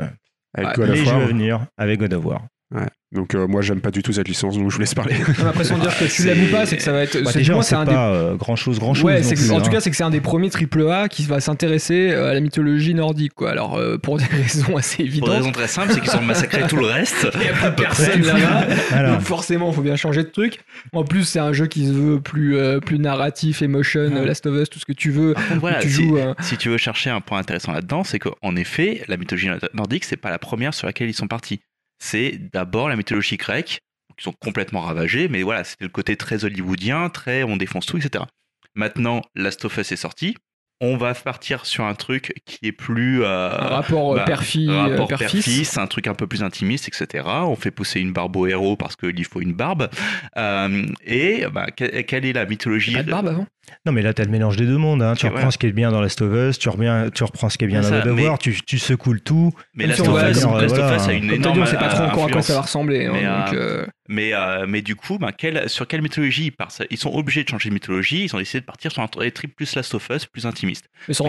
Avec 0.55 0.71
Ah, 0.71 0.75
God 0.75 0.89
of 0.91 0.95
les 0.95 1.05
jeux 1.05 1.13
War. 1.13 1.23
à 1.23 1.27
venir, 1.27 1.67
avec 1.77 1.99
God 2.01 2.13
of 2.15 2.25
War. 2.25 2.47
Ouais. 2.75 2.87
Donc 3.13 3.37
euh, 3.37 3.47
moi 3.47 3.63
j'aime 3.63 3.81
pas 3.81 3.93
du 3.93 4.03
tout 4.03 4.13
cette 4.13 4.27
licence, 4.27 4.59
donc 4.59 4.69
je 4.69 4.75
vous 4.75 4.81
laisse 4.81 4.93
parler. 4.95 5.15
Non, 5.39 5.47
après 5.47 5.63
sans 5.63 5.79
dire 5.79 5.97
que 5.97 6.05
tu 6.05 6.25
l'aimes 6.25 6.49
ou 6.49 6.51
pas, 6.51 6.67
c'est 6.67 6.77
que 6.77 6.83
ça 6.83 6.91
va 6.91 7.03
être. 7.03 7.17
Bah, 7.23 7.31
c'est- 7.33 7.39
déjà, 7.39 7.53
pour 7.53 7.59
moi, 7.59 7.63
c'est 7.63 7.77
un 7.77 7.85
des 7.85 7.93
pas 7.93 8.09
euh, 8.13 8.35
grand-chose, 8.35 8.81
grand-chose. 8.81 9.05
Ouais, 9.05 9.21
non 9.21 9.29
c'est 9.29 9.37
que- 9.37 9.41
plus, 9.41 9.53
en 9.53 9.59
hein. 9.59 9.63
tout 9.63 9.71
cas, 9.71 9.79
c'est 9.79 9.91
que 9.91 9.97
c'est 9.97 10.03
un 10.03 10.11
des 10.11 10.21
premiers 10.21 10.51
AAA 10.51 11.09
qui 11.09 11.23
va 11.23 11.39
s'intéresser 11.39 12.11
euh, 12.11 12.31
à 12.31 12.35
la 12.35 12.41
mythologie 12.41 12.93
nordique, 12.95 13.35
quoi. 13.35 13.53
Alors, 13.53 13.77
euh, 13.77 13.97
pour 13.99 14.19
des 14.19 14.25
raisons 14.25 14.77
assez 14.77 14.97
Pour 14.97 15.03
une 15.05 15.07
évidentes, 15.13 15.31
raison 15.31 15.53
très 15.53 15.69
simple, 15.69 15.93
c'est 15.93 16.01
qu'ils 16.01 16.17
ont 16.17 16.23
massacré 16.23 16.67
tout 16.67 16.77
le 16.77 16.87
reste. 16.87 17.29
il 17.35 17.41
n'y 17.41 17.47
a 17.49 17.53
plus 17.53 17.83
personne 17.85 18.23
là-bas. 18.23 19.13
Donc, 19.13 19.21
forcément, 19.21 19.69
il 19.71 19.75
faut 19.75 19.83
bien 19.83 19.97
changer 19.97 20.25
de 20.25 20.29
truc. 20.29 20.59
En 20.93 21.05
plus, 21.05 21.23
c'est 21.23 21.39
un 21.39 21.53
jeu 21.53 21.69
qui 21.69 21.87
se 21.87 21.93
veut 21.93 22.21
plus, 22.21 22.57
euh, 22.57 22.81
plus 22.81 22.99
narratif, 22.99 23.63
emotion, 23.63 24.01
euh, 24.01 24.25
Last 24.27 24.45
of 24.47 24.61
Us, 24.61 24.69
tout 24.69 24.81
ce 24.81 24.85
que 24.87 24.93
tu 24.93 25.13
veux. 25.13 25.35
Contre, 25.35 25.61
voilà, 25.61 25.79
tu 25.81 25.89
si, 25.91 26.03
joues. 26.09 26.19
euh, 26.19 26.35
si 26.41 26.57
tu 26.57 26.69
veux 26.71 26.79
chercher 26.79 27.11
un 27.11 27.21
point 27.21 27.39
intéressant 27.39 27.71
là-dedans, 27.71 28.03
c'est 28.03 28.19
qu'en 28.19 28.57
effet, 28.57 29.05
la 29.07 29.17
mythologie 29.17 29.49
nordique, 29.75 30.05
c'est 30.05 30.17
pas 30.17 30.31
la 30.31 30.41
première 30.41 30.75
sur 30.75 30.89
laquelle 30.89 31.09
ils 31.09 31.15
sont 31.15 31.29
partis. 31.29 31.61
C'est 31.99 32.39
d'abord 32.53 32.89
la 32.89 32.97
mythologie 32.97 33.37
grecque, 33.37 33.81
qui 34.17 34.25
sont 34.25 34.33
complètement 34.33 34.81
ravagés, 34.81 35.29
mais 35.29 35.43
voilà, 35.43 35.65
c'était 35.65 35.85
le 35.85 35.91
côté 35.91 36.17
très 36.17 36.45
hollywoodien, 36.45 37.09
très 37.11 37.43
on 37.43 37.57
défonce 37.57 37.87
tout, 37.87 37.99
etc. 37.99 38.25
Maintenant, 38.75 39.23
Last 39.35 39.65
of 39.65 39.77
Us 39.79 39.93
est 39.93 39.97
sorti. 39.97 40.37
On 40.83 40.99
va 40.99 41.15
partir 41.15 41.65
sur 41.65 41.85
un 41.85 41.95
truc 41.95 42.35
qui 42.45 42.67
est 42.67 42.73
plus. 42.73 43.25
euh, 43.25 43.49
un 43.51 43.67
rapport 43.69 44.13
euh, 44.13 44.17
bah, 44.17 44.25
euh, 44.69 44.91
rapport 44.91 45.09
père-fils. 45.09 45.45
père-fils, 45.47 45.79
un 45.79 45.87
truc 45.87 46.07
un 46.07 46.15
peu 46.15 46.27
plus 46.27 46.43
intimiste, 46.43 46.87
etc. 46.89 47.27
On 47.47 47.57
fait 47.57 47.71
pousser 47.71 47.99
une 47.99 48.13
barbe 48.13 48.37
au 48.37 48.47
héros 48.47 48.77
parce 48.77 48.95
qu'il 48.95 49.25
faut 49.25 49.41
une 49.41 49.55
barbe. 49.55 49.89
Euh, 50.37 50.85
et 51.03 51.47
bah, 51.51 51.69
que- 51.71 52.03
quelle 52.03 52.27
est 52.27 52.35
la 52.35 52.45
mythologie 52.45 52.93
Pas 52.93 53.03
de 53.05 53.11
barbe 53.11 53.29
avant? 53.29 53.47
Non, 53.85 53.93
mais 53.93 54.03
là, 54.03 54.13
t'as 54.15 54.25
le 54.25 54.31
mélange 54.31 54.57
des 54.57 54.67
deux 54.67 54.77
mondes. 54.79 55.03
hein. 55.03 55.15
Tu 55.17 55.27
reprends 55.27 55.51
ce 55.51 55.59
qui 55.59 55.67
est 55.67 55.73
bien 55.73 55.91
dans 55.91 56.01
Last 56.01 56.21
of 56.23 56.33
Us, 56.35 56.59
tu, 56.59 56.69
reviens, 56.69 57.11
tu 57.11 57.25
reprends 57.25 57.49
ce 57.49 57.59
qui 57.59 57.65
est 57.65 57.69
bien 57.69 57.81
dans 57.83 57.89
ça, 57.89 58.01
God 58.01 58.09
of 58.13 58.17
mais- 58.17 58.27
War, 58.29 58.39
tu, 58.39 58.61
tu 58.63 58.79
secoues 58.79 59.13
le 59.13 59.21
tout. 59.21 59.53
Mais 59.75 59.85
Comme 59.85 59.91
Last 59.91 60.01
of 60.01 60.07
Us, 60.07 60.13
comme- 60.45 60.61
Last 60.61 60.73
of 60.73 60.79
voilà. 60.79 60.97
Us 60.97 61.09
a 61.09 61.13
une 61.13 61.21
Comme 61.27 61.35
énorme 61.35 61.55
dit, 61.57 61.61
on 61.63 61.67
sait 61.67 61.77
pas 61.77 61.89
trop 61.89 62.03
euh, 62.03 62.07
encore 62.07 62.25
à 62.27 62.29
quoi 62.31 62.43
ça 62.43 62.55
va 62.55 62.61
ressembler. 62.63 63.07
hein, 63.07 63.13
donc, 63.13 63.55
euh, 63.55 63.83
euh, 63.83 63.87
Mais, 64.09 64.33
euh, 64.35 64.67
mais 64.69 64.83
du 64.83 64.95
coup, 64.95 65.19
ben, 65.19 65.31
sur 65.67 65.87
quelle 65.89 66.03
mythologie 66.03 66.47
ils 66.47 66.51
partent 66.53 66.83
Ils 66.91 66.97
sont 66.99 67.13
obligés 67.13 67.43
de 67.45 67.49
changer 67.49 67.69
de 67.71 67.75
mythologie. 67.75 68.25
Ils 68.25 68.35
ont 68.35 68.39
décidé 68.39 68.61
de 68.61 68.67
partir 68.67 68.93
sur 68.93 69.03
un 69.03 69.09
trip 69.09 69.55
plus 69.57 69.75
Last 69.75 69.95
of 69.95 70.09
Us, 70.15 70.27
plus 70.27 70.47
intimiste. 70.47 70.87
mais 71.09 71.15
sans, 71.15 71.29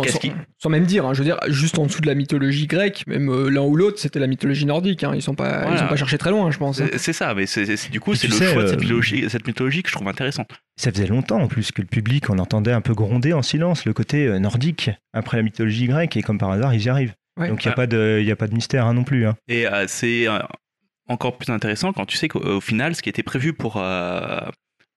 même 0.70 0.86
dire, 0.86 1.06
hein, 1.06 1.14
je 1.14 1.20
veux 1.20 1.26
dire, 1.26 1.38
juste 1.48 1.80
en 1.80 1.86
dessous 1.86 2.02
de 2.02 2.08
la 2.08 2.16
mythologie 2.16 2.68
grecque, 2.68 3.04
même 3.08 3.30
euh, 3.30 3.50
l'un 3.50 3.62
ou 3.62 3.76
l'autre, 3.76 4.00
c'était 4.00 4.20
la 4.20 4.28
mythologie 4.28 4.66
nordique. 4.66 5.04
hein. 5.04 5.12
Ils 5.16 5.22
sont 5.22 5.36
pas, 5.36 5.60
ils 5.60 5.62
Voilà. 5.64 5.78
sont 5.78 5.88
pas 5.88 5.96
cherchés 5.96 6.18
très 6.18 6.30
loin, 6.32 6.52
je 6.52 6.58
pense. 6.58 6.82
hein. 6.82 6.88
C'est 6.98 7.14
ça, 7.14 7.34
mais 7.34 7.46
du 7.92 8.00
coup, 8.00 8.14
c'est 8.16 8.28
tu 8.28 8.40
le 8.40 8.46
choix 8.52 8.62
de 8.64 8.68
euh, 8.68 8.72
cette 8.72 8.82
mythologie, 8.82 9.26
cette 9.30 9.48
mythologie 9.48 9.82
que 9.84 9.90
je 9.90 9.96
trouve 9.96 10.08
intéressant. 10.08 10.46
Ça 10.76 10.92
faisait 10.92 11.08
longtemps 11.08 11.40
en 11.42 11.48
plus 11.48 11.72
que 11.72 11.82
le 11.82 11.88
public, 11.88 12.27
on 12.30 12.40
entendait 12.40 12.72
un 12.74 12.82
peu 12.82 12.94
gronder 12.94 13.34
en 13.34 13.42
silence 13.42 13.86
le 13.86 13.94
côté 13.94 14.26
euh, 14.28 14.40
nordique 14.40 14.90
après 15.14 15.38
la 15.38 15.44
mythologie 15.44 15.88
grecque, 15.88 16.16
et 16.18 16.22
comme 16.22 16.38
par 16.38 16.52
hasard, 16.52 16.74
ils 16.74 16.84
y 16.84 16.90
arrivent. 16.90 17.14
Ouais. 17.40 17.50
Donc 17.50 17.64
il 17.64 17.68
n'y 17.68 17.72
a, 17.74 17.76
pas 17.76 17.88
de- 17.88 18.22
y 18.24 18.32
a 18.32 18.36
pas 18.36 18.48
de 18.48 18.54
mystère 18.56 18.86
hein, 18.86 18.94
non 18.94 19.04
plus. 19.04 19.28
hein. 19.28 19.36
Et 19.48 19.68
euh, 19.68 19.86
c'est 19.88 20.28
euh, 20.28 20.40
encore 21.08 21.38
plus 21.38 21.52
intéressant 21.52 21.94
quand 21.94 22.06
tu 22.06 22.18
sais 22.18 22.28
qu'au 22.28 22.40
au 22.40 22.62
final, 22.62 22.96
ce 22.96 23.02
qui 23.02 23.10
était 23.10 23.24
prévu 23.24 23.54
pour, 23.54 23.78
euh, 23.78 24.40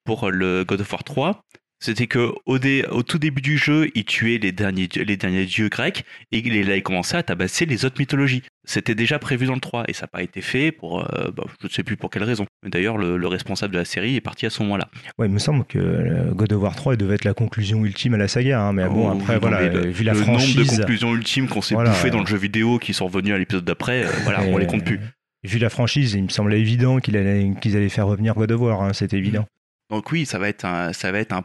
pour 0.05 0.31
le 0.31 0.65
God 0.65 0.81
of 0.81 0.93
War 0.93 1.05
3, 1.05 1.43
C'était 1.83 2.07
que 2.07 2.33
au, 2.45 2.59
dé- 2.59 2.85
au 2.91 3.03
tout 3.03 3.19
début 3.19 3.41
du 3.41 3.57
jeu, 3.57 3.89
il 3.95 4.05
tuait 4.05 4.37
les 4.37 4.53
derniers, 4.53 4.87
dieux- 4.87 5.03
les 5.03 5.17
derniers 5.17 5.47
dieux 5.47 5.71
grecs 5.71 6.05
et 6.31 6.39
il, 6.47 6.69
là, 6.69 6.77
il 6.77 6.83
commençait 6.83 7.17
à 7.17 7.23
tabasser 7.23 7.65
les 7.65 7.87
autres 7.87 7.97
mythologies. 7.99 8.43
C'était 8.67 8.95
déjà 8.95 9.19
prévu 9.19 9.47
dans 9.47 9.55
le 9.55 9.61
3 9.61 9.85
et 9.89 9.95
ça 9.95 10.03
n'a 10.03 10.09
pas 10.09 10.23
été 10.23 10.43
fait 10.43 10.73
pour, 10.73 11.01
euh, 11.01 11.31
bah, 11.35 11.45
je 11.63 11.67
ne 11.67 11.71
sais 11.73 11.83
plus 11.83 11.97
pour 11.97 12.11
quelle 12.11 12.25
raison. 12.25 12.45
Mais 12.63 12.69
D'ailleurs, 12.69 12.99
le, 12.99 13.17
le 13.17 13.27
responsable 13.29 13.73
de 13.73 13.79
la 13.79 13.87
série 13.87 14.15
est 14.15 14.21
parti 14.21 14.45
à 14.45 14.51
ce 14.51 14.63
moment-là. 14.63 14.89
Ouais, 15.19 15.27
il 15.27 15.33
me 15.33 15.39
semble 15.39 15.65
que 15.65 15.79
euh, 15.79 16.33
God 16.35 16.53
of 16.53 16.63
War 16.63 16.77
3 16.77 16.97
devait 16.97 17.15
être 17.15 17.25
la 17.25 17.33
conclusion 17.33 17.83
ultime 17.87 18.13
à 18.13 18.19
la 18.19 18.29
saga. 18.29 18.61
hein, 18.61 18.75
mais 18.75 18.87
bon, 18.87 19.09
Oh, 19.09 19.13
après, 19.19 19.39
voilà, 19.39 19.67
le- 19.67 19.87
euh, 19.87 19.91
vu 19.91 20.05
la 20.05 20.13
le 20.13 20.21
nombre 20.21 20.33
de 20.35 20.39
franchise. 20.39 20.77
conclusions 20.81 21.15
ultimes 21.15 21.49
qu'on 21.49 21.63
s'est 21.63 21.75
Voilà, 21.75 21.91
bouffé 21.91 22.11
dans 22.11 22.19
euh, 22.19 22.23
le 22.23 22.27
jeu 22.27 22.37
vidéo 22.37 22.79
qui 22.79 22.93
sont 22.93 23.07
revenus 23.07 23.33
à 23.33 23.39
l'épisode 23.39 23.65
d'après, 23.65 24.05
euh, 24.05 24.09
voilà, 24.25 24.43
on 24.43 24.59
les 24.59 24.67
compte 24.67 24.85
plus. 24.85 25.01
Vu 25.45 25.59
la 25.59 25.71
franchise, 25.71 26.13
il 26.13 26.25
me 26.25 26.29
semblait 26.29 26.61
évident 26.61 26.99
qu'ils 26.99 27.17
allaient 27.17 27.89
faire 27.89 28.07
revenir 28.07 28.35
God 28.35 28.53
of 28.53 28.61
War, 28.61 28.83
hein, 28.83 28.93
c'était 28.93 29.17
évident. 29.17 29.47
Donc 29.91 30.13
oui, 30.13 30.25
ça 30.27 30.39
va 30.39 30.49
être 30.49 30.65
un, 30.65 30.93
ça 30.93 31.11
va 31.13 31.19
être 31.19 31.33
un 31.33 31.43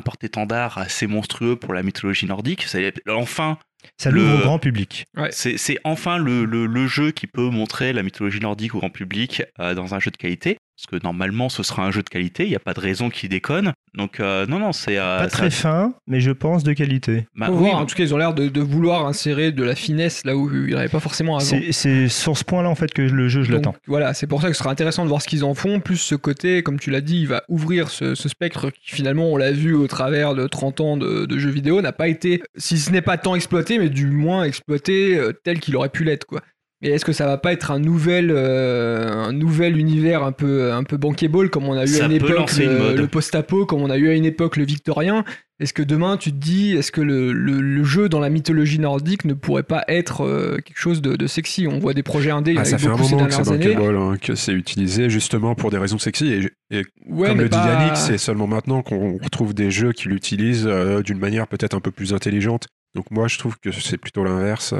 porte-étendard 0.00 0.78
assez 0.78 1.06
monstrueux 1.06 1.56
pour 1.56 1.72
la 1.74 1.82
mythologie 1.82 2.26
nordique. 2.26 2.64
C'est 2.66 2.92
enfin, 3.08 3.58
Ça 3.98 4.10
Le- 4.10 4.20
l'ouvre 4.22 4.38
au 4.38 4.42
grand 4.42 4.58
public. 4.58 5.04
c'est 5.30 5.56
c'est 5.56 5.78
enfin 5.84 6.18
le, 6.18 6.44
le- 6.44 6.66
le 6.66 6.86
jeu 6.86 7.10
qui 7.10 7.26
peut 7.26 7.48
montrer 7.48 7.92
la 7.92 8.02
mythologie 8.02 8.40
nordique 8.40 8.74
au 8.74 8.78
grand 8.78 8.90
public 8.90 9.42
euh, 9.58 9.74
dans 9.74 9.94
un 9.94 9.98
jeu 10.00 10.10
de 10.10 10.16
qualité. 10.16 10.58
Parce 10.80 10.98
que 10.98 11.04
normalement, 11.04 11.50
ce 11.50 11.62
sera 11.62 11.84
un 11.84 11.90
jeu 11.90 12.02
de 12.02 12.08
qualité. 12.08 12.44
Il 12.44 12.48
n'y 12.48 12.56
a 12.56 12.60
pas 12.60 12.72
de 12.72 12.80
raison 12.80 13.10
qu'il 13.10 13.28
déconne. 13.28 13.72
Donc 13.94 14.18
euh, 14.18 14.46
non, 14.46 14.58
non, 14.58 14.72
c'est 14.72 14.98
euh, 14.98 15.18
Pas 15.18 15.24
ça- 15.28 15.36
très 15.36 15.50
fin, 15.50 15.92
mais 16.06 16.20
je 16.20 16.30
pense 16.30 16.62
de 16.62 16.72
qualité. 16.72 17.26
bah, 17.36 17.48
oui, 17.50 17.58
voir, 17.58 17.76
en 17.78 17.84
tout 17.86 17.94
cas, 17.94 18.04
ils 18.04 18.14
ont 18.14 18.18
l'air 18.18 18.32
de, 18.32 18.48
de 18.48 18.60
vouloir 18.62 19.06
insérer 19.06 19.52
de 19.52 19.62
la 19.62 19.74
finesse 19.74 20.24
là 20.24 20.36
où 20.36 20.50
il 20.50 20.66
n'y 20.68 20.74
en 20.74 20.78
avait 20.78 20.88
pas 20.88 21.00
forcément 21.00 21.36
avant. 21.36 21.44
C'est 21.44 21.72
c'est 21.72 22.08
sur 22.08 22.38
ce 22.38 22.44
point-là, 22.44 22.70
en 22.70 22.74
fait, 22.76 22.94
que 22.94 23.02
le 23.02 23.28
jeu, 23.28 23.42
je 23.42 23.52
l'attends. 23.52 23.74
Voilà, 23.88 24.14
c'est 24.14 24.26
pour 24.26 24.40
ça 24.40 24.48
que 24.48 24.54
ce 24.54 24.60
sera 24.60 24.70
intéressant 24.70 25.02
de 25.02 25.08
voir 25.08 25.20
ce 25.20 25.28
qu'ils 25.28 25.44
en 25.44 25.54
font. 25.54 25.80
Plus 25.80 25.96
ce 25.98 26.14
côté, 26.14 26.62
comme 26.62 26.78
tu 26.78 26.90
l'as 26.90 27.02
dit, 27.02 27.20
il 27.20 27.28
va 27.28 27.42
ouvrir 27.48 27.90
ce, 27.90 28.14
ce 28.14 28.28
spectre 28.30 28.70
qui 28.70 28.94
finalement, 28.94 29.30
on 29.30 29.36
l'a 29.36 29.52
vu 29.52 29.74
au 29.74 29.86
travers 29.86 30.34
de 30.34 30.46
30 30.46 30.80
ans 30.80 30.96
de, 30.96 31.26
de 31.26 31.38
jeux 31.38 31.50
vidéo, 31.50 31.82
n'a 31.82 31.92
pas 31.92 32.08
été, 32.08 32.42
si 32.56 32.78
ce 32.78 32.90
n'est 32.90 33.02
pas 33.02 33.18
tant 33.18 33.34
exploité, 33.34 33.78
mais 33.78 33.90
du 33.90 34.06
moins 34.06 34.44
exploité 34.44 35.18
euh, 35.18 35.32
tel 35.44 35.60
qu'il 35.60 35.76
aurait 35.76 35.90
pu 35.90 36.04
l'être, 36.04 36.24
quoi. 36.24 36.40
Et 36.82 36.88
est-ce 36.92 37.04
que 37.04 37.12
ça 37.12 37.26
va 37.26 37.36
pas 37.36 37.52
être 37.52 37.70
un 37.70 37.78
nouvel, 37.78 38.30
euh, 38.30 39.12
un 39.12 39.32
nouvel 39.34 39.76
univers 39.76 40.22
un 40.22 40.32
peu, 40.32 40.72
un 40.72 40.82
peu 40.82 40.96
bankable 40.96 41.50
comme 41.50 41.64
on 41.64 41.74
a 41.76 41.84
eu 41.84 41.88
Ça 41.88 42.04
à 42.04 42.06
une 42.06 42.12
époque 42.12 42.30
le, 42.56 42.96
le 42.96 43.06
post-apo, 43.06 43.66
comme 43.66 43.82
on 43.82 43.90
a 43.90 43.98
eu 43.98 44.08
à 44.08 44.14
une 44.14 44.24
époque 44.24 44.56
le 44.56 44.64
victorien? 44.64 45.24
Est-ce 45.60 45.74
que 45.74 45.82
demain 45.82 46.16
tu 46.16 46.30
te 46.32 46.38
dis, 46.38 46.72
est-ce 46.74 46.90
que 46.90 47.02
le, 47.02 47.32
le- 47.34 47.60
le 47.60 47.84
jeu 47.84 48.08
dans 48.08 48.18
la 48.18 48.30
mythologie 48.30 48.78
nordique 48.78 49.26
ne 49.26 49.34
pourrait 49.34 49.62
pas 49.62 49.84
être 49.88 50.22
euh, 50.24 50.56
quelque 50.64 50.78
chose 50.78 51.02
de, 51.02 51.16
de 51.16 51.26
sexy? 51.26 51.66
On 51.66 51.78
voit 51.78 51.92
des 51.92 52.02
projets 52.02 52.30
indés, 52.30 52.54
Ah, 52.56 52.64
ça 52.64 52.78
fait 52.78 52.86
un 52.86 52.96
moment 52.96 53.26
que 53.26 53.32
c'est 53.34 53.44
bankable, 53.44 53.96
hein, 53.98 54.16
que 54.18 54.34
c'est 54.34 54.52
utilisé 54.54 55.10
justement 55.10 55.54
pour 55.54 55.70
des 55.70 55.76
raisons 55.76 55.98
sexy. 55.98 56.28
Et, 56.32 56.78
et 56.78 56.82
Ouais, 57.06 57.28
comme 57.28 57.40
le 57.42 57.50
dit 57.50 57.58
pas- 57.58 57.66
Yannick, 57.82 57.96
c'est 57.98 58.16
seulement 58.16 58.46
maintenant 58.46 58.80
qu'on 58.80 59.18
retrouve 59.18 59.52
des 59.52 59.70
jeux 59.70 59.92
qui 59.92 60.08
l'utilisent 60.08 60.66
euh, 60.66 61.02
d'une 61.02 61.18
manière 61.18 61.46
peut-être 61.46 61.74
un 61.76 61.80
peu 61.80 61.90
plus 61.90 62.14
intelligente. 62.14 62.68
Donc 62.94 63.10
moi, 63.10 63.28
je 63.28 63.36
trouve 63.38 63.58
que 63.62 63.70
c'est 63.70 63.98
plutôt 63.98 64.24
l'inverse. 64.24 64.72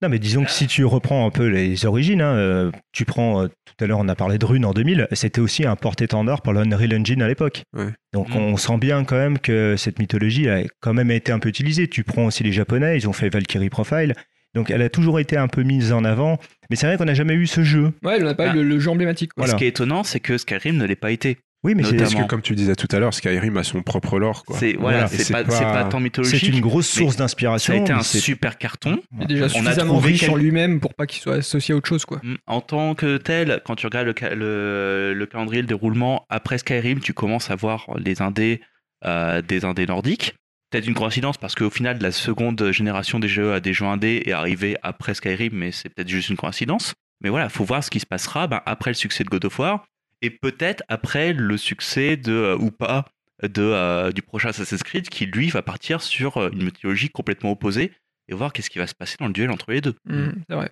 Non, 0.00 0.08
mais 0.08 0.18
disons 0.20 0.44
que 0.44 0.50
si 0.50 0.66
tu 0.68 0.84
reprends 0.84 1.26
un 1.26 1.30
peu 1.30 1.46
les 1.48 1.84
origines, 1.84 2.20
hein, 2.20 2.36
euh, 2.36 2.70
tu 2.92 3.04
prends, 3.04 3.42
euh, 3.42 3.48
tout 3.48 3.84
à 3.84 3.86
l'heure 3.88 3.98
on 3.98 4.06
a 4.08 4.14
parlé 4.14 4.38
de 4.38 4.46
Rune 4.46 4.64
en 4.64 4.72
2000, 4.72 5.08
c'était 5.12 5.40
aussi 5.40 5.66
un 5.66 5.74
porte-étendard 5.74 6.40
pour 6.42 6.52
l'Unreal 6.52 6.94
Engine 7.00 7.20
à 7.20 7.26
l'époque. 7.26 7.62
Ouais. 7.76 7.88
Donc 8.12 8.28
Mm. 8.28 8.36
on 8.36 8.56
sent 8.56 8.78
bien 8.78 9.02
quand 9.04 9.16
même 9.16 9.38
que 9.40 9.74
cette 9.76 9.98
mythologie 9.98 10.48
a 10.48 10.62
quand 10.80 10.94
même 10.94 11.10
été 11.10 11.32
un 11.32 11.40
peu 11.40 11.48
utilisée. 11.48 11.88
Tu 11.88 12.04
prends 12.04 12.26
aussi 12.26 12.44
les 12.44 12.52
Japonais, 12.52 12.96
ils 12.96 13.08
ont 13.08 13.12
fait 13.12 13.28
Valkyrie 13.28 13.70
Profile. 13.70 14.14
Donc 14.54 14.70
elle 14.70 14.82
a 14.82 14.88
toujours 14.88 15.18
été 15.20 15.36
un 15.36 15.48
peu 15.48 15.62
mise 15.62 15.92
en 15.92 16.04
avant. 16.04 16.38
Mais 16.70 16.76
c'est 16.76 16.86
vrai 16.86 16.96
qu'on 16.96 17.04
n'a 17.04 17.14
jamais 17.14 17.34
eu 17.34 17.46
ce 17.46 17.62
jeu. 17.64 17.92
Ouais, 18.04 18.18
on 18.20 18.24
n'a 18.24 18.34
pas 18.34 18.46
eu 18.46 18.50
Ah. 18.50 18.54
le, 18.54 18.62
le 18.62 18.78
jeu 18.78 18.90
emblématique. 18.90 19.32
quoi. 19.34 19.42
Voilà. 19.44 19.52
Ce 19.52 19.58
qui 19.58 19.64
est 19.64 19.68
étonnant, 19.68 20.04
c'est 20.04 20.20
que 20.20 20.38
Skyrim 20.38 20.76
ne 20.76 20.84
l'est 20.84 20.96
pas 20.96 21.10
été. 21.10 21.38
Oui, 21.64 21.74
mais. 21.74 21.82
Parce 21.82 22.14
que 22.14 22.22
comme 22.26 22.40
tu 22.42 22.54
disais 22.54 22.76
tout 22.76 22.86
à 22.94 23.00
l'heure, 23.00 23.12
Skyrim 23.12 23.56
a 23.56 23.64
son 23.64 23.82
propre 23.82 24.18
lore. 24.20 24.44
Quoi. 24.44 24.56
C'est 24.58 24.74
voilà, 24.74 24.98
Voilà. 24.98 25.08
c'est 25.08 25.20
Et 25.20 25.24
c'est 25.24 25.32
pas, 25.32 25.42
pas- 25.44 25.50
c'est 25.50 25.64
pas 25.64 25.84
tant 25.84 25.98
mythologique. 25.98 26.38
c'est 26.40 26.46
une 26.46 26.60
grosse 26.60 26.88
source 26.88 27.14
Ça 27.16 27.24
d'inspiration. 27.24 27.74
a 27.74 27.76
été 27.78 27.92
un 27.92 28.02
super 28.02 28.58
carton. 28.58 29.00
Il 29.16 29.24
est 29.24 29.26
déjà 29.26 29.44
On 29.44 29.46
a 29.46 29.48
suffisamment 29.48 29.94
trouvé 29.94 30.12
riche 30.12 30.20
quel- 30.20 30.30
en 30.30 30.36
lui-même 30.36 30.78
pour 30.78 30.94
pas 30.94 31.06
qu'il 31.06 31.20
soit 31.20 31.34
associé 31.34 31.74
à 31.74 31.76
autre 31.76 31.88
chose, 31.88 32.04
quoi. 32.04 32.20
Mm. 32.22 32.34
En 32.46 32.60
tant 32.60 32.94
que 32.94 33.16
tel, 33.16 33.60
quand 33.64 33.74
tu 33.74 33.86
regardes 33.86 34.06
le, 34.06 34.14
le, 34.36 35.14
le 35.14 35.26
calendrier, 35.26 35.62
le 35.62 35.66
déroulement, 35.68 36.24
après 36.30 36.58
Skyrim, 36.58 37.00
tu 37.00 37.12
commences 37.12 37.50
à 37.50 37.56
voir 37.56 37.86
les 37.98 38.22
indés, 38.22 38.60
euh, 39.04 39.42
des 39.42 39.64
indés 39.64 39.86
nordiques. 39.86 40.34
Peut-être 40.70 40.86
une 40.86 40.94
coïncidence 40.94 41.38
parce 41.38 41.54
qu'au 41.54 41.70
final, 41.70 41.98
la 42.00 42.12
seconde 42.12 42.70
génération 42.72 43.18
des 43.18 43.26
jeux, 43.28 43.54
euh, 43.54 43.60
des 43.60 43.72
jeux 43.72 43.86
indés 43.86 44.22
est 44.26 44.32
arrivée 44.32 44.76
après 44.82 45.14
Skyrim, 45.14 45.50
mais 45.54 45.72
c'est 45.72 45.88
peut-être 45.88 46.08
juste 46.08 46.28
une 46.28 46.36
coïncidence. 46.36 46.94
Mais 47.20 47.30
voilà, 47.30 47.48
faut 47.48 47.64
voir 47.64 47.82
ce 47.82 47.90
qui 47.90 47.98
se 48.00 48.06
passera 48.06 48.46
ben, 48.46 48.60
après 48.66 48.90
le 48.90 48.94
succès 48.94 49.24
de 49.24 49.28
God 49.28 49.44
of 49.46 49.58
War 49.58 49.84
et 50.22 50.30
peut-être 50.30 50.82
après 50.88 51.32
le 51.32 51.56
succès 51.56 52.16
de 52.16 52.32
euh, 52.32 52.56
ou 52.58 52.70
pas 52.70 53.06
de, 53.42 53.62
euh, 53.62 54.10
du 54.10 54.22
prochain 54.22 54.48
Assassin's 54.48 54.82
Creed 54.82 55.08
qui 55.08 55.26
lui 55.26 55.48
va 55.48 55.62
partir 55.62 56.02
sur 56.02 56.38
euh, 56.38 56.50
une 56.52 56.64
mythologie 56.64 57.08
complètement 57.08 57.52
opposée 57.52 57.92
et 58.28 58.34
voir 58.34 58.52
qu'est-ce 58.52 58.70
qui 58.70 58.78
va 58.78 58.86
se 58.86 58.94
passer 58.94 59.16
dans 59.20 59.26
le 59.26 59.32
duel 59.32 59.50
entre 59.50 59.70
les 59.70 59.80
deux. 59.80 59.94
Mm, 60.04 60.30
c'est 60.48 60.54
vrai. 60.54 60.70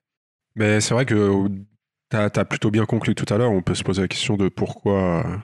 Mais 0.56 0.81
c'est 0.81 0.94
vrai 0.94 1.06
que 1.06 1.48
tu 2.10 2.16
as, 2.16 2.44
plutôt 2.44 2.70
bien 2.70 2.86
conclu 2.86 3.14
tout 3.14 3.32
à 3.32 3.39
l'heure. 3.39 3.52
On 3.52 3.62
peut 3.62 3.74
se 3.74 3.85
poser 3.85 4.02
la 4.02 4.09
question 4.09 4.36
de 4.36 4.48
pourquoi, 4.48 5.43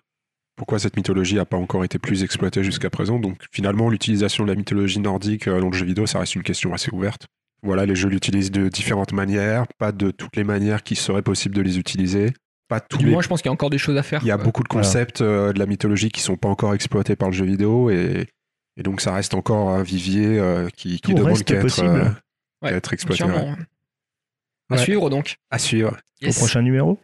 pourquoi 0.56 0.78
cette 0.78 0.96
mythologie 0.96 1.36
n'a 1.36 1.44
pas 1.44 1.56
encore 1.56 1.84
été 1.84 1.98
plus 1.98 2.22
exploitée 2.22 2.64
jusqu'à 2.64 2.90
présent. 2.90 3.18
Donc 3.18 3.38
finalement, 3.52 3.88
l'utilisation 3.88 4.44
de 4.44 4.48
la 4.48 4.54
mythologie 4.56 4.98
nordique 4.98 5.48
dans 5.48 5.68
le 5.68 5.76
jeu 5.76 5.84
vidéo, 5.84 6.06
ça 6.06 6.18
reste 6.18 6.34
une 6.34 6.42
question 6.42 6.72
assez 6.72 6.90
ouverte. 6.92 7.26
Voilà, 7.62 7.86
les 7.86 7.94
jeux 7.94 8.08
l'utilisent 8.08 8.50
de 8.50 8.68
différentes 8.68 9.12
manières, 9.12 9.66
pas 9.78 9.92
de 9.92 10.10
toutes 10.10 10.36
les 10.36 10.44
manières 10.44 10.82
qui 10.82 10.96
seraient 10.96 11.22
possibles 11.22 11.54
de 11.54 11.62
les 11.62 11.78
utiliser. 11.78 12.32
Pas 12.72 12.80
tous 12.80 12.96
Du 12.98 13.04
les 13.06 13.12
moins, 13.12 13.20
je 13.22 13.28
pense 13.28 13.42
qu'il 13.42 13.48
y 13.48 13.50
a 13.50 13.52
encore 13.52 13.68
des 13.70 13.78
choses 13.78 13.96
à 13.98 14.02
faire. 14.02 14.20
Il 14.22 14.28
y 14.28 14.30
a 14.30 14.36
quoi. 14.36 14.44
beaucoup 14.44 14.62
de 14.62 14.68
Voilà. 14.70 14.86
concepts 14.86 15.20
euh, 15.20 15.52
de 15.52 15.58
la 15.58 15.66
mythologie 15.66 16.10
qui 16.10 16.20
sont 16.20 16.36
pas 16.36 16.48
encore 16.48 16.74
exploités 16.74 17.16
par 17.16 17.28
le 17.28 17.34
jeu 17.34 17.44
vidéo 17.44 17.90
et, 17.90 18.26
et 18.78 18.82
donc 18.82 19.00
ça 19.02 19.12
reste 19.12 19.34
encore 19.34 19.68
un 19.70 19.82
vivier 19.82 20.38
euh, 20.38 20.68
qui, 20.74 21.00
qui 21.00 21.00
Tout 21.00 21.14
demande 21.14 21.42
qu'à 21.44 21.56
être, 21.56 21.60
possible. 21.62 21.88
euh, 21.88 22.04
Ouais, 22.62 22.70
qu'à 22.70 22.76
être 22.76 22.92
exploité. 22.94 23.24
Ouais. 23.24 23.30
ouais. 23.30 23.54
À 24.70 24.74
Ouais. 24.76 24.78
suivre 24.78 25.10
donc. 25.10 25.36
À 25.50 25.58
suivre. 25.58 25.96
Au 26.24 26.30
prochain 26.32 26.62
numéro 26.62 26.98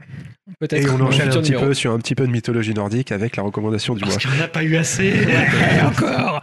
Peut-être. 0.60 0.86
Et 0.86 0.90
on 0.90 1.00
enchaîne 1.00 1.28
un 1.28 1.32
petit 1.32 1.50
numéro. 1.50 1.66
peu 1.66 1.74
sur 1.74 1.92
un 1.92 1.98
petit 1.98 2.14
peu 2.14 2.26
de 2.26 2.32
mythologie 2.32 2.72
nordique 2.72 3.10
avec 3.12 3.36
la 3.36 3.42
recommandation 3.42 3.94
du 3.94 4.00
mois. 4.04 4.12
Parce 4.14 4.22
qu'il 4.24 4.30
n'y 4.32 4.40
en 4.40 4.44
a 4.44 4.48
pas 4.48 4.62
eu 4.62 4.76
assez. 4.76 5.10
Ouais, 5.26 5.82
encore. 5.84 6.40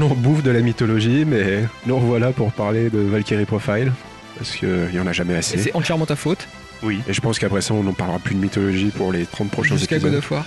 On 0.00 0.04
en 0.04 0.14
bouffe 0.14 0.42
de 0.42 0.50
la 0.50 0.62
mythologie, 0.62 1.26
mais 1.26 1.64
nous 1.84 1.96
revoilà 1.98 2.32
pour 2.32 2.52
parler 2.52 2.88
de 2.88 3.00
Valkyrie 3.00 3.44
Profile 3.44 3.92
parce 4.38 4.56
qu'il 4.56 4.88
n'y 4.92 4.98
en 4.98 5.06
a 5.06 5.12
jamais 5.12 5.34
Et 5.34 5.36
assez. 5.36 5.58
c'est 5.58 5.76
entièrement 5.76 6.06
ta 6.06 6.16
faute. 6.16 6.48
Oui. 6.82 7.00
Et 7.06 7.12
je 7.12 7.20
pense 7.20 7.38
qu'après 7.38 7.60
ça, 7.60 7.74
on 7.74 7.82
n'en 7.82 7.92
parlera 7.92 8.18
plus 8.18 8.34
de 8.34 8.40
mythologie 8.40 8.90
pour 8.96 9.12
les 9.12 9.26
30 9.26 9.50
prochains 9.50 9.76
Jusqu'à 9.76 9.96
épisodes. 9.96 10.12
God 10.12 10.18
of 10.20 10.30
War. 10.30 10.46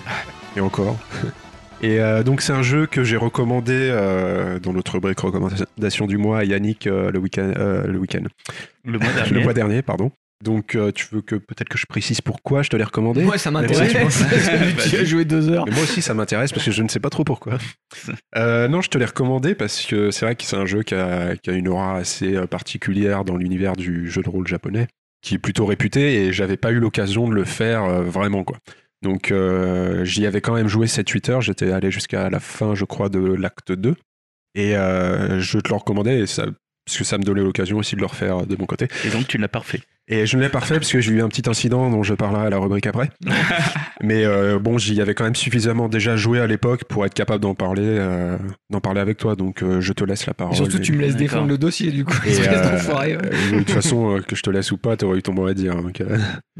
et 0.56 0.60
encore. 0.60 0.98
Et 1.82 1.98
euh, 1.98 2.22
donc 2.22 2.42
c'est 2.42 2.52
un 2.52 2.62
jeu 2.62 2.84
que 2.86 3.02
j'ai 3.02 3.16
recommandé 3.16 3.72
euh, 3.74 4.58
dans 4.58 4.74
notre 4.74 4.92
rubrique 4.92 5.20
recommandation 5.20 6.06
du 6.06 6.18
mois 6.18 6.40
à 6.40 6.44
Yannick 6.44 6.86
euh, 6.86 7.10
le 7.10 7.18
week-end, 7.18 7.54
euh, 7.56 7.86
le 7.86 7.98
week-end, 7.98 8.24
Le 8.84 8.98
mois 8.98 9.08
le 9.30 9.40
mois 9.40 9.54
dernier, 9.54 9.80
pardon. 9.80 10.12
Donc 10.42 10.74
euh, 10.74 10.90
tu 10.90 11.06
veux 11.12 11.20
que 11.20 11.36
peut-être 11.36 11.68
que 11.68 11.76
je 11.76 11.84
précise 11.86 12.20
pourquoi 12.22 12.62
je 12.62 12.70
te 12.70 12.76
l'ai 12.76 12.84
recommandé 12.84 13.22
Moi, 13.22 13.36
ça 13.36 13.50
m'intéresse. 13.50 13.92
Tu 14.88 14.96
as 14.96 15.04
joué 15.04 15.26
deux 15.26 15.50
heures. 15.50 15.66
Mais 15.66 15.72
moi 15.72 15.82
aussi 15.82 16.00
ça 16.00 16.14
m'intéresse 16.14 16.52
parce 16.52 16.64
que 16.64 16.70
je 16.70 16.82
ne 16.82 16.88
sais 16.88 17.00
pas 17.00 17.10
trop 17.10 17.24
pourquoi. 17.24 17.58
Euh, 18.36 18.68
non, 18.68 18.80
je 18.80 18.88
te 18.88 18.96
l'ai 18.96 19.04
recommandé 19.04 19.56
parce 19.56 19.84
que 19.84 20.12
c'est 20.12 20.24
vrai 20.24 20.36
que 20.36 20.44
c'est 20.44 20.56
un 20.56 20.64
jeu 20.64 20.84
qui 20.84 20.94
a, 20.94 21.36
qui 21.36 21.50
a 21.50 21.52
une 21.52 21.66
aura 21.66 21.96
assez 21.96 22.36
euh, 22.36 22.46
particulière 22.46 23.24
dans 23.24 23.36
l'univers 23.36 23.74
du 23.74 24.08
jeu 24.08 24.22
de 24.22 24.28
rôle 24.28 24.46
japonais, 24.46 24.86
qui 25.22 25.34
est 25.34 25.38
plutôt 25.38 25.66
réputé 25.66 26.24
et 26.24 26.32
j'avais 26.32 26.56
pas 26.56 26.70
eu 26.70 26.78
l'occasion 26.78 27.28
de 27.28 27.34
le 27.34 27.44
faire 27.44 27.84
euh, 27.84 28.02
vraiment 28.02 28.44
quoi. 28.44 28.58
Donc 29.02 29.30
euh, 29.30 30.04
j'y 30.04 30.26
avais 30.26 30.40
quand 30.40 30.54
même 30.54 30.68
joué 30.68 30.86
7-8 30.86 31.30
heures, 31.30 31.40
j'étais 31.40 31.72
allé 31.72 31.90
jusqu'à 31.90 32.30
la 32.30 32.40
fin 32.40 32.74
je 32.74 32.84
crois 32.84 33.08
de 33.08 33.18
l'acte 33.18 33.72
2 33.72 33.94
et 34.54 34.76
euh, 34.76 35.40
je 35.40 35.58
te 35.58 35.68
le 35.68 35.76
recommandais 35.76 36.20
et 36.20 36.26
ça, 36.26 36.46
parce 36.84 36.98
que 36.98 37.04
ça 37.04 37.18
me 37.18 37.22
donnait 37.22 37.42
l'occasion 37.42 37.78
aussi 37.78 37.96
de 37.96 38.00
le 38.00 38.06
refaire 38.06 38.46
de 38.46 38.56
mon 38.56 38.66
côté. 38.66 38.88
Et 39.04 39.10
donc 39.10 39.26
tu 39.26 39.36
ne 39.36 39.42
l'as 39.42 39.48
pas 39.48 39.60
refait. 39.60 39.80
Et 40.12 40.26
je 40.26 40.36
ne 40.36 40.42
l'ai 40.42 40.48
pas 40.48 40.58
refait 40.58 40.74
parce 40.74 40.90
que 40.90 41.00
j'ai 41.00 41.12
eu 41.12 41.22
un 41.22 41.28
petit 41.28 41.48
incident 41.48 41.88
dont 41.88 42.02
je 42.02 42.14
parlerai 42.14 42.46
à 42.46 42.50
la 42.50 42.58
rubrique 42.58 42.86
après. 42.86 43.10
Mais 44.02 44.24
euh, 44.24 44.58
bon, 44.58 44.76
j'y 44.76 45.00
avais 45.00 45.14
quand 45.14 45.22
même 45.24 45.36
suffisamment 45.36 45.88
déjà 45.88 46.16
joué 46.16 46.40
à 46.40 46.46
l'époque 46.48 46.84
pour 46.84 47.06
être 47.06 47.14
capable 47.14 47.40
d'en 47.42 47.54
parler, 47.54 47.84
euh, 47.84 48.36
d'en 48.70 48.80
parler 48.80 49.00
avec 49.00 49.18
toi. 49.18 49.36
Donc 49.36 49.62
euh, 49.62 49.80
je 49.80 49.92
te 49.92 50.02
laisse 50.04 50.26
la 50.26 50.34
parole. 50.34 50.54
Et 50.54 50.56
surtout, 50.56 50.78
tu 50.80 50.92
me 50.92 51.00
laisses 51.00 51.16
défendre 51.16 51.46
le 51.48 51.58
dossier, 51.58 51.90
du 51.92 52.04
coup. 52.04 52.14
De 52.24 53.58
toute 53.58 53.70
façon, 53.70 54.16
euh, 54.16 54.20
que 54.20 54.34
je 54.36 54.42
te 54.42 54.50
laisse 54.50 54.72
ou 54.72 54.78
pas, 54.78 54.96
t'aurais 54.96 55.18
eu 55.18 55.22
ton 55.22 55.32
mot 55.32 55.46
à 55.46 55.54
dire. 55.54 55.76
hein, 55.76 55.82
donc, 55.82 56.00
euh, 56.00 56.18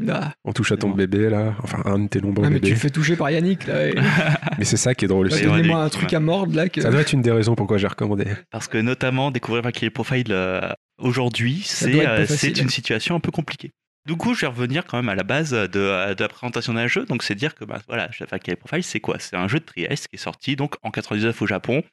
Ah. 0.09 0.31
on 0.45 0.53
touche 0.53 0.71
à 0.71 0.77
ton 0.77 0.89
bébé 0.89 1.29
là, 1.29 1.53
enfin 1.63 1.81
un 1.85 1.99
de 1.99 2.07
tes 2.07 2.21
nombreux 2.21 2.45
Ah, 2.45 2.49
mais 2.49 2.55
tu 2.55 2.61
bébés. 2.61 2.73
le 2.75 2.79
fais 2.79 2.89
toucher 2.89 3.15
par 3.15 3.29
Yannick, 3.31 3.67
là. 3.67 3.87
et- 3.87 3.95
Mais 4.57 4.65
c'est 4.65 4.77
ça 4.77 4.93
qui 4.95 5.05
est 5.05 5.07
drôle 5.07 5.27
aussi. 5.27 5.41
Ouais, 5.45 5.49
Donnez-moi 5.51 5.79
ouais, 5.79 5.85
un 5.85 5.89
truc 5.89 6.13
à 6.13 6.19
mordre, 6.19 6.55
là. 6.55 6.69
Que... 6.69 6.81
Ça 6.81 6.89
doit 6.89 7.01
être 7.01 7.13
une 7.13 7.21
des 7.21 7.31
raisons 7.31 7.55
pourquoi 7.55 7.77
j'ai 7.77 7.87
recommandé. 7.87 8.25
Parce 8.51 8.67
que 8.67 8.77
notamment 8.77 9.29
découvrir 9.31 9.63
Valkyrie 9.63 9.89
Profile 9.89 10.27
euh, 10.31 10.61
aujourd'hui, 11.01 11.61
c'est 11.65 12.05
euh, 12.05 12.25
une 12.25 12.69
situation 12.69 13.15
un 13.15 13.19
peu 13.19 13.31
compliquée. 13.31 13.71
Du 14.07 14.15
coup, 14.15 14.33
je 14.33 14.41
vais 14.41 14.47
revenir 14.47 14.85
quand 14.85 14.97
même 14.97 15.09
à 15.09 15.15
la 15.15 15.23
base 15.23 15.51
de, 15.51 15.67
de 15.67 16.15
la 16.19 16.27
présentation 16.27 16.73
d'un 16.73 16.87
jeu. 16.87 17.05
Donc, 17.05 17.21
c'est 17.23 17.35
dire 17.35 17.53
que 17.53 17.65
bah, 17.65 17.79
voilà, 17.87 18.09
Jaffa 18.11 18.39
Profile, 18.39 18.83
c'est 18.83 18.99
quoi? 18.99 19.19
C'est 19.19 19.35
un 19.35 19.47
jeu 19.47 19.59
de 19.59 19.65
Trieste 19.65 20.07
qui 20.07 20.15
est 20.15 20.19
sorti 20.19 20.55
donc 20.55 20.75
en 20.81 20.89
99 20.89 21.39
au 21.39 21.47
Japon, 21.47 21.83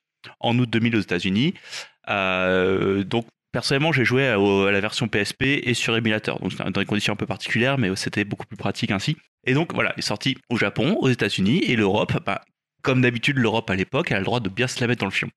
en 0.41 0.59
août 0.59 0.69
2000 0.71 0.97
aux 0.97 1.01
États-Unis. 1.01 1.55
Euh, 2.09 3.05
donc, 3.05 3.27
personnellement, 3.53 3.93
j'ai 3.93 4.07
joué 4.07 4.27
à, 4.27 4.37
à 4.37 4.71
la 4.71 4.81
version 4.81 5.07
PSP 5.07 5.43
et 5.43 5.75
sur 5.75 5.95
émulateur. 5.97 6.41
Donc, 6.41 6.57
dans 6.57 6.71
des 6.71 6.87
conditions 6.87 7.13
un 7.13 7.17
peu 7.17 7.27
particulières, 7.27 7.77
mais 7.77 7.95
c'était 7.95 8.25
beaucoup 8.25 8.47
plus 8.47 8.57
pratique 8.57 8.91
ainsi. 8.91 9.17
Et 9.47 9.53
donc, 9.53 9.75
voilà, 9.75 9.93
il 9.97 9.99
est 9.99 10.03
sorti 10.03 10.39
au 10.49 10.57
Japon, 10.57 10.97
aux 11.01 11.11
États-Unis 11.11 11.63
et 11.65 11.77
l'Europe. 11.77 12.15
Bah, 12.25 12.41
comme 12.83 13.03
d'habitude, 13.03 13.37
l'Europe 13.37 13.69
à 13.69 13.75
l'époque, 13.75 14.11
elle 14.11 14.17
a 14.17 14.21
le 14.21 14.25
droit 14.25 14.41
de 14.41 14.49
bien 14.49 14.67
se 14.67 14.81
la 14.81 14.87
mettre 14.87 15.01
dans 15.01 15.07
le 15.07 15.13
fion. 15.13 15.29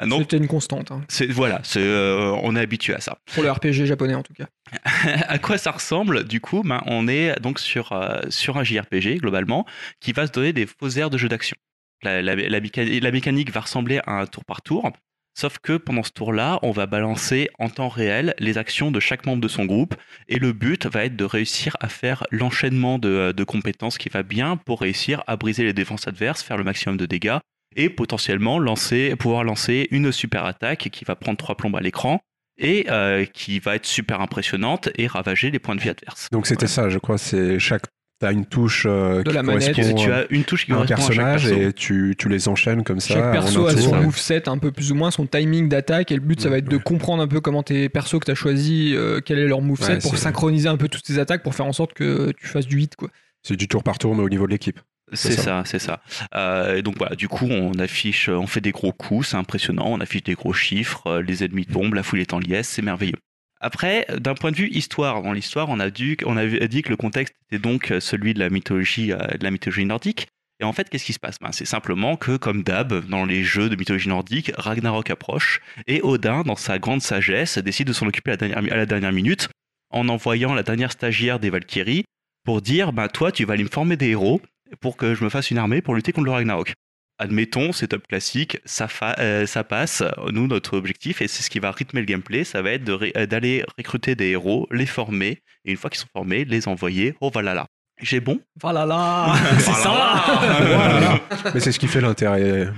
Ah, 0.00 0.06
C'était 0.20 0.36
une 0.36 0.46
constante. 0.46 0.92
hein. 0.92 1.02
voilà, 1.30 1.60
euh, 1.76 2.36
on 2.42 2.54
est 2.56 2.60
habitué 2.60 2.94
à 2.94 3.00
ça. 3.00 3.18
Pour 3.34 3.42
le 3.42 3.50
RPG 3.50 3.84
japonais 3.84 4.14
en 4.14 4.22
tout 4.22 4.32
cas. 4.34 4.46
à 5.28 5.38
quoi 5.38 5.58
ça 5.58 5.72
ressemble 5.72 6.24
Du 6.24 6.40
coup, 6.40 6.62
ben, 6.64 6.80
on 6.86 7.08
est 7.08 7.38
donc 7.40 7.58
sur, 7.58 7.92
euh, 7.92 8.20
sur 8.28 8.56
un 8.58 8.64
JRPG 8.64 9.18
globalement 9.18 9.66
qui 10.00 10.12
va 10.12 10.26
se 10.26 10.32
donner 10.32 10.52
des 10.52 10.66
faux 10.66 10.88
airs 10.90 11.10
de 11.10 11.18
jeu 11.18 11.28
d'action. 11.28 11.56
La, 12.02 12.22
la- 12.22 12.36
la 12.36 12.60
méca- 12.60 13.00
la 13.02 13.10
mécanique 13.10 13.50
va 13.52 13.60
ressembler 13.60 14.00
à 14.06 14.12
un 14.20 14.26
tour 14.26 14.44
par 14.44 14.62
tour, 14.62 14.92
sauf 15.36 15.58
que 15.58 15.76
pendant 15.76 16.04
ce 16.04 16.12
tour-là, 16.12 16.60
on 16.62 16.70
va 16.70 16.86
balancer 16.86 17.48
en 17.58 17.68
temps 17.68 17.88
réel 17.88 18.34
les 18.38 18.56
actions 18.56 18.92
de 18.92 19.00
chaque 19.00 19.26
membre 19.26 19.42
de 19.42 19.48
son 19.48 19.64
groupe 19.64 19.96
et 20.28 20.38
le 20.38 20.52
but 20.52 20.86
va 20.86 21.04
être 21.06 21.16
de 21.16 21.24
réussir 21.24 21.76
à 21.80 21.88
faire 21.88 22.24
l'enchaînement 22.30 23.00
de, 23.00 23.32
de 23.36 23.44
compétences 23.44 23.98
qui 23.98 24.10
va 24.10 24.22
bien 24.22 24.56
pour 24.56 24.80
réussir 24.80 25.24
à 25.26 25.36
briser 25.36 25.64
les 25.64 25.72
défenses 25.72 26.06
adverses, 26.06 26.42
faire 26.44 26.56
le 26.56 26.62
maximum 26.64 26.96
de 26.96 27.06
dégâts 27.06 27.38
et 27.76 27.90
potentiellement 27.90 28.58
lancer, 28.58 29.14
pouvoir 29.16 29.44
lancer 29.44 29.88
une 29.90 30.12
super 30.12 30.44
attaque 30.44 30.88
qui 30.92 31.04
va 31.04 31.14
prendre 31.16 31.38
trois 31.38 31.56
plombes 31.56 31.76
à 31.76 31.80
l'écran 31.80 32.20
et 32.58 32.86
euh, 32.90 33.24
qui 33.24 33.58
va 33.60 33.76
être 33.76 33.86
super 33.86 34.20
impressionnante 34.20 34.88
et 34.96 35.06
ravager 35.06 35.50
les 35.50 35.58
points 35.58 35.76
de 35.76 35.80
vie 35.80 35.90
adverses. 35.90 36.28
Donc 36.32 36.46
c'était 36.46 36.66
ça, 36.66 36.88
je 36.88 36.98
crois. 36.98 37.18
C'est 37.18 37.58
chaque. 37.58 37.82
T'as 38.20 38.32
une 38.32 38.46
touche 38.46 38.84
euh, 38.84 39.22
De 39.22 39.28
qui 39.30 39.36
la 39.36 39.44
manette. 39.44 39.76
tu 39.96 40.10
as 40.10 40.26
une 40.30 40.42
touche 40.42 40.66
qui 40.66 40.72
à 40.72 40.74
un 40.74 40.78
correspond 40.78 40.94
à 40.94 41.06
chaque 41.06 41.16
personnage 41.24 41.42
perso. 41.50 41.68
et 41.68 41.72
tu, 41.72 42.16
tu 42.18 42.28
les 42.28 42.48
enchaînes 42.48 42.82
comme 42.82 42.98
ça. 42.98 43.14
Chaque 43.14 43.30
perso 43.30 43.64
a 43.68 43.76
son 43.76 43.92
Ouais. 43.92 44.00
moveset 44.02 44.48
un 44.48 44.58
peu 44.58 44.72
plus 44.72 44.90
ou 44.90 44.96
moins, 44.96 45.12
son 45.12 45.24
timing 45.24 45.68
d'attaque, 45.68 46.10
et 46.10 46.16
le 46.16 46.20
but 46.20 46.40
ça 46.40 46.48
va 46.50 46.58
être 46.58 46.68
de 46.68 46.74
Ouais. 46.78 46.82
comprendre 46.82 47.22
un 47.22 47.28
peu 47.28 47.40
comment 47.40 47.62
tes 47.62 47.88
persos 47.88 48.18
que 48.18 48.24
tu 48.24 48.32
as 48.32 48.34
choisi, 48.34 48.92
euh, 48.96 49.20
quel 49.24 49.38
est 49.38 49.46
leur 49.46 49.60
moveset 49.62 49.92
Ouais, 49.92 49.98
pour 50.00 50.18
synchroniser 50.18 50.68
un 50.68 50.76
peu 50.76 50.88
toutes 50.88 51.04
tes 51.04 51.20
attaques 51.20 51.44
pour 51.44 51.54
faire 51.54 51.66
en 51.66 51.72
sorte 51.72 51.92
que 51.94 52.32
tu 52.32 52.48
fasses 52.48 52.66
du 52.66 52.80
hit 52.80 52.96
quoi. 52.96 53.08
C'est 53.44 53.54
du 53.54 53.68
tour 53.68 53.84
par 53.84 53.98
tour, 54.00 54.16
mais 54.16 54.22
au 54.24 54.28
niveau 54.28 54.46
de 54.46 54.50
l'équipe. 54.50 54.80
C'est 55.12 55.32
ça. 55.32 55.62
c'est 55.64 55.78
ça. 55.78 56.00
Euh, 56.34 56.76
et 56.76 56.82
donc 56.82 56.96
voilà, 56.98 57.16
du 57.16 57.28
coup, 57.28 57.46
on 57.46 57.78
affiche, 57.78 58.28
on 58.28 58.46
fait 58.46 58.60
des 58.60 58.72
gros 58.72 58.92
coups, 58.92 59.28
c'est 59.28 59.36
impressionnant, 59.36 59.86
on 59.86 60.00
affiche 60.00 60.22
des 60.22 60.34
gros 60.34 60.52
chiffres, 60.52 61.06
euh, 61.06 61.22
les 61.22 61.44
ennemis 61.44 61.66
tombent, 61.66 61.94
la 61.94 62.02
foule 62.02 62.20
est 62.20 62.32
en 62.32 62.38
liesse, 62.38 62.68
c'est 62.68 62.82
merveilleux. 62.82 63.18
Après, 63.60 64.06
d'un 64.18 64.34
point 64.34 64.52
de 64.52 64.56
vue 64.56 64.68
histoire, 64.68 65.22
dans 65.22 65.32
l'histoire, 65.32 65.68
on 65.68 65.80
a 65.80 65.90
dû, 65.90 66.16
on 66.24 66.36
a 66.36 66.46
dit 66.46 66.82
que 66.82 66.90
le 66.90 66.96
contexte 66.96 67.34
était 67.50 67.60
donc 67.60 67.92
celui 67.98 68.34
de 68.34 68.38
la 68.38 68.50
mythologie, 68.50 69.12
euh, 69.12 69.18
de 69.18 69.42
la 69.42 69.50
mythologie 69.50 69.84
nordique. 69.84 70.28
Et 70.60 70.64
en 70.64 70.72
fait, 70.72 70.88
qu'est-ce 70.88 71.04
qui 71.04 71.12
se 71.12 71.20
passe? 71.20 71.36
Ben, 71.40 71.52
C'est 71.52 71.64
simplement 71.64 72.16
que, 72.16 72.36
comme 72.36 72.62
d'hab, 72.62 73.06
dans 73.08 73.24
les 73.24 73.44
jeux 73.44 73.68
de 73.68 73.76
mythologie 73.76 74.08
nordique, 74.08 74.52
Ragnarok 74.56 75.10
approche 75.10 75.60
et 75.86 76.00
Odin, 76.02 76.42
dans 76.42 76.56
sa 76.56 76.78
grande 76.78 77.00
sagesse, 77.00 77.58
décide 77.58 77.88
de 77.88 77.92
s'en 77.92 78.06
occuper 78.06 78.32
à 78.32 78.34
la, 78.34 78.48
dernière, 78.48 78.72
à 78.72 78.76
la 78.76 78.86
dernière 78.86 79.12
minute 79.12 79.48
en 79.90 80.08
envoyant 80.08 80.54
la 80.54 80.62
dernière 80.62 80.92
stagiaire 80.92 81.38
des 81.38 81.50
Valkyries 81.50 82.04
pour 82.44 82.62
dire 82.62 82.92
bah, 82.92 83.08
Toi, 83.08 83.32
tu 83.32 83.44
vas 83.44 83.54
aller 83.54 83.64
me 83.64 83.68
former 83.68 83.96
des 83.96 84.08
héros 84.08 84.40
pour 84.80 84.96
que 84.96 85.14
je 85.14 85.24
me 85.24 85.28
fasse 85.28 85.50
une 85.50 85.58
armée 85.58 85.80
pour 85.82 85.94
lutter 85.94 86.12
contre 86.12 86.26
le 86.26 86.32
Ragnarok. 86.32 86.72
Admettons, 87.20 87.72
c'est 87.72 87.88
top 87.88 88.06
classique, 88.06 88.58
ça, 88.64 88.86
fa- 88.86 89.16
euh, 89.18 89.44
ça 89.44 89.64
passe. 89.64 90.04
Nous, 90.30 90.46
notre 90.46 90.76
objectif, 90.76 91.20
et 91.20 91.26
c'est 91.26 91.42
ce 91.42 91.50
qui 91.50 91.58
va 91.58 91.72
rythmer 91.72 92.00
le 92.00 92.06
gameplay, 92.06 92.44
ça 92.44 92.62
va 92.62 92.70
être 92.70 92.84
de 92.84 92.92
ré- 92.92 93.12
euh, 93.16 93.26
d'aller 93.26 93.64
recruter 93.76 94.14
des 94.14 94.28
héros, 94.28 94.68
les 94.70 94.86
former, 94.86 95.42
et 95.64 95.72
une 95.72 95.76
fois 95.76 95.90
qu'ils 95.90 95.98
sont 96.00 96.06
formés, 96.12 96.44
les 96.44 96.68
envoyer 96.68 97.16
au 97.20 97.30
Valhalla. 97.30 97.66
J'ai 98.00 98.20
bon? 98.20 98.38
Voilà 98.60 98.86
là, 98.86 99.34
c'est 99.58 99.72
ça. 99.72 101.20
Mais 101.54 101.58
c'est 101.60 101.72
ce 101.72 101.78
qui 101.80 101.88
fait 101.88 102.00
l'intérêt 102.00 102.68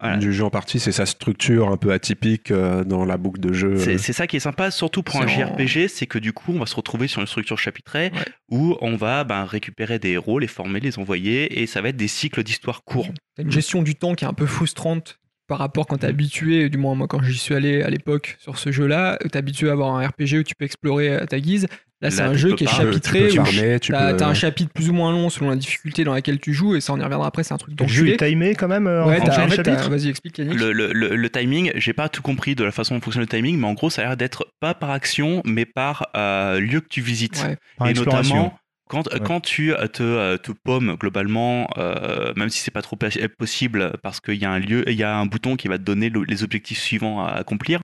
Voilà. 0.00 0.16
du 0.16 0.32
jeu 0.32 0.44
en 0.44 0.50
partie, 0.50 0.80
c'est 0.80 0.92
sa 0.92 1.06
structure 1.06 1.68
un 1.68 1.76
peu 1.76 1.92
atypique 1.92 2.50
euh, 2.50 2.84
dans 2.84 3.04
la 3.04 3.16
boucle 3.16 3.40
de 3.40 3.52
jeu. 3.52 3.76
C'est 3.76 4.12
ça 4.12 4.26
qui 4.26 4.36
est 4.36 4.40
sympa, 4.40 4.70
surtout 4.70 5.02
pour 5.02 5.20
un 5.20 5.26
JRPG, 5.26 5.88
c'est 5.88 6.06
que 6.06 6.18
du 6.18 6.32
coup, 6.32 6.52
on 6.54 6.58
va 6.58 6.66
se 6.66 6.74
retrouver 6.74 7.06
sur 7.08 7.20
une 7.20 7.26
structure 7.26 7.58
chapitrée 7.58 8.10
Ouais. 8.14 8.24
où 8.50 8.76
on 8.80 8.96
va 8.96 9.24
ben, 9.24 9.44
récupérer 9.44 9.98
des 9.98 10.10
héros, 10.10 10.38
les 10.38 10.46
former, 10.46 10.80
les 10.80 10.98
envoyer, 10.98 11.60
et 11.60 11.66
ça 11.66 11.80
va 11.82 11.90
être 11.90 11.96
des 11.96 12.08
cycles 12.08 12.42
d'histoire 12.42 12.82
courts. 12.84 13.08
T'as 13.36 13.42
une 13.42 13.50
gestion 13.52 13.82
du 13.82 13.94
temps 13.94 14.14
qui 14.14 14.24
est 14.24 14.28
un 14.28 14.32
peu 14.34 14.46
frustrante 14.46 15.18
par 15.46 15.58
rapport 15.58 15.86
quand 15.86 15.98
t'es 15.98 16.06
habitué, 16.06 16.68
du 16.68 16.78
moins 16.78 16.94
moi 16.94 17.08
quand 17.08 17.22
j'y 17.22 17.36
suis 17.36 17.54
allé 17.56 17.82
à 17.82 17.90
l'époque 17.90 18.36
sur 18.38 18.56
ce 18.56 18.70
jeu-là, 18.70 19.18
t'es 19.30 19.36
habitué 19.36 19.68
à 19.68 19.72
avoir 19.72 19.94
un 19.96 20.06
RPG 20.06 20.38
où 20.38 20.42
tu 20.44 20.54
peux 20.54 20.64
explorer 20.64 21.14
à 21.16 21.26
ta 21.26 21.40
guise. 21.40 21.66
Là, 22.02 22.10
c'est 22.10 22.22
un 22.22 22.34
jeu 22.34 22.54
qui 22.54 22.64
est 22.64 22.66
chapitré 22.66 23.28
tu 23.28 23.92
peux 23.92 24.16
t'as 24.16 24.26
un 24.26 24.34
chapitre 24.34 24.72
plus 24.72 24.88
ou 24.88 24.92
moins 24.94 25.12
long 25.12 25.28
selon 25.28 25.50
la 25.50 25.56
difficulté 25.56 26.02
dans 26.04 26.14
laquelle 26.14 26.40
tu 26.40 26.54
joues 26.54 26.74
et 26.74 26.80
ça 26.80 26.94
on 26.94 26.98
y 26.98 27.02
reviendra 27.02 27.26
après, 27.26 27.42
c'est 27.42 27.52
un 27.52 27.58
truc 27.58 27.78
Le 27.78 27.86
jeu 27.86 28.08
est 28.08 28.16
timé 28.16 28.54
quand 28.54 28.68
même 28.68 28.86
euh, 28.86 29.04
en 29.04 29.08
Ouais, 29.08 29.20
vas-y 29.20 30.08
explique 30.08 30.38
Yannick. 30.38 30.58
Le, 30.58 31.28
timing, 31.28 31.72
j'ai 31.74 31.92
pas 31.92 32.08
tout 32.08 32.22
compris 32.22 32.54
de 32.54 32.64
la 32.64 32.72
façon 32.72 32.94
dont 32.94 33.00
fonctionne 33.00 33.22
le 33.22 33.28
timing, 33.28 33.58
mais 33.58 33.66
en 33.66 33.74
gros, 33.74 33.90
ça 33.90 34.02
a 34.02 34.04
l'air 34.06 34.16
d'être 34.16 34.46
pas 34.60 34.74
par 34.74 34.90
action, 34.90 35.42
mais 35.44 35.64
par 35.66 36.08
euh, 36.16 36.58
lieu 36.60 36.80
que 36.80 36.88
tu 36.88 37.00
visites. 37.02 37.44
Et 37.86 37.92
notamment, 37.92 38.58
quand, 38.88 39.12
Ouais. 39.12 39.20
quand 39.22 39.40
tu 39.40 39.72
euh, 39.72 39.86
te, 39.86 40.36
te 40.38 40.52
paumes 40.52 40.96
globalement, 40.98 41.68
euh, 41.78 42.32
même 42.34 42.48
si 42.48 42.60
c'est 42.60 42.70
pas 42.72 42.82
trop 42.82 42.96
possible, 43.38 43.92
parce 44.02 44.20
qu'il 44.20 44.34
y 44.36 44.44
a 44.44 44.50
un 44.50 44.58
lieu, 44.58 44.84
il 44.88 44.96
y 44.96 45.04
a 45.04 45.16
un 45.16 45.26
bouton 45.26 45.56
qui 45.56 45.68
va 45.68 45.78
te 45.78 45.82
donner 45.82 46.08
le- 46.10 46.24
les 46.24 46.42
objectifs 46.42 46.78
suivants 46.80 47.24
à 47.24 47.32
accomplir. 47.32 47.80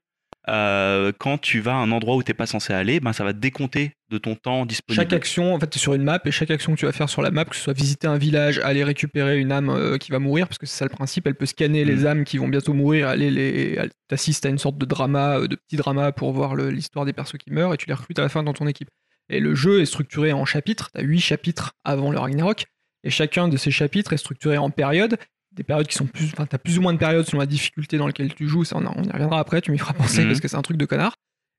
Euh, 0.48 1.12
quand 1.18 1.38
tu 1.38 1.60
vas 1.60 1.72
à 1.72 1.76
un 1.76 1.90
endroit 1.90 2.14
où 2.16 2.22
t'es 2.22 2.34
pas 2.34 2.46
censé 2.46 2.72
aller, 2.72 3.00
ben 3.00 3.12
ça 3.12 3.24
va 3.24 3.32
te 3.32 3.38
décompter 3.38 3.92
de 4.10 4.18
ton 4.18 4.36
temps 4.36 4.64
disponible. 4.64 5.02
Chaque 5.02 5.12
action, 5.12 5.54
en 5.54 5.58
fait, 5.58 5.68
tu 5.68 5.78
es 5.78 5.80
sur 5.80 5.94
une 5.94 6.04
map 6.04 6.20
et 6.24 6.30
chaque 6.30 6.52
action 6.52 6.72
que 6.74 6.78
tu 6.78 6.86
vas 6.86 6.92
faire 6.92 7.08
sur 7.08 7.20
la 7.22 7.32
map, 7.32 7.44
que 7.44 7.56
ce 7.56 7.62
soit 7.62 7.72
visiter 7.72 8.06
un 8.06 8.18
village, 8.18 8.58
aller 8.60 8.84
récupérer 8.84 9.38
une 9.38 9.50
âme 9.50 9.70
euh, 9.70 9.98
qui 9.98 10.12
va 10.12 10.20
mourir, 10.20 10.46
parce 10.46 10.58
que 10.58 10.66
c'est 10.66 10.76
ça 10.78 10.84
le 10.84 10.90
principe, 10.90 11.26
elle 11.26 11.34
peut 11.34 11.46
scanner 11.46 11.84
les 11.84 12.04
Mm. 12.04 12.06
âmes 12.06 12.24
qui 12.24 12.38
vont 12.38 12.46
bientôt 12.48 12.74
mourir, 12.74 13.08
aller 13.08 13.30
les, 13.30 13.78
à 13.78 14.48
une 14.48 14.58
sorte 14.58 14.78
de 14.78 14.86
drama, 14.86 15.40
euh, 15.40 15.48
de 15.48 15.56
petit 15.56 15.76
drama 15.76 16.12
pour 16.12 16.32
voir 16.32 16.54
l'histoire 16.54 17.04
des 17.04 17.12
persos 17.12 17.38
qui 17.38 17.50
meurent 17.50 17.74
et 17.74 17.76
tu 17.76 17.86
les 17.88 17.94
recrutes 17.94 18.18
à 18.18 18.22
la 18.22 18.28
fin 18.28 18.44
dans 18.44 18.52
ton 18.52 18.68
équipe. 18.68 18.88
Et 19.28 19.40
le 19.40 19.56
jeu 19.56 19.80
est 19.80 19.86
structuré 19.86 20.32
en 20.32 20.44
chapitres, 20.44 20.90
tu 20.94 21.00
as 21.00 21.04
8 21.04 21.18
chapitres 21.18 21.72
avant 21.82 22.12
le 22.12 22.18
Ragnarok, 22.18 22.66
et 23.02 23.10
chacun 23.10 23.48
de 23.48 23.56
ces 23.56 23.72
chapitres 23.72 24.12
est 24.12 24.18
structuré 24.18 24.58
en 24.58 24.70
périodes, 24.70 25.16
des 25.56 25.62
périodes 25.64 25.86
qui 25.86 25.96
sont 25.96 26.06
plus, 26.06 26.26
enfin, 26.26 26.46
t'as 26.46 26.58
plus 26.58 26.78
ou 26.78 26.82
moins 26.82 26.92
de 26.92 26.98
périodes 26.98 27.24
selon 27.26 27.40
la 27.40 27.46
difficulté 27.46 27.96
dans 27.98 28.06
laquelle 28.06 28.34
tu 28.34 28.46
joues, 28.46 28.64
ça 28.64 28.76
on, 28.76 29.02
y 29.02 29.10
reviendra 29.10 29.40
après, 29.40 29.60
tu 29.60 29.70
m'y 29.72 29.78
feras 29.78 29.94
penser 29.94 30.20
Mhm. 30.22 30.28
parce 30.28 30.40
que 30.40 30.48
c'est 30.48 30.56
un 30.56 30.62
truc 30.62 30.76
de 30.76 30.84
connard. 30.84 31.14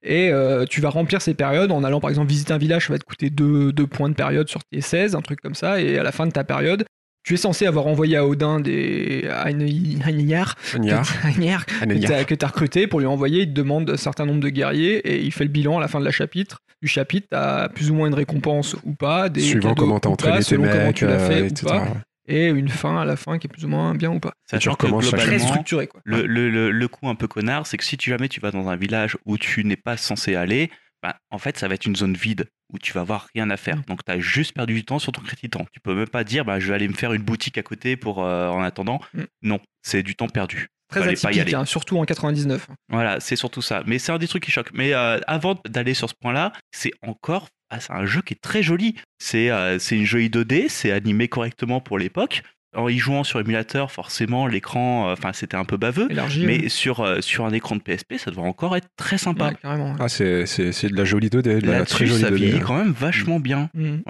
Et 0.05 0.29
euh, 0.31 0.65
tu 0.65 0.79
vas 0.79 0.89
remplir 0.89 1.21
ces 1.21 1.33
périodes 1.33 1.71
en 1.71 1.83
allant 1.83 1.99
par 1.99 2.11
exemple 2.11 2.29
visiter 2.29 2.53
un 2.53 2.59
village, 2.59 2.87
ça 2.87 2.93
va 2.93 2.99
te 2.99 3.03
coûter 3.03 3.29
2 3.31 3.73
points 3.87 4.09
de 4.09 4.13
période 4.13 4.47
sur 4.47 4.63
tes 4.63 4.79
16, 4.79 5.15
un 5.15 5.21
truc 5.21 5.41
comme 5.41 5.55
ça. 5.55 5.81
Et 5.81 5.97
à 5.97 6.03
la 6.03 6.11
fin 6.11 6.27
de 6.27 6.31
ta 6.31 6.43
période, 6.43 6.85
tu 7.23 7.33
es 7.33 7.37
censé 7.37 7.65
avoir 7.65 7.87
envoyé 7.87 8.15
à 8.15 8.25
Odin 8.25 8.59
des 8.59 9.27
Hainyar, 9.43 10.55
que 12.25 12.35
tu 12.35 12.45
as 12.45 12.47
recruté 12.47 12.87
pour 12.87 12.99
lui 12.99 13.07
envoyer. 13.07 13.41
Il 13.41 13.49
te 13.49 13.53
demande 13.53 13.89
un 13.89 13.97
certain 13.97 14.25
nombre 14.25 14.39
de 14.39 14.49
guerriers 14.49 14.97
et 14.99 15.21
il 15.21 15.31
fait 15.33 15.43
le 15.43 15.49
bilan 15.49 15.77
à 15.77 15.81
la 15.81 15.87
fin 15.87 15.99
de 15.99 16.05
la 16.05 16.11
chapitre. 16.11 16.59
Du 16.81 16.87
chapitre, 16.87 17.27
tu 17.31 17.35
as 17.35 17.69
plus 17.73 17.89
ou 17.89 17.95
moins 17.95 18.07
une 18.07 18.13
récompense 18.13 18.75
ou 18.85 18.93
pas, 18.93 19.29
des 19.29 19.41
Suivant 19.41 19.73
comment 19.73 19.99
t'as 19.99 20.09
ou 20.09 20.13
entraîné 20.13 20.43
tes 20.43 20.57
mecs, 20.57 20.93
tu 20.95 21.05
l'as 21.05 21.13
euh, 21.13 21.27
fait 21.27 21.41
ou 21.41 21.45
etc. 21.45 21.65
pas, 21.65 21.87
et 22.27 22.47
une 22.47 22.69
fin 22.69 22.97
à 22.99 23.05
la 23.05 23.15
fin 23.15 23.37
qui 23.37 23.47
est 23.47 23.49
plus 23.49 23.65
ou 23.65 23.69
moins 23.69 23.93
bien 23.95 24.11
ou 24.11 24.19
pas. 24.19 24.33
Sachant 24.49 24.71
tu 24.71 24.77
que 24.77 24.85
recommences 24.85 25.05
chaque 25.05 25.19
Très 25.19 25.29
globalement, 25.29 25.47
structuré 25.47 25.87
quoi. 25.87 26.01
le, 26.03 26.25
le, 26.25 26.49
le, 26.49 26.71
le 26.71 26.87
coup 26.87 27.07
un 27.09 27.15
peu 27.15 27.27
connard, 27.27 27.65
c'est 27.67 27.77
que 27.77 27.83
si 27.83 27.97
tu 27.97 28.09
jamais 28.09 28.29
tu 28.29 28.39
vas 28.39 28.51
dans 28.51 28.67
un 28.69 28.75
village 28.75 29.17
où 29.25 29.37
tu 29.37 29.63
n'es 29.63 29.75
pas 29.77 29.97
censé 29.97 30.35
aller, 30.35 30.69
bah, 31.03 31.15
en 31.29 31.37
fait, 31.37 31.57
ça 31.57 31.67
va 31.67 31.75
être 31.75 31.85
une 31.85 31.95
zone 31.95 32.15
vide 32.15 32.49
où 32.73 32.79
tu 32.79 32.91
vas 32.91 33.01
avoir 33.01 33.27
rien 33.35 33.49
à 33.51 33.57
faire. 33.57 33.77
Mm. 33.77 33.83
Donc, 33.87 34.03
tu 34.03 34.11
as 34.11 34.19
juste 34.19 34.53
perdu 34.53 34.73
du 34.73 34.83
temps 34.83 34.99
sur 34.99 35.11
ton 35.11 35.21
crédit 35.21 35.49
temps. 35.49 35.65
Tu 35.71 35.79
peux 35.79 35.93
même 35.93 36.07
pas 36.09 36.23
dire, 36.23 36.43
bah, 36.43 36.59
je 36.59 36.67
vais 36.67 36.73
aller 36.73 36.87
me 36.87 36.93
faire 36.95 37.13
une 37.13 37.21
boutique 37.21 37.57
à 37.57 37.63
côté 37.63 37.95
pour 37.95 38.23
euh, 38.23 38.49
en 38.49 38.61
attendant. 38.63 38.99
Mm. 39.13 39.21
Non, 39.43 39.59
c'est 39.83 40.01
du 40.03 40.15
temps 40.15 40.27
perdu. 40.27 40.67
Très 40.89 41.01
Fallait 41.01 41.13
pas 41.15 41.31
y 41.31 41.39
atypique, 41.39 41.41
aller. 41.41 41.53
hein, 41.55 41.65
surtout 41.65 41.97
en 41.99 42.05
99. 42.05 42.67
Voilà, 42.89 43.19
c'est 43.19 43.35
surtout 43.35 43.61
ça. 43.61 43.83
Mais 43.85 43.99
c'est 43.99 44.11
un 44.11 44.17
des 44.17 44.27
trucs 44.27 44.43
qui 44.43 44.51
choque. 44.51 44.71
Mais 44.73 44.93
euh, 44.93 45.19
avant 45.27 45.61
d'aller 45.67 45.93
sur 45.93 46.09
ce 46.09 46.15
point-là, 46.19 46.51
c'est 46.71 46.91
encore 47.05 47.47
ah, 47.69 47.79
c'est 47.79 47.91
un 47.93 48.05
jeu 48.05 48.21
qui 48.21 48.33
est 48.33 48.41
très 48.41 48.63
joli. 48.63 48.95
C'est 49.19 49.49
euh, 49.51 49.79
c'est 49.79 49.95
une 49.97 50.05
jolie 50.05 50.29
2D, 50.29 50.65
c'est 50.69 50.91
animé 50.91 51.27
correctement 51.27 51.79
pour 51.81 51.97
l'époque. 51.99 52.43
En 52.75 52.89
y 52.89 52.97
jouant 52.97 53.23
sur 53.23 53.39
émulateur, 53.39 53.91
forcément, 53.91 54.45
l'écran, 54.45 55.09
euh, 55.09 55.13
enfin, 55.13 55.31
c'était 55.33 55.55
un 55.57 55.63
peu 55.65 55.77
baveux. 55.77 56.07
Élargi. 56.11 56.45
Mais 56.45 56.69
sur, 56.69 56.99
euh, 56.99 57.21
sur 57.21 57.45
un 57.45 57.51
écran 57.51 57.75
de 57.75 57.81
PSP, 57.81 58.17
ça 58.17 58.29
devrait 58.29 58.47
encore 58.47 58.75
être 58.75 58.89
très 58.97 59.17
sympa. 59.17 59.47
Ouais, 59.47 59.55
carrément. 59.61 59.91
ouais. 59.91 59.97
Ah, 59.99 60.09
c'est 60.09 60.45
c'est- 60.45 60.71
c'est 60.73 60.89
de 60.89 60.95
la 60.95 61.05
jolie 61.05 61.29
2D, 61.29 61.61
de 61.61 61.71
la 61.71 61.85
très 61.85 62.05
jolie 62.05 62.21
ça 62.21 62.29
2D. 62.29 62.35
vieillit 62.35 62.57
hein. 62.57 62.63
quand 62.67 62.77
même 62.77 62.91
vachement 62.91 63.39
bien. 63.39 63.69
Mhm. 63.73 64.03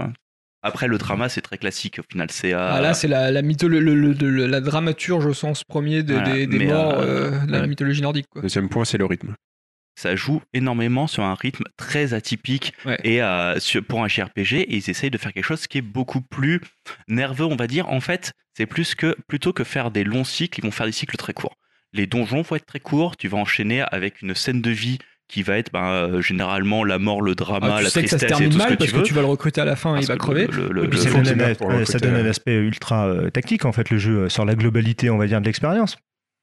Après, 0.64 0.88
le 0.88 0.98
drama, 0.98 1.30
c'est 1.30 1.42
très 1.42 1.58
classique. 1.58 2.00
Au 2.00 2.04
final, 2.12 2.30
c'est. 2.32 2.54
euh, 2.54 2.58
Ah 2.60 2.82
là, 2.82 2.94
c'est 2.94 3.08
la, 3.08 3.32
la, 3.32 3.42
mytho- 3.42 3.68
le- 3.68 3.80
le- 3.80 3.94
le- 4.12 4.48
la 4.48 4.60
dramaturge 4.60 5.26
au 5.28 5.34
sens 5.34 5.64
premier 5.64 6.04
des, 6.04 6.14
Voilà, 6.16 6.34
des, 6.34 6.48
des 6.48 6.66
morts 6.66 6.96
euh, 7.00 7.32
euh, 7.32 7.46
de 7.46 7.52
la 7.52 7.68
mythologie 7.68 8.02
nordique. 8.02 8.26
Quoi. 8.30 8.42
Deuxième 8.42 8.68
point, 8.68 8.84
c'est 8.84 8.98
le 8.98 9.06
rythme. 9.06 9.36
Ça 10.00 10.16
joue 10.16 10.42
énormément 10.54 11.08
sur 11.08 11.24
un 11.24 11.34
rythme 11.34 11.64
très 11.76 12.14
atypique 12.14 12.74
Ouais. 12.86 13.00
et 13.04 13.22
euh, 13.22 13.60
sur- 13.60 13.84
pour 13.84 14.04
un 14.04 14.08
JRPG 14.08 14.54
et 14.62 14.76
ils 14.78 14.90
essayent 14.90 15.10
de 15.10 15.18
faire 15.18 15.34
quelque 15.34 15.44
chose 15.46 15.66
qui 15.68 15.80
est 15.80 15.82
beaucoup 15.82 16.22
plus 16.22 16.62
nerveux 17.08 17.46
on 17.46 17.56
va 17.56 17.68
dire 17.68 17.90
en 17.90 18.00
fait 18.00 18.32
c'est 18.56 18.66
plus 18.68 18.96
que 18.96 19.16
plutôt 19.28 19.54
que 19.54 19.64
faire 19.64 19.90
des 19.92 20.04
longs 20.04 20.24
cycles 20.24 20.60
ils 20.60 20.64
vont 20.64 20.72
faire 20.72 20.86
des 20.86 20.92
cycles 20.92 21.18
très 21.18 21.34
courts 21.34 21.56
les 21.94 22.06
donjons 22.06 22.42
vont 22.44 22.56
être 22.56 22.66
très 22.66 22.80
courts 22.80 23.18
tu 23.18 23.28
vas 23.28 23.38
enchaîner 23.40 23.82
avec 23.92 24.22
une 24.22 24.36
scène 24.36 24.62
de 24.62 24.70
vie 24.72 25.00
qui 25.30 25.44
va 25.44 25.58
être 25.58 25.74
ben, 25.74 25.84
euh, 25.84 26.22
généralement 26.22 26.86
la 26.86 27.00
mort, 27.00 27.22
le 27.22 27.36
drama, 27.36 27.68
Ah, 27.70 27.78
tu 27.80 27.84
la 27.84 27.90
sais 27.90 28.02
que 28.04 28.08
ça 28.10 28.18
se 28.18 28.24
tristesse 28.24 28.24
et 28.24 28.28
termine 28.28 28.50
tout 28.50 28.54
ce 28.54 28.58
mal 28.64 28.70
que 28.70 28.78
parce 28.78 28.90
tu 28.90 28.94
que 28.94 29.00
veux. 29.02 29.04
tu 29.04 29.14
vas 29.14 29.20
le 29.20 29.28
recruter 29.28 29.60
à 29.60 29.66
la 29.66 29.76
fin, 29.76 29.92
Parce 29.92 30.06
il 30.06 30.08
va 30.08 30.14
que 30.14 30.20
crever. 30.20 30.48
le- 30.48 30.70
le- 30.72 30.86
Et 30.86 30.88
puis 30.88 30.98
le- 31.00 31.04
ça 31.04 31.10
donne, 31.22 31.42
un, 31.42 31.86
ça 31.86 32.00
donne 32.00 32.26
aspect 32.28 32.56
ultra 32.56 33.08
euh, 33.08 33.30
tactique 33.30 33.66
en 33.66 33.74
fait 33.74 33.90
le 33.90 33.98
jeu 33.98 34.30
sur 34.30 34.46
la 34.46 34.56
globalité 34.56 35.10
on 35.10 35.18
va 35.18 35.28
dire 35.28 35.42
de 35.42 35.46
l'expérience 35.46 35.98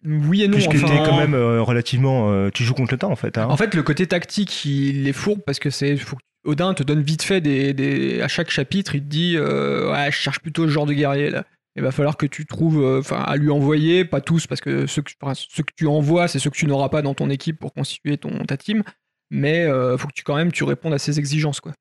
Oui 0.05 0.43
et 0.43 0.49
non. 0.49 0.55
puisque 0.59 0.75
enfin, 0.85 1.03
quand 1.05 1.17
même 1.19 1.35
euh, 1.35 1.63
relativement 1.63 2.31
euh, 2.31 2.51
tu 2.53 2.63
joues 2.65 2.75
contre 2.75 2.93
le 2.93 2.99
temps 2.99 3.11
en 3.11 3.17
fait 3.17 3.39
hein. 3.39 3.47
En 3.49 3.57
fait, 3.57 3.75
le 3.75 3.83
côté 3.83 4.07
tactique, 4.07 4.65
il 4.65 5.09
est 5.09 5.13
fourbe 5.13 5.41
parce 5.47 5.59
que 5.59 5.71
c'est. 5.71 5.97
faut 5.97 6.17
que- 6.17 6.23
Odin 6.47 6.75
te 6.75 6.83
donne 6.83 7.01
vite 7.01 7.23
fait 7.23 7.41
des, 7.41 7.73
des- 7.73 8.21
à 8.21 8.29
chaque 8.29 8.51
chapitre, 8.51 8.95
il 8.95 9.01
te 9.03 9.07
dit 9.07 9.35
euh, 9.37 9.91
ouais, 9.91 10.13
je 10.13 10.17
cherche 10.17 10.41
plutôt 10.41 10.65
ce 10.67 10.71
genre 10.73 10.85
de 10.87 10.93
guerrier 10.93 11.31
là. 11.31 11.45
Il 11.77 11.83
va 11.83 11.91
falloir 11.91 12.17
que 12.19 12.27
tu 12.27 12.45
trouves, 12.47 12.85
enfin, 13.01 13.21
à 13.23 13.37
lui 13.37 13.51
envoyer, 13.51 14.05
pas 14.05 14.21
tous, 14.21 14.47
parce 14.47 14.61
que 14.61 14.87
ceux 14.87 15.03
que, 15.03 15.11
enfin, 15.21 15.33
ceux 15.35 15.63
que 15.65 15.73
tu 15.75 15.87
envoies, 15.89 16.29
c'est 16.29 16.39
ceux 16.39 16.51
que 16.51 16.57
tu 16.57 16.67
n'auras 16.67 16.89
pas 16.89 17.03
dans 17.03 17.15
ton 17.15 17.31
équipe 17.31 17.59
pour 17.59 17.73
constituer 17.73 18.17
ton 18.19 18.45
ta 18.45 18.57
team. 18.57 18.83
Mais 19.31 19.67
faut 19.99 20.07
que 20.07 20.13
tu 20.13 20.23
quand 20.23 20.37
même 20.37 20.53
tu 20.53 20.65
répondes 20.65 20.93
à 20.93 20.99
ses 20.99 21.19
exigences 21.19 21.61
quoi. 21.61 21.73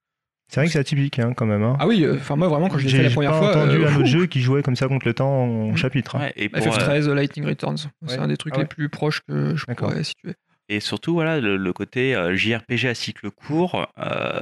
C'est 0.54 0.60
vrai 0.60 0.68
que 0.68 0.74
c'est 0.74 0.80
atypique 0.80 1.18
hein, 1.20 1.34
quand 1.36 1.46
même 1.48 1.64
hein. 1.64 1.76
Ah 1.80 1.88
oui, 1.88 2.04
euh, 2.04 2.16
enfin 2.16 2.36
moi 2.36 2.48
vraiment 2.48 2.70
quand 2.70 2.78
je 2.78 2.86
l'ai 2.86 2.92
fait 2.92 3.02
la 3.04 3.10
j'ai 3.10 3.16
première 3.16 3.32
pas 3.32 3.40
fois. 3.40 3.50
entendu 3.50 3.78
euh, 3.84 3.90
un 3.90 3.96
autre 3.96 4.06
jeu 4.06 4.26
qui 4.28 4.40
jouait 4.42 4.62
comme 4.62 4.76
ça 4.76 4.88
contre 4.88 5.08
le 5.08 5.14
temps 5.14 5.30
en 5.46 5.72
Mm. 5.72 5.78
chapitre 5.78 6.16
hein. 6.16 6.20
Ouais, 6.26 6.34
et, 6.36 6.50
pour, 6.50 6.62
euh, 6.66 6.70
FF13, 6.70 7.10
Lightning 7.12 7.46
Returns, 7.48 7.78
c'est 8.06 8.18
Ouais. 8.18 8.20
un 8.24 8.28
des 8.28 8.38
trucs 8.38 8.54
Ah 8.54 8.58
ouais. 8.60 8.64
les 8.64 8.68
plus 8.68 8.90
proches 8.90 9.22
que 9.28 9.56
je 9.56 9.66
pourrais 9.66 10.04
situer. 10.04 10.34
Et 10.70 10.80
surtout, 10.80 11.14
voilà, 11.14 11.40
le, 11.42 11.58
le 11.58 11.74
côté 11.74 12.16
euh, 12.16 12.36
JRPG 12.36 12.86
à 12.88 12.94
cycle 12.96 13.30
court, 13.32 13.86
euh, 14.00 14.40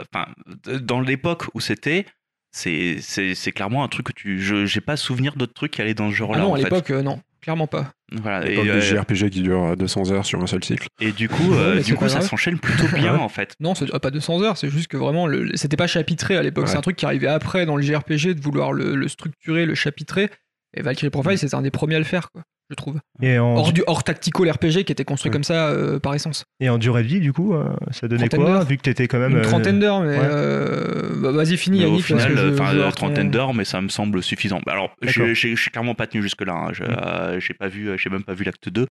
dans 0.81 0.99
l'époque 1.01 1.45
où 1.55 1.59
c'était, 1.59 2.05
c'est 2.51 3.51
clairement 3.55 3.83
un 3.83 3.87
truc 3.87 4.07
que 4.07 4.13
tu. 4.13 4.39
Je 4.41 4.65
j'ai 4.65 4.81
pas 4.81 4.97
souvenir 4.97 5.35
d'autres 5.35 5.53
trucs 5.53 5.71
qui 5.71 5.81
allaient 5.81 5.93
dans 5.93 6.09
ce 6.09 6.13
Ah 6.13 6.17
genre-là. 6.17 6.39
non, 6.41 6.51
en 6.51 6.55
à 6.55 6.57
l'époque 6.59 6.91
euh, 6.91 7.01
non, 7.01 7.19
clairement 7.41 7.67
pas. 7.67 7.91
Voilà, 8.11 8.45
et, 8.45 8.49
L'époque 8.51 8.67
euh, 8.67 8.75
des 8.75 8.81
JRPG 8.81 9.29
qui 9.29 9.41
durent 9.41 9.75
200 9.77 10.11
heures 10.11 10.25
sur 10.25 10.41
un 10.41 10.47
seul 10.47 10.63
cycle. 10.63 10.87
et 10.99 11.11
du 11.11 11.27
coup, 11.29 11.41
euh, 11.53 11.69
Ouais, 11.71 11.75
mais 11.75 11.81
du 11.81 11.89
c'est 11.91 11.93
coup 11.95 12.03
pas 12.05 12.09
ça 12.09 12.21
s'enchaîne 12.21 12.59
plutôt 12.59 12.87
bien, 12.95 13.15
en 13.19 13.29
fait. 13.29 13.55
Non, 13.59 13.73
c'est 13.75 13.87
pas 13.99 14.11
200 14.11 14.41
heures, 14.43 14.57
c'est 14.57 14.69
juste 14.69 14.87
que 14.87 14.97
vraiment, 14.97 15.27
le- 15.27 15.55
c'était 15.55 15.77
pas 15.77 15.87
chapitré 15.87 16.37
à 16.37 16.43
l'époque. 16.43 16.65
Ouais. 16.65 16.71
C'est 16.71 16.77
un 16.77 16.81
truc 16.81 16.95
qui 16.97 17.05
arrivait 17.05 17.27
après 17.27 17.65
dans 17.65 17.75
le 17.77 17.81
JRPG 17.83 18.33
de 18.35 18.41
vouloir 18.41 18.73
le, 18.73 18.95
le 18.95 19.07
structurer, 19.07 19.65
le 19.65 19.75
chapitrer. 19.75 20.29
Et 20.75 20.81
Valkyrie 20.81 21.09
Profile, 21.09 21.37
c'était 21.37 21.55
un 21.55 21.61
des 21.63 21.71
premiers 21.71 21.95
à 21.95 21.99
le 21.99 22.05
faire, 22.05 22.31
quoi, 22.31 22.43
je 22.71 22.75
trouve. 22.75 22.99
et 23.21 23.37
en, 23.37 23.55
Hors, 23.55 23.71
du, 23.73 23.83
hors 23.85 24.03
tactical 24.03 24.49
RPG 24.49 24.83
qui 24.85 24.91
était 24.91 25.03
construit 25.05 25.29
Ouais. 25.29 25.33
comme 25.33 25.43
ça 25.43 25.67
euh, 25.67 25.99
par 25.99 26.15
essence. 26.15 26.45
et 26.59 26.69
en 26.69 26.77
durée 26.79 27.03
de 27.03 27.07
vie 27.07 27.19
du 27.19 27.31
coup 27.33 27.53
euh, 27.53 27.65
ça 27.91 28.07
donnait 28.07 28.27
Trentaine 28.29 28.45
quoi 28.55 28.63
vu 28.63 28.77
que 28.77 28.81
t'étais 28.81 29.07
quand 29.07 29.19
même 29.19 29.31
Une 29.33 29.37
euh, 29.37 29.41
trentaine 29.43 29.79
d'heures, 29.79 30.01
mais 30.01 30.17
ouais. 30.17 30.23
euh, 30.29 31.21
bah, 31.21 31.31
vas-y, 31.31 31.57
finis, 31.57 31.79
Mais 31.79 31.85
au 31.85 31.89
Yannick. 31.89 32.07
parce 32.07 32.23
final, 32.23 32.37
je- 32.37 32.41
euh, 32.43 32.57
je 32.71 32.77
euh, 32.79 32.85
ton- 32.85 32.91
trentaine 32.91 33.29
d'heures, 33.29 33.53
mais 33.53 33.65
ça 33.65 33.81
me 33.81 33.89
semble 33.89 34.23
suffisant. 34.23 34.59
Bah, 34.65 34.71
Alors, 34.73 34.95
j'ai- 35.03 35.35
j'ai 35.35 35.55
clairement 35.55 35.95
pas 35.95 36.07
tenu 36.07 36.23
jusque-là. 36.23 36.53
hein. 36.53 36.69
Je- 36.73 36.83
Mm. 36.83 36.97
euh, 37.05 37.39
J'ai 37.39 37.53
pas 37.53 37.67
vu, 37.67 37.91
j'ai 37.97 38.09
même 38.09 38.23
pas 38.23 38.33
vu 38.33 38.43
l'acte 38.43 38.69
2. 38.69 38.85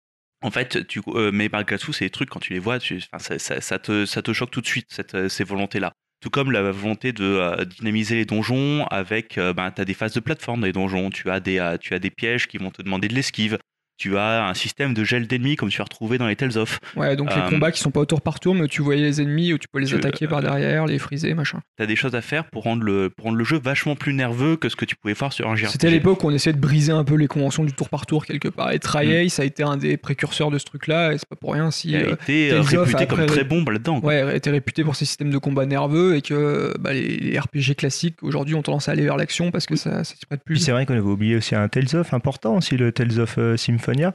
En 0.44 0.52
fait, 0.52 0.86
tu, 0.88 1.02
euh, 1.08 1.32
mais 1.34 1.50
malgré 1.52 1.78
tout, 1.78 1.94
c'est 1.94 2.06
des 2.06 2.10
trucs 2.12 2.30
quand 2.30 2.40
tu 2.40 2.54
les 2.54 2.60
vois, 2.60 2.80
tu, 2.80 3.02
ça, 3.02 3.38
ça- 3.40 3.62
ça 3.62 3.80
te, 3.80 4.06
ça 4.06 4.22
te 4.22 4.34
choque 4.34 4.52
tout 4.52 4.62
de 4.62 4.68
suite 4.68 4.86
cette, 4.90 5.16
euh, 5.16 5.30
ces 5.30 5.44
volontés-là. 5.44 5.92
Tout 6.22 6.30
comme 6.32 6.52
la 6.52 6.72
volonté 6.72 7.12
de 7.12 7.24
euh, 7.24 7.64
dynamiser 7.66 8.16
les 8.16 8.26
donjons 8.26 8.86
avec, 8.90 9.38
euh, 9.38 9.54
ben, 9.54 9.70
tu 9.72 9.82
as 9.82 9.86
des 9.86 9.94
phases 9.94 10.14
de 10.14 10.20
plateforme 10.20 10.62
dans 10.62 10.66
les 10.68 10.74
donjons, 10.74 11.10
tu 11.12 11.30
as 11.30 11.40
des, 11.40 11.60
euh, 11.60 11.78
tu 11.78 11.94
as 11.94 12.00
des 12.00 12.10
pièges 12.10 12.48
qui 12.48 12.58
vont 12.58 12.72
te 12.72 12.82
demander 12.82 13.08
de 13.08 13.14
l'esquive, 13.16 13.58
tu 13.98 14.18
as 14.18 14.48
un 14.48 14.54
système 14.54 14.94
de 14.94 15.04
gel 15.04 15.28
d'ennemis 15.28 15.56
comme 15.56 15.70
tu 15.70 15.82
as 15.82 15.84
retrouvé 15.84 16.18
dans 16.18 16.28
les 16.28 16.36
Tales 16.36 16.58
of. 16.58 16.80
Ouais, 16.96 17.16
donc 17.16 17.32
Euh, 17.32 17.36
les 17.44 17.50
combats 17.50 17.72
qui 17.72 17.80
sont 17.80 17.92
pas 17.92 18.00
au 18.02 18.06
tour 18.06 18.22
par 18.22 18.40
tour, 18.40 18.54
mais 18.56 18.62
où 18.62 18.68
tu 18.68 18.82
voyais 18.82 19.02
les 19.02 19.22
ennemis, 19.22 19.54
où 19.54 19.58
tu 19.58 19.68
peux 19.68 19.80
les 19.80 19.88
tu- 19.88 19.96
attaquer 19.96 20.28
par 20.28 20.42
derrière, 20.42 20.86
les 20.86 21.00
friser, 21.00 21.34
machin. 21.34 21.60
Tu 21.78 21.84
as 21.84 21.88
des 21.88 21.96
choses 21.96 22.14
à 22.16 22.22
faire 22.22 22.46
pour 22.46 22.64
rendre, 22.64 22.84
le, 22.84 23.10
pour 23.10 23.26
rendre 23.26 23.38
le 23.38 23.44
jeu 23.44 23.60
vachement 23.60 23.96
plus 23.96 24.14
nerveux 24.14 24.56
que 24.56 24.70
ce 24.70 24.76
que 24.76 24.86
tu 24.86 24.96
pouvais 24.96 25.16
faire 25.16 25.34
sur 25.34 25.50
un 25.50 25.56
JRPG. 25.56 25.72
C'était 25.72 25.88
à 25.88 25.92
l'époque 25.92 26.24
où 26.24 26.28
on 26.28 26.32
essayait 26.32 26.54
de 26.56 26.60
briser 26.62 26.92
un 26.92 27.04
peu 27.04 27.16
les 27.16 27.28
conventions 27.28 27.64
du 27.64 27.74
tour 27.74 27.90
par 27.90 28.06
tour 28.06 28.26
quelque 28.26 28.48
part. 28.50 28.72
Et 28.72 28.80
Triace 28.80 29.34
ça 29.34 29.42
a 29.42 29.46
été 29.46 29.64
un 29.64 29.78
des 29.78 29.98
précurseurs 29.98 30.52
de 30.52 30.58
ce 30.60 30.66
truc-là, 30.66 31.14
et 31.14 31.18
c'est 31.18 31.28
pas 31.28 31.36
pour 31.36 31.54
rien 31.54 31.72
si. 31.72 31.90
Il 31.90 31.96
a 31.96 32.00
euh, 32.00 32.14
été 32.14 32.52
euh, 32.52 32.62
Tales 32.64 32.78
of 32.80 32.86
réputé 32.88 33.04
après- 33.04 33.16
comme 33.18 33.26
très 33.26 33.44
bon 33.44 33.64
là-dedans. 33.66 34.00
ouais, 34.04 34.38
était 34.38 34.52
réputé 34.52 34.84
pour 34.84 34.96
ses 34.96 35.06
systèmes 35.06 35.32
de 35.32 35.38
combat 35.38 35.66
nerveux 35.66 36.16
et 36.16 36.22
que 36.22 36.74
bah, 36.80 36.94
les, 36.94 37.18
les 37.18 37.40
RPG 37.40 37.76
classiques 37.76 38.22
aujourd'hui 38.22 38.54
ont 38.56 38.62
tendance 38.62 38.90
à 38.90 38.92
aller 38.92 39.04
vers 39.04 39.18
l'action 39.18 39.50
parce 39.52 39.66
que 39.66 39.76
ça, 39.76 40.04
ça 40.04 40.16
s'y 40.16 40.26
prête 40.26 40.44
plus. 40.44 40.58
c'est 40.58 40.72
vrai 40.72 40.86
qu'on 40.86 40.94
avait 40.94 41.02
oublié 41.02 41.36
aussi 41.36 41.56
un 41.56 41.68
Tales 41.68 41.96
of 41.96 42.14
important 42.14 42.56
aussi 42.58 42.78
le 42.78 42.92
Tales 42.92 43.20
of 43.20 43.38
euh, 43.38 43.58
Symphonia 43.88 44.14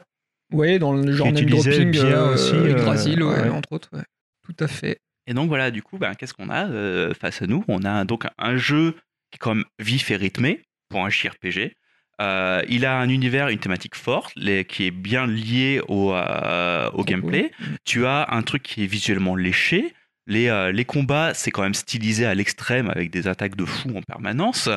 Ouais, 0.52 0.78
dans 0.78 0.92
le 0.92 1.10
genre 1.12 1.32
name 1.32 1.46
dropping 1.46 1.90
bien 1.90 2.04
euh, 2.04 2.34
aussi, 2.34 2.54
Yggdrasil, 2.54 3.22
euh, 3.22 3.26
ouais, 3.26 3.40
ouais. 3.44 3.48
entre 3.48 3.72
autres. 3.72 3.88
ouais. 3.94 4.02
Tout 4.44 4.62
à 4.62 4.68
fait. 4.68 4.98
Et 5.26 5.32
donc 5.34 5.48
voilà, 5.48 5.70
du 5.70 5.82
coup, 5.82 5.96
ben, 5.98 6.14
qu'est-ce 6.14 6.34
qu'on 6.34 6.50
a 6.50 6.66
euh, 6.68 7.14
face 7.14 7.40
à 7.40 7.46
nous? 7.46 7.64
On 7.68 7.84
a 7.84 8.04
donc 8.04 8.26
un 8.38 8.56
jeu 8.58 8.92
qui 9.30 9.36
est 9.36 9.38
comme 9.38 9.64
vif 9.78 10.10
et 10.10 10.16
rythmé 10.16 10.60
pour 10.90 11.02
un 11.04 11.08
JRPG. 11.08 11.74
Euh, 12.20 12.60
il 12.68 12.84
a 12.84 12.98
un 12.98 13.08
univers, 13.08 13.48
une 13.48 13.58
thématique 13.60 13.94
forte, 13.94 14.32
les- 14.36 14.66
qui 14.66 14.86
est 14.86 14.90
bien 14.90 15.26
liée 15.26 15.80
au, 15.88 16.12
euh, 16.12 16.90
au 16.90 17.02
gameplay. 17.04 17.50
Tu 17.86 18.04
as 18.04 18.26
un 18.30 18.42
truc 18.42 18.62
qui 18.62 18.84
est 18.84 18.86
visuellement 18.86 19.34
léché. 19.36 19.94
Les, 20.26 20.48
euh, 20.48 20.70
les 20.70 20.84
combats, 20.84 21.32
c'est 21.34 21.50
quand 21.50 21.62
même 21.62 21.72
stylisé 21.74 22.26
à 22.26 22.34
l'extrême 22.34 22.90
avec 22.90 23.10
des 23.10 23.26
attaques 23.26 23.56
de 23.56 23.64
fou 23.64 23.90
en 23.96 24.02
permanence. 24.02 24.68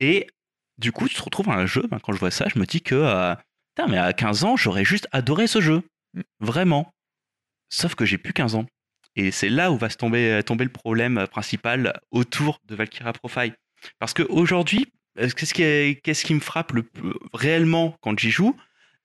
Et 0.00 0.26
du 0.78 0.90
coup, 0.90 1.08
tu 1.08 1.14
te 1.14 1.22
retrouves 1.22 1.48
à 1.50 1.54
un 1.54 1.66
jeu, 1.66 1.84
ben, 1.88 1.98
quand 2.02 2.12
je 2.12 2.18
vois 2.18 2.32
ça, 2.32 2.46
je 2.52 2.58
me 2.58 2.66
dis 2.66 2.80
que, 2.82 2.96
euh, 2.96 3.34
putain, 3.74 3.88
mais 3.88 3.98
à 3.98 4.12
15 4.12 4.44
ans, 4.44 4.56
j'aurais 4.56 4.84
juste 4.84 5.08
adoré 5.12 5.46
ce 5.46 5.60
jeu. 5.60 5.82
Mm. 6.14 6.20
Vraiment. 6.40 6.92
Sauf 7.68 7.94
que 7.94 8.04
j'ai 8.04 8.18
plus 8.18 8.32
15 8.32 8.54
ans. 8.56 8.66
Et 9.16 9.30
c'est 9.30 9.48
là 9.48 9.70
où 9.72 9.76
va 9.76 9.90
se 9.90 9.96
tomber, 9.96 10.40
tomber 10.44 10.64
le 10.64 10.70
problème 10.72 11.26
principal 11.30 12.00
autour 12.10 12.60
de 12.66 12.74
Valkyria 12.74 13.12
Profile. 13.12 13.54
Parce 13.98 14.14
qu'aujourd'hui, 14.14 14.86
qu'est-ce 15.16 15.54
qui, 15.54 16.00
qui 16.26 16.34
me 16.34 16.40
frappe 16.40 16.72
le, 16.72 16.82
plus- 16.84 17.12
réellement 17.32 17.96
quand 18.00 18.18
j'y 18.18 18.30
joue 18.30 18.56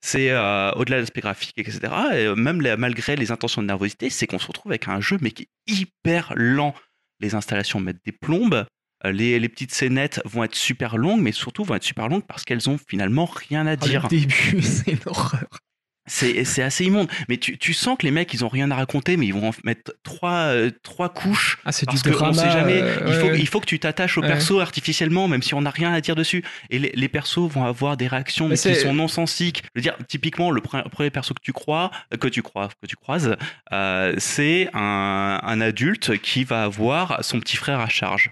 c'est 0.02 0.30
euh, 0.30 0.70
au-delà 0.72 0.98
de 0.98 1.00
l'aspect 1.00 1.22
graphique, 1.22 1.54
etc. 1.56 1.80
Et 2.12 2.26
euh, 2.26 2.36
même 2.36 2.60
la- 2.60 2.76
malgré 2.76 3.16
les 3.16 3.32
intentions 3.32 3.62
de 3.62 3.66
nervosité, 3.66 4.10
c'est 4.10 4.26
qu'on 4.26 4.38
se 4.38 4.46
retrouve 4.46 4.70
avec 4.70 4.86
un 4.86 5.00
jeu 5.00 5.16
mais 5.20 5.30
qui 5.32 5.44
est 5.44 5.72
hyper 5.72 6.32
lent. 6.36 6.74
Les 7.18 7.34
installations 7.34 7.80
mettent 7.80 8.04
des 8.04 8.12
plombes, 8.12 8.54
euh, 8.54 8.64
les, 9.04 9.38
les 9.38 9.48
petites 9.48 9.72
scénettes 9.74 10.20
vont 10.24 10.44
être 10.44 10.54
super 10.56 10.96
longues, 10.96 11.20
mais 11.20 11.32
surtout 11.32 11.64
vont 11.64 11.74
être 11.74 11.84
super 11.84 12.08
longues 12.08 12.24
parce 12.26 12.44
qu'elles 12.44 12.68
ont 12.70 12.78
finalement 12.88 13.26
rien 13.26 13.66
à 13.66 13.72
Ah, 13.72 13.76
dire. 13.76 14.02
le 14.04 14.08
début, 14.18 14.62
c'est 14.62 14.92
une 14.92 14.98
horreur. 15.06 15.46
C'est 16.08 16.62
assez 16.62 16.84
immonde. 16.84 17.08
Mais 17.28 17.36
tu, 17.36 17.58
tu 17.58 17.74
sens 17.74 17.98
que 17.98 18.04
les 18.06 18.12
mecs, 18.12 18.32
ils 18.32 18.44
ont 18.44 18.48
rien 18.48 18.70
à 18.70 18.76
raconter, 18.76 19.16
mais 19.16 19.26
ils 19.26 19.34
vont 19.34 19.48
en 19.48 19.52
mettre 19.64 19.92
trois, 20.04 20.30
euh, 20.52 20.70
trois 20.84 21.08
couches 21.12 21.58
Ah, 21.64 21.72
c'est 21.72 21.88
du 21.88 21.96
drama. 21.96 22.32
sait 22.32 22.52
jamais. 22.52 22.80
euh, 22.80 22.96
il, 23.08 23.12
faut, 23.14 23.26
ouais. 23.26 23.40
il 23.40 23.48
faut 23.48 23.58
que 23.58 23.66
tu 23.66 23.80
t'attaches 23.80 24.16
au 24.16 24.20
Ouais. 24.22 24.28
perso 24.28 24.60
artificiellement, 24.60 25.26
même 25.26 25.42
si 25.42 25.54
on 25.54 25.62
n'a 25.62 25.70
rien 25.70 25.92
à 25.92 26.00
dire 26.00 26.14
dessus. 26.14 26.44
Et 26.70 26.78
les, 26.78 26.92
les 26.94 27.08
persos 27.08 27.48
vont 27.50 27.64
avoir 27.64 27.96
des 27.96 28.06
réactions 28.06 28.48
Mais 28.48 28.56
qui 28.56 28.76
sont 28.76 28.94
non 28.94 29.08
sensiques. 29.08 29.64
Je 29.74 29.80
veux 29.80 29.82
dire, 29.82 29.96
typiquement, 30.06 30.52
le 30.52 30.60
pre- 30.60 30.88
premier 30.90 31.10
perso 31.10 31.34
que 31.34 31.42
tu 31.42 31.52
crois, 31.52 31.90
euh, 32.14 32.16
que 32.18 32.28
tu 32.28 32.40
crois, 32.40 32.68
que 32.80 32.86
tu 32.86 32.94
croises, 32.94 33.34
euh, 33.72 34.14
c'est 34.18 34.68
un, 34.74 35.40
un 35.42 35.60
adulte 35.60 36.18
qui 36.18 36.44
va 36.44 36.62
avoir 36.62 37.24
son 37.24 37.40
petit 37.40 37.56
frère 37.56 37.80
à 37.80 37.88
charge. 37.88 38.30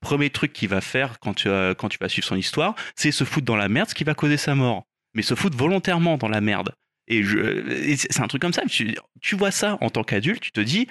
Premier 0.00 0.30
truc 0.30 0.52
qu'il 0.52 0.68
va 0.68 0.80
faire 0.80 1.18
quand 1.20 1.34
tu, 1.34 1.48
euh, 1.48 1.74
quand 1.74 1.88
tu 1.88 1.98
vas 2.00 2.08
suivre 2.08 2.26
son 2.26 2.36
histoire, 2.36 2.74
c'est 2.96 3.12
se 3.12 3.24
foutre 3.24 3.46
dans 3.46 3.56
la 3.56 3.68
merde, 3.68 3.88
ce 3.88 3.94
qui 3.94 4.04
va 4.04 4.14
causer 4.14 4.36
sa 4.36 4.54
mort. 4.54 4.84
Mais 5.14 5.22
se 5.22 5.34
foutre 5.34 5.56
volontairement 5.56 6.16
dans 6.16 6.28
la 6.28 6.40
merde. 6.40 6.74
Et, 7.08 7.96
c'est 7.96 8.20
un 8.20 8.28
truc 8.28 8.40
comme 8.40 8.52
ça. 8.52 8.62
Tu, 8.66 8.96
tu 9.20 9.36
vois 9.36 9.50
ça 9.50 9.76
en 9.80 9.90
tant 9.90 10.04
qu'adulte, 10.04 10.40
tu 10.40 10.52
te 10.52 10.60
dis, 10.60 10.86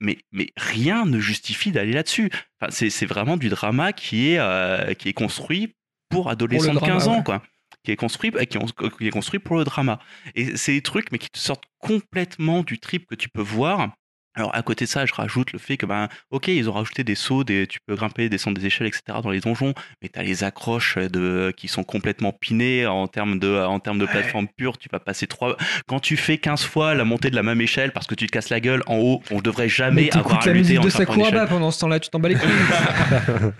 mais, 0.00 0.18
mais 0.32 0.48
rien 0.56 1.04
ne 1.04 1.18
justifie 1.18 1.72
d'aller 1.72 1.92
là-dessus. 1.92 2.30
Enfin, 2.60 2.70
c'est 2.70 3.06
vraiment 3.06 3.36
du 3.36 3.48
drama 3.48 3.92
qui 3.92 4.30
est, 4.30 4.38
euh, 4.38 4.94
qui 4.94 5.08
est 5.08 5.12
construit 5.12 5.74
pour 6.08 6.30
adolescents 6.30 6.72
de 6.72 6.78
drama, 6.78 6.94
15 6.94 7.08
ans, 7.08 7.16
ouais. 7.18 7.24
quoi. 7.24 7.42
Qui 7.84 7.92
est, 7.92 7.96
construit, 7.96 8.32
qui, 8.32 8.58
qui 8.98 9.06
est 9.06 9.10
construit 9.10 9.40
pour 9.40 9.56
le 9.56 9.64
drama. 9.64 9.98
Et 10.34 10.56
c'est 10.56 10.72
des 10.72 10.82
trucs, 10.82 11.12
mais 11.12 11.18
qui 11.18 11.28
te 11.28 11.38
sortent 11.38 11.64
complètement 11.78 12.62
du 12.62 12.78
trip 12.78 13.06
que 13.06 13.14
tu 13.14 13.28
peux 13.28 13.42
voir. 13.42 13.90
Alors, 14.38 14.54
à 14.54 14.62
côté 14.62 14.84
de 14.84 14.88
ça, 14.90 15.04
je 15.04 15.12
rajoute 15.12 15.52
le 15.52 15.58
fait 15.58 15.76
que, 15.76 15.84
ben, 15.84 16.08
ok, 16.30 16.46
ils 16.46 16.70
ont 16.70 16.72
rajouté 16.72 17.02
des 17.02 17.16
sauts, 17.16 17.42
des, 17.42 17.66
tu 17.66 17.80
peux 17.84 17.96
grimper, 17.96 18.28
descendre 18.28 18.56
des 18.60 18.66
échelles, 18.66 18.86
etc. 18.86 19.02
dans 19.20 19.30
les 19.30 19.40
donjons, 19.40 19.74
mais 20.00 20.08
tu 20.08 20.16
as 20.18 20.22
les 20.22 20.44
accroches 20.44 20.96
de, 20.96 21.52
qui 21.56 21.66
sont 21.66 21.82
complètement 21.82 22.30
pinées 22.32 22.86
en 22.86 23.08
termes 23.08 23.40
de, 23.40 23.58
en 23.64 23.80
termes 23.80 23.98
de 23.98 24.06
plateforme 24.06 24.46
pure. 24.56 24.78
Tu 24.78 24.88
vas 24.92 25.00
passer 25.00 25.26
trois. 25.26 25.56
Quand 25.88 25.98
tu 25.98 26.16
fais 26.16 26.38
15 26.38 26.62
fois 26.62 26.94
la 26.94 27.04
montée 27.04 27.30
de 27.30 27.34
la 27.34 27.42
même 27.42 27.60
échelle 27.60 27.90
parce 27.90 28.06
que 28.06 28.14
tu 28.14 28.26
te 28.28 28.30
casses 28.32 28.50
la 28.50 28.60
gueule 28.60 28.84
en 28.86 28.96
haut, 28.98 29.22
on 29.32 29.40
devrait 29.40 29.68
jamais 29.68 30.02
Mais 30.12 30.16
avoir 30.16 30.40
à 30.40 30.46
la 30.46 30.52
lutter 30.52 30.58
musique 30.74 30.78
en 30.78 30.82
de 30.82 30.86
une 30.86 30.90
Sakuraba 30.92 31.28
échelle. 31.36 31.48
pendant 31.48 31.70
ce 31.72 31.80
temps-là, 31.80 31.98
tu 31.98 32.08
t'en 32.08 32.20
bats 32.20 32.28
les 32.28 32.36
couilles. 32.36 32.48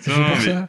C'est 0.00 0.10
fait 0.10 0.10
Non, 0.20 0.26
pour 0.28 0.36
mais- 0.36 0.44
ça. 0.44 0.68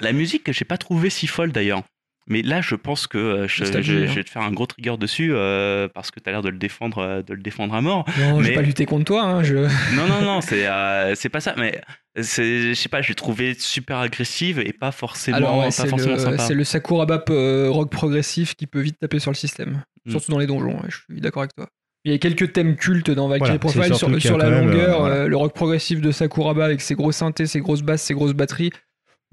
La 0.00 0.12
musique, 0.12 0.50
j'ai 0.52 0.64
pas 0.64 0.78
trouvé 0.78 1.10
si 1.10 1.26
folle 1.26 1.52
d'ailleurs. 1.52 1.82
Mais 2.26 2.40
là, 2.42 2.60
je 2.62 2.74
pense 2.74 3.06
que 3.06 3.18
euh, 3.18 3.48
je, 3.48 3.64
je- 3.64 3.76
hein. 3.78 3.82
je 3.82 4.14
vais 4.14 4.24
te 4.24 4.30
faire 4.30 4.42
un 4.42 4.50
gros 4.50 4.66
trigger 4.66 4.96
dessus 4.98 5.32
euh, 5.34 5.88
parce 5.92 6.10
que 6.10 6.20
tu 6.20 6.28
as 6.28 6.32
l'air 6.32 6.40
de 6.42 6.48
le 6.48 6.56
défendre, 6.56 6.98
euh, 6.98 7.22
de 7.22 7.34
le 7.34 7.42
défendre 7.42 7.74
à 7.74 7.80
mort. 7.82 8.06
Non, 8.18 8.38
je 8.38 8.42
Mais- 8.42 8.48
vais 8.50 8.54
pas 8.54 8.62
lutter 8.62 8.86
contre 8.86 9.04
toi. 9.04 9.22
Hein, 9.24 9.42
je... 9.42 9.54
Non, 9.96 10.06
non, 10.08 10.22
non, 10.22 10.40
c'est 10.40 10.66
euh, 10.66 11.14
c'est 11.14 11.28
pas 11.28 11.40
ça. 11.40 11.54
Mais 11.58 11.80
c'est, 12.20 12.68
je 12.70 12.74
sais 12.74 12.88
pas, 12.88 13.02
je 13.02 13.08
l'ai 13.08 13.14
trouvé 13.14 13.54
super 13.58 13.98
agressive 13.98 14.58
et 14.58 14.72
pas 14.72 14.90
forcément, 14.92 15.36
Alors, 15.36 15.58
ouais, 15.58 15.64
pas 15.66 15.86
forcément 15.86 16.14
le, 16.14 16.18
sympa. 16.18 16.38
c'est 16.38 16.54
le 16.54 16.64
Sakuraba 16.64 17.22
euh, 17.30 17.68
rock 17.70 17.90
progressif 17.90 18.54
qui 18.54 18.66
peut 18.66 18.80
vite 18.80 18.98
taper 18.98 19.18
sur 19.18 19.30
le 19.30 19.36
système. 19.36 19.82
Mm. 20.06 20.10
Surtout 20.12 20.30
dans 20.32 20.38
les 20.38 20.46
donjons, 20.46 20.74
ouais, 20.76 20.88
je 20.88 20.96
suis 21.12 21.20
d'accord 21.20 21.42
avec 21.42 21.54
toi. 21.54 21.66
Il 22.06 22.12
y 22.12 22.14
a 22.14 22.18
quelques 22.18 22.52
thèmes 22.52 22.76
cultes 22.76 23.10
dans 23.10 23.28
Valkyrie 23.28 23.58
Voilà, 23.62 23.88
Profile 23.90 23.94
sur, 24.20 24.36
la 24.38 24.50
même, 24.50 24.68
euh, 24.68 24.72
longueur. 24.72 25.00
voilà. 25.00 25.14
euh, 25.16 25.28
le 25.28 25.36
rock 25.36 25.54
progressif 25.54 26.00
de 26.02 26.10
Sakuraba 26.12 26.64
avec 26.66 26.80
ses 26.82 26.94
gros 26.94 27.12
synthés, 27.12 27.46
ses 27.46 27.60
grosses 27.60 27.80
basses, 27.82 28.02
ses 28.02 28.12
grosses 28.14 28.34
batteries. 28.34 28.70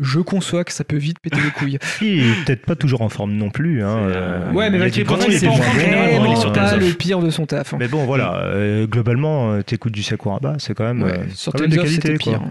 Je 0.01 0.19
conçois 0.19 0.63
que 0.65 0.73
ça 0.73 0.83
peut 0.83 0.97
vite 0.97 1.17
péter 1.21 1.39
les 1.39 1.51
couilles. 1.51 1.77
Il 2.01 2.19
est 2.31 2.43
peut-être 2.45 2.65
pas 2.65 2.75
toujours 2.75 3.01
en 3.01 3.09
forme 3.09 3.31
non 3.33 3.49
plus. 3.49 3.83
Hein, 3.83 4.07
C'est, 4.09 4.15
euh, 4.17 4.51
Ouais, 4.51 4.69
mais 4.69 4.77
il 4.77 4.79
Valkyrie 4.81 5.31
généralement, 5.31 6.25
il 6.25 6.31
est 6.31 6.43
pas 6.43 6.51
Tales 6.51 6.79
of. 6.83 6.87
le 6.89 6.93
pire 6.95 7.19
de 7.19 7.29
son 7.29 7.45
taf. 7.45 7.73
hein. 7.73 7.77
Mais 7.79 7.87
bon, 7.87 8.05
voilà, 8.05 8.41
euh, 8.45 8.87
globalement, 8.87 9.53
euh, 9.53 9.61
t'écoutes 9.61 9.93
du 9.93 10.03
Sakuraba, 10.03 10.55
c'est 10.59 10.73
quand 10.73 10.83
même, 10.83 11.03
Ouais, 11.03 11.17
euh, 11.19 11.23
sur 11.33 11.53
quand 11.53 11.61
même 11.61 11.69
de 11.69 11.75
qualité. 11.77 12.17
Quoi. 12.17 12.33
pire. 12.33 12.41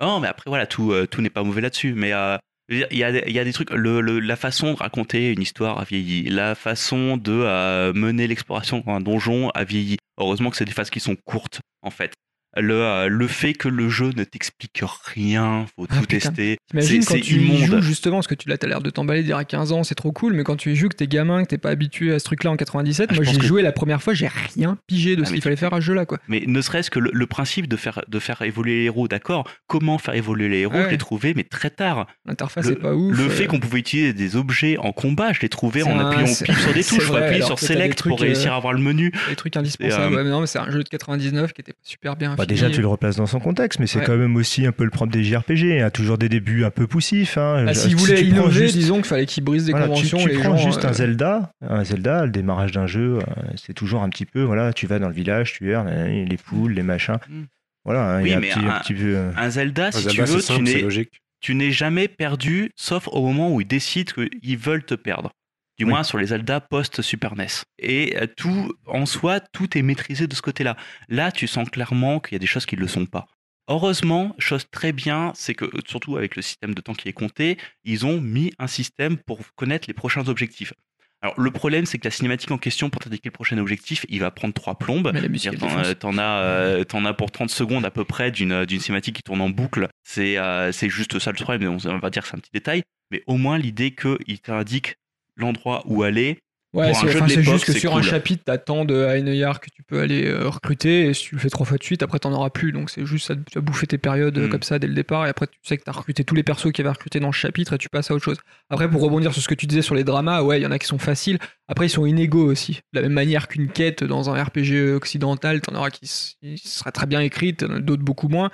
Non, 0.00 0.20
mais 0.20 0.28
après, 0.28 0.44
voilà, 0.48 0.66
tout, 0.66 0.92
euh, 0.92 1.06
tout 1.06 1.22
n'est 1.22 1.30
pas 1.30 1.42
mauvais 1.42 1.60
là-dessus. 1.60 1.94
Mais 1.96 2.12
euh, 2.12 2.36
il 2.70 2.86
y, 2.92 3.04
a, 3.04 3.12
des- 3.12 3.24
il 3.26 3.32
y 3.32 3.38
a 3.38 3.44
des 3.44 3.52
trucs. 3.52 3.70
Le, 3.70 4.00
le- 4.00 4.20
la 4.20 4.36
façon 4.36 4.72
de 4.72 4.78
raconter 4.78 5.32
une 5.32 5.40
histoire 5.42 5.78
a 5.78 5.84
vieilli. 5.84 6.24
La 6.30 6.54
façon 6.54 7.16
de 7.16 7.32
euh, 7.32 7.92
mener 7.94 8.26
l'exploration 8.26 8.82
dans 8.84 8.92
un 8.94 9.00
donjon 9.00 9.50
a 9.50 9.64
vieilli. 9.64 9.96
Heureusement 10.18 10.50
que 10.50 10.56
c'est 10.56 10.64
des 10.64 10.72
phases 10.72 10.90
qui 10.90 11.00
sont 11.00 11.16
courtes, 11.24 11.60
en 11.82 11.90
fait. 11.90 12.12
Le, 12.56 12.74
euh, 12.74 13.08
le 13.08 13.26
fait 13.26 13.52
que 13.54 13.68
le 13.68 13.88
jeu 13.88 14.10
ne 14.16 14.24
t'explique 14.24 14.80
rien, 15.04 15.66
faut 15.76 15.86
Ah, 15.90 15.94
tout 15.96 16.00
putain. 16.06 16.18
tester. 16.30 16.58
T'imagines 16.70 17.04
quand 17.04 17.20
tu 17.20 17.40
y 17.40 17.64
joues 17.64 17.80
justement, 17.82 18.16
parce 18.18 18.26
que 18.26 18.34
tu 18.34 18.48
l'as, 18.48 18.58
t'as 18.58 18.66
l'air 18.68 18.80
de 18.80 18.90
t'emballer 18.90 19.22
dire 19.22 19.36
à 19.36 19.44
15 19.44 19.72
ans, 19.72 19.82
c'est 19.84 19.94
trop 19.94 20.12
cool, 20.12 20.34
mais 20.34 20.44
quand 20.44 20.56
tu 20.56 20.70
y 20.72 20.76
joues, 20.76 20.88
que 20.88 20.96
t'es 20.96 21.06
gamin, 21.06 21.42
que 21.44 21.48
t'es 21.48 21.58
pas 21.58 21.70
habitué 21.70 22.12
à 22.14 22.18
ce 22.18 22.24
truc-là 22.24 22.50
en 22.50 22.56
97, 22.56 23.08
Ah, 23.10 23.14
moi 23.14 23.24
j'ai 23.24 23.36
que- 23.38 23.44
joué 23.46 23.62
la 23.62 23.72
première 23.72 24.02
fois, 24.02 24.14
j'ai 24.14 24.28
rien 24.54 24.78
pigé 24.86 25.16
de 25.16 25.22
Ah, 25.22 25.24
ce 25.26 25.32
qu'il 25.32 25.42
fallait 25.42 25.56
faire 25.56 25.72
à 25.74 25.80
ce 25.80 25.86
jeu-là, 25.86 26.06
quoi. 26.06 26.18
Mais 26.28 26.44
ne 26.46 26.60
serait-ce 26.60 26.90
que 26.90 26.98
le, 27.00 27.10
le 27.12 27.26
principe 27.26 27.68
de 27.68 27.76
faire, 27.76 28.02
de 28.06 28.18
faire 28.18 28.40
évoluer 28.42 28.78
les 28.80 28.84
héros, 28.84 29.08
d'accord 29.08 29.48
Comment 29.66 29.98
faire 29.98 30.14
évoluer 30.14 30.48
les 30.48 30.58
héros 30.60 30.74
Ouais. 30.74 30.84
Je 30.84 30.90
l'ai 30.90 30.98
trouvé, 30.98 31.34
mais 31.34 31.44
très 31.44 31.70
tard. 31.70 32.06
L'interface 32.26 32.66
est 32.68 32.76
pas 32.76 32.94
ouf. 32.94 33.16
Le 33.16 33.24
euh, 33.24 33.28
fait 33.30 33.46
qu'on 33.46 33.60
pouvait 33.60 33.78
utiliser 33.80 34.12
des 34.12 34.36
objets 34.36 34.76
en 34.78 34.92
combat, 34.92 35.32
je 35.32 35.40
l'ai 35.40 35.48
trouvé 35.48 35.82
en 35.82 35.98
un- 35.98 36.10
appuyant 36.10 36.24
pile 36.26 36.54
sur 36.56 36.72
des 36.72 36.82
touches. 36.84 37.00
Faut 37.04 37.12
vrai, 37.12 37.22
appuyer 37.24 37.42
alors 37.44 37.58
sur 37.58 37.68
Select 37.68 38.02
pour 38.02 38.20
réussir 38.20 38.50
euh, 38.52 38.54
à 38.54 38.58
avoir 38.58 38.72
le 38.72 38.80
menu. 38.80 39.12
des 39.28 39.36
trucs 39.36 39.56
indispensables. 39.56 40.22
non, 40.28 40.40
mais 40.40 40.46
c'est 40.46 40.58
un 40.58 40.70
jeu 40.70 40.82
de 40.82 40.88
99 40.88 41.52
qui 41.52 41.60
était 41.60 41.74
super 41.82 42.16
bien. 42.16 42.34
Bah 42.44 42.54
déjà, 42.54 42.70
tu 42.70 42.80
le 42.80 42.86
replaces 42.86 43.16
dans 43.16 43.26
son 43.26 43.40
contexte, 43.40 43.78
mais 43.80 43.86
c'est 43.86 43.98
Ouais. 44.00 44.04
quand 44.04 44.16
même 44.16 44.36
aussi 44.36 44.66
un 44.66 44.72
peu 44.72 44.84
le 44.84 44.90
propre 44.90 45.12
des 45.12 45.24
JRPG. 45.24 45.60
Il 45.62 45.76
y 45.78 45.80
a 45.80 45.90
toujours 45.90 46.18
des 46.18 46.28
débuts 46.28 46.64
un 46.64 46.70
peu 46.70 46.86
poussifs. 46.86 47.36
Hein. 47.38 47.64
Ah, 47.68 47.72
Je- 47.72 47.78
S'il 47.78 47.98
si 47.98 48.06
tu 48.14 48.24
innover, 48.24 48.52
juste- 48.60 48.76
disons 48.76 48.96
qu'il 48.96 49.04
fallait 49.06 49.26
qu'il 49.26 49.44
brise 49.44 49.64
des 49.66 49.72
voilà, 49.72 49.86
tu- 49.86 49.92
conventions. 49.94 50.18
tu, 50.18 50.28
les 50.28 50.38
prends 50.38 50.56
gens, 50.56 50.64
juste 50.70 50.84
euh, 50.84 50.88
un 50.88 50.92
Zelda, 50.92 51.50
un 51.62 51.84
Zelda, 51.84 52.24
le 52.26 52.30
démarrage 52.30 52.72
d'un 52.72 52.86
jeu, 52.86 53.18
euh, 53.18 53.42
c'est 53.56 53.74
toujours 53.74 54.02
un 54.02 54.08
petit 54.08 54.26
peu, 54.26 54.42
voilà, 54.42 54.72
tu 54.72 54.86
vas 54.86 54.98
dans 54.98 55.08
le 55.08 55.14
village, 55.14 55.52
tu 55.54 55.70
erres, 55.70 55.84
euh, 55.88 56.24
les 56.24 56.36
poules, 56.36 56.72
les 56.72 56.82
machins. 56.82 57.18
Mm. 57.28 57.42
Voilà, 57.84 58.16
hein, 58.16 58.20
il 58.20 58.24
Oui, 58.24 58.30
y 58.30 58.34
a 58.34 58.38
un 58.38 58.40
petit, 58.40 58.58
un- 58.60 58.68
un 58.70 58.80
petit 58.80 58.94
peu. 58.94 59.14
euh, 59.16 59.30
Un 59.36 59.50
Zelda, 59.50 59.86
Un 59.86 59.90
si 59.92 59.98
Zelda, 60.02 60.24
tu 60.24 60.30
veux, 60.32 60.40
simple, 60.40 60.64
tu 60.64 61.08
tu 61.40 61.54
n'es 61.54 61.72
jamais 61.72 62.08
perdu, 62.08 62.70
sauf 62.74 63.06
au 63.12 63.20
moment 63.20 63.52
où 63.54 63.60
ils 63.60 63.66
décident 63.66 64.10
qu'ils 64.14 64.56
veulent 64.56 64.84
te 64.84 64.94
perdre. 64.94 65.30
Du 65.78 65.84
Oui. 65.84 65.90
moins 65.90 66.04
sur 66.04 66.18
les 66.18 66.26
Zelda 66.26 66.60
post-Super 66.60 67.34
NES. 67.34 67.46
Et 67.78 68.16
euh, 68.16 68.26
tout, 68.26 68.72
en 68.86 69.06
soi, 69.06 69.40
tout 69.40 69.76
est 69.76 69.82
maîtrisé 69.82 70.26
de 70.26 70.34
ce 70.34 70.42
côté-là. 70.42 70.76
Là, 71.08 71.32
tu 71.32 71.46
sens 71.46 71.68
clairement 71.68 72.20
qu'il 72.20 72.34
y 72.34 72.36
a 72.36 72.38
des 72.38 72.46
choses 72.46 72.66
qui 72.66 72.76
ne 72.76 72.80
le 72.80 72.88
sont 72.88 73.06
pas. 73.06 73.26
Heureusement, 73.68 74.34
chose 74.38 74.66
très 74.70 74.92
bien, 74.92 75.32
c'est 75.34 75.54
que, 75.54 75.64
surtout 75.86 76.16
avec 76.16 76.36
le 76.36 76.42
système 76.42 76.74
de 76.74 76.80
temps 76.80 76.92
qui 76.92 77.08
est 77.08 77.14
compté, 77.14 77.56
ils 77.82 78.04
ont 78.04 78.20
mis 78.20 78.52
un 78.58 78.66
système 78.66 79.16
pour 79.16 79.40
connaître 79.56 79.88
les 79.88 79.94
prochains 79.94 80.28
objectifs. 80.28 80.74
Alors, 81.22 81.40
le 81.40 81.50
problème, 81.50 81.86
c'est 81.86 81.96
que 81.98 82.06
la 82.06 82.10
cinématique 82.10 82.50
en 82.50 82.58
question, 82.58 82.90
pour 82.90 83.00
t'indiquer 83.00 83.30
le 83.30 83.32
prochain 83.32 83.56
objectif, 83.56 84.04
il 84.10 84.20
va 84.20 84.30
prendre 84.30 84.52
trois 84.52 84.76
plombes. 84.76 85.10
T'en, 85.58 85.78
euh, 85.78 85.94
t'en 85.94 86.18
as, 86.18 86.42
euh, 86.42 86.84
as 86.84 87.14
pour 87.14 87.30
30 87.30 87.48
secondes 87.48 87.86
à 87.86 87.90
peu 87.90 88.04
près 88.04 88.30
d'une, 88.30 88.68
cinématique 88.78 89.16
qui 89.16 89.22
tourne 89.22 89.40
en 89.40 89.48
boucle. 89.48 89.88
C'est, 90.02 90.36
euh, 90.36 90.70
juste 90.70 91.18
ça 91.18 91.32
le 91.32 91.42
problème, 91.42 91.78
on 91.82 91.98
va 91.98 92.10
dire 92.10 92.22
que 92.22 92.28
c'est 92.28 92.36
un 92.36 92.40
petit 92.40 92.52
détail. 92.52 92.82
Mais 93.10 93.22
au 93.26 93.38
moins 93.38 93.56
l'idée 93.56 93.94
qu'il 93.94 94.38
t'indique 94.40 94.96
l'endroit 95.36 95.82
où 95.86 96.02
aller. 96.02 96.38
Ouais, 96.74 96.92
c'est 96.92 97.06
enfin, 97.06 97.28
juste 97.28 97.66
que 97.66 97.72
sur 97.72 97.96
un 97.96 98.02
chapitre, 98.02 98.42
t'attends 98.42 98.84
de 98.84 98.96
Eineyar 98.96 99.60
que 99.60 99.70
tu 99.70 99.84
peux 99.84 100.00
aller 100.00 100.26
euh, 100.26 100.48
recruter, 100.48 101.06
et 101.06 101.14
si 101.14 101.26
tu 101.26 101.36
le 101.36 101.40
fais 101.40 101.48
trois 101.48 101.64
fois 101.64 101.78
de 101.78 101.84
suite, 101.84 102.02
après 102.02 102.18
t'en 102.18 102.32
auras 102.32 102.50
plus. 102.50 102.72
Donc 102.72 102.90
c'est 102.90 103.06
juste 103.06 103.28
ça, 103.28 103.36
tu 103.36 103.42
vas 103.54 103.60
bouffer 103.60 103.86
tes 103.86 103.96
périodes 103.96 104.36
euh, 104.36 104.48
Mm. 104.48 104.50
comme 104.50 104.62
ça 104.64 104.80
dès 104.80 104.88
le 104.88 104.94
départ, 104.94 105.24
et 105.24 105.28
après 105.28 105.46
tu 105.46 105.56
sais 105.62 105.78
que 105.78 105.84
t'as 105.84 105.92
recruté 105.92 106.24
tous 106.24 106.34
les 106.34 106.42
persos 106.42 106.72
qu'il 106.72 106.78
y 106.78 106.80
avait 106.80 106.92
recrutés 106.92 107.20
dans 107.20 107.28
le 107.28 107.32
chapitre, 107.32 107.74
et 107.74 107.78
tu 107.78 107.88
passes 107.88 108.10
à 108.10 108.14
autre 108.14 108.24
chose. 108.24 108.38
Après, 108.70 108.90
pour 108.90 109.02
rebondir 109.02 109.32
sur 109.32 109.40
ce 109.40 109.46
que 109.46 109.54
tu 109.54 109.68
disais 109.68 109.82
sur 109.82 109.94
les 109.94 110.02
dramas, 110.02 110.42
ouais, 110.42 110.58
il 110.58 110.64
y 110.64 110.66
en 110.66 110.72
a 110.72 110.80
qui 110.80 110.88
sont 110.88 110.98
faciles. 110.98 111.38
Après, 111.68 111.86
ils 111.86 111.90
sont 111.90 112.06
inégaux 112.06 112.44
aussi. 112.50 112.80
De 112.92 112.98
la 112.98 113.02
même 113.02 113.12
manière 113.12 113.46
qu'une 113.46 113.68
quête 113.68 114.02
dans 114.02 114.30
un 114.30 114.42
RPG 114.42 114.96
occidental, 114.96 115.60
t'en 115.60 115.76
auras 115.76 115.90
qui, 115.90 116.08
qui 116.40 116.68
sera 116.68 116.90
très 116.90 117.06
bien 117.06 117.20
écrite, 117.20 117.62
as 117.62 117.78
d'autres 117.78 118.02
beaucoup 118.02 118.26
moins. 118.26 118.50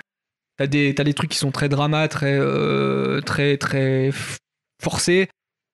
T'as 0.57 0.67
des, 0.67 0.93
t'as 0.93 1.03
des 1.03 1.15
trucs 1.15 1.31
qui 1.31 1.39
sont 1.39 1.49
très 1.51 1.69
dramas, 1.69 2.07
très, 2.07 2.37
euh, 2.37 3.19
très, 3.21 3.57
très 3.57 4.11
forcés. 4.79 5.27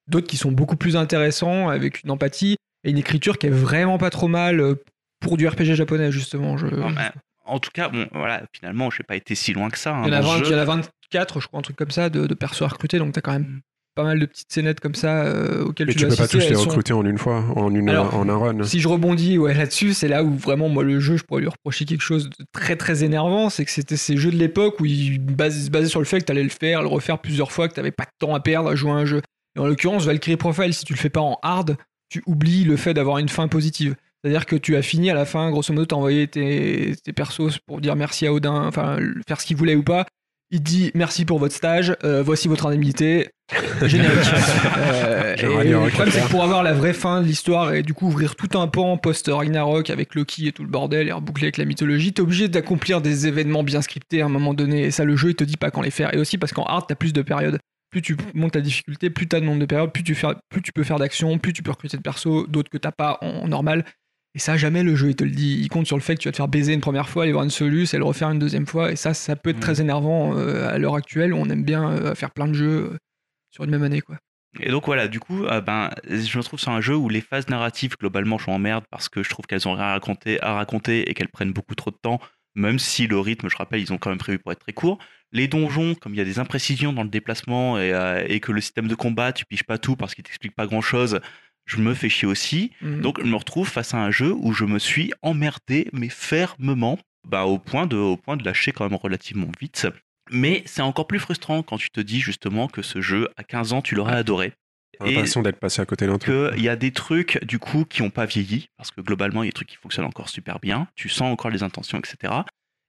D'autres 0.08 0.28
qui 0.28 0.38
sont 0.38 0.52
beaucoup 0.52 0.76
plus 0.78 0.96
intéressants, 0.96 1.70
avec 1.70 2.04
une 2.04 2.12
empathie 2.12 2.56
et 2.84 2.90
une 2.92 2.98
écriture 2.98 3.38
qui 3.38 3.48
est 3.48 3.52
vraiment 3.52 3.98
pas 3.98 4.10
trop 4.10 4.28
mal 4.28 4.60
euh, 4.60 4.76
pour 5.20 5.38
du 5.38 5.48
RPG 5.48 5.74
japonais, 5.76 6.12
justement. 6.12 6.58
Je... 6.58 6.68
Non, 6.68 6.90
mais, 6.90 7.10
en 7.46 7.60
tout 7.60 7.72
cas, 7.74 7.90
bon, 7.90 8.08
voilà, 8.14 8.44
finalement, 8.54 8.90
je 8.90 9.02
n'ai 9.02 9.06
pas 9.06 9.16
été 9.16 9.36
si 9.36 9.54
loin 9.54 9.70
que 9.70 9.78
ça. 9.78 9.96
hein, 9.96 10.04
il, 10.06 10.14
y 10.14 10.16
en 10.16 10.20
a 10.20 10.22
dans 10.22 10.28
ce 10.34 10.38
20 10.40 10.44
jeu. 10.44 10.46
il 10.46 10.52
y 10.52 10.56
en 10.56 10.62
a 10.62 10.66
24, 10.66 11.40
je 11.42 11.48
crois, 11.48 11.60
un 11.60 11.64
truc 11.64 11.76
comme 11.76 11.92
ça, 11.92 12.10
de, 12.10 12.26
de 12.28 12.34
persos 12.34 12.62
à 12.64 12.68
recruter, 12.68 13.00
donc 13.00 13.14
t'as 13.14 13.22
quand 13.22 13.32
même 13.34 13.44
Mm. 13.44 13.62
pas 13.96 14.04
mal 14.04 14.20
de 14.20 14.26
petites 14.28 14.54
scénettes 14.54 14.80
comme 14.80 14.94
ça 14.94 15.24
euh, 15.24 15.64
auxquelles 15.66 15.88
Mais 15.88 15.94
tu 15.94 16.00
tu 16.02 16.08
peux 16.08 16.16
pas 16.16 16.28
tous 16.28 16.38
les 16.38 16.46
Elles 16.46 16.56
sont- 16.56 16.66
recruter 16.70 16.94
en 16.94 17.04
une 17.04 17.18
fois, 17.18 17.44
en, 17.56 17.74
une, 17.74 17.90
Alors, 17.90 18.14
en 18.16 18.30
un 18.30 18.38
run. 18.38 18.64
Si 18.64 18.80
je 18.80 18.88
rebondis 18.88 19.38
ouais, 19.40 19.56
là-dessus, 19.56 19.94
c'est 19.96 20.08
là 20.08 20.24
où 20.24 20.36
vraiment, 20.36 20.70
moi, 20.70 20.84
le 20.84 21.00
jeu, 21.00 21.18
je 21.18 21.24
pourrais 21.24 21.42
lui 21.42 21.48
reprocher 21.50 21.86
quelque 21.86 22.02
chose 22.04 22.30
de 22.30 22.46
très 22.54 22.76
très 22.76 23.04
énervant. 23.04 23.50
C'est 23.50 23.66
que 23.66 23.72
c'était 23.72 23.98
ces 23.98 24.16
jeux 24.18 24.30
de 24.32 24.38
l'époque 24.38 24.80
où 24.80 24.86
il 24.86 25.20
base- 25.20 25.66
se 25.66 25.70
basait 25.72 25.88
sur 25.90 26.00
le 26.00 26.06
fait 26.06 26.20
que 26.20 26.26
tu 26.26 26.32
allais 26.32 26.44
le 26.44 26.50
faire, 26.50 26.82
le 26.84 26.88
refaire 26.88 27.18
plusieurs 27.20 27.52
fois, 27.52 27.68
que 27.68 27.74
tu 27.82 27.92
pas 27.92 28.04
de 28.04 28.10
temps 28.20 28.36
à 28.36 28.40
perdre 28.40 28.70
à 28.70 28.76
jouer 28.76 28.92
à 28.92 28.96
un 28.96 29.06
jeu. 29.06 29.22
Et 29.58 29.60
en 29.60 29.66
l'occurrence, 29.66 30.06
Valkyrie 30.06 30.38
Profile, 30.38 30.74
si 30.74 30.86
tu 30.86 30.94
le 30.94 31.00
fais 31.00 31.10
pas 31.10 31.22
en 31.22 31.40
hard, 31.42 31.78
tu 32.10 32.24
oublies 32.28 32.64
le 32.64 32.78
fait 32.78 32.94
d'avoir 32.94 33.18
une 33.18 33.30
fin 33.30 33.48
positive. 33.48 33.96
C'est-à-dire 34.22 34.46
que 34.46 34.56
tu 34.56 34.76
as 34.76 34.82
fini 34.82 35.10
à 35.10 35.14
la 35.14 35.26
fin, 35.26 35.50
grosso 35.52 35.74
modo, 35.74 35.86
t'as 35.86 35.96
envoyé 35.96 36.28
tes, 36.28 36.96
tes 37.04 37.14
persos 37.14 37.60
pour 37.66 37.82
dire 37.82 37.96
merci 37.96 38.26
à 38.28 38.34
Odin, 38.34 38.66
enfin, 38.68 38.98
faire 39.28 39.42
ce 39.42 39.46
qu'il 39.46 39.58
voulait 39.58 39.76
ou 39.76 39.84
pas. 39.84 40.06
Il 40.50 40.60
te 40.60 40.64
dit 40.64 40.92
merci 40.96 41.26
pour 41.26 41.40
votre 41.40 41.54
stage, 41.54 41.96
euh, 42.06 42.24
voici 42.24 42.48
votre 42.48 42.68
indemnité. 42.68 43.30
Générique. 43.84 44.18
Euh, 44.78 45.36
et 45.38 45.46
rien 45.46 45.84
le 45.84 45.90
problème, 45.90 46.12
c'est 46.12 46.22
que 46.22 46.30
pour 46.30 46.44
avoir 46.44 46.64
la 46.64 46.74
vraie 46.74 46.94
fin 46.94 47.22
de 47.22 47.28
l'histoire 47.28 47.74
et 47.74 47.84
du 47.84 47.94
coup 47.94 48.08
ouvrir 48.08 48.36
tout 48.36 48.58
un 48.58 48.68
pan 48.68 48.98
post-Ragnarok 48.98 49.90
avec 49.90 50.16
Loki 50.16 50.48
et 50.48 50.52
tout 50.52 50.64
le 50.64 50.70
bordel 50.70 51.08
et 51.08 51.12
reboucler 51.12 51.46
avec 51.46 51.58
la 51.58 51.66
mythologie, 51.66 52.14
t'es 52.14 52.22
obligé 52.22 52.48
d'accomplir 52.48 53.02
des 53.02 53.28
événements 53.28 53.64
bien 53.64 53.82
scriptés 53.82 54.22
à 54.22 54.26
un 54.26 54.30
moment 54.30 54.54
donné. 54.54 54.84
Et 54.84 54.92
ça, 54.92 55.04
le 55.04 55.16
jeu, 55.16 55.30
il 55.30 55.36
te 55.36 55.44
dit 55.44 55.58
pas 55.58 55.72
quand 55.72 55.82
les 55.82 55.92
faire. 55.92 56.14
Et 56.14 56.18
aussi 56.18 56.38
parce 56.38 56.54
qu'en 56.54 56.64
hard, 56.64 56.86
t'as 56.88 56.96
plus 56.96 57.14
de 57.14 57.22
périodes. 57.22 57.60
Plus 57.98 58.04
tu 58.04 58.16
montes 58.36 58.54
la 58.54 58.62
difficulté, 58.62 59.10
plus 59.10 59.28
t'as 59.28 59.40
de 59.40 59.46
nombre 59.46 59.60
de 59.60 59.66
périodes, 59.66 59.92
plus 59.92 60.04
tu, 60.04 60.14
fais, 60.14 60.28
plus 60.50 60.62
tu 60.62 60.72
peux 60.72 60.84
faire 60.84 61.00
d'actions, 61.00 61.40
plus 61.40 61.52
tu 61.52 61.64
peux 61.64 61.72
recruter 61.72 61.98
de 61.98 62.04
persos, 62.04 62.48
d'autres 62.48 62.70
que 62.70 62.78
t'as 62.78 62.92
pas 62.92 63.18
en 63.22 63.48
normal. 63.48 63.86
Et 64.36 64.40
ça, 64.40 64.56
jamais 64.56 64.84
le 64.84 64.96
jeu, 64.96 65.10
il 65.10 65.16
te 65.16 65.24
le 65.24 65.32
dit. 65.32 65.58
Il 65.60 65.68
compte 65.68 65.88
sur 65.88 65.98
le 65.98 66.04
fait 66.04 66.14
que 66.14 66.22
tu 66.22 66.28
vas 66.28 66.32
te 66.32 66.38
faire 66.38 66.48
baiser 66.48 66.74
une 66.74 66.80
première 66.80 67.10
fois, 67.10 67.24
aller 67.24 67.32
voir 67.32 67.44
une 67.44 67.50
soluce 67.50 67.96
et 67.96 67.98
le 67.98 68.04
refaire 68.04 68.30
une 68.30 68.38
deuxième 68.38 68.68
fois. 68.68 68.92
Et 68.92 68.96
ça, 68.96 69.16
ça 69.16 69.36
peut 69.36 69.50
être 69.50 69.58
Mm. 69.58 69.62
très 69.62 69.82
énervant 69.82 70.38
euh, 70.38 70.70
à 70.70 70.78
l'heure 70.78 70.94
actuelle 70.94 71.34
où 71.34 71.38
on 71.38 71.50
aime 71.50 71.64
bien 71.64 71.90
euh, 71.90 72.14
faire 72.14 72.30
plein 72.30 72.48
de 72.48 72.54
jeux 72.54 72.92
euh, 72.92 72.98
sur 73.50 73.64
une 73.64 73.72
même 73.72 73.82
année, 73.82 74.02
quoi. 74.02 74.18
Et 74.60 74.70
donc 74.70 74.86
voilà, 74.86 75.08
du 75.08 75.20
coup, 75.20 75.46
ben, 75.66 75.90
je 76.08 76.38
me 76.38 76.44
trouve 76.44 76.60
sur 76.60 76.72
un 76.72 76.82
jeu 76.82 76.96
où 76.96 77.10
les 77.10 77.22
phases 77.22 77.50
narratives, 77.50 77.96
globalement, 78.00 78.38
je 78.38 78.44
suis 78.44 78.52
en 78.52 78.60
merde 78.60 78.84
parce 78.92 79.10
que 79.10 79.24
je 79.24 79.30
trouve 79.30 79.48
qu'elles 79.48 79.68
ont 79.68 79.74
rien 79.74 79.86
à 79.86 79.92
raconter, 79.94 80.40
à 80.44 80.54
raconter 80.54 81.10
et 81.10 81.16
qu'elles 81.16 81.30
prennent 81.30 81.52
beaucoup 81.52 81.76
trop 81.76 81.90
de 81.90 81.98
temps, 82.00 82.20
même 82.54 82.78
si 82.78 83.08
le 83.08 83.20
rythme, 83.20 83.50
je 83.50 83.58
rappelle, 83.58 83.82
ils 83.82 83.92
ont 83.92 83.98
quand 83.98 84.10
même 84.10 84.20
prévu 84.20 84.38
pour 84.38 84.52
être 84.52 84.60
très 84.60 84.74
court. 84.74 85.00
Les 85.32 85.48
donjons, 85.48 85.96
comme 85.96 86.14
il 86.14 86.18
y 86.18 86.22
a 86.22 86.26
des 86.26 86.40
imprécisions 86.40 86.94
dans 86.94 87.04
le 87.04 87.10
déplacement 87.10 87.78
et, 87.78 87.94
euh, 87.94 88.24
et 88.28 88.40
que 88.40 88.52
le 88.52 88.62
système 88.62 88.88
de 88.88 88.96
combat, 88.96 89.34
tu 89.34 89.46
piges 89.46 89.64
pas 89.64 89.78
tout 89.78 89.96
parce 89.96 90.16
qu'il 90.16 90.24
t'explique 90.24 90.56
pas 90.56 90.68
grand 90.68 90.82
chose, 90.82 91.20
je 91.68 91.78
me 91.78 91.94
fais 91.94 92.10
chier 92.10 92.28
aussi. 92.28 92.72
Mm. 92.82 93.02
Donc 93.02 93.22
je 93.22 93.28
me 93.28 93.36
retrouve 93.36 93.70
face 93.70 93.94
à 93.94 93.98
un 93.98 94.10
jeu 94.10 94.34
où 94.34 94.54
je 94.54 94.66
me 94.66 94.80
suis 94.80 95.14
emmerdé, 95.22 95.90
mais 95.94 96.10
fermement, 96.10 96.98
bah, 97.28 97.46
au, 97.46 97.60
point 97.60 97.86
de, 97.86 97.98
au 97.98 98.18
point 98.18 98.38
de 98.38 98.44
lâcher 98.44 98.72
quand 98.72 98.90
même 98.90 98.98
relativement 98.98 99.52
vite. 99.60 99.88
Mais 100.32 100.64
c'est 100.66 100.82
encore 100.82 101.08
plus 101.08 101.20
frustrant 101.20 101.62
quand 101.62 101.78
tu 101.78 101.90
te 101.90 102.02
dis 102.02 102.20
justement 102.20 102.68
que 102.68 102.82
ce 102.82 103.02
jeu, 103.02 103.30
à 103.38 103.44
15 103.44 103.74
ans, 103.74 103.82
tu 103.82 103.96
l'aurais 103.96 104.16
adoré. 104.16 104.54
L'impression 105.00 105.44
d'être 105.44 105.60
passé 105.60 105.80
à 105.82 105.86
côté 105.86 106.08
d'un 106.08 106.18
truc. 106.18 106.54
qu'il 106.54 106.64
y 106.64 106.70
a 106.70 106.76
des 106.76 106.92
trucs 106.92 107.44
du 107.46 107.60
coup 107.60 107.86
qui 107.86 108.02
n'ont 108.02 108.10
pas 108.10 108.26
vieilli, 108.26 108.70
parce 108.78 108.90
que 108.90 109.02
globalement 109.02 109.44
il 109.44 109.46
y 109.46 109.50
a 109.50 109.52
des 109.52 109.54
trucs 109.54 109.68
qui 109.68 109.76
fonctionnent 109.76 110.08
encore 110.08 110.28
super 110.28 110.60
bien, 110.60 110.88
tu 110.96 111.08
sens 111.08 111.32
encore 111.32 111.52
les 111.52 111.62
intentions, 111.62 112.00
etc. 112.00 112.34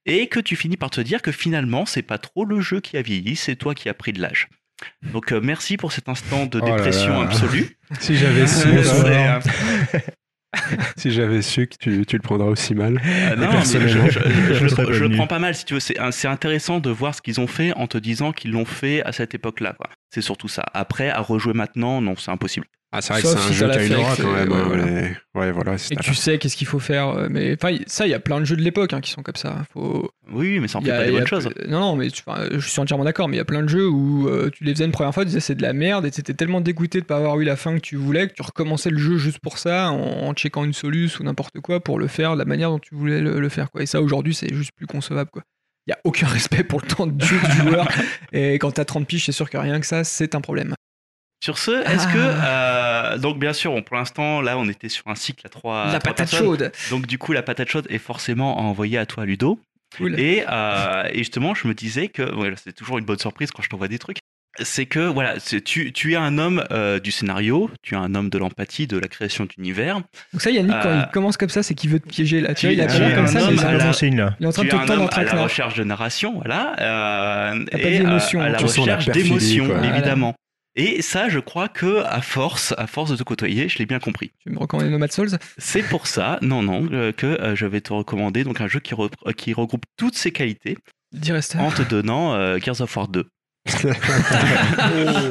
Et 0.09 0.27
que 0.27 0.41
tu 0.41 0.57
finis 0.57 0.77
par 0.77 0.91
te 0.91 1.01
dire 1.01 1.23
que 1.23 1.31
finalement 1.33 1.87
c'est 1.87 2.03
pas 2.03 2.19
trop 2.19 2.45
le 2.45 2.61
jeu 2.61 2.81
qui 2.81 2.97
a 2.97 3.03
vieilli, 3.03 3.37
c'est 3.37 3.57
toi 3.57 3.75
qui 3.75 3.89
as 3.89 3.95
pris 3.95 4.13
de 4.13 4.21
l'âge. 4.21 4.49
Donc 5.13 5.33
euh, 5.33 5.41
merci 5.43 5.77
pour 5.77 5.93
cet 5.93 6.09
instant 6.09 6.47
de 6.47 6.61
Oh 6.61 6.65
dépression 6.65 7.21
là. 7.21 7.29
absolue. 7.29 7.77
Si 8.01 8.17
j'avais 8.17 8.47
su, 8.47 8.69
euh, 8.69 9.41
euh, 9.95 9.99
si 10.97 11.11
j'avais 11.11 11.43
su 11.43 11.67
que 11.67 11.77
tu, 11.79 12.07
tu 12.07 12.17
le 12.17 12.23
prendras 12.23 12.47
aussi 12.47 12.75
mal. 12.75 13.01
Euh, 13.05 13.37
non, 13.37 13.51
je, 13.63 13.79
je- 13.87 14.11
je- 14.11 14.93
je 14.93 15.05
le- 15.05 15.17
prends 15.17 15.27
pas 15.27 15.39
mal 15.39 15.55
si 15.55 15.65
tu 15.65 15.75
veux. 15.75 15.81
C'est 15.81 16.29
intéressant 16.29 16.81
de 16.81 16.91
voir 16.91 17.15
ce 17.15 17.23
qu'ils 17.23 17.41
ont 17.41 17.47
fait 17.47 17.73
en 17.75 17.87
te 17.87 17.99
disant 17.99 18.33
qu'ils 18.33 18.53
l'ont 18.53 18.65
fait 18.65 19.03
à 19.05 19.13
cette 19.13 19.35
époque-là. 19.35 19.77
C'est 20.11 20.21
surtout 20.23 20.49
ça. 20.49 20.65
Après, 20.75 21.09
à 21.11 21.21
rejouer 21.21 21.53
maintenant, 21.55 22.01
non, 22.01 22.15
c'est 22.17 22.31
impossible. 22.31 22.67
Ah, 22.91 23.03
c'est 23.03 23.13
vrai 23.13 23.21
que 23.23 23.29
c'est 23.29 23.37
un 23.37 23.39
si 23.49 23.53
jeu 23.53 23.69
qui 23.69 23.77
a 23.79 23.85
une 23.85 23.95
aura 23.97 24.17
quand 24.17 24.33
même. 24.33 24.51
ouais, 24.51 24.57
hein, 24.59 24.65
voilà. 24.67 24.85
mais- 24.87 25.17
Ouais, 25.35 25.53
voilà. 25.53 25.75
Et 25.91 25.97
tu 25.97 26.15
sais 26.15 26.39
qu'est-ce 26.39 26.57
qu'il 26.57 26.67
faut 26.67 26.79
faire. 26.79 27.09
euh, 27.11 27.29
Mais 27.31 27.55
enfin, 27.61 27.77
ça, 27.87 28.07
il 28.07 28.11
y 28.11 28.15
a 28.15 28.19
plein 28.19 28.41
de 28.41 28.47
jeux 28.47 28.57
de 28.57 28.63
l'époque 28.63 28.95
hein, 28.95 29.03
qui 29.03 29.11
sont 29.11 29.23
comme 29.23 29.37
ça. 29.37 29.57
Faut... 29.75 30.11
Oui, 30.33 30.59
mais 30.59 30.69
ça 30.69 30.79
en 30.79 30.81
il 30.81 30.87
fait 30.87 30.91
y 30.91 30.95
a- 30.95 30.99
pas 31.01 31.05
des 31.05 31.13
bonnes 31.13 31.27
choses. 31.27 31.51
Non, 31.69 31.81
non, 31.81 31.97
mais 31.97 32.09
tu- 32.11 32.23
enfin, 32.27 32.47
je 32.51 32.67
suis 32.67 32.81
entièrement 32.81 33.05
d'accord. 33.05 33.29
Mais 33.29 33.35
il 33.37 33.39
y 33.39 33.43
a 33.43 33.45
plein 33.45 33.63
de 33.63 33.69
jeux 33.69 33.87
où 33.89 34.27
euh, 34.29 34.49
tu 34.51 34.65
les 34.65 34.73
faisais 34.73 34.87
une 34.87 34.93
première 34.93 35.13
fois, 35.13 35.25
tu 35.25 35.29
disais 35.29 35.41
c'est 35.41 35.55
de 35.55 35.61
la 35.63 35.75
merde, 35.75 36.07
et 36.07 36.11
t'étais 36.11 36.33
tellement 36.33 36.63
dégoûté 36.63 37.01
de 37.03 37.05
pas 37.07 37.19
avoir 37.19 37.39
eu 37.39 37.45
la 37.45 37.57
fin 37.57 37.75
que 37.75 37.81
tu 37.83 37.97
voulais 37.97 38.27
que 38.27 38.33
tu 38.33 38.41
recommençais 38.43 38.89
le 38.91 38.99
jeu 38.99 39.19
juste 39.19 39.41
pour 39.41 39.59
ça, 39.59 39.91
en, 39.91 39.99
en 40.27 40.33
checkant 40.33 40.65
une 40.65 40.73
soluce 40.73 41.19
ou 41.21 41.25
n'importe 41.25 41.61
quoi 41.61 41.81
pour 41.81 41.99
le 41.99 42.07
faire 42.07 42.33
de 42.33 42.39
la 42.39 42.47
manière 42.47 42.71
dont 42.71 42.79
tu 42.79 42.95
voulais 42.95 43.21
le, 43.21 43.39
le 43.39 43.49
faire. 43.51 43.71
Quoi. 43.71 43.83
Et 43.83 43.87
ça, 43.87 44.01
aujourd'hui, 44.01 44.35
c'est 44.35 44.53
juste 44.55 44.71
plus 44.75 44.87
concevable. 44.87 45.29
Quoi. 45.31 45.43
il 45.87 45.91
y 45.91 45.93
a 45.93 45.99
aucun 46.05 46.27
respect 46.39 46.65
pour 46.65 46.81
le 46.81 46.87
temps 46.89 47.07
de 47.07 47.23
jeu 47.23 47.37
du 47.39 47.69
joueur. 47.69 47.87
Et 48.33 48.55
quand 48.55 48.71
t'as 48.71 48.87
30 48.87 49.07
piges, 49.07 49.27
c'est 49.27 49.33
sûr 49.33 49.51
que 49.51 49.59
rien 49.59 49.79
que 49.79 49.87
ça, 49.87 50.05
c'est 50.05 50.35
un 50.35 50.41
problème. 50.41 50.75
Sur 51.41 51.57
ce, 51.59 51.71
est-ce 51.89 52.07
que 52.09 52.19
euh, 52.19 53.17
donc 53.19 53.39
bien 53.39 53.53
sûr, 53.53 53.73
on- 53.73 53.83
pour 53.83 53.97
l'instant 53.97 54.41
là, 54.41 54.59
on 54.59 54.69
était 54.69 54.89
sur 54.89 55.07
un 55.07 55.15
cycle 55.15 55.47
à 55.47 55.49
trois. 55.49 55.85
La 55.87 55.99
trois 56.01 56.13
patate 56.13 56.17
personnes. 56.31 56.47
chaude. 56.47 56.73
Donc 56.91 57.07
du 57.07 57.17
coup, 57.19 57.33
la 57.33 57.43
patate 57.43 57.69
chaude 57.71 57.87
est 57.91 57.99
forcément 57.99 58.59
envoyée 58.59 58.99
à 58.99 59.07
toi, 59.07 59.25
Ludo. 59.25 59.61
Cool. 59.97 60.19
Et, 60.21 60.45
euh, 60.51 61.05
et 61.13 61.19
justement, 61.19 61.55
je 61.55 61.67
me 61.69 61.75
disais 61.75 62.09
que 62.09 62.23
voilà, 62.35 62.57
c'est 62.57 62.73
toujours 62.73 62.99
une 62.99 63.05
bonne 63.05 63.19
surprise 63.19 63.51
quand 63.53 63.63
je 63.63 63.69
t'envoie 63.69 63.89
des 63.89 63.99
trucs. 63.99 64.19
C'est 64.61 64.87
que 64.87 64.99
voilà, 64.99 65.35
tu, 65.65 65.93
tu 65.93 66.13
es 66.13 66.17
un 66.17 66.37
homme 66.37 66.65
euh, 66.73 66.99
du 66.99 67.13
scénario, 67.13 67.71
tu 67.83 67.95
es 67.95 67.97
un 67.97 68.15
homme 68.17 68.29
de 68.29 68.39
l'empathie, 68.39 68.89
de 68.89 68.99
la 68.99 69.07
création 69.07 69.47
d'univers. 69.47 70.01
Donc 70.33 70.43
ça, 70.43 70.51
Yannick, 70.51 70.73
quand 70.83 70.89
Euh, 70.89 71.03
il 71.07 71.11
commence 71.13 71.37
comme 71.37 71.49
ça, 71.49 71.63
c'est 71.63 71.75
qu'il 71.77 71.91
veut 71.91 72.01
te 72.01 72.09
piéger 72.09 72.41
là. 72.41 72.55
Tu 72.55 72.67
vois, 72.67 72.73
il 72.73 72.81
a 72.81 72.87
tu 72.87 72.95
pas 72.95 72.99
l'air 73.07 73.15
comme 73.15 73.25
un 73.25 73.29
ça, 73.29 73.39
mais 73.39 73.45
à 73.45 73.47
la- 73.47 73.79
il 74.41 74.45
est 74.45 74.47
en 74.47 74.51
train 74.53 74.65
de 74.65 74.69
te 74.69 74.75
tendre 74.75 74.93
un 74.93 74.97
homme 74.97 75.09
à 75.13 75.23
la 75.23 75.43
recherche 75.45 75.75
de 75.75 75.85
narration, 75.85 76.35
voilà, 76.35 76.75
euh, 76.81 77.65
T'as 77.71 77.79
pas 77.79 77.89
et 77.89 77.99
d'émotion, 77.99 78.41
à, 78.41 78.45
à 78.45 78.49
la 78.49 78.59
recherche 78.59 79.07
d'émotion, 79.07 79.83
évidemment. 79.85 80.35
Et 80.81 81.03
ça, 81.03 81.29
je 81.29 81.41
crois 81.41 81.69
que 81.69 82.05
à 82.05 82.23
force, 82.23 82.73
à 82.79 82.87
force 82.87 83.11
de 83.11 83.17
te 83.17 83.23
côtoyer, 83.25 83.69
je 83.69 83.79
l'ai 83.79 83.85
bien 83.87 83.99
compris. 83.99 84.31
Tu 84.47 84.51
me 84.53 84.59
recommandes 84.59 84.89
Nomad 84.91 85.11
Souls? 85.13 85.37
C'est 85.59 85.83
pour 85.83 86.07
ça, 86.07 86.39
non, 86.41 86.63
non, 86.63 86.87
euh, 86.93 87.11
que 87.13 87.27
euh, 87.27 87.57
je 87.57 87.67
vais 87.67 87.81
te 87.81 87.93
recommander 87.93 88.45
donc 88.45 88.61
un 88.61 88.69
jeu 88.69 88.79
qui, 88.79 88.95
re- 88.95 89.11
euh, 89.27 89.33
qui 89.33 89.53
regroupe 89.53 89.83
toutes 89.97 90.17
ces 90.17 90.31
qualités 90.31 90.79
en 91.59 91.71
te 91.73 91.83
donnant 91.83 92.35
euh, 92.35 92.59
Gears 92.59 92.81
of 92.81 92.97
War 92.97 93.09
2. 93.09 93.27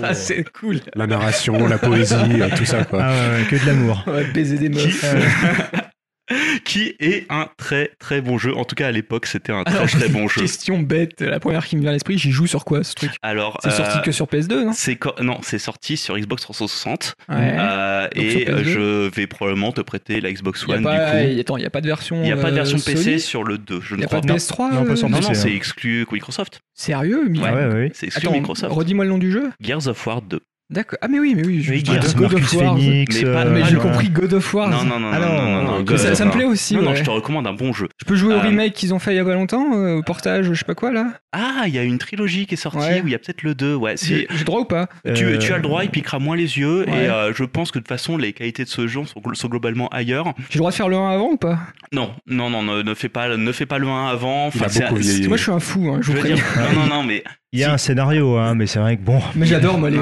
Ah, 0.03 0.13
c'est 0.13 0.43
cool. 0.51 0.79
La 0.95 1.07
narration, 1.07 1.65
la 1.67 1.77
poésie, 1.77 2.15
tout 2.55 2.65
ça, 2.65 2.83
quoi. 2.83 3.01
Ah 3.03 3.29
ouais, 3.31 3.45
que 3.49 3.55
de 3.55 3.65
l'amour. 3.65 4.03
On 4.07 4.11
va 4.11 4.23
baiser 4.23 4.57
des 4.57 4.69
meufs. 4.69 5.05
qui 6.65 6.95
est 6.99 7.25
un 7.29 7.47
très 7.57 7.91
très 7.99 8.21
bon 8.21 8.37
jeu. 8.37 8.55
En 8.55 8.65
tout 8.65 8.75
cas, 8.75 8.87
à 8.87 8.91
l'époque, 8.91 9.25
c'était 9.25 9.51
un 9.53 9.63
très 9.63 9.75
Alors, 9.75 9.87
très 9.89 10.09
bon 10.09 10.27
jeu. 10.27 10.41
Question 10.41 10.79
bête, 10.79 11.21
la 11.21 11.39
première 11.39 11.65
qui 11.65 11.75
me 11.77 11.81
vient 11.81 11.89
à 11.91 11.93
l'esprit, 11.93 12.17
j'y 12.17 12.31
joue 12.31 12.47
sur 12.47 12.65
quoi 12.65 12.83
ce 12.83 12.93
truc? 12.95 13.11
Alors, 13.21 13.57
C'est 13.63 13.69
euh, 13.69 13.71
sorti 13.71 14.01
que 14.01 14.11
sur 14.11 14.25
PS2, 14.27 14.65
non? 14.65 14.71
c'est 14.73 14.95
co- 14.97 15.13
non, 15.21 15.39
c'est 15.41 15.59
sorti 15.59 15.97
sur 15.97 16.17
Xbox 16.17 16.41
360 16.43 17.15
Ouais. 17.29 17.35
euh, 17.57 18.07
et 18.15 18.49
euh, 18.49 18.59
PS2? 18.61 18.63
je 18.63 19.09
vais 19.15 19.27
probablement 19.27 19.71
te 19.71 19.81
prêter 19.81 20.19
la 20.21 20.31
Xbox 20.31 20.63
Il 20.67 20.69
y 20.69 20.73
a 20.73 20.77
One 20.77 20.83
pas, 20.83 20.95
du 21.21 21.33
coup. 21.35 21.39
Attends, 21.41 21.57
il 21.57 21.61
n'y 21.61 21.65
a 21.65 21.69
pas 21.69 21.81
de 21.81 21.87
version. 21.87 22.17
Il 22.17 22.23
n'y 22.23 22.31
a 22.31 22.37
pas 22.37 22.49
de 22.51 22.55
version 22.55 22.77
euh, 22.77 22.81
PC 22.85 23.03
Sony 23.03 23.19
sur 23.19 23.43
le 23.43 23.57
2, 23.57 23.81
je 23.81 23.89
Il 23.89 23.93
ne 23.93 23.97
n'y 23.99 24.03
a 24.03 24.07
crois 24.07 24.21
pas 24.21 24.27
pas. 24.27 24.33
de 24.33 24.39
PS3 24.39 24.59
Non, 24.59 24.65
euh, 24.77 24.79
Non, 24.83 24.85
PC, 24.85 25.07
non, 25.09 25.33
c'est 25.33 25.49
hein. 25.49 25.53
exclu 25.55 26.05
Microsoft. 26.11 26.59
Sérieux 26.73 27.25
mais- 27.29 27.39
Ouais. 27.39 27.51
Ouais, 27.51 27.65
ouais. 27.73 27.91
C'est 27.93 28.07
exclu 28.07 28.27
Attends, 28.27 28.35
Microsoft. 28.37 28.73
redis-moi 28.73 29.05
le 29.05 29.11
nom 29.11 29.17
du 29.17 29.31
jeu 29.31 29.49
Gears 29.61 29.87
of 29.87 30.05
War 30.05 30.21
2. 30.21 30.39
D'accord. 30.69 30.99
Ah 31.01 31.07
mais 31.07 31.17
oui, 31.19 31.33
mais 31.33 31.45
oui, 31.45 31.61
je 31.61 31.71
Oui, 31.71 31.79
je- 31.79 31.85
Gears, 31.85 32.13
God 32.15 32.25
of 32.25 32.31
Marcus 32.33 32.53
War. 32.53 32.75
Phoenix. 32.77 33.15
Mais 33.15 33.23
pas- 33.31 33.45
euh, 33.45 33.51
Mais 33.53 33.61
Ah, 33.63 33.67
j'ai 33.69 33.75
non. 33.75 33.81
compris 33.83 34.09
God 34.09 34.33
of 34.33 34.53
War. 34.53 34.67
Non, 34.67 34.83
non, 34.83 34.99
non, 34.99 35.11
Ah 35.13 35.19
non, 35.19 35.27
non, 35.27 35.33
non, 35.33 35.51
non, 35.51 35.61
non, 35.63 35.77
ça- 35.77 35.83
God 35.83 35.97
ça, 35.97 36.11
of 36.11 36.13
ça 36.17 36.25
me 36.25 36.31
plaît 36.31 36.43
aussi. 36.43 36.75
Non, 36.75 36.81
non, 36.81 36.93
je 36.95 37.03
te 37.05 37.09
recommande 37.09 37.47
un 37.47 37.53
bon 37.53 37.71
jeu. 37.71 37.87
Je 38.01 38.05
peux 38.05 38.15
jouer 38.17 38.33
au 38.33 38.37
Euh, 38.37 38.41
remake 38.41 38.73
qu'ils 38.73 38.93
ont 38.93 38.99
fait 38.99 39.13
il 39.13 39.15
y 39.15 39.19
a 39.19 39.23
pas 39.23 39.33
longtemps, 39.33 39.65
euh, 39.75 39.95
au 39.95 40.03
portage, 40.03 40.47
je 40.47 40.53
sais 40.53 40.65
pas 40.65 40.75
quoi 40.75 40.91
là. 40.91 41.13
Ah, 41.31 41.63
il 41.67 41.73
y 41.73 41.79
a 41.79 41.83
une 41.83 41.99
trilogie 41.99 42.47
qui 42.47 42.55
est 42.55 42.57
sortie 42.57 42.79
Ouais. 42.79 43.01
où 43.01 43.07
il 43.07 43.11
y 43.11 43.15
a 43.15 43.19
peut-être 43.19 43.43
le 43.43 43.55
2. 43.55 43.75
Ouais, 43.75 43.95
c'est- 43.95 44.07
J'ai 44.07 44.27
j'ai 44.35 44.43
droit 44.43 44.59
ou 44.59 44.65
pas 44.65 44.87
tu, 45.15 45.23
Euh, 45.23 45.37
tu 45.37 45.53
as 45.53 45.55
le 45.55 45.61
droit, 45.61 45.85
il 45.85 45.89
piquera 45.89 46.19
moins 46.19 46.35
les 46.35 46.57
yeux 46.57 46.79
Ouais. 46.79 47.05
et 47.05 47.09
euh, 47.09 47.31
je 47.33 47.45
pense 47.45 47.71
que 47.71 47.79
de 47.79 47.83
toute 47.83 47.87
façon 47.89 48.17
les 48.17 48.33
qualités 48.33 48.65
de 48.65 48.69
ce 48.69 48.87
jeu 48.87 49.05
sont, 49.05 49.21
glo- 49.21 49.35
sont 49.35 49.47
globalement 49.47 49.87
ailleurs. 49.89 50.33
J'ai 50.49 50.55
le 50.55 50.59
droit 50.59 50.71
de 50.71 50.75
faire 50.75 50.89
le 50.89 50.97
1 50.97 51.09
avant 51.11 51.29
ou 51.31 51.37
pas? 51.37 51.59
Non, 51.93 52.11
non, 52.27 52.49
non, 52.49 52.61
ne, 52.63 52.81
ne 52.81 52.93
fais 52.93 53.07
pas, 53.09 53.37
ne 53.37 53.51
fais 53.53 53.65
pas 53.65 53.77
le 53.77 53.87
1 53.87 54.07
avant. 54.09 54.49
Vieilli. 54.49 55.27
Moi 55.29 55.37
je 55.37 55.43
suis 55.43 55.51
un 55.51 55.59
fou, 55.59 55.91
hein, 55.93 55.99
je 56.01 56.11
vous 56.11 56.17
veux 56.17 56.23
dire, 56.27 56.43
préviens. 56.43 56.73
non, 56.73 56.81
non, 56.81 56.95
non, 56.97 57.03
mais 57.03 57.23
Il 57.53 57.59
y 57.59 57.63
a 57.63 57.71
un 57.71 57.77
scénario, 57.77 58.35
hein, 58.35 58.55
mais 58.55 58.67
c'est 58.67 58.79
vrai 58.79 58.97
que 58.97 59.01
bon. 59.03 59.21
Mais 59.33 59.45
j'adore 59.45 59.79
moi 59.79 59.89
les, 59.89 59.97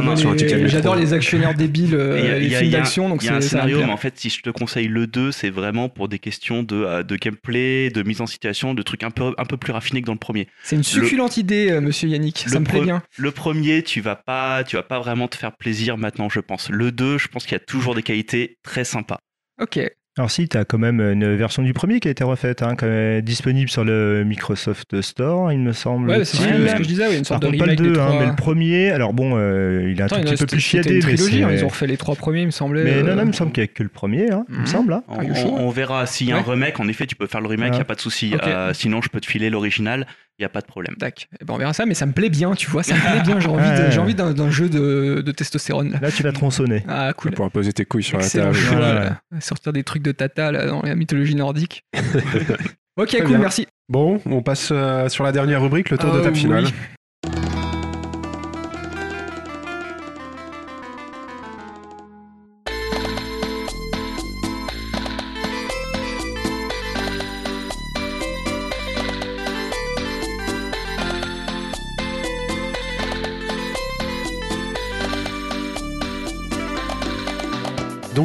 Les- 0.58 0.70
j'adore 0.70 0.96
les 0.96 1.14
actionnaires 1.14 1.54
débiles, 1.54 1.96
euh, 1.96 2.36
a- 2.36 2.40
les 2.40 2.46
il 2.46 2.52
y 2.52 2.56
a- 2.56 2.60
films 2.60 2.72
d'action, 2.72 3.10
donc 3.10 3.24
il 3.24 3.26
y 3.28 3.30
a 3.30 3.36
un 3.36 3.42
scénario, 3.42 3.78
mais 3.80 3.92
en 3.92 3.98
fait, 3.98 4.18
si 4.18 4.30
je 4.30 4.42
te 4.42 4.50
conseille 4.50 4.88
le 4.88 5.08
2, 5.08 5.32
c'est 5.32 5.50
vraiment 5.50 5.90
pour 5.90 6.08
des 6.08 6.20
questions 6.20 6.64
de, 6.64 6.76
euh, 6.76 7.04
de 7.04 7.16
gameplay, 7.16 7.90
de 7.90 8.04
mise 8.04 8.22
en 8.22 8.26
situation, 8.28 8.74
de 8.74 8.82
trucs 8.82 9.04
un 9.04 9.12
peu, 9.12 9.34
un 9.38 9.46
peu 9.46 9.58
plus 9.58 9.72
raffinés 9.74 10.02
que 10.02 10.06
dans 10.08 10.14
le 10.14 10.20
premier. 10.20 10.48
C'est 10.64 10.76
une 10.76 10.84
succulente 10.84 11.38
idée, 11.38 11.70
euh, 11.72 11.82
monsieur 11.82 12.08
Yannick, 12.10 12.46
ça 12.48 12.60
me 12.60 12.66
plaît 12.66 12.82
bien. 12.82 13.04
Le 13.18 13.32
premier, 13.32 13.84
tu 13.84 14.02
vas 14.02 14.16
pas, 14.16 14.64
tu 14.64 14.76
vas 14.76 14.84
pas 14.84 15.00
vraiment 15.00 15.28
te 15.28 15.36
faire 15.36 15.56
plaisir 15.56 15.98
maintenant, 15.98 16.30
je 16.30 16.40
pense. 16.40 16.70
Le 16.70 16.92
2, 16.92 17.18
je 17.18 17.28
pense 17.28 17.44
qu'il 17.46 17.54
y 17.54 17.56
a 17.56 17.60
toujours 17.66 17.96
des 17.96 18.04
qualités 18.04 18.58
très 18.64 18.84
sympas. 18.84 19.20
Ok. 19.62 19.80
Alors 20.18 20.32
si, 20.32 20.48
tu 20.48 20.56
as 20.56 20.64
quand 20.64 20.78
même 20.78 21.02
une 21.02 21.36
version 21.36 21.62
du 21.62 21.74
premier 21.74 22.00
qui 22.00 22.08
a 22.08 22.12
été 22.12 22.24
refaite, 22.24 22.62
hein, 22.64 22.76
quand 22.78 22.88
même 22.88 23.20
disponible 23.22 23.70
sur 23.70 23.84
le 23.84 24.24
Microsoft 24.24 25.02
Store, 25.02 25.52
il 25.52 25.60
me 25.60 25.74
semble. 25.74 26.10
Ouais, 26.10 26.24
c'est 26.24 26.38
ce, 26.38 26.48
que- 26.48 26.54
mais- 26.58 26.70
ce 26.70 26.76
que 26.76 26.84
je 26.84 26.88
disais, 26.88 27.08
oui, 27.10 27.16
une 27.18 27.20
Par 27.20 27.26
sorte 27.28 27.42
de 27.42 27.48
contre, 27.48 27.60
pas 27.60 27.66
le 27.66 27.72
remake 27.74 27.86
des 27.90 27.94
2, 27.96 28.00
hein, 28.00 28.16
mais 28.22 28.26
le 28.28 28.36
premier, 28.36 28.92
alors 28.92 29.12
bon, 29.14 29.34
euh, 29.36 29.90
il 29.92 30.00
est 30.00 30.04
un 30.04 30.06
Attends, 30.06 30.16
tout 30.16 30.22
en 30.22 30.28
a- 30.28 30.32
petit 30.32 30.38
peu 30.38 30.46
plus 30.46 30.60
chiadé, 30.62 30.90
une 31.00 31.06
mais 31.06 31.14
hein, 31.14 31.18
c'est- 31.18 31.58
ils 31.58 31.66
ont 31.66 31.68
refait 31.68 31.88
les 31.88 31.98
trois 31.98 32.16
premiers, 32.16 32.40
il 32.42 32.46
me 32.46 32.52
semblait. 32.52 32.86
Mais 32.86 33.04
non, 33.04 33.10
euh, 33.10 33.16
non, 33.16 33.22
il 33.24 33.28
me 33.28 33.32
semble 33.34 33.52
qu'il 33.52 33.64
n'y 33.64 33.70
a 33.70 33.74
que 33.74 33.84
le 33.84 33.90
premier, 33.90 34.32
hein, 34.32 34.46
il 34.48 34.56
me 34.56 34.60
Mhm. 34.62 34.66
semble. 34.68 34.94
hein. 34.94 35.04
On, 35.10 35.22
you 35.22 35.34
on- 35.52 35.70
verra 35.70 36.06
s'il 36.06 36.30
y 36.30 36.32
a 36.32 36.38
un 36.38 36.40
Ouais. 36.44 36.52
remake. 36.52 36.80
En 36.80 36.88
effet, 36.88 37.06
tu 37.08 37.16
peux 37.18 37.28
faire 37.28 37.42
le 37.42 37.48
remake, 37.50 37.68
il 37.68 37.72
Ouais. 37.72 37.78
n'y 37.80 37.82
a 37.82 37.86
pas 37.86 37.96
de 37.96 38.00
souci. 38.02 38.34
Euh, 38.42 38.72
sinon, 38.74 39.02
je 39.02 39.10
peux 39.10 39.20
te 39.20 39.26
filer 39.26 39.50
l'original, 39.50 40.08
il 40.38 40.42
n'y 40.42 40.46
a 40.46 40.50
pas 40.50 40.62
de 40.62 40.66
problème. 40.66 40.96
Tac. 40.98 41.30
Eh 41.40 41.46
ben, 41.46 41.54
on 41.54 41.58
verra 41.58 41.74
ça, 41.74 41.86
mais 41.86 41.94
ça 41.94 42.06
me 42.06 42.12
plaît 42.12 42.30
bien, 42.30 42.54
tu 42.56 42.70
vois, 42.70 42.84
ça 42.84 42.94
me 42.96 43.00
plaît 43.00 43.22
bien. 43.24 43.40
J'ai 43.40 43.48
envie, 43.48 43.64
de- 43.70 43.84
Ouais. 43.84 43.92
j'ai 43.92 44.00
envie 44.00 44.16
d'un 44.16 44.34
d'un 44.34 44.50
jeu 44.52 44.68
de, 44.70 45.22
de 45.26 45.32
testostérone. 45.32 45.98
Là. 46.02 46.12
Tu 46.12 46.24
vas 46.24 46.32
tronçonner. 46.34 46.84
Ah, 46.88 47.10
Tu 47.14 47.22
cool. 47.22 47.32
pourras 47.32 47.50
poser 47.50 47.72
tes 47.74 47.86
couilles 47.86 48.04
sur 48.04 48.18
la 48.18 48.28
table. 48.28 48.56
Sortir 49.40 49.72
des 49.74 49.84
trucs 49.84 50.04
de 50.04 50.12
tata 50.12 50.52
là, 50.52 50.66
dans 50.68 50.82
la 50.82 50.96
mythologie 50.96 51.36
nordique. 51.36 51.84
ok, 52.98 53.08
Très 53.08 53.20
cool, 53.20 53.28
bien. 53.30 53.38
merci. 53.40 53.68
Bon, 53.88 54.20
on 54.26 54.42
passe 54.42 54.70
euh, 54.72 55.08
sur 55.10 55.24
la 55.24 55.32
dernière 55.32 55.62
rubrique, 55.62 55.90
le 55.90 55.98
tour 55.98 56.12
de 56.14 56.20
Ah, 56.20 56.24
table 56.24 56.36
finale. 56.36 56.66
oui. 56.66 56.74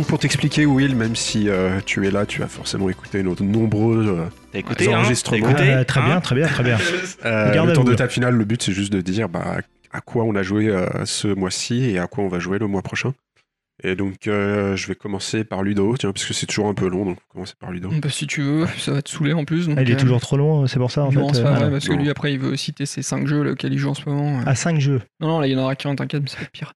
Donc 0.00 0.06
pour 0.06 0.18
t'expliquer, 0.18 0.64
Will, 0.64 0.96
même 0.96 1.14
si 1.14 1.50
euh, 1.50 1.78
tu 1.84 2.06
es 2.06 2.10
là, 2.10 2.24
tu 2.24 2.42
as 2.42 2.46
forcément 2.46 2.88
écouté 2.88 3.22
nos 3.22 3.36
nombreux 3.38 4.06
euh, 4.18 4.58
écouté, 4.58 4.90
hein 4.90 5.00
enregistrements. 5.00 5.50
Écouté, 5.50 5.74
Ah, 5.74 5.84
très 5.84 6.00
hein 6.00 6.06
bien, 6.06 6.20
très 6.22 6.34
bien, 6.34 6.46
très 6.46 6.62
bien. 6.62 6.78
Euh, 7.26 7.52
le 7.66 7.74
vous, 7.74 7.84
de 7.84 7.94
table 7.94 8.10
finale, 8.10 8.34
le 8.34 8.46
but 8.46 8.62
c'est 8.62 8.72
juste 8.72 8.90
de 8.90 9.02
dire 9.02 9.28
bah, 9.28 9.58
à 9.92 10.00
quoi 10.00 10.24
on 10.24 10.34
a 10.36 10.42
joué 10.42 10.68
euh, 10.68 10.86
ce 11.04 11.28
mois-ci 11.28 11.90
et 11.90 11.98
à 11.98 12.06
quoi 12.06 12.24
on 12.24 12.28
va 12.28 12.38
jouer 12.38 12.58
le 12.58 12.66
mois 12.66 12.80
prochain. 12.80 13.12
Et 13.82 13.94
donc 13.94 14.26
euh, 14.26 14.76
je 14.76 14.86
vais 14.88 14.94
commencer 14.94 15.44
par 15.44 15.62
Ludo, 15.62 15.96
tiens, 15.96 16.12
parce 16.12 16.24
que 16.26 16.34
c'est 16.34 16.46
toujours 16.46 16.68
un 16.68 16.74
peu 16.74 16.88
long, 16.88 17.04
donc 17.04 17.16
on 17.18 17.20
va 17.20 17.32
commencer 17.32 17.54
par 17.58 17.70
Ludo. 17.70 17.90
Bah, 18.02 18.08
si 18.10 18.26
tu 18.26 18.42
veux, 18.42 18.66
ça 18.78 18.92
va 18.92 19.02
te 19.02 19.10
saouler 19.10 19.32
en 19.32 19.44
plus. 19.44 19.68
donc, 19.68 19.78
Ah, 19.78 19.82
il 19.82 19.90
est 19.90 19.94
euh, 19.94 19.98
toujours 19.98 20.20
trop 20.20 20.36
loin, 20.36 20.66
c'est 20.66 20.78
pour 20.78 20.90
ça 20.90 21.04
en 21.04 21.12
non, 21.12 21.28
fait. 21.28 21.36
c'est 21.36 21.42
pas 21.42 21.50
euh, 21.50 21.54
vrai, 21.54 21.64
ah, 21.66 21.70
parce 21.70 21.88
que 21.88 21.94
lui 21.94 22.10
après 22.10 22.32
il 22.32 22.38
veut 22.38 22.56
citer 22.56 22.86
ses 22.86 23.02
5 23.02 23.26
jeux 23.26 23.50
auxquels 23.52 23.72
il 23.72 23.78
joue 23.78 23.90
en 23.90 23.94
ce 23.94 24.08
moment. 24.08 24.40
À 24.46 24.54
5 24.54 24.80
jeux. 24.80 25.00
Non, 25.20 25.28
non, 25.28 25.40
là 25.40 25.46
il 25.46 25.52
y 25.52 25.56
en 25.56 25.60
aura 25.62 25.76
qu'un, 25.76 25.94
t'inquiète, 25.94 26.22
mais 26.22 26.28
ça 26.28 26.36
va 26.36 26.42
être 26.42 26.50
pire. 26.50 26.72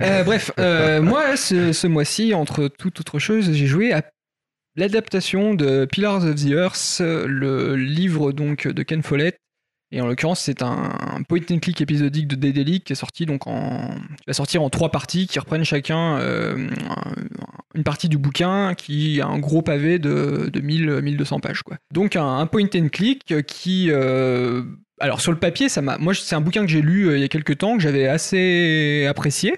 Euh, 0.00 0.24
bref, 0.24 0.50
euh, 0.58 1.00
moi 1.02 1.36
ce, 1.36 1.72
ce 1.72 1.86
mois-ci, 1.86 2.34
entre 2.34 2.68
toute 2.68 3.00
autre 3.00 3.18
chose, 3.18 3.52
j'ai 3.52 3.66
joué 3.66 3.92
à 3.92 4.02
l'adaptation 4.76 5.54
de 5.54 5.86
Pillars 5.90 6.24
of 6.24 6.34
the 6.36 6.50
Earth, 6.50 7.00
le 7.00 7.76
livre 7.76 8.32
donc 8.32 8.66
de 8.68 8.82
Ken 8.82 9.02
Follett. 9.02 9.38
Et 9.90 10.00
en 10.02 10.06
l'occurrence, 10.06 10.40
c'est 10.40 10.62
un, 10.62 11.22
point 11.28 11.40
and 11.50 11.58
click 11.60 11.80
épisodique 11.80 12.28
de 12.28 12.34
Daedalic 12.36 12.84
qui 12.84 12.92
est 12.92 12.96
sorti 12.96 13.24
donc 13.24 13.46
en, 13.46 13.94
va 14.26 14.32
sortir 14.34 14.62
en 14.62 14.68
trois 14.68 14.90
parties 14.90 15.26
qui 15.26 15.38
reprennent 15.38 15.64
chacun 15.64 16.18
euh, 16.18 16.68
un- 16.90 17.12
une 17.74 17.84
partie 17.84 18.08
du 18.08 18.18
bouquin 18.18 18.74
qui 18.74 19.20
a 19.20 19.26
un 19.26 19.38
gros 19.38 19.62
pavé 19.62 19.98
de, 19.98 20.50
de 20.52 20.60
1000 20.60 21.00
1200 21.02 21.40
pages 21.40 21.62
quoi. 21.62 21.78
Donc 21.92 22.16
un, 22.16 22.38
un 22.38 22.46
point 22.46 22.66
and 22.74 22.88
click 22.92 23.34
qui 23.46 23.88
euh, 23.90 24.62
alors 25.00 25.20
sur 25.20 25.32
le 25.32 25.38
papier, 25.38 25.68
ça 25.68 25.80
m'a. 25.80 25.96
Moi, 25.98 26.12
c'est 26.14 26.34
un 26.34 26.40
bouquin 26.40 26.62
que 26.62 26.70
j'ai 26.70 26.82
lu 26.82 27.08
euh, 27.08 27.16
il 27.16 27.20
y 27.20 27.24
a 27.24 27.28
quelques 27.28 27.56
temps 27.58 27.76
que 27.76 27.82
j'avais 27.82 28.08
assez 28.08 29.06
apprécié. 29.08 29.54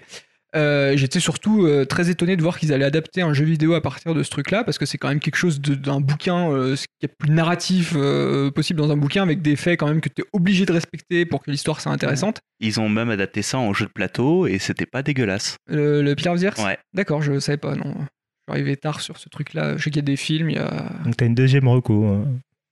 Euh, 0.56 0.97
J'étais 0.97 1.20
surtout 1.20 1.64
euh, 1.66 1.85
très 1.85 2.10
étonné 2.10 2.36
de 2.36 2.43
voir 2.43 2.59
qu'ils 2.59 2.72
allaient 2.72 2.85
adapter 2.85 3.22
un 3.22 3.32
jeu 3.35 3.44
vidéo 3.44 3.74
à 3.74 3.81
partir 3.81 4.14
de 4.14 4.22
ce 4.22 4.31
truc-là, 4.31 4.64
parce 4.64 4.78
que 4.78 4.86
c'est 4.86 4.98
quand 4.98 5.09
même 5.09 5.20
quelque 5.20 5.36
chose 5.36 5.60
d'un 5.60 6.01
bouquin, 6.01 6.51
euh, 6.51 6.77
ce 6.77 6.86
qui 6.98 7.06
est 7.06 7.09
plus 7.16 7.31
narratif 7.31 7.93
euh, 7.97 8.51
possible 8.51 8.81
dans 8.81 8.90
un 8.90 8.97
bouquin, 8.97 9.22
avec 9.22 9.43
des 9.43 9.56
faits 9.56 9.78
quand 9.78 9.86
même 9.86 10.01
que 10.01 10.09
tu 10.09 10.22
es 10.22 10.24
obligé 10.32 10.66
de 10.66 10.72
respecter 10.72 11.24
pour 11.27 11.43
que 11.43 11.51
l'histoire 11.51 11.81
soit 11.81 11.93
intéressante. 11.93 12.40
Ils 12.60 12.81
ont 12.81 12.89
même 12.89 13.10
adapté 13.10 13.43
ça 13.43 13.59
en 13.59 13.72
jeu 13.72 13.86
de 13.86 13.93
plateau 13.93 14.47
et 14.47 14.59
c'était 14.59 14.86
pas 14.86 15.02
dégueulasse. 15.02 15.56
Le, 15.68 16.14
the 16.14 16.27
Earth 16.43 16.59
Ouais. 16.59 16.78
D'accord, 16.94 17.22
je 17.22 17.39
savais 17.39 17.59
pas, 17.59 17.74
non. 17.77 17.94
Je 17.94 18.52
suis 18.55 18.60
arrivé 18.60 18.77
tard 18.77 19.01
sur 19.01 19.18
ce 19.18 19.28
truc-là. 19.28 19.77
Je 19.77 19.85
sais 19.85 19.90
qu'il 19.90 20.01
y 20.02 20.05
a 20.05 20.06
des 20.06 20.16
films, 20.16 20.51
il 20.51 20.56
y 20.56 20.59
a. 20.59 20.90
Donc 21.05 21.16
t'as 21.16 21.27
une 21.27 21.35
deuxième 21.35 21.68
reco. 21.68 22.05
hein. 22.06 22.24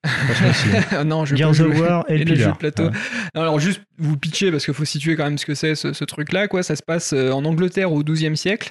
non, 1.05 1.25
je 1.25 1.35
vais 1.35 1.39
Gears 1.39 1.61
of. 1.61 1.79
War 1.79 2.05
et 2.09 2.15
Et 2.21 2.25
le 2.25 2.35
jeu 2.37 2.53
de 2.53 2.57
plateau. 2.57 2.85
Ouais. 2.85 2.91
Alors 3.35 3.59
juste 3.59 3.83
vous 3.99 4.17
pitcher 4.17 4.51
parce 4.51 4.65
qu'il 4.65 4.75
faut 4.75 4.85
situer 4.85 5.17
quand 5.17 5.25
même 5.25 5.39
ce 5.39 5.47
que 5.47 5.55
c'est 5.55 5.75
ce, 5.75 5.93
ce 5.93 6.05
truc-là 6.05 6.49
quoi. 6.49 6.63
Ça 6.63 6.77
se 6.77 6.83
passe 6.83 7.13
euh, 7.13 7.31
en 7.31 7.45
Angleterre 7.45 7.93
au 7.93 8.03
XIIe 8.03 8.37
siècle 8.37 8.71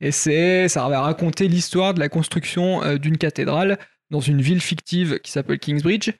et 0.00 0.12
c'est 0.12 0.68
ça 0.68 0.88
va 0.88 1.00
raconter 1.00 1.48
l'histoire 1.48 1.94
de 1.94 2.00
la 2.00 2.08
construction 2.08 2.82
euh, 2.82 2.98
d'une 2.98 3.18
cathédrale 3.18 3.78
dans 4.10 4.20
une 4.20 4.40
ville 4.40 4.60
fictive 4.60 5.18
qui 5.20 5.32
s'appelle 5.32 5.58
Kingsbridge. 5.58 6.12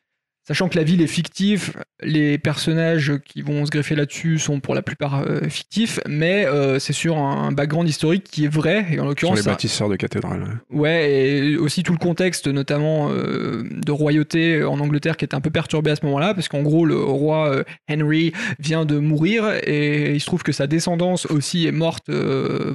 Sachant 0.51 0.69
que 0.69 0.77
la 0.77 0.83
ville 0.83 1.01
est 1.01 1.07
fictive, 1.07 1.75
les 2.03 2.37
personnages 2.37 3.13
qui 3.25 3.41
vont 3.41 3.65
se 3.67 3.71
greffer 3.71 3.95
là-dessus 3.95 4.41
sont 4.41 4.59
pour 4.59 4.75
la 4.75 4.83
plupart 4.83 5.21
euh, 5.25 5.43
fictifs, 5.49 6.01
mais 6.09 6.45
euh, 6.45 6.81
c'est 6.81 6.93
sur 6.93 7.19
un 7.19 7.53
background 7.53 7.89
historique 7.89 8.25
qui 8.25 8.47
est 8.47 8.53
vrai, 8.53 8.79
et 8.91 8.95
en 8.99 9.03
Sur 9.03 9.05
l'occurrence, 9.05 9.37
les 9.37 9.43
ça- 9.45 9.51
bâtisseurs 9.51 9.89
de 9.89 9.95
cathédrales. 9.95 10.43
ouais. 10.71 10.81
Ouais, 10.81 11.13
et 11.13 11.57
aussi 11.57 11.85
tout 11.85 11.93
le 11.93 11.99
contexte, 11.99 12.49
notamment 12.49 13.11
euh, 13.13 13.63
de 13.71 13.93
royauté 13.93 14.65
en 14.65 14.81
Angleterre, 14.81 15.17
qui 15.17 15.25
était 15.25 15.37
un 15.37 15.41
peu 15.41 15.51
perturbé 15.51 15.93
à 15.93 15.95
ce 15.95 16.05
moment-là, 16.07 16.35
parce 16.35 16.49
qu'en 16.49 16.63
gros, 16.63 16.85
le 16.85 16.97
roi 16.99 17.63
Henry 17.89 18.33
vient 18.59 18.85
de 18.85 18.99
mourir, 18.99 19.45
et 19.63 20.15
il 20.15 20.21
se 20.21 20.27
trouve 20.27 20.43
que 20.43 20.51
sa 20.51 20.67
descendance 20.67 21.27
aussi 21.27 21.69
est 21.69 21.73
morte 21.73 22.11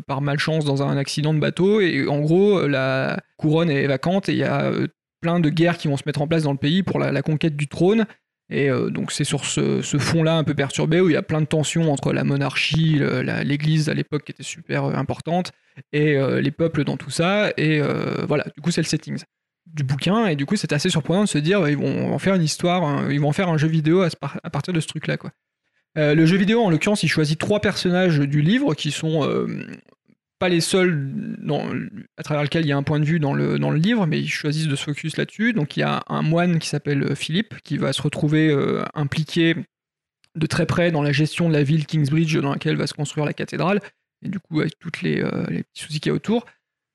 par 0.07 0.21
malchance 0.21 0.63
dans 0.63 0.81
un 0.81 0.95
accident 0.95 1.33
de 1.33 1.39
bateau, 1.39 1.81
et 1.81 2.07
en 2.07 2.21
gros, 2.21 2.65
la 2.67 3.19
couronne 3.35 3.69
est 3.69 3.87
vacante, 3.87 4.29
et 4.29 4.31
il 4.31 4.37
y 4.37 4.43
a 4.43 4.71
de 5.25 5.49
guerres 5.49 5.77
qui 5.77 5.87
vont 5.87 5.97
se 5.97 6.03
mettre 6.05 6.21
en 6.21 6.27
place 6.27 6.43
dans 6.43 6.51
le 6.51 6.57
pays 6.57 6.83
pour 6.83 6.99
la, 6.99 7.21
conquête 7.21 7.55
du 7.55 7.67
trône. 7.67 8.05
Et 8.49 8.69
euh, 8.69 8.89
donc 8.89 9.11
c'est 9.11 9.23
sur 9.23 9.43
ce, 9.45 9.81
fond-là 9.81 10.37
un 10.37 10.43
peu 10.43 10.53
perturbé 10.53 11.01
où 11.01 11.09
il 11.09 11.13
y 11.13 11.17
a 11.17 11.23
plein 11.23 11.41
de 11.41 11.47
tensions 11.47 11.91
entre 11.91 12.13
la 12.13 12.23
monarchie, 12.23 12.99
l'Église 13.43 13.89
à 13.89 13.93
l'époque 13.93 14.23
qui 14.25 14.31
était 14.31 14.43
super 14.43 14.85
euh, 14.85 14.93
importante, 14.93 15.51
et 15.91 16.15
euh, 16.15 16.41
les 16.41 16.51
peuples 16.51 16.83
dans 16.83 16.97
tout 16.97 17.09
ça. 17.09 17.51
Et 17.57 17.81
voilà, 18.27 18.45
du 18.55 18.61
coup, 18.61 18.71
c'est 18.71 18.81
le 18.81 18.87
settings 18.87 19.23
du 19.65 19.83
bouquin. 19.83 20.27
Et 20.27 20.35
du 20.35 20.45
coup, 20.45 20.55
c'est 20.55 20.73
assez 20.73 20.89
surprenant 20.89 21.23
de 21.23 21.29
se 21.29 21.39
dire, 21.39 21.67
ils 21.67 21.77
vont 21.77 22.13
en 22.13 22.19
faire 22.19 22.35
une 22.35 22.43
histoire, 22.43 23.11
ils 23.11 23.19
vont 23.19 23.29
en 23.29 23.33
faire 23.33 23.49
un 23.49 23.57
jeu 23.57 23.67
vidéo 23.67 24.03
à, 24.03 24.49
partir 24.49 24.73
de 24.73 24.79
ce 24.79 24.87
truc-là. 24.87 25.17
quoi. 25.17 25.31
Le 25.95 26.25
jeu 26.25 26.37
vidéo, 26.37 26.61
en 26.61 26.69
l'occurrence, 26.69 27.03
il 27.03 27.07
choisit 27.07 27.39
trois 27.39 27.61
personnages 27.61 28.19
du 28.19 28.41
livre 28.41 28.75
qui 28.75 28.91
sont 28.91 29.27
pas 30.45 30.49
les 30.49 30.61
seuls 30.61 31.09
à 32.17 32.23
travers 32.23 32.43
lesquels 32.43 32.65
il 32.65 32.69
y 32.69 32.71
a 32.71 32.77
un 32.77 32.83
point 32.83 32.99
de 32.99 33.05
vue 33.05 33.19
dans 33.19 33.33
le, 33.33 33.57
dans 33.57 33.71
le 33.71 33.79
livre, 33.79 34.05
mais 34.05 34.19
ils 34.19 34.29
choisissent 34.29 34.67
de 34.67 34.75
se 34.75 34.83
focus 34.83 35.17
là-dessus. 35.17 35.53
Donc 35.53 35.75
il 35.75 35.79
y 35.79 35.83
a 35.83 36.03
un 36.07 36.21
moine 36.21 36.59
qui 36.59 36.69
s'appelle 36.69 37.01
euh, 37.01 37.15
Philippe, 37.15 37.55
qui 37.63 37.77
va 37.77 37.93
se 37.93 38.01
retrouver 38.01 38.49
euh, 38.49 38.83
impliqué 38.93 39.55
de 40.35 40.45
très 40.45 40.67
près 40.67 40.91
dans 40.91 41.01
la 41.01 41.11
gestion 41.11 41.49
de 41.49 41.53
la 41.53 41.63
ville 41.63 41.87
Kingsbridge 41.87 42.37
dans 42.37 42.51
laquelle 42.51 42.75
va 42.75 42.85
se 42.85 42.93
construire 42.93 43.25
la 43.25 43.33
cathédrale, 43.33 43.79
et 44.23 44.29
du 44.29 44.39
coup 44.39 44.59
avec 44.59 44.77
toutes 44.77 45.01
les, 45.01 45.21
euh, 45.21 45.45
les 45.49 45.63
petits 45.63 45.83
soucis 45.83 45.99
qu'il 45.99 46.11
y 46.11 46.13
a 46.13 46.15
autour. 46.15 46.45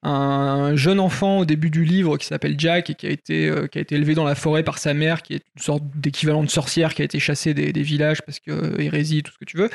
Un 0.05 0.77
jeune 0.77 1.01
enfant 1.01 1.41
au 1.41 1.45
début 1.45 1.71
du 1.71 1.85
livre 1.85 2.19
qui 2.19 2.27
s'appelle 2.27 2.55
Jack 2.57 2.89
et 2.89 2.95
qui 2.95 3.07
a, 3.09 3.11
été, 3.11 3.49
euh, 3.49 3.67
qui 3.67 3.79
a 3.79 3.81
été 3.81 3.97
élevé 3.97 4.15
dans 4.15 4.25
la 4.25 4.37
forêt 4.37 4.63
par 4.63 4.79
sa 4.79 4.95
mère, 4.95 5.23
qui 5.23 5.35
est 5.35 5.43
une 5.57 5.63
sorte 5.63 5.83
d'équivalent 5.97 6.45
de 6.45 6.51
sorcière 6.51 6.95
qui 6.95 7.03
a 7.03 7.05
été 7.05 7.19
chassée 7.19 7.53
des, 7.53 7.73
des 7.73 7.83
villages 7.83 8.23
parce 8.23 8.39
que 8.39 8.81
hérésie, 8.81 9.23
tout 9.23 9.33
ce 9.33 9.39
que 9.39 9.45
tu 9.45 9.57
veux, 9.57 9.71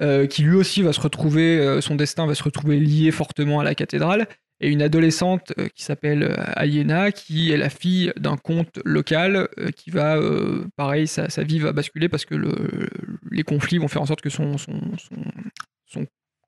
euh, 0.00 0.26
qui 0.26 0.42
lui 0.42 0.54
aussi 0.54 0.82
va 0.82 0.92
se 0.92 1.00
retrouver, 1.00 1.58
euh, 1.58 1.80
son 1.80 1.96
destin 1.96 2.26
va 2.26 2.34
se 2.34 2.42
retrouver 2.42 2.78
lié 2.78 3.10
fortement 3.10 3.60
à 3.60 3.64
la 3.64 3.74
cathédrale, 3.74 4.28
et 4.60 4.70
une 4.70 4.82
adolescente 4.82 5.52
euh, 5.58 5.68
qui 5.68 5.82
s'appelle 5.82 6.34
Aliena, 6.54 7.10
qui 7.10 7.52
est 7.52 7.56
la 7.56 7.68
fille 7.68 8.12
d'un 8.16 8.36
comte 8.36 8.78
local, 8.84 9.48
qui 9.76 9.90
va, 9.90 10.20
pareil, 10.76 11.06
sa, 11.06 11.26
vie 11.42 11.58
va 11.58 11.72
basculer 11.72 12.08
parce 12.08 12.24
que 12.24 12.34
le, 12.34 12.88
les 13.30 13.42
conflits 13.42 13.78
vont 13.78 13.88
faire 13.88 14.02
en 14.02 14.06
sorte 14.06 14.20
que 14.20 14.30
son, 14.30 14.56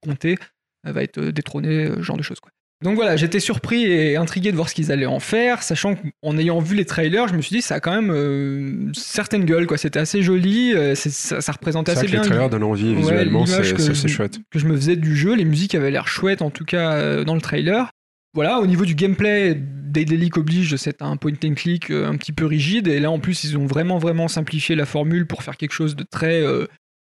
comté 0.01 0.39
va 0.85 1.02
être 1.02 1.20
détrôné, 1.20 1.89
ce 1.89 2.02
genre 2.02 2.16
de 2.16 2.22
choses. 2.22 2.40
Quoi. 2.40 2.52
Donc 2.82 2.94
voilà, 2.94 3.16
j'étais 3.16 3.40
surpris 3.40 3.85
et 3.85 4.16
intrigué 4.16 4.52
de 4.52 4.57
voir 4.57 4.70
ce 4.70 4.74
qu'ils 4.74 4.90
allaient 4.90 5.05
en 5.05 5.20
faire, 5.20 5.62
sachant 5.62 5.97
qu'en 5.97 6.39
ayant 6.39 6.61
vu 6.61 6.74
les 6.74 6.86
trailers, 6.86 7.28
je 7.28 7.35
me 7.35 7.43
suis 7.43 7.55
dit 7.55 7.61
ça 7.61 7.74
a 7.74 7.81
quand 7.81 7.93
même 7.93 8.11
euh, 8.11 8.90
certaines 8.94 9.44
gueules, 9.44 9.66
quoi. 9.66 9.77
C'était 9.77 9.98
assez 9.98 10.23
joli, 10.23 10.73
euh, 10.74 10.94
ça, 10.94 11.43
ça 11.43 11.52
représentait 11.52 11.93
C'est 11.93 11.97
vrai 11.97 12.07
assez 12.07 12.12
que 12.12 12.16
les 12.16 12.23
bien 12.23 12.31
trailers 12.31 12.48
donnent 12.48 12.62
envie 12.62 12.94
visuellement, 12.94 13.44
c'est 13.44 14.09
chouette. 14.09 14.39
que 14.51 14.59
je 14.59 14.66
me 14.66 14.74
faisais 14.77 14.97
du 14.97 15.15
jeu. 15.15 15.35
Les 15.35 15.44
musiques 15.44 15.74
avaient 15.74 15.90
l'air 15.90 16.09
chouettes, 16.09 16.40
en 16.40 16.48
tout 16.48 16.65
cas 16.65 16.93
euh, 16.93 17.24
dans 17.24 17.35
le 17.35 17.43
trailer. 17.43 17.90
Voilà, 18.32 18.61
au 18.61 18.66
niveau 18.66 18.86
du 18.86 18.94
gameplay, 18.94 19.55
Daedalic 19.59 20.39
oblige, 20.39 20.77
c'est 20.77 21.02
un 21.02 21.16
point 21.19 21.32
and 21.44 21.55
click 21.55 21.90
euh, 21.90 22.09
un 22.09 22.16
petit 22.16 22.32
peu 22.32 22.47
rigide. 22.47 22.89
Et 22.89 22.98
là, 22.98 23.11
en 23.11 23.19
plus, 23.19 23.44
ils 23.44 23.59
ont 23.59 23.66
vraiment, 23.66 23.98
vraiment 23.98 24.28
simplifié 24.28 24.74
la 24.74 24.86
formule 24.86 25.27
pour 25.27 25.43
faire 25.43 25.59
quelque 25.59 25.73
chose 25.73 25.97
de 25.97 26.05
très 26.11 26.43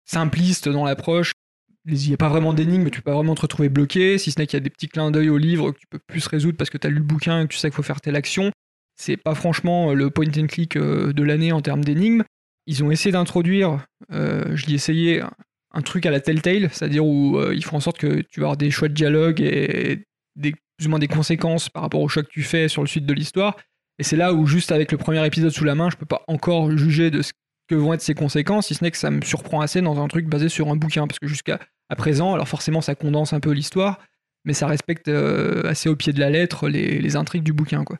simpliste 0.04 0.68
dans 0.68 0.84
l'approche. 0.84 1.32
Il 1.86 2.08
n'y 2.08 2.14
a 2.14 2.16
pas 2.16 2.28
vraiment 2.28 2.54
d'énigmes, 2.54 2.88
tu 2.88 3.02
peux 3.02 3.10
pas 3.10 3.14
vraiment 3.14 3.34
te 3.34 3.42
retrouver 3.42 3.68
bloqué, 3.68 4.16
si 4.16 4.30
ce 4.30 4.38
n'est 4.38 4.46
qu'il 4.46 4.56
y 4.56 4.62
a 4.62 4.64
des 4.64 4.70
petits 4.70 4.88
clins 4.88 5.10
d'œil 5.10 5.28
au 5.28 5.36
livre 5.36 5.72
que 5.72 5.78
tu 5.78 5.86
peux 5.86 5.98
plus 5.98 6.26
résoudre 6.26 6.56
parce 6.56 6.70
que 6.70 6.78
tu 6.78 6.86
as 6.86 6.90
lu 6.90 6.96
le 6.96 7.02
bouquin 7.02 7.42
et 7.42 7.46
que 7.46 7.52
tu 7.52 7.58
sais 7.58 7.68
qu'il 7.68 7.76
faut 7.76 7.82
faire 7.82 8.00
telle 8.00 8.16
action. 8.16 8.50
C'est 8.96 9.16
pas 9.16 9.34
franchement 9.34 9.92
le 9.92 10.08
point 10.08 10.26
and 10.38 10.46
click 10.46 10.76
euh, 10.76 11.12
de 11.12 11.22
l'année 11.22 11.52
en 11.52 11.60
termes 11.60 11.84
d'énigmes. 11.84 12.22
Ils 12.66 12.82
ont 12.82 12.90
essayé 12.90 13.12
d'introduire, 13.12 13.84
euh, 14.12 14.56
je 14.56 14.66
l'ai 14.66 14.74
essayé, 14.74 15.22
un 15.72 15.82
truc 15.82 16.06
à 16.06 16.10
la 16.10 16.20
Telltale, 16.20 16.70
c'est-à-dire 16.72 17.04
où 17.04 17.36
euh, 17.36 17.54
ils 17.54 17.64
font 17.64 17.76
en 17.76 17.80
sorte 17.80 17.98
que 17.98 18.22
tu 18.30 18.40
vas 18.40 18.46
avoir 18.46 18.56
des 18.56 18.70
choix 18.70 18.88
de 18.88 18.94
dialogue 18.94 19.40
et 19.40 20.04
plus 20.78 20.86
ou 20.86 20.90
moins 20.90 20.98
des 20.98 21.08
conséquences 21.08 21.68
par 21.68 21.82
rapport 21.82 22.00
au 22.00 22.08
choix 22.08 22.22
que 22.22 22.30
tu 22.30 22.42
fais 22.42 22.68
sur 22.68 22.82
le 22.82 22.88
suite 22.88 23.06
de 23.06 23.12
l'histoire. 23.12 23.56
Et 23.98 24.02
c'est 24.02 24.16
là 24.16 24.32
où, 24.32 24.46
juste 24.46 24.72
avec 24.72 24.90
le 24.90 24.98
premier 24.98 25.24
épisode 25.24 25.50
sous 25.50 25.64
la 25.64 25.74
main, 25.74 25.90
je 25.90 25.96
peux 25.96 26.06
pas 26.06 26.22
encore 26.26 26.76
juger 26.76 27.10
de 27.10 27.22
ce 27.22 27.32
que 27.68 27.74
vont 27.74 27.94
être 27.94 28.02
ses 28.02 28.14
conséquences, 28.14 28.68
si 28.68 28.74
ce 28.74 28.82
n'est 28.82 28.90
que 28.90 28.96
ça 28.96 29.10
me 29.10 29.22
surprend 29.22 29.60
assez 29.60 29.80
dans 29.80 30.00
un 30.00 30.08
truc 30.08 30.26
basé 30.26 30.48
sur 30.48 30.68
un 30.68 30.76
bouquin. 30.76 31.06
Parce 31.06 31.18
que 31.18 31.28
jusqu'à 31.28 31.60
à 31.88 31.96
présent, 31.96 32.34
alors 32.34 32.48
forcément, 32.48 32.80
ça 32.80 32.94
condense 32.94 33.32
un 33.32 33.40
peu 33.40 33.50
l'histoire, 33.50 33.98
mais 34.44 34.52
ça 34.52 34.66
respecte 34.66 35.08
euh, 35.08 35.62
assez 35.68 35.88
au 35.88 35.96
pied 35.96 36.12
de 36.12 36.20
la 36.20 36.30
lettre 36.30 36.68
les, 36.68 36.98
les 36.98 37.16
intrigues 37.16 37.42
du 37.42 37.52
bouquin. 37.52 37.84
Quoi. 37.84 37.98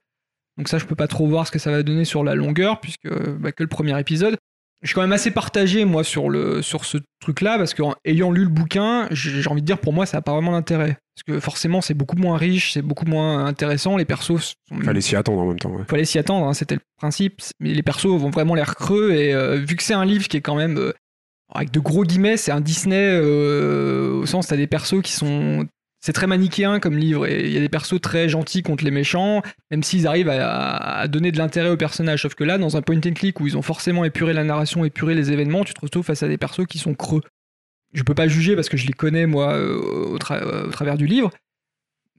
Donc 0.57 0.69
ça, 0.69 0.79
je 0.79 0.85
peux 0.85 0.95
pas 0.95 1.09
trop 1.09 1.27
voir 1.27 1.47
ce 1.47 1.53
que 1.53 1.59
ça 1.59 1.71
va 1.71 1.83
donner 1.83 2.05
sur 2.05 2.23
la 2.25 2.35
longueur, 2.35 2.81
puisque 2.81 3.09
bah, 3.39 3.53
que 3.53 3.63
le 3.63 3.69
premier 3.69 3.99
épisode. 3.99 4.37
Je 4.83 4.89
suis 4.89 4.95
quand 4.95 5.01
même 5.01 5.13
assez 5.13 5.31
partagé, 5.31 5.87
moi, 5.87 6.05
sur, 6.05 6.29
le, 6.29 6.61
sur 6.61 6.85
ce 6.85 6.99
truc-là, 7.21 7.57
parce 7.57 7.73
qu'en 7.73 7.95
ayant 8.05 8.31
lu 8.31 8.43
le 8.43 8.51
bouquin, 8.51 9.09
j'ai 9.11 9.49
envie 9.49 9.63
de 9.63 9.67
dire, 9.67 9.79
pour 9.79 9.95
moi, 9.95 10.05
ça 10.05 10.19
n'a 10.19 10.21
pas 10.21 10.33
vraiment 10.33 10.53
d'intérêt. 10.53 10.99
Parce 11.17 11.23
que 11.27 11.41
forcément, 11.41 11.81
c'est 11.81 11.95
beaucoup 11.95 12.17
moins 12.17 12.37
riche, 12.37 12.73
c'est 12.75 12.83
beaucoup 12.83 13.07
moins 13.07 13.47
intéressant, 13.47 13.97
les 13.97 14.05
persos 14.05 14.57
sont... 14.69 14.81
Fallait 14.83 15.01
s'y 15.01 15.17
attendre 15.17 15.41
en 15.41 15.47
même 15.47 15.59
temps. 15.59 15.71
ouais. 15.71 15.85
fallait 15.89 16.05
s'y 16.05 16.19
attendre, 16.19 16.47
hein, 16.47 16.53
c'était 16.53 16.75
le 16.75 16.83
principe, 16.99 17.41
mais 17.61 17.73
les 17.73 17.83
persos 17.83 18.05
vont 18.05 18.29
vraiment 18.29 18.55
l'air 18.55 18.75
creux, 18.75 19.13
et 19.13 19.33
euh, 19.33 19.57
vu 19.57 19.75
que 19.77 19.83
c'est 19.83 19.95
un 19.95 20.05
livre 20.05 20.29
qui 20.29 20.37
est 20.37 20.43
quand 20.43 20.57
même... 20.57 20.77
euh, 20.77 20.93
avec 21.53 21.71
de 21.71 21.81
gros 21.81 22.05
guillemets, 22.05 22.37
c'est 22.37 22.53
un 22.53 22.61
Disney 22.61 23.09
euh, 23.13 24.13
au 24.15 24.27
sens, 24.27 24.49
t'as 24.49 24.57
des 24.57 24.67
persos 24.67 25.03
qui 25.03 25.13
sont... 25.13 25.67
C'est 26.01 26.13
très 26.13 26.27
manichéen 26.27 26.81
comme 26.81 26.99
livre, 26.99 27.27
et 27.27 27.47
il 27.47 27.53
y 27.53 27.57
a 27.57 27.61
des 27.61 27.71
persos 27.71 27.99
très 27.99 28.29
gentils 28.29 28.63
contre 28.63 28.85
les 28.85 28.91
méchants, 28.91 29.41
même 29.71 29.83
s'ils 29.83 30.07
arrivent 30.07 30.29
à, 30.29 31.09
donner 31.09 31.33
de 31.33 31.39
l'intérêt 31.39 31.71
aux 31.71 31.79
personnages. 31.79 32.21
Sauf 32.23 32.35
que 32.35 32.45
là, 32.45 32.59
dans 32.59 32.77
un 32.77 32.83
point 32.83 32.99
and 32.99 33.15
click 33.15 33.41
où 33.41 33.47
ils 33.47 33.57
ont 33.57 33.63
forcément 33.63 34.05
épuré 34.05 34.35
la 34.35 34.45
narration, 34.45 34.85
épuré 34.85 35.15
les 35.15 35.33
événements, 35.33 35.65
tu 35.65 35.73
te 35.73 35.81
retrouves 35.81 36.05
face 36.05 36.23
à 36.23 36.29
des 36.29 36.37
persos 36.37 36.67
qui 36.69 36.77
sont 36.77 36.93
creux. 36.93 37.23
Je 37.95 38.03
peux 38.03 38.15
pas 38.15 38.29
juger 38.29 38.55
parce 38.55 38.69
que 38.69 38.77
je 38.77 38.87
les 38.87 38.93
connais, 38.93 39.25
moi, 39.25 39.55
euh, 39.55 39.81
euh, 40.31 40.67
au 40.67 40.71
travers 40.71 40.99
du 40.99 41.07
livre, 41.07 41.31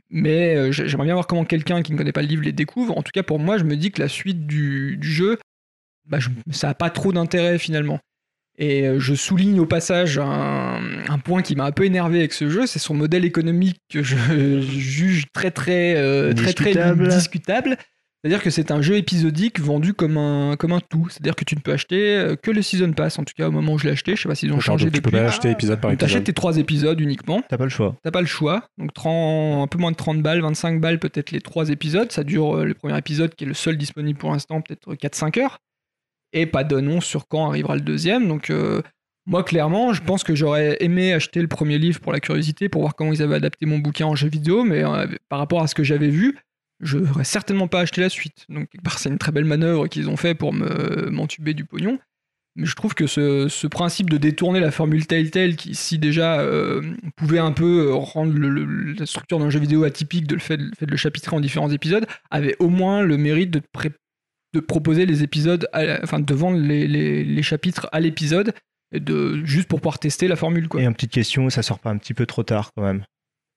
mais 0.10 0.72
j'ai- 0.72 0.88
j'aimerais 0.88 1.06
bien 1.06 1.14
voir 1.14 1.28
comment 1.28 1.46
quelqu'un 1.46 1.84
qui 1.84 1.92
ne 1.92 1.98
connaît 1.98 2.12
pas 2.12 2.24
le 2.24 2.28
livre 2.28 2.42
les 2.42 2.54
découvre. 2.54 2.98
En 2.98 3.04
tout 3.04 3.12
cas, 3.14 3.22
pour 3.22 3.38
moi, 3.38 3.60
je 3.60 3.66
me 3.66 3.78
dis 3.78 3.92
que 3.92 4.02
la 4.02 4.08
suite 4.08 4.48
du, 4.48 4.98
jeu, 5.02 5.38
bah, 6.08 6.18
ça 6.50 6.70
n'a 6.70 6.74
pas 6.74 6.90
trop 6.90 7.12
d'intérêt 7.14 7.60
finalement. 7.60 8.00
Et 8.58 8.88
euh, 8.88 9.00
je 9.00 9.14
souligne 9.16 9.60
au 9.60 9.66
passage 9.66 10.18
un, 10.18 10.80
un 11.10 11.20
point 11.20 11.42
qui 11.42 11.56
m'a 11.56 11.66
un 11.66 11.72
peu 11.72 11.84
énervé 11.86 12.20
avec 12.20 12.32
ce 12.34 12.50
jeu, 12.50 12.66
c'est 12.66 12.80
son 12.80 12.94
modèle 12.94 13.26
économique 13.26 13.78
que 13.90 14.02
je 14.02 14.16
juge 14.62 15.26
très 15.34 15.52
très 15.52 15.96
euh, 15.98 16.34
très 16.34 16.54
très 16.54 16.74
Discutable. 17.08 17.78
C'est-à-dire 18.24 18.42
que 18.42 18.50
c'est 18.50 18.72
un 18.72 18.82
jeu 18.82 18.96
épisodique 18.96 19.60
vendu 19.60 19.94
comme 19.94 20.18
un, 20.18 20.56
comme 20.58 20.72
un 20.72 20.80
tout. 20.80 21.08
C'est-à-dire 21.12 21.36
que 21.36 21.44
tu 21.46 21.56
ne 21.56 21.60
peux 21.60 21.74
acheter 21.74 22.16
euh, 22.16 22.36
que 22.36 22.50
le 22.50 22.64
Season 22.64 22.92
Pass, 22.92 23.20
en 23.20 23.24
tout 23.24 23.34
cas 23.38 23.48
au 23.50 23.52
moment 23.52 23.74
où 23.74 23.78
je 23.78 23.84
l'ai 23.86 23.92
acheté. 23.92 24.16
Je 24.16 24.22
sais 24.24 24.28
pas 24.28 24.34
s'ils 24.34 24.50
ont 24.50 24.54
D'accord, 24.56 24.64
changé 24.64 24.86
donc 24.86 24.94
tu 24.96 25.02
peux 25.04 25.12
depuis. 25.12 25.22
pas 25.22 25.28
acheter 25.28 25.52
épisode 25.52 25.80
par 25.80 25.92
Donc, 25.92 26.00
T'achètes 26.00 26.22
épisode. 26.22 26.26
tes 26.26 26.34
trois 26.34 26.58
épisodes 26.58 27.00
uniquement. 27.00 27.44
T'as 27.48 27.58
pas 27.58 27.66
le 27.66 27.70
choix. 27.70 27.96
T'as 28.04 28.10
pas 28.10 28.22
le 28.22 28.28
choix. 28.28 28.64
Donc 28.80 28.94
30 28.94 29.64
un 29.64 29.68
peu 29.68 29.78
moins 29.78 29.92
de 29.92 29.96
30 29.98 30.24
balles, 30.24 30.42
25 30.42 30.82
balles 30.82 30.98
peut-être 30.98 31.30
les 31.32 31.42
trois 31.42 31.70
épisodes. 31.70 32.12
Ça 32.12 32.24
dure 32.24 32.66
le 32.66 32.74
premier 32.74 32.98
épisode 32.98 33.36
qui 33.36 33.44
est 33.44 33.48
le 33.48 33.54
seul 33.54 33.78
disponible 33.78 34.18
pour 34.18 34.32
l'instant, 34.32 34.60
peut-être 34.62 34.96
4-5 34.96 35.40
heures. 35.42 35.60
Et 36.36 36.46
pas 36.46 36.64
d'annonce 36.64 37.06
sur 37.06 37.28
quand 37.28 37.48
arrivera 37.48 37.76
le 37.76 37.82
deuxième. 37.82 38.28
Donc 38.28 38.50
euh, 38.50 38.82
moi 39.26 39.44
clairement, 39.44 39.94
je 39.94 40.04
pense 40.04 40.24
que 40.24 40.36
j'aurais 40.36 40.78
aimé 40.82 41.14
acheter 41.14 41.42
le 41.42 41.48
premier 41.48 41.80
livre 41.80 42.00
pour 42.02 42.12
la 42.12 42.20
curiosité, 42.20 42.70
pour 42.70 42.82
voir 42.82 42.96
comment 42.96 43.14
ils 43.14 43.24
avaient 43.24 43.36
adapté 43.36 43.66
mon 43.66 43.80
bouquin 43.80 44.06
en 44.06 44.16
jeu 44.16 44.28
vidéo. 44.28 44.64
Mais 44.64 44.84
euh, 44.84 45.08
par 45.30 45.40
rapport 45.40 45.64
à 45.64 45.68
ce 45.68 45.74
que 45.74 45.84
j'avais 45.84 46.10
vu, 46.10 46.38
je 46.82 46.98
n'aurais 46.98 47.24
certainement 47.24 47.70
pas 47.70 47.80
acheté 47.80 48.02
la 48.02 48.10
suite. 48.10 48.46
Donc 48.50 48.68
c'est 48.98 49.10
une 49.10 49.18
très 49.18 49.32
belle 49.32 49.46
manœuvre 49.46 49.88
qu'ils 49.88 50.10
ont 50.10 50.18
fait 50.18 50.36
pour 50.36 50.54
me 50.54 51.10
m'entuber 51.10 51.54
du 51.54 51.64
pognon. 51.64 51.98
Mais 52.58 52.66
je 52.66 52.76
trouve 52.76 52.94
que 52.94 53.06
ce, 53.06 53.68
principe 53.68 54.10
de 54.10 54.18
détourner 54.18 54.62
la 54.62 54.72
formule 54.72 55.06
Telltale, 55.08 55.58
qui 55.58 55.76
si 55.76 56.00
déjà 56.00 56.40
euh, 56.40 56.82
pouvait 57.18 57.40
un 57.40 57.52
peu 57.52 57.94
rendre 57.94 58.34
la 58.38 59.06
structure 59.06 59.40
d'un 59.40 59.50
jeu 59.50 59.60
vidéo 59.60 59.84
atypique 59.84 60.26
de 60.26 60.36
le 60.36 60.40
fait, 60.40 60.58
de 60.58 60.86
le 60.86 60.96
chapitrer 60.98 61.36
en 61.36 61.42
différents 61.42 61.70
épisodes, 61.72 62.06
avait 62.32 62.56
au 62.60 62.70
moins 62.70 63.02
le 63.02 63.18
mérite 63.18 63.52
de, 63.52 63.62
pré- 63.74 63.92
de 64.56 64.60
proposer 64.62 65.06
les 65.06 65.22
épisodes, 65.24 65.68
à 65.74 66.00
enfin 66.04 66.20
de 66.20 66.34
vendre 66.34 66.58
les, 66.58 66.88
les- 66.88 67.24
les 67.24 67.44
chapitres 67.44 67.88
à 67.92 68.00
l'épisode, 68.00 68.54
et 68.94 69.00
de 69.00 69.44
juste 69.46 69.68
pour 69.68 69.80
pouvoir 69.82 70.00
tester 70.00 70.28
la 70.28 70.36
formule 70.36 70.68
quoi. 70.68 70.82
Et 70.82 70.86
une 70.86 70.94
petite 70.94 71.12
question, 71.12 71.50
ça 71.50 71.62
sort 71.62 71.80
pas 71.80 71.90
un 71.92 71.98
petit 71.98 72.14
peu 72.14 72.26
trop 72.26 72.44
tard 72.44 72.72
quand 72.76 72.84
même 72.84 73.04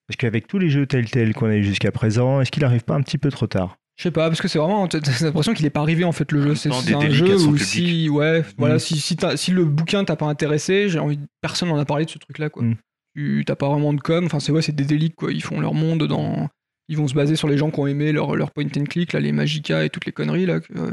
Parce 0.06 0.16
qu'avec 0.16 0.46
tous 0.46 0.58
les 0.58 0.70
jeux 0.70 0.86
Telltale 0.86 1.34
qu'on 1.34 1.48
a 1.48 1.56
eu 1.56 1.62
jusqu'à 1.64 1.92
présent, 1.92 2.40
est-ce 2.40 2.50
qu'il 2.50 2.64
arrive 2.64 2.82
pas 2.84 2.94
un 2.94 3.02
petit 3.02 3.18
peu 3.18 3.30
trop 3.30 3.46
tard? 3.46 3.76
Je 3.96 4.04
sais 4.04 4.10
pas, 4.12 4.28
parce 4.28 4.40
que 4.40 4.46
c'est 4.48 4.58
vraiment. 4.60 4.86
T'as 4.86 5.00
l'impression 5.22 5.54
qu'il 5.54 5.66
est 5.66 5.70
pas 5.70 5.80
arrivé 5.80 6.04
en 6.04 6.12
fait 6.12 6.30
le 6.32 6.40
jeu. 6.42 6.54
C'est 6.54 6.70
un 6.70 7.10
jeu 7.10 7.34
où 7.42 7.50
public. 7.52 7.60
si. 7.64 8.08
Ouais, 8.08 8.44
voilà, 8.56 8.76
Mm. 8.76 8.78
si, 8.78 9.00
si, 9.00 9.16
t'as- 9.16 9.36
si 9.36 9.50
le 9.50 9.64
bouquin 9.64 10.04
t'a 10.04 10.14
pas 10.16 10.26
intéressé, 10.26 10.88
j'ai 10.88 10.98
envie. 11.00 11.18
Personne 11.40 11.68
n'en 11.68 11.76
a 11.78 11.84
parlé 11.84 12.04
de 12.04 12.10
ce 12.10 12.18
truc 12.18 12.38
là 12.38 12.48
quoi. 12.48 12.62
Mm. 12.62 12.76
Tu 13.16 13.42
t'as 13.44 13.56
pas 13.56 13.68
vraiment 13.68 13.92
de 13.92 14.00
com. 14.00 14.24
Enfin, 14.24 14.38
c'est 14.38 14.52
ouais, 14.52 14.62
c'est 14.62 14.74
des 14.74 14.84
déliques 14.84 15.16
quoi. 15.16 15.32
Ils 15.32 15.42
font 15.42 15.58
leur 15.60 15.74
monde 15.74 16.04
dans. 16.06 16.48
Ils 16.88 16.96
vont 16.96 17.06
se 17.08 17.14
baser 17.14 17.36
sur 17.36 17.48
les 17.48 17.58
gens 17.58 17.70
qui 17.70 17.80
ont 17.80 17.86
aimé 17.86 18.12
leur, 18.12 18.34
leur 18.36 18.50
point 18.50 18.64
and 18.64 18.84
click, 18.84 19.12
là, 19.12 19.20
les 19.20 19.32
Magica 19.32 19.84
et 19.84 19.90
toutes 19.90 20.06
les 20.06 20.12
conneries 20.12 20.46
là. 20.46 20.60
que, 20.60 20.72
euh, 20.76 20.90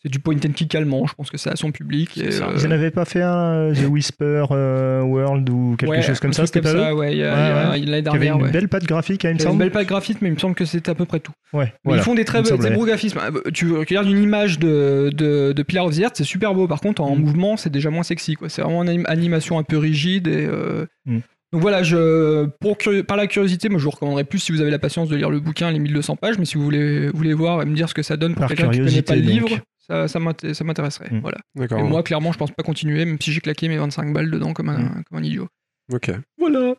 c'est 0.00 0.08
du 0.08 0.20
point 0.20 0.36
and 0.36 0.52
click 0.54 0.72
allemand. 0.76 1.06
Je 1.08 1.14
pense 1.14 1.28
que 1.28 1.38
ça 1.38 1.50
a 1.50 1.56
son 1.56 1.72
public. 1.72 2.10
C'est 2.14 2.20
et, 2.20 2.40
euh, 2.40 2.52
Ils 2.62 2.68
n'avaient 2.68 2.92
pas 2.92 3.04
fait 3.04 3.20
un 3.22 3.70
euh, 3.72 3.74
The 3.74 3.88
Whisper 3.88 4.44
euh, 4.52 5.02
World 5.02 5.50
ou 5.50 5.74
quelque 5.76 5.90
ouais, 5.90 6.02
chose 6.02 6.20
comme 6.20 6.32
ça, 6.32 6.46
c'était 6.46 6.60
comme 6.60 6.72
pas 6.74 6.78
ça, 6.84 6.94
ouais, 6.94 7.14
il 7.14 7.18
y 7.18 7.24
a- 7.24 7.34
Ouais, 7.34 7.40
il 7.40 7.42
y 7.42 7.50
a- 7.50 7.70
ouais. 7.70 7.78
l'année 7.80 8.02
Il 8.06 8.12
y 8.12 8.16
avait 8.16 8.28
une 8.28 8.42
ouais. 8.42 8.50
belle 8.52 8.68
patte 8.68 8.84
graphique, 8.84 9.24
hein, 9.24 9.30
il 9.30 9.34
me 9.34 9.38
a 9.40 9.42
une 9.42 9.48
semble. 9.48 9.58
belle 9.58 9.72
patte 9.72 9.88
graphique, 9.88 10.18
mais 10.22 10.28
il 10.28 10.34
me 10.34 10.38
semble 10.38 10.54
que 10.54 10.64
c'était 10.66 10.90
à 10.92 10.94
peu 10.94 11.04
près 11.04 11.18
tout. 11.18 11.32
Ouais, 11.52 11.64
Mais 11.64 11.72
voilà. 11.82 12.00
Ils 12.00 12.04
font 12.04 12.14
des 12.14 12.24
très, 12.24 12.42
beaux- 12.42 12.48
semblait. 12.48 12.68
très 12.68 12.76
beaux 12.78 12.86
graphismes. 12.86 13.18
Ah, 13.20 13.32
bah, 13.32 13.40
Tu 13.52 13.72
regardes 13.74 14.06
une 14.06 14.22
image 14.22 14.60
de, 14.60 15.10
de, 15.12 15.52
de 15.52 15.62
Pillar 15.64 15.84
of 15.86 15.96
the 15.96 15.98
Earth, 15.98 16.14
c'est 16.16 16.22
super 16.22 16.54
beau. 16.54 16.68
Par 16.68 16.80
contre, 16.80 17.02
en 17.02 17.16
Mm. 17.16 17.20
mouvement, 17.20 17.56
c'est 17.56 17.70
déjà 17.70 17.90
moins 17.90 18.04
sexy. 18.04 18.36
quoi. 18.36 18.48
C'est 18.48 18.62
vraiment 18.62 18.84
une 18.84 18.90
anim- 18.90 19.04
animation 19.08 19.58
un 19.58 19.64
peu 19.64 19.78
rigide. 19.78 20.28
Et, 20.28 20.46
euh, 20.46 20.86
Mm. 21.06 21.18
Donc 21.52 21.62
voilà, 21.62 21.82
je, 21.82 22.46
pour 22.60 22.76
par 23.06 23.16
la 23.16 23.26
curiosité, 23.26 23.68
moi 23.70 23.78
je 23.78 23.84
vous 23.84 23.90
recommanderais 23.90 24.24
plus 24.24 24.38
si 24.38 24.52
vous 24.52 24.60
avez 24.60 24.70
la 24.70 24.78
patience 24.78 25.08
de 25.08 25.16
lire 25.16 25.30
le 25.30 25.40
bouquin, 25.40 25.70
les 25.70 25.78
1200 25.78 26.16
pages. 26.16 26.38
Mais 26.38 26.44
si 26.44 26.56
vous 26.56 26.62
voulez, 26.64 27.08
voulez 27.08 27.32
voir 27.34 27.62
et 27.62 27.64
me 27.64 27.74
dire 27.74 27.88
ce 27.88 27.94
que 27.94 28.02
ça 28.02 28.16
donne 28.18 28.34
pour 28.34 28.46
quelqu'un 28.46 28.68
qui 28.70 28.78
connaît 28.80 29.02
pas 29.02 29.14
le 29.16 29.22
livre, 29.22 29.48
ça, 29.78 30.08
ça 30.08 30.18
m'int- 30.20 30.52
ça 30.54 30.64
m'intéresserait. 30.64 31.08
Mm. 31.10 31.20
Voilà. 31.20 31.38
D'accord. 31.54 31.78
Et 31.80 31.82
moi, 31.84 32.02
clairement, 32.02 32.32
je 32.32 32.38
pense 32.38 32.50
pas 32.50 32.62
continuer, 32.62 33.04
même 33.06 33.18
si 33.20 33.32
j'ai 33.32 33.40
claqué 33.40 33.68
mes 33.68 33.78
25 33.78 34.12
balles 34.12 34.30
dedans 34.30 34.52
comme 34.52 34.68
un, 34.68 34.78
Mm. 34.78 35.04
comme 35.08 35.18
un 35.18 35.22
idiot. 35.24 35.48
Ok. 35.90 36.10
Voilà. 36.38 36.74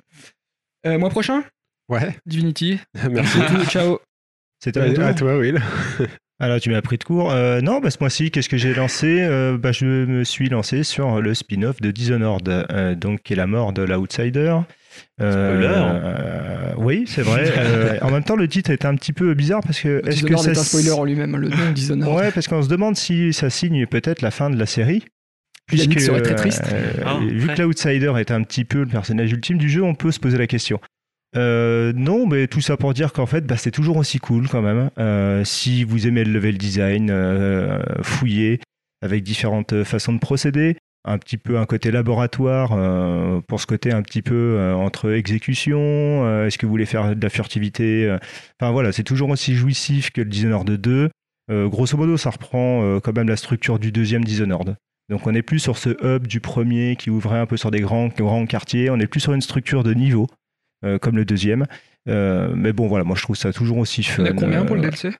Euh, 0.85 0.97
mois 0.99 1.09
prochain, 1.09 1.43
Ouais. 1.89 2.15
Divinity. 2.27 2.77
Merci. 3.09 3.39
C'est 3.39 3.55
tout, 3.55 3.65
ciao. 3.65 3.99
C'était 4.63 4.87
mon 4.87 4.93
tour 4.93 5.03
à 5.05 5.13
toi, 5.15 5.37
Will. 5.39 5.59
Alors, 6.41 6.59
tu 6.61 6.69
m'as 6.69 6.81
pris 6.81 6.97
de 6.97 7.03
court. 7.03 7.31
Euh, 7.31 7.59
non, 7.61 7.79
bah, 7.81 7.89
ce 7.91 7.97
mois-ci, 7.99 8.31
qu'est-ce 8.31 8.47
que 8.47 8.55
j'ai 8.57 8.73
lancé? 8.73 9.17
Euh, 9.21 9.57
bah, 9.57 9.71
Je 9.73 9.85
me 9.85 10.23
suis 10.23 10.47
lancé 10.47 10.83
sur 10.83 11.19
le 11.21 11.33
spin-off 11.33 11.81
de 11.81 11.91
Dishonored, 11.91 12.47
euh, 12.71 12.95
donc 12.95 13.23
qui 13.23 13.33
est 13.33 13.35
la 13.35 13.47
mort 13.47 13.73
de 13.73 13.81
l'Outsider. 13.81 14.55
Euh, 15.21 15.53
Spoiler. 15.53 15.75
euh, 15.77 16.73
oui, 16.77 17.03
c'est 17.07 17.21
vrai. 17.23 17.51
Euh, 17.57 17.97
en 18.01 18.09
même 18.11 18.23
temps, 18.23 18.35
le 18.37 18.47
titre 18.47 18.71
est 18.71 18.85
un 18.85 18.95
petit 18.95 19.11
peu 19.13 19.33
bizarre 19.33 19.61
parce 19.61 19.79
que 19.81 20.01
est-ce 20.07 20.23
que 20.23 20.35
ça 20.37 20.51
est 20.51 20.57
un 20.57 20.63
spoiler 20.63 20.91
en 20.91 21.03
lui-même, 21.03 21.35
le 21.35 21.49
nom 21.49 21.71
Dishonored. 21.73 22.15
Ouais, 22.17 22.31
parce 22.31 22.47
qu'on 22.47 22.61
se 22.63 22.69
demande 22.69 22.95
si 22.95 23.33
ça 23.33 23.49
signe 23.49 23.85
peut-être 23.85 24.21
la 24.21 24.31
fin 24.31 24.49
de 24.49 24.57
la 24.57 24.65
série. 24.65 25.03
Yannick 25.71 25.99
serait 26.01 26.21
très 26.21 26.35
triste. 26.35 26.63
euh, 26.73 26.91
Ah, 27.05 27.19
vu 27.21 27.47
ouais. 27.47 27.53
que 27.53 27.61
l'outsider 27.61 28.11
est 28.17 28.31
un 28.31 28.41
petit 28.43 28.65
peu 28.65 28.79
le 28.79 28.87
personnage 28.87 29.31
ultime 29.31 29.57
du 29.57 29.69
jeu, 29.69 29.83
on 29.83 29.93
peut 29.93 30.11
se 30.11 30.19
poser 30.19 30.37
la 30.37 30.47
question. 30.47 30.79
Euh, 31.35 31.93
non, 31.95 32.25
mais 32.25 32.47
tout 32.47 32.61
ça 32.61 32.77
pour 32.77 32.93
dire 32.93 33.13
qu'en 33.13 33.25
fait, 33.25 33.45
bah, 33.45 33.57
c'est 33.57 33.71
toujours 33.71 33.97
aussi 33.97 34.19
cool 34.19 34.47
quand 34.47 34.61
même. 34.61 34.89
Euh, 34.97 35.43
si 35.43 35.83
vous 35.83 36.07
aimez 36.07 36.23
le 36.23 36.31
level 36.31 36.57
design, 36.57 37.09
euh, 37.11 37.81
fouillé, 38.01 38.59
avec 39.01 39.23
différentes 39.23 39.83
façons 39.83 40.13
de 40.13 40.19
procéder, 40.19 40.75
un 41.05 41.17
petit 41.17 41.37
peu 41.37 41.57
un 41.57 41.65
côté 41.65 41.91
laboratoire, 41.91 42.71
euh, 42.73 43.41
pour 43.47 43.61
ce 43.61 43.67
côté 43.67 43.91
un 43.93 44.01
petit 44.01 44.21
peu 44.21 44.55
euh, 44.57 44.73
entre 44.73 45.11
exécution, 45.11 45.79
euh, 45.79 46.47
est-ce 46.47 46.57
que 46.57 46.65
vous 46.65 46.71
voulez 46.71 46.85
faire 46.85 47.15
de 47.15 47.21
la 47.21 47.29
furtivité 47.29 48.05
euh, 48.05 48.17
Enfin 48.59 48.71
voilà, 48.71 48.91
c'est 48.91 49.03
toujours 49.03 49.29
aussi 49.29 49.55
jouissif 49.55 50.11
que 50.11 50.21
le 50.21 50.29
Dishonored 50.29 50.69
2. 50.69 51.09
Euh, 51.51 51.67
grosso 51.67 51.97
modo, 51.97 52.17
ça 52.17 52.29
reprend 52.31 52.83
euh, 52.83 52.99
quand 52.99 53.15
même 53.15 53.29
la 53.29 53.37
structure 53.37 53.79
du 53.79 53.91
deuxième 53.91 54.23
Dishonored. 54.23 54.75
Donc 55.09 55.25
on 55.25 55.31
n'est 55.31 55.41
plus 55.41 55.59
sur 55.59 55.77
ce 55.77 55.89
hub 56.05 56.27
du 56.27 56.39
premier 56.39 56.95
qui 56.95 57.09
ouvrait 57.09 57.39
un 57.39 57.47
peu 57.47 57.57
sur 57.57 57.71
des 57.71 57.81
grands, 57.81 58.09
grands 58.09 58.45
quartiers, 58.45 58.89
on 58.89 58.99
est 58.99 59.07
plus 59.07 59.21
sur 59.21 59.33
une 59.33 59.41
structure 59.41 59.83
de 59.83 59.93
niveau, 59.93 60.27
euh, 60.27 60.35
comme 61.01 61.15
le 61.17 61.25
deuxième. 61.25 61.65
Euh, 62.07 62.53
mais 62.55 62.73
bon, 62.73 62.87
voilà, 62.87 63.03
moi 63.03 63.15
je 63.17 63.21
trouve 63.23 63.35
ça 63.35 63.51
toujours 63.53 63.77
aussi 63.77 64.03
fun. 64.03 64.23
On 64.23 64.25
a 64.27 64.31
combien 64.33 64.65
pour 64.65 64.75
le 64.75 64.81
Euh, 64.81 64.89
DLC 64.89 65.11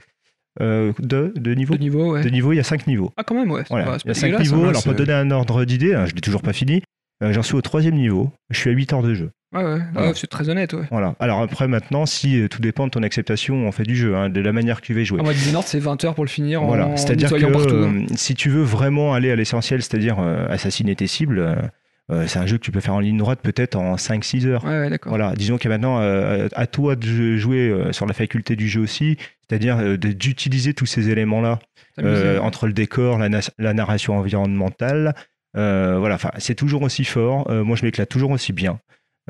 euh, 0.62 0.92
de, 1.00 1.32
de 1.36 1.54
niveau 1.54 1.76
De 1.76 1.80
niveau, 1.80 2.14
ouais. 2.14 2.24
De 2.24 2.30
niveau, 2.30 2.52
il 2.54 2.56
y 2.58 2.60
a 2.60 2.64
5 2.64 2.88
niveaux. 2.88 3.12
Ah, 3.18 3.24
quand 3.24 3.36
même, 3.36 3.52
ouais. 3.52 3.64
Voilà, 3.70 3.86
Bah, 3.86 3.98
il 4.04 4.08
y 4.08 4.10
a 4.10 4.14
pas 4.14 4.20
5 4.20 4.28
dégueulasse, 4.28 4.48
niveaux. 4.52 4.66
hein. 4.66 4.70
Alors 4.70 4.84
pour 4.84 4.94
donner 4.96 5.14
un 5.14 5.32
ordre 5.32 5.64
d'idée, 5.66 5.94
hein, 5.94 6.06
je 6.06 6.16
l'ai 6.16 6.22
toujours 6.22 6.42
pas 6.42 6.54
fini, 6.54 6.82
euh, 7.24 7.32
j'en 7.34 7.44
suis 7.44 7.56
au 7.56 7.62
troisième 7.62 7.96
niveau, 7.96 8.32
je 8.50 8.58
suis 8.60 8.70
à 8.70 8.74
8 8.74 8.94
heures 8.94 9.04
de 9.04 9.14
jeu. 9.14 9.32
Ouais, 9.54 9.64
ouais. 9.64 9.80
Voilà. 9.94 10.08
Ouais, 10.10 10.14
c'est 10.16 10.28
très 10.28 10.50
honnête, 10.50 10.74
ouais. 10.74 10.86
Voilà. 10.92 11.16
Alors 11.20 11.42
après, 11.42 11.68
maintenant, 11.68 12.06
si 12.06 12.40
euh, 12.42 12.48
tout 12.48 12.62
dépend 12.62 12.86
de 12.86 12.92
ton 12.92 13.02
acceptation 13.04 13.68
en 13.68 13.72
fait 13.72 13.84
du 13.84 13.96
jeu, 13.96 14.16
hein, 14.16 14.30
de 14.30 14.42
la 14.42 14.52
manière 14.52 14.80
que 14.82 14.86
tu 14.86 14.94
vas 14.94 15.02
y 15.02 15.06
jouer. 15.06 15.18
Ah, 15.22 15.24
moi, 15.24 15.34
Dishonored, 15.34 15.66
c'est 15.66 15.80
20 15.80 16.04
heures 16.06 16.16
pour 16.16 16.24
le 16.24 16.30
finir 16.30 16.62
Voilà, 16.64 16.88
en 16.88 16.98
c'est-à-dire 16.98 17.30
que 17.32 17.46
partout. 17.46 17.76
hein. 17.76 18.04
euh, 18.10 18.14
si 18.16 18.36
tu 18.36 18.50
veux 18.50 18.62
vraiment 18.64 19.14
aller 19.14 19.32
à 19.32 19.36
l'essentiel, 19.36 19.82
c'est-à-dire 19.82 20.18
euh, 20.20 20.48
assassiner 20.50 20.96
tes 20.96 21.08
cibles, 21.08 21.58
euh, 22.12 22.26
c'est 22.28 22.40
un 22.40 22.46
jeu 22.46 22.58
que 22.58 22.64
tu 22.64 22.72
peux 22.72 22.80
faire 22.80 22.94
en 22.96 23.00
ligne 23.00 23.18
droite 23.18 23.40
peut-être 23.44 23.76
en 23.76 23.96
5-6 23.96 24.48
heures. 24.48 24.64
Ouais, 24.64 24.90
ouais. 24.90 25.00
Voilà, 25.06 25.34
disons 25.36 25.58
qu'il 25.58 25.70
y 25.70 25.74
a 25.74 25.78
maintenant 25.78 26.00
euh, 26.02 26.48
à 26.56 26.66
toi 26.68 26.96
de 26.96 27.06
jou- 27.06 27.38
jouer 27.38 27.70
euh, 27.70 27.92
sur 27.92 28.06
la 28.06 28.14
faculté 28.14 28.56
du 28.56 28.68
jeu 28.68 28.82
aussi, 28.82 29.18
c'est-à-dire 29.48 29.98
d'utiliser 29.98 30.74
tous 30.74 30.86
ces 30.86 31.10
éléments-là 31.10 31.60
entre 32.42 32.66
le 32.68 32.74
décor, 32.74 33.18
la, 33.18 33.30
na- 33.30 33.40
la 33.58 33.74
narration 33.74 34.18
environnementale. 34.18 35.14
voilà, 35.54 36.16
enfin, 36.16 36.32
c'est 36.38 36.56
toujours 36.56 36.82
aussi 36.84 37.04
fort. 37.04 37.50
Moi, 37.52 37.76
je 37.76 37.86
m'éclate 37.86 38.10
toujours 38.10 38.32
aussi 38.32 38.54
bien. 38.54 38.80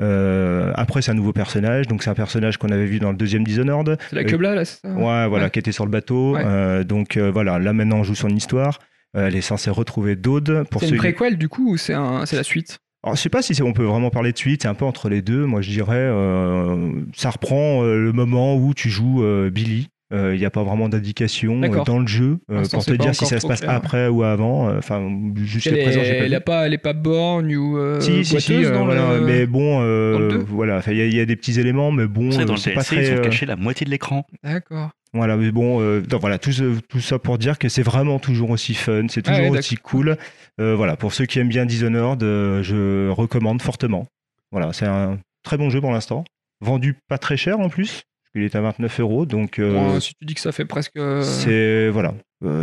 Euh, 0.00 0.72
après, 0.76 1.02
c'est 1.02 1.10
un 1.10 1.14
nouveau 1.14 1.32
personnage, 1.34 1.86
donc 1.86 2.02
c'est 2.02 2.08
un 2.10 2.14
personnage 2.14 2.56
qu'on 2.56 2.70
avait 2.70 2.86
vu 2.86 3.00
dans 3.00 3.10
le 3.10 3.16
deuxième 3.18 3.44
Dishonored. 3.44 3.98
C'est 4.08 4.16
la 4.16 4.24
Quebla, 4.24 4.54
là, 4.54 4.64
c'est 4.64 4.80
ça? 4.80 4.88
Ouais, 4.94 5.26
voilà, 5.28 5.44
Ouais. 5.44 5.50
qui 5.50 5.58
était 5.58 5.72
sur 5.72 5.84
le 5.84 5.90
bateau. 5.90 6.36
Ouais. 6.36 6.42
Euh, 6.44 6.84
donc 6.84 7.16
euh, 7.18 7.30
voilà, 7.30 7.58
là 7.58 7.72
maintenant 7.74 7.98
on 7.98 8.02
joue 8.02 8.14
son 8.14 8.30
histoire. 8.30 8.78
Euh, 9.16 9.26
elle 9.26 9.36
est 9.36 9.40
censée 9.40 9.70
retrouver 9.70 10.14
Dode 10.16 10.64
pour 10.70 10.80
C'est 10.82 10.88
une 10.90 10.96
préquel, 10.96 11.36
du 11.36 11.48
coup, 11.48 11.72
ou 11.72 11.76
c'est 11.76 11.94
un... 11.94 12.26
c'est 12.26 12.36
la 12.36 12.44
suite? 12.44 12.78
Alors, 13.02 13.16
je 13.16 13.22
sais 13.22 13.28
pas 13.30 13.42
si 13.42 13.54
c'est- 13.54 13.62
on 13.62 13.72
peut 13.72 13.84
vraiment 13.84 14.10
parler 14.10 14.30
de 14.32 14.38
suite, 14.38 14.62
c'est 14.62 14.68
un 14.68 14.74
peu 14.74 14.84
entre 14.84 15.08
les 15.08 15.22
deux. 15.22 15.46
Moi, 15.46 15.62
je 15.62 15.70
dirais, 15.70 15.96
euh, 15.96 16.92
ça 17.16 17.30
reprend 17.30 17.82
euh, 17.82 17.98
le 17.98 18.12
moment 18.12 18.56
où 18.56 18.74
tu 18.74 18.90
joues 18.90 19.22
euh, 19.24 19.50
Billy. 19.50 19.88
Il 20.12 20.38
n'y 20.38 20.44
a 20.44 20.50
pas 20.50 20.64
vraiment 20.64 20.88
d'indication 20.88 21.62
euh, 21.62 21.84
dans 21.84 22.00
le 22.00 22.06
jeu 22.08 22.40
euh, 22.50 22.66
Pour 22.68 22.84
te 22.84 22.90
c'est 22.90 22.98
dire 22.98 23.14
si 23.14 23.26
ça 23.26 23.38
se 23.38 23.46
passe 23.46 23.60
clair, 23.60 23.70
après 23.70 24.08
ou 24.08 24.24
avant. 24.24 24.68
Euh, 24.68 24.78
Enfin, 24.78 25.08
jusqu'à 25.36 25.70
Elle 25.70 25.78
est, 25.78 25.82
présent, 25.82 26.02
j'ai 26.02 26.14
pas 26.18 26.24
elle 26.24 26.34
a 26.34 26.40
pas, 26.40 26.66
elle 26.66 26.74
est 26.74 26.78
pas 26.78 26.92
borgne 26.94 27.56
ou 27.56 27.78
euh, 27.78 28.00
si, 28.00 28.24
si, 28.24 28.40
si, 28.40 28.64
euh, 28.64 28.74
dans 28.74 28.86
voilà, 28.86 29.14
le... 29.20 29.24
mais 29.24 29.46
bon, 29.46 29.80
euh, 29.82 30.12
dans 30.14 30.18
le 30.18 30.28
deux? 30.30 30.44
voilà, 30.48 30.82
il 30.88 30.96
y, 30.96 31.00
a- 31.00 31.06
il 31.06 31.14
y 31.14 31.20
a 31.20 31.26
des 31.26 31.36
petits 31.36 31.60
éléments, 31.60 31.92
mais 31.92 32.08
bon, 32.08 32.32
sais, 32.32 32.44
dans 32.44 32.54
euh, 32.54 32.56
le 32.56 32.60
c'est 32.60 32.72
pas 32.72 32.82
DLC, 32.82 32.96
très. 32.96 33.06
ils 33.06 33.12
ont 33.12 33.18
euh, 33.18 33.22
caché 33.22 33.46
la 33.46 33.54
moitié 33.54 33.84
de 33.84 33.90
l'écran. 33.92 34.26
D'accord. 34.42 34.90
Voilà, 35.12 35.36
mais 35.36 35.50
bon, 35.50 35.80
euh, 35.80 36.02
voilà, 36.20 36.38
tout, 36.38 36.52
ça 37.00 37.18
pour 37.18 37.36
dire 37.38 37.58
que 37.58 37.68
c'est 37.68 37.82
vraiment 37.82 38.18
toujours 38.20 38.50
aussi 38.50 38.74
fun, 38.74 39.06
c'est 39.08 39.26
Ah 39.28 39.32
toujours 39.32 39.50
ouais, 39.50 39.58
aussi 39.58 39.76
cool. 39.76 40.16
Euh, 40.60 40.76
voilà, 40.76 40.96
pour 40.96 41.12
ceux 41.12 41.26
qui 41.26 41.40
aiment 41.40 41.48
bien 41.48 41.66
Dishonored, 41.66 42.22
euh, 42.22 42.62
je 42.62 43.08
recommande 43.10 43.60
fortement. 43.60 44.06
Voilà, 44.52 44.72
c'est 44.72 44.86
un 44.86 45.18
très 45.42 45.56
bon 45.56 45.68
jeu 45.68 45.80
pour 45.80 45.90
l'instant. 45.92 46.24
Vendu 46.60 46.94
pas 47.08 47.18
très 47.18 47.36
cher 47.36 47.58
en 47.58 47.68
plus, 47.68 48.02
parce 48.22 48.32
qu'il 48.34 48.42
est 48.42 48.54
à 48.54 48.60
29 48.60 49.00
euros, 49.00 49.26
donc 49.26 49.60
Bon, 49.60 49.98
si 49.98 50.14
tu 50.14 50.24
dis 50.24 50.34
que 50.34 50.40
ça 50.40 50.52
fait 50.52 50.64
presque... 50.64 50.98
c'est 51.22 51.88
voilà. 51.88 52.14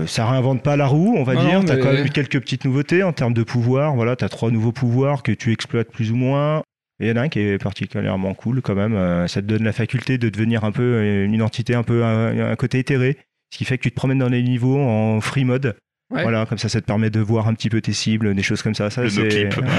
Ça 0.08 0.30
réinvente 0.30 0.64
pas 0.64 0.76
la 0.76 0.88
roue, 0.88 1.16
on 1.18 1.24
va 1.24 1.36
dire. 1.36 1.64
T'as 1.66 1.76
mais- 1.76 1.82
quand 1.82 1.94
même 1.94 2.10
quelques 2.10 2.40
petites 2.40 2.66
nouveautés 2.66 3.04
en 3.04 3.12
termes 3.14 3.34
de 3.34 3.44
pouvoir. 3.44 3.94
Voilà, 3.96 4.16
t'as 4.16 4.30
trois 4.30 4.52
nouveaux 4.52 4.72
pouvoirs 4.72 5.22
que 5.22 5.32
tu 5.34 5.52
exploites 5.52 5.92
plus 5.92 6.12
ou 6.12 6.16
moins. 6.16 6.64
Il 7.00 7.08
y 7.08 7.12
en 7.12 7.16
a 7.16 7.22
un 7.22 7.30
qui 7.30 7.40
est 7.40 7.62
particulièrement 7.62 8.34
cool 8.34 8.62
quand 8.62 8.76
même. 8.76 8.96
Euh, 8.96 9.28
ça 9.28 9.42
te 9.42 9.48
donne 9.48 9.64
la 9.64 9.74
faculté 9.74 10.18
de 10.18 10.30
devenir 10.30 10.64
un 10.64 10.72
peu 10.72 10.82
euh, 10.82 11.26
une 11.26 11.34
identité, 11.34 11.76
un 11.76 11.84
peu 11.84 12.04
un, 12.04 12.52
un 12.52 12.56
côté 12.56 12.80
éthéré. 12.80 13.18
Ce 13.52 13.58
qui 13.58 13.66
fait 13.66 13.78
que 13.78 13.84
tu 13.84 13.92
te 13.92 13.96
promènes 13.96 14.20
dans 14.20 14.30
les 14.30 14.42
niveaux 14.42 14.80
en 14.80 15.22
free 15.22 15.46
mode. 15.46 15.78
Ouais. 16.10 16.22
Voilà, 16.22 16.46
comme 16.46 16.58
ça, 16.58 16.70
ça 16.70 16.80
te 16.80 16.86
permet 16.86 17.10
de 17.10 17.20
voir 17.20 17.50
un 17.50 17.54
petit 17.54 17.70
peu 17.70 17.82
tes 17.82 17.92
cibles, 17.92 18.34
des 18.34 18.42
choses 18.42 18.62
comme 18.62 18.74
ça. 18.76 18.90
ça 18.90 19.10
c'est- 19.10 19.50
voilà. 19.54 19.72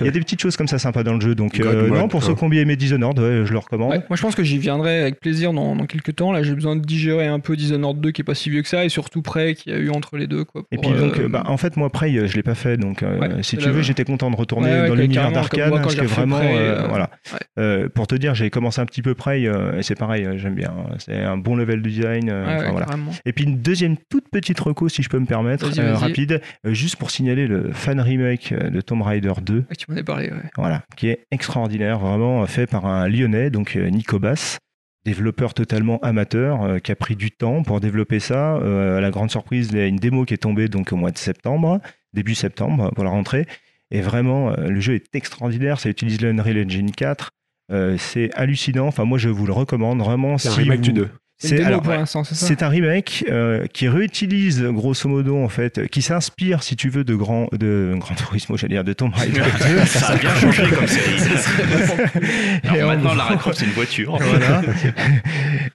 Il 0.00 0.06
y 0.06 0.08
a 0.08 0.12
des 0.12 0.20
petites 0.20 0.40
choses 0.40 0.56
comme 0.56 0.68
ça 0.68 0.78
sympas 0.78 1.02
dans 1.02 1.14
le 1.14 1.20
jeu. 1.20 1.34
Donc, 1.34 1.58
euh, 1.58 1.88
non, 1.88 2.06
pour 2.06 2.22
ceux 2.22 2.34
qui 2.36 2.44
ont 2.44 2.48
bien 2.48 2.62
aimé 2.62 2.76
Dishonored, 2.76 3.18
ouais, 3.18 3.42
je 3.44 3.52
le 3.52 3.58
recommande. 3.58 3.90
Ouais, 3.90 3.98
moi 4.08 4.16
je 4.16 4.22
pense 4.22 4.36
que 4.36 4.44
j'y 4.44 4.58
viendrai 4.58 5.00
avec 5.00 5.18
plaisir 5.18 5.52
dans, 5.52 5.74
dans 5.74 5.86
quelques 5.86 6.14
temps. 6.14 6.30
Là 6.30 6.44
j'ai 6.44 6.54
besoin 6.54 6.76
de 6.76 6.80
digérer 6.82 7.26
un 7.26 7.40
peu 7.40 7.56
Dishonored 7.56 8.00
2 8.00 8.12
qui 8.12 8.20
est 8.20 8.24
pas 8.24 8.36
si 8.36 8.48
vieux 8.48 8.62
que 8.62 8.68
ça 8.68 8.84
et 8.84 8.88
surtout 8.88 9.22
Prey 9.22 9.54
qu'il 9.54 9.72
y 9.72 9.74
a 9.74 9.78
eu 9.80 9.90
entre 9.90 10.16
les 10.16 10.28
deux. 10.28 10.44
Quoi, 10.44 10.62
Et 10.70 10.78
puis 10.78 10.90
donc, 10.92 11.18
euh, 11.18 11.28
bah, 11.28 11.42
en 11.46 11.56
fait, 11.56 11.76
moi, 11.76 11.90
Prey, 11.90 12.16
euh, 12.16 12.28
je 12.28 12.36
l'ai 12.36 12.44
pas 12.44 12.54
fait. 12.54 12.76
Donc, 12.76 13.02
euh, 13.02 13.42
si 13.42 13.56
tu 13.56 13.68
veux, 13.70 13.82
j'étais 13.82 14.04
content 14.04 14.30
de 14.30 14.36
retourner 14.36 14.86
dans 14.86 14.94
l'univers 14.94 15.32
quand 15.50 15.70
Parce 15.82 15.96
que 15.96 16.04
vraiment, 16.04 16.36
Prey, 16.38 16.54
euh, 16.56 16.84
euh, 16.84 16.86
voilà. 16.88 17.10
ouais. 17.32 17.38
Euh, 17.58 17.88
pour 17.92 18.06
te 18.06 18.14
dire, 18.14 18.36
j'ai 18.36 18.50
commencé 18.50 18.80
un 18.80 18.86
petit 18.86 19.02
peu 19.02 19.14
Prey 19.14 19.46
euh, 19.46 19.78
et 19.78 19.82
c'est 19.82 19.96
pareil, 19.96 20.28
j'aime 20.36 20.54
bien. 20.54 20.72
C'est 20.98 21.18
un 21.18 21.36
bon 21.36 21.56
level 21.56 21.82
design. 21.82 22.30
voilà. 22.30 22.86
carrément. 22.86 23.10
Et 23.26 23.32
puis 23.32 23.44
une 23.44 23.58
deuxième 23.60 23.96
toute 24.08 24.28
petite 24.30 24.60
reco, 24.60 24.88
si 24.88 25.02
je 25.02 25.08
peux 25.08 25.18
me 25.18 25.26
permettre, 25.26 25.39
Vas-y, 25.42 25.80
euh, 25.80 25.94
rapide, 25.96 26.40
euh, 26.66 26.72
juste 26.74 26.96
pour 26.96 27.10
signaler 27.10 27.46
le 27.46 27.72
fan 27.72 28.00
remake 28.00 28.52
euh, 28.52 28.70
de 28.70 28.80
Tomb 28.80 29.02
Raider 29.02 29.32
2. 29.42 29.54
Ouais, 29.58 29.76
tu 29.76 29.90
m'en 29.90 29.96
as 29.96 30.02
parlé, 30.02 30.30
ouais. 30.30 30.50
Voilà, 30.56 30.82
qui 30.96 31.08
est 31.08 31.26
extraordinaire, 31.30 31.98
vraiment 31.98 32.44
fait 32.46 32.66
par 32.66 32.86
un 32.86 33.08
Lyonnais, 33.08 33.50
donc 33.50 33.76
euh, 33.76 33.88
Nico 33.90 34.18
Bass, 34.18 34.58
développeur 35.04 35.54
totalement 35.54 35.98
amateur, 36.00 36.62
euh, 36.62 36.78
qui 36.78 36.92
a 36.92 36.96
pris 36.96 37.16
du 37.16 37.30
temps 37.30 37.62
pour 37.62 37.80
développer 37.80 38.20
ça. 38.20 38.56
Euh, 38.56 38.98
à 38.98 39.00
la 39.00 39.10
grande 39.10 39.30
surprise, 39.30 39.70
il 39.72 39.78
y 39.78 39.80
a 39.80 39.86
une 39.86 39.96
démo 39.96 40.24
qui 40.24 40.34
est 40.34 40.38
tombée 40.38 40.68
donc 40.68 40.92
au 40.92 40.96
mois 40.96 41.10
de 41.10 41.18
septembre, 41.18 41.80
début 42.12 42.34
septembre, 42.34 42.90
pour 42.94 43.04
la 43.04 43.10
rentrée. 43.10 43.46
Et 43.90 44.02
vraiment, 44.02 44.50
euh, 44.50 44.68
le 44.68 44.78
jeu 44.80 44.94
est 44.94 45.06
extraordinaire. 45.14 45.80
Ça 45.80 45.88
utilise 45.88 46.20
le 46.20 46.28
Unreal 46.30 46.64
Engine 46.64 46.90
4. 46.92 47.30
Euh, 47.72 47.96
c'est 47.98 48.30
hallucinant. 48.34 48.86
Enfin, 48.86 49.04
moi, 49.04 49.18
je 49.18 49.28
vous 49.28 49.46
le 49.46 49.52
recommande 49.52 50.00
vraiment. 50.00 50.38
C'est 50.38 50.48
un 50.48 50.52
remake 50.52 50.78
vous- 50.78 50.84
du 50.84 50.92
2. 50.92 51.08
C'est 51.42 51.48
C'est 51.48 51.54
une 51.54 51.56
démo 51.60 51.68
alors, 51.68 51.82
pour 51.82 51.90
ouais. 51.92 51.96
l'instant, 51.98 52.22
c'est 52.22 52.34
ça 52.34 52.46
c'est 52.46 52.62
un 52.62 52.68
remake 52.68 53.24
euh, 53.30 53.64
qui 53.72 53.88
réutilise 53.88 54.62
grosso 54.62 55.08
modo 55.08 55.42
en 55.42 55.48
fait, 55.48 55.88
qui 55.88 56.02
s'inspire 56.02 56.62
si 56.62 56.76
tu 56.76 56.90
veux 56.90 57.02
de 57.02 57.14
grand 57.14 57.48
de 57.52 57.94
Grand 57.98 58.14
Turismo, 58.14 58.58
j'allais 58.58 58.74
dire 58.74 58.84
de 58.84 58.92
Tomb 58.92 59.12
Raider 59.14 59.40
2. 59.40 59.84
Ça 59.86 60.08
a 60.08 60.16
bien 60.16 60.34
changé 60.40 60.64
comme 60.68 60.86
série. 60.86 61.16
Et 62.64 62.68
Alors 62.68 62.90
en 62.90 62.94
maintenant, 62.94 63.08
gros- 63.08 63.16
Lara 63.16 63.36
Croft, 63.36 63.58
c'est 63.58 63.64
une 63.64 63.72
voiture. 63.72 64.18
voilà. 64.20 64.60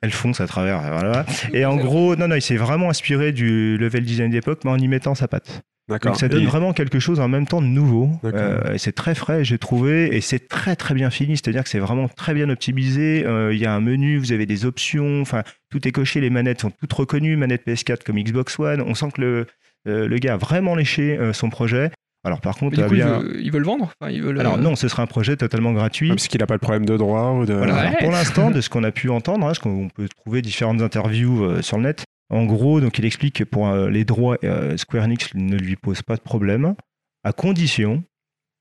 Elle 0.02 0.12
fonce 0.12 0.40
à 0.40 0.46
travers. 0.46 0.80
Voilà. 0.82 1.26
Et 1.52 1.66
en 1.66 1.76
gros, 1.78 2.16
non, 2.16 2.28
non, 2.28 2.36
il 2.36 2.42
s'est 2.44 2.58
vraiment 2.58 2.90
inspiré 2.92 3.32
du 3.32 3.78
level 3.78 4.04
design 4.06 4.30
d'époque, 4.30 4.60
mais 4.66 4.72
en 4.72 4.78
y 4.78 4.88
mettant 4.88 5.16
sa 5.16 5.28
patte. 5.28 5.62
Donc 5.88 6.16
ça 6.16 6.28
donne 6.28 6.42
Et- 6.44 6.46
vraiment 6.48 6.74
quelque 6.74 7.00
chose 7.00 7.20
en 7.20 7.28
même 7.28 7.46
temps 7.46 7.62
de 7.62 7.68
nouveau. 7.68 8.10
Euh, 8.24 8.74
et 8.74 8.78
c'est 8.80 8.92
très 8.94 9.14
frais, 9.14 9.44
j'ai 9.44 9.58
trouvé, 9.60 10.16
et 10.16 10.22
c'est 10.22 10.48
très 10.48 10.76
très 10.76 10.96
bien 10.96 11.10
fini. 11.12 11.38
C'est-à-dire 11.38 11.64
que 11.64 11.70
c'est 11.70 11.80
vraiment 11.80 12.08
très 12.08 12.34
bien 12.34 12.50
optimisé. 12.50 13.24
Euh, 13.26 13.54
Il 13.54 13.60
y 13.60 13.66
a 13.66 13.74
un 13.74 13.82
menu, 13.82 14.18
vous 14.18 14.32
avez 14.32 14.46
des 14.48 14.66
options. 14.66 15.22
Enfin, 15.22 15.44
tout 15.70 15.88
est 15.88 15.92
coché. 15.92 16.22
Les 16.22 16.30
manettes 16.32 16.62
sont 16.62 16.72
toutes 16.72 16.94
reconnues, 16.94 17.36
manettes 17.36 17.66
PS4 17.68 18.04
comme 18.04 18.18
Xbox 18.20 18.58
One. 18.60 18.82
On 18.82 18.96
sent 18.96 19.10
que 19.14 19.22
le, 19.22 19.46
euh, 19.88 20.08
le 20.08 20.18
gars 20.18 20.34
a 20.34 20.38
vraiment 20.38 20.76
léché 20.76 21.18
euh, 21.20 21.34
son 21.34 21.50
projet. 21.50 21.92
Alors 22.24 22.42
par 22.42 22.56
contre, 22.58 22.84
coup, 22.88 22.92
bien- 22.96 23.20
ils, 23.20 23.24
veulent, 23.28 23.40
ils 23.44 23.52
veulent 23.52 23.64
vendre? 23.66 23.92
Enfin, 24.02 24.12
ils 24.12 24.24
veulent, 24.24 24.40
alors 24.40 24.58
non, 24.58 24.76
ce 24.76 24.88
sera 24.88 25.04
un 25.04 25.06
projet 25.06 25.38
totalement 25.38 25.74
gratuit. 25.74 26.10
Parce 26.10 26.28
qu'il 26.28 26.40
n'a 26.40 26.48
pas 26.48 26.56
de 26.56 26.62
problème 26.62 26.88
de 26.88 26.98
droit 26.98 27.34
ou 27.34 27.46
de. 27.46 27.54
Voilà. 27.54 27.74
Ouais. 27.76 27.80
Alors, 27.82 27.98
pour 28.00 28.12
l'instant, 28.12 28.50
de 28.50 28.62
ce 28.62 28.70
qu'on 28.70 28.84
a 28.84 28.90
pu 28.92 29.10
entendre, 29.12 29.44
hein, 29.46 29.50
parce 29.50 29.60
qu'on 29.60 29.90
peut 29.90 30.08
trouver 30.10 30.42
différentes 30.42 30.82
interviews 30.82 31.44
euh, 31.44 31.62
sur 31.62 31.78
le 31.78 31.84
net, 31.84 32.04
en 32.30 32.46
gros, 32.46 32.82
donc 32.82 32.98
il 33.00 33.06
explique 33.06 33.36
que 33.36 33.44
pour 33.44 33.68
euh, 33.68 33.90
les 33.90 34.06
droits, 34.06 34.38
euh, 34.44 34.78
Square 34.78 35.04
Enix 35.06 35.34
ne 35.36 35.58
lui 35.58 35.76
pose 35.76 36.02
pas 36.02 36.16
de 36.16 36.22
problème, 36.22 36.76
à 37.24 37.34
condition 37.34 38.04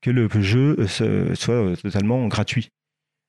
que 0.01 0.11
le 0.11 0.29
jeu 0.41 0.75
euh, 1.01 1.35
soit 1.35 1.75
totalement 1.81 2.27
gratuit. 2.27 2.69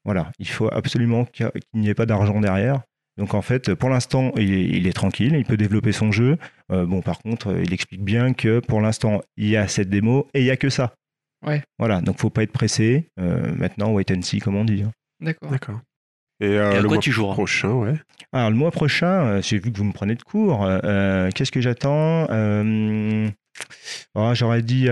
Voilà, 0.04 0.30
il 0.38 0.46
faut 0.48 0.68
absolument 0.72 1.24
qu'il 1.24 1.50
n'y 1.74 1.88
ait 1.88 1.94
pas 1.94 2.06
d'argent 2.06 2.40
derrière. 2.40 2.82
Donc 3.16 3.32
en 3.32 3.40
fait, 3.42 3.74
pour 3.74 3.88
l'instant, 3.88 4.30
il, 4.36 4.52
est- 4.52 4.64
il 4.64 4.86
est 4.86 4.92
tranquille, 4.92 5.34
il 5.34 5.44
peut 5.46 5.56
développer 5.56 5.90
son 5.92 6.12
jeu. 6.12 6.36
Euh, 6.70 6.84
bon, 6.84 7.00
par 7.00 7.18
contre, 7.20 7.56
il 7.64 7.72
explique 7.72 8.02
bien 8.04 8.34
que 8.34 8.60
pour 8.60 8.80
l'instant, 8.82 9.22
il 9.38 9.48
y 9.48 9.56
a 9.56 9.66
cette 9.68 9.88
démo 9.88 10.28
et 10.34 10.40
il 10.40 10.46
y 10.46 10.50
a 10.50 10.56
que 10.58 10.68
ça. 10.68 10.94
Ouais. 11.46 11.62
Voilà, 11.78 12.02
donc 12.02 12.18
faut 12.20 12.28
pas 12.30 12.42
être 12.42 12.52
pressé. 12.52 13.08
Euh, 13.18 13.54
maintenant, 13.56 13.92
wait 13.92 14.10
and 14.14 14.20
see, 14.22 14.38
comme 14.38 14.56
on 14.56 14.64
dit. 14.66 14.82
hein. 14.82 14.92
D'accord. 15.20 15.50
D'accord. 15.50 15.80
Et, 16.40 16.46
euh, 16.46 16.72
Et 16.72 16.76
à 16.76 16.80
le 16.80 16.88
quoi 16.88 16.96
mois 16.96 17.02
tu 17.02 17.12
joueras 17.12 17.32
prochain, 17.34 17.70
ouais. 17.72 17.94
Alors, 18.32 18.50
le 18.50 18.56
mois 18.56 18.70
prochain, 18.70 19.06
euh, 19.26 19.42
j'ai 19.42 19.58
vu 19.58 19.72
que 19.72 19.78
vous 19.78 19.84
me 19.84 19.92
prenez 19.92 20.14
de 20.16 20.22
cours. 20.22 20.64
euh, 20.64 21.30
Qu'est-ce 21.34 21.50
que 21.52 21.60
j'attends 21.62 22.26
Euh, 22.30 23.28
oh, 24.14 24.30
J'aurais 24.34 24.62
dit 24.62 24.88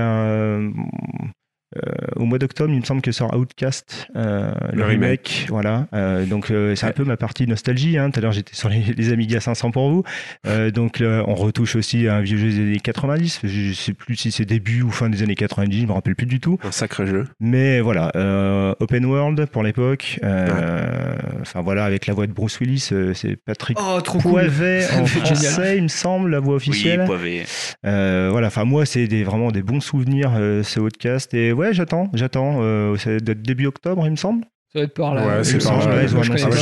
au 2.17 2.25
mois 2.25 2.39
d'octobre, 2.39 2.73
il 2.73 2.81
me 2.81 2.85
semble 2.85 3.01
que 3.03 3.13
sort 3.13 3.35
Outcast, 3.37 4.09
euh, 4.17 4.53
le, 4.73 4.79
Le 4.79 4.85
remake. 4.85 5.01
remake. 5.29 5.47
Voilà. 5.49 5.87
Euh, 5.95 6.25
donc, 6.27 6.51
euh, 6.51 6.75
c'est 6.75 6.87
un 6.87 6.93
peu 6.93 7.05
ma 7.05 7.17
partie 7.17 7.47
nostalgie. 7.47 7.99
hein. 7.99 8.11
Tout 8.11 8.21
à 8.21 8.23
l'heure, 8.23 8.33
j'étais 8.33 8.55
sur 8.55 8.69
les, 8.69 8.81
les 8.97 9.13
Amiga 9.13 9.41
500 9.41 9.71
pour 9.71 9.91
vous. 9.91 10.05
Euh, 10.47 10.71
donc, 10.71 10.99
là, 11.01 11.25
on 11.27 11.35
retouche 11.35 11.77
aussi 11.77 12.09
à 12.09 12.17
un 12.17 12.21
vieux 12.21 12.37
jeu 12.39 12.49
des 12.51 12.59
années 12.61 12.81
90. 12.81 13.41
Je 13.45 13.69
ne 13.69 13.73
sais 13.73 13.93
plus 13.93 14.17
si 14.17 14.31
c'est 14.33 14.45
début 14.45 14.83
ou 14.83 14.91
fin 14.91 15.09
des 15.09 15.23
années 15.23 15.35
90, 15.35 15.81
je 15.83 15.87
me 15.87 15.93
rappelle 15.93 16.15
plus 16.17 16.27
du 16.27 16.41
tout. 16.41 16.59
Un 16.63 16.71
sacré 16.73 17.07
jeu. 17.07 17.25
Mais 17.41 17.81
voilà, 17.81 18.11
euh, 18.17 18.75
open 18.81 19.05
world 19.05 19.47
pour 19.47 19.63
l'époque. 19.63 20.19
euh, 20.23 21.17
Enfin 21.41 21.61
voilà, 21.63 21.85
avec 21.85 22.07
la 22.07 22.15
voix 22.15 22.27
de 22.27 22.33
Bruce 22.33 22.59
Willis, 22.61 22.89
euh, 22.93 23.13
c'est 23.15 23.37
Patrick 23.37 23.77
Oh, 23.81 24.01
trop 24.01 24.19
cool. 24.19 24.33
Poivet 24.33 24.85
en 24.99 25.07
C'est 25.07 25.21
français, 25.21 25.35
génial. 25.57 25.77
il 25.77 25.83
me 25.85 25.89
semble, 25.89 26.31
la 26.31 26.41
voix 26.41 26.55
Oui, 26.55 26.57
officielle. 26.57 27.05
Poivet. 27.05 27.45
Euh, 27.87 28.29
voilà, 28.31 28.47
enfin 28.49 28.65
moi, 28.65 28.87
c'est 28.87 29.07
des, 29.07 29.25
vraiment 29.25 29.51
des 29.51 29.63
bons 29.63 29.81
souvenirs 29.81 30.33
euh, 30.37 30.63
ce 30.63 30.81
podcast. 30.81 31.35
Et 31.35 31.53
ouais, 31.53 31.64
j'attends, 31.73 32.11
j'attends. 32.15 32.59
Euh, 32.63 32.97
c'est 32.97 33.23
de- 33.23 33.33
début 33.33 33.67
octobre, 33.67 34.05
il 34.07 34.11
me 34.11 34.17
semble. 34.17 34.45
Ça 34.73 34.81
va 34.81 34.85
être 34.85 34.95
par 34.95 35.15
là. 35.15 35.27
ouais, 35.27 35.45
c'est 35.45 35.59
par 35.63 35.79
là. 35.87 36.07
J'ai 36.07 36.15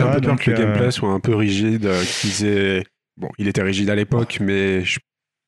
pas. 0.03 0.11
un 0.11 0.15
peu 0.15 0.21
peur 0.21 0.37
que 0.39 0.51
le 0.51 0.57
euh, 0.57 0.65
gameplay 0.65 0.91
soit 0.91 1.11
un 1.11 1.21
peu 1.21 1.35
rigide, 1.35 1.87
euh, 1.87 2.03
qu'ils 2.05 2.45
aient- 2.47 2.85
Bon, 3.19 3.29
il 3.39 3.47
était 3.49 3.63
rigide 3.63 3.91
à 3.91 3.95
l'époque, 3.95 4.39
mais 4.41 4.85
je- 4.85 4.99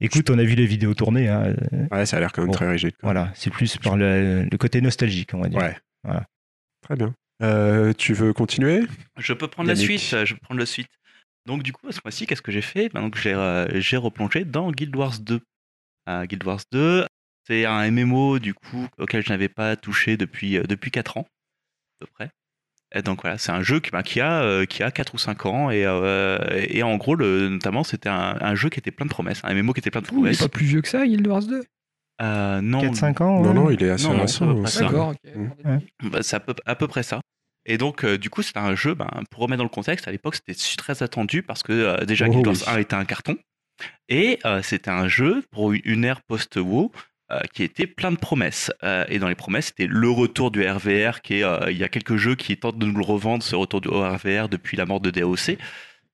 Écoute, 0.01 0.29
on 0.29 0.39
a 0.39 0.43
vu 0.45 0.55
les 0.55 0.67
vidéos 0.67 0.93
tournées. 0.93 1.29
hein, 1.29 1.55
ouais, 1.93 2.05
ça 2.05 2.17
a 2.17 2.21
l'air 2.21 2.33
quand 2.33 2.43
même 2.43 2.49
Bon. 2.51 2.55
très 2.55 2.69
rigide. 2.69 2.91
quoi. 3.01 3.13
Voilà, 3.13 3.31
c'est 3.35 3.51
plus 3.51 3.77
par 3.79 3.97
le, 3.97 4.47
le 4.51 4.59
côté 4.59 4.81
nostalgique, 4.81 5.31
on 5.35 5.41
va 5.41 5.49
dire. 5.49 5.59
Ouais. 5.61 5.77
Voilà. 6.03 6.27
Très 6.83 6.97
bien. 6.97 7.15
Euh, 7.43 7.93
tu 7.97 8.13
veux 8.13 8.33
continuer? 8.33 8.83
Je 9.19 9.33
peux 9.33 9.49
prendre 9.49 9.69
Yannick. 9.71 9.89
la 9.91 9.99
suite. 9.99 10.25
Je 10.27 10.35
peux 10.35 10.41
prendre 10.41 10.61
la 10.61 10.67
suite. 10.67 10.91
Donc 11.47 11.63
du 11.63 11.73
coup, 11.73 11.91
ce 11.91 12.01
mois-ci, 12.05 12.27
qu'est-ce 12.27 12.43
que 12.43 12.53
j'ai 12.53 12.61
fait? 12.63 12.89
Ben, 12.93 13.01
donc, 13.03 13.17
j'ai, 13.17 13.33
euh, 13.35 13.67
replongé 13.99 14.45
dans 14.45 14.71
Guild 14.73 14.95
Wars 14.97 15.19
2. 15.21 15.41
Euh, 16.09 16.27
Guild 16.27 16.45
Wars 16.45 16.61
2, 16.73 17.07
c'est 17.47 17.65
un 17.67 17.91
MMO 17.91 18.39
du 18.39 18.55
coup 18.55 18.87
auquel 18.99 19.23
je 19.25 19.31
n'avais 19.31 19.49
pas 19.49 19.77
touché 19.77 20.17
depuis, 20.17 20.57
euh, 20.59 20.63
depuis 20.65 20.91
4 20.91 21.17
ans, 21.19 21.27
à 22.01 22.05
peu 22.05 22.07
près. 22.15 22.31
Et 22.97 23.03
donc 23.03 23.23
voilà, 23.23 23.39
c'est 23.39 23.51
un 23.51 23.63
jeu 23.63 23.81
qui, 23.81 23.91
ben, 23.91 24.03
qui, 24.03 24.21
a, 24.21 24.43
euh, 24.45 24.67
qui 24.67 24.83
a 24.85 24.91
4 24.93 25.15
ou 25.15 25.19
5 25.19 25.47
ans. 25.47 25.71
Et, 25.71 25.85
euh, 25.85 26.39
et 26.69 26.83
en 26.85 26.97
gros, 26.97 27.17
le, 27.17 27.49
notamment, 27.49 27.83
c'était 27.83 28.09
un, 28.09 28.37
un 28.41 28.55
jeu 28.55 28.69
qui 28.69 28.79
était 28.79 28.93
plein 28.93 29.05
de 29.07 29.11
promesses. 29.11 29.41
Un 29.43 29.53
MMO 29.55 29.73
qui 29.73 29.81
était 29.81 29.91
plein 29.91 30.01
de 30.01 30.07
Ouh, 30.07 30.11
il 30.11 30.15
est 30.15 30.21
promesses. 30.21 30.39
pas 30.39 30.49
plus 30.49 30.67
vieux 30.67 30.81
que 30.81 30.89
ça, 30.89 31.05
Guild 31.05 31.27
Wars 31.27 31.43
2. 31.43 31.65
Euh, 32.23 32.61
non, 32.61 32.81
4-5 32.81 33.23
ans 33.25 33.41
Non, 33.41 33.49
ouais. 33.49 33.55
non, 33.55 33.71
il 33.71 33.83
est 33.83 33.91
assez 33.91 34.07
récent. 34.09 34.55
D'accord, 34.81 35.09
ok. 35.09 35.35
Mm. 35.35 35.81
Bah, 36.11 36.23
c'est 36.23 36.37
à 36.37 36.41
peu, 36.41 36.55
à 36.65 36.77
peu 36.77 36.87
près 36.87 37.03
ça. 37.03 37.21
Et 37.67 37.79
donc, 37.79 38.05
euh, 38.05 38.17
du 38.17 38.31
coup, 38.31 38.43
c'était 38.43 38.61
un 38.61 38.77
jeu, 38.77 38.95
ben, 38.95 39.09
pour 39.31 39.43
remettre 39.43 39.59
dans 39.59 39.65
le 39.65 39.71
contexte, 39.71 40.07
à 40.07 40.13
l'époque, 40.13 40.37
c'était 40.37 40.55
très 40.77 41.03
attendu 41.03 41.43
parce 41.43 41.65
que 41.65 41.73
euh, 41.73 42.05
déjà, 42.05 42.27
Oh 42.29 42.31
Guild 42.31 42.47
Wars 42.47 42.57
oui. 42.69 42.75
1 42.75 42.79
était 42.79 42.95
un 42.95 43.05
carton. 43.05 43.37
Et 44.09 44.39
euh, 44.45 44.63
c'était 44.63 44.91
un 44.91 45.09
jeu 45.09 45.43
pour 45.51 45.73
une- 45.73 46.05
ère 46.05 46.21
post-WoW 46.23 46.93
euh, 46.95 46.99
qui 47.53 47.63
était 47.63 47.87
plein 47.87 48.11
de 48.13 48.17
promesses. 48.17 48.71
Euh, 48.83 49.05
et 49.09 49.19
dans 49.19 49.29
les 49.29 49.35
promesses, 49.35 49.67
c'était 49.67 49.87
le 49.89 50.11
retour 50.11 50.51
du 50.51 50.67
RVR, 50.67 51.23
qui 51.23 51.35
est, 51.41 51.45
euh, 51.45 51.71
il 51.71 51.77
y 51.79 51.85
a 51.85 51.89
quelques 51.89 52.17
jeux 52.17 52.35
qui 52.35 52.57
tentent 52.57 52.79
de 52.79 52.87
nous 52.87 52.97
le 52.99 53.05
revendre, 53.05 53.43
ce 53.43 53.57
retour 53.57 53.81
du 53.81 53.89
RVR 53.89 54.49
depuis 54.49 54.77
la 54.77 54.87
mort 54.87 55.01
de 55.01 55.11
DOC. 55.11 55.59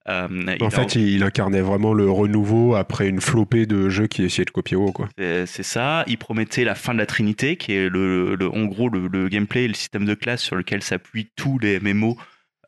Euh, 0.08 0.28
il 0.58 0.65
En 0.65 0.68
a- 0.68 0.70
fait, 0.70 0.94
il, 0.97 1.08
il 1.10 1.23
incarnait 1.23 1.60
vraiment 1.60 1.92
le 1.92 2.10
renouveau 2.10 2.74
après 2.74 3.07
une 3.08 3.20
flopée 3.20 3.66
de 3.66 3.90
jeux 3.90 4.07
qui 4.07 4.23
essayaient 4.24 4.47
de 4.47 4.50
copier 4.50 4.76
WoW. 4.76 4.94
C'est 5.18 5.47
c'est 5.47 5.62
ça. 5.62 6.05
Il 6.07 6.16
promettait 6.16 6.65
la 6.65 6.74
fin 6.74 6.94
de 6.94 6.99
la 6.99 7.07
Trinité, 7.07 7.57
qui 7.57 7.73
est 7.74 7.89
le, 7.90 8.34
le- 8.34 8.49
en 8.50 8.65
gros 8.65 8.89
le, 8.89 9.08
le 9.08 9.28
gameplay 9.28 9.65
et 9.65 9.68
le 9.68 9.74
système 9.74 10.07
de 10.07 10.15
classe 10.15 10.40
sur 10.42 10.57
lequel 10.57 10.82
s'appuient 10.82 11.31
tous 11.36 11.58
les 11.58 11.78
MMO 11.81 12.16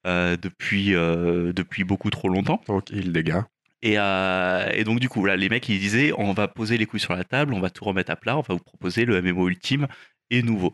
euh, 0.06 0.36
depuis, 0.40 0.94
euh, 0.94 1.52
depuis 1.54 1.84
beaucoup 1.84 2.10
trop 2.10 2.28
longtemps. 2.28 2.60
Donc, 2.68 2.84
il 2.92 3.12
dégâts. 3.12 3.40
Et, 3.82 3.98
euh, 3.98 4.70
et 4.72 4.84
donc 4.84 5.00
du 5.00 5.08
coup, 5.08 5.24
là, 5.24 5.36
les 5.36 5.48
mecs 5.48 5.68
ils 5.68 5.78
disaient 5.78 6.12
on 6.16 6.32
va 6.32 6.48
poser 6.48 6.78
les 6.78 6.86
couilles 6.86 7.00
sur 7.00 7.14
la 7.14 7.24
table, 7.24 7.52
on 7.52 7.60
va 7.60 7.70
tout 7.70 7.84
remettre 7.84 8.12
à 8.12 8.16
plat, 8.16 8.38
on 8.38 8.42
va 8.42 8.54
vous 8.54 8.60
proposer 8.60 9.04
le 9.04 9.20
MMO 9.20 9.48
ultime 9.48 9.88
et 10.30 10.42
nouveau. 10.42 10.72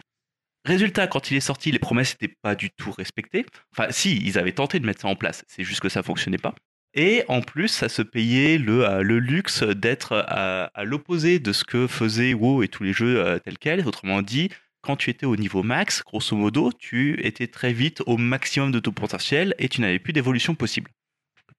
Résultat, 0.64 1.06
quand 1.06 1.30
il 1.30 1.36
est 1.36 1.40
sorti, 1.40 1.70
les 1.70 1.78
promesses 1.78 2.14
n'étaient 2.20 2.34
pas 2.42 2.54
du 2.54 2.70
tout 2.70 2.90
respectées. 2.90 3.46
Enfin, 3.72 3.90
si, 3.90 4.16
ils 4.18 4.38
avaient 4.38 4.52
tenté 4.52 4.78
de 4.80 4.86
mettre 4.86 5.00
ça 5.00 5.08
en 5.08 5.16
place, 5.16 5.44
c'est 5.48 5.64
juste 5.64 5.80
que 5.80 5.88
ça 5.88 6.02
fonctionnait 6.02 6.38
pas. 6.38 6.54
Et 6.94 7.24
en 7.28 7.40
plus, 7.40 7.68
ça 7.68 7.88
se 7.88 8.02
payait 8.02 8.58
le, 8.58 8.84
euh, 8.86 9.02
luxe 9.02 9.62
d'être 9.62 10.24
à, 10.26 10.64
à 10.64 10.84
l'opposé 10.84 11.38
de 11.38 11.52
ce 11.52 11.64
que 11.64 11.86
faisaient 11.86 12.34
WoW 12.34 12.62
et 12.62 12.68
tous 12.68 12.82
les 12.82 12.92
jeux 12.92 13.24
euh, 13.24 13.38
tels 13.38 13.58
quels. 13.58 13.86
Autrement 13.86 14.20
dit, 14.20 14.50
quand 14.82 14.96
tu 14.96 15.10
étais 15.10 15.26
au 15.26 15.36
niveau 15.36 15.62
max, 15.62 16.02
grosso 16.02 16.36
modo, 16.36 16.72
tu 16.78 17.20
étais 17.24 17.46
très 17.46 17.72
vite 17.72 18.02
au 18.06 18.16
maximum 18.16 18.72
de 18.72 18.80
ton 18.80 18.92
potentiel 18.92 19.54
et 19.58 19.68
tu 19.68 19.80
n'avais 19.80 19.98
plus 19.98 20.12
d'évolution 20.12 20.54
possible. 20.54 20.90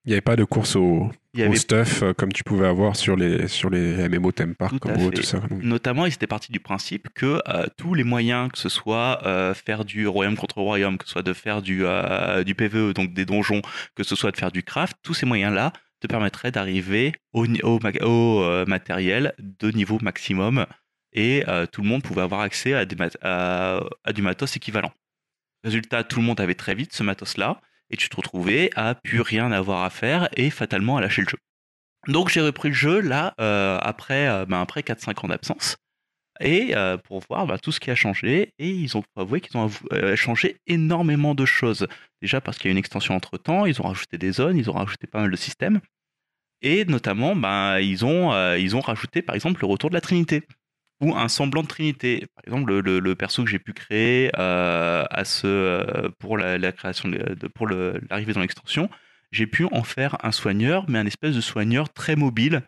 Il 0.06 0.08
n'y 0.08 0.14
avait 0.14 0.20
pas 0.22 0.36
de 0.36 0.44
course 0.44 0.76
au, 0.76 1.10
Il 1.34 1.40
y 1.40 1.42
au 1.42 1.46
avait 1.48 1.56
stuff 1.56 2.02
euh, 2.02 2.14
comme 2.14 2.32
tu 2.32 2.42
pouvais 2.42 2.66
avoir 2.66 2.96
sur 2.96 3.16
les, 3.16 3.48
sur 3.48 3.68
les 3.68 4.08
MMO 4.08 4.32
Theme 4.32 4.54
Park, 4.54 4.72
Tout 4.72 4.78
comme 4.78 5.10
tout 5.10 5.22
ça. 5.22 5.42
Notamment, 5.50 6.06
ils 6.06 6.14
étaient 6.14 6.26
partis 6.26 6.50
du 6.52 6.58
principe 6.60 7.08
que 7.14 7.42
euh, 7.48 7.66
tous 7.76 7.92
les 7.94 8.04
moyens, 8.04 8.50
que 8.50 8.58
ce 8.58 8.70
soit 8.70 9.20
euh, 9.26 9.52
faire 9.52 9.84
du 9.84 10.06
royaume 10.06 10.36
contre 10.36 10.58
royaume, 10.62 10.96
que 10.96 11.04
ce 11.04 11.12
soit 11.12 11.22
de 11.22 11.34
faire 11.34 11.60
du, 11.60 11.84
du 12.46 12.54
PVE, 12.54 12.94
donc 12.94 13.12
des 13.12 13.26
donjons, 13.26 13.60
que 13.94 14.02
ce 14.02 14.16
soit 14.16 14.30
de 14.30 14.36
faire 14.38 14.50
du 14.52 14.62
craft, 14.62 14.96
tous 15.02 15.12
ces 15.14 15.26
moyens-là 15.26 15.72
te 16.00 16.06
permettraient 16.06 16.50
d'arriver 16.50 17.12
au, 17.34 17.44
matériel 18.66 19.34
de 19.38 19.70
niveau 19.70 19.98
maximum 20.00 20.64
et 21.12 21.44
tout 21.72 21.82
le 21.82 21.88
monde 21.88 22.02
pouvait 22.02 22.22
avoir 22.22 22.40
accès 22.40 22.72
à, 22.72 22.86
des 22.86 22.96
mat- 22.96 23.18
à- 23.22 23.80
à 24.04 24.12
du 24.14 24.22
matos 24.22 24.56
équivalent. 24.56 24.92
Résultat, 25.62 26.04
tout 26.04 26.20
le 26.20 26.24
monde 26.26 26.40
avait 26.40 26.54
très 26.54 26.74
vite 26.74 26.94
ce 26.94 27.02
matos-là 27.02 27.60
et 27.90 27.96
tu 27.96 28.08
te 28.08 28.16
retrouvais 28.16 28.70
à 28.76 28.94
plus 28.94 29.20
rien 29.20 29.52
avoir 29.52 29.84
à 29.84 29.90
faire 29.90 30.28
et 30.36 30.50
fatalement 30.50 30.96
à 30.96 31.00
lâcher 31.00 31.22
le 31.22 31.28
jeu. 31.28 31.38
Donc 32.08 32.30
j'ai 32.30 32.40
repris 32.40 32.68
le 32.68 32.74
jeu 32.74 33.00
là 33.00 33.34
euh, 33.40 33.78
après, 33.82 34.28
euh, 34.28 34.46
ben, 34.46 34.60
après 34.60 34.80
4-5 34.80 35.24
ans 35.24 35.28
d'absence 35.28 35.76
et 36.40 36.74
euh, 36.74 36.96
pour 36.96 37.22
voir 37.28 37.46
ben, 37.46 37.58
tout 37.58 37.72
ce 37.72 37.80
qui 37.80 37.90
a 37.90 37.94
changé 37.94 38.54
et 38.58 38.70
ils 38.70 38.96
ont 38.96 39.04
avoué 39.16 39.42
qu'ils 39.42 39.58
ont 39.58 39.68
changé 40.16 40.56
énormément 40.66 41.34
de 41.34 41.44
choses. 41.44 41.86
Déjà 42.22 42.40
parce 42.40 42.56
qu'il 42.56 42.68
y 42.68 42.70
a 42.70 42.72
une 42.72 42.78
extension 42.78 43.14
entre 43.14 43.36
temps, 43.36 43.66
ils 43.66 43.80
ont 43.82 43.84
rajouté 43.84 44.16
des 44.16 44.32
zones, 44.32 44.56
ils 44.56 44.70
ont 44.70 44.74
rajouté 44.74 45.06
pas 45.06 45.20
mal 45.20 45.30
de 45.30 45.36
systèmes 45.36 45.80
et 46.62 46.84
notamment 46.86 47.36
ben, 47.36 47.78
ils 47.80 48.04
ont 48.06 48.80
rajouté 48.80 49.20
par 49.20 49.34
exemple 49.34 49.60
le 49.60 49.66
retour 49.66 49.90
de 49.90 49.94
la 49.94 50.00
Trinité 50.00 50.42
ou 51.00 51.14
un 51.14 51.28
semblant 51.28 51.62
de 51.62 51.68
Trinité. 51.68 52.26
Par 52.34 52.44
exemple 52.46 52.78
le, 52.78 53.14
perso 53.14 53.44
que 53.44 53.50
j'ai 53.50 53.58
pu 53.58 53.72
créer 53.72 54.30
euh, 54.38 55.04
à 55.10 55.24
ce, 55.24 55.46
euh, 55.46 56.08
pour 56.18 56.38
la, 56.38 56.72
création 56.72 57.08
de, 57.08 57.48
pour 57.48 57.68
l'arrivée 57.68 58.32
dans 58.32 58.40
l'extension, 58.40 58.90
j'ai 59.32 59.46
pu 59.46 59.64
en 59.72 59.82
faire 59.82 60.16
un 60.24 60.32
soigneur, 60.32 60.84
mais 60.88 60.98
un 60.98 61.06
espèce 61.06 61.34
de 61.34 61.40
soigneur 61.40 61.92
très 61.92 62.16
mobile. 62.16 62.62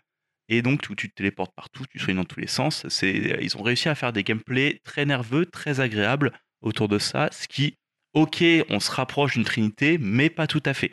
Et 0.48 0.62
donc, 0.62 0.82
tu, 0.82 0.94
tu 0.96 1.08
te 1.08 1.14
téléportes 1.14 1.54
partout, 1.54 1.84
tu 1.90 1.98
soignes 1.98 2.16
dans 2.16 2.24
tous 2.24 2.40
les 2.40 2.46
sens. 2.46 2.86
Ils 3.02 3.56
ont 3.56 3.62
réussi 3.62 3.88
à 3.88 3.94
faire 3.94 4.12
des 4.12 4.22
gameplays 4.22 4.80
très 4.84 5.06
nerveux, 5.06 5.46
très 5.46 5.80
agréables 5.80 6.32
autour 6.60 6.88
de 6.88 6.98
ça. 6.98 7.28
Ce 7.32 7.48
qui, 7.48 7.78
ok, 8.12 8.44
on 8.68 8.80
se 8.80 8.90
rapproche 8.90 9.34
d'une 9.34 9.44
trinité, 9.44 9.98
mais 9.98 10.30
pas 10.30 10.46
tout 10.46 10.62
à 10.64 10.74
fait. 10.74 10.92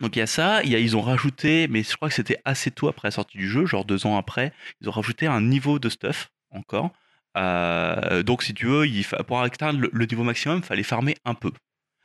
Donc 0.00 0.14
il 0.16 0.18
y 0.18 0.22
a 0.22 0.26
ça, 0.26 0.62
y 0.62 0.74
a, 0.74 0.78
ils 0.78 0.94
ont 0.94 1.00
rajouté, 1.00 1.68
mais 1.68 1.82
je 1.82 1.96
crois 1.96 2.08
que 2.08 2.14
c'était 2.14 2.38
assez 2.44 2.70
tôt 2.70 2.88
après 2.88 3.08
la 3.08 3.12
sortie 3.12 3.38
du 3.38 3.48
jeu, 3.48 3.64
genre 3.64 3.86
deux 3.86 4.06
ans 4.06 4.18
après, 4.18 4.52
ils 4.82 4.88
ont 4.88 4.92
rajouté 4.92 5.26
un 5.26 5.40
niveau 5.40 5.78
de 5.78 5.88
stuff 5.88 6.30
encore. 6.50 6.92
Euh, 7.36 8.22
donc 8.22 8.42
si 8.42 8.54
tu 8.54 8.66
veux, 8.66 8.86
pour 9.26 9.40
atteindre 9.40 9.88
le, 9.92 10.06
niveau 10.06 10.24
maximum, 10.24 10.58
il 10.58 10.64
fallait 10.64 10.82
farmer 10.82 11.16
un 11.24 11.34
peu. 11.34 11.52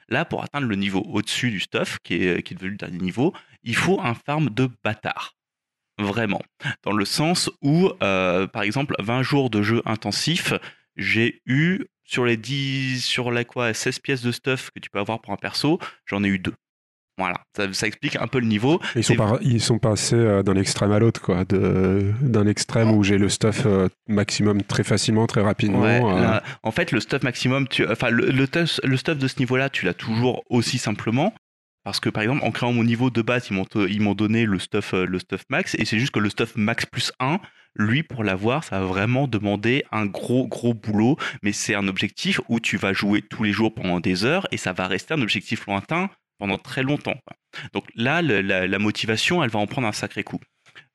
Là, 0.10 0.26
pour 0.26 0.44
atteindre 0.44 0.68
le 0.68 0.76
niveau 0.76 1.02
au-dessus 1.02 1.52
du 1.52 1.60
stuff, 1.60 2.00
qui 2.04 2.16
est, 2.16 2.44
qui 2.44 2.54
devenu 2.56 2.72
le 2.72 2.78
dernier 2.78 2.98
niveau, 2.98 3.34
il 3.64 3.76
faut 3.76 4.02
un 4.02 4.14
farm 4.14 4.50
de 4.50 4.70
bâtard. 4.84 5.36
Vraiment. 5.98 6.42
Dans 6.84 6.94
le 6.94 7.06
sens 7.06 7.50
où, 7.62 7.92
euh, 8.02 8.48
par 8.48 8.64
exemple, 8.64 8.96
20 9.00 9.24
jours 9.24 9.50
de 9.50 9.62
jeu 9.62 9.82
intensif, 9.86 10.54
j'ai 10.98 11.42
eu 11.46 11.86
sur 12.04 12.26
les 12.26 12.38
10, 12.38 13.04
sur 13.04 13.32
la 13.32 13.46
quoi, 13.46 13.74
16 13.74 14.00
pièces 14.00 14.22
de 14.22 14.32
stuff 14.32 14.72
que 14.72 14.80
tu 14.80 14.90
peux 14.90 15.00
avoir 15.00 15.22
pour 15.22 15.32
un 15.32 15.38
perso, 15.38 15.80
j'en 16.06 16.24
ai 16.24 16.28
eu 16.28 16.40
deux. 16.40 16.56
Voilà, 17.22 17.42
ça, 17.56 17.72
ça 17.72 17.86
explique 17.86 18.16
un 18.16 18.26
peu 18.26 18.40
le 18.40 18.48
niveau. 18.48 18.82
Ils 18.96 19.04
sont, 19.04 19.16
ils 19.42 19.80
passés 19.80 20.16
euh, 20.16 20.42
d'un 20.42 20.56
extrême 20.56 20.92
à 20.92 20.98
l'autre, 20.98 21.22
quoi. 21.22 21.46
D'un 21.46 22.48
extrême 22.48 22.92
où 22.92 23.04
j'ai 23.04 23.20
le 23.20 23.30
stuff 23.30 23.64
euh, 23.68 23.90
maximum 24.08 24.64
très 24.64 24.84
facilement, 24.84 25.28
très 25.28 25.42
rapidement. 25.42 25.82
Ouais, 25.82 26.02
euh, 26.04 26.20
là, 26.20 26.44
en 26.64 26.72
fait, 26.72 26.92
le 26.92 27.00
stuff 27.00 27.22
maximum, 27.22 27.68
tu, 27.68 27.88
enfin, 27.88 28.10
le, 28.10 28.32
le, 28.32 28.46
stuff, 28.48 28.80
le 28.84 28.98
stuff 28.98 29.18
de 29.20 29.28
ce 29.28 29.38
niveau-là, 29.38 29.70
tu 29.70 29.86
l'as 29.86 29.94
toujours 29.94 30.44
aussi 30.50 30.80
simplement. 30.80 31.34
Parce 31.84 32.00
que 32.00 32.10
par 32.10 32.24
exemple, 32.24 32.44
en 32.44 32.52
créant 32.52 32.74
mon 32.74 32.84
niveau 32.84 33.12
de 33.12 33.22
base, 33.22 33.50
ils 33.50 34.02
m'ont, 34.02 34.14
donné 34.14 34.46
le 34.46 34.60
stuff, 34.60 34.94
le 34.94 35.20
stuff 35.20 35.44
max, 35.50 35.76
et 35.76 35.86
c'est 35.86 36.00
juste 36.00 36.12
que 36.12 36.20
le 36.20 36.30
stuff 36.30 36.56
max 36.56 36.86
plus 36.86 37.12
1, 37.20 37.40
lui, 37.76 38.04
pour 38.04 38.24
l'avoir, 38.24 38.64
ça 38.64 38.80
va 38.80 38.86
vraiment 38.86 39.28
demander 39.28 39.84
un 39.92 40.06
gros, 40.06 40.48
gros 40.48 40.74
boulot. 40.74 41.18
Mais 41.42 41.52
c'est 41.52 41.76
un 41.76 41.88
objectif 41.88 42.40
où 42.50 42.60
tu 42.60 42.78
vas 42.78 42.94
jouer 42.94 43.22
tous 43.22 43.44
les 43.44 43.52
jours 43.52 43.74
pendant 43.74 44.00
des 44.00 44.26
heures, 44.26 44.48
et 44.52 44.58
ça 44.58 44.74
va 44.74 44.88
rester 44.88 45.14
un 45.14 45.22
objectif 45.22 45.66
lointain 45.68 46.10
pendant 46.42 46.58
très 46.58 46.82
longtemps. 46.82 47.18
Donc 47.72 47.86
là, 47.96 48.24
la, 48.24 48.80
motivation, 48.80 49.44
elle 49.44 49.52
va 49.52 49.60
en 49.60 49.68
prendre 49.68 49.88
un 49.88 49.92
sacré 49.92 50.24
coup. 50.24 50.40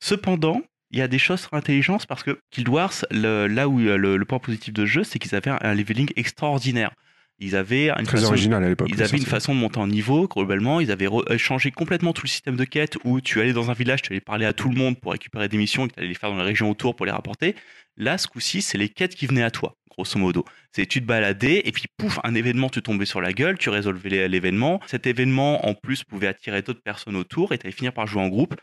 Cependant, 0.01 0.61
il 0.91 0.99
y 0.99 1.03
a 1.03 1.07
des 1.07 1.21
choses 1.21 1.41
sur 1.41 1.55
l'intelligence 1.55 2.05
parce 2.05 2.25
que 2.25 2.41
Guild 2.53 2.69
là 3.13 3.69
où 3.69 3.79
le, 3.79 4.25
point 4.25 4.41
positif 4.41 4.75
de 4.75 4.85
jeu, 4.85 5.05
c'est 5.05 5.21
qu'ils 5.21 5.37
avaient 5.37 5.53
un 5.53 5.73
leveling 5.73 6.11
extraordinaire. 6.17 6.91
Ils 7.39 7.55
avaient 7.55 7.91
une 7.91 8.07
Très 8.07 8.17
façon, 8.19 8.29
original 8.29 8.65
à 8.65 8.75
ils 8.87 9.03
avaient 9.03 9.19
une 9.19 9.27
façon 9.27 9.55
de 9.55 9.61
monter 9.61 9.79
en 9.79 9.87
niveau, 9.87 10.27
globalement. 10.27 10.81
Ils 10.81 10.91
avaient 10.91 11.09
euh, 11.09 11.37
changé 11.37 11.71
complètement 11.71 12.15
tout 12.15 12.23
le 12.25 12.31
système 12.31 12.57
de 12.57 12.65
quête 12.65 12.97
où 13.05 13.21
tu 13.21 13.41
allais 13.41 13.53
dans 13.53 13.71
un 13.71 13.75
village, 13.75 14.03
tu 14.03 14.13
allais 14.13 14.21
parler 14.21 14.47
à 14.47 14.55
tout 14.55 14.71
le 14.71 14.77
monde 14.77 14.99
pour 14.99 15.13
récupérer 15.13 15.49
des 15.49 15.59
missions 15.59 15.85
et 15.85 15.89
que 15.89 15.95
tu 15.95 16.01
allais 16.01 16.09
les 16.09 16.15
faire 16.15 16.31
dans 16.31 16.37
la 16.37 16.45
région 16.45 16.71
autour 16.71 16.97
pour 16.97 17.05
les 17.05 17.13
rapporter. 17.13 17.55
Là, 17.99 18.17
ce 18.17 18.27
coup-ci, 18.27 18.63
c'est 18.63 18.79
les 18.79 18.89
quêtes 18.89 19.15
qui 19.15 19.27
venaient 19.27 19.43
à 19.43 19.51
toi, 19.51 19.77
grosso 19.91 20.19
modo. 20.19 20.47
C'est 20.73 20.87
tu 20.87 21.01
te 21.03 21.07
baladais 21.07 21.63
et 21.65 21.73
puis 21.73 21.85
pouf, 21.99 22.19
un 22.25 22.35
événement 22.35 22.71
te 22.71 22.81
tombait 22.81 23.07
sur 23.07 23.21
la 23.21 23.35
gueule, 23.35 23.59
tu 23.59 23.69
résolvais 23.69 24.29
l'événement. 24.29 24.81
Cet 24.87 25.07
événement, 25.07 25.67
en 25.67 25.75
plus, 25.75 26.05
pouvait 26.05 26.29
attirer 26.29 26.63
d'autres 26.63 26.83
personnes 26.83 27.17
autour 27.17 27.53
et 27.53 27.59
tu 27.59 27.67
allais 27.67 27.77
finir 27.77 27.93
par 27.93 28.07
jouer 28.07 28.23
en 28.23 28.29
groupe 28.29 28.55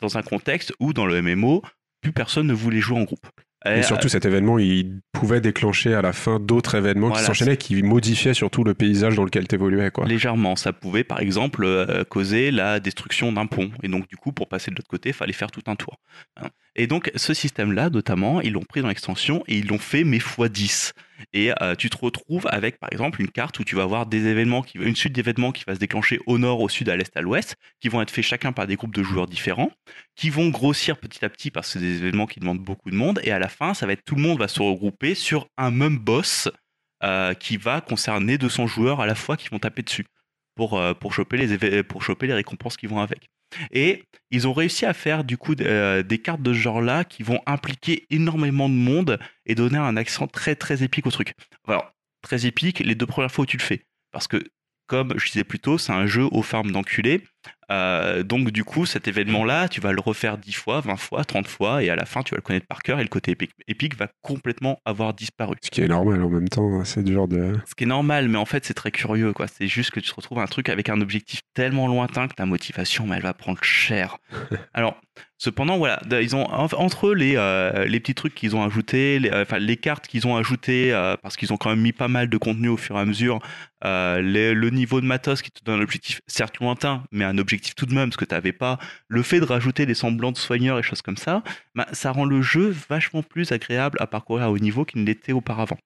dans 0.00 0.16
un 0.16 0.22
contexte 0.22 0.72
où, 0.78 0.92
dans 0.92 1.06
le 1.06 1.22
MMO, 1.22 1.62
plus 2.00 2.12
personne 2.12 2.46
ne 2.46 2.52
voulait 2.52 2.80
jouer 2.80 2.98
en 2.98 3.04
groupe. 3.04 3.26
Et 3.64 3.78
Et, 3.78 3.82
surtout, 3.82 4.08
cet 4.08 4.24
événement, 4.24 4.58
il 4.58 5.00
pouvait 5.12 5.40
déclencher 5.40 5.94
à 5.94 6.02
la 6.02 6.12
fin 6.12 6.40
d'autres 6.40 6.74
événements 6.74 7.08
Voilà, 7.08 7.22
qui 7.22 7.26
s'enchaînaient, 7.26 7.56
qui 7.56 7.82
modifiaient 7.82 8.34
surtout 8.34 8.64
le 8.64 8.74
paysage 8.74 9.16
dans 9.16 9.24
lequel 9.24 9.46
tu 9.46 9.54
évoluais. 9.54 9.90
Quoi. 9.90 10.06
Légèrement, 10.06 10.56
ça 10.56 10.72
pouvait 10.72 11.04
par 11.04 11.20
exemple 11.20 11.64
euh, 11.64 12.04
causer 12.04 12.50
la 12.50 12.80
destruction 12.80 13.32
d'un 13.32 13.46
pont. 13.46 13.70
Et 13.82 13.88
donc 13.88 14.08
du 14.08 14.16
coup, 14.16 14.32
pour 14.32 14.48
passer 14.48 14.70
de 14.70 14.76
l'autre 14.76 14.88
côté, 14.88 15.10
il 15.10 15.14
fallait 15.14 15.32
faire 15.32 15.50
tout 15.50 15.62
un 15.66 15.76
tour. 15.76 15.98
Hein. 16.40 16.48
Et 16.74 16.86
donc 16.86 17.10
ce 17.16 17.34
système-là, 17.34 17.90
notamment, 17.90 18.40
ils 18.40 18.52
l'ont 18.52 18.62
pris 18.62 18.80
dans 18.80 18.88
l'extension 18.88 19.44
et 19.46 19.58
ils 19.58 19.66
l'ont 19.66 19.78
fait 19.78 20.04
mais 20.04 20.16
x 20.16 20.40
10. 20.50 20.92
Et 21.34 21.52
euh, 21.60 21.74
tu 21.74 21.90
te 21.90 21.96
retrouves 21.96 22.46
avec 22.50 22.78
par 22.78 22.88
exemple 22.92 23.20
une 23.20 23.30
carte 23.30 23.58
où 23.58 23.64
tu 23.64 23.76
vas 23.76 23.82
avoir 23.82 24.06
des 24.06 24.26
événements, 24.26 24.62
qui, 24.62 24.78
une 24.78 24.96
suite 24.96 25.12
d'événements 25.12 25.52
qui 25.52 25.64
va 25.66 25.74
se 25.74 25.78
déclencher 25.78 26.18
au 26.26 26.38
nord, 26.38 26.60
au 26.60 26.68
sud, 26.68 26.88
à 26.88 26.96
l'est, 26.96 27.14
à 27.16 27.20
l'ouest, 27.20 27.56
qui 27.80 27.88
vont 27.88 28.00
être 28.02 28.10
faits 28.10 28.24
chacun 28.24 28.52
par 28.52 28.66
des 28.66 28.76
groupes 28.76 28.94
de 28.94 29.02
joueurs 29.02 29.26
différents, 29.26 29.70
qui 30.16 30.30
vont 30.30 30.48
grossir 30.48 30.98
petit 30.98 31.24
à 31.24 31.28
petit 31.28 31.50
parce 31.50 31.68
que 31.68 31.72
c'est 31.74 31.84
des 31.84 31.98
événements 31.98 32.26
qui 32.26 32.40
demandent 32.40 32.60
beaucoup 32.62 32.90
de 32.90 32.96
monde. 32.96 33.20
Et 33.22 33.32
à 33.32 33.38
la 33.38 33.48
fin, 33.48 33.74
ça 33.74 33.86
va 33.86 33.92
être 33.92 34.04
tout 34.04 34.16
le 34.16 34.22
monde 34.22 34.38
va 34.38 34.48
se 34.48 34.62
regrouper 34.62 35.14
sur 35.14 35.46
un 35.58 35.70
même 35.70 35.98
boss 35.98 36.48
euh, 37.04 37.34
qui 37.34 37.56
va 37.56 37.80
concerner 37.80 38.38
200 38.38 38.66
joueurs 38.66 39.00
à 39.00 39.06
la 39.06 39.14
fois 39.14 39.36
qui 39.36 39.48
vont 39.48 39.58
taper 39.58 39.82
dessus 39.82 40.06
pour, 40.54 40.78
euh, 40.78 40.94
pour, 40.94 41.12
choper, 41.12 41.82
pour 41.82 42.02
choper 42.02 42.26
les 42.26 42.34
récompenses 42.34 42.76
qui 42.76 42.86
vont 42.86 43.00
avec. 43.00 43.28
Et 43.70 44.04
ils 44.30 44.48
ont 44.48 44.52
réussi 44.52 44.86
à 44.86 44.94
faire 44.94 45.24
du 45.24 45.36
coup 45.36 45.54
euh, 45.60 46.02
des 46.02 46.18
cartes 46.18 46.42
de 46.42 46.52
ce 46.52 46.58
genre-là 46.58 47.04
qui 47.04 47.22
vont 47.22 47.40
impliquer 47.46 48.06
énormément 48.10 48.68
de 48.68 48.74
monde 48.74 49.18
et 49.46 49.54
donner 49.54 49.78
un 49.78 49.96
accent 49.96 50.26
très 50.26 50.54
très 50.54 50.82
épique 50.82 51.06
au 51.06 51.10
truc. 51.10 51.34
Alors, 51.66 51.92
très 52.22 52.46
épique 52.46 52.80
les 52.80 52.94
deux 52.94 53.06
premières 53.06 53.30
fois 53.30 53.42
où 53.42 53.46
tu 53.46 53.56
le 53.56 53.62
fais. 53.62 53.84
Parce 54.12 54.28
que, 54.28 54.42
comme 54.86 55.14
je 55.18 55.26
disais 55.26 55.44
plus 55.44 55.58
tôt, 55.58 55.78
c'est 55.78 55.92
un 55.92 56.06
jeu 56.06 56.26
aux 56.30 56.42
farms 56.42 56.70
d'enculés. 56.70 57.24
Euh, 57.70 58.22
donc 58.22 58.50
du 58.50 58.64
coup, 58.64 58.84
cet 58.84 59.08
événement-là, 59.08 59.68
tu 59.68 59.80
vas 59.80 59.92
le 59.92 60.00
refaire 60.00 60.36
10 60.36 60.52
fois, 60.52 60.80
20 60.80 60.96
fois, 60.96 61.24
30 61.24 61.46
fois, 61.48 61.82
et 61.82 61.88
à 61.90 61.96
la 61.96 62.04
fin, 62.04 62.22
tu 62.22 62.32
vas 62.32 62.36
le 62.36 62.42
connaître 62.42 62.66
par 62.66 62.82
cœur, 62.82 62.98
et 63.00 63.02
le 63.02 63.08
côté 63.08 63.30
épique, 63.30 63.52
épique 63.66 63.96
va 63.96 64.08
complètement 64.20 64.78
avoir 64.84 65.14
disparu. 65.14 65.56
Ce 65.62 65.70
qui 65.70 65.80
est 65.80 65.88
normal 65.88 66.22
en 66.22 66.28
même 66.28 66.48
temps, 66.48 66.68
hein, 66.78 66.84
c'est 66.84 67.02
du 67.02 67.14
genre 67.14 67.28
de. 67.28 67.54
Ce 67.66 67.74
qui 67.74 67.84
est 67.84 67.86
normal, 67.86 68.28
mais 68.28 68.38
en 68.38 68.44
fait, 68.44 68.64
c'est 68.66 68.74
très 68.74 68.90
curieux, 68.90 69.32
quoi. 69.32 69.46
C'est 69.46 69.68
juste 69.68 69.90
que 69.90 70.00
tu 70.00 70.10
te 70.10 70.14
retrouves 70.14 70.40
un 70.40 70.46
truc 70.46 70.68
avec 70.68 70.88
un 70.90 71.00
objectif 71.00 71.40
tellement 71.54 71.86
lointain 71.88 72.28
que 72.28 72.34
ta 72.34 72.44
motivation, 72.46 73.06
mais 73.06 73.16
elle 73.16 73.22
va 73.22 73.32
prendre 73.32 73.62
cher. 73.62 74.18
Alors, 74.74 75.00
cependant, 75.38 75.78
voilà, 75.78 76.00
ils 76.20 76.36
ont 76.36 76.44
en- 76.52 76.68
entre 76.74 77.08
eux 77.08 77.14
les, 77.14 77.34
euh, 77.36 77.84
les 77.86 78.00
petits 78.00 78.14
trucs 78.14 78.34
qu'ils 78.34 78.54
ont 78.54 78.62
ajoutés, 78.64 79.18
les, 79.18 79.30
euh, 79.30 79.42
enfin 79.42 79.58
les 79.58 79.76
cartes 79.76 80.06
qu'ils 80.08 80.26
ont 80.26 80.36
ajoutées, 80.36 80.92
parce 81.22 81.36
qu'ils 81.36 81.52
ont 81.52 81.56
quand 81.56 81.70
même 81.70 81.80
mis 81.80 81.92
pas 81.92 82.08
mal 82.08 82.28
de 82.28 82.36
contenu 82.36 82.68
au 82.68 82.76
fur 82.76 82.96
et 82.96 83.00
à 83.00 83.04
mesure, 83.06 83.38
les- 83.84 84.54
le 84.54 84.70
niveau 84.70 85.00
de 85.00 85.06
matos 85.06 85.42
qui 85.42 85.50
te 85.50 85.62
donne 85.64 85.80
un 85.80 85.82
objectif 85.82 86.20
certes 86.26 86.58
lointain, 86.60 87.02
mais 87.10 87.24
un 87.24 87.31
objectif 87.38 87.74
tout 87.74 87.86
de 87.86 87.94
même, 87.94 88.08
parce 88.08 88.16
que 88.16 88.24
tu 88.24 88.34
n'avais 88.34 88.52
pas 88.52 88.78
le 89.08 89.22
fait 89.22 89.40
de 89.40 89.44
rajouter 89.44 89.86
des 89.86 89.94
semblants 89.94 90.32
de 90.32 90.36
soigneurs 90.36 90.78
et 90.78 90.82
choses 90.82 91.02
comme 91.02 91.16
ça, 91.16 91.42
bah, 91.74 91.86
ça 91.92 92.12
rend 92.12 92.24
le 92.24 92.42
jeu 92.42 92.74
vachement 92.88 93.22
plus 93.22 93.52
agréable 93.52 93.98
à 94.00 94.06
parcourir 94.06 94.44
à 94.44 94.50
haut 94.50 94.58
niveau 94.58 94.84
qu'il 94.84 95.00
ne 95.00 95.06
l'était 95.06 95.32
auparavant. 95.32 95.78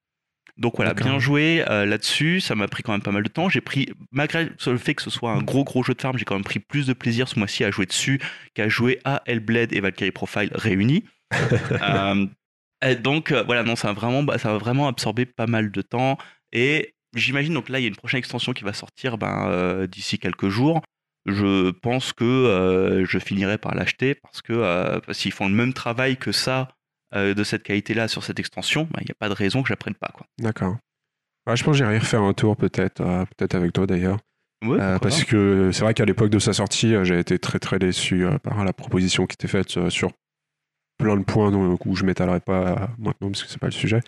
Donc 0.57 0.75
voilà, 0.77 0.93
bien 0.95 1.19
joué 1.19 1.63
euh, 1.69 1.85
là-dessus. 1.85 2.41
Ça 2.41 2.55
m'a 2.55 2.67
pris 2.67 2.81
quand 2.81 2.91
même 2.91 3.01
pas 3.01 3.11
mal 3.11 3.21
de 3.21 3.29
temps. 3.29 3.47
J'ai 3.47 3.61
pris, 3.61 3.89
malgré 4.11 4.49
le 4.65 4.77
fait 4.77 4.95
que 4.95 5.03
ce 5.03 5.09
soit 5.09 5.31
un 5.31 5.43
gros 5.43 5.63
gros 5.63 5.83
jeu 5.83 5.93
de 5.93 6.01
farm, 6.01 6.17
j'ai 6.17 6.25
quand 6.25 6.33
même 6.33 6.43
pris 6.43 6.59
plus 6.59 6.87
de 6.87 6.93
plaisir 6.93 7.27
ce 7.27 7.37
mois-ci 7.37 7.63
à 7.63 7.69
jouer 7.69 7.85
dessus 7.85 8.19
qu'à 8.55 8.67
jouer 8.67 8.99
à 9.05 9.21
Hellblade 9.27 9.71
et 9.73 9.79
Valkyrie 9.79 10.11
Profile 10.11 10.49
réunis. 10.53 11.03
Euh, 11.81 12.25
et 12.85 12.95
donc 12.95 13.31
euh, 13.31 13.43
voilà, 13.43 13.63
non, 13.63 13.75
ça 13.75 13.89
a 13.89 13.93
vraiment, 13.93 14.23
bah, 14.23 14.37
ça 14.37 14.51
va 14.51 14.57
vraiment 14.57 14.87
absorber 14.87 15.25
pas 15.25 15.47
mal 15.47 15.71
de 15.71 15.81
temps. 15.81 16.17
Et 16.53 16.93
j'imagine 17.15 17.53
donc 17.53 17.69
là, 17.69 17.79
il 17.79 17.83
y 17.83 17.85
a 17.85 17.89
une 17.89 17.95
prochaine 17.95 18.19
extension 18.19 18.53
qui 18.53 18.63
va 18.63 18.71
sortir 18.71 19.17
ben, 19.17 19.85
d'ici 19.87 20.19
quelques 20.19 20.49
jours. 20.49 20.81
Je 21.27 21.71
pense 21.71 22.13
que 22.13 22.23
euh, 22.23 23.05
je 23.05 23.19
finirai 23.19 23.57
par 23.57 23.75
l'acheter 23.75 24.15
parce 24.15 24.41
que 24.41 24.53
euh, 24.53 24.99
s'ils 25.11 25.33
font 25.33 25.47
le 25.49 25.53
même 25.55 25.73
travail 25.73 26.17
que 26.17 26.31
ça 26.31 26.69
euh, 27.13 27.33
de 27.33 27.43
cette 27.43 27.63
qualité-là 27.63 28.07
sur 28.07 28.23
cette 28.23 28.39
extension, 28.39 28.83
ben, 28.91 28.99
il 29.01 29.05
n'y 29.05 29.11
a 29.11 29.15
pas 29.19 29.27
de 29.29 29.33
raison 29.33 29.61
que 29.61 29.67
je 29.67 29.73
la 29.73 29.77
prenne 29.77 29.95
pas. 29.95 30.09
Quoi. 30.13 30.25
D'accord. 30.39 30.77
Ouais, 31.45 31.55
je 31.55 31.63
pense 31.63 31.73
que 31.73 31.77
j'irai 31.77 31.97
refaire 31.99 32.21
un 32.21 32.33
tour 32.33 32.55
peut-être, 32.57 33.01
euh, 33.01 33.25
peut-être 33.37 33.55
avec 33.55 33.73
toi 33.73 33.85
d'ailleurs. 33.85 34.19
Ouais, 34.65 34.79
Euh, 34.79 34.97
parce 34.99 35.23
que 35.23 35.69
c'est 35.71 35.83
vrai 35.83 35.93
qu'à 35.93 36.05
l'époque 36.05 36.29
de 36.29 36.39
sa 36.39 36.51
sortie, 36.53 36.95
euh, 36.95 37.03
j'ai 37.03 37.19
été 37.19 37.37
très 37.39 37.59
très 37.59 37.77
déçu 37.77 38.25
euh, 38.25 38.37
par 38.39 38.63
la 38.65 38.73
proposition 38.73 39.25
qui 39.27 39.35
était 39.35 39.47
faite 39.47 39.77
euh, 39.77 39.89
sur 39.89 40.11
plein 40.97 41.15
de 41.15 41.23
points 41.23 41.53
où 41.53 41.95
je 41.95 42.03
m'étalerai 42.05 42.39
pas 42.39 42.67
euh, 42.67 42.87
maintenant 42.97 43.29
parce 43.29 43.43
que 43.43 43.49
c'est 43.49 43.59
pas 43.59 43.67
le 43.67 43.71
sujet. 43.71 43.99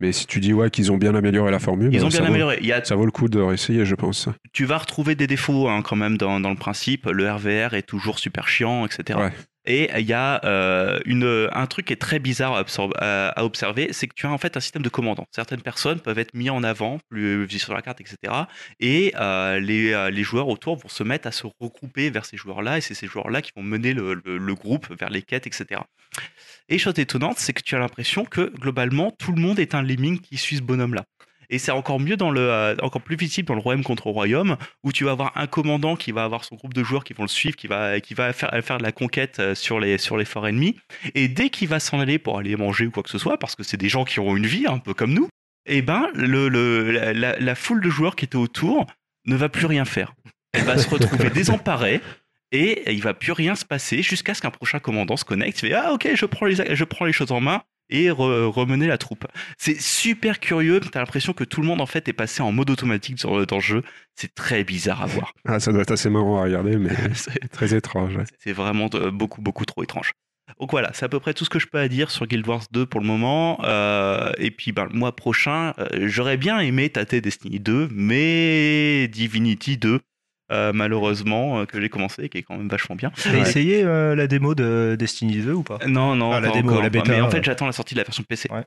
Mais 0.00 0.12
si 0.12 0.26
tu 0.26 0.38
dis 0.40 0.52
ouais 0.52 0.70
qu'ils 0.70 0.92
ont 0.92 0.96
bien 0.96 1.14
amélioré 1.14 1.50
la 1.50 1.58
formule, 1.58 1.92
Ils 1.92 2.00
euh, 2.00 2.04
ont 2.06 2.10
ça 2.10 2.18
bien 2.18 2.26
vaut- 2.26 2.32
amélioré. 2.32 2.58
Il 2.60 2.66
y 2.66 2.72
a, 2.72 2.84
Ça 2.84 2.94
vaut 2.94 3.04
le 3.04 3.10
coup 3.10 3.28
de 3.28 3.40
réessayer, 3.40 3.84
je 3.84 3.94
pense. 3.96 4.28
tu 4.52 4.64
vas 4.64 4.78
retrouver 4.78 5.14
des 5.16 5.26
défauts 5.26 5.68
hein, 5.68 5.82
quand 5.82 5.96
même 5.96 6.16
dans, 6.16 6.38
dans 6.40 6.50
le 6.50 6.56
principe. 6.56 7.06
Le 7.06 7.30
RVR 7.30 7.74
est 7.74 7.82
toujours 7.82 8.18
super 8.18 8.46
chiant, 8.48 8.86
etc. 8.86 9.18
Ouais. 9.18 9.32
Et 9.70 9.90
il 9.98 10.06
y 10.06 10.14
a 10.14 10.40
euh, 10.44 11.48
un 11.52 11.66
truc 11.66 11.86
qui 11.86 11.92
est 11.92 11.96
très 11.96 12.18
bizarre 12.18 12.54
à, 12.56 13.44
observer, 13.44 13.92
c'est 13.92 14.06
que 14.08 14.14
tu 14.16 14.26
as 14.26 14.30
en 14.30 14.38
fait 14.38 14.56
un 14.56 14.60
système 14.60 14.80
de 14.82 14.88
commandants. 14.88 15.26
Certaines 15.30 15.60
personnes 15.60 16.00
peuvent 16.00 16.18
être 16.18 16.32
mises 16.32 16.48
en 16.50 16.62
avant, 16.62 16.98
plus 17.10 17.44
visibles 17.44 17.64
sur 17.64 17.74
la 17.74 17.82
carte, 17.82 18.00
etc. 18.00 18.16
Et 18.80 19.12
euh, 19.20 19.60
les, 19.60 19.92
euh, 19.92 20.08
les 20.10 20.22
joueurs 20.22 20.48
autour 20.48 20.76
vont 20.76 20.88
se 20.88 21.02
mettre 21.02 21.28
à 21.28 21.32
se 21.32 21.46
regrouper 21.60 22.08
vers 22.08 22.24
ces 22.24 22.38
joueurs-là, 22.38 22.78
et 22.78 22.80
c'est 22.80 22.94
ces 22.94 23.06
joueurs-là 23.06 23.42
qui 23.42 23.52
vont 23.54 23.62
mener 23.62 23.92
le, 23.92 24.14
le- 24.24 24.38
le 24.38 24.54
groupe 24.54 24.86
vers 24.98 25.10
les 25.10 25.20
quêtes, 25.22 25.46
etc. 25.46 25.82
Et 26.70 26.78
chose 26.78 26.98
étonnante, 26.98 27.38
c'est 27.38 27.52
que 27.52 27.62
tu 27.62 27.76
as 27.76 27.78
l'impression 27.78 28.24
que 28.24 28.50
globalement 28.58 29.10
tout 29.18 29.32
le 29.32 29.40
monde 29.40 29.58
est 29.58 29.74
un 29.74 29.82
lemming 29.82 30.18
qui 30.20 30.38
suit 30.38 30.56
ce 30.56 30.62
bonhomme-là. 30.62 31.04
Et 31.50 31.58
c'est 31.58 31.70
encore 31.72 31.98
mieux 32.00 32.16
dans 32.16 32.30
le, 32.30 32.40
euh, 32.40 32.76
encore 32.82 33.00
plus 33.02 33.16
visible 33.16 33.48
dans 33.48 33.54
le 33.54 33.60
royaume 33.60 33.82
contre 33.82 34.08
royaume, 34.10 34.56
où 34.84 34.92
tu 34.92 35.04
vas 35.04 35.12
avoir 35.12 35.32
un 35.36 35.46
commandant 35.46 35.96
qui 35.96 36.12
va 36.12 36.24
avoir 36.24 36.44
son 36.44 36.56
groupe 36.56 36.74
de 36.74 36.82
joueurs 36.84 37.04
qui 37.04 37.14
vont 37.14 37.22
le 37.24 37.28
suivre, 37.28 37.56
qui 37.56 37.66
va, 37.66 38.00
qui 38.00 38.14
va 38.14 38.32
faire, 38.32 38.50
faire 38.62 38.78
de 38.78 38.82
la 38.82 38.92
conquête 38.92 39.38
euh, 39.40 39.54
sur 39.54 39.80
les, 39.80 39.96
sur 39.98 40.16
les 40.16 40.24
forts 40.24 40.46
ennemis. 40.46 40.76
Et 41.14 41.28
dès 41.28 41.48
qu'il 41.50 41.68
va 41.68 41.80
s'en 41.80 42.00
aller 42.00 42.18
pour 42.18 42.38
aller 42.38 42.54
manger 42.56 42.86
ou 42.86 42.90
quoi 42.90 43.02
que 43.02 43.10
ce 43.10 43.18
soit, 43.18 43.38
parce 43.38 43.54
que 43.56 43.62
c'est 43.62 43.76
des 43.78 43.88
gens 43.88 44.04
qui 44.04 44.20
ont 44.20 44.36
une 44.36 44.46
vie, 44.46 44.66
un 44.66 44.78
peu 44.78 44.92
comme 44.94 45.12
nous, 45.14 45.28
et 45.66 45.82
ben 45.82 46.08
le, 46.14 46.48
le- 46.48 46.90
la, 46.90 47.12
la- 47.12 47.38
la 47.38 47.54
foule 47.54 47.80
de 47.82 47.90
joueurs 47.90 48.16
qui 48.16 48.24
était 48.26 48.36
autour 48.36 48.86
ne 49.26 49.36
va 49.36 49.48
plus 49.48 49.66
rien 49.66 49.84
faire. 49.84 50.12
Elle 50.52 50.64
va 50.64 50.78
se 50.78 50.88
retrouver 50.90 51.30
désemparée. 51.30 52.00
Et 52.50 52.90
il 52.94 53.02
va 53.02 53.12
plus 53.12 53.32
rien 53.32 53.54
se 53.54 53.66
passer 53.66 54.00
jusqu'à 54.02 54.32
ce 54.32 54.40
qu'un 54.40 54.50
prochain 54.50 54.78
commandant 54.78 55.18
se 55.18 55.24
connecte. 55.26 55.58
Il 55.62 55.68
fait 55.68 55.74
Ah, 55.74 55.92
ok, 55.92 56.08
je 56.14 56.24
prends 56.24 56.46
les, 56.46 56.74
je 56.74 56.84
prends 56.84 57.04
les 57.04 57.12
choses 57.12 57.30
en 57.30 57.40
main 57.42 57.62
et 57.90 58.08
re- 58.10 58.44
remener 58.46 58.86
la 58.86 58.98
troupe. 58.98 59.26
C'est 59.56 59.80
super 59.80 60.40
curieux. 60.40 60.80
T'as 60.80 61.00
l'impression 61.00 61.32
que 61.32 61.44
tout 61.44 61.60
le 61.60 61.66
monde 61.66 61.80
en 61.80 61.86
fait 61.86 62.08
est 62.08 62.12
passé 62.12 62.42
en 62.42 62.52
mode 62.52 62.70
automatique 62.70 63.18
sur- 63.18 63.46
dans 63.46 63.56
le 63.56 63.62
jeu. 63.62 63.82
C'est 64.14 64.34
très 64.34 64.64
bizarre 64.64 65.02
à 65.02 65.06
voir. 65.06 65.32
Ah, 65.46 65.60
ça 65.60 65.72
doit 65.72 65.82
être 65.82 65.92
assez 65.92 66.10
marrant 66.10 66.38
à 66.40 66.44
regarder, 66.44 66.76
mais 66.76 66.90
C'est- 67.14 67.48
très 67.52 67.74
étrange. 67.74 68.16
ouais. 68.16 68.24
c'est 68.38 68.52
vraiment 68.52 68.88
beaucoup, 69.12 69.40
beaucoup 69.42 69.64
trop 69.64 69.82
étrange. 69.82 70.12
Donc 70.58 70.70
voilà, 70.70 70.90
c'est 70.94 71.04
à 71.04 71.08
peu 71.10 71.20
près 71.20 71.34
tout 71.34 71.44
ce 71.44 71.50
que 71.50 71.58
je 71.58 71.66
peux 71.66 71.78
à 71.78 71.88
dire 71.88 72.10
sur 72.10 72.26
Guild 72.26 72.46
Wars 72.48 72.64
2 72.72 72.86
pour 72.86 73.00
le 73.00 73.06
moment. 73.06 73.60
Euh, 73.64 74.32
et 74.38 74.50
puis 74.50 74.72
ben, 74.72 74.86
le 74.90 74.98
mois 74.98 75.14
prochain, 75.14 75.74
euh, 75.78 76.08
j'aurais 76.08 76.38
bien 76.38 76.58
aimé 76.60 76.88
tâter 76.88 77.20
Destiny 77.20 77.60
2, 77.60 77.88
mais 77.92 79.08
Divinity 79.08 79.76
2 79.76 80.00
euh, 80.50 80.72
malheureusement, 80.74 81.60
euh, 81.60 81.64
que 81.66 81.80
j'ai 81.80 81.88
commencé, 81.88 82.28
qui 82.28 82.38
est 82.38 82.42
quand 82.42 82.56
même 82.56 82.68
vachement 82.68 82.96
bien. 82.96 83.10
T'as 83.22 83.38
essayé 83.38 83.82
euh, 83.84 84.14
la 84.14 84.26
démo 84.26 84.54
de 84.54 84.96
Destiny 84.98 85.36
2 85.42 85.52
ou 85.52 85.62
pas? 85.62 85.78
Non, 85.86 86.14
non, 86.16 86.32
Ah, 86.32 86.40
la 86.40 86.50
démo, 86.50 86.70
encore, 86.70 86.82
la 86.82 86.90
bêta, 86.90 87.12
Mais 87.12 87.20
en 87.20 87.26
ouais. 87.26 87.30
fait, 87.30 87.44
j'attends 87.44 87.66
la 87.66 87.72
sortie 87.72 87.94
de 87.94 88.00
la 88.00 88.04
version 88.04 88.22
PC. 88.28 88.48
Ouais. 88.52 88.64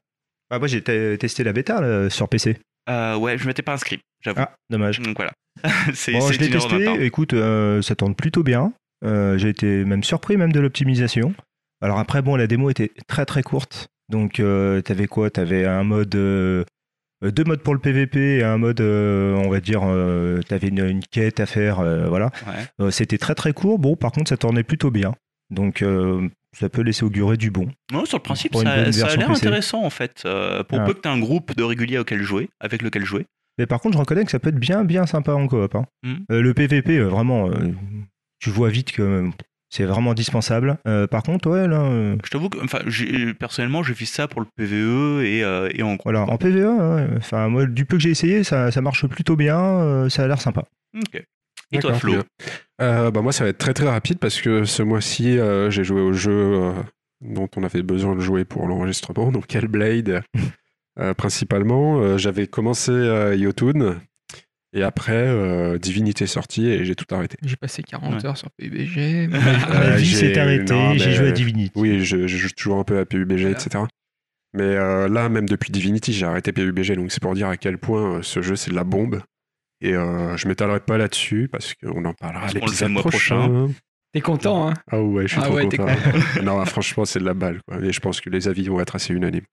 Ah, 0.49 0.59
moi 0.59 0.67
j'ai 0.67 0.81
te- 0.81 1.15
testé 1.15 1.43
la 1.43 1.53
bêta 1.53 1.79
là, 1.81 2.09
sur 2.09 2.27
PC. 2.29 2.57
Ouais, 2.89 3.37
je 3.37 3.47
m'étais 3.47 3.61
pas 3.61 3.73
inscrit, 3.73 3.99
j'avoue. 4.21 4.41
Ah, 4.41 4.53
dommage. 4.69 4.99
Donc 4.99 5.15
voilà. 5.17 5.31
c'est 5.93 6.11
Bon, 6.11 6.31
je 6.31 6.39
l'ai 6.39 6.49
testé, 6.49 7.05
écoute, 7.05 7.33
ça 7.81 7.95
tourne 7.95 8.15
plutôt 8.15 8.43
bien. 8.43 8.73
J'ai 9.03 9.49
été 9.49 9.85
même 9.85 10.03
surpris 10.03 10.37
même 10.37 10.51
de 10.51 10.59
l'optimisation. 10.59 11.33
Alors 11.81 11.99
après, 11.99 12.21
bon, 12.21 12.35
la 12.35 12.47
démo 12.47 12.69
était 12.69 12.91
très 13.07 13.25
très 13.25 13.43
courte. 13.43 13.87
Donc 14.09 14.41
t'avais 14.83 15.07
quoi? 15.07 15.29
T'avais 15.29 15.65
un 15.65 15.83
mode... 15.83 16.15
euh, 17.23 17.31
deux 17.31 17.43
modes 17.43 17.61
pour 17.61 17.73
le 17.73 17.79
PVP 17.79 18.37
et 18.37 18.43
un 18.43 18.57
mode, 18.57 18.81
euh, 18.81 19.35
on 19.35 19.49
va 19.49 19.59
dire, 19.59 19.81
euh, 19.83 20.41
t'avais 20.41 20.67
une, 20.69 20.85
une 20.85 21.03
quête 21.03 21.39
à 21.39 21.45
faire, 21.45 21.79
euh, 21.79 22.07
voilà. 22.07 22.31
Ouais. 22.79 22.91
C'était 22.91 23.17
très 23.17 23.35
très 23.35 23.53
court. 23.53 23.79
Bon, 23.79 23.95
par 23.95 24.11
contre, 24.11 24.29
ça 24.29 24.37
tournait 24.37 24.63
plutôt 24.63 24.91
bien. 24.91 25.13
Donc 25.49 25.83
ça 26.53 26.69
peut 26.69 26.81
laisser 26.81 27.03
augurer 27.03 27.37
du 27.37 27.51
bon. 27.51 27.67
Non, 27.91 28.05
sur 28.05 28.17
le 28.17 28.23
principe, 28.23 28.55
ça, 28.55 28.69
a 28.69 29.15
l'air 29.15 29.29
intéressant 29.31 29.83
en 29.83 29.89
fait. 29.89 30.21
Pour 30.23 30.79
Ah. 30.79 30.85
peu 30.85 30.93
que 30.93 31.01
tu 31.01 31.07
aies 31.07 31.11
un 31.11 31.19
groupe 31.19 31.55
de 31.55 31.63
réguliers 31.63 31.97
auquel 31.99 32.21
jouer, 32.21 32.49
avec 32.59 32.81
lequel 32.81 33.03
jouer. 33.03 33.25
Mais 33.57 33.65
par 33.65 33.81
contre, 33.81 33.93
je 33.95 33.99
reconnais 33.99 34.23
que 34.23 34.31
ça 34.31 34.39
peut 34.39 34.49
être 34.49 34.59
bien, 34.59 34.85
bien 34.85 35.05
sympa 35.05 35.33
en 35.33 35.47
coop. 35.47 35.75
hein. 35.75 35.85
Mm. 36.03 36.13
Euh, 36.31 36.41
le 36.41 36.53
PVP, 36.53 36.99
vraiment, 37.01 37.49
tu 38.39 38.49
vois 38.49 38.69
vite 38.69 38.93
que 38.93 39.29
c'est 39.71 39.85
vraiment 39.85 40.11
indispensable. 40.11 40.77
Euh, 40.85 41.07
par 41.07 41.23
contre, 41.23 41.49
ouais, 41.49 41.67
là, 41.67 41.81
euh, 41.81 42.17
Je 42.23 42.29
t'avoue 42.29 42.49
que, 42.49 42.63
enfin, 42.63 42.79
personnellement, 43.39 43.83
j'ai 43.83 43.93
fait 43.95 44.05
ça 44.05 44.27
pour 44.27 44.41
le 44.41 44.47
PVE 44.57 45.23
et, 45.23 45.43
euh, 45.43 45.69
et 45.73 45.81
en 45.81 45.95
voilà, 46.03 46.23
en 46.23 46.37
PVE, 46.37 46.65
ouais, 46.65 47.07
enfin, 47.17 47.47
moi, 47.47 47.65
du 47.65 47.85
peu 47.85 47.95
que 47.95 48.03
j'ai 48.03 48.09
essayé, 48.09 48.43
ça, 48.43 48.69
ça 48.69 48.81
marche 48.81 49.07
plutôt 49.07 49.37
bien, 49.37 49.59
euh, 49.59 50.09
ça 50.09 50.23
a 50.23 50.27
l'air 50.27 50.41
sympa. 50.41 50.65
Ok. 50.95 51.23
Et 51.71 51.79
toi, 51.79 51.93
Flo? 51.93 52.15
Euh, 52.81 53.11
bah, 53.11 53.21
Moi, 53.21 53.31
ça 53.31 53.45
va 53.45 53.49
être 53.49 53.57
très 53.57 53.73
très 53.73 53.87
rapide 53.87 54.19
parce 54.19 54.41
que 54.41 54.65
ce 54.65 54.83
mois-ci, 54.83 55.39
euh, 55.39 55.69
j'ai 55.71 55.85
joué 55.85 56.01
au 56.01 56.11
jeu 56.11 56.31
euh, 56.31 56.73
dont 57.21 57.47
on 57.55 57.63
avait 57.63 57.81
besoin 57.81 58.13
de 58.13 58.19
jouer 58.19 58.43
pour 58.43 58.67
l'enregistrement, 58.67 59.31
donc 59.31 59.55
Hellblade 59.55 60.21
euh, 60.99 61.13
principalement. 61.13 62.01
Euh, 62.01 62.17
J'avais 62.17 62.47
commencé 62.47 62.91
euh, 62.91 63.35
Yotun 63.35 64.01
et 64.73 64.83
après 64.83 65.13
euh, 65.13 65.77
Divinity 65.77 66.23
est 66.23 66.27
sorti 66.27 66.67
et 66.67 66.85
j'ai 66.85 66.95
tout 66.95 67.05
arrêté. 67.13 67.37
J'ai 67.43 67.55
passé 67.55 67.83
40 67.83 68.13
Ouais. 68.15 68.25
heures 68.25 68.37
sur 68.37 68.49
PUBG. 68.51 69.27
Ma 69.29 69.37
Euh, 69.91 69.95
vie 69.95 70.13
s'est 70.15 70.37
arrêtée, 70.37 70.97
j'ai 70.97 71.13
joué 71.13 71.27
à 71.29 71.31
Divinity. 71.31 71.71
Oui, 71.75 72.03
je, 72.05 72.27
je 72.27 72.37
joue 72.37 72.49
toujours 72.49 72.77
un 72.79 72.83
peu 72.83 72.99
à 72.99 73.05
PUBG, 73.05 73.45
etc. 73.51 73.83
Mais 74.53 74.63
euh, 74.63 75.07
là, 75.07 75.29
même 75.29 75.47
depuis 75.47 75.71
Divinity, 75.71 76.11
j'ai 76.13 76.25
arrêté 76.25 76.51
PUBG, 76.51 76.95
donc 76.95 77.11
c'est 77.11 77.21
pour 77.21 77.33
dire 77.35 77.47
à 77.47 77.57
quel 77.57 77.77
point 77.77 78.17
euh, 78.17 78.21
ce 78.21 78.41
jeu 78.41 78.55
c'est 78.55 78.71
de 78.71 78.75
la 78.75 78.83
bombe. 78.83 79.21
Et 79.83 79.93
euh, 79.95 80.37
je 80.37 80.47
m'étalerai 80.47 80.79
pas 80.81 80.97
là-dessus 80.97 81.47
parce 81.51 81.73
qu'on 81.73 82.05
en 82.05 82.13
parlera 82.13 82.47
à 82.47 82.51
l'épisode 82.51 82.93
prochain. 82.95 83.69
T'es 84.13 84.19
content, 84.19 84.67
hein? 84.69 84.73
Ah 84.91 85.01
ouais, 85.01 85.23
je 85.23 85.29
suis 85.29 85.39
Ah 85.41 85.45
trop 85.45 85.55
ouais, 85.55 85.63
content. 85.69 85.85
non, 86.43 86.63
franchement, 86.65 87.05
c'est 87.05 87.19
de 87.19 87.23
la 87.25 87.33
balle. 87.33 87.61
Quoi. 87.65 87.79
Et 87.81 87.93
je 87.93 87.99
pense 88.01 88.19
que 88.19 88.29
les 88.29 88.49
avis 88.49 88.67
vont 88.67 88.81
être 88.81 88.95
assez 88.95 89.13
unanimes. 89.13 89.45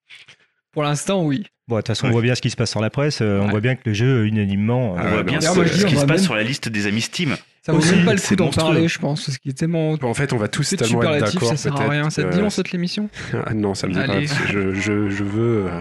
Pour 0.72 0.82
l'instant, 0.82 1.22
oui. 1.24 1.46
Bon, 1.66 1.76
de 1.76 1.80
toute 1.80 1.88
façon, 1.88 2.04
Ouais. 2.06 2.10
on 2.10 2.12
voit 2.12 2.22
bien 2.22 2.34
ce 2.34 2.40
qui 2.40 2.50
se 2.50 2.56
passe 2.56 2.70
sur 2.70 2.80
la 2.80 2.88
presse, 2.90 3.20
euh, 3.20 3.40
on 3.40 3.48
voit 3.48 3.60
bien 3.60 3.74
que 3.74 3.82
le 3.86 3.92
jeu, 3.92 4.26
unanimement, 4.26 4.92
On 4.92 4.96
Ah, 4.96 5.04
euh, 5.04 5.08
voit 5.08 5.16
non, 5.18 5.24
bien 5.24 5.40
ce, 5.40 5.54
moi, 5.54 5.64
je 5.66 5.72
dis, 5.72 5.80
ce 5.80 5.84
on 5.86 5.88
qui 5.88 5.94
se 5.96 6.00
passe 6.06 6.08
même- 6.08 6.18
sur 6.24 6.34
la 6.34 6.42
liste 6.42 6.68
des 6.68 6.86
amis 6.86 7.00
Steam. 7.02 7.36
Ça 7.62 7.72
vaut 7.72 7.80
même 7.84 8.04
pas 8.06 8.14
le 8.14 8.20
coup 8.20 8.36
d'en 8.36 8.48
parler, 8.50 8.88
je 8.88 8.98
pense, 8.98 9.26
parce 9.26 9.36
qu'il 9.38 9.50
est 9.50 9.54
tellement. 9.54 9.92
En 10.00 10.14
fait, 10.14 10.32
on 10.32 10.38
va 10.38 10.48
tous 10.48 10.68
tellement 10.70 10.82
être 10.84 10.88
superlatif, 10.88 11.34
d'accord. 11.34 11.48
ça 11.50 11.56
sert 11.56 11.76
à 11.78 11.88
rien. 11.88 12.08
Ça 12.10 12.22
te 12.22 12.28
euh, 12.28 12.30
dit, 12.30 12.40
on 12.42 12.48
saute 12.48 12.70
l'émission 12.72 13.10
Ah, 13.46 13.52
non, 13.52 13.74
ça 13.74 13.86
me 13.86 13.92
dit 13.92 13.98
Allez. 13.98 14.26
pas. 14.26 14.34
Je, 14.50 14.72
je, 14.72 15.10
je 15.10 15.24
veux 15.24 15.66
euh, 15.66 15.80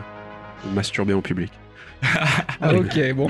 masturber 0.74 1.14
en 1.14 1.22
public. 1.22 1.52
Ah, 2.62 2.74
ok, 2.74 3.14
bon. 3.16 3.30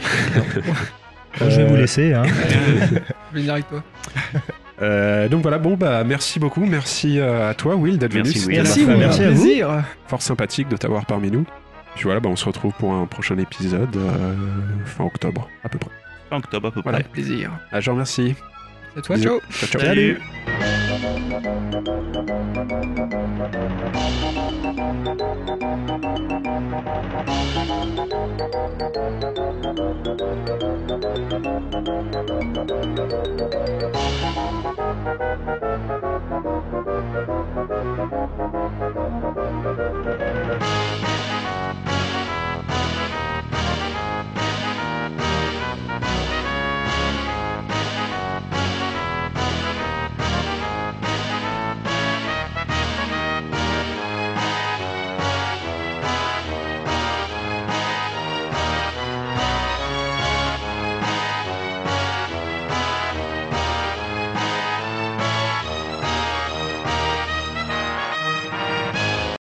je 1.39 1.45
vais 1.45 1.65
vous 1.65 1.75
laisser. 1.75 2.13
Hein. 2.13 2.23
je 2.49 2.95
vais 2.95 3.01
venir 3.33 3.53
avec 3.53 3.67
toi. 3.69 3.83
Euh, 4.81 5.27
donc 5.27 5.41
voilà, 5.41 5.57
bon, 5.57 5.75
bah 5.75 6.03
merci 6.03 6.39
beaucoup. 6.39 6.65
Merci 6.65 7.19
euh, 7.19 7.49
à 7.49 7.53
toi, 7.53 7.75
Will, 7.75 7.97
d'être 7.97 8.13
venu. 8.13 8.29
Will. 8.29 8.47
Merci, 8.57 8.85
Will, 8.85 8.97
merci 8.97 9.23
à 9.23 9.31
vous. 9.31 9.47
fort 10.07 10.21
sympathique 10.21 10.69
de 10.69 10.77
t'avoir 10.77 11.05
parmi 11.05 11.31
nous. 11.31 11.45
Puis 11.95 12.03
voilà, 12.03 12.19
bah, 12.19 12.29
on 12.29 12.35
se 12.35 12.45
retrouve 12.45 12.73
pour 12.73 12.93
un 12.93 13.05
prochain 13.07 13.37
épisode 13.39 13.95
euh, 13.95 14.33
fin 14.85 15.05
octobre, 15.05 15.49
à 15.63 15.69
peu 15.69 15.79
près. 15.79 15.89
Fin 16.29 16.37
octobre 16.37 16.67
à 16.67 16.71
peu 16.71 16.81
Voilà. 16.81 16.99
près. 16.99 17.09
Plaisir. 17.09 17.51
Ah, 17.71 17.79
je 17.79 17.89
vous 17.89 17.95
remercie. 17.95 18.35
C'est 18.97 19.03
toi, 19.03 19.17
ciao. 19.19 19.39
Ciao, 19.51 19.69
ciao. 19.69 19.81
Salut. 19.81 20.17
Thank 38.39 38.53